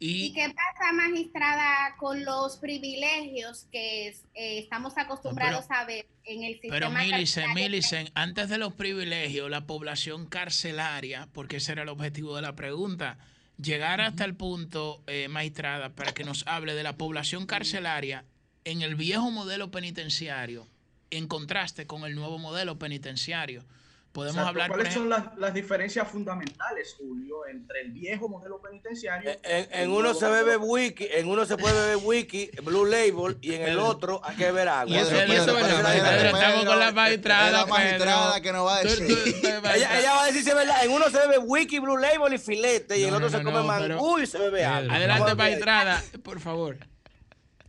¿Y 0.00 0.32
qué 0.32 0.54
pasa, 0.54 0.92
magistrada, 0.92 1.96
con 1.98 2.24
los 2.24 2.58
privilegios 2.58 3.66
que 3.72 4.08
eh, 4.08 4.14
estamos 4.34 4.96
acostumbrados 4.96 5.64
a 5.70 5.84
ver 5.84 6.06
en 6.24 6.44
el 6.44 6.52
sistema? 6.54 6.74
Pero 6.74 6.90
Milicen? 6.90 7.52
Milicen, 7.52 8.10
antes 8.14 8.48
de 8.48 8.58
los 8.58 8.74
privilegios, 8.74 9.50
la 9.50 9.66
población 9.66 10.26
carcelaria, 10.26 11.28
porque 11.32 11.56
ese 11.56 11.72
era 11.72 11.82
el 11.82 11.88
objetivo 11.88 12.36
de 12.36 12.42
la 12.42 12.54
pregunta, 12.54 13.18
llegar 13.60 14.00
hasta 14.00 14.24
el 14.24 14.36
punto, 14.36 15.02
eh, 15.08 15.26
magistrada, 15.26 15.90
para 15.90 16.12
que 16.12 16.22
nos 16.22 16.46
hable 16.46 16.74
de 16.74 16.84
la 16.84 16.96
población 16.96 17.46
carcelaria 17.46 18.24
en 18.70 18.82
el 18.82 18.94
viejo 18.96 19.30
modelo 19.30 19.70
penitenciario, 19.70 20.66
en 21.10 21.26
contraste 21.26 21.86
con 21.86 22.04
el 22.04 22.14
nuevo 22.14 22.38
modelo 22.38 22.78
penitenciario. 22.78 23.64
Podemos 24.12 24.36
Exacto. 24.36 24.48
hablar, 24.48 24.68
¿Cuáles 24.70 24.94
son 24.94 25.08
las, 25.10 25.36
las 25.36 25.52
diferencias 25.54 26.08
fundamentales, 26.08 26.94
Julio, 26.98 27.46
entre 27.46 27.82
el 27.82 27.92
viejo 27.92 28.28
modelo 28.28 28.60
penitenciario? 28.60 29.30
En, 29.30 29.38
el 29.44 29.68
en 29.70 29.90
uno 29.90 30.12
se 30.14 30.26
bebe 30.28 30.56
wiki, 30.56 31.06
en 31.12 31.28
uno 31.28 31.44
se 31.44 31.56
puede 31.58 31.78
beber 31.78 31.98
wiki, 32.04 32.50
Blue 32.64 32.86
Label, 32.86 33.36
y 33.42 33.52
en 33.54 33.62
el 33.68 33.78
otro 33.78 34.20
hay 34.24 34.34
que 34.34 34.46
beber 34.46 34.68
agua. 34.68 34.94
Y 34.96 34.98
eso- 34.98 35.14
y 35.14 35.32
eso 35.32 35.56
es 35.58 35.62
verdad, 35.66 35.92
Pedro, 35.92 36.36
estamos 36.38 36.64
con 36.64 36.78
la 36.80 36.92
magistrada, 36.92 37.46
Es 37.46 37.52
la 37.52 37.66
magistrada 37.66 38.30
Pedro. 38.32 38.42
que 38.42 38.52
nos 38.52 38.66
va 38.66 38.76
a 38.76 38.82
decir. 38.82 39.06
tú- 39.06 39.14
tú- 39.40 39.46
ella, 39.74 39.98
ella 40.00 40.12
va 40.14 40.22
a 40.22 40.26
decir 40.26 40.42
si 40.42 40.48
es 40.48 40.54
verdad. 40.56 40.84
En 40.84 40.90
uno 40.90 41.04
se 41.10 41.18
bebe 41.18 41.38
wiki, 41.38 41.78
Blue 41.78 41.98
Label 41.98 42.32
y 42.34 42.38
filete, 42.38 42.98
y 42.98 43.02
en 43.02 43.08
el 43.10 43.14
otro 43.16 43.30
se 43.30 43.42
come 43.42 43.62
mangú 43.62 44.18
y 44.18 44.26
se 44.26 44.38
bebe 44.38 44.64
agua. 44.64 44.94
Adelante, 44.96 45.24
ver. 45.26 45.36
magistrada, 45.36 46.02
por 46.22 46.40
favor. 46.40 46.78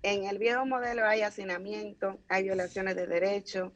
En 0.01 0.25
el 0.25 0.37
viejo 0.37 0.65
modelo 0.65 1.05
hay 1.05 1.21
hacinamiento, 1.21 2.19
hay 2.29 2.43
violaciones 2.43 2.95
de 2.95 3.05
derechos, 3.07 3.71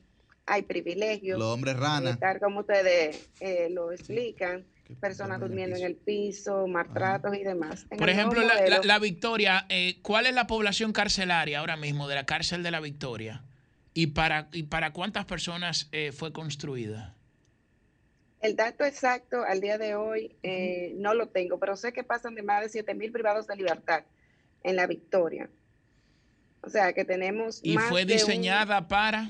hay 0.46 0.62
privilegios. 0.64 1.40
Los 1.40 1.48
hombres 1.54 1.76
rana. 1.78 2.18
Tal 2.18 2.40
como 2.40 2.62
ustedes 2.62 3.30
eh, 3.40 3.70
lo 3.70 3.92
explican, 3.92 4.66
personas 5.02 5.40
durmiendo 5.40 5.76
en 5.76 5.84
el 5.84 5.96
piso, 5.96 6.66
maltratos 6.68 7.36
y 7.36 7.44
demás. 7.44 7.86
En 7.90 7.98
Por 7.98 8.10
ejemplo, 8.10 8.42
la, 8.42 8.56
la- 8.56 8.62
modelo- 8.62 8.84
la 8.84 9.00
Victoria, 9.00 9.66
eh, 9.70 10.00
¿cuál 10.02 10.26
es 10.28 10.34
la 10.34 10.48
población 10.48 10.94
carcelaria 10.94 11.60
ahora 11.60 11.76
mismo 11.76 12.08
de 12.08 12.16
la 12.16 12.26
cárcel 12.26 12.64
de 12.64 12.72
la 12.72 12.80
Victoria? 12.80 13.44
¿Y 13.94 14.08
para, 14.08 14.48
y 14.54 14.64
para 14.64 14.92
cuántas 14.94 15.26
personas 15.26 15.90
eh, 15.92 16.12
fue 16.12 16.32
construida? 16.34 17.16
El 18.42 18.56
dato 18.56 18.84
exacto 18.84 19.44
al 19.48 19.62
día 19.62 19.78
de 19.78 19.96
hoy 19.96 20.36
eh, 20.44 20.94
no 20.98 21.14
lo 21.14 21.28
tengo, 21.30 21.60
pero 21.60 21.76
sé 21.78 21.94
que 21.94 22.04
pasan 22.04 22.36
de 22.36 22.44
más 22.44 22.62
de 22.62 22.70
7 22.70 22.94
mil 22.94 23.12
privados 23.12 23.48
de 23.48 23.56
libertad 23.56 24.04
en 24.64 24.76
la 24.76 24.86
Victoria. 24.88 25.50
O 26.66 26.70
sea 26.70 26.94
que 26.94 27.04
tenemos 27.06 27.60
¿Y 27.62 27.74
más 27.76 27.90
fue 27.90 28.06
de 28.06 28.14
un- 28.14 28.20
diseñada 28.20 28.88
para, 28.88 29.30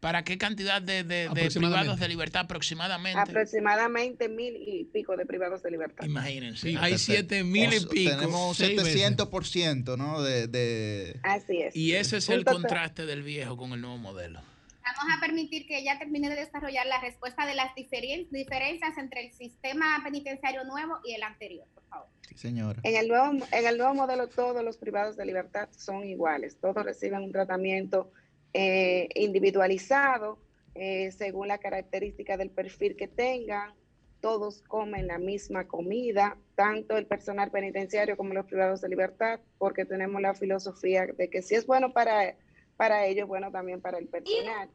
para 0.00 0.22
qué 0.22 0.38
cantidad 0.38 0.80
de, 0.80 1.02
de- 1.04 1.28
de 1.28 1.50
privados 1.50 1.98
de 1.98 2.08
libertad 2.08 2.42
aproximadamente? 2.42 3.18
aproximadamente 3.18 4.28
mil 4.28 4.54
y 4.56 4.84
pico 4.84 5.16
de 5.16 5.26
privados 5.26 5.62
de 5.62 5.70
libertad. 5.72 6.04
Imagínense. 6.04 6.76
hay 6.78 6.98
siete 6.98 7.42
mil 7.44 7.72
y 7.72 7.80
pico. 7.86 8.10
Tenemos 8.10 8.48
un 8.50 8.54
seis 8.54 8.82
veces. 8.82 9.16
700%, 9.18 9.96
¿no? 9.98 10.22
De, 10.22 10.46
de- 10.46 11.18
Así 11.24 11.58
es. 11.62 11.74
Y 11.74 11.94
ese 11.94 12.18
es 12.18 12.28
el 12.28 12.44
contraste 12.44 13.06
del 13.06 13.22
viejo 13.22 13.56
con 13.56 13.72
el 13.72 13.80
nuevo 13.80 13.98
modelo. 13.98 14.40
Vamos 14.84 15.14
a 15.16 15.20
permitir 15.20 15.66
que 15.66 15.78
ella 15.78 15.98
termine 15.98 16.28
de 16.28 16.36
desarrollar 16.36 16.86
la 16.86 17.00
respuesta 17.00 17.46
de 17.46 17.54
las 17.54 17.74
diferen- 17.74 18.28
diferencias 18.30 18.98
entre 18.98 19.26
el 19.26 19.32
sistema 19.32 20.00
penitenciario 20.02 20.64
nuevo 20.64 20.98
y 21.04 21.14
el 21.14 21.22
anterior, 21.22 21.66
por 21.74 21.84
favor. 21.84 22.08
Sí, 22.28 22.36
señora. 22.36 22.80
En 22.82 22.96
el, 22.96 23.08
nuevo, 23.08 23.44
en 23.52 23.66
el 23.66 23.78
nuevo 23.78 23.94
modelo 23.94 24.28
todos 24.28 24.64
los 24.64 24.76
privados 24.78 25.16
de 25.16 25.24
libertad 25.26 25.68
son 25.76 26.04
iguales, 26.04 26.58
todos 26.60 26.84
reciben 26.84 27.22
un 27.22 27.32
tratamiento 27.32 28.10
eh, 28.54 29.08
individualizado 29.14 30.38
eh, 30.74 31.10
según 31.12 31.48
la 31.48 31.58
característica 31.58 32.36
del 32.36 32.50
perfil 32.50 32.96
que 32.96 33.06
tengan, 33.08 33.74
todos 34.20 34.62
comen 34.62 35.06
la 35.06 35.18
misma 35.18 35.66
comida, 35.66 36.38
tanto 36.54 36.96
el 36.96 37.06
personal 37.06 37.50
penitenciario 37.50 38.16
como 38.16 38.32
los 38.34 38.46
privados 38.46 38.80
de 38.80 38.88
libertad, 38.88 39.40
porque 39.58 39.84
tenemos 39.84 40.22
la 40.22 40.32
filosofía 40.34 41.06
de 41.06 41.28
que 41.28 41.42
si 41.42 41.56
es 41.56 41.66
bueno 41.66 41.92
para, 41.92 42.36
para 42.82 43.06
ellos, 43.06 43.28
bueno 43.28 43.52
también 43.52 43.80
para 43.80 43.98
el 43.98 44.08
personal. 44.08 44.68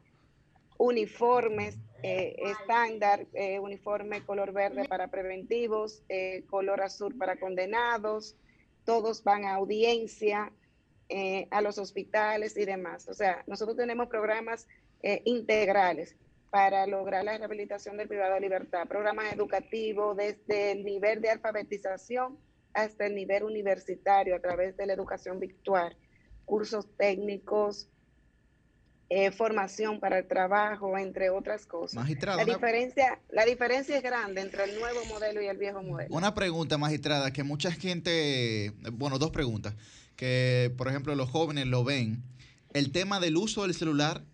Uniformes 0.78 1.76
eh, 2.02 2.36
estándar, 2.38 3.26
eh, 3.34 3.58
uniforme 3.58 4.24
color 4.24 4.54
verde 4.54 4.88
para 4.88 5.08
preventivos, 5.08 6.02
eh, 6.08 6.42
color 6.48 6.80
azul 6.80 7.18
para 7.18 7.38
condenados, 7.38 8.34
todos 8.86 9.22
van 9.22 9.44
a 9.44 9.56
audiencia, 9.56 10.50
a 11.50 11.60
los 11.60 11.76
hospitales 11.76 12.56
y 12.56 12.64
demás. 12.64 13.08
O 13.08 13.14
sea, 13.14 13.44
nosotros 13.46 13.76
tenemos 13.76 14.08
programas 14.08 14.66
integrales 15.24 16.16
para 16.50 16.86
lograr 16.86 17.24
la 17.24 17.36
rehabilitación 17.36 17.98
del 17.98 18.08
privado 18.08 18.34
de 18.34 18.40
libertad, 18.40 18.88
programas 18.88 19.32
educativos 19.34 20.16
desde 20.16 20.72
el 20.72 20.84
nivel 20.84 21.20
de 21.20 21.30
alfabetización 21.30 22.38
hasta 22.72 23.06
el 23.06 23.14
nivel 23.14 23.42
universitario 23.42 24.34
a 24.36 24.40
través 24.40 24.78
de 24.78 24.86
la 24.86 24.94
educación 24.94 25.40
virtual, 25.40 25.96
cursos 26.46 26.86
técnicos, 26.96 27.90
eh, 29.10 29.30
formación 29.30 30.00
para 30.00 30.18
el 30.18 30.26
trabajo, 30.26 30.98
entre 30.98 31.30
otras 31.30 31.64
cosas. 31.66 31.94
Magistrada, 31.94 32.38
la 32.38 32.44
una- 32.44 32.54
diferencia, 32.54 33.18
la 33.30 33.44
diferencia 33.46 33.96
es 33.96 34.02
grande 34.02 34.40
entre 34.42 34.64
el 34.64 34.78
nuevo 34.78 35.04
modelo 35.06 35.40
y 35.40 35.46
el 35.46 35.56
viejo 35.56 35.82
modelo. 35.82 36.14
Una 36.14 36.34
pregunta, 36.34 36.76
magistrada, 36.76 37.32
que 37.32 37.42
mucha 37.42 37.72
gente, 37.72 38.72
bueno, 38.92 39.18
dos 39.18 39.30
preguntas, 39.30 39.74
que 40.16 40.72
por 40.76 40.88
ejemplo 40.88 41.14
los 41.14 41.30
jóvenes 41.30 41.66
lo 41.66 41.84
ven. 41.84 42.22
El 42.74 42.92
tema 42.92 43.18
del 43.18 43.36
uso 43.38 43.62
del 43.62 43.74
celular 43.74 44.24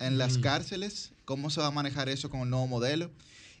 en 0.00 0.18
las 0.18 0.38
cárceles, 0.38 1.12
¿cómo 1.24 1.48
se 1.50 1.60
va 1.60 1.68
a 1.68 1.70
manejar 1.70 2.08
eso 2.08 2.28
con 2.30 2.40
el 2.40 2.50
nuevo 2.50 2.66
modelo? 2.66 3.10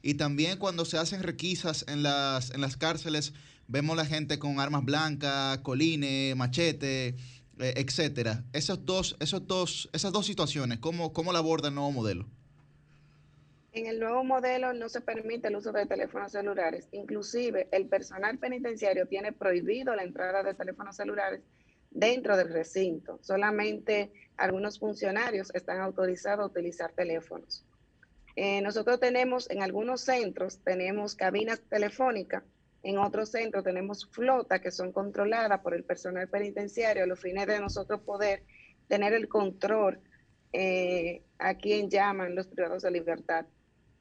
Y 0.02 0.14
también 0.14 0.58
cuando 0.58 0.84
se 0.84 0.98
hacen 0.98 1.22
requisas 1.22 1.84
en 1.88 2.02
las, 2.02 2.50
en 2.50 2.60
las 2.60 2.76
cárceles, 2.76 3.32
vemos 3.68 3.96
la 3.96 4.04
gente 4.04 4.38
con 4.38 4.58
armas 4.60 4.84
blancas, 4.84 5.58
colines, 5.58 6.34
machete, 6.36 7.14
etcétera. 7.58 8.44
Esos 8.52 8.84
dos, 8.84 9.16
esos 9.20 9.46
dos, 9.46 9.88
esas 9.92 10.12
dos 10.12 10.26
situaciones, 10.26 10.78
¿cómo, 10.78 11.12
¿cómo 11.12 11.32
la 11.32 11.38
aborda 11.38 11.68
el 11.68 11.74
nuevo 11.74 11.92
modelo? 11.92 12.26
En 13.72 13.86
el 13.86 14.00
nuevo 14.00 14.24
modelo 14.24 14.72
no 14.72 14.88
se 14.88 15.02
permite 15.02 15.48
el 15.48 15.56
uso 15.56 15.70
de 15.70 15.84
teléfonos 15.84 16.32
celulares. 16.32 16.88
Inclusive 16.92 17.68
el 17.72 17.86
personal 17.88 18.38
penitenciario 18.38 19.06
tiene 19.06 19.32
prohibido 19.32 19.94
la 19.94 20.02
entrada 20.02 20.42
de 20.42 20.54
teléfonos 20.54 20.96
celulares 20.96 21.42
dentro 21.90 22.36
del 22.38 22.48
recinto. 22.52 23.18
Solamente 23.22 24.12
algunos 24.38 24.78
funcionarios 24.78 25.54
están 25.54 25.80
autorizados 25.80 26.44
a 26.44 26.46
utilizar 26.46 26.92
teléfonos. 26.92 27.66
Eh, 28.34 28.60
nosotros 28.62 29.00
tenemos 29.00 29.50
en 29.50 29.62
algunos 29.62 30.02
centros, 30.02 30.58
tenemos 30.64 31.14
cabinas 31.14 31.60
telefónicas, 31.68 32.44
en 32.88 32.98
otros 32.98 33.30
centros 33.30 33.64
tenemos 33.64 34.08
flotas 34.12 34.60
que 34.60 34.70
son 34.70 34.92
controladas 34.92 35.60
por 35.60 35.74
el 35.74 35.82
personal 35.82 36.28
penitenciario 36.28 37.02
a 37.02 37.06
los 37.06 37.18
fines 37.18 37.46
de 37.48 37.58
nosotros 37.58 38.00
poder 38.02 38.44
tener 38.86 39.12
el 39.12 39.26
control 39.28 39.98
eh, 40.52 41.22
a 41.38 41.54
quien 41.56 41.90
llaman 41.90 42.36
los 42.36 42.46
privados 42.46 42.84
de 42.84 42.92
libertad. 42.92 43.44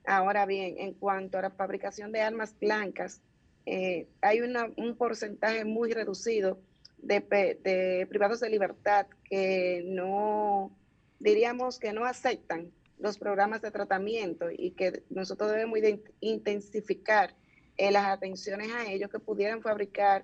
Ahora 0.06 0.46
bien, 0.46 0.76
en 0.78 0.94
cuanto 0.94 1.40
a 1.40 1.42
la 1.42 1.50
fabricación 1.50 2.12
de 2.12 2.22
armas 2.22 2.56
blancas, 2.60 3.22
eh, 3.66 4.08
hay 4.22 4.42
una- 4.42 4.72
un 4.78 4.96
porcentaje 4.96 5.66
muy 5.66 5.92
reducido 5.92 6.60
de, 7.00 7.22
de 7.64 8.06
privados 8.08 8.40
de 8.40 8.52
libertad 8.52 9.08
que 9.24 9.82
no, 9.88 10.78
diríamos 11.20 11.80
que 11.80 11.92
no 11.92 12.06
aceptan 12.06 12.72
los 13.00 13.18
programas 13.18 13.64
de 13.64 13.72
tratamiento 13.72 14.46
y 14.56 14.72
que 14.72 15.02
nosotros 15.10 15.50
debemos 15.50 15.82
de 15.82 16.04
intensificar 16.20 17.34
eh, 17.78 17.92
las 17.92 18.06
atenciones 18.06 18.72
a 18.72 18.86
ellos 18.92 19.10
que 19.10 19.20
pudieran 19.20 19.62
fabricar 19.62 20.24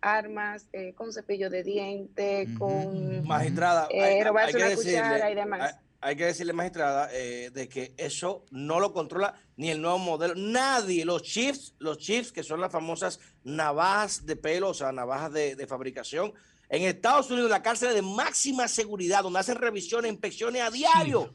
armas 0.00 0.68
eh, 0.72 0.94
con 0.94 1.12
cepillo 1.12 1.50
de 1.50 1.62
diente, 1.62 2.48
con 2.58 3.26
Magistrada, 3.26 3.88
eh, 3.90 4.02
hay- 4.02 4.14
hay 4.16 4.24
robarse 4.24 4.56
una 4.56 4.68
decirle- 4.68 5.00
cuchara 5.00 5.30
y 5.30 5.34
demás. 5.34 5.60
hay- 5.62 5.80
hay 5.98 6.14
que 6.16 6.26
decirle, 6.26 6.52
magistrada, 6.52 7.08
eh, 7.12 7.50
de 7.52 7.68
que 7.68 7.92
eso 7.96 8.44
no 8.50 8.78
lo 8.78 8.92
controla 8.92 9.34
ni 9.56 9.70
el 9.70 9.80
nuevo 9.80 9.98
modelo. 9.98 10.34
Nadie, 10.36 11.04
los 11.04 11.22
chips, 11.22 11.74
los 11.78 11.98
chips 11.98 12.30
que 12.30 12.44
son 12.44 12.60
las 12.60 12.70
famosas 12.70 13.18
navajas 13.42 14.24
de 14.24 14.36
pelo, 14.36 14.68
o 14.68 14.74
sea, 14.74 14.92
navajas 14.92 15.32
de, 15.32 15.56
de 15.56 15.66
fabricación. 15.66 16.32
En 16.68 16.82
Estados 16.82 17.30
Unidos, 17.30 17.50
la 17.50 17.62
cárcel 17.62 17.94
de 17.94 18.02
máxima 18.02 18.68
seguridad, 18.68 19.22
donde 19.22 19.38
hacen 19.40 19.56
revisiones, 19.56 20.12
inspecciones 20.12 20.62
a 20.62 20.70
diario, 20.70 21.34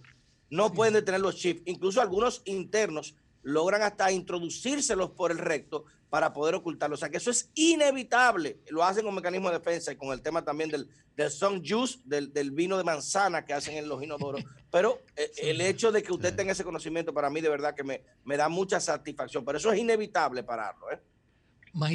no 0.50 0.72
pueden 0.72 0.94
detener 0.94 1.20
los 1.22 1.36
chips. 1.36 1.64
Incluso 1.66 2.00
algunos 2.00 2.42
internos 2.46 3.16
logran 3.44 3.82
hasta 3.82 4.12
introducírselos 4.12 5.12
por 5.12 5.32
el 5.32 5.38
recto 5.38 5.86
para 6.10 6.34
poder 6.34 6.56
ocultarlos. 6.56 7.00
O 7.00 7.02
sea 7.02 7.10
que 7.10 7.18
eso 7.18 7.32
es 7.32 7.50
inevitable. 7.56 8.60
Lo 8.70 8.84
hacen 8.84 9.06
con 9.06 9.16
mecanismo 9.16 9.50
de 9.50 9.60
defensa 9.60 9.92
y 9.92 9.96
con 9.96 10.12
el 10.12 10.22
tema 10.22 10.44
también 10.44 10.70
del, 10.70 10.90
del 11.16 11.32
sun 11.32 11.64
juice, 11.66 12.00
del, 12.04 12.34
del 12.34 12.52
vino 12.52 12.78
de 12.78 12.84
manzana 12.84 13.46
que 13.46 13.54
hacen 13.54 13.78
en 13.78 13.88
los 13.88 14.04
inodoros. 14.04 14.44
Pero 14.70 15.02
eh, 15.16 15.32
el 15.38 15.62
hecho 15.62 15.92
de 15.92 16.04
que 16.04 16.12
usted 16.12 16.36
tenga 16.36 16.52
ese 16.52 16.66
conocimiento 16.66 17.14
para 17.14 17.30
mí 17.30 17.40
de 17.40 17.50
verdad 17.50 17.74
que 17.74 17.84
me, 17.84 18.04
me 18.26 18.36
da 18.36 18.50
mucha 18.50 18.80
satisfacción. 18.80 19.46
Pero 19.46 19.58
eso 19.58 19.72
es 19.72 19.80
inevitable 19.80 20.44
pararlo. 20.44 20.92
¿eh? 20.92 21.00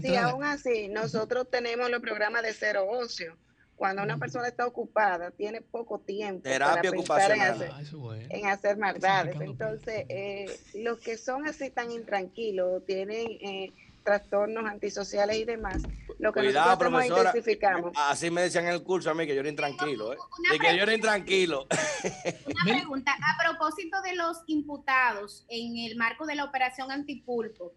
Sí, 0.00 0.16
aún 0.16 0.44
así, 0.44 0.88
nosotros 0.88 1.48
tenemos 1.50 1.90
los 1.90 2.00
programas 2.00 2.42
de 2.42 2.54
cero 2.54 2.86
ocio. 2.88 3.36
Cuando 3.76 4.02
una 4.02 4.16
persona 4.16 4.48
está 4.48 4.66
ocupada, 4.66 5.30
tiene 5.30 5.60
poco 5.60 5.98
tiempo 5.98 6.42
Terapia 6.42 6.90
para 6.90 6.90
pensar 6.90 7.30
en 7.30 7.40
ocupacional. 7.42 7.62
hacer, 7.62 8.26
en 8.30 8.46
hacer 8.46 8.76
maldades. 8.78 9.40
Entonces, 9.40 10.06
eh, 10.08 10.60
los 10.76 10.98
que 11.00 11.18
son 11.18 11.46
así 11.46 11.70
tan 11.70 11.90
intranquilos, 11.90 12.84
tienen 12.86 13.26
eh, 13.42 13.72
trastornos 14.06 14.64
antisociales 14.64 15.36
y 15.36 15.44
demás, 15.44 15.82
lo 16.18 16.32
que 16.32 16.40
Cuidado, 16.40 16.68
nosotros 16.68 16.94
hacemos 16.94 17.18
intensificamos. 17.18 17.92
Así 17.96 18.30
me 18.30 18.40
decían 18.42 18.64
en 18.64 18.72
el 18.72 18.82
curso 18.82 19.10
a 19.10 19.14
mí 19.14 19.26
que 19.26 19.34
yo 19.34 19.40
era 19.40 19.50
intranquilo. 19.50 20.14
¿eh? 20.14 20.16
De 20.50 20.58
que 20.58 20.76
yo 20.76 20.82
era 20.84 20.94
intranquilo. 20.94 21.66
Una 21.66 22.64
pregunta, 22.78 23.12
a 23.12 23.42
propósito 23.44 24.00
de 24.02 24.14
los 24.14 24.38
imputados 24.46 25.44
en 25.48 25.76
el 25.76 25.96
marco 25.96 26.24
de 26.24 26.36
la 26.36 26.44
operación 26.44 26.90
antipulpo, 26.90 27.74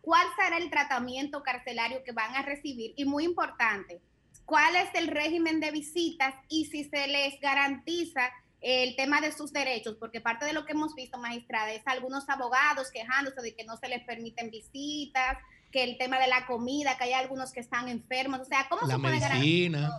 ¿cuál 0.00 0.26
será 0.40 0.56
el 0.56 0.70
tratamiento 0.70 1.42
carcelario 1.42 2.02
que 2.04 2.12
van 2.12 2.34
a 2.34 2.42
recibir? 2.42 2.94
Y 2.96 3.04
muy 3.04 3.24
importante, 3.24 4.00
¿cuál 4.46 4.76
es 4.76 4.88
el 4.94 5.08
régimen 5.08 5.60
de 5.60 5.70
visitas 5.70 6.34
y 6.48 6.66
si 6.66 6.84
se 6.84 7.06
les 7.06 7.40
garantiza 7.40 8.30
el 8.60 8.96
tema 8.96 9.20
de 9.20 9.32
sus 9.32 9.52
derechos? 9.52 9.96
Porque 9.98 10.20
parte 10.20 10.44
de 10.46 10.52
lo 10.52 10.64
que 10.64 10.72
hemos 10.72 10.94
visto, 10.94 11.18
magistrada, 11.18 11.72
es 11.72 11.82
algunos 11.86 12.28
abogados 12.28 12.90
quejándose 12.90 13.40
de 13.42 13.54
que 13.54 13.64
no 13.64 13.76
se 13.76 13.88
les 13.88 14.02
permiten 14.04 14.50
visitas, 14.50 15.38
que 15.72 15.82
el 15.84 15.98
tema 15.98 16.18
de 16.18 16.28
la 16.28 16.46
comida, 16.46 16.96
que 16.96 17.04
hay 17.04 17.12
algunos 17.14 17.52
que 17.52 17.60
están 17.60 17.88
enfermos, 17.88 18.40
o 18.40 18.44
sea, 18.44 18.66
¿cómo 18.68 18.86
La 18.86 18.94
se 18.94 19.00
puede 19.00 19.18
garantizar? 19.18 19.90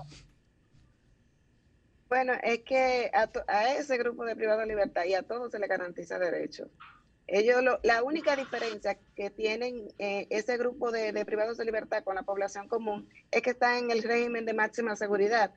Bueno, 2.07 2.34
es 2.43 2.59
que 2.63 3.09
a, 3.13 3.27
to- 3.27 3.43
a 3.47 3.72
ese 3.73 3.97
grupo 3.97 4.23
de 4.26 4.35
privados 4.35 4.61
de 4.61 4.67
libertad 4.67 5.03
y 5.05 5.15
a 5.15 5.23
todos 5.23 5.51
se 5.51 5.59
les 5.59 5.67
garantiza 5.67 6.19
derecho. 6.19 6.69
Ellos, 7.27 7.64
lo- 7.64 7.80
la 7.84 8.03
única 8.03 8.35
diferencia 8.35 8.99
que 9.15 9.30
tienen 9.31 9.88
eh, 9.97 10.27
ese 10.30 10.57
grupo 10.57 10.91
de, 10.91 11.11
de 11.11 11.26
privados 11.26 11.57
de 11.57 11.65
libertad 11.65 12.03
con 12.03 12.15
la 12.15 12.23
población 12.23 12.68
común 12.68 13.10
es 13.31 13.41
que 13.41 13.52
están 13.52 13.85
en 13.85 13.91
el 13.91 14.03
régimen 14.03 14.45
de 14.45 14.53
máxima 14.53 14.95
seguridad, 14.95 15.51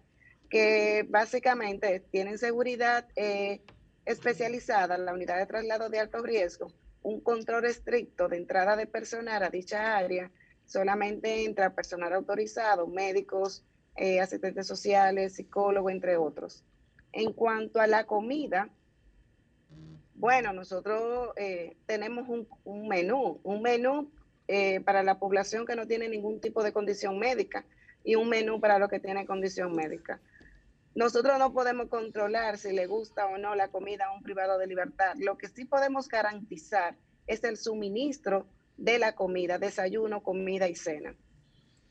que 0.48 1.04
básicamente 1.08 2.00
tienen 2.10 2.38
seguridad 2.38 3.06
eh, 3.16 3.60
especializada, 4.06 4.96
la 4.96 5.12
unidad 5.12 5.36
de 5.38 5.46
traslado 5.46 5.90
de 5.90 5.98
alto 5.98 6.22
riesgo, 6.22 6.72
un 7.02 7.20
control 7.20 7.66
estricto 7.66 8.28
de 8.28 8.38
entrada 8.38 8.74
de 8.74 8.86
personal 8.86 9.42
a 9.42 9.50
dicha 9.50 9.96
área, 9.98 10.30
solamente 10.64 11.44
entra 11.44 11.74
personal 11.74 12.14
autorizado, 12.14 12.86
médicos, 12.86 13.64
eh, 13.96 14.20
asistentes 14.20 14.66
sociales, 14.66 15.34
psicólogos, 15.34 15.92
entre 15.92 16.16
otros. 16.16 16.64
En 17.12 17.32
cuanto 17.32 17.80
a 17.80 17.86
la 17.86 18.04
comida, 18.04 18.70
bueno, 20.18 20.52
nosotros 20.52 21.30
eh, 21.36 21.76
tenemos 21.86 22.28
un, 22.28 22.48
un 22.64 22.88
menú, 22.88 23.40
un 23.44 23.62
menú 23.62 24.10
eh, 24.48 24.80
para 24.80 25.02
la 25.02 25.18
población 25.18 25.64
que 25.64 25.76
no 25.76 25.86
tiene 25.86 26.08
ningún 26.08 26.40
tipo 26.40 26.62
de 26.64 26.72
condición 26.72 27.18
médica 27.18 27.64
y 28.04 28.16
un 28.16 28.28
menú 28.28 28.60
para 28.60 28.78
los 28.78 28.88
que 28.88 28.98
tienen 28.98 29.26
condición 29.26 29.74
médica. 29.74 30.20
Nosotros 30.94 31.38
no 31.38 31.52
podemos 31.52 31.88
controlar 31.88 32.58
si 32.58 32.72
le 32.72 32.86
gusta 32.86 33.26
o 33.26 33.38
no 33.38 33.54
la 33.54 33.68
comida 33.68 34.06
a 34.06 34.12
un 34.12 34.22
privado 34.22 34.58
de 34.58 34.66
libertad. 34.66 35.14
Lo 35.18 35.38
que 35.38 35.48
sí 35.48 35.64
podemos 35.64 36.08
garantizar 36.08 36.96
es 37.28 37.44
el 37.44 37.56
suministro 37.56 38.46
de 38.76 38.98
la 38.98 39.14
comida, 39.14 39.58
desayuno, 39.58 40.22
comida 40.22 40.68
y 40.68 40.74
cena. 40.74 41.14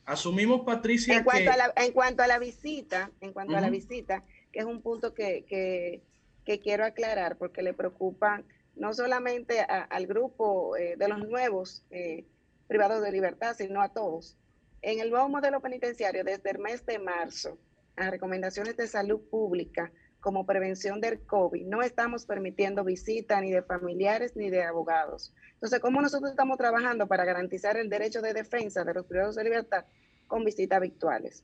Asumimos, 0.05 0.61
Patricia, 0.65 1.17
En 1.17 1.23
cuanto, 1.23 1.43
que... 1.43 1.49
a 1.49 1.57
la, 1.57 1.73
en 1.77 1.91
cuanto 1.93 2.23
a 2.23 2.27
la 2.27 2.39
visita, 2.39 3.11
en 3.21 3.31
cuanto 3.31 3.55
a 3.55 3.61
la 3.61 3.69
visita, 3.69 4.23
que 4.51 4.59
es 4.59 4.65
un 4.65 4.81
punto 4.81 5.13
que, 5.13 5.45
que- 5.45 6.01
que 6.47 6.61
quiero 6.61 6.85
aclarar 6.85 7.37
porque 7.37 7.61
le 7.61 7.73
preocupa 7.73 8.41
no 8.75 8.93
solamente 8.93 9.59
a- 9.59 9.83
al 9.83 10.07
grupo 10.07 10.77
eh, 10.77 10.95
de 10.97 11.07
los 11.09 11.19
nuevos 11.27 11.83
eh, 11.91 12.25
privados 12.67 13.01
de 13.03 13.11
libertad, 13.11 13.53
sino 13.57 13.81
a 13.81 13.89
todos. 13.89 14.37
En 14.81 15.01
el 15.01 15.09
nuevo 15.11 15.27
modelo 15.27 15.59
penitenciario, 15.61 16.23
desde 16.23 16.51
el 16.51 16.59
mes 16.59 16.85
de 16.85 16.99
marzo, 16.99 17.59
a 17.97 18.09
recomendaciones 18.09 18.77
de 18.77 18.87
salud 18.87 19.19
pública 19.29 19.91
como 20.21 20.45
prevención 20.45 21.01
del 21.01 21.19
COVID, 21.25 21.67
no 21.67 21.81
estamos 21.81 22.25
permitiendo 22.25 22.85
visita 22.85 23.41
ni 23.41 23.51
de 23.51 23.61
familiares 23.61 24.37
ni 24.37 24.49
de 24.49 24.63
abogados. 24.63 25.33
Entonces, 25.55 25.79
¿cómo 25.81 26.01
nosotros 26.01 26.31
estamos 26.31 26.57
trabajando 26.57 27.07
para 27.07 27.25
garantizar 27.25 27.75
el 27.75 27.89
derecho 27.89 28.21
de 28.21 28.33
defensa 28.33 28.85
de 28.85 28.93
los 28.93 29.05
privados 29.05 29.35
de 29.35 29.43
libertad 29.43 29.83
con 30.27 30.45
visitas 30.45 30.79
virtuales? 30.79 31.43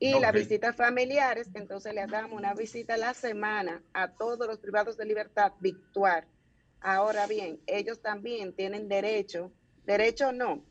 Y 0.00 0.18
las 0.20 0.32
visitas 0.32 0.76
familiares, 0.76 1.48
entonces 1.54 1.92
le 1.92 2.06
damos 2.06 2.32
una 2.32 2.54
visita 2.54 2.94
a 2.94 2.98
la 2.98 3.14
semana 3.14 3.82
a 3.92 4.12
todos 4.12 4.46
los 4.46 4.58
privados 4.58 4.96
de 4.96 5.04
libertad 5.04 5.52
virtual. 5.60 6.24
Ahora 6.80 7.26
bien, 7.26 7.60
ellos 7.66 8.00
también 8.00 8.52
tienen 8.52 8.88
derecho, 8.88 9.50
derecho 9.84 10.32
no, 10.32 10.62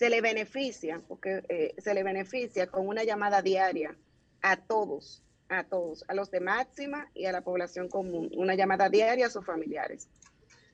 se 0.00 0.10
le 0.10 0.20
beneficia, 0.20 1.00
porque 1.06 1.42
eh, 1.48 1.74
se 1.78 1.94
le 1.94 2.02
beneficia 2.02 2.66
con 2.66 2.88
una 2.88 3.04
llamada 3.04 3.42
diaria 3.42 3.94
a 4.42 4.56
todos, 4.56 5.22
a 5.48 5.64
todos, 5.64 6.04
a 6.08 6.14
los 6.14 6.30
de 6.30 6.40
máxima 6.40 7.10
y 7.14 7.26
a 7.26 7.32
la 7.32 7.42
población 7.42 7.88
común, 7.88 8.30
una 8.34 8.54
llamada 8.54 8.88
diaria 8.88 9.26
a 9.26 9.30
sus 9.30 9.44
familiares. 9.44 10.08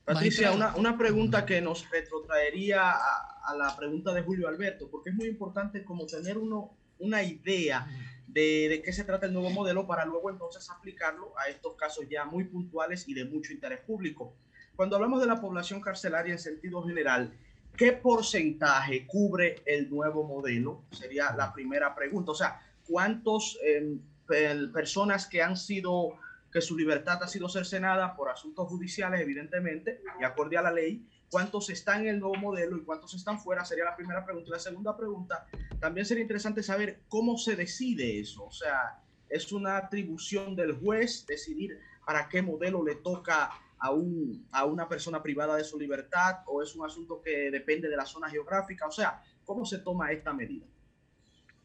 Patricia, 0.04 0.52
una, 0.52 0.76
una 0.76 0.96
pregunta 0.96 1.44
que 1.44 1.60
nos 1.60 1.90
retrotraería 1.90 2.92
a, 2.92 3.40
a 3.44 3.56
la 3.56 3.76
pregunta 3.76 4.14
de 4.14 4.22
Julio 4.22 4.46
Alberto, 4.46 4.88
porque 4.88 5.10
es 5.10 5.16
muy 5.16 5.26
importante 5.26 5.84
como 5.84 6.06
tener 6.06 6.38
uno, 6.38 6.76
una 6.98 7.22
idea 7.22 7.86
de, 8.26 8.68
de 8.68 8.82
qué 8.82 8.92
se 8.92 9.04
trata 9.04 9.26
el 9.26 9.32
nuevo 9.32 9.50
modelo 9.50 9.86
para 9.86 10.04
luego 10.04 10.30
entonces 10.30 10.68
aplicarlo 10.70 11.32
a 11.38 11.48
estos 11.48 11.74
casos 11.74 12.06
ya 12.08 12.24
muy 12.24 12.44
puntuales 12.44 13.08
y 13.08 13.14
de 13.14 13.24
mucho 13.24 13.52
interés 13.52 13.80
público. 13.80 14.34
Cuando 14.74 14.96
hablamos 14.96 15.20
de 15.20 15.26
la 15.26 15.40
población 15.40 15.80
carcelaria 15.80 16.32
en 16.32 16.38
sentido 16.38 16.82
general, 16.82 17.32
¿qué 17.76 17.92
porcentaje 17.92 19.06
cubre 19.06 19.62
el 19.64 19.88
nuevo 19.88 20.24
modelo? 20.24 20.82
Sería 20.90 21.34
la 21.34 21.52
primera 21.52 21.94
pregunta. 21.94 22.32
O 22.32 22.34
sea, 22.34 22.60
¿cuántos 22.86 23.58
eh, 23.64 23.96
per- 24.26 24.70
personas 24.72 25.26
que 25.26 25.42
han 25.42 25.56
sido 25.56 26.18
que 26.52 26.60
su 26.60 26.76
libertad 26.76 27.22
ha 27.22 27.28
sido 27.28 27.48
cercenada 27.48 28.16
por 28.16 28.30
asuntos 28.30 28.66
judiciales, 28.68 29.20
evidentemente, 29.20 30.00
y 30.18 30.24
acorde 30.24 30.56
a 30.56 30.62
la 30.62 30.72
ley. 30.72 31.06
¿Cuántos 31.30 31.70
están 31.70 32.02
en 32.02 32.08
el 32.08 32.20
nuevo 32.20 32.36
modelo 32.36 32.76
y 32.76 32.84
cuántos 32.84 33.14
están 33.14 33.40
fuera? 33.40 33.64
Sería 33.64 33.84
la 33.84 33.96
primera 33.96 34.24
pregunta. 34.24 34.48
Y 34.48 34.52
la 34.52 34.58
segunda 34.58 34.96
pregunta, 34.96 35.46
también 35.80 36.06
sería 36.06 36.22
interesante 36.22 36.62
saber 36.62 37.00
cómo 37.08 37.36
se 37.36 37.56
decide 37.56 38.20
eso. 38.20 38.44
O 38.44 38.52
sea, 38.52 39.02
¿es 39.28 39.52
una 39.52 39.76
atribución 39.76 40.54
del 40.54 40.78
juez 40.78 41.26
decidir 41.26 41.78
para 42.06 42.28
qué 42.28 42.42
modelo 42.42 42.84
le 42.84 42.96
toca 42.96 43.50
a, 43.78 43.90
un, 43.90 44.46
a 44.52 44.64
una 44.64 44.88
persona 44.88 45.22
privada 45.22 45.56
de 45.56 45.64
su 45.64 45.78
libertad 45.78 46.38
o 46.46 46.62
es 46.62 46.74
un 46.76 46.86
asunto 46.86 47.20
que 47.20 47.50
depende 47.50 47.88
de 47.88 47.96
la 47.96 48.06
zona 48.06 48.30
geográfica? 48.30 48.86
O 48.86 48.92
sea, 48.92 49.22
¿cómo 49.44 49.64
se 49.64 49.78
toma 49.78 50.12
esta 50.12 50.32
medida? 50.32 50.66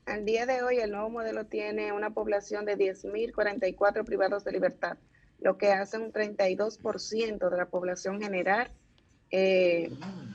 Al 0.06 0.26
día 0.26 0.48
de 0.48 0.64
hoy, 0.64 0.80
el 0.80 0.92
nuevo 0.92 1.12
modelo 1.12 1.46
tiene 1.46 1.94
una 1.94 2.10
población 2.10 2.66
de 2.66 2.76
10.044 2.76 4.04
privados 4.04 4.44
de 4.44 4.52
libertad, 4.52 4.98
lo 5.40 5.58
que 5.58 5.72
hace 5.72 6.00
un 6.00 6.12
32% 6.12 7.50
de 7.50 7.58
la 7.58 7.70
población 7.70 8.20
general 8.20 8.72
eh, 9.32 9.92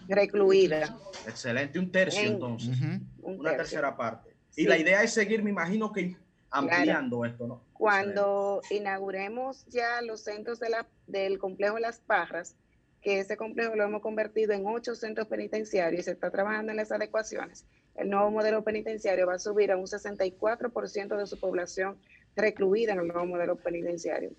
recluida. 0.09 0.97
Excelente, 1.27 1.79
un 1.79 1.91
tercio 1.91 2.21
En- 2.23 2.35
entonces, 2.35 2.69
Un 2.79 3.41
una 3.41 3.51
tercio. 3.51 3.57
tercera 3.57 3.97
parte. 3.97 4.31
Y 4.57 4.65
la 4.65 4.79
idea 4.79 5.03
es 5.03 5.13
seguir, 5.13 5.43
me 5.43 5.51
imagino 5.51 5.93
que 5.93 6.17
ampliando 6.51 7.25
esto, 7.25 7.47
¿no? 7.47 7.63
Cuando 7.75 8.63
inauguremos 8.71 9.67
ya 9.67 10.01
los 10.01 10.23
centros 10.23 10.59
de 10.61 10.71
la, 10.71 10.87
del 11.07 11.39
complejo 11.39 11.79
Las 11.79 11.99
Parras, 11.99 12.57
que 13.03 13.21
ese 13.21 13.37
complejo 13.37 13.75
lo 13.77 13.85
hemos 13.85 14.01
convertido 14.01 14.53
en 14.53 14.67
ocho 14.67 14.95
centros 14.95 15.27
penitenciarios 15.29 16.01
y 16.01 16.05
se 16.05 16.13
está 16.13 16.31
trabajando 16.31 16.71
en 16.73 16.79
las 16.79 16.91
adecuaciones, 16.91 17.67
el 17.97 18.09
nuevo 18.09 18.31
modelo 18.31 18.65
penitenciario 18.65 19.27
va 19.27 19.35
a 19.35 19.39
subir 19.39 19.71
a 19.73 19.77
un 19.77 19.87
64% 19.87 21.17
de 21.17 21.27
su 21.27 21.39
población 21.39 21.99
recluida 22.35 22.93
en 22.93 23.01
el 23.01 23.09
nuevo 23.09 23.27
modelo 23.27 23.57
penitenciario. 23.57 24.31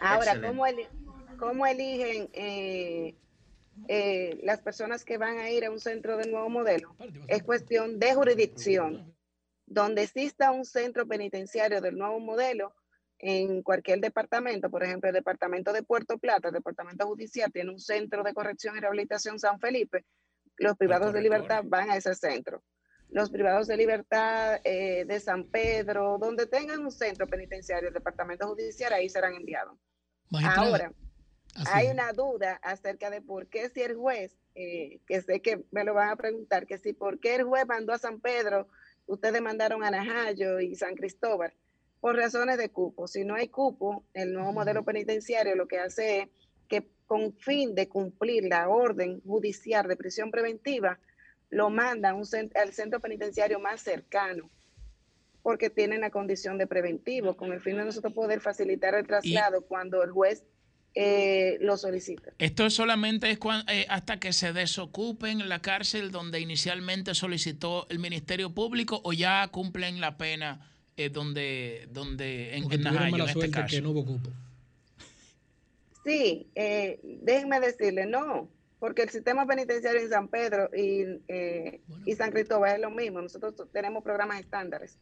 Ahora, 0.00 0.32
Excelente. 0.32 0.48
¿cómo, 0.48 0.66
eli- 0.66 0.88
cómo 1.38 1.66
eligen 1.66 2.28
eh, 2.32 3.14
eh, 3.88 4.38
las 4.42 4.60
personas 4.60 5.04
que 5.04 5.18
van 5.18 5.38
a 5.38 5.50
ir 5.50 5.64
a 5.64 5.70
un 5.70 5.80
centro 5.80 6.16
del 6.16 6.30
nuevo 6.30 6.48
modelo? 6.48 6.96
Es 7.28 7.42
cuestión 7.42 7.98
de 7.98 8.14
jurisdicción. 8.14 9.14
Donde 9.68 10.02
exista 10.02 10.52
un 10.52 10.64
centro 10.64 11.06
penitenciario 11.08 11.80
del 11.80 11.96
nuevo 11.96 12.20
modelo, 12.20 12.72
en 13.18 13.62
cualquier 13.62 14.00
departamento, 14.00 14.70
por 14.70 14.84
ejemplo, 14.84 15.08
el 15.08 15.14
departamento 15.14 15.72
de 15.72 15.82
Puerto 15.82 16.18
Plata, 16.18 16.48
el 16.48 16.54
departamento 16.54 17.06
judicial 17.06 17.50
tiene 17.50 17.70
un 17.70 17.80
centro 17.80 18.22
de 18.22 18.34
corrección 18.34 18.76
y 18.76 18.80
rehabilitación 18.80 19.38
San 19.38 19.58
Felipe, 19.58 20.04
los 20.58 20.76
privados 20.76 21.12
de 21.12 21.22
libertad 21.22 21.62
van 21.64 21.90
a 21.90 21.96
ese 21.96 22.14
centro. 22.14 22.62
Los 23.08 23.30
privados 23.30 23.68
de 23.68 23.76
libertad 23.76 24.60
eh, 24.64 25.04
de 25.06 25.20
San 25.20 25.44
Pedro, 25.44 26.18
donde 26.18 26.46
tengan 26.46 26.80
un 26.80 26.90
centro 26.90 27.26
penitenciario, 27.26 27.88
el 27.88 27.94
departamento 27.94 28.48
judicial, 28.48 28.92
ahí 28.92 29.08
serán 29.08 29.34
enviados. 29.34 29.78
Magistrada, 30.30 30.68
Ahora, 30.68 30.92
así 31.56 31.70
hay 31.72 31.88
una 31.88 32.12
duda 32.12 32.58
acerca 32.62 33.10
de 33.10 33.20
por 33.20 33.48
qué 33.48 33.68
si 33.68 33.82
el 33.82 33.96
juez, 33.96 34.36
eh, 34.54 35.00
que 35.06 35.22
sé 35.22 35.40
que 35.40 35.64
me 35.70 35.84
lo 35.84 35.94
van 35.94 36.10
a 36.10 36.16
preguntar, 36.16 36.66
que 36.66 36.78
si 36.78 36.92
por 36.92 37.18
qué 37.18 37.36
el 37.36 37.44
juez 37.44 37.66
mandó 37.66 37.92
a 37.92 37.98
San 37.98 38.20
Pedro, 38.20 38.68
ustedes 39.06 39.40
mandaron 39.40 39.84
a 39.84 39.90
Najayo 39.90 40.60
y 40.60 40.74
San 40.74 40.94
Cristóbal, 40.94 41.52
por 42.00 42.16
razones 42.16 42.58
de 42.58 42.70
cupo. 42.70 43.06
Si 43.06 43.24
no 43.24 43.34
hay 43.34 43.48
cupo, 43.48 44.04
el 44.14 44.32
nuevo 44.32 44.52
modelo 44.52 44.84
penitenciario 44.84 45.54
lo 45.54 45.68
que 45.68 45.78
hace 45.78 46.20
es 46.20 46.28
que 46.68 46.88
con 47.06 47.32
fin 47.34 47.74
de 47.74 47.88
cumplir 47.88 48.44
la 48.44 48.68
orden 48.68 49.20
judicial 49.22 49.86
de 49.86 49.96
prisión 49.96 50.30
preventiva, 50.30 50.98
lo 51.50 51.70
mandan 51.70 52.22
al 52.54 52.72
centro 52.72 53.00
penitenciario 53.00 53.60
más 53.60 53.80
cercano, 53.80 54.50
porque 55.42 55.70
tienen 55.70 56.00
la 56.00 56.10
condición 56.10 56.58
de 56.58 56.66
preventivo, 56.66 57.36
con 57.36 57.52
el 57.52 57.60
fin 57.60 57.76
de 57.76 57.84
nosotros 57.84 58.12
poder 58.12 58.40
facilitar 58.40 58.94
el 58.94 59.06
traslado 59.06 59.62
cuando 59.62 60.02
el 60.02 60.10
juez 60.10 60.44
eh, 60.98 61.58
lo 61.60 61.76
solicita. 61.76 62.32
Esto 62.38 62.70
solamente 62.70 63.30
es 63.30 63.38
cuan- 63.38 63.64
eh, 63.68 63.84
hasta 63.90 64.18
que 64.18 64.32
se 64.32 64.52
desocupen 64.54 65.46
la 65.48 65.60
cárcel 65.60 66.10
donde 66.10 66.40
inicialmente 66.40 67.14
solicitó 67.14 67.86
el 67.90 67.98
Ministerio 67.98 68.54
Público 68.54 69.02
o 69.04 69.12
ya 69.12 69.46
cumplen 69.48 70.00
la 70.00 70.16
pena 70.16 70.66
eh, 70.96 71.10
donde, 71.10 71.86
donde 71.92 72.56
en, 72.56 72.72
en 72.72 72.80
Najayo, 72.82 73.10
mala 73.10 73.24
en 73.24 73.30
este 73.38 73.50
caso. 73.50 73.76
que 73.76 73.82
no 73.82 73.90
hubo 73.90 74.06
cupo. 74.06 74.30
Sí, 76.04 76.46
eh, 76.54 76.98
déjenme 77.02 77.60
decirle, 77.60 78.06
no, 78.06 78.48
porque 78.78 79.02
el 79.02 79.10
sistema 79.10 79.46
penitenciario 79.46 80.00
en 80.00 80.08
San 80.08 80.28
Pedro 80.28 80.70
y, 80.74 81.04
eh, 81.28 81.80
y 82.04 82.14
San 82.14 82.30
Cristóbal 82.30 82.76
es 82.76 82.80
lo 82.80 82.90
mismo. 82.90 83.20
Nosotros 83.20 83.54
tenemos 83.72 84.04
programas 84.04 84.40
estándares. 84.40 84.98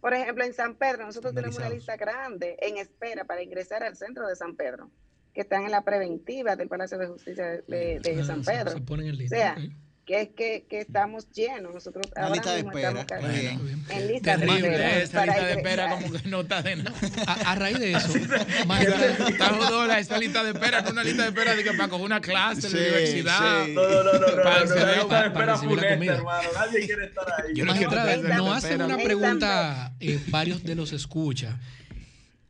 Por 0.00 0.14
ejemplo, 0.14 0.44
en 0.44 0.52
San 0.52 0.74
Pedro, 0.76 1.06
nosotros 1.06 1.34
tenemos 1.34 1.56
una 1.58 1.70
lista 1.70 1.96
grande 1.96 2.56
en 2.60 2.76
espera 2.76 3.24
para 3.24 3.42
ingresar 3.42 3.82
al 3.82 3.96
centro 3.96 4.26
de 4.26 4.36
San 4.36 4.56
Pedro, 4.56 4.90
que 5.34 5.40
están 5.42 5.64
en 5.64 5.70
la 5.70 5.82
preventiva 5.82 6.56
del 6.56 6.68
Palacio 6.68 6.98
de 6.98 7.06
Justicia 7.06 7.44
de, 7.46 7.62
de- 7.66 8.00
de 8.00 8.20
Ah, 8.20 8.24
San 8.24 8.42
Pedro. 8.42 8.72
se 8.72 8.80
ponen 8.80 9.06
en 9.08 9.14
O 9.14 9.18
lista, 9.18 9.36
sea, 9.36 9.56
que 10.04 10.20
es 10.20 10.28
que, 10.30 10.66
que 10.68 10.80
estamos 10.80 11.30
llenos. 11.30 11.72
Nosotros 11.72 12.04
Una 12.16 12.22
ahora 12.26 12.34
lista 12.34 12.50
de 12.50 12.56
mismo 12.64 12.70
espera. 12.78 13.00
estamos 13.00 13.32
bien. 13.32 13.84
en 13.88 14.08
lista 14.08 14.36
de 14.36 14.46
Terrible, 14.46 14.68
espera 14.68 14.98
esa 14.98 15.12
para 15.12 15.26
lista 15.32 15.46
de 15.46 15.52
espera 15.52 15.90
como 15.90 16.12
que 16.12 16.28
no 16.28 16.40
está 16.40 16.62
de 16.62 16.76
nada. 16.76 16.92
A, 17.28 17.52
a 17.52 17.54
raíz 17.54 17.78
de 17.78 17.92
eso, 17.92 18.18
Está 18.18 19.46
jodona 19.54 19.98
esa 20.00 20.18
lista 20.18 20.42
de 20.42 20.50
espera, 20.50 20.82
no 20.82 20.90
una 20.90 21.04
lista 21.04 21.22
de 21.22 21.28
espera 21.28 21.54
de 21.54 21.62
que 21.64 21.70
para 21.72 21.88
coger 21.88 22.04
una 22.06 22.20
clase 22.20 22.66
en 22.66 22.72
la 22.74 22.78
universidad. 22.80 23.64
sí. 23.64 23.72
No, 23.74 23.82
no, 23.88 24.02
no, 24.02 24.12
no, 24.12 24.18
no, 24.36 24.42
Para 24.42 24.64
no, 24.64 24.74
no, 24.74 24.74
no, 24.74 25.08
para- 25.08 25.26
espera 25.26 25.32
para 25.32 25.52
recibir 25.54 25.76
la 25.76 25.82
funesta, 25.82 25.94
comida. 25.94 26.14
hermano. 26.16 26.48
Nadie 26.54 26.86
quiere 26.86 27.04
estar 27.06 27.26
ahí. 27.40 27.54
Yo 27.54 27.64
no 27.64 27.72
Magistrada, 27.72 28.16
nos 28.16 28.26
esa 28.48 28.56
hacen 28.56 28.82
una 28.82 28.98
pregunta, 28.98 29.92
eh, 30.00 30.20
varios 30.28 30.62
de 30.64 30.74
los 30.74 30.92
escucha. 30.92 31.58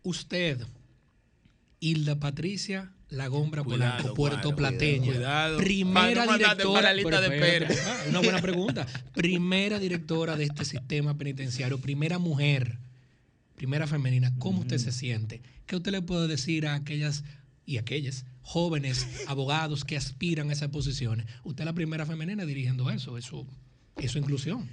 Usted, 0.02 0.58
Hilda 1.82 2.20
Patricia 2.20 2.92
Lagombra 3.10 3.64
Cuidado, 3.64 3.96
Polanco, 3.96 4.14
Puerto 4.14 4.56
Plateña, 4.56 5.12
cuidado. 5.12 5.58
primera 5.58 6.24
no 6.24 6.38
directora. 6.38 6.94
lista 6.94 7.20
de 7.20 7.66
ah, 7.66 8.04
Una 8.08 8.20
buena 8.20 8.40
pregunta. 8.40 8.86
Primera 9.12 9.80
directora 9.80 10.36
de 10.36 10.44
este 10.44 10.64
sistema 10.64 11.18
penitenciario, 11.18 11.78
primera 11.78 12.18
mujer, 12.18 12.78
primera 13.56 13.88
femenina. 13.88 14.32
¿Cómo 14.38 14.60
usted 14.60 14.78
se 14.78 14.92
siente? 14.92 15.42
¿Qué 15.66 15.74
usted 15.74 15.90
le 15.90 16.02
puede 16.02 16.28
decir 16.28 16.66
a 16.66 16.74
aquellas 16.74 17.24
y 17.66 17.78
aquellas 17.78 18.26
jóvenes 18.42 19.06
abogados 19.26 19.84
que 19.84 19.96
aspiran 19.96 20.50
a 20.50 20.52
esas 20.52 20.68
posiciones? 20.68 21.26
Usted 21.42 21.62
es 21.62 21.66
la 21.66 21.74
primera 21.74 22.06
femenina 22.06 22.46
dirigiendo 22.46 22.88
eso, 22.90 23.18
eso, 23.18 23.44
eso 23.96 24.18
inclusión. 24.18 24.70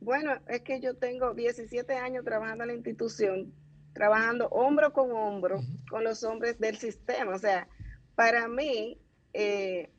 Bueno, 0.00 0.32
es 0.48 0.60
que 0.60 0.80
yo 0.80 0.94
tengo 0.94 1.34
17 1.34 1.92
años 1.94 2.24
trabajando 2.24 2.64
en 2.64 2.68
la 2.68 2.74
institución, 2.74 3.52
trabajando 3.94 4.48
hombro 4.48 4.92
con 4.92 5.12
hombro 5.12 5.60
con 5.88 6.04
los 6.04 6.22
hombres 6.24 6.58
del 6.58 6.76
sistema. 6.76 7.34
O 7.34 7.38
sea, 7.38 7.68
para 8.14 8.48
mí, 8.48 9.00
eh, 9.32 9.90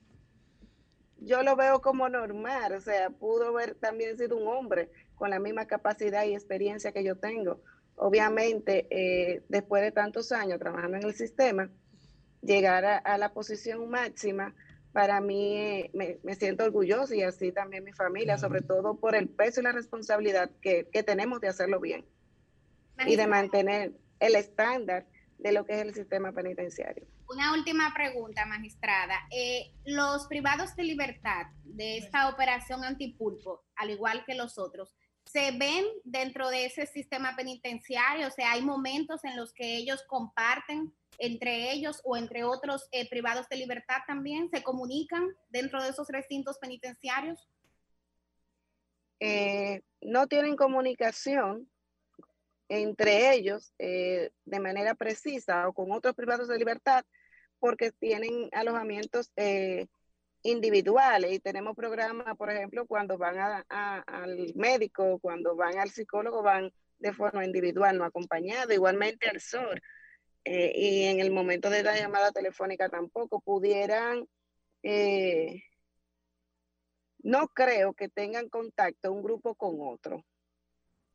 yo 1.18 1.42
lo 1.42 1.56
veo 1.56 1.82
como 1.82 2.08
normal. 2.10 2.74
O 2.74 2.82
sea, 2.82 3.10
pudo 3.10 3.48
haber 3.48 3.76
también 3.76 4.18
sido 4.18 4.38
un 4.38 4.48
hombre 4.48 4.92
con 5.16 5.30
la 5.30 5.40
misma 5.40 5.66
capacidad 5.66 6.26
y 6.26 6.34
experiencia 6.34 6.92
que 6.92 7.04
yo 7.04 7.16
tengo. 7.18 7.62
Obviamente, 7.96 8.88
eh, 8.90 9.44
después 9.48 9.82
de 9.82 9.92
tantos 9.92 10.32
años 10.34 10.60
trabajando 10.60 10.98
en 10.98 11.04
el 11.04 11.14
sistema, 11.14 11.70
llegar 12.42 12.84
a, 12.86 12.98
a 12.98 13.18
la 13.18 13.34
posición 13.34 13.90
máxima, 13.90 14.54
para 14.92 15.22
mí 15.22 15.58
eh, 15.58 15.92
me, 15.94 16.20
me 16.24 16.36
siento 16.36 16.66
orgullosa 16.66 17.16
y 17.16 17.24
así 17.24 17.54
también 17.54 17.86
mi 17.86 17.94
familia, 17.94 18.38
sobre 18.38 18.62
todo 18.62 18.98
por 18.98 19.16
el 19.16 19.30
peso 19.30 19.62
y 19.62 19.64
la 19.64 19.72
responsabilidad 19.72 20.52
que, 20.62 20.88
que 20.92 21.04
tenemos 21.04 21.40
de 21.40 21.48
hacerlo 21.48 21.80
bien 21.80 22.06
y 23.06 23.16
de 23.16 23.28
mantener 23.28 23.94
el 24.20 24.36
estándar 24.36 25.06
de 25.38 25.52
lo 25.52 25.66
que 25.66 25.74
es 25.74 25.82
el 25.82 25.94
sistema 25.94 26.32
penitenciario. 26.32 27.06
Una 27.28 27.54
última 27.54 27.92
pregunta, 27.94 28.46
magistrada. 28.46 29.16
Eh, 29.32 29.72
los 29.86 30.28
privados 30.28 30.76
de 30.76 30.84
libertad 30.84 31.48
de 31.64 31.98
esta 31.98 32.30
operación 32.30 32.84
antipulpo, 32.84 33.64
al 33.76 33.90
igual 33.90 34.24
que 34.26 34.36
los 34.36 34.58
otros, 34.58 34.96
¿se 35.26 35.52
ven 35.52 35.86
dentro 36.04 36.50
de 36.50 36.66
ese 36.66 36.86
sistema 36.86 37.36
penitenciario? 37.36 38.28
O 38.28 38.32
sea, 38.32 38.52
hay 38.52 38.62
momentos 38.62 39.24
en 39.24 39.36
los 39.36 39.54
que 39.54 39.76
ellos 39.76 40.04
comparten 40.08 40.94
entre 41.18 41.72
ellos 41.72 42.02
o 42.04 42.18
entre 42.18 42.44
otros 42.44 42.88
eh, 42.92 43.10
privados 43.10 43.48
de 43.50 43.58
libertad 43.58 44.00
también, 44.08 44.50
se 44.50 44.64
comunican 44.64 45.30
dentro 45.50 45.82
de 45.82 45.90
esos 45.90 46.08
recintos 46.10 46.58
penitenciarios. 46.60 47.48
Eh, 49.20 49.82
no 50.02 50.28
tienen 50.28 50.56
comunicación 50.56 51.70
entre 52.70 53.34
ellos 53.34 53.74
eh, 53.80 54.32
de 54.46 54.60
manera 54.60 54.96
precisa 54.96 55.68
o 55.68 55.74
con 55.74 55.92
otros 55.92 56.16
privados 56.16 56.48
de 56.48 56.58
libertad 56.58 57.06
porque 57.60 57.92
tienen 57.92 58.50
alojamientos 58.52 59.32
eh, 59.38 59.88
individuales 60.44 61.34
y 61.34 61.40
tenemos 61.40 61.76
programas, 61.76 62.36
por 62.38 62.52
ejemplo, 62.52 62.86
cuando 62.88 63.18
van 63.18 63.38
a- 63.40 64.00
al 64.08 64.54
médico, 64.56 65.20
cuando 65.20 65.56
van 65.56 65.78
al 65.80 65.90
psicólogo, 65.92 66.44
van 66.44 66.72
de 67.00 67.14
forma 67.14 67.46
individual, 67.46 67.98
no 67.98 68.06
acompañado, 68.06 68.74
igualmente 68.74 69.28
al 69.30 69.38
SOR. 69.38 69.82
eh, 70.46 70.72
y 70.76 71.04
en 71.06 71.20
el 71.20 71.32
momento 71.32 71.70
de 71.72 71.84
la 71.84 71.98
llamada 71.98 72.32
telefónica 72.32 72.90
tampoco 72.90 73.42
pudieran, 73.42 74.28
eh, 74.84 75.64
no 77.24 77.48
creo 77.50 77.94
que 77.94 78.10
tengan 78.10 78.50
contacto 78.50 79.12
un 79.12 79.24
grupo 79.24 79.56
con 79.56 79.76
otro. 79.82 80.24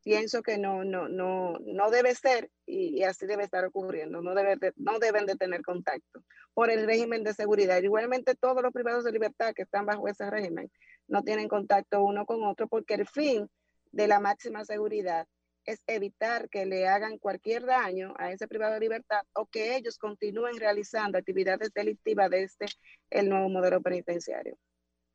Pienso 0.02 0.42
que 0.42 0.56
no, 0.58 0.84
no, 0.84 1.08
no, 1.08 1.58
no 1.60 1.90
debe 1.90 2.14
ser 2.14 2.50
y, 2.66 3.02
así 3.02 3.26
debe 3.26 3.44
estar 3.44 3.64
ocurriendo. 3.64 4.22
No, 4.22 4.34
debe 4.34 4.56
de- 4.56 4.72
no 4.76 4.98
deben 4.98 5.26
de 5.26 5.36
tener 5.36 5.62
contacto 5.62 6.24
por 6.54 6.70
el 6.70 6.86
régimen 6.86 7.22
de 7.22 7.34
seguridad. 7.34 7.82
Igualmente 7.82 8.34
todos 8.34 8.62
los 8.62 8.72
privados 8.72 9.04
de 9.04 9.12
libertad 9.12 9.52
que 9.54 9.62
están 9.62 9.86
bajo 9.86 10.08
ese 10.08 10.30
régimen 10.30 10.70
no 11.06 11.22
tienen 11.22 11.48
contacto 11.48 12.02
uno 12.02 12.24
con 12.24 12.42
otro 12.44 12.68
porque 12.68 12.94
el 12.94 13.06
fin 13.06 13.48
de 13.92 14.08
la 14.08 14.20
máxima 14.20 14.64
seguridad 14.64 15.26
es 15.64 15.82
evitar 15.86 16.48
que 16.48 16.64
le 16.64 16.88
hagan 16.88 17.18
cualquier 17.18 17.66
daño 17.66 18.14
a 18.18 18.32
ese 18.32 18.48
privado 18.48 18.74
de 18.74 18.80
libertad 18.80 19.20
o 19.34 19.46
que 19.46 19.76
ellos 19.76 19.98
continúen 19.98 20.58
realizando 20.58 21.18
actividades 21.18 21.72
delictivas 21.74 22.30
desde 22.30 22.66
el 23.10 23.28
nuevo 23.28 23.48
modelo 23.48 23.80
penitenciario. 23.82 24.56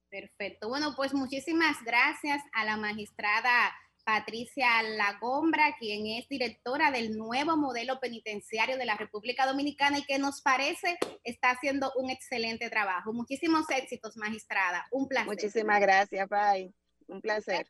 Perfecto. 0.10 0.70
Bueno, 0.70 0.94
pues 0.96 1.14
muchísimas 1.14 1.84
gracias 1.84 2.42
a 2.54 2.64
la 2.64 2.78
magistrada 2.78 3.74
Patricia 4.06 4.84
Lagombra, 4.84 5.76
quien 5.80 6.06
es 6.06 6.30
directora 6.30 6.92
del 6.92 7.18
nuevo 7.18 7.58
modelo 7.58 8.00
penitenciario 8.00 8.78
de 8.78 8.86
la 8.86 8.96
República 8.96 9.48
Dominicana 9.48 9.98
y 9.98 10.06
que 10.06 10.20
nos 10.20 10.42
parece 10.42 10.98
está 11.24 11.50
haciendo 11.50 11.92
un 11.96 12.12
excelente 12.12 12.70
trabajo. 12.70 13.14
Muchísimos 13.14 13.66
éxitos, 13.72 14.16
magistrada. 14.16 14.86
Un 14.92 15.08
placer. 15.08 15.28
Muchísimas 15.28 15.82
gracias, 15.82 16.30
Pai. 16.30 16.72
Un 17.08 17.20
placer. 17.20 17.68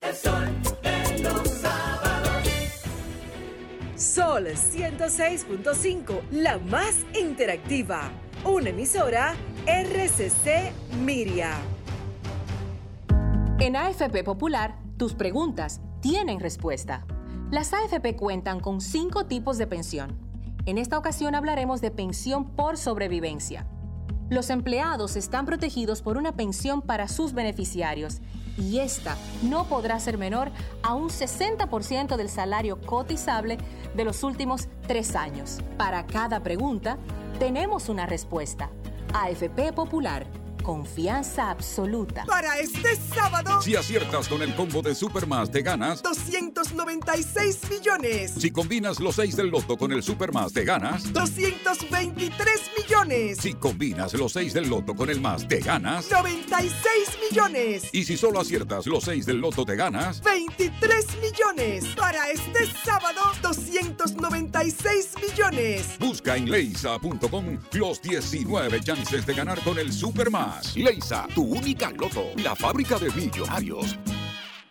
El 0.00 0.14
sol 0.14 0.62
de 0.82 1.22
los 1.22 1.48
sábados. 1.48 2.48
Sol 3.96 4.46
106.5, 4.46 6.30
la 6.30 6.58
más 6.58 6.96
interactiva. 7.14 8.12
Una 8.44 8.70
emisora 8.70 9.34
RCC 9.66 10.72
Miria. 11.04 11.60
En 13.62 13.76
AFP 13.76 14.24
Popular, 14.24 14.76
tus 14.96 15.14
preguntas 15.14 15.80
tienen 16.00 16.40
respuesta. 16.40 17.06
Las 17.52 17.72
AFP 17.72 18.16
cuentan 18.16 18.58
con 18.58 18.80
cinco 18.80 19.26
tipos 19.26 19.56
de 19.56 19.68
pensión. 19.68 20.18
En 20.66 20.78
esta 20.78 20.98
ocasión 20.98 21.36
hablaremos 21.36 21.80
de 21.80 21.92
pensión 21.92 22.56
por 22.56 22.76
sobrevivencia. 22.76 23.68
Los 24.30 24.50
empleados 24.50 25.14
están 25.14 25.46
protegidos 25.46 26.02
por 26.02 26.16
una 26.16 26.32
pensión 26.32 26.82
para 26.82 27.06
sus 27.06 27.34
beneficiarios 27.34 28.20
y 28.58 28.80
esta 28.80 29.16
no 29.44 29.68
podrá 29.68 30.00
ser 30.00 30.18
menor 30.18 30.50
a 30.82 30.94
un 30.94 31.10
60% 31.10 32.16
del 32.16 32.28
salario 32.28 32.80
cotizable 32.80 33.58
de 33.94 34.04
los 34.04 34.24
últimos 34.24 34.66
tres 34.88 35.14
años. 35.14 35.60
Para 35.78 36.04
cada 36.08 36.42
pregunta, 36.42 36.98
tenemos 37.38 37.88
una 37.88 38.06
respuesta. 38.06 38.70
AFP 39.14 39.72
Popular. 39.72 40.41
Confianza 40.62 41.50
absoluta. 41.50 42.24
Para 42.24 42.58
este 42.58 42.96
sábado, 42.96 43.60
Si 43.62 43.76
aciertas 43.76 44.28
con 44.28 44.42
el 44.42 44.54
combo 44.54 44.82
de 44.82 44.94
Supermas, 44.94 45.50
te 45.50 45.62
ganas. 45.62 46.02
296 46.02 47.70
millones. 47.70 48.32
Si 48.38 48.50
combinas 48.50 49.00
los 49.00 49.16
6 49.16 49.36
del 49.36 49.48
loto 49.48 49.76
con 49.76 49.92
el 49.92 50.02
Supermas, 50.02 50.52
te 50.52 50.64
ganas. 50.64 51.12
223 51.12 52.70
millones. 52.78 53.38
Si 53.38 53.54
combinas 53.54 54.14
los 54.14 54.32
6 54.32 54.54
del 54.54 54.68
loto 54.68 54.94
con 54.94 55.10
el 55.10 55.20
más, 55.20 55.46
te 55.46 55.60
ganas. 55.60 56.10
96 56.10 56.82
millones. 57.30 57.88
Y 57.92 58.04
si 58.04 58.16
solo 58.16 58.40
aciertas 58.40 58.86
los 58.86 59.04
6 59.04 59.26
del 59.26 59.38
loto, 59.38 59.64
te 59.64 59.76
ganas. 59.76 60.22
23 60.22 61.06
millones. 61.20 61.84
Para 61.96 62.30
este 62.30 62.66
sábado, 62.84 63.20
296 63.42 65.14
millones. 65.20 65.86
Busca 65.98 66.36
en 66.36 66.50
leisa.com 66.50 67.58
los 67.72 68.00
19 68.02 68.80
chances 68.80 69.26
de 69.26 69.34
ganar 69.34 69.60
con 69.62 69.78
el 69.78 69.92
Supermas. 69.92 70.51
Leisa, 70.74 71.26
tu 71.34 71.42
única 71.42 71.90
loto, 71.90 72.24
la 72.36 72.54
fábrica 72.54 72.98
de 72.98 73.10
millonarios. 73.10 73.96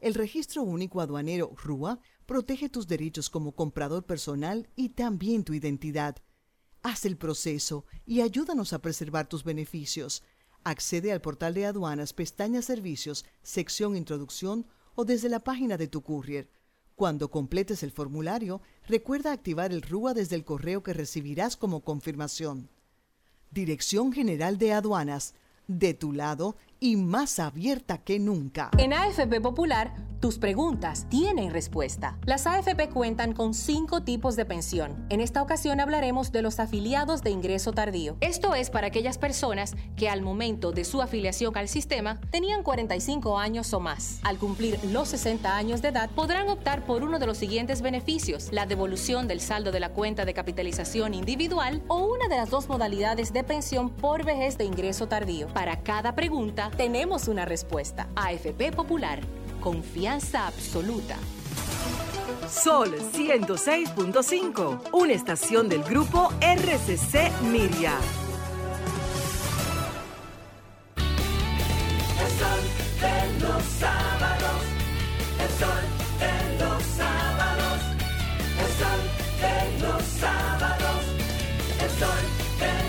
El 0.00 0.14
registro 0.14 0.62
único 0.62 1.02
aduanero 1.02 1.52
RUA 1.54 2.00
protege 2.24 2.70
tus 2.70 2.86
derechos 2.86 3.28
como 3.28 3.52
comprador 3.52 4.06
personal 4.06 4.70
y 4.74 4.88
también 4.88 5.44
tu 5.44 5.52
identidad. 5.52 6.16
Haz 6.82 7.04
el 7.04 7.18
proceso 7.18 7.84
y 8.06 8.22
ayúdanos 8.22 8.72
a 8.72 8.80
preservar 8.80 9.28
tus 9.28 9.44
beneficios. 9.44 10.22
Accede 10.68 11.12
al 11.12 11.22
portal 11.22 11.54
de 11.54 11.64
aduanas, 11.64 12.12
pestaña 12.12 12.60
Servicios, 12.60 13.24
sección 13.42 13.96
Introducción 13.96 14.66
o 14.96 15.06
desde 15.06 15.30
la 15.30 15.40
página 15.40 15.78
de 15.78 15.88
tu 15.88 16.02
courier. 16.02 16.50
Cuando 16.94 17.30
completes 17.30 17.82
el 17.82 17.90
formulario, 17.90 18.60
recuerda 18.86 19.32
activar 19.32 19.72
el 19.72 19.80
RUA 19.80 20.12
desde 20.12 20.36
el 20.36 20.44
correo 20.44 20.82
que 20.82 20.92
recibirás 20.92 21.56
como 21.56 21.80
confirmación. 21.80 22.68
Dirección 23.50 24.12
General 24.12 24.58
de 24.58 24.74
Aduanas, 24.74 25.32
de 25.68 25.94
tu 25.94 26.12
lado 26.12 26.56
y 26.80 26.96
más 26.96 27.38
abierta 27.38 27.98
que 27.98 28.18
nunca. 28.18 28.70
En 28.78 28.92
AFP 28.92 29.40
Popular, 29.40 29.94
tus 30.20 30.38
preguntas 30.38 31.06
tienen 31.08 31.52
respuesta. 31.52 32.18
Las 32.24 32.48
AFP 32.48 32.88
cuentan 32.88 33.34
con 33.34 33.54
cinco 33.54 34.02
tipos 34.02 34.34
de 34.34 34.44
pensión. 34.44 35.06
En 35.10 35.20
esta 35.20 35.40
ocasión 35.40 35.78
hablaremos 35.78 36.32
de 36.32 36.42
los 36.42 36.58
afiliados 36.58 37.22
de 37.22 37.30
ingreso 37.30 37.70
tardío. 37.70 38.16
Esto 38.20 38.56
es 38.56 38.68
para 38.68 38.88
aquellas 38.88 39.16
personas 39.16 39.76
que 39.96 40.08
al 40.08 40.22
momento 40.22 40.72
de 40.72 40.84
su 40.84 41.02
afiliación 41.02 41.56
al 41.56 41.68
sistema 41.68 42.20
tenían 42.32 42.64
45 42.64 43.38
años 43.38 43.72
o 43.72 43.78
más. 43.78 44.18
Al 44.24 44.38
cumplir 44.38 44.80
los 44.86 45.06
60 45.08 45.56
años 45.56 45.82
de 45.82 45.88
edad, 45.88 46.10
podrán 46.10 46.48
optar 46.48 46.84
por 46.84 47.04
uno 47.04 47.20
de 47.20 47.26
los 47.26 47.38
siguientes 47.38 47.80
beneficios: 47.80 48.48
la 48.50 48.66
devolución 48.66 49.28
del 49.28 49.40
saldo 49.40 49.70
de 49.70 49.78
la 49.78 49.90
cuenta 49.90 50.24
de 50.24 50.34
capitalización 50.34 51.14
individual 51.14 51.80
o 51.86 51.98
una 51.98 52.26
de 52.26 52.38
las 52.38 52.50
dos 52.50 52.68
modalidades 52.68 53.32
de 53.32 53.44
pensión 53.44 53.90
por 53.90 54.24
vejez 54.24 54.58
de 54.58 54.64
ingreso 54.64 55.06
tardío. 55.06 55.46
Para 55.54 55.80
cada 55.84 56.16
pregunta, 56.68 56.76
tenemos 56.76 57.28
una 57.28 57.44
respuesta. 57.44 58.08
AFP 58.16 58.72
Popular. 58.72 59.20
Confianza 59.60 60.46
absoluta. 60.46 61.16
Sol 62.48 62.94
106.5, 63.12 64.90
una 64.92 65.12
estación 65.12 65.68
del 65.68 65.82
grupo 65.82 66.32
RCC 66.40 67.30
Miria. 67.42 67.94
El 72.18 72.30
sol 72.38 72.62
de 73.00 73.40
los 73.46 73.62
sábados, 73.64 74.62
el 75.40 75.50
sol 75.58 75.84
de 76.18 76.64
los 76.64 76.82
sábados, 76.96 77.80
el 78.60 78.70
sol 78.78 79.00
de 79.40 79.56
los 79.86 80.02
sábados, 80.02 81.02
el 81.80 81.90
sol 81.90 82.22
de 82.60 82.66
los 82.66 82.78
sábados. 82.78 82.87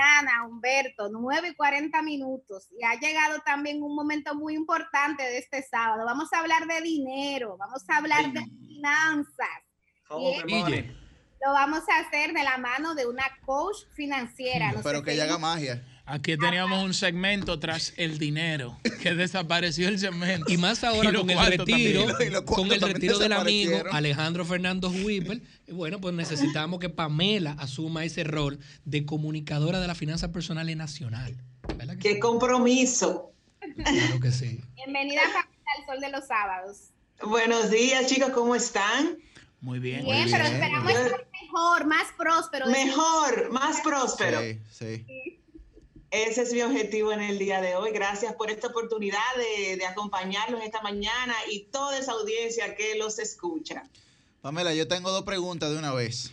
Mañana, 0.00 0.46
Humberto, 0.46 1.08
9 1.10 1.48
y 1.50 1.54
40 1.54 2.02
minutos. 2.02 2.68
Y 2.78 2.84
ha 2.84 2.98
llegado 2.98 3.40
también 3.44 3.82
un 3.82 3.94
momento 3.94 4.34
muy 4.34 4.54
importante 4.54 5.22
de 5.22 5.38
este 5.38 5.62
sábado. 5.62 6.04
Vamos 6.04 6.32
a 6.32 6.40
hablar 6.40 6.66
de 6.66 6.80
dinero, 6.80 7.56
vamos 7.58 7.82
a 7.88 7.96
hablar 7.96 8.32
de 8.32 8.44
finanzas. 8.44 9.48
Y 10.18 10.32
esto 10.52 10.70
lo 11.46 11.52
vamos 11.52 11.82
a 11.88 12.00
hacer 12.00 12.34
de 12.34 12.44
la 12.44 12.58
mano 12.58 12.94
de 12.94 13.06
una 13.06 13.24
coach 13.46 13.76
financiera. 13.94 14.72
No 14.72 14.82
Pero 14.82 14.98
sé 14.98 15.04
que 15.04 15.12
ella 15.12 15.24
haga 15.24 15.38
magia. 15.38 15.82
Aquí 16.10 16.36
teníamos 16.36 16.82
un 16.82 16.92
segmento 16.92 17.60
tras 17.60 17.94
el 17.96 18.18
dinero, 18.18 18.76
que 19.00 19.14
desapareció 19.14 19.86
el 19.86 20.00
segmento. 20.00 20.50
Y 20.50 20.56
más 20.56 20.82
ahora 20.82 21.12
con 21.12 21.30
el 21.30 21.38
retiro, 21.46 22.06
también. 22.06 22.44
con 22.44 22.72
el 22.72 22.80
retiro 22.80 23.16
del 23.18 23.32
amigo. 23.32 23.80
Alejandro 23.92 24.44
Fernando 24.44 24.90
Whipper. 24.90 25.40
Y 25.68 25.72
bueno, 25.72 26.00
pues 26.00 26.12
necesitamos 26.12 26.80
que 26.80 26.88
Pamela 26.88 27.52
asuma 27.60 28.04
ese 28.04 28.24
rol 28.24 28.58
de 28.84 29.06
comunicadora 29.06 29.78
de 29.78 29.86
la 29.86 29.94
finanza 29.94 30.32
personal 30.32 30.68
y 30.68 30.74
nacional. 30.74 31.36
¡Qué 32.00 32.18
compromiso! 32.18 33.32
Claro 33.76 34.18
que 34.20 34.32
sí. 34.32 34.60
Bienvenida 34.74 35.22
Pamela, 35.22 35.48
al 35.78 35.86
Sol 35.86 36.00
de 36.00 36.10
los 36.10 36.26
Sábados. 36.26 36.76
Buenos 37.22 37.70
días, 37.70 38.08
chicos, 38.08 38.30
¿cómo 38.30 38.56
están? 38.56 39.16
Muy 39.60 39.78
bien. 39.78 40.04
Bien, 40.04 40.28
pero 40.28 40.42
esperamos 40.42 40.90
estar 40.90 41.28
mejor, 41.40 41.86
más 41.86 42.06
próspero. 42.18 42.66
Mejor, 42.66 43.52
más 43.52 43.80
próspero. 43.82 44.40
Sí, 44.40 44.58
sí. 44.72 45.39
Ese 46.10 46.42
es 46.42 46.52
mi 46.52 46.60
objetivo 46.62 47.12
en 47.12 47.20
el 47.20 47.38
día 47.38 47.60
de 47.60 47.76
hoy. 47.76 47.92
Gracias 47.92 48.34
por 48.34 48.50
esta 48.50 48.66
oportunidad 48.68 49.18
de, 49.36 49.76
de 49.76 49.86
acompañarlos 49.86 50.60
esta 50.64 50.80
mañana 50.82 51.34
y 51.50 51.60
toda 51.70 51.96
esa 51.98 52.12
audiencia 52.12 52.74
que 52.74 52.96
los 52.96 53.18
escucha. 53.20 53.84
Pamela, 54.42 54.74
yo 54.74 54.88
tengo 54.88 55.12
dos 55.12 55.22
preguntas 55.22 55.70
de 55.70 55.78
una 55.78 55.92
vez. 55.92 56.32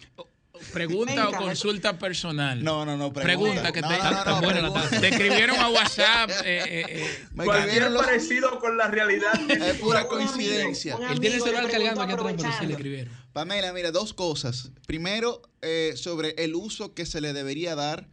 ¿Pregunta 0.74 1.30
o 1.30 1.34
consulta 1.34 2.00
personal? 2.00 2.64
No, 2.64 2.84
no, 2.84 2.98
no, 2.98 3.14
Pregunta, 3.14 3.62
pregunta. 3.62 3.72
que 3.72 3.82
No, 3.82 3.90
te, 3.90 3.98
no, 4.00 4.12
no, 4.26 4.42
no, 4.42 4.48
pregunta. 4.74 5.00
te 5.00 5.08
escribieron 5.10 5.56
a 5.60 5.70
WhatsApp. 5.70 6.32
eh, 6.44 6.64
eh, 6.66 6.86
eh, 6.90 7.26
Me 7.34 7.46
Cualquier 7.46 7.92
los- 7.92 8.04
parecido 8.04 8.60
con 8.60 8.76
la 8.76 8.88
realidad. 8.88 9.34
Es 9.52 9.76
pura 9.78 10.02
Un 10.04 10.08
coincidencia. 10.08 10.96
amigo, 10.96 11.08
un 11.12 11.14
Él 11.14 11.20
tiene 11.20 11.36
el 11.36 11.42
celular 11.44 11.70
cargando 11.70 12.02
aquí 12.02 12.14
atrás, 12.14 12.34
pero 12.36 12.52
sí 12.60 12.66
le 12.66 12.74
escribieron. 12.74 13.14
Pamela, 13.34 13.72
mira, 13.74 13.92
dos 13.92 14.16
cosas. 14.16 14.72
Primero, 14.88 15.44
eh, 15.62 15.94
sobre 15.96 16.32
el 16.40 16.56
uso 16.56 16.96
que 16.96 17.06
se 17.06 17.22
le 17.22 17.34
debería 17.34 17.76
dar 17.76 18.08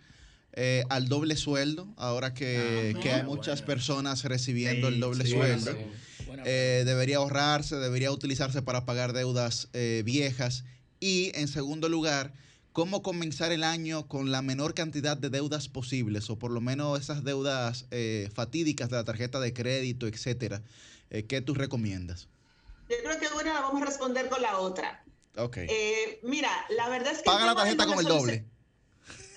eh, 0.57 0.85
al 0.89 1.09
doble 1.09 1.37
sueldo, 1.37 1.93
ahora 1.97 2.33
que, 2.33 2.95
Ah, 2.97 3.01
que 3.01 3.11
hay 3.11 3.23
bueno. 3.23 3.37
muchas 3.37 3.63
personas 3.63 4.25
recibiendo 4.25 4.89
el 4.89 5.01
doble 5.01 5.25
sí, 5.25 5.33
sueldo. 5.33 5.73
Eh, 6.45 6.83
debería 6.85 7.19
ahorrarse, 7.19 7.77
debería 7.77 8.11
utilizarse 8.11 8.63
para 8.63 8.85
pagar 8.85 9.13
deudas 9.13 9.69
eh, 9.73 10.03
viejas. 10.05 10.65
Y 11.01 11.33
en 11.35 11.49
segundo 11.49 11.89
lugar, 11.89 12.33
cómo 12.73 13.03
comenzar 13.03 13.53
el 13.53 13.65
año 13.65 14.09
con 14.09 14.31
la 14.33 14.43
menor 14.43 14.75
cantidad 14.75 15.17
de 15.17 15.31
deudas 15.31 15.69
posibles, 15.69 16.29
o 16.31 16.39
por 16.39 16.51
lo 16.51 16.61
menos 16.61 17.01
esas 17.01 17.25
deudas 17.25 17.87
eh, 17.91 18.29
fatídicas 18.35 18.91
de 18.91 18.97
la 18.97 19.05
tarjeta 19.05 19.41
de 19.41 19.53
crédito, 19.53 20.07
etcétera. 20.07 20.63
Eh, 21.11 21.25
¿Qué 21.25 21.41
tú 21.41 21.55
recomiendas? 21.55 22.29
Yo 22.89 22.97
creo 23.05 23.19
que 23.19 23.27
una 23.35 23.55
la 23.55 23.61
vamos 23.61 23.83
a 23.83 23.87
responder 23.87 24.29
con 24.29 24.43
la 24.43 24.59
otra. 24.59 25.05
Ok. 25.37 25.59
Eh, 25.59 26.21
mira, 26.23 26.51
la 26.77 26.89
verdad 26.89 27.13
es 27.13 27.19
que... 27.19 27.25
Paga 27.25 27.47
la 27.47 27.55
tarjeta 27.55 27.87
con 27.87 27.99
el 27.99 28.05
doble 28.05 28.39
doble. 28.39 28.54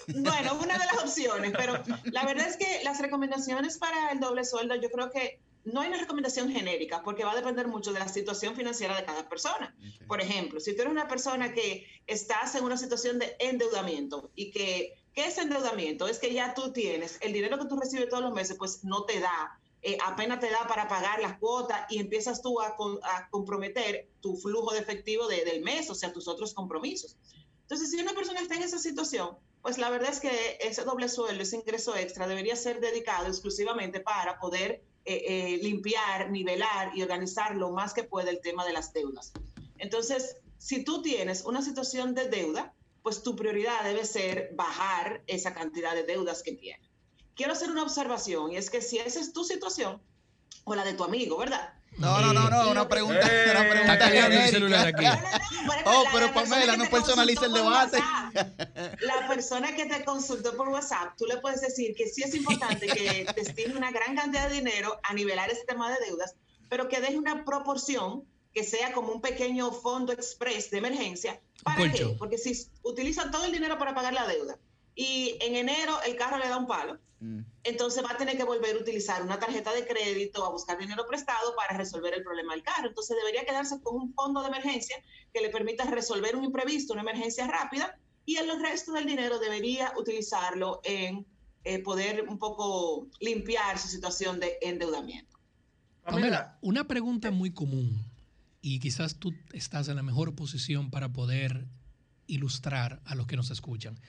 Bueno, 0.07 0.55
una 0.61 0.77
de 0.77 0.85
las 0.85 1.03
opciones, 1.03 1.51
pero 1.57 1.73
la 2.05 2.25
verdad 2.25 2.47
es 2.47 2.57
que 2.57 2.81
las 2.83 2.99
recomendaciones 2.99 3.77
para 3.77 4.11
el 4.11 4.19
doble 4.19 4.45
sueldo, 4.45 4.75
yo 4.75 4.89
creo 4.89 5.11
que 5.11 5.39
no 5.65 5.81
hay 5.81 5.89
una 5.89 5.97
recomendación 5.97 6.49
genérica, 6.49 7.03
porque 7.03 7.25
va 7.25 7.33
a 7.33 7.35
depender 7.35 7.67
mucho 7.67 7.91
de 7.91 7.99
la 7.99 8.07
situación 8.07 8.55
financiera 8.55 8.95
de 8.95 9.03
cada 9.03 9.27
persona. 9.27 9.75
Por 10.07 10.21
ejemplo, 10.21 10.61
si 10.61 10.73
tú 10.73 10.81
eres 10.83 10.91
una 10.93 11.09
persona 11.09 11.53
que 11.53 11.85
estás 12.07 12.55
en 12.55 12.63
una 12.63 12.77
situación 12.77 13.19
de 13.19 13.35
endeudamiento 13.39 14.31
y 14.33 14.51
que, 14.51 14.93
¿qué 15.13 15.25
es 15.25 15.37
endeudamiento? 15.37 16.07
Es 16.07 16.19
que 16.19 16.33
ya 16.33 16.53
tú 16.53 16.71
tienes 16.71 17.17
el 17.21 17.33
dinero 17.33 17.59
que 17.59 17.65
tú 17.65 17.77
recibes 17.77 18.07
todos 18.07 18.23
los 18.23 18.33
meses, 18.33 18.55
pues 18.57 18.85
no 18.85 19.03
te 19.03 19.19
da, 19.19 19.59
eh, 19.81 19.97
apenas 20.05 20.39
te 20.39 20.49
da 20.49 20.65
para 20.69 20.87
pagar 20.87 21.19
las 21.19 21.37
cuotas 21.37 21.81
y 21.89 21.99
empiezas 21.99 22.41
tú 22.41 22.61
a, 22.61 22.77
con- 22.77 22.99
a 23.03 23.27
comprometer 23.29 24.07
tu 24.21 24.37
flujo 24.37 24.71
de 24.73 24.79
efectivo 24.79 25.27
de- 25.27 25.43
del 25.43 25.61
mes, 25.63 25.89
o 25.89 25.95
sea, 25.95 26.13
tus 26.13 26.29
otros 26.29 26.53
compromisos. 26.53 27.17
Entonces, 27.67 27.91
si 27.91 27.99
una 27.99 28.13
persona 28.13 28.39
está 28.39 28.55
en 28.55 28.63
esa 28.63 28.79
situación, 28.79 29.37
pues 29.61 29.77
la 29.77 29.89
verdad 29.89 30.09
es 30.09 30.21
que 30.21 30.57
ese 30.61 30.85
doble 30.85 31.09
sueldo, 31.09 31.43
ese 31.43 31.57
ingreso 31.57 31.97
extra 31.97 32.25
debería 32.25 32.55
ser 32.55 32.79
dedicado 32.79 33.27
exclusivamente 33.27 33.99
para 33.99 34.39
poder 34.39 34.81
eh, 35.03 35.23
eh, 35.27 35.59
limpiar, 35.61 36.31
nivelar 36.31 36.95
y 36.95 37.01
organizar 37.01 37.57
lo 37.57 37.71
más 37.71 37.93
que 37.93 38.05
pueda 38.05 38.29
el 38.29 38.39
tema 38.39 38.65
de 38.65 38.71
las 38.71 38.93
deudas. 38.93 39.33
Entonces, 39.79 40.37
si 40.57 40.85
tú 40.85 41.01
tienes 41.01 41.43
una 41.43 41.61
situación 41.61 42.15
de 42.15 42.29
deuda, 42.29 42.73
pues 43.03 43.21
tu 43.21 43.35
prioridad 43.35 43.83
debe 43.83 44.05
ser 44.05 44.51
bajar 44.55 45.21
esa 45.27 45.53
cantidad 45.53 45.93
de 45.93 46.03
deudas 46.03 46.43
que 46.43 46.53
tienes. 46.53 46.87
Quiero 47.35 47.51
hacer 47.51 47.69
una 47.69 47.83
observación 47.83 48.53
y 48.53 48.55
es 48.55 48.69
que 48.69 48.81
si 48.81 48.99
esa 48.99 49.19
es 49.19 49.33
tu 49.33 49.43
situación 49.43 50.01
o 50.63 50.73
la 50.73 50.85
de 50.85 50.93
tu 50.93 51.03
amigo, 51.03 51.37
¿verdad? 51.37 51.76
No, 51.97 52.21
no, 52.21 52.31
no, 52.31 52.49
no, 52.49 52.69
una 52.69 52.87
pregunta. 52.87 53.19
una 53.19 53.69
pregunta 53.69 53.93
Está 53.93 54.27
el 54.27 54.49
celular 54.49 54.87
aquí. 54.87 55.05
Oh, 55.85 56.03
pero 56.13 56.31
Pamela, 56.33 56.77
no 56.77 56.83
te 56.83 56.89
personaliza 56.89 57.45
el 57.45 57.53
debate. 57.53 57.97
WhatsApp, 57.97 59.01
La 59.01 59.27
persona 59.27 59.75
que 59.75 59.85
te 59.85 60.03
consultó 60.05 60.55
por 60.55 60.69
WhatsApp, 60.69 61.15
tú 61.17 61.25
le 61.25 61.37
puedes 61.37 61.61
decir 61.61 61.95
que 61.95 62.07
sí 62.07 62.23
es 62.23 62.35
importante 62.35 62.87
que 62.87 63.25
destine 63.35 63.75
una 63.75 63.91
gran 63.91 64.15
cantidad 64.15 64.47
de 64.49 64.55
dinero 64.55 64.99
a 65.03 65.13
nivelar 65.13 65.49
ese 65.49 65.65
tema 65.65 65.91
de 65.91 66.05
deudas, 66.05 66.35
pero 66.69 66.87
que 66.87 67.01
deje 67.01 67.17
una 67.17 67.45
proporción 67.45 68.23
que 68.53 68.63
sea 68.63 68.91
como 68.91 69.11
un 69.11 69.21
pequeño 69.21 69.71
fondo 69.71 70.13
express 70.13 70.69
de 70.69 70.77
emergencia. 70.79 71.39
¿Para 71.63 71.77
qué? 71.77 71.89
colchón. 71.89 72.17
Porque 72.17 72.37
si 72.37 72.69
utiliza 72.83 73.31
todo 73.31 73.45
el 73.45 73.51
dinero 73.51 73.77
para 73.79 73.95
pagar 73.95 74.13
la 74.13 74.27
deuda 74.27 74.57
y 74.97 75.37
en 75.41 75.55
enero 75.55 75.93
el 76.07 76.15
carro 76.15 76.39
le 76.39 76.49
da 76.49 76.57
un 76.57 76.65
palo, 76.65 76.99
entonces 77.63 78.03
va 78.03 78.11
a 78.11 78.17
tener 78.17 78.35
que 78.35 78.43
volver 78.43 78.75
a 78.75 78.79
utilizar 78.79 79.21
una 79.21 79.39
tarjeta 79.39 79.71
de 79.73 79.85
crédito, 79.87 80.43
a 80.43 80.49
buscar 80.49 80.77
dinero 80.77 81.05
prestado 81.07 81.55
para 81.55 81.77
resolver 81.77 82.13
el 82.15 82.23
problema 82.23 82.53
del 82.53 82.63
carro. 82.63 82.89
Entonces 82.89 83.15
debería 83.15 83.45
quedarse 83.45 83.79
con 83.81 83.95
un 83.95 84.13
fondo 84.13 84.41
de 84.41 84.47
emergencia 84.47 84.97
que 85.33 85.41
le 85.41 85.49
permita 85.49 85.85
resolver 85.85 86.35
un 86.35 86.43
imprevisto, 86.43 86.93
una 86.93 87.03
emergencia 87.03 87.47
rápida, 87.47 87.97
y 88.25 88.37
el 88.37 88.49
resto 88.59 88.91
del 88.91 89.05
dinero 89.05 89.39
debería 89.39 89.93
utilizarlo 89.97 90.81
en 90.83 91.25
eh, 91.63 91.79
poder 91.79 92.25
un 92.27 92.39
poco 92.39 93.07
limpiar 93.19 93.77
su 93.77 93.87
situación 93.87 94.39
de 94.39 94.57
endeudamiento. 94.61 95.37
Pamela, 96.03 96.57
una 96.61 96.87
pregunta 96.87 97.29
muy 97.29 97.51
común 97.51 98.03
y 98.61 98.79
quizás 98.79 99.19
tú 99.19 99.33
estás 99.53 99.89
en 99.89 99.95
la 99.95 100.03
mejor 100.03 100.35
posición 100.35 100.89
para 100.89 101.13
poder 101.13 101.67
ilustrar 102.27 103.01
a 103.05 103.15
los 103.15 103.27
que 103.27 103.35
nos 103.35 103.51
escuchan. 103.51 103.99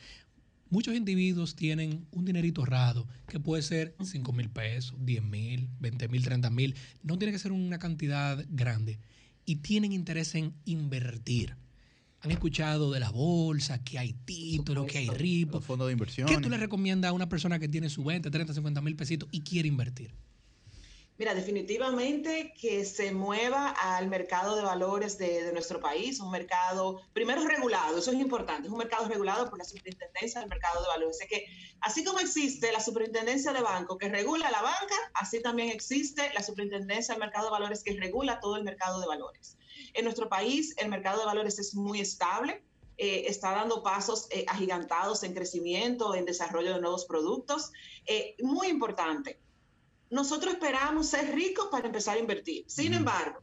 Muchos 0.70 0.94
individuos 0.94 1.56
tienen 1.56 2.06
un 2.10 2.24
dinerito 2.24 2.60
ahorrado 2.60 3.08
que 3.26 3.40
puede 3.40 3.62
ser 3.62 3.94
5 4.02 4.32
mil 4.32 4.50
pesos, 4.50 4.94
10 5.00 5.22
mil, 5.22 5.68
20 5.80 6.08
mil, 6.08 6.22
30 6.22 6.50
mil. 6.50 6.74
No 7.02 7.18
tiene 7.18 7.32
que 7.32 7.38
ser 7.38 7.52
una 7.52 7.78
cantidad 7.78 8.44
grande. 8.50 8.98
Y 9.46 9.56
tienen 9.56 9.92
interés 9.92 10.34
en 10.34 10.54
invertir. 10.66 11.56
Han 12.20 12.32
escuchado 12.32 12.92
de 12.92 13.00
la 13.00 13.10
bolsa, 13.10 13.82
que 13.82 13.98
hay 13.98 14.12
títulos, 14.12 14.86
que 14.86 14.98
hay 14.98 15.08
RIPO. 15.08 15.58
Los 15.58 15.64
fondos 15.64 15.86
de 15.86 15.92
inversión. 15.92 16.28
¿Qué 16.28 16.36
tú 16.38 16.50
le 16.50 16.58
recomiendas 16.58 17.10
a 17.10 17.12
una 17.12 17.28
persona 17.28 17.58
que 17.58 17.68
tiene 17.68 17.88
su 17.88 18.04
20, 18.04 18.30
30, 18.30 18.52
50 18.52 18.80
mil 18.82 18.96
pesitos 18.96 19.28
y 19.32 19.40
quiere 19.40 19.68
invertir? 19.68 20.12
Mira, 21.18 21.34
definitivamente 21.34 22.54
que 22.60 22.84
se 22.84 23.10
mueva 23.10 23.70
al 23.70 24.06
mercado 24.06 24.54
de 24.54 24.62
valores 24.62 25.18
de, 25.18 25.42
de 25.42 25.52
nuestro 25.52 25.80
país, 25.80 26.20
un 26.20 26.30
mercado, 26.30 27.02
primero 27.12 27.44
regulado, 27.44 27.98
eso 27.98 28.12
es 28.12 28.20
importante, 28.20 28.68
es 28.68 28.72
un 28.72 28.78
mercado 28.78 29.08
regulado 29.08 29.50
por 29.50 29.58
la 29.58 29.64
Superintendencia 29.64 30.38
del 30.40 30.48
Mercado 30.48 30.80
de 30.80 30.86
Valores. 30.86 31.20
Es 31.20 31.28
que 31.28 31.46
así 31.80 32.04
como 32.04 32.20
existe 32.20 32.70
la 32.70 32.78
Superintendencia 32.78 33.52
de 33.52 33.62
Banco 33.62 33.98
que 33.98 34.08
regula 34.08 34.48
la 34.52 34.62
banca, 34.62 34.94
así 35.14 35.42
también 35.42 35.70
existe 35.70 36.32
la 36.34 36.42
Superintendencia 36.44 37.14
del 37.14 37.20
Mercado 37.20 37.46
de 37.46 37.50
Valores 37.50 37.82
que 37.82 37.98
regula 37.98 38.38
todo 38.38 38.56
el 38.56 38.62
mercado 38.62 39.00
de 39.00 39.08
valores. 39.08 39.58
En 39.94 40.04
nuestro 40.04 40.28
país 40.28 40.76
el 40.78 40.88
mercado 40.88 41.18
de 41.18 41.26
valores 41.26 41.58
es 41.58 41.74
muy 41.74 42.00
estable, 42.00 42.62
eh, 42.96 43.24
está 43.26 43.52
dando 43.52 43.82
pasos 43.82 44.28
eh, 44.30 44.44
agigantados 44.46 45.24
en 45.24 45.34
crecimiento, 45.34 46.14
en 46.14 46.24
desarrollo 46.24 46.74
de 46.74 46.80
nuevos 46.80 47.06
productos. 47.06 47.72
Eh, 48.06 48.36
muy 48.40 48.68
importante, 48.68 49.40
nosotros 50.10 50.54
esperamos 50.54 51.08
ser 51.08 51.34
ricos 51.34 51.68
para 51.70 51.86
empezar 51.86 52.16
a 52.16 52.20
invertir. 52.20 52.64
Sin 52.66 52.94
embargo, 52.94 53.40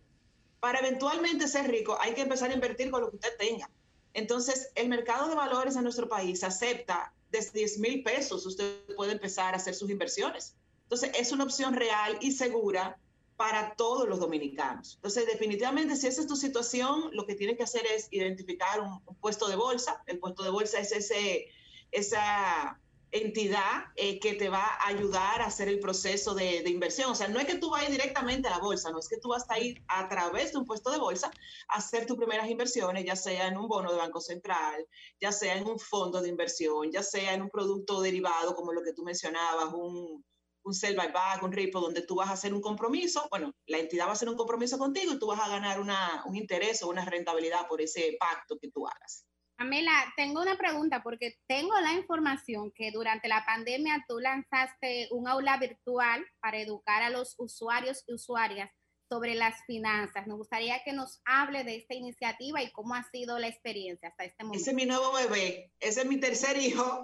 para 0.59 0.79
eventualmente 0.79 1.47
ser 1.47 1.69
rico 1.69 1.97
hay 1.99 2.13
que 2.13 2.21
empezar 2.21 2.49
a 2.49 2.53
invertir 2.53 2.89
con 2.89 3.01
lo 3.01 3.09
que 3.09 3.17
usted 3.17 3.37
tenga. 3.37 3.69
Entonces, 4.13 4.69
el 4.75 4.87
mercado 4.87 5.27
de 5.27 5.35
valores 5.35 5.75
en 5.75 5.83
nuestro 5.83 6.07
país 6.07 6.43
acepta 6.43 7.13
desde 7.29 7.59
10 7.59 7.79
mil 7.79 8.03
pesos, 8.03 8.45
usted 8.45 8.83
puede 8.95 9.11
empezar 9.11 9.53
a 9.53 9.57
hacer 9.57 9.75
sus 9.75 9.89
inversiones. 9.89 10.55
Entonces, 10.83 11.11
es 11.15 11.31
una 11.31 11.43
opción 11.43 11.73
real 11.73 12.17
y 12.21 12.31
segura 12.31 12.97
para 13.35 13.75
todos 13.75 14.07
los 14.07 14.19
dominicanos. 14.19 14.95
Entonces, 14.95 15.25
definitivamente, 15.27 15.97
si 15.97 16.07
esa 16.07 16.21
es 16.21 16.27
tu 16.27 16.37
situación, 16.37 17.09
lo 17.11 17.27
que 17.27 17.35
tienes 17.35 17.57
que 17.57 17.63
hacer 17.63 17.85
es 17.87 18.07
identificar 18.11 18.79
un, 18.79 19.01
un 19.05 19.15
puesto 19.15 19.49
de 19.49 19.57
bolsa. 19.57 20.01
El 20.07 20.19
puesto 20.19 20.43
de 20.43 20.49
bolsa 20.49 20.79
es 20.79 20.93
ese, 20.93 21.47
esa 21.91 22.79
entidad 23.11 23.85
eh, 23.95 24.19
que 24.19 24.33
te 24.33 24.49
va 24.49 24.63
a 24.63 24.87
ayudar 24.87 25.41
a 25.41 25.45
hacer 25.45 25.67
el 25.67 25.79
proceso 25.79 26.33
de, 26.33 26.61
de, 26.63 26.69
inversión. 26.69 27.11
O 27.11 27.15
sea, 27.15 27.27
no 27.27 27.39
es 27.39 27.45
que 27.45 27.57
tú 27.57 27.69
vayas 27.69 27.91
directamente 27.91 28.47
a 28.47 28.51
la 28.51 28.59
bolsa, 28.59 28.91
no 28.91 28.99
es 28.99 29.07
que 29.07 29.17
tú 29.17 29.29
vas 29.29 29.45
a 29.49 29.59
ir 29.59 29.83
a 29.87 30.07
través 30.09 30.51
de 30.51 30.59
un 30.59 30.65
puesto 30.65 30.91
de 30.91 30.97
bolsa 30.97 31.31
a 31.67 31.77
hacer 31.77 32.05
tus 32.05 32.17
primeras 32.17 32.49
inversiones, 32.49 33.05
ya 33.05 33.15
sea 33.15 33.47
en 33.47 33.57
un 33.57 33.67
bono 33.67 33.91
de 33.91 33.97
Banco 33.97 34.19
Central, 34.19 34.85
ya 35.19 35.31
sea 35.31 35.55
en 35.57 35.67
un 35.67 35.79
fondo 35.79 36.21
de 36.21 36.29
inversión, 36.29 36.91
ya 36.91 37.03
sea 37.03 37.33
en 37.33 37.41
un 37.41 37.49
producto 37.49 38.01
derivado 38.01 38.55
como 38.55 38.73
lo 38.73 38.83
que 38.83 38.93
tú 38.93 39.03
mencionabas, 39.03 39.73
un, 39.73 40.23
un 40.65 40.73
sell 40.73 40.95
by 40.95 41.11
back, 41.11 41.43
un 41.43 41.51
repo, 41.51 41.79
donde 41.79 42.01
tú 42.01 42.15
vas 42.15 42.29
a 42.29 42.33
hacer 42.33 42.53
un 42.53 42.61
compromiso, 42.61 43.27
bueno, 43.29 43.53
la 43.67 43.77
entidad 43.77 44.05
va 44.05 44.11
a 44.11 44.13
hacer 44.13 44.29
un 44.29 44.35
compromiso 44.35 44.77
contigo 44.77 45.13
y 45.13 45.19
tú 45.19 45.27
vas 45.27 45.39
a 45.39 45.47
ganar 45.47 45.79
una, 45.79 46.23
un 46.25 46.35
interés 46.35 46.81
o 46.81 46.89
una 46.89 47.05
rentabilidad 47.05 47.67
por 47.67 47.81
ese 47.81 48.17
pacto 48.19 48.57
que 48.59 48.71
tú 48.71 48.87
hagas. 48.87 49.24
Pamela, 49.57 50.13
tengo 50.17 50.41
una 50.41 50.57
pregunta 50.57 51.01
porque 51.01 51.37
tengo 51.47 51.79
la 51.79 51.93
información 51.93 52.71
que 52.75 52.91
durante 52.91 53.27
la 53.29 53.45
pandemia 53.45 54.03
tú 54.07 54.19
lanzaste 54.19 55.07
un 55.11 55.27
aula 55.27 55.57
virtual 55.57 56.25
para 56.41 56.59
educar 56.59 57.03
a 57.03 57.09
los 57.09 57.35
usuarios 57.37 58.03
y 58.07 58.13
usuarias 58.13 58.69
sobre 59.09 59.35
las 59.35 59.63
finanzas. 59.65 60.27
Me 60.27 60.33
gustaría 60.33 60.81
que 60.83 60.91
nos 60.91 61.21
hable 61.25 61.63
de 61.63 61.75
esta 61.77 61.93
iniciativa 61.93 62.61
y 62.61 62.71
cómo 62.71 62.95
ha 62.95 63.03
sido 63.11 63.39
la 63.39 63.47
experiencia 63.47 64.09
hasta 64.09 64.25
este 64.25 64.43
momento. 64.43 64.61
Ese 64.61 64.71
es 64.71 64.75
mi 64.75 64.85
nuevo 64.85 65.13
bebé, 65.13 65.71
ese 65.79 66.01
es 66.01 66.07
mi 66.07 66.19
tercer 66.19 66.57
hijo 66.57 67.03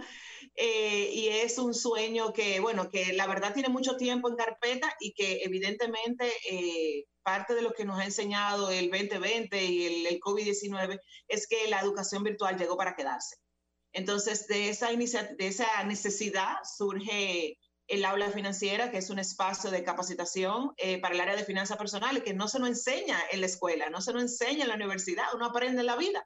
eh, 0.56 1.10
y 1.14 1.28
es 1.30 1.58
un 1.58 1.74
sueño 1.74 2.34
que, 2.34 2.60
bueno, 2.60 2.90
que 2.90 3.14
la 3.14 3.28
verdad 3.28 3.54
tiene 3.54 3.70
mucho 3.70 3.98
tiempo 3.98 4.30
en 4.30 4.36
carpeta 4.36 4.94
y 5.00 5.14
que 5.14 5.44
evidentemente 5.44 6.32
eh, 6.50 7.06
parte 7.24 7.54
de 7.54 7.62
lo 7.62 7.74
que 7.74 7.86
nos 7.86 8.00
ha 8.00 8.06
enseñado 8.06 8.70
el 8.70 8.90
2020 8.90 9.64
y 9.64 9.86
el, 9.86 10.08
el 10.08 10.20
COVID-19 10.20 11.00
es 11.28 11.48
que 11.48 11.68
la 11.68 11.80
educación 11.80 12.24
virtual 12.24 12.58
llegó 12.58 12.78
para 12.78 12.96
quedarse. 12.96 13.38
Entonces, 13.94 14.48
de 14.48 14.70
esa, 14.70 14.90
de 14.92 15.48
esa 15.48 15.84
necesidad 15.84 16.58
surge 16.64 17.58
el 17.88 18.06
aula 18.06 18.30
financiera, 18.32 18.90
que 18.90 19.00
es 19.00 19.10
un 19.10 19.20
espacio 19.20 19.70
de 19.70 19.84
capacitación 19.84 20.72
eh, 20.78 21.02
para 21.02 21.14
el 21.14 21.20
área 21.20 21.36
de 21.36 21.44
finanzas 21.44 21.78
personales, 21.78 22.24
que 22.24 22.34
no 22.34 22.48
se 22.48 22.60
nos 22.60 22.70
enseña 22.70 23.20
en 23.32 23.42
la 23.42 23.48
escuela, 23.48 23.90
no 23.90 24.00
se 24.00 24.14
nos 24.14 24.22
enseña 24.22 24.64
en 24.64 24.70
la 24.70 24.76
universidad, 24.76 25.26
uno 25.36 25.48
aprende 25.48 25.82
en 25.82 25.88
la 25.88 25.98
vida. 25.98 26.26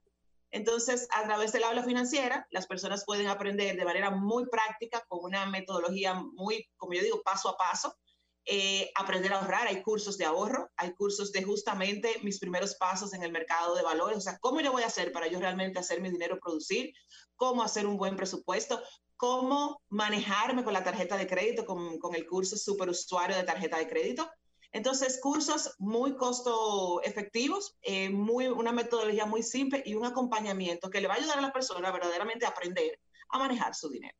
Entonces, 0.51 1.07
a 1.11 1.23
través 1.23 1.51
del 1.53 1.63
aula 1.63 1.83
financiera, 1.83 2.47
las 2.51 2.67
personas 2.67 3.03
pueden 3.03 3.27
aprender 3.27 3.75
de 3.75 3.83
manera 3.83 4.11
muy 4.11 4.45
práctica, 4.45 5.03
con 5.07 5.23
una 5.23 5.47
metodología 5.47 6.13
muy, 6.13 6.69
como 6.77 6.93
yo 6.93 7.01
digo, 7.01 7.21
paso 7.23 7.49
a 7.49 7.57
paso, 7.57 7.97
eh, 8.45 8.91
aprender 8.95 9.33
a 9.33 9.39
ahorrar. 9.39 9.67
Hay 9.67 9.81
cursos 9.81 10.17
de 10.17 10.25
ahorro, 10.25 10.69
hay 10.77 10.93
cursos 10.93 11.31
de 11.31 11.43
justamente 11.43 12.19
mis 12.21 12.39
primeros 12.39 12.75
pasos 12.75 13.13
en 13.13 13.23
el 13.23 13.31
mercado 13.31 13.75
de 13.75 13.83
valores, 13.83 14.17
o 14.17 14.21
sea, 14.21 14.37
cómo 14.39 14.61
yo 14.61 14.71
voy 14.71 14.83
a 14.83 14.87
hacer 14.87 15.11
para 15.11 15.27
yo 15.27 15.39
realmente 15.39 15.79
hacer 15.79 16.01
mi 16.01 16.09
dinero 16.09 16.39
producir, 16.39 16.93
cómo 17.35 17.63
hacer 17.63 17.87
un 17.87 17.97
buen 17.97 18.15
presupuesto, 18.15 18.81
cómo 19.17 19.81
manejarme 19.89 20.63
con 20.63 20.73
la 20.73 20.83
tarjeta 20.83 21.17
de 21.17 21.27
crédito, 21.27 21.65
con, 21.65 21.97
con 21.99 22.15
el 22.15 22.27
curso 22.27 22.57
super 22.57 22.89
usuario 22.89 23.35
de 23.35 23.43
tarjeta 23.43 23.77
de 23.77 23.87
crédito. 23.87 24.29
Entonces, 24.71 25.19
cursos 25.21 25.73
muy 25.79 26.17
costo 26.17 27.01
efectivos, 27.01 27.77
eh, 27.81 28.09
muy, 28.09 28.47
una 28.47 28.73
metodología 28.73 29.25
muy 29.25 29.41
simple 29.41 29.81
y 29.85 29.95
un 29.95 30.05
acompañamiento 30.05 30.89
que 30.89 30.99
le 30.99 31.07
va 31.07 31.13
a 31.13 31.17
ayudar 31.17 31.37
a 31.39 31.41
la 31.41 31.53
persona 31.53 31.91
verdaderamente 31.91 32.45
a 32.45 32.49
aprender 32.49 32.99
a 33.29 33.39
manejar 33.39 33.73
su 33.73 33.89
dinero. 33.89 34.17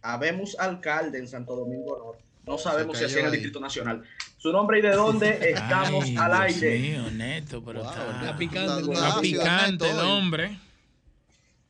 Habemos 0.02 0.56
alcalde 0.58 1.18
en 1.18 1.28
Santo 1.28 1.56
Domingo 1.56 1.96
Norte. 1.98 2.22
No 2.46 2.58
sabemos 2.58 2.98
si 2.98 3.04
así 3.04 3.18
en 3.18 3.26
el. 3.26 3.32
Distrito 3.32 3.58
Nacional. 3.60 4.02
Su 4.38 4.52
nombre 4.52 4.78
y 4.78 4.82
de 4.82 4.92
dónde 4.92 5.30
estamos 5.50 6.04
Ay, 6.04 6.16
al 6.16 6.48
Dios 6.48 6.62
aire. 6.62 6.78
mío, 6.78 7.10
Neto, 7.12 7.62
pero 7.64 7.82
está, 7.82 8.20
Está 8.20 8.36
picante. 8.36 8.80
Está- 8.82 8.92
está 8.92 9.08
está 9.08 9.20
picante 9.20 9.90
el 9.90 9.96
hoy. 9.96 10.06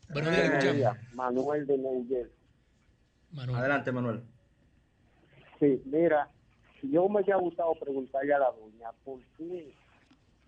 Hombre. 0.09 0.23
Buenos 0.23 0.31
días, 0.33 0.65
escuchamos. 0.65 1.15
Manuel 1.15 1.67
de 1.67 1.78
Neuyer. 1.78 2.31
Manuel. 3.33 3.59
Adelante, 3.59 3.93
Manuel. 3.93 4.23
Sí, 5.60 5.83
mira, 5.86 6.28
yo 6.83 7.09
me 7.09 7.20
había 7.20 7.36
gustado 7.36 7.75
preguntarle 7.75 8.35
a 8.35 8.39
la 8.39 8.51
doña 8.51 8.91
por 9.05 9.20
qué 9.36 9.73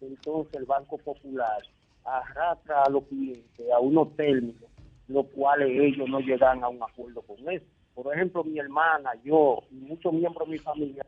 entonces 0.00 0.54
el 0.54 0.64
Banco 0.64 0.98
Popular 0.98 1.62
arrastra 2.04 2.84
a 2.84 2.90
los 2.90 3.04
clientes 3.04 3.70
a 3.74 3.80
unos 3.80 4.14
términos 4.16 4.68
los 5.08 5.26
cuales 5.28 5.68
ellos 5.70 6.08
no 6.08 6.20
llegan 6.20 6.62
a 6.62 6.68
un 6.68 6.82
acuerdo 6.82 7.22
con 7.22 7.36
eso. 7.50 7.64
Por 7.94 8.14
ejemplo, 8.14 8.44
mi 8.44 8.58
hermana, 8.58 9.10
yo 9.24 9.62
y 9.70 9.76
muchos 9.76 10.12
miembros 10.12 10.46
de 10.46 10.52
mi 10.52 10.58
familia 10.58 11.04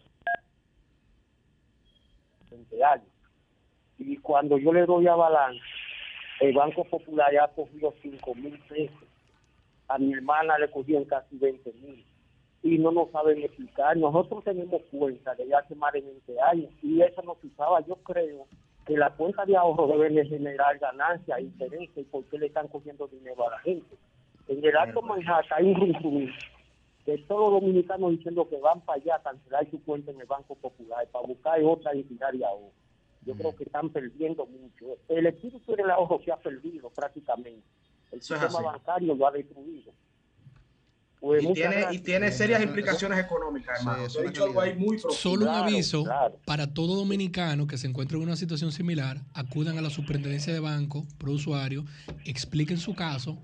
20 2.50 2.84
años. 2.84 3.06
Y 3.98 4.16
cuando 4.16 4.58
yo 4.58 4.72
le 4.72 4.86
doy 4.86 5.06
a 5.06 5.14
balance, 5.14 5.60
el 6.40 6.54
Banco 6.54 6.84
Popular 6.84 7.32
ya 7.32 7.44
ha 7.44 7.48
cogido 7.48 7.94
5 8.02 8.34
mil 8.34 8.58
pesos. 8.60 9.08
A 9.88 9.98
mi 9.98 10.12
hermana 10.12 10.58
le 10.58 10.70
cogían 10.70 11.04
casi 11.04 11.36
20 11.36 11.72
mil 11.74 12.04
y 12.62 12.78
no 12.78 12.90
nos 12.90 13.10
saben 13.10 13.42
explicar. 13.42 13.96
Nosotros 13.96 14.44
tenemos 14.44 14.82
cuenta 14.90 15.34
de 15.34 15.48
ya 15.48 15.58
hace 15.58 15.74
más 15.74 15.92
de 15.92 16.00
20 16.00 16.40
años 16.40 16.70
y 16.82 17.02
eso 17.02 17.22
nos 17.22 17.42
usaba. 17.44 17.80
Yo 17.86 17.96
creo 17.96 18.46
que 18.86 18.96
la 18.96 19.10
cuenta 19.10 19.44
de 19.44 19.56
ahorro 19.56 19.86
debe 19.86 20.10
de 20.10 20.26
generar 20.26 20.78
ganancias 20.78 21.40
intereses 21.40 21.96
y 21.96 22.04
por 22.04 22.24
qué 22.24 22.38
le 22.38 22.46
están 22.46 22.68
cogiendo 22.68 23.06
dinero 23.08 23.46
a 23.46 23.52
la 23.52 23.58
gente. 23.60 23.96
En 24.48 24.64
el 24.64 24.76
Alto 24.76 25.02
Manhattan 25.02 25.58
hay 25.58 25.72
un 25.72 25.94
rum 25.94 26.28
de 27.06 27.18
todos 27.18 27.52
los 27.52 27.60
dominicanos 27.60 28.12
diciendo 28.12 28.48
que 28.48 28.56
van 28.58 28.80
para 28.80 29.00
allá 29.00 29.16
a 29.16 29.22
cancelar 29.22 29.70
su 29.70 29.82
cuenta 29.84 30.10
en 30.10 30.20
el 30.20 30.26
Banco 30.26 30.54
Popular 30.54 31.06
para 31.12 31.26
buscar 31.26 31.62
otra 31.62 31.92
entidad 31.92 32.32
de 32.32 32.44
ahorro. 32.44 32.72
Yo 33.26 33.34
creo 33.34 33.54
que 33.54 33.64
están 33.64 33.90
perdiendo 33.90 34.46
mucho. 34.46 34.98
El 35.08 35.26
espíritu 35.26 35.74
del 35.76 35.90
ahorro 35.90 36.20
se 36.24 36.32
ha 36.32 36.36
perdido 36.38 36.90
prácticamente. 36.90 37.62
El 38.12 38.18
Eso 38.18 38.34
sistema 38.38 38.60
bancario 38.62 39.14
lo 39.14 39.26
ha 39.26 39.30
destruido. 39.30 39.92
Pues 41.20 41.44
Y 41.44 41.52
tiene, 41.52 41.84
y 41.92 41.98
tiene 41.98 42.32
serias 42.32 42.62
implicaciones 42.62 43.18
económicas, 43.18 43.78
hermano. 43.80 44.06
eso 44.06 44.20
Te 44.20 44.24
he 44.24 44.26
es 44.28 44.32
dicho 44.32 44.44
algo 44.44 44.60
ahí 44.62 44.74
muy 44.74 44.96
profundo. 44.96 45.14
Solo 45.16 45.42
un 45.44 45.50
Claro, 45.50 45.64
aviso 45.64 46.04
claro. 46.04 46.38
para 46.46 46.72
todo 46.72 46.96
dominicano 46.96 47.66
que 47.66 47.76
se 47.76 47.86
encuentre 47.86 48.16
en 48.16 48.22
una 48.22 48.36
situación 48.36 48.72
similar, 48.72 49.20
acudan 49.34 49.76
a 49.76 49.82
la 49.82 49.90
superintendencia 49.90 50.54
de 50.54 50.60
banco 50.60 51.04
pro 51.18 51.32
usuario, 51.32 51.84
expliquen 52.24 52.78
su 52.78 52.94
caso. 52.94 53.36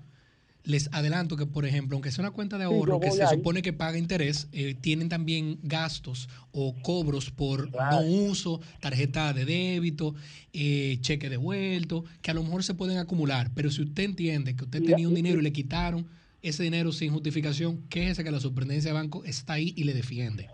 Les 0.67 0.89
adelanto 0.93 1.37
que, 1.37 1.45
por 1.45 1.65
ejemplo, 1.65 1.95
aunque 1.95 2.11
sea 2.11 2.23
una 2.23 2.31
cuenta 2.31 2.57
de 2.57 2.65
ahorro 2.65 2.99
que 2.99 3.09
se 3.11 3.23
ahí. 3.23 3.37
supone 3.37 3.61
que 3.61 3.71
paga 3.71 3.97
interés, 3.97 4.49
eh, 4.51 4.75
tienen 4.81 5.07
también 5.07 5.59
gastos 5.63 6.27
o 6.51 6.75
cobros 6.81 7.31
por 7.31 7.71
Claro. 7.71 8.01
no 8.01 8.05
uso, 8.05 8.59
tarjeta 8.81 9.31
de 9.31 9.45
débito, 9.45 10.13
eh, 10.51 10.97
cheque 10.99 11.29
devuelto, 11.29 12.03
que 12.21 12.31
a 12.31 12.33
lo 12.33 12.43
mejor 12.43 12.63
se 12.65 12.73
pueden 12.73 12.97
acumular. 12.97 13.49
Pero 13.55 13.71
si 13.71 13.81
usted 13.83 14.03
entiende 14.03 14.57
que 14.57 14.65
usted 14.65 14.83
tenía 14.83 15.07
un 15.07 15.15
dinero 15.15 15.39
y 15.39 15.43
le 15.43 15.53
quitaron 15.53 16.05
ese 16.41 16.63
dinero 16.63 16.91
sin 16.91 17.11
justificación, 17.13 17.87
quéjese 17.89 18.23
que 18.25 18.31
la 18.31 18.39
superintendencia 18.41 18.91
de 18.91 18.97
banco 18.99 19.23
está 19.23 19.53
ahí 19.53 19.73
y 19.77 19.85
le 19.85 19.93
defiende. 19.93 20.49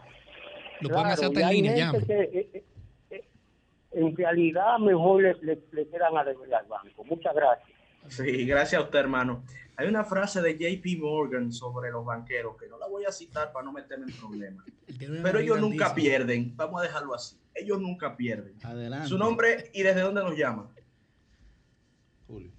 Lo 0.81 0.89
pueden 0.89 1.07
hacer 1.07 1.25
hasta 1.25 1.39
y 1.39 1.43
en 1.43 1.49
línea, 1.65 1.75
llamen. 1.75 2.05
que, 2.05 2.13
eh, 2.13 2.49
eh, 2.53 2.63
eh, 3.11 3.23
en 3.93 4.15
realidad 4.15 4.77
mejor 4.79 5.23
le, 5.23 5.33
le, 5.41 5.59
le 5.71 5.87
quedan 5.87 6.15
a 6.17 6.23
deber 6.23 6.53
al 6.53 6.65
banco. 6.67 7.03
Muchas 7.05 7.33
gracias. 7.33 7.69
Sí, 8.09 8.45
gracias 8.45 8.81
a 8.81 8.83
usted, 8.83 8.99
hermano. 8.99 9.43
Hay 9.75 9.87
una 9.87 10.03
frase 10.03 10.41
de 10.41 10.57
JP 10.57 11.01
Morgan 11.01 11.51
sobre 11.51 11.89
los 11.91 12.05
banqueros 12.05 12.55
que 12.57 12.67
no 12.67 12.77
la 12.77 12.87
voy 12.87 13.05
a 13.05 13.11
citar 13.11 13.51
para 13.51 13.65
no 13.65 13.71
meterme 13.71 14.05
en 14.11 14.17
problemas. 14.17 14.65
Pero 15.23 15.39
ellos 15.39 15.59
nunca 15.59 15.95
pierden. 15.95 16.55
Vamos 16.55 16.81
a 16.81 16.83
dejarlo 16.83 17.15
así. 17.15 17.37
Ellos 17.55 17.79
nunca 17.79 18.15
pierden. 18.15 18.55
Adelante. 18.63 19.07
Su 19.07 19.17
nombre 19.17 19.71
y 19.73 19.83
desde 19.83 20.01
dónde 20.01 20.23
nos 20.23 20.37
llama. 20.37 20.69
Julio. 22.27 22.51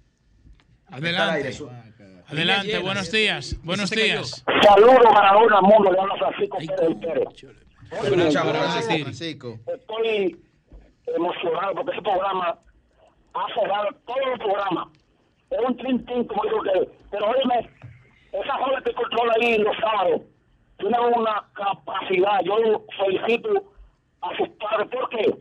Adelante. 0.87 1.53
Adelante, 2.27 2.67
llena. 2.67 2.79
buenos 2.79 3.11
días. 3.11 3.55
Buenos 3.63 3.89
días. 3.89 4.43
Saludos 4.63 4.99
para 5.13 5.37
una 5.37 5.61
mundo, 5.61 5.91
le 5.91 5.99
habla 5.99 6.15
Francisco 6.17 6.57
Ay, 6.59 6.67
Pérez 6.67 6.97
Pérez. 6.99 8.37
Ahora 8.37 8.71
Francisco. 8.71 9.03
Francisco. 9.03 9.59
Estoy 9.67 10.41
emocionado 11.15 11.75
porque 11.75 11.91
ese 11.91 12.01
programa 12.01 12.59
ha 13.33 13.53
cerrado 13.53 13.89
todos 14.05 14.25
los 14.27 14.39
programas. 14.39 14.87
Un 15.67 15.77
trintín, 15.77 16.23
como 16.25 16.43
digo 16.43 16.61
que. 16.63 16.89
Pero 17.11 17.29
óyeme, 17.29 17.69
esa 18.31 18.53
joven 18.57 18.83
que 18.83 18.93
controla 18.93 19.33
ahí 19.41 19.57
los 19.57 19.75
sábados 19.77 20.21
tiene 20.77 20.99
una 20.99 21.43
capacidad. 21.53 22.41
Yo 22.43 22.85
felicito 22.97 23.49
a 24.21 24.35
sus 24.37 24.49
padres. 24.59 24.89
¿Por 24.91 25.09
qué? 25.09 25.35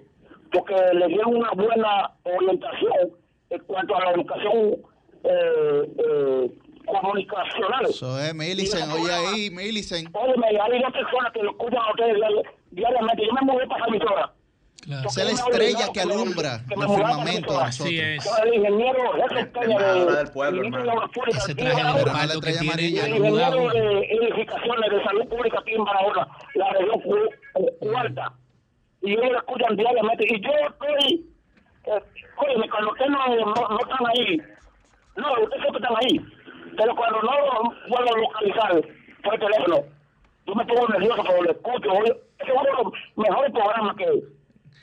Porque 0.53 0.75
le 0.95 1.07
dieron 1.09 1.37
una 1.37 1.51
buena 1.53 2.11
orientación 2.23 3.11
en 3.51 3.61
cuanto 3.65 3.97
a 3.97 4.05
la 4.05 4.11
educación 4.13 4.77
eh, 5.25 5.91
eh, 5.99 6.51
comunicacional. 6.87 7.87
Eso 7.89 8.19
es, 8.21 8.35
Millicent, 8.35 8.93
oye 8.93 9.13
ahí, 9.13 9.51
Millicent. 9.51 10.15
Óyeme, 10.15 10.47
hay 10.49 10.81
dos 10.83 10.93
personas 10.93 11.33
que 11.33 11.43
lo 11.43 11.51
escuchan 11.51 11.79
a 11.81 11.91
ustedes 11.91 12.17
diari- 12.17 12.43
diariamente. 12.71 13.27
Yo 13.27 13.33
me 13.33 13.41
mudé 13.53 13.67
para 13.67 13.81
esa 13.85 13.89
emisora. 13.89 14.33
Esa 15.07 15.23
es 15.23 15.39
la 15.41 15.45
estrella 15.85 15.93
que 15.93 16.01
alumbra 16.01 16.55
el 16.55 16.95
firmamento 16.95 17.53
de 17.53 17.65
nosotros. 17.65 17.89
El 18.45 18.55
ingeniero 18.55 18.99
Peña 19.53 19.79
de, 19.79 20.05
del 20.17 20.31
pueblo, 20.31 20.63
Públicas, 21.13 21.45
Ese 21.45 21.55
traje 21.55 21.77
de 21.77 21.83
Barahona. 21.83 22.05
respaldo 22.05 22.41
que 22.41 22.53
tiene 22.53 22.75
el 22.75 23.17
ingeniero 23.17 23.69
de 23.71 23.99
edificaciones 24.01 24.91
de 24.91 25.05
salud 25.05 25.29
pública 25.29 25.59
aquí 25.61 25.73
en 25.75 25.85
Barahona, 25.85 26.29
la 26.55 26.71
región 26.73 27.01
cu- 27.01 27.31
cu- 27.53 27.71
cuarta. 27.81 28.33
Y 29.03 29.13
ellos 29.13 29.31
lo 29.33 29.39
escuchan 29.39 29.77
diariamente. 29.77 30.25
Y 30.29 30.41
yo 30.41 30.51
estoy, 30.51 31.27
eh, 31.87 32.03
oye, 32.39 32.69
cuando 32.71 32.91
ustedes 32.93 33.11
no, 33.11 33.29
no, 33.37 33.69
no 33.69 33.79
están 33.81 34.07
ahí, 34.09 34.39
no, 35.17 35.33
ustedes 35.43 35.63
siempre 35.63 35.83
están 35.83 35.97
ahí, 36.03 36.21
pero 36.77 36.97
cuando 36.97 37.23
no 37.23 37.75
puedo 37.89 38.17
localizar 38.17 38.83
por 39.23 39.35
el 39.35 39.41
teléfono, 39.41 39.83
yo 40.47 40.55
me 40.55 40.65
pongo 40.67 40.89
nervioso 40.89 41.23
porque 41.23 41.43
lo 41.43 41.51
escucho. 41.53 41.93
oye, 41.93 42.17
Ese 42.39 42.51
es 42.51 42.57
uno 42.59 42.63
de 42.63 42.83
los 42.85 42.93
mejores 43.17 43.53
programas 43.53 43.97
que, 43.97 44.05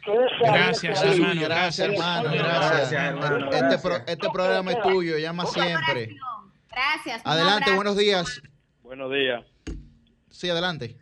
que 0.06 0.12
ese 0.14 0.52
Gracias, 0.52 1.00
abierto 1.04 1.12
ahí. 1.12 1.22
hermano. 1.22 1.42
Gracias, 1.78 1.90
hermano, 1.90 2.30
gracias. 2.34 2.92
Hermano, 2.92 3.52
Este, 3.52 3.78
pro- 3.78 4.04
este 4.08 4.30
programa 4.34 4.72
es 4.72 4.82
tuyo, 4.82 5.18
llama 5.18 5.46
siempre. 5.46 6.16
Gracias. 6.70 7.22
Adelante, 7.26 7.64
abrazo. 7.64 7.76
buenos 7.76 7.98
días. 7.98 8.42
Buenos 8.84 9.12
días. 9.14 9.44
Sí, 10.30 10.50
adelante. 10.50 10.98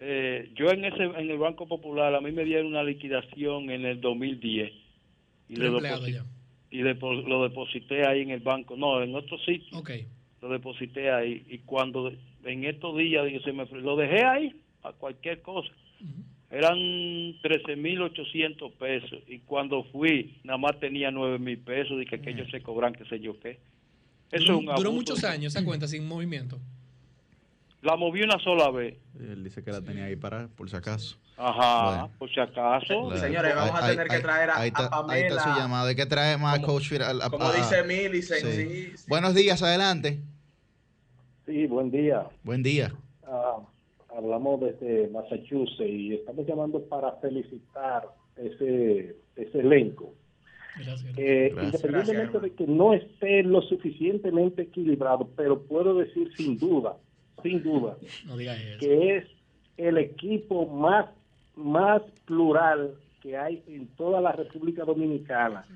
Eh, 0.00 0.50
yo 0.56 0.70
en 0.70 0.84
ese 0.84 1.02
en 1.04 1.30
el 1.30 1.38
Banco 1.38 1.66
Popular 1.68 2.14
a 2.14 2.20
mí 2.20 2.32
me 2.32 2.44
dieron 2.44 2.66
una 2.68 2.82
liquidación 2.82 3.70
en 3.70 3.84
el 3.84 4.00
2010 4.00 4.72
y, 5.48 5.56
lo, 5.56 5.64
eres 5.64 5.74
empleado 5.74 6.06
deposi- 6.06 6.12
ya. 6.14 6.24
y 6.70 6.78
depo- 6.82 7.22
lo 7.28 7.42
deposité 7.44 8.06
ahí 8.06 8.22
en 8.22 8.30
el 8.30 8.40
banco, 8.40 8.76
no, 8.76 9.02
en 9.02 9.14
otro 9.14 9.38
sitio. 9.38 9.78
Ok. 9.78 9.90
Lo 10.40 10.48
deposité 10.48 11.12
ahí 11.12 11.44
y 11.48 11.58
cuando 11.58 12.10
en 12.44 12.64
estos 12.64 12.96
días 12.96 13.24
dije, 13.26 13.40
se 13.44 13.52
me 13.52 13.64
lo 13.66 13.94
dejé 13.96 14.24
ahí 14.24 14.60
a 14.82 14.92
cualquier 14.92 15.40
cosa. 15.42 15.68
Eran 16.52 16.76
13.800 17.42 18.72
pesos 18.74 19.20
y 19.26 19.38
cuando 19.38 19.84
fui 19.84 20.38
nada 20.44 20.58
más 20.58 20.78
tenía 20.78 21.10
9.000 21.10 21.64
pesos 21.64 22.00
y 22.00 22.04
que 22.04 22.16
aquellos 22.16 22.50
se 22.50 22.60
cobran 22.60 22.92
qué 22.92 23.06
sé 23.06 23.18
yo 23.20 23.40
qué. 23.40 23.58
Eso 24.30 24.44
es 24.44 24.50
un 24.50 24.66
Duró, 24.66 24.76
duró 24.76 24.92
muchos 24.92 25.24
años 25.24 25.56
esa 25.56 25.64
cuenta 25.64 25.88
sin 25.88 26.06
movimiento. 26.06 26.58
La 27.80 27.96
moví 27.96 28.22
una 28.22 28.38
sola 28.38 28.70
vez. 28.70 28.96
Él 29.18 29.42
dice 29.42 29.64
que 29.64 29.72
la 29.72 29.80
tenía 29.80 30.04
ahí 30.04 30.14
para, 30.16 30.46
por 30.48 30.68
si 30.70 30.76
acaso. 30.76 31.16
Ajá, 31.38 31.84
Bueno. 31.88 32.10
por 32.18 32.30
si 32.32 32.38
acaso. 32.38 33.10
La- 33.10 33.16
Señores, 33.16 33.54
vamos 33.56 33.82
a 33.82 33.88
tener 33.88 34.06
que 34.06 34.18
traer 34.20 34.50
a- 34.50 34.58
ahí 34.58 34.64
a 34.64 34.66
está, 34.66 34.82
Ahí 35.08 35.22
está 35.22 35.34
su 35.34 35.44
Pamela. 35.44 35.58
llamada. 35.58 35.88
Hay 35.88 35.96
que 35.96 36.06
traer 36.06 36.38
más 36.38 36.60
coach. 36.60 36.84
Fidel- 36.88 37.22
a- 37.22 37.30
Como 37.30 37.44
a- 37.46 37.52
dice 37.56 37.82
Millicent, 37.82 38.44
sí. 38.44 38.52
sí, 38.68 38.92
sí. 38.98 39.04
Buenos 39.08 39.34
días, 39.34 39.60
adelante. 39.62 40.20
Sí, 41.46 41.66
buen 41.66 41.90
día. 41.90 42.24
Buen 42.44 42.62
día. 42.62 42.92
Ah, 43.26 43.56
hablamos 44.16 44.60
desde 44.60 45.08
Massachusetts 45.08 45.80
y 45.80 46.14
estamos 46.14 46.46
llamando 46.46 46.82
para 46.84 47.12
felicitar 47.16 48.04
ese, 48.36 49.16
ese 49.36 49.60
elenco. 49.60 50.14
Eh, 51.16 51.50
Gracias. 51.54 51.84
independientemente 51.84 52.40
de 52.40 52.54
que 52.54 52.66
no 52.66 52.94
esté 52.94 53.42
lo 53.42 53.60
suficientemente 53.62 54.62
equilibrado, 54.62 55.28
pero 55.36 55.62
puedo 55.62 55.94
decir 55.94 56.32
sin 56.36 56.58
duda, 56.58 56.96
sin 57.42 57.62
duda, 57.62 57.96
No 58.24 58.36
que 58.36 59.16
es 59.16 59.24
el 59.76 59.98
equipo 59.98 60.66
más, 60.66 61.06
más 61.56 62.02
plural 62.24 62.94
que 63.20 63.36
hay 63.36 63.62
en 63.66 63.86
toda 63.96 64.20
la 64.20 64.32
República 64.32 64.84
Dominicana. 64.84 65.66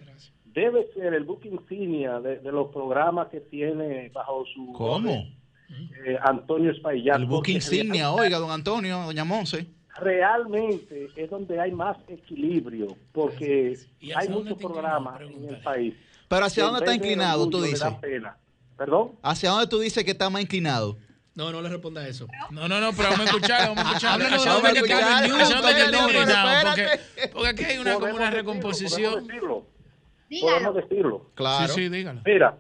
Debe 0.47 0.91
ser 0.95 1.13
el 1.13 1.25
buque 1.25 1.49
insignia 1.49 2.19
de, 2.21 2.39
de 2.39 2.51
los 2.53 2.73
programas 2.73 3.29
que 3.29 3.41
tiene 3.41 4.09
bajo 4.09 4.47
su 4.47 4.73
¿Cómo? 4.73 5.27
Eh, 5.69 6.17
Antonio 6.23 6.71
Espaillat. 6.71 7.17
El 7.17 7.27
buque 7.27 7.53
insignia, 7.53 8.13
oiga, 8.13 8.39
don 8.39 8.51
Antonio, 8.51 8.99
doña 9.01 9.25
Monse. 9.25 9.67
realmente 9.99 11.09
es 11.17 11.31
donde 11.31 11.59
hay 11.59 11.73
más 11.73 11.97
equilibrio, 12.09 12.97
porque 13.13 13.79
¿Y 14.01 14.13
hay 14.13 14.29
muchos 14.29 14.59
programas 14.59 15.21
en 15.23 15.49
el 15.49 15.61
país. 15.63 15.95
Pero 16.29 16.45
¿hacia 16.45 16.65
dónde 16.65 16.81
está 16.81 16.95
inclinado, 16.95 17.49
tú 17.49 17.63
dices? 17.63 17.89
¿Perdón? 18.77 19.13
¿Hacia 19.23 19.51
dónde 19.51 19.67
tú 19.69 19.79
dices 19.79 20.05
que 20.05 20.11
está 20.11 20.29
más 20.29 20.43
inclinado? 20.43 20.99
No, 21.35 21.53
no 21.53 21.61
le 21.61 21.69
responda 21.69 22.01
a 22.01 22.09
eso. 22.09 22.27
No, 22.51 22.67
no, 22.67 22.81
no, 22.81 22.93
pero 22.93 23.11
vamos 23.11 23.21
a 23.21 23.25
escuchar, 23.25 23.69
vamos 23.69 23.85
a 23.85 23.89
escuchar. 23.89 24.21
Está 24.23 25.21
Newton, 25.21 25.45
inclinado, 26.11 26.77
porque, 27.33 27.49
aquí 27.49 27.65
hay 27.65 27.79
una 27.79 27.95
como 27.95 28.07
una 28.07 28.31
decirlo, 28.31 28.37
recomposición. 28.37 29.13
Podemos 29.13 29.29
decirlo. 29.29 29.67
Dígalo. 30.31 30.53
Podemos 30.53 30.75
decirlo. 30.75 31.31
Claro. 31.35 31.75
Sí, 31.75 31.83
sí, 31.83 31.89
dígalo. 31.91 32.23
Mira, 32.25 32.59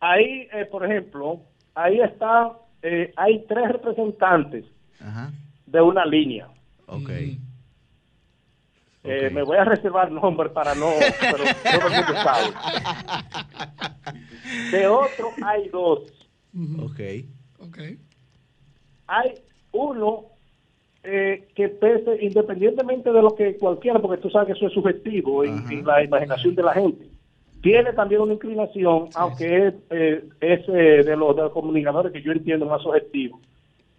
ahí, 0.00 0.48
eh, 0.52 0.66
por 0.70 0.84
ejemplo, 0.84 1.40
ahí 1.82 2.00
está, 2.00 2.52
eh, 2.82 3.12
hay 3.16 3.44
tres 3.46 3.72
representantes 3.72 4.64
Ajá. 5.00 5.32
de 5.66 5.80
una 5.80 6.04
línea. 6.04 6.48
Ok. 6.86 7.10
Eh, 9.02 9.30
me 9.32 9.42
voy 9.42 9.56
a 9.56 9.64
reservar 9.64 10.10
nombre 10.12 10.50
para 10.50 10.74
no, 10.74 10.90
pero 11.20 11.44
todo 11.44 11.88
el 11.88 11.94
mundo 11.94 12.14
sabe. 12.22 12.52
De 14.70 14.86
otro 14.86 15.30
hay 15.42 15.68
dos. 15.68 16.00
Ok. 16.80 17.00
Ok. 17.60 17.78
Hay 19.06 19.34
uno 19.72 20.26
eh, 21.02 21.48
que 21.54 21.68
pese, 21.68 22.22
independientemente 22.22 23.10
de 23.10 23.22
lo 23.22 23.34
que 23.34 23.56
cualquiera, 23.56 24.00
porque 24.00 24.20
tú 24.20 24.28
sabes 24.28 24.48
que 24.48 24.52
eso 24.52 24.66
es 24.66 24.74
subjetivo 24.74 25.44
en, 25.44 25.70
en 25.70 25.86
la 25.86 26.04
imaginación 26.04 26.54
de 26.54 26.62
la 26.62 26.74
gente, 26.74 27.09
tiene 27.60 27.92
también 27.92 28.22
una 28.22 28.34
inclinación, 28.34 29.08
aunque 29.14 29.66
es, 29.68 29.74
eh, 29.90 30.24
es 30.40 30.68
eh, 30.68 31.02
de, 31.04 31.16
los, 31.16 31.36
de 31.36 31.42
los 31.42 31.52
comunicadores 31.52 32.12
que 32.12 32.22
yo 32.22 32.32
entiendo 32.32 32.66
más 32.66 32.84
objetivo. 32.86 33.40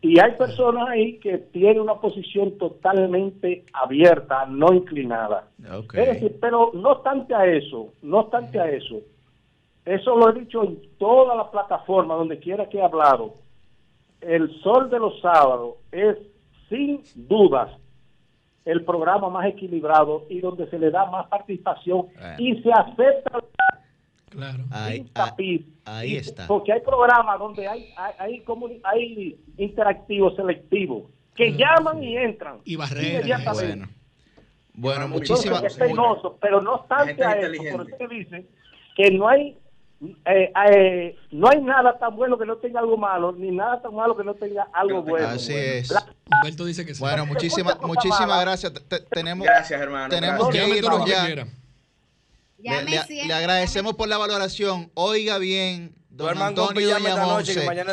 Y 0.01 0.19
hay 0.19 0.31
personas 0.31 0.89
ahí 0.89 1.19
que 1.19 1.37
tienen 1.37 1.79
una 1.79 1.95
posición 1.95 2.57
totalmente 2.57 3.65
abierta, 3.71 4.47
no 4.47 4.73
inclinada. 4.73 5.47
Es 5.93 6.07
decir, 6.07 6.37
pero 6.41 6.71
no 6.73 6.93
obstante 6.93 7.35
a 7.35 7.45
eso, 7.45 7.93
no 8.01 8.21
obstante 8.21 8.59
a 8.59 8.69
eso, 8.71 9.01
eso 9.85 10.15
lo 10.15 10.29
he 10.29 10.39
dicho 10.39 10.63
en 10.63 10.79
toda 10.97 11.35
la 11.35 11.51
plataforma, 11.51 12.15
donde 12.15 12.39
quiera 12.39 12.67
que 12.67 12.79
he 12.79 12.83
hablado, 12.83 13.35
el 14.21 14.51
sol 14.61 14.89
de 14.89 14.99
los 14.99 15.19
sábados 15.21 15.75
es 15.91 16.17
sin 16.67 17.01
dudas 17.15 17.71
el 18.65 18.83
programa 18.85 19.29
más 19.29 19.45
equilibrado 19.47 20.25
y 20.29 20.39
donde 20.39 20.69
se 20.69 20.77
le 20.77 20.91
da 20.91 21.05
más 21.09 21.27
participación 21.27 22.07
y 22.37 22.61
se 22.61 22.71
acepta 22.71 23.39
Claro. 24.29 24.63
Ahí, 24.71 25.03
tapiz. 25.11 25.65
ahí 25.83 26.13
Y- 26.13 26.17
está. 26.17 26.47
Porque 26.47 26.71
hay 26.71 26.79
programas 26.81 27.37
donde 27.37 27.67
hay 27.67 27.89
hay, 27.97 28.13
hay, 28.17 28.43
hay 28.83 29.37
interactivos 29.57 30.35
selectivos 30.37 31.03
que 31.35 31.51
llaman 31.53 32.01
y 32.01 32.15
entran. 32.15 32.59
Y 32.63 32.75
barreras. 32.77 33.09
inmediatamente. 33.25 33.75
Bueno. 33.75 33.87
Bueno, 34.73 35.07
muchísimas. 35.09 35.75
penoso, 35.77 36.37
pero 36.41 36.61
no 36.61 36.75
obstante 36.75 37.23
a 37.25 37.33
eso, 37.33 37.61
por 37.77 37.87
eso 37.89 37.97
que 37.97 38.07
dice 38.07 38.45
que 38.95 39.11
no 39.11 39.27
hay 39.27 39.57
eh, 40.25 40.51
eh, 40.71 41.15
no 41.31 41.49
hay 41.49 41.61
nada 41.61 41.97
tan 41.99 42.15
bueno 42.15 42.37
que 42.37 42.45
no 42.45 42.57
tenga 42.57 42.79
algo 42.79 42.97
malo, 42.97 43.31
ni 43.33 43.51
nada 43.51 43.81
tan 43.81 43.93
malo 43.93 44.17
que 44.17 44.23
no 44.23 44.33
tenga 44.33 44.67
algo 44.73 45.03
bueno. 45.03 45.27
Así 45.27 45.53
es. 45.53 45.91
La- 45.91 46.05
Humberto 46.37 46.65
dice 46.65 46.85
que 46.85 46.95
sí. 46.95 46.99
Bueno, 47.01 47.25
muchísimas, 47.27 47.79
muchísimas 47.81 48.41
gracias. 48.41 48.73
Te- 48.73 48.79
te- 48.79 48.99
tenemos 49.01 49.45
Gracias, 49.45 49.79
hermano. 49.79 50.09
tenemos 50.09 50.47
gracias. 50.49 50.65
que 50.65 50.77
irnos 50.77 51.05
que 51.05 51.11
ya. 51.11 51.25
quiera. 51.25 51.47
Le, 52.57 52.83
le- 52.83 53.25
le 53.25 53.33
agradecemos 53.33 53.95
por 53.95 54.07
la 54.07 54.17
valoración. 54.17 54.91
Oiga 54.93 55.37
bien, 55.37 55.93
don 56.09 56.27
Duerman 56.27 56.47
Antonio 56.49 56.95
es 56.97 57.03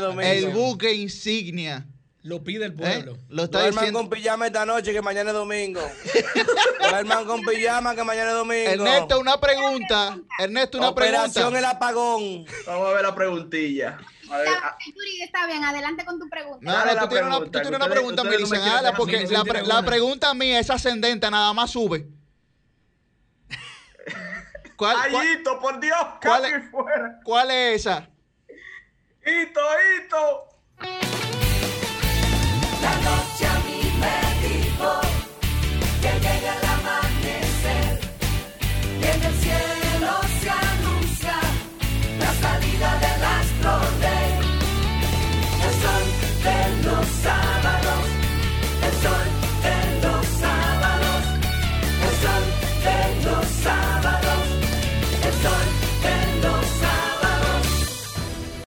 domingo. 0.01 0.23
el 0.23 0.51
buque 0.51 0.95
insignia. 0.95 1.87
Lo 2.25 2.43
pide 2.43 2.67
el 2.67 2.73
¿eh? 2.73 2.75
pueblo. 2.75 3.17
Lo 3.29 3.45
está 3.45 3.61
Duerman 3.61 3.85
diciendo. 3.85 4.01
con 4.01 4.11
pijama 4.11 4.47
esta 4.49 4.67
noche 4.67 4.93
que 4.93 5.01
mañana 5.01 5.31
es 5.31 5.37
domingo. 5.37 5.81
Duerman 6.91 7.25
con 7.27 7.43
pijama 7.43 7.95
que 7.95 8.05
mañana 8.05 8.31
es 8.31 8.37
domingo. 8.37 8.71
Ernesto, 8.71 9.21
una 9.21 9.39
pregunta. 9.41 10.19
Ernesto, 10.39 10.79
una 10.79 10.89
Operación 10.89 11.33
pregunta. 11.53 11.59
el 11.59 11.65
apagón. 11.65 12.45
Vamos 12.67 12.89
a 12.89 12.93
ver 12.93 13.03
la 13.03 13.15
preguntilla. 13.15 13.99
A 14.31 14.37
ver, 14.39 14.47
Está- 14.49 14.67
ah, 14.69 14.77
está 15.25 15.47
bien, 15.47 15.65
adelante 15.65 16.05
con 16.05 16.19
tu 16.19 16.29
pregunta. 16.29 16.59
No, 16.61 16.73
Dale 16.73 16.91
no, 16.91 16.95
la 16.97 17.03
tú 17.03 17.09
tienes 17.09 17.27
una, 17.29 17.37
tú 17.37 17.51
pregunta, 17.51 17.61
tienes 17.63 17.81
una 17.81 17.89
pregunta, 17.89 18.25
no 18.25 18.31
Millicent, 18.31 18.51
quieren 18.63 18.69
hazla, 18.77 18.83
dejar 18.91 18.97
porque 18.99 19.27
la, 19.27 19.45
pre- 19.45 19.63
la 19.67 19.83
pregunta 19.85 20.35
mía 20.35 20.59
es 20.61 20.69
ascendente, 20.71 21.31
nada 21.31 21.53
más 21.55 21.71
sube. 21.71 22.07
¿Cuál, 24.77 24.97
Ay, 25.01 25.13
cuál, 25.13 25.27
Hito, 25.33 25.61
por 25.61 25.81
Dios, 25.81 25.97
cuál 26.23 26.71
fuera. 26.71 27.21
cuál 27.25 27.51
es 27.51 27.81
esa? 27.81 28.09
Hito, 29.27 29.61
Hito. 30.05 30.48
La 32.81 32.91
noche 33.03 33.48